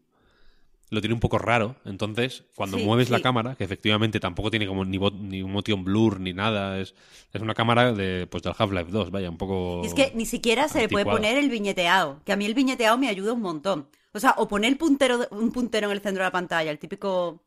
lo 0.91 1.01
tiene 1.01 1.13
un 1.15 1.19
poco 1.19 1.39
raro. 1.39 1.75
Entonces, 1.85 2.43
cuando 2.53 2.77
Sí, 2.77 2.83
mueves 2.85 3.09
la 3.09 3.21
cámara, 3.21 3.55
que 3.55 3.63
efectivamente 3.63 4.19
tampoco 4.19 4.51
tiene 4.51 4.67
como 4.67 4.85
ni, 4.85 4.97
bot- 4.99 5.17
ni 5.17 5.41
un 5.41 5.51
motion 5.51 5.83
blur 5.83 6.19
ni 6.19 6.33
nada, 6.33 6.79
es, 6.79 6.93
es 7.33 7.41
una 7.41 7.53
cámara 7.55 7.93
de, 7.93 8.27
pues, 8.27 8.43
del 8.43 8.53
Half-Life 8.57 8.91
2, 8.91 9.09
vaya, 9.09 9.29
un 9.29 9.37
poco. 9.37 9.81
Y 9.83 9.87
es 9.87 9.93
que 9.93 10.11
ni 10.13 10.25
siquiera 10.25 10.67
se 10.67 10.81
le 10.81 10.89
puede 10.89 11.05
poner 11.05 11.37
el 11.37 11.49
viñeteado, 11.49 12.21
que 12.25 12.33
a 12.33 12.35
mí 12.35 12.45
el 12.45 12.53
viñeteado 12.53 12.97
me 12.97 13.07
ayuda 13.07 13.33
un 13.33 13.41
montón. 13.41 13.87
O 14.13 14.19
sea, 14.19 14.35
o 14.37 14.47
poner 14.49 14.69
el 14.69 14.77
puntero, 14.77 15.17
de- 15.17 15.27
un 15.31 15.51
puntero 15.51 15.87
en 15.87 15.93
el 15.93 16.01
centro 16.01 16.21
de 16.23 16.27
la 16.27 16.31
pantalla, 16.31 16.69
el 16.69 16.77
típico 16.77 17.41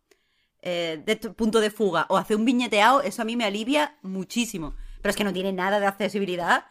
eh, 0.63 1.03
de 1.05 1.17
punto 1.17 1.61
de 1.61 1.69
fuga, 1.71 2.07
o 2.09 2.17
hacer 2.17 2.39
un 2.39 2.47
viñeteado, 2.47 3.03
eso 3.03 3.21
a 3.21 3.27
mí 3.27 3.37
me 3.37 3.45
alivia 3.45 3.99
muchísimo. 4.03 4.75
Pero 5.03 5.11
es 5.11 5.17
que 5.17 5.25
no 5.25 5.35
tiene 5.35 5.53
nada 5.53 5.79
de 5.79 5.85
accesibilidad. 5.87 6.65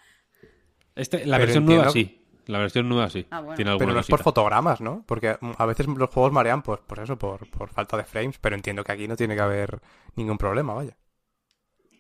Este- 0.96 1.26
la 1.28 1.38
Pero 1.38 1.46
versión 1.46 1.66
nueva 1.66 1.92
sí. 1.92 2.23
La 2.48 2.60
versión 2.60 2.90
nueva 2.90 3.10
sí. 3.10 3.26
Ah, 3.32 3.40
bueno. 3.40 3.56
Tiene 3.56 3.78
Pero 3.78 3.94
no 3.94 4.00
es 4.00 4.08
por 4.08 4.22
fotogramas, 4.24 4.82
¿no? 4.82 5.04
Porque 5.08 5.38
a 5.58 5.66
veces 5.66 5.88
los 5.88 6.10
juegos 6.10 6.32
marean 6.34 6.62
pues, 6.62 6.80
por 6.82 7.00
eso, 7.00 7.18
por, 7.18 7.50
por 7.50 7.70
falta 7.70 7.96
de 7.98 8.04
frames, 8.04 8.38
pero 8.40 8.56
entiendo 8.56 8.84
que 8.84 8.92
aquí 8.92 9.08
no 9.08 9.16
tiene 9.16 9.36
que 9.36 9.42
haber 9.42 9.80
ningún 10.16 10.38
problema, 10.38 10.74
vaya. 10.74 10.96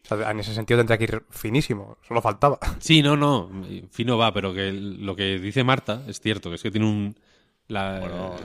O 0.04 0.16
sea, 0.18 0.32
en 0.32 0.40
ese 0.42 0.54
sentido 0.54 0.80
tendría 0.80 0.98
que 0.98 1.04
ir 1.06 1.24
finísimo, 1.30 1.98
solo 2.06 2.22
faltaba. 2.22 2.60
Sí, 2.80 3.02
no, 3.02 3.16
no, 3.16 3.50
fino 3.92 4.18
va, 4.18 4.34
pero 4.34 4.54
que 4.54 4.72
lo 4.74 5.16
que 5.16 5.40
dice 5.40 5.64
Marta 5.64 6.02
es 6.08 6.20
cierto, 6.20 6.50
que 6.50 6.56
es 6.56 6.64
que 6.64 6.72
tiene 6.72 6.88
un... 6.88 7.16
la- 7.70 8.00
Bueno, 8.02 8.36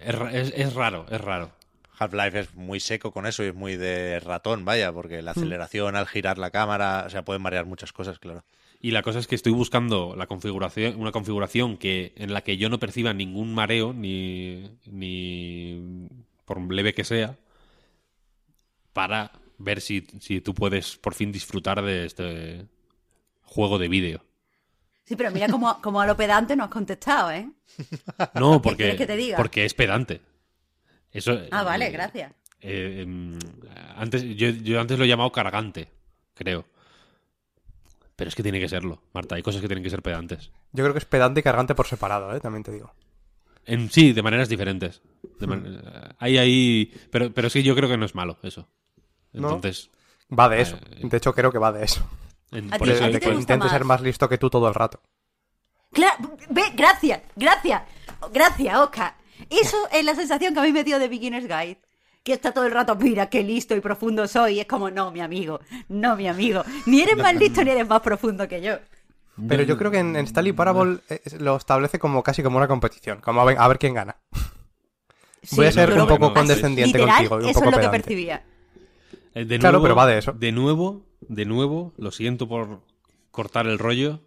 es, 0.00 0.14
es- 0.32 0.52
es 0.56 0.74
raro, 0.74 1.06
es 1.10 1.20
raro. 1.20 1.50
Half-Life 1.98 2.38
es 2.38 2.54
muy 2.54 2.78
seco 2.78 3.10
con 3.10 3.26
eso 3.26 3.42
y 3.42 3.48
es 3.48 3.54
muy 3.56 3.76
de 3.76 4.20
ratón, 4.20 4.64
vaya, 4.64 4.92
porque 4.92 5.20
la 5.20 5.32
aceleración 5.32 5.96
al 5.96 6.06
girar 6.06 6.38
la 6.38 6.52
cámara, 6.52 7.02
o 7.08 7.10
sea, 7.10 7.24
pueden 7.24 7.42
marear 7.42 7.66
muchas 7.66 7.92
cosas, 7.92 8.20
claro. 8.20 8.44
Y 8.80 8.92
la 8.92 9.02
cosa 9.02 9.18
es 9.18 9.26
que 9.26 9.34
estoy 9.34 9.52
buscando 9.52 10.14
la 10.16 10.26
configuración, 10.26 11.00
una 11.00 11.10
configuración 11.10 11.76
que 11.78 12.12
en 12.16 12.32
la 12.32 12.42
que 12.42 12.56
yo 12.56 12.68
no 12.68 12.78
perciba 12.78 13.12
ningún 13.12 13.52
mareo, 13.52 13.92
ni, 13.92 14.70
ni 14.86 16.08
por 16.44 16.60
leve 16.72 16.94
que 16.94 17.02
sea, 17.04 17.36
para 18.92 19.32
ver 19.58 19.80
si, 19.80 20.06
si 20.20 20.40
tú 20.40 20.54
puedes 20.54 20.96
por 20.96 21.14
fin 21.14 21.32
disfrutar 21.32 21.82
de 21.82 22.06
este 22.06 22.66
juego 23.42 23.78
de 23.78 23.88
vídeo. 23.88 24.24
Sí, 25.04 25.16
pero 25.16 25.30
mira 25.32 25.48
como, 25.48 25.80
como 25.82 26.00
a 26.00 26.06
lo 26.06 26.16
pedante 26.16 26.54
no 26.54 26.64
has 26.64 26.70
contestado, 26.70 27.32
¿eh? 27.32 27.50
No, 28.34 28.60
¿Qué 28.62 28.68
porque, 28.68 28.96
que 28.96 29.06
te 29.06 29.16
diga? 29.16 29.36
porque 29.36 29.64
es 29.64 29.74
pedante. 29.74 30.20
Eso, 31.10 31.36
Ah, 31.50 31.64
vale, 31.64 31.86
eh, 31.88 31.90
gracias. 31.90 32.32
Eh, 32.60 33.00
em, 33.02 33.38
antes, 33.96 34.22
yo, 34.22 34.50
yo 34.50 34.80
antes 34.80 34.98
lo 34.98 35.04
he 35.04 35.08
llamado 35.08 35.32
cargante, 35.32 35.88
creo. 36.34 36.66
Pero 38.18 38.28
es 38.30 38.34
que 38.34 38.42
tiene 38.42 38.58
que 38.58 38.68
serlo, 38.68 39.00
Marta. 39.14 39.36
Hay 39.36 39.44
cosas 39.44 39.60
que 39.62 39.68
tienen 39.68 39.84
que 39.84 39.90
ser 39.90 40.02
pedantes. 40.02 40.50
Yo 40.72 40.82
creo 40.82 40.92
que 40.92 40.98
es 40.98 41.04
pedante 41.04 41.38
y 41.38 41.42
cargante 41.44 41.76
por 41.76 41.86
separado, 41.86 42.34
¿eh? 42.34 42.40
También 42.40 42.64
te 42.64 42.72
digo. 42.72 42.92
En, 43.64 43.90
sí, 43.92 44.12
de 44.12 44.22
maneras 44.22 44.48
diferentes. 44.48 45.02
De 45.38 45.46
man- 45.46 46.14
hay 46.18 46.36
ahí. 46.36 46.92
Pero, 47.12 47.32
pero 47.32 47.46
es 47.46 47.52
que 47.52 47.62
yo 47.62 47.76
creo 47.76 47.88
que 47.88 47.96
no 47.96 48.04
es 48.04 48.16
malo 48.16 48.36
eso. 48.42 48.68
No. 49.32 49.50
Entonces. 49.54 49.90
Va 50.36 50.48
de 50.48 50.60
eso. 50.62 50.76
Eh, 50.90 51.00
De 51.04 51.16
hecho, 51.16 51.32
creo 51.32 51.52
que 51.52 51.58
va 51.58 51.70
de 51.70 51.84
eso. 51.84 52.04
en- 52.50 52.74
¿A 52.74 52.78
por 52.78 52.88
eso 52.88 53.04
hay 53.04 53.12
te 53.12 53.20
que- 53.20 53.26
gusta 53.26 53.40
Intente 53.54 53.68
ser 53.68 53.84
más? 53.84 54.00
más 54.00 54.02
listo 54.02 54.28
que 54.28 54.36
tú 54.38 54.50
todo 54.50 54.66
el 54.66 54.74
rato. 54.74 55.00
Claro, 55.92 56.36
ve, 56.50 56.64
gracias, 56.74 57.22
gracias, 57.36 57.82
gracias, 58.32 58.76
Oscar. 58.78 59.14
Eso 59.48 59.76
es 59.92 60.04
la 60.04 60.14
sensación 60.16 60.52
que 60.54 60.60
a 60.60 60.64
mí 60.64 60.72
me 60.72 60.82
dio 60.84 60.98
de 60.98 61.08
Beginner's 61.08 61.46
Guide. 61.46 61.78
Que 62.28 62.34
está 62.34 62.52
todo 62.52 62.66
el 62.66 62.72
rato, 62.72 62.94
mira 62.94 63.30
qué 63.30 63.42
listo 63.42 63.74
y 63.74 63.80
profundo 63.80 64.28
soy. 64.28 64.56
Y 64.56 64.60
es 64.60 64.66
como, 64.66 64.90
no, 64.90 65.10
mi 65.10 65.22
amigo, 65.22 65.60
no, 65.88 66.14
mi 66.14 66.28
amigo. 66.28 66.62
Ni 66.84 67.00
eres 67.00 67.16
más 67.16 67.34
listo 67.40 67.64
ni 67.64 67.70
eres 67.70 67.88
más 67.88 68.02
profundo 68.02 68.46
que 68.46 68.60
yo. 68.60 68.74
Pero 69.48 69.62
yo 69.62 69.78
creo 69.78 69.90
que 69.90 70.00
en, 70.00 70.14
en 70.14 70.26
Stanley 70.26 70.52
Parable 70.52 70.98
eh, 71.08 71.22
lo 71.40 71.56
establece 71.56 71.98
como 71.98 72.22
casi 72.22 72.42
como 72.42 72.58
una 72.58 72.68
competición. 72.68 73.22
Como 73.22 73.40
a 73.40 73.46
ver, 73.46 73.56
a 73.58 73.66
ver 73.66 73.78
quién 73.78 73.94
gana. 73.94 74.16
Voy 75.52 75.64
a 75.64 75.72
ser 75.72 75.90
un 75.90 76.06
poco 76.06 76.28
no, 76.28 76.34
condescendiente 76.34 76.98
Literal, 76.98 77.16
contigo 77.16 77.40
y 77.40 77.44
un 77.44 77.48
eso 77.48 77.60
poco 77.60 77.70
es 77.70 77.76
lo 77.76 77.82
que 77.82 77.88
percibía. 77.88 78.44
Eh, 79.34 79.46
De 79.46 79.58
Claro, 79.58 79.80
pero 79.80 79.96
va 79.96 80.06
de 80.06 80.18
eso. 80.18 80.32
De 80.32 80.52
nuevo, 80.52 81.06
de 81.20 81.46
nuevo, 81.46 81.94
lo 81.96 82.10
siento 82.10 82.46
por 82.46 82.82
cortar 83.30 83.66
el 83.66 83.78
rollo, 83.78 84.20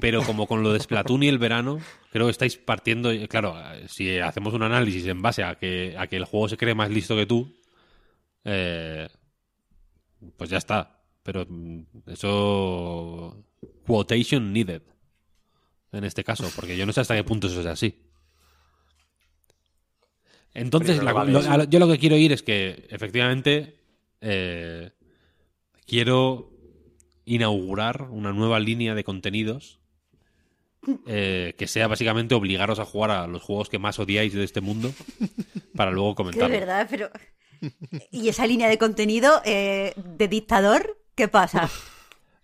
pero 0.00 0.22
como 0.22 0.46
con 0.46 0.62
lo 0.62 0.72
de 0.72 0.80
Splatoon 0.80 1.22
y 1.22 1.28
el 1.28 1.38
verano, 1.38 1.78
creo 2.10 2.26
que 2.26 2.30
estáis 2.32 2.56
partiendo. 2.56 3.10
eh, 3.10 3.28
Claro, 3.28 3.54
eh, 3.74 3.86
si 3.88 4.18
hacemos 4.18 4.54
un 4.54 4.62
análisis 4.62 5.06
en 5.06 5.22
base 5.22 5.42
a 5.44 5.56
que, 5.56 5.94
a 5.98 6.06
que 6.06 6.16
el 6.16 6.24
juego 6.24 6.48
se 6.48 6.56
cree 6.56 6.74
más 6.74 6.90
listo 6.90 7.14
que 7.16 7.26
tú, 7.26 7.54
eh, 8.44 9.08
pues 10.36 10.50
ya 10.50 10.58
está. 10.58 11.00
Pero 11.22 11.46
mm, 11.48 11.82
eso. 12.08 13.44
Quotation 13.86 14.52
needed. 14.52 14.82
En 15.92 16.04
este 16.04 16.24
caso, 16.24 16.50
porque 16.56 16.76
yo 16.76 16.84
no 16.86 16.92
sé 16.92 17.00
hasta 17.00 17.14
qué 17.14 17.24
punto 17.24 17.46
eso 17.46 17.60
es 17.60 17.66
así. 17.66 18.00
Entonces, 20.54 21.02
la- 21.02 21.12
vale, 21.12 21.32
lo- 21.32 21.64
yo 21.64 21.78
lo 21.78 21.88
que 21.88 21.98
quiero 21.98 22.16
ir 22.16 22.32
es 22.32 22.42
que, 22.42 22.86
efectivamente, 22.90 23.76
eh, 24.20 24.90
quiero 25.86 26.52
inaugurar 27.24 28.08
una 28.10 28.32
nueva 28.32 28.60
línea 28.60 28.94
de 28.94 29.04
contenidos 29.04 29.78
eh, 31.06 31.54
que 31.56 31.66
sea 31.66 31.88
básicamente 31.88 32.34
obligaros 32.34 32.78
a 32.78 32.84
jugar 32.84 33.10
a 33.10 33.26
los 33.26 33.42
juegos 33.42 33.68
que 33.70 33.78
más 33.78 33.98
odiáis 33.98 34.34
de 34.34 34.44
este 34.44 34.60
mundo 34.60 34.92
para 35.74 35.90
luego 35.90 36.14
comentar. 36.16 36.50
verdad, 36.50 36.86
pero. 36.90 37.08
¿Y 38.10 38.28
esa 38.28 38.46
línea 38.46 38.68
de 38.68 38.76
contenido 38.76 39.40
eh, 39.46 39.94
de 39.96 40.28
dictador? 40.28 40.98
¿Qué 41.14 41.28
pasa? 41.28 41.70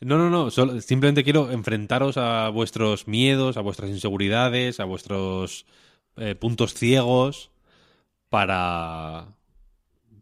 No, 0.01 0.17
no, 0.17 0.31
no. 0.31 0.51
solo- 0.51 0.81
simplemente 0.81 1.25
quiero 1.25 1.51
enfrentaros 1.51 2.17
a 2.17 2.49
vuestros 2.49 3.07
miedos, 3.07 3.59
a 3.59 3.61
vuestras 3.61 3.91
inseguridades, 3.91 4.81
a 4.81 4.85
vuestros 4.85 5.67
eh, 6.17 6.35
puntos 6.35 6.73
ciegos 6.73 7.51
para, 8.31 9.35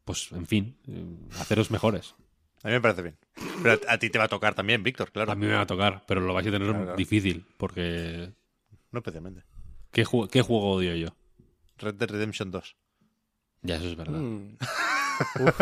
pues, 0.05 0.33
en 0.33 0.47
fin, 0.49 0.77
eh, 0.89 1.05
haceros 1.39 1.71
mejores. 1.71 2.17
A 2.63 2.69
mí 2.69 2.73
me 2.75 2.81
parece 2.81 3.03
bien. 3.03 3.17
Pero 3.63 3.79
a, 3.89 3.95
a 3.95 3.99
ti 3.99 4.11
te 4.11 4.19
va 4.19 4.25
a 4.25 4.29
tocar 4.29 4.55
también, 4.55 4.83
Víctor, 4.83 5.11
claro. 5.13 5.33
A 5.33 5.35
mí 5.35 5.47
me 5.47 5.55
va 5.55 5.63
a 5.63 5.67
tocar, 5.67 6.05
pero 6.07 6.21
lo 6.21 6.35
vais 6.35 6.47
a 6.47 6.51
tener 6.51 6.67
Claro, 6.69 6.83
claro. 6.85 6.97
difícil 6.97 7.45
porque 7.57 8.31
No 8.91 8.99
especialmente. 8.99 9.43
¿qué, 9.93 10.05
ju- 10.05 10.29
qué 10.29 10.43
juego 10.43 10.71
odio 10.73 10.95
yo? 10.97 11.09
Red 11.79 11.95
Dead 11.95 12.11
Redemption 12.11 12.51
2. 12.51 12.77
Ya, 13.63 13.77
eso 13.77 13.87
es 13.89 13.97
verdad. 13.97 14.19
Mm. 14.21 14.57
Uf. 15.41 15.61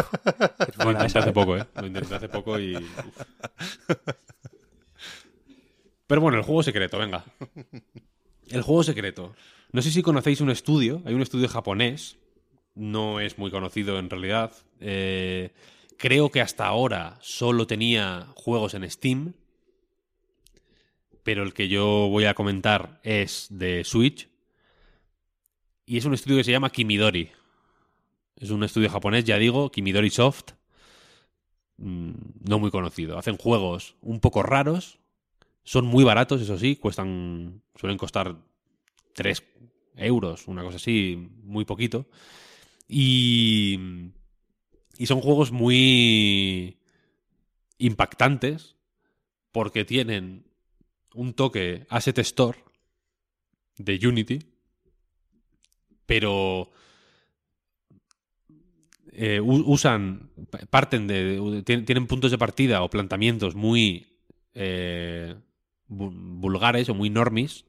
Es 0.68 0.76
Lo 0.78 0.90
intenté 0.92 1.18
hace 1.18 1.32
poco, 1.32 1.56
¿eh? 1.56 1.64
Lo 1.76 1.86
intenté 1.86 2.14
hace 2.14 2.28
poco 2.28 2.58
y... 2.58 2.76
uf. 2.76 2.84
Pero 6.06 6.20
bueno, 6.20 6.38
el 6.38 6.44
juego 6.44 6.62
secreto, 6.62 6.98
venga. 6.98 7.24
El 8.48 8.62
juego 8.62 8.82
secreto. 8.82 9.34
No 9.72 9.82
sé 9.82 9.90
si 9.90 10.02
conocéis 10.02 10.40
un 10.40 10.50
estudio, 10.50 11.02
hay 11.04 11.14
un 11.14 11.22
estudio 11.22 11.48
japonés, 11.48 12.16
no 12.74 13.18
es 13.20 13.38
muy 13.38 13.50
conocido 13.50 13.98
en 13.98 14.08
realidad. 14.08 14.52
Eh, 14.80 15.52
creo 15.96 16.30
que 16.30 16.40
hasta 16.40 16.66
ahora 16.66 17.18
solo 17.20 17.66
tenía 17.66 18.28
juegos 18.34 18.74
en 18.74 18.88
Steam, 18.90 19.34
pero 21.22 21.42
el 21.42 21.54
que 21.54 21.68
yo 21.68 22.08
voy 22.08 22.24
a 22.26 22.34
comentar 22.34 23.00
es 23.02 23.48
de 23.50 23.82
Switch. 23.84 24.28
Y 25.84 25.96
es 25.98 26.04
un 26.04 26.14
estudio 26.14 26.38
que 26.38 26.44
se 26.44 26.52
llama 26.52 26.70
Kimidori. 26.70 27.30
Es 28.36 28.50
un 28.50 28.62
estudio 28.64 28.90
japonés, 28.90 29.24
ya 29.24 29.38
digo, 29.38 29.70
Kimidori 29.70 30.10
Soft. 30.10 30.52
Mm, 31.78 32.12
No 32.48 32.58
muy 32.58 32.70
conocido. 32.70 33.18
Hacen 33.18 33.36
juegos 33.36 33.96
un 34.00 34.20
poco 34.20 34.42
raros. 34.42 34.98
Son 35.64 35.86
muy 35.86 36.04
baratos, 36.04 36.40
eso 36.40 36.58
sí. 36.58 36.76
Cuestan. 36.76 37.62
Suelen 37.74 37.98
costar 37.98 38.36
3 39.14 39.42
euros, 39.96 40.46
una 40.48 40.62
cosa 40.62 40.76
así, 40.76 41.30
muy 41.42 41.64
poquito. 41.64 42.06
Y. 42.88 44.12
Y 44.98 45.06
son 45.06 45.20
juegos 45.20 45.52
muy 45.52 46.78
impactantes. 47.78 48.74
Porque 49.52 49.86
tienen 49.86 50.44
un 51.14 51.32
toque 51.32 51.86
Asset 51.88 52.18
Store 52.18 52.58
de 53.78 53.98
Unity 54.06 54.38
pero 56.06 56.70
eh, 59.12 59.40
usan, 59.40 60.30
parten 60.70 61.06
de, 61.06 61.62
tienen 61.64 62.06
puntos 62.06 62.30
de 62.30 62.38
partida 62.38 62.82
o 62.82 62.90
planteamientos 62.90 63.54
muy 63.54 64.06
eh, 64.54 65.34
vu- 65.88 66.12
vulgares 66.12 66.88
o 66.88 66.94
muy 66.94 67.10
normis 67.10 67.64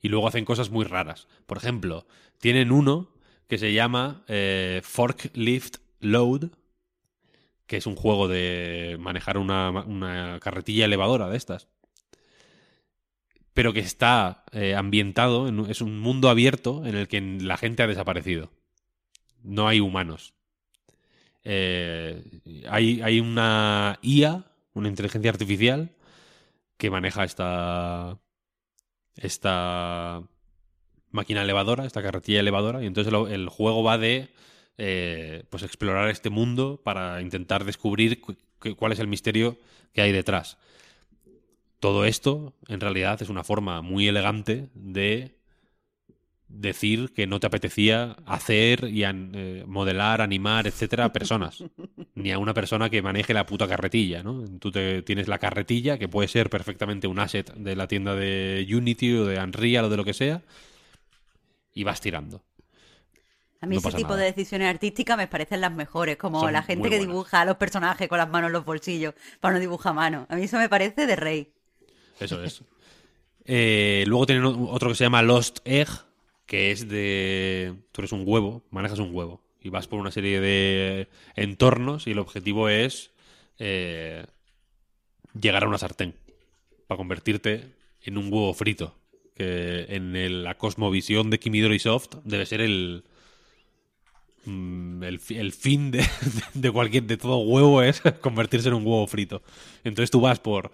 y 0.00 0.08
luego 0.08 0.28
hacen 0.28 0.44
cosas 0.44 0.70
muy 0.70 0.84
raras. 0.84 1.28
Por 1.46 1.58
ejemplo, 1.58 2.06
tienen 2.38 2.72
uno 2.72 3.10
que 3.48 3.58
se 3.58 3.72
llama 3.72 4.24
eh, 4.28 4.80
Forklift 4.82 5.76
Load, 6.00 6.50
que 7.66 7.76
es 7.76 7.86
un 7.86 7.96
juego 7.96 8.28
de 8.28 8.96
manejar 9.00 9.38
una, 9.38 9.70
una 9.70 10.38
carretilla 10.40 10.84
elevadora 10.84 11.28
de 11.28 11.36
estas. 11.36 11.68
Pero 13.54 13.72
que 13.72 13.80
está 13.80 14.44
eh, 14.52 14.74
ambientado, 14.74 15.48
en, 15.48 15.60
es 15.70 15.80
un 15.80 15.98
mundo 15.98 16.28
abierto 16.28 16.84
en 16.84 16.94
el 16.94 17.08
que 17.08 17.20
la 17.20 17.56
gente 17.56 17.82
ha 17.82 17.86
desaparecido. 17.86 18.52
No 19.42 19.68
hay 19.68 19.80
humanos. 19.80 20.34
Eh, 21.44 22.22
hay, 22.68 23.00
hay 23.02 23.20
una 23.20 23.98
IA, 24.02 24.44
una 24.74 24.88
inteligencia 24.88 25.30
artificial, 25.30 25.94
que 26.76 26.90
maneja 26.90 27.24
esta, 27.24 28.18
esta 29.14 30.22
máquina 31.10 31.42
elevadora, 31.42 31.84
esta 31.86 32.02
carretilla 32.02 32.40
elevadora, 32.40 32.82
y 32.82 32.86
entonces 32.86 33.12
el 33.30 33.48
juego 33.48 33.82
va 33.82 33.98
de 33.98 34.28
eh, 34.78 35.44
pues 35.50 35.62
explorar 35.62 36.08
este 36.10 36.30
mundo 36.30 36.80
para 36.84 37.22
intentar 37.22 37.64
descubrir 37.64 38.20
cu- 38.20 38.36
cu- 38.58 38.76
cuál 38.76 38.92
es 38.92 38.98
el 38.98 39.06
misterio 39.08 39.56
que 39.92 40.02
hay 40.02 40.12
detrás. 40.12 40.58
Todo 41.80 42.04
esto, 42.04 42.54
en 42.68 42.80
realidad, 42.80 43.20
es 43.22 43.28
una 43.28 43.44
forma 43.44 43.82
muy 43.82 44.08
elegante 44.08 44.68
de 44.74 45.36
decir 46.48 47.12
que 47.12 47.26
no 47.26 47.40
te 47.40 47.46
apetecía 47.48 48.16
hacer 48.24 48.84
y 48.84 49.02
an- 49.04 49.32
eh, 49.34 49.64
modelar, 49.66 50.20
animar, 50.20 50.66
etcétera, 50.66 51.06
a 51.06 51.12
personas. 51.12 51.64
Ni 52.14 52.30
a 52.32 52.38
una 52.38 52.54
persona 52.54 52.88
que 52.88 53.02
maneje 53.02 53.34
la 53.34 53.46
puta 53.46 53.66
carretilla, 53.68 54.22
¿no? 54.22 54.44
Tú 54.58 54.70
te, 54.70 55.02
tienes 55.02 55.28
la 55.28 55.38
carretilla, 55.38 55.98
que 55.98 56.08
puede 56.08 56.28
ser 56.28 56.48
perfectamente 56.48 57.08
un 57.08 57.18
asset 57.18 57.52
de 57.54 57.76
la 57.76 57.88
tienda 57.88 58.14
de 58.14 58.66
Unity 58.70 59.12
o 59.14 59.26
de 59.26 59.38
Unreal 59.38 59.86
o 59.86 59.88
de 59.90 59.96
lo 59.96 60.04
que 60.04 60.14
sea, 60.14 60.42
y 61.76 61.84
vas 61.84 62.00
tirando. 62.00 62.42
A 63.60 63.66
mí 63.66 63.76
No 63.76 63.80
ese 63.80 63.92
tipo 63.98 64.10
nada. 64.10 64.22
de 64.22 64.32
decisiones 64.32 64.68
artísticas 64.68 65.16
me 65.16 65.28
parecen 65.28 65.60
las 65.60 65.72
mejores, 65.72 66.16
como 66.16 66.40
Son 66.40 66.52
la 66.52 66.62
gente 66.62 66.88
que 66.88 66.98
dibuja 66.98 67.42
a 67.42 67.44
los 67.44 67.56
personajes 67.56 68.08
con 68.08 68.16
las 68.18 68.30
manos 68.30 68.48
en 68.48 68.54
los 68.54 68.64
bolsillos 68.64 69.14
para 69.40 69.54
no 69.54 69.60
dibujar 69.60 69.90
a 69.90 69.94
mano. 69.94 70.26
A 70.30 70.36
mí 70.36 70.44
eso 70.44 70.56
me 70.56 70.70
parece 70.70 71.06
de 71.06 71.16
rey. 71.16 71.52
Eso 72.18 72.42
es. 72.42 72.62
Eh, 73.48 74.02
luego 74.08 74.26
tienen 74.26 74.44
otro 74.44 74.88
que 74.88 74.96
se 74.96 75.04
llama 75.04 75.22
Lost 75.22 75.60
Egg, 75.64 75.86
que 76.46 76.72
es 76.72 76.88
de... 76.88 77.76
Tú 77.92 78.00
eres 78.00 78.10
un 78.10 78.24
huevo, 78.26 78.64
manejas 78.72 78.98
un 78.98 79.14
huevo 79.14 79.40
y 79.60 79.68
vas 79.68 79.86
por 79.86 80.00
una 80.00 80.10
serie 80.10 80.40
de 80.40 81.08
entornos 81.36 82.08
y 82.08 82.10
el 82.10 82.18
objetivo 82.18 82.68
es 82.68 83.12
eh, 83.60 84.26
llegar 85.40 85.62
a 85.62 85.68
una 85.68 85.78
sartén 85.78 86.16
para 86.88 86.98
convertirte 86.98 87.76
en 88.02 88.18
un 88.18 88.32
huevo 88.32 88.52
frito. 88.52 88.96
Que 89.36 89.86
en 89.90 90.42
la 90.42 90.56
cosmovisión 90.56 91.28
de 91.30 91.38
Kimidori 91.38 91.78
Soft 91.78 92.16
debe 92.24 92.46
ser 92.46 92.62
el, 92.62 93.04
mm, 94.44 95.02
el, 95.02 95.20
fi- 95.20 95.36
el 95.36 95.52
fin 95.52 95.90
de, 95.90 96.04
de 96.54 96.70
cualquier 96.70 97.04
de 97.04 97.16
todo 97.16 97.38
huevo 97.38 97.82
es 97.82 98.00
convertirse 98.20 98.68
en 98.68 98.74
un 98.74 98.86
huevo 98.86 99.06
frito. 99.06 99.42
Entonces 99.84 100.10
tú 100.10 100.20
vas 100.20 100.40
por 100.40 100.72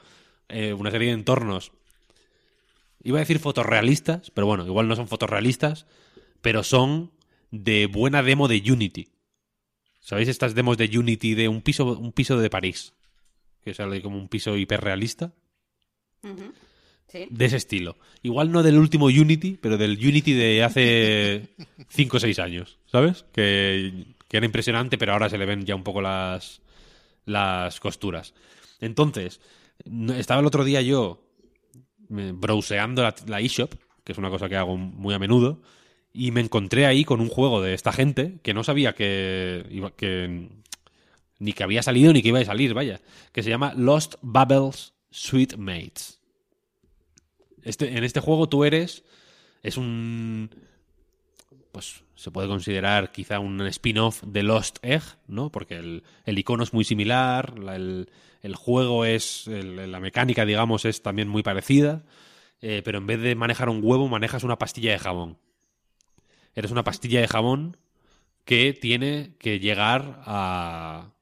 eh, 0.48 0.72
una 0.72 0.90
serie 0.90 1.08
de 1.08 1.14
entornos. 1.14 1.72
Iba 3.02 3.18
a 3.18 3.20
decir 3.20 3.40
fotorrealistas, 3.40 4.30
pero 4.30 4.46
bueno, 4.46 4.64
igual 4.64 4.86
no 4.86 4.94
son 4.94 5.08
fotorrealistas, 5.08 5.86
pero 6.40 6.62
son 6.62 7.10
de 7.50 7.86
buena 7.86 8.22
demo 8.22 8.46
de 8.46 8.62
Unity. 8.70 9.08
¿Sabéis 9.98 10.28
estas 10.28 10.54
demos 10.54 10.76
de 10.78 10.90
Unity 10.98 11.34
de 11.34 11.48
un 11.48 11.62
piso, 11.62 11.98
un 11.98 12.12
piso 12.12 12.38
de 12.38 12.48
París? 12.50 12.92
Que 13.64 13.74
sale 13.74 14.02
como 14.02 14.18
un 14.18 14.28
piso 14.28 14.56
hiperrealista. 14.56 15.32
Sí. 17.12 17.26
De 17.28 17.44
ese 17.44 17.58
estilo. 17.58 17.98
Igual 18.22 18.50
no 18.50 18.62
del 18.62 18.78
último 18.78 19.04
Unity, 19.06 19.58
pero 19.60 19.76
del 19.76 19.98
Unity 19.98 20.32
de 20.32 20.64
hace 20.64 21.48
5 21.90 22.16
o 22.16 22.20
6 22.20 22.38
años, 22.38 22.78
¿sabes? 22.86 23.26
Que, 23.32 24.06
que 24.28 24.36
era 24.38 24.46
impresionante, 24.46 24.96
pero 24.96 25.12
ahora 25.12 25.28
se 25.28 25.36
le 25.36 25.44
ven 25.44 25.66
ya 25.66 25.74
un 25.74 25.82
poco 25.84 26.00
las, 26.00 26.62
las 27.26 27.80
costuras. 27.80 28.32
Entonces, 28.80 29.40
estaba 30.16 30.40
el 30.40 30.46
otro 30.46 30.64
día 30.64 30.80
yo 30.80 31.22
browseando 32.08 33.02
la, 33.02 33.14
la 33.26 33.40
eShop, 33.40 33.74
que 34.04 34.12
es 34.12 34.18
una 34.18 34.30
cosa 34.30 34.48
que 34.48 34.56
hago 34.56 34.76
muy 34.76 35.14
a 35.14 35.18
menudo, 35.18 35.60
y 36.12 36.30
me 36.30 36.40
encontré 36.40 36.86
ahí 36.86 37.04
con 37.04 37.20
un 37.20 37.28
juego 37.28 37.62
de 37.62 37.74
esta 37.74 37.92
gente 37.92 38.38
que 38.42 38.54
no 38.54 38.64
sabía 38.64 38.94
que, 38.94 39.64
iba- 39.70 39.90
que 39.94 40.48
ni 41.38 41.52
que 41.52 41.62
había 41.64 41.82
salido 41.82 42.12
ni 42.12 42.22
que 42.22 42.28
iba 42.28 42.38
a 42.40 42.44
salir, 42.44 42.74
vaya, 42.74 43.00
que 43.32 43.42
se 43.42 43.50
llama 43.50 43.74
Lost 43.76 44.14
Bubbles 44.22 44.92
Sweet 45.10 45.56
Mates. 45.56 46.20
Este, 47.62 47.96
en 47.96 48.04
este 48.04 48.20
juego 48.20 48.48
tú 48.48 48.64
eres. 48.64 49.04
Es 49.62 49.76
un. 49.76 50.50
Pues 51.72 52.04
se 52.14 52.30
puede 52.30 52.48
considerar 52.48 53.12
quizá 53.12 53.38
un 53.40 53.60
spin-off 53.66 54.22
de 54.24 54.42
Lost 54.42 54.78
Egg, 54.82 55.02
¿no? 55.26 55.50
Porque 55.50 55.76
el, 55.76 56.02
el 56.26 56.38
icono 56.38 56.62
es 56.64 56.72
muy 56.74 56.84
similar, 56.84 57.58
la- 57.58 57.76
el, 57.76 58.10
el 58.42 58.54
juego 58.56 59.04
es. 59.04 59.46
la 59.46 60.00
mecánica, 60.00 60.44
digamos, 60.44 60.84
es 60.84 61.02
también 61.02 61.28
muy 61.28 61.42
parecida. 61.42 62.04
eh, 62.60 62.82
pero 62.84 62.98
en 62.98 63.06
vez 63.06 63.20
de 63.20 63.34
manejar 63.34 63.68
un 63.68 63.80
huevo, 63.82 64.08
manejas 64.08 64.44
una 64.44 64.58
pastilla 64.58 64.92
de 64.92 64.98
jabón. 64.98 65.38
Eres 66.54 66.70
una 66.70 66.84
pastilla 66.84 67.20
de 67.20 67.28
jabón 67.28 67.76
que 68.44 68.72
tiene 68.74 69.34
que 69.38 69.58
llegar 69.60 70.22
a, 70.26 71.12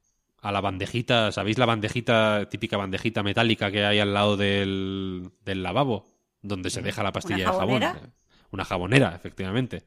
a 0.41 0.51
la 0.51 0.61
bandejita, 0.61 1.31
¿sabéis 1.31 1.57
la 1.57 1.65
bandejita, 1.65 2.49
típica 2.49 2.77
bandejita 2.77 3.23
metálica 3.23 3.71
que 3.71 3.85
hay 3.85 3.99
al 3.99 4.13
lado 4.13 4.37
del, 4.37 5.31
del 5.45 5.63
lavabo? 5.63 6.05
Donde 6.41 6.69
se 6.69 6.81
deja 6.81 7.03
la 7.03 7.11
pastilla 7.11 7.37
de 7.37 7.45
jabón. 7.45 7.81
jabonera? 7.81 8.13
Una 8.51 8.65
jabonera, 8.65 9.15
efectivamente. 9.15 9.83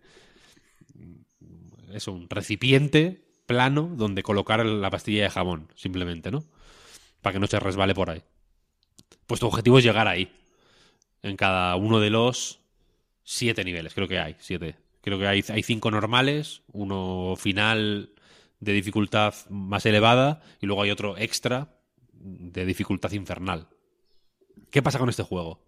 Es 1.92 2.08
un 2.08 2.28
recipiente 2.28 3.24
plano 3.46 3.90
donde 3.94 4.22
colocar 4.22 4.64
la 4.64 4.90
pastilla 4.90 5.24
de 5.24 5.30
jabón, 5.30 5.68
simplemente, 5.74 6.30
¿no? 6.30 6.44
Para 7.20 7.34
que 7.34 7.40
no 7.40 7.46
se 7.46 7.60
resbale 7.60 7.94
por 7.94 8.10
ahí. 8.10 8.22
Pues 9.26 9.40
tu 9.40 9.46
objetivo 9.46 9.78
es 9.78 9.84
llegar 9.84 10.08
ahí. 10.08 10.32
En 11.22 11.36
cada 11.36 11.76
uno 11.76 12.00
de 12.00 12.10
los 12.10 12.60
siete 13.22 13.64
niveles, 13.64 13.94
creo 13.94 14.08
que 14.08 14.18
hay, 14.18 14.36
siete. 14.38 14.76
Creo 15.00 15.18
que 15.18 15.26
hay, 15.26 15.44
hay 15.48 15.62
cinco 15.62 15.90
normales, 15.90 16.62
uno 16.72 17.34
final 17.36 18.10
de 18.60 18.72
dificultad 18.72 19.34
más 19.50 19.84
elevada 19.86 20.40
y 20.60 20.66
luego 20.66 20.82
hay 20.82 20.90
otro 20.90 21.16
extra 21.18 21.76
de 22.12 22.64
dificultad 22.64 23.12
infernal. 23.12 23.68
¿Qué 24.70 24.82
pasa 24.82 24.98
con 24.98 25.08
este 25.08 25.22
juego? 25.22 25.64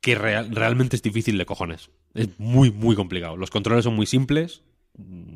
Que 0.00 0.14
real- 0.14 0.54
realmente 0.54 0.96
es 0.96 1.02
difícil 1.02 1.36
de 1.38 1.46
cojones. 1.46 1.90
Es 2.14 2.28
muy, 2.38 2.70
muy 2.70 2.96
complicado. 2.96 3.36
Los 3.36 3.50
controles 3.50 3.84
son 3.84 3.94
muy 3.94 4.06
simples. 4.06 4.62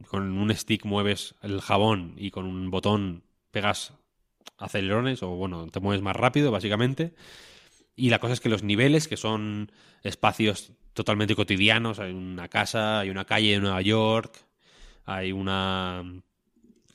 Con 0.08 0.36
un 0.38 0.54
stick 0.54 0.84
mueves 0.84 1.34
el 1.42 1.60
jabón 1.60 2.14
y 2.16 2.30
con 2.30 2.46
un 2.46 2.70
botón 2.70 3.22
pegas 3.50 3.92
acelerones 4.58 5.22
o 5.22 5.28
bueno, 5.30 5.66
te 5.68 5.80
mueves 5.80 6.02
más 6.02 6.16
rápido, 6.16 6.50
básicamente. 6.50 7.14
Y 7.96 8.10
la 8.10 8.18
cosa 8.18 8.32
es 8.32 8.40
que 8.40 8.48
los 8.48 8.62
niveles, 8.62 9.06
que 9.06 9.16
son 9.16 9.70
espacios 10.02 10.72
totalmente 10.94 11.34
cotidianos, 11.36 11.98
hay 11.98 12.12
una 12.12 12.48
casa, 12.48 13.00
hay 13.00 13.10
una 13.10 13.24
calle 13.24 13.52
de 13.52 13.60
Nueva 13.60 13.82
York, 13.82 14.46
hay 15.04 15.32
una 15.32 16.02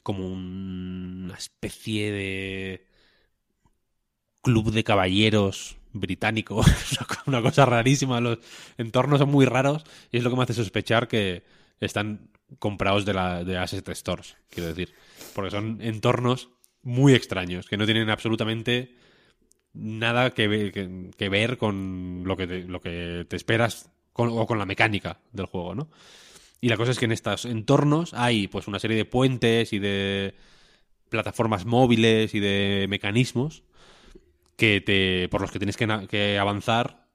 como 0.03 0.27
un- 0.27 1.25
una 1.25 1.35
especie 1.35 2.11
de 2.11 2.85
club 4.41 4.71
de 4.71 4.83
caballeros 4.83 5.77
británico, 5.93 6.55
una 6.55 6.65
co- 7.07 7.23
una 7.27 7.41
cosa 7.41 7.65
rarísima, 7.65 8.19
los 8.21 8.39
entornos 8.77 9.19
son 9.19 9.29
muy 9.29 9.45
raros 9.45 9.83
y 10.11 10.17
es 10.17 10.23
lo 10.23 10.29
que 10.29 10.35
me 10.37 10.43
hace 10.43 10.53
sospechar 10.53 11.07
que 11.07 11.43
están 11.79 12.29
comprados 12.59 13.05
de 13.05 13.13
la 13.13 13.43
de 13.43 13.57
Asset 13.57 13.87
Stores, 13.89 14.35
quiero 14.49 14.69
decir, 14.69 14.93
porque 15.35 15.51
son 15.51 15.79
entornos 15.81 16.49
muy 16.81 17.13
extraños 17.13 17.67
que 17.67 17.77
no 17.77 17.85
tienen 17.85 18.09
absolutamente 18.09 18.95
nada 19.73 20.31
que, 20.33 20.47
ve- 20.47 20.71
que- 20.71 21.11
que 21.15 21.29
ver 21.29 21.57
con 21.57 22.23
lo 22.25 22.35
que 22.37 22.47
te, 22.47 22.63
lo 22.63 22.81
que 22.81 23.25
te 23.29 23.35
esperas 23.35 23.91
con- 24.13 24.29
o 24.29 24.45
con 24.47 24.57
la 24.57 24.65
mecánica 24.65 25.19
del 25.31 25.45
juego, 25.45 25.75
¿no? 25.75 25.89
Y 26.61 26.69
la 26.69 26.77
cosa 26.77 26.91
es 26.91 26.99
que 26.99 27.05
en 27.05 27.11
estos 27.13 27.45
entornos 27.45 28.13
hay 28.13 28.47
pues 28.47 28.67
una 28.67 28.79
serie 28.79 28.97
de 28.97 29.05
puentes 29.05 29.71
y 29.71 29.79
de 29.79 30.35
plataformas 31.09 31.65
móviles 31.65 32.33
y 32.35 32.39
de 32.39 32.87
mecanismos 32.89 33.63
que 34.59 34.81
te 34.81 35.29
por 35.29 35.41
los 35.41 35.51
que 35.51 35.57
tienes 35.57 35.77
que, 35.77 36.07
que 36.09 36.37
avanzar 36.37 37.07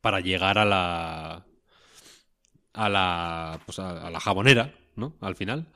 para 0.00 0.20
llegar 0.20 0.56
a 0.56 0.64
la 0.64 1.44
a 2.72 2.88
la 2.88 3.60
pues 3.66 3.80
a, 3.80 4.08
la 4.08 4.20
jabonera, 4.20 4.72
¿no? 4.94 5.14
Al 5.20 5.34
final. 5.34 5.66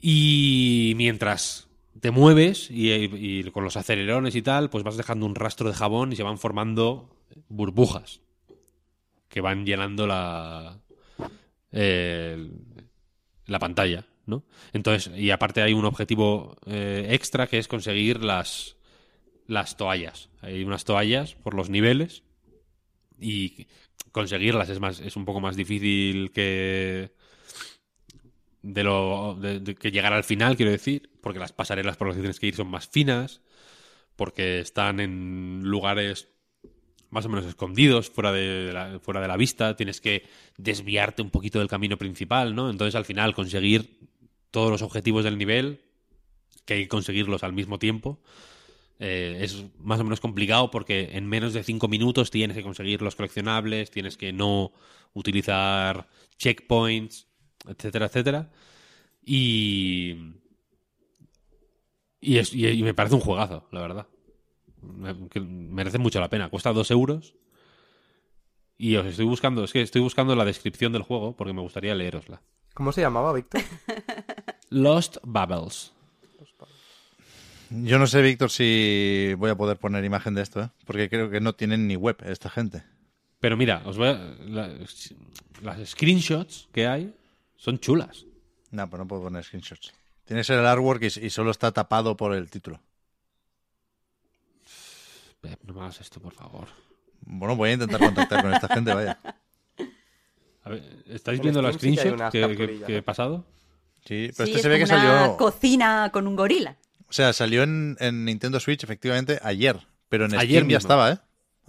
Y 0.00 0.94
mientras 0.96 1.68
te 2.00 2.10
mueves 2.10 2.68
y, 2.70 3.44
con 3.50 3.64
los 3.64 3.76
acelerones 3.76 4.34
y 4.34 4.42
tal, 4.42 4.70
pues 4.70 4.82
vas 4.82 4.96
dejando 4.96 5.26
un 5.26 5.34
rastro 5.34 5.68
de 5.68 5.74
jabón 5.74 6.12
y 6.12 6.16
se 6.16 6.22
van 6.22 6.38
formando 6.38 7.10
burbujas. 7.48 8.20
que 9.28 9.40
van 9.42 9.66
llenando 9.66 10.06
la, 10.06 10.78
la 11.70 13.58
pantalla, 13.58 14.06
¿no? 14.24 14.44
Entonces, 14.72 15.12
y 15.18 15.30
aparte 15.30 15.60
hay 15.60 15.74
un 15.74 15.84
objetivo 15.84 16.56
eh, 16.66 17.08
extra 17.10 17.46
que 17.46 17.58
es 17.58 17.68
conseguir 17.68 18.22
las, 18.24 18.75
las 19.46 19.76
toallas. 19.76 20.28
Hay 20.40 20.64
unas 20.64 20.84
toallas 20.84 21.34
por 21.34 21.54
los 21.54 21.70
niveles 21.70 22.22
y 23.20 23.66
conseguirlas 24.12 24.68
es 24.68 24.80
más 24.80 25.00
es 25.00 25.16
un 25.16 25.24
poco 25.24 25.40
más 25.40 25.56
difícil 25.56 26.30
que 26.32 27.12
de 28.62 28.82
lo 28.82 29.36
de- 29.40 29.74
que 29.74 29.90
llegar 29.90 30.12
al 30.12 30.24
final 30.24 30.56
quiero 30.56 30.72
decir 30.72 31.10
porque 31.20 31.38
las 31.38 31.52
pasarelas 31.52 31.96
por 31.96 32.08
las 32.08 32.16
que 32.16 32.22
tienes 32.22 32.40
que 32.40 32.46
ir 32.48 32.54
son 32.54 32.68
más 32.68 32.88
finas 32.88 33.42
porque 34.16 34.60
están 34.60 35.00
en 35.00 35.60
lugares 35.64 36.28
más 37.10 37.26
o 37.26 37.28
menos 37.28 37.44
escondidos 37.46 38.10
fuera 38.10 38.32
de 38.32 38.72
la, 38.72 38.98
fuera 39.00 39.20
de 39.20 39.28
la 39.28 39.36
vista 39.36 39.76
tienes 39.76 40.00
que 40.00 40.28
desviarte 40.56 41.22
un 41.22 41.30
poquito 41.30 41.58
del 41.58 41.68
camino 41.68 41.96
principal 41.96 42.54
no 42.54 42.70
entonces 42.70 42.94
al 42.94 43.04
final 43.04 43.34
conseguir 43.34 43.98
todos 44.50 44.70
los 44.70 44.82
objetivos 44.82 45.24
del 45.24 45.38
nivel 45.38 45.80
que 46.64 46.74
hay 46.74 46.82
que 46.82 46.88
conseguirlos 46.88 47.44
al 47.44 47.52
mismo 47.52 47.78
tiempo 47.78 48.20
eh, 48.98 49.38
es 49.40 49.64
más 49.78 50.00
o 50.00 50.04
menos 50.04 50.20
complicado 50.20 50.70
porque 50.70 51.10
en 51.12 51.26
menos 51.26 51.52
de 51.52 51.62
cinco 51.62 51.88
minutos 51.88 52.30
tienes 52.30 52.56
que 52.56 52.62
conseguir 52.62 53.02
los 53.02 53.16
coleccionables, 53.16 53.90
tienes 53.90 54.16
que 54.16 54.32
no 54.32 54.72
utilizar 55.14 56.08
checkpoints, 56.38 57.26
etcétera, 57.66 58.06
etcétera. 58.06 58.50
Y, 59.24 60.14
y, 62.20 62.38
es- 62.38 62.52
y- 62.54 62.66
y 62.68 62.82
me 62.82 62.94
parece 62.94 63.14
un 63.14 63.20
juegazo, 63.20 63.68
la 63.72 63.80
verdad. 63.80 64.06
Me- 64.82 65.28
que 65.28 65.40
merece 65.40 65.98
mucho 65.98 66.20
la 66.20 66.30
pena. 66.30 66.48
Cuesta 66.48 66.72
dos 66.72 66.90
euros. 66.90 67.34
Y 68.78 68.96
os 68.96 69.06
estoy 69.06 69.24
buscando, 69.24 69.64
es 69.64 69.72
que 69.72 69.80
estoy 69.80 70.02
buscando 70.02 70.36
la 70.36 70.44
descripción 70.44 70.92
del 70.92 71.02
juego 71.02 71.34
porque 71.34 71.54
me 71.54 71.62
gustaría 71.62 71.94
leerosla. 71.94 72.42
¿Cómo 72.74 72.92
se 72.92 73.00
llamaba, 73.00 73.32
Víctor? 73.32 73.62
Lost 74.70 75.16
Bubbles. 75.22 75.92
Yo 77.70 77.98
no 77.98 78.06
sé, 78.06 78.22
Víctor, 78.22 78.50
si 78.50 79.34
voy 79.38 79.50
a 79.50 79.56
poder 79.56 79.76
poner 79.78 80.04
imagen 80.04 80.34
de 80.34 80.42
esto, 80.42 80.62
¿eh? 80.62 80.70
porque 80.84 81.08
creo 81.08 81.30
que 81.30 81.40
no 81.40 81.54
tienen 81.54 81.86
ni 81.88 81.96
web 81.96 82.16
esta 82.24 82.48
gente. 82.48 82.84
Pero 83.40 83.56
mira, 83.56 83.82
os 83.86 83.96
voy 83.98 84.08
a- 84.08 84.34
la- 84.46 84.70
las 85.62 85.88
screenshots 85.90 86.68
que 86.72 86.86
hay 86.86 87.14
son 87.56 87.78
chulas. 87.78 88.24
No, 88.70 88.88
pues 88.88 88.98
no 89.00 89.08
puedo 89.08 89.22
poner 89.22 89.42
screenshots. 89.44 89.92
Tiene 90.24 90.40
que 90.40 90.44
ser 90.44 90.58
el 90.58 90.66
artwork 90.66 91.02
y, 91.02 91.26
y 91.26 91.30
solo 91.30 91.50
está 91.50 91.72
tapado 91.72 92.16
por 92.16 92.34
el 92.34 92.50
título. 92.50 92.80
Pep, 95.40 95.60
no 95.64 95.74
me 95.74 95.80
hagas 95.80 96.00
esto, 96.00 96.20
por 96.20 96.32
favor. 96.32 96.68
Bueno, 97.20 97.56
voy 97.56 97.70
a 97.70 97.72
intentar 97.74 98.00
contactar 98.00 98.42
con 98.42 98.52
esta 98.54 98.68
gente, 98.68 98.92
vaya. 98.94 99.18
A 100.64 100.70
ver, 100.70 100.82
¿Estáis 101.06 101.38
En 101.38 101.42
viendo 101.44 101.62
la 101.62 101.72
Steam 101.72 101.94
sí 101.96 102.30
que 102.30 102.96
he 102.96 103.02
pasado? 103.02 103.44
Sí, 104.04 104.30
pero 104.36 104.46
Sí, 104.46 104.52
este 104.52 104.56
es 104.56 104.62
se 104.62 104.68
ve 104.68 104.78
que 104.78 104.84
como 104.86 104.96
una 105.00 105.16
salió... 105.18 105.36
cocina 105.36 106.10
con 106.12 106.26
un 106.26 106.36
gorila. 106.36 106.76
O 107.08 107.12
sea, 107.12 107.32
salió 107.32 107.62
en, 107.62 107.96
en 108.00 108.24
Nintendo 108.24 108.58
Switch 108.60 108.82
efectivamente 108.84 109.38
ayer, 109.42 109.78
pero 110.08 110.26
en 110.26 110.34
Ayer 110.34 110.58
Steam 110.62 110.68
ya 110.68 110.78
estaba, 110.78 111.12
¿eh? 111.12 111.18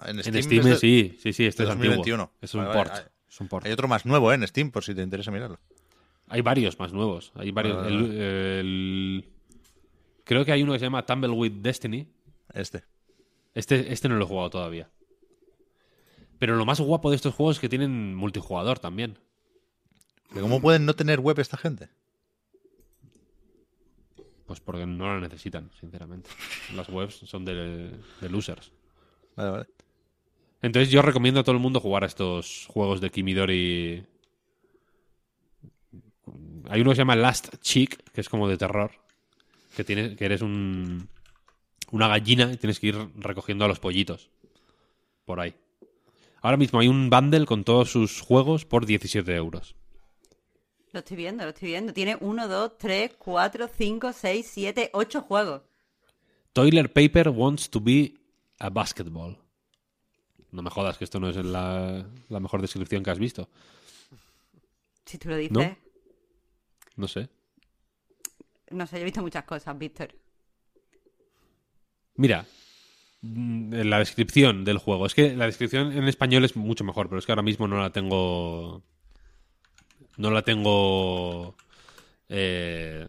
En 0.05 0.17
En 0.19 0.23
Steam, 0.43 0.63
sí, 0.77 1.17
sí, 1.21 1.33
sí, 1.33 1.45
este 1.45 1.63
es 1.63 1.69
antiguo. 1.69 1.95
2021. 1.97 2.31
Es 2.41 2.53
un 2.53 2.61
Vale, 2.65 2.73
port. 2.73 2.91
hay- 2.93 3.03
es 3.29 3.41
un 3.41 3.47
port. 3.47 3.65
Hay 3.65 3.71
otro 3.71 3.87
más 3.87 4.05
nuevo, 4.05 4.31
¿eh? 4.31 4.35
En 4.35 4.47
Steam, 4.47 4.71
por 4.71 4.83
si 4.83 4.93
te 4.95 5.01
interesa 5.01 5.31
mirarlo. 5.31 5.59
Hay 6.27 6.41
varios 6.41 6.77
más 6.79 6.91
nuevos. 6.93 7.31
Hay 7.35 7.51
varios. 7.51 7.77
Vale, 7.77 7.87
el- 7.95 8.11
el- 8.21 9.25
creo 10.23 10.43
que 10.45 10.51
hay 10.51 10.61
uno 10.63 10.73
que 10.73 10.79
se 10.79 10.85
llama 10.85 11.05
Tumbleweed 11.05 11.51
Destiny. 11.61 12.07
Este. 12.53 12.83
Este, 13.53 13.91
este 13.93 14.09
no 14.09 14.15
lo 14.17 14.25
he 14.25 14.27
jugado 14.27 14.49
todavía. 14.49 14.89
Pero 16.39 16.55
lo 16.55 16.65
más 16.65 16.79
guapo 16.79 17.09
de 17.09 17.15
estos 17.15 17.33
juegos 17.33 17.55
es 17.57 17.59
que 17.59 17.69
tienen 17.69 18.13
multijugador 18.15 18.77
también. 18.79 19.17
¿Pero 20.29 20.41
¿Cómo 20.41 20.61
pueden 20.61 20.85
no 20.85 20.93
tener 20.95 21.19
web 21.19 21.39
esta 21.39 21.57
gente? 21.57 21.89
Pues 24.47 24.61
porque 24.61 24.85
no 24.85 25.13
la 25.13 25.19
necesitan, 25.19 25.69
sinceramente. 25.79 26.29
Las 26.73 26.89
webs 26.89 27.15
son 27.25 27.43
de, 27.43 27.91
de 28.21 28.29
losers. 28.29 28.71
Vale, 29.35 29.51
vale. 29.51 29.67
Entonces 30.61 30.89
yo 30.89 31.01
recomiendo 31.01 31.41
a 31.41 31.43
todo 31.43 31.53
el 31.53 31.61
mundo 31.61 31.79
jugar 31.79 32.03
a 32.03 32.07
estos 32.07 32.65
juegos 32.67 33.01
de 33.01 33.11
Kimidori. 33.11 34.03
Hay 36.69 36.81
uno 36.81 36.91
que 36.91 36.95
se 36.95 37.01
llama 37.01 37.15
Last 37.15 37.55
Chick, 37.61 38.11
que 38.11 38.21
es 38.21 38.29
como 38.29 38.47
de 38.47 38.57
terror. 38.57 38.91
Que, 39.75 39.83
tiene, 39.83 40.15
que 40.15 40.25
eres 40.25 40.41
un, 40.41 41.07
una 41.91 42.07
gallina 42.07 42.51
y 42.51 42.57
tienes 42.57 42.79
que 42.79 42.87
ir 42.87 42.95
recogiendo 43.17 43.65
a 43.65 43.67
los 43.67 43.79
pollitos. 43.79 44.29
Por 45.25 45.41
ahí. 45.41 45.53
Ahora 46.41 46.57
mismo 46.57 46.79
hay 46.79 46.87
un 46.87 47.09
bundle 47.09 47.45
con 47.45 47.63
todos 47.63 47.91
sus 47.91 48.21
juegos 48.21 48.65
por 48.65 48.85
17 48.85 49.35
euros. 49.35 49.75
Lo 50.97 51.01
estoy 51.01 51.17
viendo, 51.17 51.43
lo 51.43 51.51
estoy 51.51 51.67
viendo. 51.67 51.93
Tiene 51.93 52.17
1, 52.19 52.47
2, 52.47 52.77
3, 52.79 53.11
4, 53.19 53.69
5, 53.77 54.13
6, 54.13 54.51
7, 54.51 54.89
8 54.93 55.21
juegos. 55.21 55.61
Toilet 56.53 56.91
Paper 56.91 57.29
wants 57.29 57.69
to 57.69 57.79
be 57.79 58.15
a 58.57 58.71
basketball. 58.71 59.37
No 60.49 60.63
me 60.63 60.71
jodas 60.71 60.97
que 60.97 61.03
esto 61.03 61.19
no 61.19 61.29
es 61.29 61.35
la, 61.35 62.03
la 62.29 62.39
mejor 62.39 62.63
descripción 62.63 63.03
que 63.03 63.11
has 63.11 63.19
visto. 63.19 63.47
Si 65.05 65.19
tú 65.19 65.29
lo 65.29 65.37
dices. 65.37 65.51
¿No? 65.51 65.77
No 66.95 67.07
sé. 67.07 67.29
No 68.71 68.87
sé, 68.87 68.95
yo 68.95 69.01
he 69.03 69.05
visto 69.05 69.21
muchas 69.21 69.43
cosas, 69.43 69.77
Víctor. 69.77 70.15
Mira, 72.15 72.47
mm, 73.21 73.71
la 73.83 73.99
descripción 73.99 74.65
del 74.65 74.79
juego. 74.79 75.05
Es 75.05 75.13
que 75.13 75.35
la 75.35 75.45
descripción 75.45 75.91
en 75.91 76.07
español 76.07 76.43
es 76.43 76.55
mucho 76.55 76.83
mejor, 76.83 77.07
pero 77.07 77.19
es 77.19 77.27
que 77.27 77.33
ahora 77.33 77.43
mismo 77.43 77.67
no 77.67 77.79
la 77.79 77.91
tengo. 77.91 78.81
No 80.17 80.31
la 80.31 80.41
tengo. 80.41 81.55
Eh, 82.29 83.07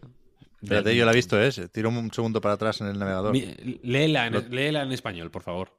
Espérate, 0.61 0.89
de- 0.89 0.95
yo 0.95 1.05
la 1.05 1.11
he 1.11 1.15
visto, 1.15 1.41
¿eh? 1.41 1.51
Tiro 1.71 1.89
un 1.89 2.11
segundo 2.13 2.41
para 2.41 2.55
atrás 2.55 2.81
en 2.81 2.87
el 2.87 2.99
navegador. 2.99 3.31
Mi- 3.31 3.79
léela, 3.83 4.27
en, 4.27 4.33
Lo- 4.33 4.41
léela 4.41 4.83
en 4.83 4.91
español, 4.91 5.31
por 5.31 5.41
favor. 5.43 5.71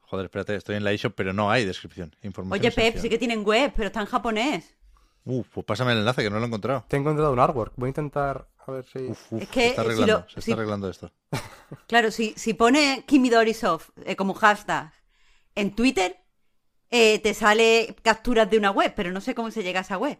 Joder, 0.00 0.26
espérate, 0.26 0.56
estoy 0.56 0.76
en 0.76 0.82
la 0.84 0.90
eShop, 0.92 1.14
pero 1.14 1.32
no 1.32 1.50
hay 1.50 1.64
descripción. 1.64 2.14
Información 2.22 2.60
Oye, 2.60 2.72
Pep, 2.72 3.00
sí 3.00 3.08
que 3.08 3.18
tienen 3.18 3.44
web, 3.44 3.72
pero 3.76 3.86
está 3.86 4.00
en 4.00 4.06
japonés. 4.06 4.76
Uf, 5.24 5.46
pues 5.52 5.64
pásame 5.64 5.92
el 5.92 5.98
enlace, 5.98 6.22
que 6.22 6.30
no 6.30 6.36
lo 6.38 6.42
he 6.42 6.46
encontrado. 6.48 6.84
Te 6.88 6.96
he 6.96 6.98
encontrado 7.00 7.32
un 7.32 7.38
artwork. 7.38 7.74
Voy 7.76 7.86
a 7.86 7.90
intentar 7.90 8.48
a 8.66 8.72
ver 8.72 8.84
si... 8.86 8.98
Uf, 9.06 9.32
uf, 9.32 9.42
Es 9.42 9.48
que, 9.48 9.60
se 9.60 9.68
está 9.68 9.82
eh, 9.82 9.84
si 9.84 9.90
arreglando, 9.92 10.18
lo- 10.18 10.28
se 10.28 10.40
si- 10.42 10.50
está 10.50 10.52
arreglando 10.60 10.88
esto. 10.90 11.12
Claro, 11.86 12.10
si, 12.10 12.34
si 12.36 12.54
pone 12.54 13.04
Kimidori 13.06 13.54
Soft 13.54 13.90
eh, 14.04 14.16
como 14.16 14.34
hashtag 14.34 14.92
en 15.54 15.76
Twitter, 15.76 16.16
eh, 16.90 17.18
te 17.20 17.34
sale 17.34 17.94
capturas 18.02 18.50
de 18.50 18.58
una 18.58 18.70
web, 18.70 18.92
pero 18.96 19.12
no 19.12 19.20
sé 19.20 19.34
cómo 19.34 19.50
se 19.50 19.62
llega 19.62 19.80
a 19.80 19.82
esa 19.82 19.98
web. 19.98 20.18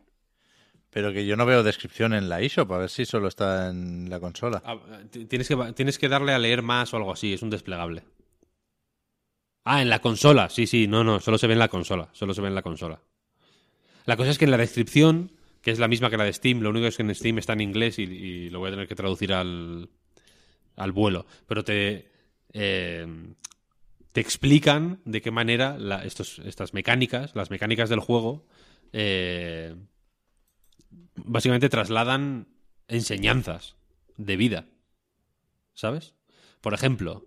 Pero 0.90 1.12
que 1.12 1.24
yo 1.24 1.36
no 1.36 1.46
veo 1.46 1.62
descripción 1.62 2.14
en 2.14 2.28
la 2.28 2.40
eShop, 2.40 2.72
a 2.72 2.78
ver 2.78 2.90
si 2.90 3.04
solo 3.04 3.28
está 3.28 3.70
en 3.70 4.10
la 4.10 4.18
consola. 4.18 4.60
Ah, 4.64 4.78
Tienes 5.28 5.46
que, 5.46 5.56
tienes 5.74 5.98
que 5.98 6.08
darle 6.08 6.32
a 6.32 6.38
leer 6.38 6.62
más 6.62 6.92
o 6.92 6.96
algo 6.96 7.12
así, 7.12 7.32
es 7.32 7.42
un 7.42 7.50
desplegable. 7.50 8.02
Ah, 9.64 9.82
en 9.82 9.88
la 9.88 10.00
consola, 10.00 10.48
sí, 10.48 10.66
sí, 10.66 10.88
no, 10.88 11.04
no, 11.04 11.20
solo 11.20 11.38
se 11.38 11.46
ve 11.46 11.52
en 11.52 11.58
la 11.60 11.68
consola, 11.68 12.08
solo 12.12 12.34
se 12.34 12.40
ve 12.40 12.48
en 12.48 12.54
la 12.54 12.62
consola. 12.62 13.00
La 14.06 14.16
cosa 14.16 14.30
es 14.30 14.38
que 14.38 14.46
en 14.46 14.50
la 14.50 14.56
descripción, 14.56 15.30
que 15.62 15.70
es 15.70 15.78
la 15.78 15.86
misma 15.86 16.10
que 16.10 16.16
la 16.16 16.24
de 16.24 16.32
Steam, 16.32 16.60
lo 16.60 16.70
único 16.70 16.86
es 16.86 16.96
que 16.96 17.02
en 17.02 17.14
Steam 17.14 17.38
está 17.38 17.52
en 17.52 17.60
inglés 17.60 17.98
y, 17.98 18.02
y 18.02 18.50
lo 18.50 18.58
voy 18.58 18.68
a 18.68 18.72
tener 18.72 18.88
que 18.88 18.96
traducir 18.96 19.32
al, 19.32 19.90
al 20.76 20.92
vuelo, 20.92 21.26
pero 21.46 21.62
te, 21.62 22.10
eh, 22.52 23.06
te 24.12 24.20
explican 24.20 25.00
de 25.04 25.20
qué 25.20 25.30
manera 25.30 25.78
estas 26.04 26.74
mecánicas, 26.74 27.34
las 27.34 27.50
mecánicas 27.50 27.88
del 27.88 28.00
juego, 28.00 28.46
eh, 28.92 29.76
básicamente 31.14 31.68
trasladan 31.68 32.48
enseñanzas 32.88 33.76
de 34.16 34.36
vida. 34.36 34.66
¿Sabes? 35.74 36.14
Por 36.60 36.74
ejemplo, 36.74 37.24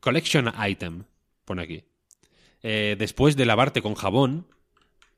collection 0.00 0.52
item, 0.68 1.04
pone 1.44 1.62
aquí. 1.62 1.84
Eh, 2.62 2.96
después 2.98 3.36
de 3.36 3.46
lavarte 3.46 3.82
con 3.82 3.94
jabón, 3.94 4.46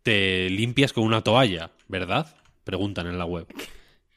te 0.02 0.48
limpias 0.50 0.92
con 0.92 1.04
una 1.04 1.22
toalla, 1.22 1.72
¿verdad? 1.88 2.36
Preguntan 2.64 3.06
en 3.08 3.18
la 3.18 3.24
web. 3.24 3.46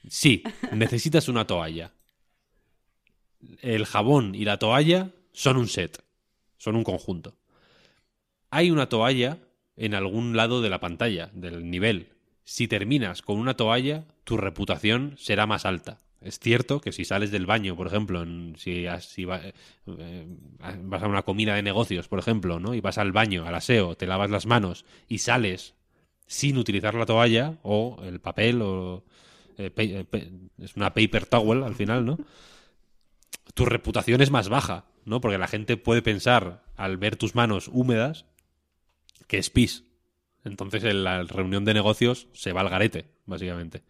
Sí, 0.07 0.43
necesitas 0.71 1.27
una 1.27 1.45
toalla. 1.45 1.93
El 3.61 3.85
jabón 3.85 4.35
y 4.35 4.45
la 4.45 4.57
toalla 4.57 5.11
son 5.33 5.57
un 5.57 5.67
set, 5.67 6.03
son 6.59 6.75
un 6.75 6.83
conjunto. 6.83 7.35
Hay 8.51 8.69
una 8.71 8.89
toalla 8.89 9.39
en 9.75 9.95
algún 9.95 10.35
lado 10.35 10.61
de 10.61 10.69
la 10.69 10.79
pantalla, 10.79 11.31
del 11.33 11.69
nivel. 11.69 12.09
Si 12.43 12.67
terminas 12.67 13.21
con 13.21 13.37
una 13.37 13.55
toalla, 13.55 14.05
tu 14.23 14.37
reputación 14.37 15.15
será 15.17 15.45
más 15.47 15.65
alta. 15.65 15.99
Es 16.21 16.37
cierto 16.39 16.81
que 16.81 16.91
si 16.91 17.05
sales 17.05 17.31
del 17.31 17.45
baño, 17.45 17.75
por 17.77 17.87
ejemplo, 17.87 18.21
en- 18.23 18.55
si, 18.57 18.83
va- 19.23 19.41
eh, 19.87 20.27
vas 20.83 21.03
a 21.03 21.07
una 21.07 21.21
comida 21.23 21.55
de 21.55 21.63
negocios, 21.63 22.07
por 22.09 22.19
ejemplo, 22.19 22.59
¿no? 22.59 22.73
y 22.73 22.81
vas 22.81 22.97
al 22.97 23.11
baño, 23.13 23.45
al 23.45 23.55
aseo, 23.55 23.95
te 23.95 24.05
lavas 24.07 24.29
las 24.29 24.45
manos 24.45 24.85
y 25.07 25.19
sales 25.19 25.75
sin 26.27 26.57
utilizar 26.57 26.93
la 26.93 27.05
toalla 27.05 27.57
o 27.63 27.99
el 28.03 28.19
papel 28.19 28.61
o 28.61 29.05
eh, 29.57 29.71
eh, 29.77 30.05
es 30.61 30.75
una 30.75 30.93
paper 30.93 31.25
towel 31.25 31.63
al 31.63 31.75
final, 31.75 32.05
¿no? 32.05 32.17
Tu 33.53 33.65
reputación 33.65 34.21
es 34.21 34.31
más 34.31 34.49
baja, 34.49 34.85
¿no? 35.09 35.19
Porque 35.19 35.37
la 35.37 35.47
gente 35.47 35.75
puede 35.75 36.01
pensar 36.01 36.63
al 36.77 36.97
ver 36.97 37.15
tus 37.17 37.35
manos 37.35 37.69
húmedas 37.71 38.25
que 39.27 39.37
es 39.37 39.49
pis. 39.49 39.83
Entonces 40.45 40.83
en 40.83 41.03
la 41.03 41.23
reunión 41.23 41.65
de 41.65 41.73
negocios 41.73 42.27
se 42.33 42.53
va 42.53 42.61
al 42.61 42.69
garete, 42.69 43.05
básicamente. 43.25 43.83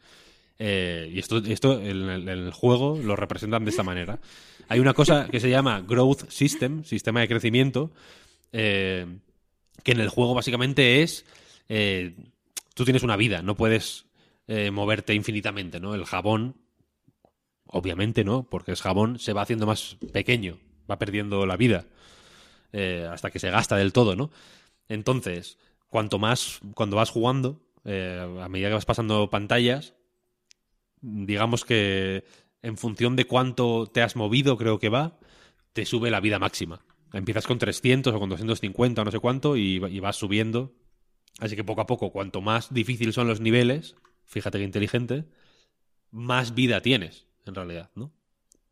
Eh, 0.57 1.09
y 1.13 1.19
esto, 1.19 1.37
esto 1.37 1.79
en, 1.79 2.09
el, 2.27 2.51
juego 2.51 2.99
lo 3.01 3.15
representan 3.15 3.63
de 3.63 3.71
esta 3.71 3.83
manera. 3.83 4.19
Hay 4.67 4.79
una 4.79 4.93
cosa 4.93 5.27
que 5.29 5.39
se 5.39 5.49
llama 5.49 5.81
Growth 5.81 6.29
System, 6.29 6.83
sistema 6.83 7.21
de 7.21 7.27
crecimiento, 7.27 7.91
eh, 8.51 9.05
que 9.83 9.91
en 9.93 10.01
el 10.01 10.09
juego 10.09 10.33
básicamente 10.33 11.01
es... 11.01 11.25
eh, 11.69 12.15
tú 12.73 12.83
tienes 12.83 13.03
una 13.03 13.15
vida, 13.17 13.41
no 13.41 13.55
puedes 13.55 14.05
moverte 14.71 15.13
infinitamente, 15.13 15.79
¿no? 15.79 15.93
El 15.93 16.05
jabón, 16.05 16.55
obviamente 17.67 18.23
no, 18.23 18.49
porque 18.49 18.71
es 18.71 18.81
jabón, 18.81 19.19
se 19.19 19.31
va 19.31 19.43
haciendo 19.43 19.67
más 19.67 19.97
pequeño, 20.11 20.57
va 20.89 20.99
perdiendo 20.99 21.45
la 21.45 21.57
vida 21.57 21.85
eh, 22.71 23.07
hasta 23.11 23.31
que 23.31 23.39
se 23.39 23.49
gasta 23.49 23.75
del 23.75 23.93
todo, 23.93 24.15
¿no? 24.15 24.31
Entonces, 24.87 25.57
cuanto 25.87 26.19
más, 26.19 26.59
cuando 26.75 26.97
vas 26.97 27.09
jugando, 27.09 27.61
eh, 27.85 28.39
a 28.41 28.49
medida 28.49 28.69
que 28.69 28.75
vas 28.75 28.85
pasando 28.85 29.29
pantallas, 29.29 29.95
digamos 31.01 31.65
que 31.65 32.25
en 32.61 32.77
función 32.77 33.15
de 33.15 33.25
cuánto 33.25 33.87
te 33.87 34.01
has 34.01 34.15
movido, 34.15 34.57
creo 34.57 34.79
que 34.79 34.89
va, 34.89 35.17
te 35.73 35.85
sube 35.85 36.11
la 36.11 36.19
vida 36.19 36.39
máxima. 36.39 36.85
Empiezas 37.13 37.47
con 37.47 37.57
300 37.57 38.13
o 38.13 38.19
con 38.19 38.29
250 38.29 39.01
o 39.01 39.05
no 39.05 39.11
sé 39.11 39.19
cuánto 39.19 39.57
y, 39.57 39.83
y 39.89 39.99
vas 39.99 40.17
subiendo. 40.17 40.73
Así 41.39 41.55
que 41.55 41.63
poco 41.63 41.81
a 41.81 41.87
poco, 41.87 42.11
cuanto 42.11 42.41
más 42.41 42.73
difíciles 42.73 43.15
son 43.15 43.27
los 43.27 43.39
niveles, 43.39 43.95
fíjate 44.25 44.59
que 44.59 44.63
inteligente, 44.65 45.25
más 46.11 46.53
vida 46.53 46.81
tienes, 46.81 47.27
en 47.45 47.55
realidad, 47.55 47.91
¿no? 47.95 48.11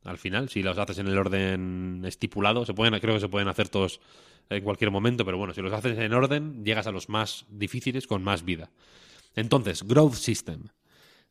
Al 0.08 0.18
final, 0.18 0.50
si 0.50 0.64
los 0.64 0.78
haces 0.78 0.98
en 1.00 1.08
el 1.08 1.18
orden 1.18 2.04
estipulado, 2.06 2.66
se 2.66 2.74
pueden, 2.74 2.98
creo 3.00 3.16
que 3.16 3.20
se 3.20 3.30
pueden 3.30 3.48
hacer 3.48 3.68
todos 3.70 4.00
en 4.50 4.64
cualquier 4.64 4.90
momento, 4.90 5.26
pero 5.26 5.38
bueno, 5.38 5.54
si 5.54 5.62
los 5.62 5.74
haces 5.74 5.98
en 5.98 6.14
orden, 6.14 6.64
llegas 6.64 6.88
a 6.88 6.92
los 6.92 7.10
más 7.10 7.46
difíciles 7.50 8.08
con 8.08 8.24
más 8.24 8.46
vida. 8.46 8.70
Entonces, 9.36 9.84
Growth 9.84 10.14
System. 10.16 10.70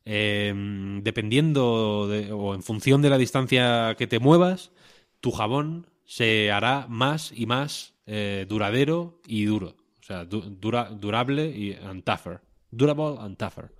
Eh, 0.05 0.53
dependiendo 1.01 2.07
de- 2.07 2.31
o 2.31 2.53
en 2.55 2.63
función 2.63 3.01
de 3.01 3.09
la 3.09 3.17
distancia 3.17 3.95
que 3.97 4.07
te 4.07 4.19
muevas, 4.19 4.71
tu 5.19 5.31
jabón 5.31 5.87
se 6.05 6.51
hará 6.51 6.85
más 6.87 7.33
y 7.35 7.45
más 7.45 7.93
eh, 8.05 8.45
duradero 8.47 9.19
y 9.27 9.43
duro. 9.45 9.75
O 9.99 10.03
sea, 10.03 10.23
du- 10.23 10.55
dura- 10.61 10.89
durable 10.91 11.49
y 11.49 11.73
and 11.73 12.03
tougher. 12.05 12.39
Durable 12.71 13.17
and 13.19 13.35
tougher. 13.35 13.73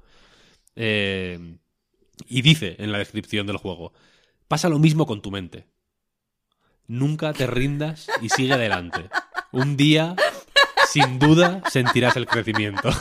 Eh, 0.75 1.57
y 2.27 2.41
dice 2.41 2.75
en 2.79 2.91
la 2.91 2.97
descripción 2.97 3.47
del 3.47 3.55
juego, 3.57 3.93
pasa 4.47 4.69
lo 4.69 4.79
mismo 4.79 5.05
con 5.05 5.21
tu 5.21 5.31
mente. 5.31 5.67
Nunca 6.87 7.33
te 7.33 7.47
rindas 7.47 8.07
y 8.21 8.29
sigue 8.29 8.53
adelante. 8.53 9.09
Un 9.51 9.75
día, 9.77 10.15
sin 10.89 11.19
duda, 11.19 11.61
sentirás 11.69 12.15
el 12.15 12.25
crecimiento. 12.27 12.89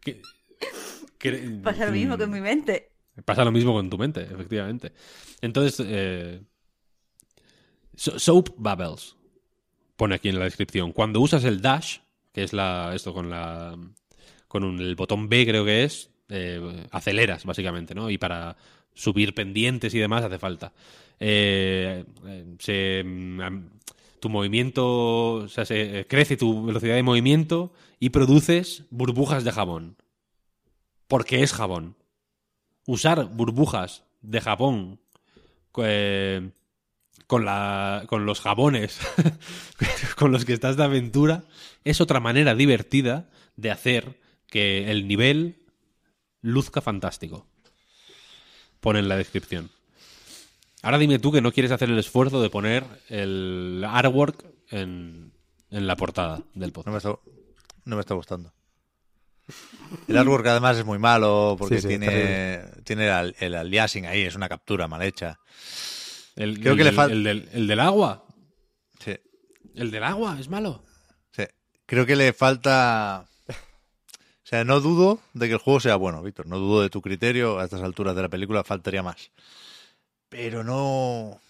Que- 0.00 0.22
que- 1.18 1.32
Pasa 1.62 1.86
lo 1.86 1.92
mismo 1.92 2.14
en 2.14 2.30
mi 2.30 2.40
mente. 2.40 2.92
Pasa 3.24 3.44
lo 3.44 3.50
mismo 3.50 3.72
con 3.72 3.88
tu 3.90 3.98
mente, 3.98 4.22
efectivamente. 4.22 4.92
Entonces, 5.40 5.84
eh, 5.88 6.42
so- 7.96 8.18
Soap 8.18 8.50
Bubbles 8.56 9.16
pone 9.96 10.14
aquí 10.14 10.28
en 10.28 10.38
la 10.38 10.44
descripción. 10.44 10.92
Cuando 10.92 11.20
usas 11.20 11.44
el 11.44 11.60
dash, 11.62 11.98
que 12.32 12.42
es 12.44 12.52
la 12.52 12.92
esto 12.94 13.12
con 13.14 13.30
la 13.30 13.76
con 14.48 14.62
un- 14.64 14.80
el 14.80 14.94
botón 14.94 15.28
B 15.28 15.44
creo 15.46 15.64
que 15.64 15.84
es, 15.84 16.10
eh, 16.28 16.86
aceleras 16.90 17.44
básicamente, 17.44 17.94
¿no? 17.94 18.10
Y 18.10 18.18
para 18.18 18.56
subir 18.94 19.34
pendientes 19.34 19.94
y 19.94 19.98
demás 19.98 20.24
hace 20.24 20.38
falta. 20.38 20.72
Eh, 21.20 22.04
eh, 22.66 23.04
mm, 23.04 23.40
tu 24.20 24.28
movimiento, 24.28 25.34
o 25.34 25.48
sea, 25.48 25.64
se, 25.64 26.06
crece 26.08 26.36
tu 26.36 26.66
velocidad 26.66 26.94
de 26.94 27.02
movimiento 27.02 27.72
y 28.00 28.10
produces 28.10 28.84
burbujas 28.90 29.44
de 29.44 29.52
jabón. 29.52 29.96
Porque 31.08 31.42
es 31.42 31.52
jabón 31.52 31.96
usar 32.86 33.26
burbujas 33.26 34.04
de 34.22 34.40
jabón 34.40 35.00
con, 35.72 37.44
la, 37.44 38.04
con 38.06 38.24
los 38.24 38.40
jabones 38.40 38.98
con 40.16 40.32
los 40.32 40.44
que 40.44 40.54
estás 40.54 40.76
de 40.76 40.84
aventura 40.84 41.44
es 41.84 42.00
otra 42.00 42.20
manera 42.20 42.54
divertida 42.54 43.28
de 43.56 43.70
hacer 43.70 44.18
que 44.46 44.90
el 44.90 45.06
nivel 45.06 45.65
luzca 46.46 46.80
fantástico. 46.80 47.46
Pone 48.80 49.00
en 49.00 49.08
la 49.08 49.16
descripción. 49.16 49.70
Ahora 50.82 50.98
dime 50.98 51.18
tú 51.18 51.32
que 51.32 51.40
no 51.40 51.52
quieres 51.52 51.72
hacer 51.72 51.90
el 51.90 51.98
esfuerzo 51.98 52.40
de 52.40 52.50
poner 52.50 52.84
el 53.08 53.84
artwork 53.86 54.44
en, 54.70 55.32
en 55.70 55.86
la 55.86 55.96
portada 55.96 56.42
del 56.54 56.68
No 56.70 56.72
podcast. 56.74 56.92
me 56.92 56.96
está, 56.98 57.18
no 57.84 57.96
me 57.96 58.00
está 58.00 58.14
gustando. 58.14 58.52
El 60.08 60.18
artwork 60.18 60.46
además 60.46 60.76
es 60.76 60.84
muy 60.84 60.98
malo 60.98 61.56
porque 61.58 61.76
Sí, 61.76 61.82
sí, 61.82 61.88
tiene, 61.88 62.64
tiene 62.84 63.08
el, 63.08 63.34
el 63.38 63.54
aliasing 63.54 64.06
ahí, 64.06 64.22
es 64.22 64.34
una 64.34 64.48
captura 64.48 64.86
mal 64.88 65.02
hecha. 65.02 65.38
El, 66.36 66.60
Creo 66.60 66.72
el 66.72 66.78
que 66.78 66.84
le 66.84 66.90
del- 66.90 66.98
fal- 66.98 67.10
el 67.10 67.24
del, 67.24 67.48
el 67.52 67.66
del 67.66 67.80
agua. 67.80 68.26
Sí, 69.04 69.16
El 69.74 69.90
del 69.90 70.04
agua 70.04 70.36
es 70.38 70.48
malo. 70.48 70.84
sí. 71.32 71.44
Creo 71.86 72.04
que 72.06 72.16
le 72.16 72.32
falta... 72.32 73.26
O 74.46 74.48
sea, 74.48 74.62
no 74.62 74.78
dudo 74.80 75.18
de 75.34 75.48
que 75.48 75.54
el 75.54 75.58
juego 75.58 75.80
sea 75.80 75.96
bueno, 75.96 76.22
Víctor. 76.22 76.46
No 76.46 76.58
dudo 76.60 76.80
de 76.82 76.88
tu 76.88 77.02
criterio. 77.02 77.58
A 77.58 77.64
estas 77.64 77.82
alturas 77.82 78.14
de 78.14 78.22
la 78.22 78.28
película 78.28 78.62
faltaría 78.62 79.02
más. 79.02 79.32
Pero 80.28 80.62
no... 80.62 81.40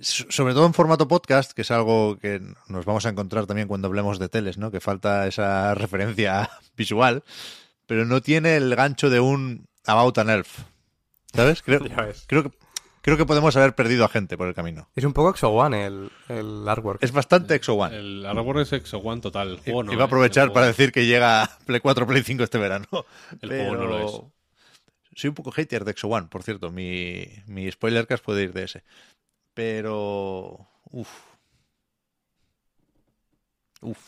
so- 0.00 0.26
Sobre 0.30 0.52
todo 0.52 0.66
en 0.66 0.74
formato 0.74 1.06
podcast, 1.06 1.52
que 1.52 1.62
es 1.62 1.70
algo 1.70 2.18
que 2.18 2.40
nos 2.66 2.84
vamos 2.86 3.06
a 3.06 3.10
encontrar 3.10 3.46
también 3.46 3.68
cuando 3.68 3.86
hablemos 3.86 4.18
de 4.18 4.28
teles, 4.28 4.58
¿no? 4.58 4.72
Que 4.72 4.80
falta 4.80 5.28
esa 5.28 5.74
referencia 5.76 6.50
visual, 6.76 7.22
pero 7.86 8.04
no 8.04 8.20
tiene 8.20 8.56
el 8.56 8.74
gancho 8.74 9.10
de 9.10 9.20
un 9.20 9.68
About 9.86 10.18
an 10.18 10.30
Elf. 10.30 10.58
¿Sabes? 11.32 11.62
Creo, 11.62 11.80
creo, 12.26 12.42
que, 12.42 12.50
creo 13.04 13.18
que 13.18 13.26
podemos 13.26 13.54
haber 13.54 13.74
perdido 13.74 14.06
a 14.06 14.08
gente 14.08 14.38
por 14.38 14.48
el 14.48 14.54
camino. 14.54 14.88
Es 14.96 15.04
un 15.04 15.12
poco 15.12 15.28
Exo 15.28 15.50
One 15.50 15.84
el, 15.84 16.10
el 16.30 16.66
artwork. 16.66 17.02
Es 17.02 17.12
bastante 17.12 17.54
Exo 17.54 17.74
One. 17.74 17.94
El 17.94 18.24
artwork 18.24 18.60
es 18.60 18.72
Exo 18.72 18.96
One 18.96 19.20
total. 19.20 19.50
El 19.50 19.58
juego 19.58 19.82
no. 19.82 19.92
Iba 19.92 20.04
a 20.04 20.06
aprovechar 20.06 20.54
para 20.54 20.66
decir 20.66 20.90
que 20.90 21.04
llega 21.04 21.50
Play 21.66 21.80
4, 21.80 22.06
Play 22.06 22.22
5 22.22 22.42
este 22.42 22.56
verano. 22.56 22.86
El 23.42 23.50
pero... 23.50 23.68
juego 23.68 23.84
no 23.84 23.88
lo 23.90 24.06
es. 24.06 24.22
Soy 25.16 25.28
un 25.28 25.34
poco 25.34 25.52
hater 25.52 25.84
de 25.84 25.90
Exo 25.90 26.08
One, 26.08 26.28
por 26.30 26.42
cierto. 26.42 26.70
Mi, 26.70 27.26
mi 27.46 27.70
spoiler 27.70 28.06
cast 28.06 28.24
puede 28.24 28.42
ir 28.42 28.54
de 28.54 28.64
ese. 28.64 28.84
Pero... 29.52 30.66
Uf. 30.90 31.10
Uf. 33.82 33.98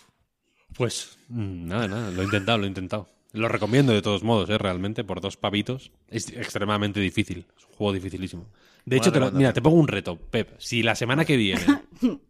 Pues 0.75 1.18
mm, 1.28 1.68
nada, 1.68 1.86
nada. 1.86 2.10
Lo 2.12 2.23
he 2.23 2.25
intentado, 2.25 2.57
lo 2.57 2.65
he 2.65 2.68
intentado. 2.68 3.08
Lo 3.33 3.49
recomiendo 3.49 3.92
de 3.92 4.00
todos 4.00 4.23
modos, 4.23 4.49
¿eh? 4.49 4.57
Realmente, 4.57 5.05
por 5.05 5.20
dos 5.20 5.36
pavitos. 5.36 5.92
Es 6.08 6.31
extremadamente 6.31 6.99
difícil. 6.99 7.47
Es 7.58 7.65
un 7.66 7.75
juego 7.75 7.92
dificilísimo. 7.92 8.47
De 8.86 8.97
hecho, 8.97 9.12
te 9.12 9.18
lo- 9.18 9.26
recomendación. 9.26 9.39
mira, 9.39 9.52
te 9.52 9.60
pongo 9.62 9.76
un 9.76 9.89
reto, 9.89 10.16
Pep. 10.16 10.55
Si 10.58 10.82
la 10.82 10.94
semana 10.94 11.24
que 11.26 11.36
viene 11.36 11.82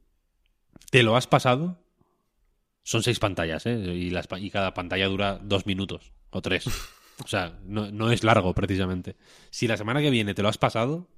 te 0.90 1.02
lo 1.04 1.14
has 1.16 1.26
pasado, 1.28 1.78
son 2.82 3.02
seis 3.02 3.18
pantallas, 3.20 3.66
¿eh? 3.66 3.74
Y, 3.78 4.10
las 4.10 4.26
pa- 4.26 4.38
y 4.40 4.50
cada 4.50 4.72
pantalla 4.74 5.06
dura 5.06 5.38
dos 5.42 5.66
minutos 5.66 6.12
o 6.30 6.42
tres. 6.42 6.64
O 7.24 7.26
sea, 7.28 7.58
no, 7.64 7.90
no 7.90 8.10
es 8.12 8.22
largo, 8.24 8.52
precisamente. 8.52 9.16
Si 9.48 9.66
la 9.66 9.78
semana 9.78 10.02
que 10.02 10.10
viene 10.10 10.34
te 10.34 10.42
lo 10.42 10.50
has 10.50 10.58
pasado, 10.58 11.08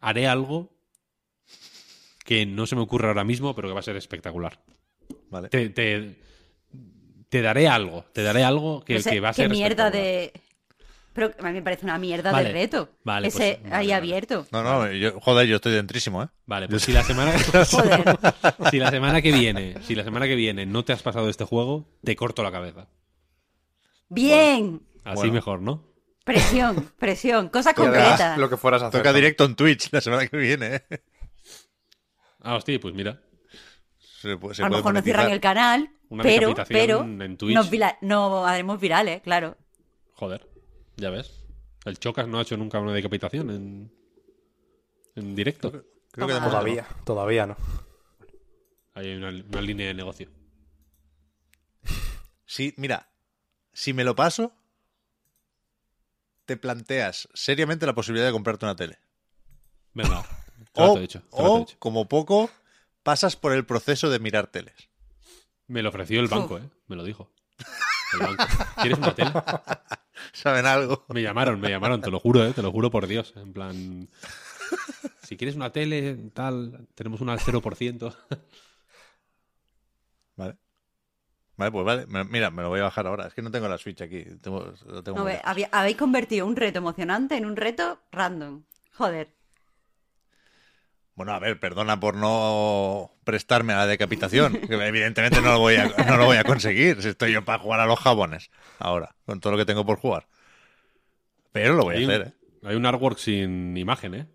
haré 0.00 0.26
algo 0.26 0.72
que 2.24 2.46
no 2.46 2.66
se 2.66 2.76
me 2.76 2.80
ocurre 2.82 3.08
ahora 3.08 3.24
mismo, 3.24 3.54
pero 3.54 3.68
que 3.68 3.74
va 3.74 3.80
a 3.80 3.82
ser 3.82 3.96
espectacular. 3.96 4.58
Vale. 5.28 5.50
Te, 5.50 5.68
te, 5.68 6.16
te 7.28 7.42
daré 7.42 7.68
algo, 7.68 8.04
te 8.14 8.22
daré 8.22 8.42
algo 8.42 8.82
que, 8.82 8.94
No 8.94 9.00
sé, 9.00 9.10
que 9.10 9.20
va 9.20 9.28
a 9.28 9.32
qué 9.32 9.42
ser 9.42 9.50
mierda 9.50 9.88
espectacular. 9.88 9.92
de... 9.92 10.32
Pero 11.14 11.30
a 11.38 11.42
mí 11.46 11.52
me 11.52 11.62
parece 11.62 11.84
una 11.86 11.96
mierda 11.96 12.32
Vale, 12.32 12.48
de 12.48 12.52
reto. 12.52 12.88
vale, 13.04 13.28
Ese 13.28 13.58
pues, 13.62 13.72
ahí 13.72 13.86
vale, 13.86 13.94
abierto. 13.94 14.46
No, 14.50 14.62
no, 14.64 14.90
yo, 14.92 15.18
joder, 15.20 15.46
yo 15.46 15.56
estoy 15.56 15.72
dentrísimo, 15.72 16.22
¿eh? 16.24 16.28
Vale, 16.44 16.68
pues 16.68 16.82
si 16.82 16.92
la 16.92 17.04
semana 17.04 17.32
Joder. 17.70 18.18
si 18.70 18.78
la 18.80 18.90
semana 18.90 19.22
que 19.22 19.30
viene, 19.32 19.76
si 19.82 19.94
la 19.94 20.02
semana 20.04 20.26
que 20.26 20.34
viene 20.34 20.66
no 20.66 20.84
te 20.84 20.92
has 20.92 21.02
pasado 21.02 21.28
este 21.28 21.44
juego, 21.44 21.88
te 22.02 22.16
corto 22.16 22.42
la 22.42 22.50
cabeza. 22.52 22.88
Bien. 24.08 24.82
Así 25.04 25.16
Bueno. 25.16 25.32
mejor, 25.34 25.60
¿no? 25.62 25.84
Presión, 26.24 26.90
presión. 26.98 27.48
Cosa 27.48 27.74
concreta. 27.74 28.36
lo 28.36 28.48
que 28.50 28.56
fueras 28.56 28.82
a 28.82 28.86
hacer. 28.88 29.00
Toca 29.00 29.10
¿no? 29.10 29.16
directo 29.16 29.44
en 29.44 29.54
Twitch 29.54 29.92
la 29.92 30.00
semana 30.00 30.26
que 30.26 30.36
viene, 30.36 30.76
¿eh? 30.90 31.02
Ah, 32.40 32.56
hostia, 32.56 32.78
pues 32.80 32.94
mira. 32.94 33.20
Se, 33.98 34.36
puede- 34.36 34.54
se 34.54 34.62
a 34.62 34.66
lo 34.68 34.76
mejor 34.76 34.92
nos 34.92 35.02
monetizar. 35.02 35.16
cierran 35.20 35.32
el 35.32 35.40
canal, 35.40 35.90
Una 36.08 36.22
pero, 36.22 36.54
pero 36.68 37.02
en 37.04 37.36
Twitch. 37.36 37.54
nos, 37.54 37.70
vira- 37.70 37.98
no 38.00 38.46
haremos 38.46 38.80
virales, 38.80 39.20
claro. 39.22 39.56
Joder, 40.14 40.46
ya 40.96 41.10
ves. 41.10 41.40
El 41.84 41.98
Chocas 41.98 42.26
no 42.26 42.38
ha 42.38 42.42
hecho 42.42 42.56
nunca 42.56 42.80
una 42.80 42.92
decapitación 42.92 43.50
en, 43.50 43.92
en 45.16 45.34
directo. 45.34 45.70
Creo 45.70 46.26
que 46.26 46.34
momento 46.34 46.40
no. 46.40 46.50
Todavía, 46.50 46.86
todavía 47.04 47.46
no. 47.46 47.56
Hay 48.94 49.14
una, 49.14 49.28
una 49.28 49.60
línea 49.60 49.88
de 49.88 49.94
negocio. 49.94 50.28
Sí, 52.46 52.72
mira, 52.76 53.08
si 53.72 53.92
me 53.94 54.04
lo 54.04 54.14
paso, 54.14 54.52
te 56.44 56.56
planteas 56.56 57.28
seriamente 57.34 57.86
la 57.86 57.94
posibilidad 57.94 58.26
de 58.26 58.32
comprarte 58.32 58.66
una 58.66 58.76
tele. 58.76 58.98
Venga, 59.92 60.24
O, 60.74 60.98
hecho, 60.98 61.22
o, 61.30 61.62
hecho. 61.62 61.76
como 61.78 62.08
poco, 62.08 62.50
pasas 63.02 63.36
por 63.36 63.52
el 63.52 63.64
proceso 63.64 64.10
de 64.10 64.18
mirar 64.18 64.48
teles. 64.48 64.74
Me 65.66 65.82
lo 65.82 65.88
ofreció 65.88 66.20
el 66.20 66.28
banco, 66.28 66.58
¿eh? 66.58 66.68
Me 66.86 66.96
lo 66.96 67.04
dijo. 67.04 67.32
El 68.14 68.26
banco. 68.26 68.44
¿Quieres 68.80 68.98
una 68.98 69.14
tele? 69.14 69.30
¿Saben 70.32 70.66
algo? 70.66 71.04
Me 71.08 71.22
llamaron, 71.22 71.60
me 71.60 71.68
llamaron, 71.68 72.00
te 72.00 72.10
lo 72.10 72.20
juro, 72.20 72.44
¿eh? 72.44 72.52
Te 72.52 72.62
lo 72.62 72.72
juro 72.72 72.90
por 72.90 73.06
Dios. 73.06 73.34
En 73.36 73.52
plan... 73.52 74.08
Si 75.22 75.36
quieres 75.36 75.56
una 75.56 75.70
tele, 75.70 76.16
tal, 76.32 76.86
tenemos 76.94 77.20
una 77.20 77.32
al 77.32 77.40
0%. 77.40 78.16
Vale. 80.36 80.56
Vale, 81.56 81.70
pues 81.70 81.84
vale. 81.84 82.06
Mira, 82.24 82.50
me 82.50 82.62
lo 82.62 82.68
voy 82.68 82.80
a 82.80 82.84
bajar 82.84 83.06
ahora. 83.06 83.28
Es 83.28 83.34
que 83.34 83.40
no 83.40 83.50
tengo 83.50 83.68
la 83.68 83.78
Switch 83.78 84.02
aquí. 84.02 84.24
Tengo, 84.40 84.74
lo 84.86 85.04
tengo 85.04 85.18
No, 85.18 85.24
ve, 85.24 85.40
habéis 85.70 85.96
convertido 85.96 86.46
un 86.46 86.56
reto 86.56 86.78
emocionante 86.78 87.36
en 87.36 87.46
un 87.46 87.54
reto 87.54 88.00
random. 88.10 88.64
Joder. 88.92 89.32
Bueno, 91.14 91.32
a 91.32 91.38
ver, 91.38 91.60
perdona 91.60 92.00
por 92.00 92.16
no 92.16 93.12
prestarme 93.24 93.72
a 93.72 93.78
la 93.78 93.86
decapitación. 93.86 94.52
que 94.68 94.74
evidentemente 94.74 95.40
no 95.40 95.52
lo, 95.52 95.58
voy 95.60 95.76
a, 95.76 95.86
no 95.86 96.16
lo 96.16 96.26
voy 96.26 96.36
a 96.36 96.44
conseguir. 96.44 97.00
Si 97.02 97.08
estoy 97.08 97.32
yo 97.32 97.44
para 97.44 97.58
jugar 97.58 97.80
a 97.80 97.86
los 97.86 97.98
jabones 98.00 98.50
ahora, 98.78 99.14
con 99.24 99.40
todo 99.40 99.52
lo 99.52 99.58
que 99.58 99.64
tengo 99.64 99.86
por 99.86 99.98
jugar. 99.98 100.26
Pero 101.52 101.74
lo 101.74 101.84
voy 101.84 101.96
a 101.96 101.98
un, 101.98 102.10
hacer, 102.10 102.26
¿eh? 102.28 102.32
hay 102.64 102.76
un 102.76 102.84
artwork 102.84 103.18
sin 103.18 103.76
imagen, 103.76 104.14
¿eh? 104.14 104.26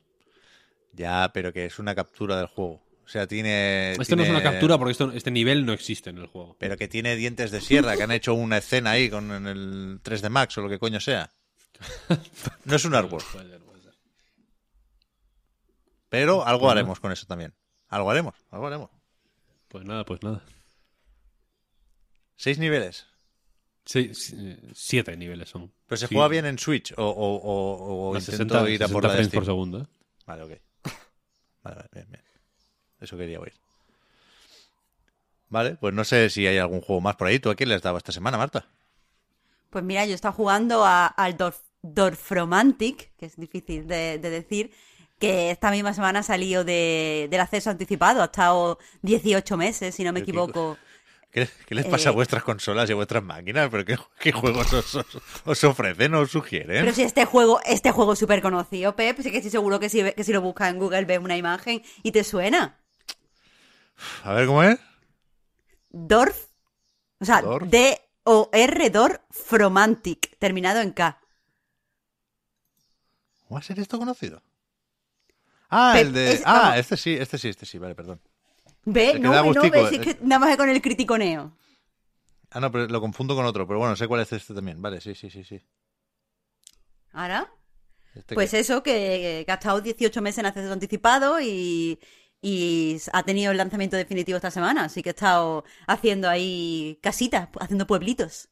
Ya, 0.94 1.32
pero 1.34 1.52
que 1.52 1.66
es 1.66 1.80
una 1.80 1.96
captura 1.96 2.38
del 2.38 2.48
juego. 2.48 2.82
O 3.10 3.12
sea, 3.12 3.26
tiene. 3.26 3.94
Esto 3.94 4.16
no 4.16 4.22
es 4.22 4.30
una 4.30 4.44
captura 4.44 4.78
porque 4.78 4.92
esto, 4.92 5.12
este 5.12 5.32
nivel 5.32 5.66
no 5.66 5.74
existe 5.74 6.12
en 6.12 6.20
el 6.20 6.28
juego. 6.28 6.56
Pero 6.60 6.78
que 6.78 6.88
tiene 6.88 7.16
dientes 7.16 7.50
de 7.50 7.60
sierra, 7.60 7.98
que 7.98 8.04
han 8.04 8.12
hecho 8.12 8.36
una 8.36 8.58
escena 8.58 8.92
ahí 8.92 9.10
con 9.10 9.48
el 9.48 10.00
3D 10.04 10.30
Max 10.30 10.58
o 10.60 10.62
lo 10.62 10.70
que 10.70 10.78
coño 10.78 11.00
sea. 11.00 11.32
No 12.66 12.76
es 12.76 12.86
un 12.86 12.94
artwork. 12.94 13.26
Puede 13.32 13.50
ser, 13.50 13.60
puede 13.62 13.82
ser. 13.82 13.94
Pero 16.10 16.46
algo 16.46 16.62
Pues 16.66 16.72
haremos 16.72 17.00
con 17.00 17.12
eso 17.12 17.26
también. 17.28 17.54
Algo 17.88 18.10
haremos, 18.12 18.36
algo 18.52 18.68
haremos. 18.68 18.90
Pues 19.68 19.86
nada, 19.86 20.04
pues 20.06 20.22
nada. 20.24 20.44
Seis 22.36 22.58
niveles. 22.60 23.06
Sí, 23.86 24.12
siete 24.74 25.18
niveles 25.18 25.50
son. 25.50 25.72
Pero 25.88 25.98
se 25.98 26.08
Sí, 26.08 26.14
juega 26.16 26.28
bien 26.28 26.46
en 26.46 26.60
Switch 26.60 26.94
o, 26.98 27.04
o, 27.04 27.36
o, 27.36 28.10
o 28.12 28.16
a 28.16 28.20
intento 28.20 28.54
60, 28.56 28.70
ir 28.70 28.84
a 28.84 28.88
60 28.88 28.94
por 28.94 29.04
la 29.04 29.14
de 29.16 29.24
Steam. 29.24 29.32
por 29.40 29.46
segundo, 29.46 29.82
¿eh? 29.82 29.86
Vale, 30.28 30.44
ok. 30.44 30.52
Vale, 31.64 31.76
vale, 31.76 31.90
bien, 31.94 32.08
bien. 32.10 32.24
Eso 33.00 33.18
quería 33.18 33.40
oír. 33.40 33.54
Vale, 35.50 35.76
pues 35.76 35.94
no 35.94 36.04
sé 36.04 36.30
si 36.30 36.46
hay 36.46 36.58
algún 36.60 36.82
juego 36.82 37.02
más 37.02 37.16
por 37.16 37.28
ahí. 37.28 37.40
¿Tú 37.40 37.50
a 37.50 37.56
quién 37.56 37.70
le 37.70 37.76
has 37.76 37.82
dado 37.82 37.98
esta 37.98 38.12
semana, 38.12 38.38
Marta? 38.38 38.68
Pues 39.72 39.84
mira, 39.84 40.06
yo 40.06 40.14
estaba 40.14 40.34
jugando 40.34 40.86
a- 40.86 41.08
al 41.08 41.36
Dorf, 41.38 41.60
Dorfromantic, 41.82 43.16
que 43.18 43.26
es 43.26 43.36
difícil 43.38 43.88
de, 43.88 44.20
de 44.20 44.30
decir, 44.30 44.72
que 45.20 45.52
esta 45.52 45.70
misma 45.72 45.94
semana 45.94 46.24
salió 46.24 46.64
de, 46.64 47.28
del 47.30 47.42
acceso 47.42 47.70
anticipado. 47.70 48.22
Ha 48.22 48.26
estado 48.26 48.80
18 49.02 49.58
meses, 49.58 49.94
si 49.96 50.04
no 50.04 50.14
me 50.14 50.22
equivoco. 50.22 50.78
¿Qué, 51.32 51.48
qué 51.68 51.76
les 51.76 51.86
pasa 51.86 52.10
Eh. 52.10 52.12
a 52.12 52.16
vuestras 52.16 52.42
consolas 52.44 52.90
y 52.90 52.94
a 52.94 52.96
vuestras 52.96 53.22
máquinas? 53.24 53.70
¿Pero 53.70 53.86
qué, 53.86 53.98
qué 54.20 54.32
juegos 54.32 54.74
os, 54.74 54.96
os- 54.96 55.18
os 55.46 55.64
ofrecen 55.64 56.16
o 56.16 56.22
os 56.22 56.32
sugieren? 56.32 56.82
Pero 56.84 56.92
si 56.96 57.04
este 57.04 57.26
juego, 57.26 57.60
este 57.66 57.92
juego 57.92 58.14
es 58.14 58.20
súper 58.20 58.42
conocido, 58.42 58.96
Pep, 58.96 59.20
sí 59.22 59.30
que 59.30 59.38
estoy 59.38 59.52
seguro 59.52 59.80
que 59.80 59.90
si, 59.90 60.02
que 60.14 60.24
si 60.24 60.34
lo 60.34 60.42
buscas 60.42 60.72
en 60.72 60.80
Google 60.80 61.06
ves 61.06 61.20
una 61.20 61.38
imagen 61.38 61.84
y 62.02 62.12
te 62.12 62.24
suena. 62.24 62.80
A 64.24 64.34
ver 64.34 64.48
cómo 64.48 64.64
es. 64.64 64.80
Dorf, 65.92 66.46
o 67.20 67.26
sea, 67.26 67.42
Dorf. 67.44 67.68
D-O-R, 67.70 68.90
Dorfromantic, 68.90 70.36
terminado 70.40 70.82
en 70.82 70.92
K. 70.94 71.20
¿Cómo 73.42 73.56
va 73.56 73.60
a 73.60 73.64
ser 73.64 73.80
esto 73.80 74.00
conocido? 74.00 74.42
Ah, 75.70 75.92
Pe- 75.94 76.02
el 76.02 76.14
de. 76.14 76.32
es- 76.34 76.44
ah, 76.46 76.78
este 76.78 76.98
sí, 76.98 77.14
este 77.14 77.38
sí, 77.38 77.50
este 77.50 77.66
sí, 77.66 77.78
vale, 77.78 77.96
perdón. 77.96 78.20
Ve, 78.86 79.20
no, 79.20 79.32
no, 79.54 79.62
ves, 79.70 79.92
es 79.92 80.00
eh. 80.00 80.02
que 80.02 80.18
nada 80.22 80.40
más 80.40 80.58
con 80.58 80.70
el 80.70 80.82
criticoneo. 80.82 81.52
Ah, 82.52 82.60
no, 82.60 82.72
pero 82.72 82.88
lo 82.88 83.00
confundo 83.02 83.36
con 83.36 83.46
otro, 83.46 83.68
pero 83.68 83.78
bueno, 83.80 83.96
sé 83.96 84.08
cuál 84.08 84.22
es 84.22 84.32
este 84.34 84.54
también. 84.54 84.82
Vale, 84.82 85.00
sí, 85.02 85.14
sí, 85.14 85.30
sí, 85.30 85.44
sí. 85.44 85.62
¿Ahora? 87.12 87.52
Este 88.16 88.34
Pues 88.36 88.52
que- 88.52 88.60
eso, 88.60 88.82
que, 88.84 89.46
ha 89.48 89.54
estado 89.54 89.82
18 89.82 90.22
meses 90.22 90.40
en 90.40 90.46
acceso 90.48 90.72
anticipado 90.74 91.40
y, 91.40 92.00
y 92.42 92.98
ha 93.14 93.24
tenido 93.24 93.52
el 93.52 93.58
lanzamiento 93.58 93.98
definitivo 93.98 94.38
esta 94.38 94.52
semana. 94.52 94.86
Así 94.86 95.04
que 95.04 95.10
he 95.10 95.12
estado 95.12 95.64
haciendo 95.88 96.28
ahí 96.30 96.98
casitas, 97.04 97.50
haciendo 97.60 97.86
pueblitos. 97.86 98.50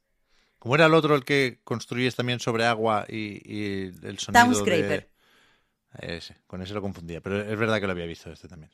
¿Cómo 0.60 0.76
era 0.76 0.86
el 0.86 0.94
otro 0.94 1.16
el 1.16 1.24
que 1.26 1.62
construyes 1.64 2.16
también 2.16 2.40
sobre 2.40 2.66
agua 2.66 3.06
y, 3.08 3.42
y 3.44 3.84
el 4.04 4.20
sonido 4.20 4.44
Townscraper. 4.46 5.02
de... 5.02 5.10
Ese, 6.00 6.35
con 6.48 6.61
ese 6.61 6.74
lo 6.74 6.82
confundía, 6.82 7.22
pero 7.22 7.42
es 7.42 7.58
verdad 7.58 7.80
que 7.80 7.88
lo 7.88 7.92
había 7.93 8.06
visto 8.06 8.32
este 8.32 8.48
también. 8.48 8.72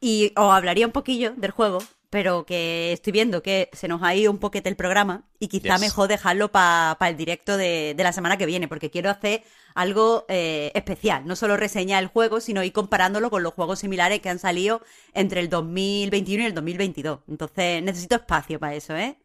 Y 0.00 0.32
os 0.36 0.52
hablaría 0.52 0.86
un 0.86 0.92
poquillo 0.92 1.32
del 1.36 1.50
juego, 1.50 1.78
pero 2.10 2.44
que 2.46 2.92
estoy 2.92 3.12
viendo 3.12 3.42
que 3.42 3.70
se 3.72 3.88
nos 3.88 4.02
ha 4.02 4.14
ido 4.14 4.30
un 4.30 4.38
poquete 4.38 4.68
el 4.68 4.76
programa 4.76 5.24
y 5.38 5.48
quizá 5.48 5.74
Yes. 5.74 5.80
mejor 5.80 6.08
dejarlo 6.08 6.52
para 6.52 6.96
el 7.08 7.16
directo 7.16 7.56
de, 7.56 7.94
de 7.96 8.02
la 8.04 8.12
semana 8.12 8.36
que 8.36 8.46
viene, 8.46 8.68
porque 8.68 8.90
quiero 8.90 9.10
hacer 9.10 9.42
algo 9.74 10.24
eh, 10.28 10.70
especial. 10.74 11.26
No 11.26 11.34
solo 11.36 11.56
reseñar 11.56 12.02
el 12.02 12.08
juego, 12.08 12.40
sino 12.40 12.62
ir 12.62 12.72
comparándolo 12.72 13.30
con 13.30 13.42
los 13.42 13.54
juegos 13.54 13.80
similares 13.80 14.20
que 14.20 14.28
han 14.28 14.38
salido 14.38 14.82
entre 15.14 15.40
el 15.40 15.48
2021 15.48 16.42
y 16.44 16.46
el 16.46 16.54
2022. 16.54 17.20
Entonces 17.28 17.82
necesito 17.82 18.16
espacio 18.16 18.58
para 18.60 18.74
eso, 18.74 18.94
¿eh? 18.96 19.16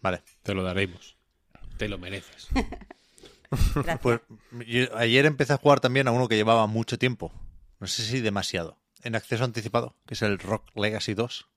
Vale. 0.00 0.22
Te 0.42 0.54
lo 0.54 0.62
daremos. 0.62 1.16
Te 1.76 1.88
lo 1.88 1.98
mereces. 1.98 2.48
Gracias. 3.74 4.00
Pues 4.00 4.20
ayer 4.94 5.26
empecé 5.26 5.52
a 5.52 5.58
jugar 5.58 5.80
también 5.80 6.08
a 6.08 6.12
uno 6.12 6.28
que 6.28 6.36
llevaba 6.36 6.66
mucho 6.66 6.98
tiempo. 6.98 7.32
No 7.80 7.86
sé 7.86 8.02
si 8.02 8.20
demasiado. 8.20 8.78
En 9.02 9.14
acceso 9.14 9.44
anticipado, 9.44 9.94
que 10.06 10.14
es 10.14 10.22
el 10.22 10.38
Rock 10.38 10.64
Legacy 10.74 11.14
2. 11.14 11.48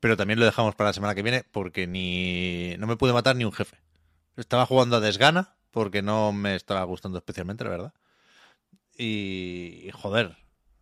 Pero 0.00 0.16
también 0.16 0.38
lo 0.38 0.44
dejamos 0.44 0.74
para 0.74 0.90
la 0.90 0.94
semana 0.94 1.14
que 1.14 1.22
viene 1.22 1.44
porque 1.50 1.86
ni 1.86 2.76
no 2.78 2.86
me 2.86 2.96
pude 2.96 3.12
matar 3.12 3.36
ni 3.36 3.44
un 3.44 3.52
jefe. 3.52 3.78
Estaba 4.36 4.66
jugando 4.66 4.96
a 4.96 5.00
desgana 5.00 5.56
porque 5.70 6.02
no 6.02 6.32
me 6.32 6.54
estaba 6.54 6.84
gustando 6.84 7.18
especialmente, 7.18 7.64
la 7.64 7.70
verdad. 7.70 7.94
Y, 8.96 9.82
y, 9.86 9.90
joder, 9.92 10.36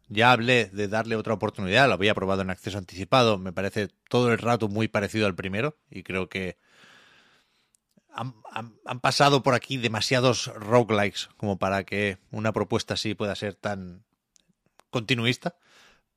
ya 0.09 0.33
hablé 0.33 0.67
de 0.67 0.89
darle 0.89 1.17
otra 1.17 1.35
oportunidad, 1.35 1.89
lo 1.89 1.95
había 1.95 2.15
probado 2.15 2.43
en 2.43 2.51
acceso 2.51 2.77
anticipado, 2.77 3.39
me 3.39 3.53
parece 3.53 3.89
todo 4.09 4.31
el 4.31 4.39
rato 4.39 4.69
muy 4.69 4.89
parecido 4.89 5.27
al 5.27 5.35
primero 5.35 5.79
y 5.91 6.03
creo 6.03 6.29
que 6.29 6.59
han, 8.15 8.35
han- 8.53 8.75
han 8.85 9.01
pasado 9.01 9.43
por 9.43 9.55
aquí 9.55 9.77
demasiados 9.77 10.47
roguelikes 10.55 11.29
como 11.37 11.59
para 11.59 11.85
que 11.85 12.19
una 12.31 12.53
propuesta 12.53 12.95
así 12.95 13.15
pueda 13.15 13.35
ser 13.35 13.55
tan 13.55 14.05
continuista. 14.91 15.57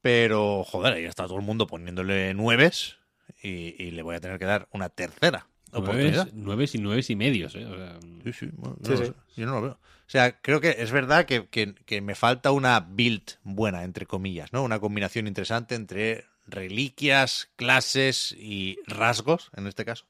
Pero, 0.02 0.64
joder, 0.64 0.94
ahí 0.94 1.06
está 1.06 1.26
todo 1.26 1.38
el 1.38 1.42
mundo 1.46 1.66
poniéndole 1.66 2.34
nueves 2.36 2.98
y, 3.42 3.82
y 3.84 3.92
le 3.92 4.04
voy 4.04 4.16
a 4.16 4.20
tener 4.22 4.38
que 4.38 4.46
dar 4.46 4.68
una 4.72 4.90
tercera 4.90 5.48
oportunidad. 5.72 6.26
Nueves, 6.32 6.34
nueves 6.34 6.76
y 6.76 6.78
nueves 6.78 7.10
y 7.10 7.16
medios, 7.16 7.56
¿eh? 7.56 7.66
O 7.66 7.76
sea, 7.76 8.00
Sí, 8.24 8.34
sí, 8.34 8.50
bueno, 8.54 8.78
yo 8.82 8.86
Sí, 8.86 8.92
no 8.92 8.98
sí. 8.98 9.04
lo 9.04 9.08
sé. 9.08 9.14
Yo 9.42 9.46
no 9.48 9.52
lo 9.54 9.62
veo. 9.64 9.72
O 9.72 10.10
sea, 10.10 10.40
creo 10.42 10.62
que 10.62 10.76
es 10.78 10.92
verdad 10.92 11.26
que, 11.26 11.48
que- 11.48 11.74
que 11.74 12.02
me 12.02 12.14
falta 12.14 12.52
una 12.52 12.80
build 12.82 13.24
buena, 13.44 13.84
entre 13.84 14.06
comillas, 14.06 14.54
¿no? 14.54 14.62
Una 14.64 14.80
combinación 14.80 15.26
interesante 15.28 15.74
entre 15.74 16.26
reliquias, 16.46 17.50
clases 17.56 18.32
y 18.38 18.78
rasgos, 18.86 19.50
en 19.56 19.66
este 19.66 19.86
caso. 19.86 20.06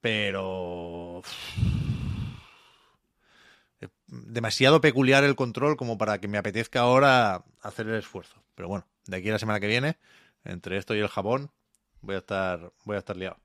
Pero... 0.00 1.22
Demasiado 4.06 4.80
peculiar 4.80 5.24
el 5.24 5.36
control 5.36 5.76
como 5.76 5.98
para 5.98 6.18
que 6.18 6.28
me 6.28 6.38
apetezca 6.38 6.80
ahora 6.80 7.44
hacer 7.62 7.88
el 7.88 7.96
esfuerzo. 7.96 8.42
Pero 8.54 8.68
bueno, 8.68 8.86
de 9.06 9.18
aquí 9.18 9.28
a 9.28 9.32
la 9.32 9.38
semana 9.38 9.60
que 9.60 9.66
viene, 9.66 9.98
entre 10.44 10.78
esto 10.78 10.94
y 10.94 11.00
el 11.00 11.08
jabón, 11.08 11.50
voy 12.00 12.14
a 12.14 12.18
estar, 12.18 12.72
voy 12.84 12.96
a 12.96 13.00
estar 13.00 13.16
liado. 13.16 13.38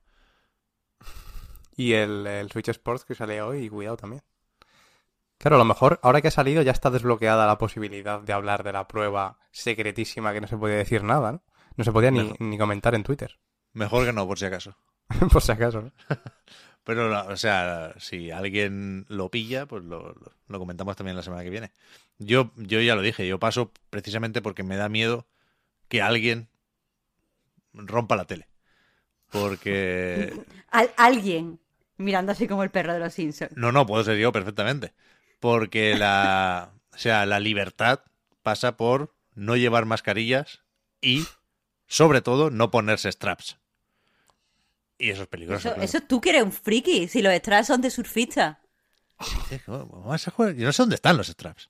Y 1.75 1.93
el, 1.93 2.25
el 2.27 2.51
Switch 2.51 2.69
Sports 2.69 3.03
que 3.03 3.15
sale 3.15 3.41
hoy, 3.41 3.69
cuidado 3.69 3.97
también. 3.97 4.23
Claro, 5.37 5.57
a 5.57 5.59
lo 5.59 5.65
mejor 5.65 5.99
ahora 6.03 6.21
que 6.21 6.29
ha 6.29 6.31
salido 6.31 6.61
ya 6.61 6.71
está 6.71 6.89
desbloqueada 6.89 7.45
la 7.45 7.57
posibilidad 7.57 8.21
de 8.21 8.31
hablar 8.31 8.63
de 8.63 8.71
la 8.71 8.87
prueba 8.87 9.39
secretísima 9.51 10.31
que 10.31 10.39
no 10.39 10.47
se 10.47 10.55
podía 10.55 10.77
decir 10.77 11.03
nada, 11.03 11.33
¿no? 11.33 11.43
No 11.75 11.83
se 11.83 11.91
podía 11.91 12.11
ni, 12.11 12.33
ni 12.39 12.57
comentar 12.57 12.95
en 12.95 13.03
Twitter, 13.03 13.39
Mejor 13.73 14.05
que 14.05 14.13
no, 14.13 14.27
por 14.27 14.39
si 14.39 14.45
acaso. 14.45 14.77
por 15.31 15.41
si 15.41 15.51
acaso, 15.51 15.81
¿no? 15.81 15.91
Pero, 16.83 17.09
la- 17.09 17.23
o 17.23 17.37
sea, 17.37 17.93
si 17.97 18.31
alguien 18.31 19.05
lo 19.07 19.29
pilla, 19.29 19.65
pues 19.65 19.83
lo, 19.85 20.09
lo- 20.13 20.33
lo 20.47 20.59
comentamos 20.59 20.95
también 20.95 21.15
la 21.15 21.23
semana 21.23 21.43
que 21.43 21.49
viene. 21.49 21.71
Yo, 22.19 22.51
yo 22.57 22.81
ya 22.81 22.95
lo 22.95 23.01
dije, 23.01 23.27
yo 23.27 23.39
paso 23.39 23.71
precisamente 23.89 24.41
porque 24.41 24.63
me 24.63 24.75
da 24.75 24.89
miedo 24.89 25.25
que 25.87 26.01
alguien 26.01 26.49
rompa 27.73 28.15
la 28.15 28.25
tele. 28.25 28.47
Porque... 29.31 30.33
Al- 30.71 30.93
alguien 30.97 31.59
mirando 31.97 32.31
así 32.31 32.47
como 32.47 32.63
el 32.63 32.69
perro 32.71 32.93
de 32.93 32.99
los 32.99 33.13
Simpsons. 33.13 33.55
No, 33.55 33.71
no, 33.71 33.85
puedo 33.85 34.03
ser 34.03 34.17
yo 34.17 34.31
perfectamente. 34.31 34.93
Porque 35.39 35.95
la... 35.95 36.71
O 36.93 36.97
sea, 36.97 37.25
la 37.25 37.39
libertad 37.39 38.01
pasa 38.43 38.77
por 38.77 39.15
no 39.33 39.55
llevar 39.55 39.85
mascarillas 39.85 40.61
y, 41.01 41.25
sobre 41.87 42.21
todo, 42.21 42.51
no 42.51 42.69
ponerse 42.69 43.11
straps. 43.11 43.57
Y 45.03 45.09
eso 45.09 45.23
es 45.23 45.27
peligroso. 45.27 45.67
Eso, 45.67 45.75
claro. 45.75 45.83
eso 45.83 45.99
tú 46.07 46.21
que 46.21 46.29
eres 46.29 46.43
un 46.43 46.53
friki, 46.53 47.09
si 47.09 47.21
los 47.21 47.33
straps 47.33 47.67
son 47.67 47.81
de 47.81 47.89
surfista. 47.89 48.61
¿cómo 49.65 50.03
vas 50.03 50.25
a 50.29 50.31
jugar? 50.31 50.55
Yo 50.55 50.65
no 50.65 50.71
sé 50.71 50.81
dónde 50.81 50.95
están 50.95 51.17
los 51.17 51.27
straps. 51.27 51.69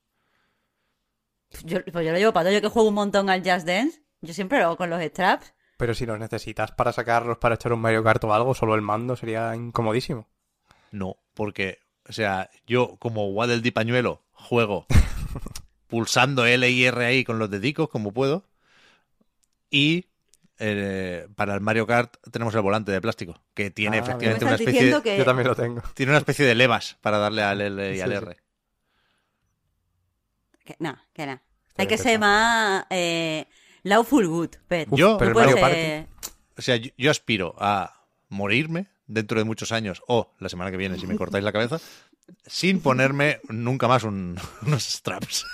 Yo, 1.63 1.83
pues 1.83 2.05
yo 2.05 2.11
lo 2.11 2.19
llevo 2.19 2.31
para 2.31 2.43
todo. 2.43 2.53
Yo 2.53 2.61
que 2.61 2.67
juego 2.67 2.89
un 2.89 2.93
montón 2.93 3.31
al 3.31 3.39
Just 3.39 3.65
Dance, 3.65 4.03
yo 4.21 4.35
siempre 4.35 4.59
lo 4.59 4.65
hago 4.65 4.77
con 4.77 4.91
los 4.91 5.01
straps. 5.01 5.51
Pero 5.77 5.95
si 5.95 6.05
los 6.05 6.19
necesitas 6.19 6.73
para 6.73 6.93
sacarlos, 6.93 7.39
para 7.39 7.55
echar 7.55 7.73
un 7.73 7.81
Mario 7.81 8.03
Kart 8.03 8.23
o 8.23 8.35
algo, 8.35 8.53
solo 8.53 8.75
el 8.75 8.83
mando 8.83 9.15
sería 9.15 9.55
incomodísimo. 9.55 10.29
No, 10.91 11.17
porque, 11.33 11.79
o 12.07 12.13
sea, 12.13 12.51
yo 12.67 12.97
como 12.97 13.31
Waddle 13.31 13.61
di 13.61 13.71
pañuelo 13.71 14.21
juego 14.31 14.85
pulsando 15.87 16.45
L 16.45 16.69
y 16.69 16.85
R 16.85 17.03
ahí 17.03 17.23
con 17.23 17.39
los 17.39 17.49
dedicos 17.49 17.89
como 17.89 18.11
puedo. 18.11 18.45
Y 19.71 20.05
eh, 20.59 21.27
para 21.35 21.53
el 21.55 21.61
Mario 21.61 21.85
Kart 21.87 22.15
tenemos 22.31 22.53
el 22.55 22.61
volante 22.61 22.91
de 22.91 23.01
plástico, 23.01 23.41
que 23.53 23.71
tiene 23.71 23.97
Ah, 23.97 24.01
efectivamente 24.01 24.45
¿Me 24.45 24.51
una 24.51 24.55
especie, 24.55 25.01
que- 25.01 25.17
Yo 25.17 25.25
también 25.25 25.47
lo 25.47 25.55
tengo. 25.55 25.81
tiene 25.95 26.11
una 26.11 26.19
especie 26.19 26.45
de 26.45 26.55
levas 26.55 26.97
para 27.01 27.17
darle 27.17 27.41
al 27.43 27.59
L 27.61 27.95
y 27.95 28.01
al 28.01 28.09
Sí, 28.11 28.15
R. 28.17 28.37
Que, 30.65 30.75
no, 30.79 30.97
que 31.13 31.25
no. 31.25 31.41
Hay 31.77 31.87
que 31.87 31.97
ser 31.97 32.19
más 32.19 32.85
eh, 32.89 33.45
lawful 33.83 34.27
good, 34.27 34.49
Pet. 34.67 34.87
Yo- 34.91 35.17
pero 35.17 35.33
Mario 35.33 35.57
ser- 35.57 36.07
O 36.57 36.61
sea, 36.61 36.75
yo, 36.77 36.91
yo 36.97 37.11
aspiro 37.11 37.55
a 37.57 38.05
morirme 38.29 38.87
dentro 39.07 39.39
de 39.39 39.43
muchos 39.43 39.71
años 39.71 40.01
o 40.07 40.33
la 40.39 40.49
semana 40.49 40.71
que 40.71 40.77
viene 40.77 40.97
si 40.97 41.07
me 41.07 41.15
cortáis 41.17 41.43
la 41.43 41.51
cabeza 41.51 41.79
sin 42.45 42.79
ponerme 42.79 43.41
nunca 43.49 43.87
más 43.87 44.03
un- 44.03 44.39
unos 44.65 44.83
straps. 44.83 45.45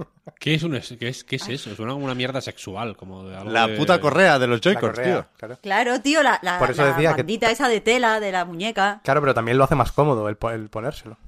¿Qué 0.38 0.54
es, 0.54 0.62
un, 0.62 0.74
es- 0.76 0.94
qué, 0.98 1.08
es, 1.08 1.24
¿Qué 1.24 1.36
es 1.36 1.48
eso? 1.48 1.74
Suena 1.74 1.92
como 1.92 2.04
una 2.04 2.14
mierda 2.14 2.40
sexual, 2.40 2.96
como 2.96 3.24
de 3.24 3.36
algo 3.36 3.50
La 3.50 3.66
de- 3.66 3.76
puta 3.76 4.00
correa 4.00 4.38
de 4.38 4.46
los 4.46 4.60
Joy-Cons, 4.60 5.00
tío. 5.02 5.26
claro. 5.36 5.58
Claro, 5.62 6.00
tío, 6.00 6.22
la, 6.22 6.38
la, 6.42 6.58
Por 6.58 6.70
eso 6.70 6.82
la 6.82 6.88
decía 6.92 7.10
que- 7.14 7.22
bandita 7.22 7.50
esa 7.50 7.68
de 7.68 7.80
tela 7.80 8.20
de 8.20 8.32
la 8.32 8.44
muñeca. 8.44 9.00
Claro, 9.04 9.20
pero 9.20 9.34
también 9.34 9.58
lo 9.58 9.64
hace 9.64 9.74
más 9.74 9.92
cómodo 9.92 10.28
el, 10.28 10.36
po- 10.36 10.50
el 10.50 10.68
ponérselo. 10.70 11.18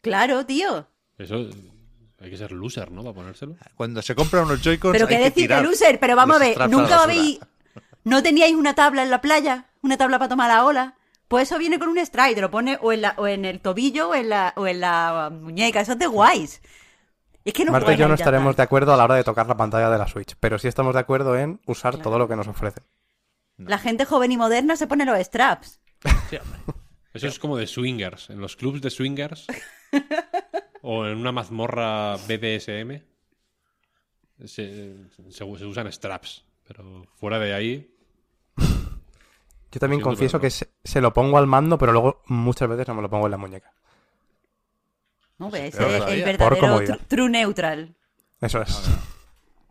Claro, 0.00 0.46
tío. 0.46 0.86
Eso 1.18 1.46
hay 2.20 2.30
que 2.30 2.36
ser 2.36 2.52
loser, 2.52 2.90
¿no? 2.90 3.02
Para 3.02 3.14
ponérselo. 3.14 3.56
Cuando 3.74 4.02
se 4.02 4.14
compran 4.14 4.44
unos 4.44 4.62
Joy-Cons 4.62 4.92
Pero 4.92 5.06
hay 5.06 5.14
qué 5.16 5.18
que 5.18 5.24
decir 5.30 5.48
de 5.50 5.62
loser, 5.62 6.00
pero 6.00 6.16
vamos 6.16 6.36
a 6.36 6.38
ver, 6.40 6.68
nunca 6.70 7.02
habéis... 7.02 7.38
¿No 8.04 8.22
teníais 8.22 8.54
una 8.54 8.74
tabla 8.74 9.02
en 9.02 9.10
la 9.10 9.20
playa? 9.20 9.66
¿Una 9.82 9.96
tabla 9.96 10.18
para 10.18 10.28
tomar 10.30 10.48
la 10.48 10.64
ola? 10.64 10.94
Pues 11.26 11.48
eso 11.48 11.58
viene 11.58 11.78
con 11.78 11.88
un 11.90 11.98
strike, 11.98 12.36
te 12.36 12.40
lo 12.40 12.50
pone 12.50 12.78
o 12.80 12.90
en, 12.92 13.02
la, 13.02 13.14
o 13.18 13.26
en 13.26 13.44
el 13.44 13.60
tobillo 13.60 14.10
o 14.10 14.14
en 14.14 14.30
la, 14.30 14.54
o 14.56 14.66
en 14.66 14.80
la 14.80 15.30
muñeca, 15.30 15.80
eso 15.82 15.92
es 15.92 15.98
de 15.98 16.06
guays. 16.06 16.62
Es 17.48 17.54
que 17.54 17.64
no 17.64 17.72
Marta 17.72 17.94
y 17.94 17.96
yo 17.96 18.08
no 18.08 18.14
estaremos 18.14 18.56
de 18.56 18.62
acuerdo 18.62 18.92
a 18.92 18.96
la 18.96 19.04
hora 19.04 19.14
de 19.14 19.24
tocar 19.24 19.46
la 19.46 19.56
pantalla 19.56 19.88
de 19.88 19.96
la 19.98 20.06
Switch, 20.06 20.34
pero 20.38 20.58
sí 20.58 20.68
estamos 20.68 20.92
de 20.94 21.00
acuerdo 21.00 21.36
en 21.36 21.60
usar 21.66 21.96
todo 21.96 22.18
lo 22.18 22.28
que 22.28 22.36
nos 22.36 22.46
ofrecen. 22.46 22.84
La 23.56 23.78
gente 23.78 24.04
joven 24.04 24.30
y 24.32 24.36
moderna 24.36 24.76
se 24.76 24.86
pone 24.86 25.04
los 25.06 25.18
straps. 25.18 25.80
Eso 27.14 27.26
es 27.26 27.38
como 27.38 27.56
de 27.56 27.66
swingers. 27.66 28.28
En 28.30 28.40
los 28.40 28.54
clubs 28.54 28.82
de 28.82 28.90
swingers 28.90 29.46
o 30.82 31.06
en 31.06 31.16
una 31.18 31.32
mazmorra 31.32 32.16
BDSM 32.16 33.00
se, 34.44 34.46
se- 35.10 35.32
se 35.32 35.44
usan 35.44 35.90
straps. 35.92 36.44
Pero 36.66 37.06
fuera 37.18 37.38
de 37.38 37.54
ahí, 37.54 37.94
Yo 39.72 39.80
también 39.80 40.02
confieso 40.02 40.38
que 40.38 40.50
se, 40.50 40.68
se 40.84 41.00
lo 41.00 41.14
pongo 41.14 41.38
al 41.38 41.46
mando, 41.46 41.78
pero 41.78 41.92
luego 41.92 42.22
muchas 42.26 42.68
veces 42.68 42.86
no 42.88 42.94
me 42.94 43.02
lo 43.02 43.08
pongo 43.08 43.24
en 43.26 43.30
la 43.30 43.38
muñeca. 43.38 43.72
¿No? 45.38 45.50
Ves? 45.50 45.74
peor 45.76 45.88
Es 45.90 45.94
el 45.94 46.00
todavía. 46.00 46.38
Por 46.38 46.54
verdadero 46.54 46.94
tru- 46.94 47.00
true 47.08 47.30
neutral. 47.30 47.94
Eso 48.40 48.62
es. 48.62 48.80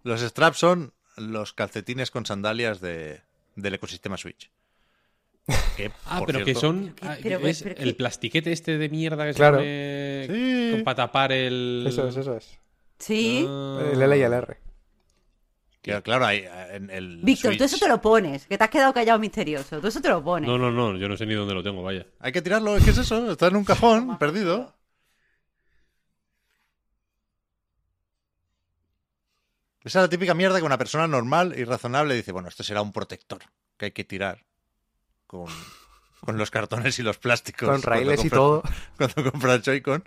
Los 0.03 0.21
straps 0.21 0.57
son 0.57 0.93
los 1.17 1.53
calcetines 1.53 2.11
con 2.11 2.25
sandalias 2.25 2.79
de, 2.81 3.21
del 3.55 3.73
ecosistema 3.75 4.17
Switch. 4.17 4.49
Que, 5.77 5.91
Ah, 6.05 6.21
pero 6.25 6.43
que 6.43 6.55
son. 6.55 6.93
¿Qué? 6.95 7.07
ah, 7.07 7.17
Pero- 7.21 7.39
es 7.47 7.63
pero 7.63 7.75
qué- 7.75 7.83
el 7.83 7.95
plastiquete 7.95 8.51
este 8.51 8.77
de 8.77 8.89
mierda 8.89 9.25
que 9.25 9.33
Claro. 9.33 9.57
se 9.59 10.27
pone 10.27 10.37
Sí. 10.69 10.71
con- 10.75 10.83
para 10.83 10.95
tapar 10.95 11.31
el. 11.31 11.85
Eso 11.87 12.07
es, 12.07 12.17
eso 12.17 12.35
es. 12.35 12.57
Sí. 12.99 13.45
Ah. 13.47 13.81
El 13.93 14.01
L 14.01 14.17
y 14.17 14.21
el 14.21 14.33
R. 14.33 14.57
que, 15.81 16.01
claro, 16.01 16.25
hay 16.25 16.43
en 16.71 16.89
el 16.89 17.21
Víctor, 17.23 17.51
tú 17.53 17.57
Switch. 17.59 17.73
eso 17.73 17.77
te 17.77 17.87
lo 17.87 18.01
pones, 18.01 18.45
que 18.45 18.57
te 18.57 18.63
has 18.65 18.69
quedado 18.69 18.91
callado 18.93 19.19
misterioso. 19.19 19.79
Tú 19.79 19.87
eso 19.87 20.01
te 20.01 20.09
lo 20.09 20.21
pones. 20.23 20.49
No, 20.49 20.57
no, 20.57 20.69
no, 20.71 20.97
yo 20.97 21.07
no 21.07 21.15
sé 21.15 21.25
ni 21.25 21.33
dónde 21.33 21.53
lo 21.53 21.63
tengo, 21.63 21.81
vaya. 21.81 22.05
Hay 22.19 22.31
que 22.33 22.41
tirarlo, 22.41 22.75
¿qué 22.83 22.89
es 22.89 22.97
eso? 22.97 23.31
Está 23.31 23.47
en 23.47 23.55
un 23.55 23.63
cajón, 23.63 24.17
perdido. 24.17 24.75
Esa 29.87 29.99
es 29.99 30.03
la 30.03 30.09
típica 30.09 30.33
mierda 30.33 30.59
que 30.59 30.65
una 30.65 30.77
persona 30.77 31.07
normal 31.07 31.53
y 31.57 31.63
razonable 31.63 32.13
dice, 32.13 32.33
bueno, 32.33 32.49
esto 32.49 32.61
será 32.61 32.81
un 32.81 32.91
protector 32.91 33.39
que 33.77 33.85
hay 33.85 33.91
que 33.91 34.03
tirar 34.03 34.43
con, 35.25 35.47
con 36.19 36.37
los 36.37 36.51
cartones 36.51 36.99
y 36.99 37.03
los 37.03 37.17
plásticos. 37.17 37.69
Con 37.69 37.81
raíles 37.81 38.25
y 38.25 38.29
todo. 38.29 38.63
Cuando 38.97 39.31
compras 39.31 39.61
Joy-Con. 39.61 40.01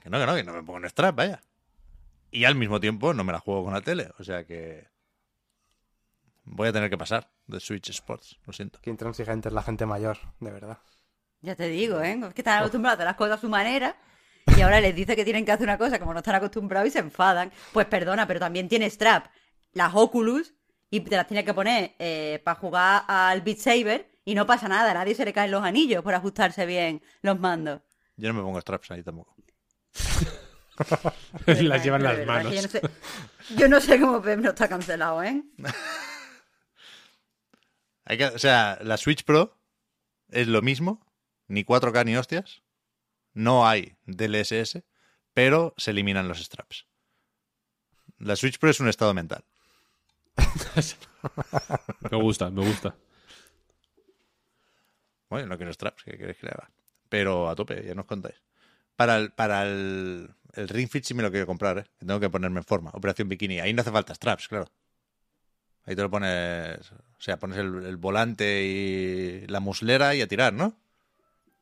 Que 0.00 0.08
no, 0.08 0.20
que 0.20 0.26
no, 0.26 0.34
que 0.36 0.44
no 0.44 0.52
me 0.52 0.62
pongo 0.62 0.78
en 0.78 0.88
strap, 0.88 1.16
vaya. 1.16 1.42
Y 2.30 2.44
al 2.44 2.54
mismo 2.54 2.78
tiempo 2.78 3.12
no 3.12 3.24
me 3.24 3.32
la 3.32 3.40
juego 3.40 3.64
con 3.64 3.74
la 3.74 3.80
tele, 3.80 4.12
o 4.20 4.22
sea 4.22 4.44
que 4.44 4.86
voy 6.44 6.68
a 6.68 6.72
tener 6.72 6.88
que 6.88 6.96
pasar 6.96 7.28
de 7.48 7.58
Switch 7.58 7.90
Sports, 7.90 8.38
lo 8.46 8.52
siento. 8.52 8.78
Qué 8.82 8.90
intransigente 8.90 9.48
es 9.48 9.52
la 9.52 9.64
gente 9.64 9.84
mayor, 9.84 10.18
de 10.38 10.52
verdad. 10.52 10.78
Ya 11.40 11.56
te 11.56 11.68
digo, 11.68 12.00
¿eh? 12.00 12.20
Es 12.24 12.34
que 12.34 12.42
están 12.42 12.58
acostumbrados 12.58 12.94
a 12.94 12.96
hacer 12.98 13.06
las 13.06 13.16
cosas 13.16 13.38
a 13.38 13.40
su 13.40 13.48
manera 13.48 13.96
y 14.56 14.60
ahora 14.60 14.80
les 14.80 14.94
dice 14.94 15.16
que 15.16 15.24
tienen 15.24 15.44
que 15.44 15.52
hacer 15.52 15.64
una 15.64 15.78
cosa 15.78 15.98
como 15.98 16.12
no 16.12 16.20
están 16.20 16.34
acostumbrados 16.34 16.88
y 16.88 16.92
se 16.92 16.98
enfadan. 17.00 17.50
Pues 17.72 17.86
perdona, 17.86 18.26
pero 18.26 18.40
también 18.40 18.68
tiene 18.68 18.88
strap 18.90 19.26
las 19.72 19.94
Oculus 19.94 20.54
y 20.90 21.00
te 21.00 21.16
las 21.16 21.26
tienes 21.26 21.44
que 21.44 21.54
poner 21.54 21.94
para 22.42 22.54
jugar 22.56 23.04
al 23.06 23.42
Beat 23.42 23.58
Saber 23.58 24.10
y 24.24 24.34
no 24.34 24.46
pasa 24.46 24.68
nada, 24.68 24.90
a 24.90 24.94
nadie 24.94 25.14
se 25.14 25.24
le 25.24 25.32
caen 25.32 25.50
los 25.50 25.64
anillos 25.64 26.02
por 26.02 26.14
ajustarse 26.14 26.66
bien 26.66 27.02
los 27.22 27.38
mandos. 27.38 27.80
Yo 28.16 28.28
no 28.28 28.34
me 28.34 28.42
pongo 28.42 28.60
straps 28.60 28.90
ahí 28.90 29.02
tampoco. 29.02 29.34
Las 31.46 31.82
llevan 31.82 32.02
las 32.02 32.24
manos. 32.26 32.52
que 32.52 32.56
Yo 32.56 32.62
no, 32.62 32.68
sé, 32.68 32.82
yo 33.56 33.68
no 33.68 33.80
sé 33.80 33.98
cómo 33.98 34.22
Pep 34.22 34.38
no 34.38 34.50
está 34.50 34.68
cancelado, 34.68 35.22
¿eh? 35.22 35.42
Hay 38.04 38.18
que, 38.18 38.26
o 38.26 38.38
sea, 38.38 38.78
la 38.82 38.96
Switch 38.96 39.24
Pro 39.24 39.58
es 40.28 40.46
lo 40.46 40.62
mismo, 40.62 41.04
ni 41.46 41.64
4K 41.64 42.04
ni 42.04 42.16
hostias. 42.16 42.62
No 43.34 43.66
hay 43.66 43.96
DLSS, 44.06 44.82
pero 45.34 45.74
se 45.76 45.92
eliminan 45.92 46.28
los 46.28 46.40
straps. 46.40 46.86
La 48.18 48.36
Switch 48.36 48.58
Pro 48.58 48.70
es 48.70 48.80
un 48.80 48.88
estado 48.88 49.14
mental. 49.14 49.44
Me 52.10 52.16
gusta, 52.16 52.50
me 52.50 52.64
gusta. 52.64 52.94
Bueno, 55.28 55.48
no 55.48 55.56
quiero 55.56 55.72
straps, 55.72 56.04
¿qué 56.04 56.16
queréis 56.16 56.38
que 56.38 56.46
le 56.46 56.52
haga? 56.52 56.70
Pero 57.08 57.48
a 57.48 57.54
tope, 57.54 57.84
ya 57.84 57.94
nos 57.94 58.06
contáis. 58.06 58.36
Para 58.96 59.16
el, 59.16 59.30
para 59.30 59.64
el, 59.64 60.30
el 60.54 60.68
Ring 60.68 60.88
Fit 60.88 61.04
sí 61.04 61.14
me 61.14 61.22
lo 61.22 61.30
quiero 61.30 61.46
comprar, 61.46 61.78
¿eh? 61.78 61.84
Tengo 61.98 62.18
que 62.18 62.30
ponerme 62.30 62.60
en 62.60 62.64
forma. 62.64 62.90
Operación 62.94 63.28
Bikini. 63.28 63.60
Ahí 63.60 63.72
no 63.72 63.82
hace 63.82 63.92
falta 63.92 64.14
straps, 64.14 64.48
claro. 64.48 64.70
Ahí 65.84 65.94
te 65.94 66.02
lo 66.02 66.10
pones... 66.10 66.90
O 66.90 67.20
sea, 67.20 67.38
pones 67.38 67.58
el, 67.58 67.84
el 67.84 67.96
volante 67.96 68.64
y 68.64 69.46
la 69.46 69.60
muslera 69.60 70.14
y 70.14 70.22
a 70.22 70.26
tirar, 70.26 70.52
¿no? 70.52 70.76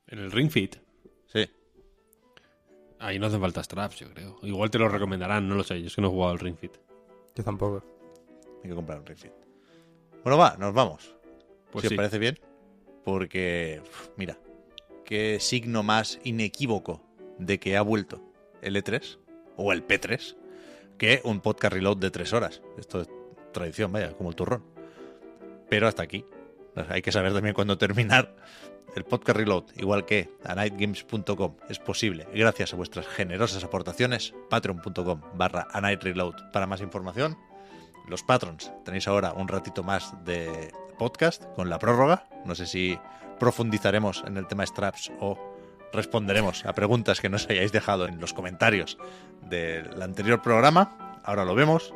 En 0.07 0.19
el 0.19 0.33
Ring 0.33 0.51
Fit. 0.51 0.77
Ahí 2.99 3.19
no 3.19 3.27
hacen 3.27 3.41
falta 3.41 3.63
straps, 3.63 3.97
yo 4.01 4.11
creo. 4.13 4.39
Igual 4.43 4.71
te 4.71 4.79
lo 4.79 4.89
recomendarán, 4.89 5.49
no 5.49 5.55
lo 5.55 5.65
sé. 5.65 5.81
Yo 5.81 5.87
es 5.87 5.95
que 5.95 6.03
no 6.03 6.09
he 6.09 6.11
jugado 6.11 6.33
al 6.33 6.39
Ring 6.39 6.57
Fit. 6.57 6.73
Yo 7.35 7.45
tampoco. 7.45 7.85
Hay 8.63 8.71
que 8.71 8.75
comprar 8.75 8.99
un 8.99 9.07
Ring 9.07 9.19
Fit. 9.19 9.33
Bueno, 10.23 10.39
va, 10.39 10.57
nos 10.59 10.75
vamos. 10.75 11.15
Pues 11.71 11.83
si 11.83 11.89
sí. 11.89 11.95
os 11.95 11.97
parece 11.97 12.19
bien. 12.19 12.39
Porque, 13.05 13.83
mira, 14.17 14.39
qué 15.05 15.39
signo 15.41 15.83
más 15.83 16.19
inequívoco 16.25 17.01
de 17.39 17.59
que 17.59 17.77
ha 17.77 17.83
vuelto 17.83 18.21
el 18.63 18.77
E3 18.77 19.19
o 19.57 19.73
el 19.73 19.87
P3 19.87 20.37
que 20.99 21.21
un 21.25 21.41
podcast 21.41 21.75
reload 21.75 21.99
de 21.99 22.11
tres 22.11 22.33
horas. 22.33 22.63
Esto 22.79 23.03
es 23.03 23.09
tradición, 23.53 23.93
vaya, 23.93 24.13
como 24.15 24.31
el 24.31 24.37
turrón. 24.37 24.65
Pero 25.69 25.87
hasta 25.89 26.03
aquí. 26.03 26.25
Hay 26.89 27.03
que 27.03 27.13
saber 27.13 27.33
también 27.33 27.55
cuándo 27.55 27.79
terminar 27.79 28.35
el 28.95 29.05
podcast 29.05 29.37
reload, 29.37 29.65
igual 29.77 30.07
que 30.07 30.31
a 30.45 30.55
nightgames.com. 30.55 31.57
Es 31.69 31.79
posible 31.79 32.27
gracias 32.35 32.73
a 32.73 32.77
vuestras 32.77 33.07
generosas 33.07 33.63
aportaciones. 33.63 34.35
Patreon.com 34.49 35.21
barra 35.35 35.69
a 35.71 35.81
night 35.81 36.03
reload 36.03 36.35
para 36.53 36.67
más 36.67 36.81
información. 36.81 37.37
Los 38.09 38.23
patrons, 38.23 38.73
tenéis 38.85 39.09
ahora 39.09 39.33
un 39.33 39.49
ratito 39.49 39.83
más 39.83 40.15
de 40.25 40.73
podcast 40.99 41.45
con 41.55 41.69
la 41.69 41.79
prórroga. 41.79 42.29
No 42.45 42.55
sé 42.55 42.67
si 42.67 42.99
profundizaremos 43.39 44.25
en 44.27 44.37
el 44.37 44.47
tema 44.47 44.65
straps 44.65 45.13
o 45.21 45.39
responderemos 45.93 46.65
a 46.65 46.73
preguntas 46.73 47.21
que 47.21 47.29
nos 47.29 47.49
hayáis 47.51 47.73
dejado 47.73 48.07
en 48.07 48.21
los 48.21 48.33
comentarios 48.33 48.97
del 49.43 50.01
anterior 50.01 50.41
programa. 50.41 51.21
Ahora 51.25 51.45
lo 51.45 51.55
vemos. 51.55 51.93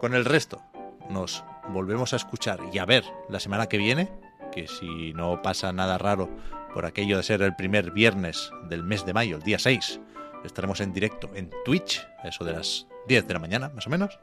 Con 0.00 0.14
el 0.14 0.24
resto, 0.24 0.60
nos 1.08 1.44
volvemos 1.68 2.12
a 2.12 2.16
escuchar 2.16 2.60
y 2.72 2.78
a 2.78 2.84
ver 2.84 3.04
la 3.28 3.40
semana 3.40 3.68
que 3.68 3.78
viene, 3.78 4.10
que 4.52 4.66
si 4.66 5.12
no 5.14 5.42
pasa 5.42 5.72
nada 5.72 5.98
raro 5.98 6.28
por 6.74 6.86
aquello 6.86 7.16
de 7.16 7.22
ser 7.22 7.42
el 7.42 7.54
primer 7.54 7.90
viernes 7.90 8.50
del 8.68 8.82
mes 8.82 9.04
de 9.04 9.12
mayo, 9.12 9.36
el 9.36 9.42
día 9.42 9.58
6, 9.58 10.00
estaremos 10.44 10.80
en 10.80 10.92
directo 10.92 11.30
en 11.34 11.50
Twitch, 11.64 12.06
a 12.22 12.28
eso 12.28 12.44
de 12.44 12.52
las 12.52 12.86
10 13.08 13.26
de 13.26 13.34
la 13.34 13.40
mañana, 13.40 13.70
más 13.74 13.86
o 13.86 13.90
menos. 13.90 14.18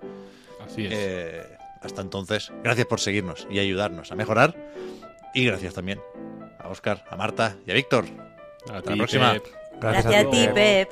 Así 0.65 0.85
es. 0.85 0.93
Eh, 0.93 1.57
hasta 1.81 2.01
entonces, 2.01 2.51
gracias 2.63 2.87
por 2.87 2.99
seguirnos 2.99 3.47
y 3.49 3.59
ayudarnos 3.59 4.11
a 4.11 4.15
mejorar. 4.15 4.55
Y 5.33 5.45
gracias 5.45 5.73
también 5.73 6.01
a 6.59 6.67
Oscar, 6.69 7.05
a 7.09 7.15
Marta 7.15 7.55
y 7.65 7.71
a 7.71 7.73
Víctor. 7.73 8.05
A 8.69 8.77
hasta 8.77 8.81
ti, 8.81 8.89
la 8.89 8.95
próxima. 8.95 9.33
Pep. 9.33 9.45
Gracias 9.79 10.15
a 10.15 10.29
ti, 10.29 10.49
Pep. 10.53 10.89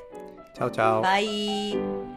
Chao, 0.54 0.70
chao. 0.70 1.02
Bye. 1.02 2.17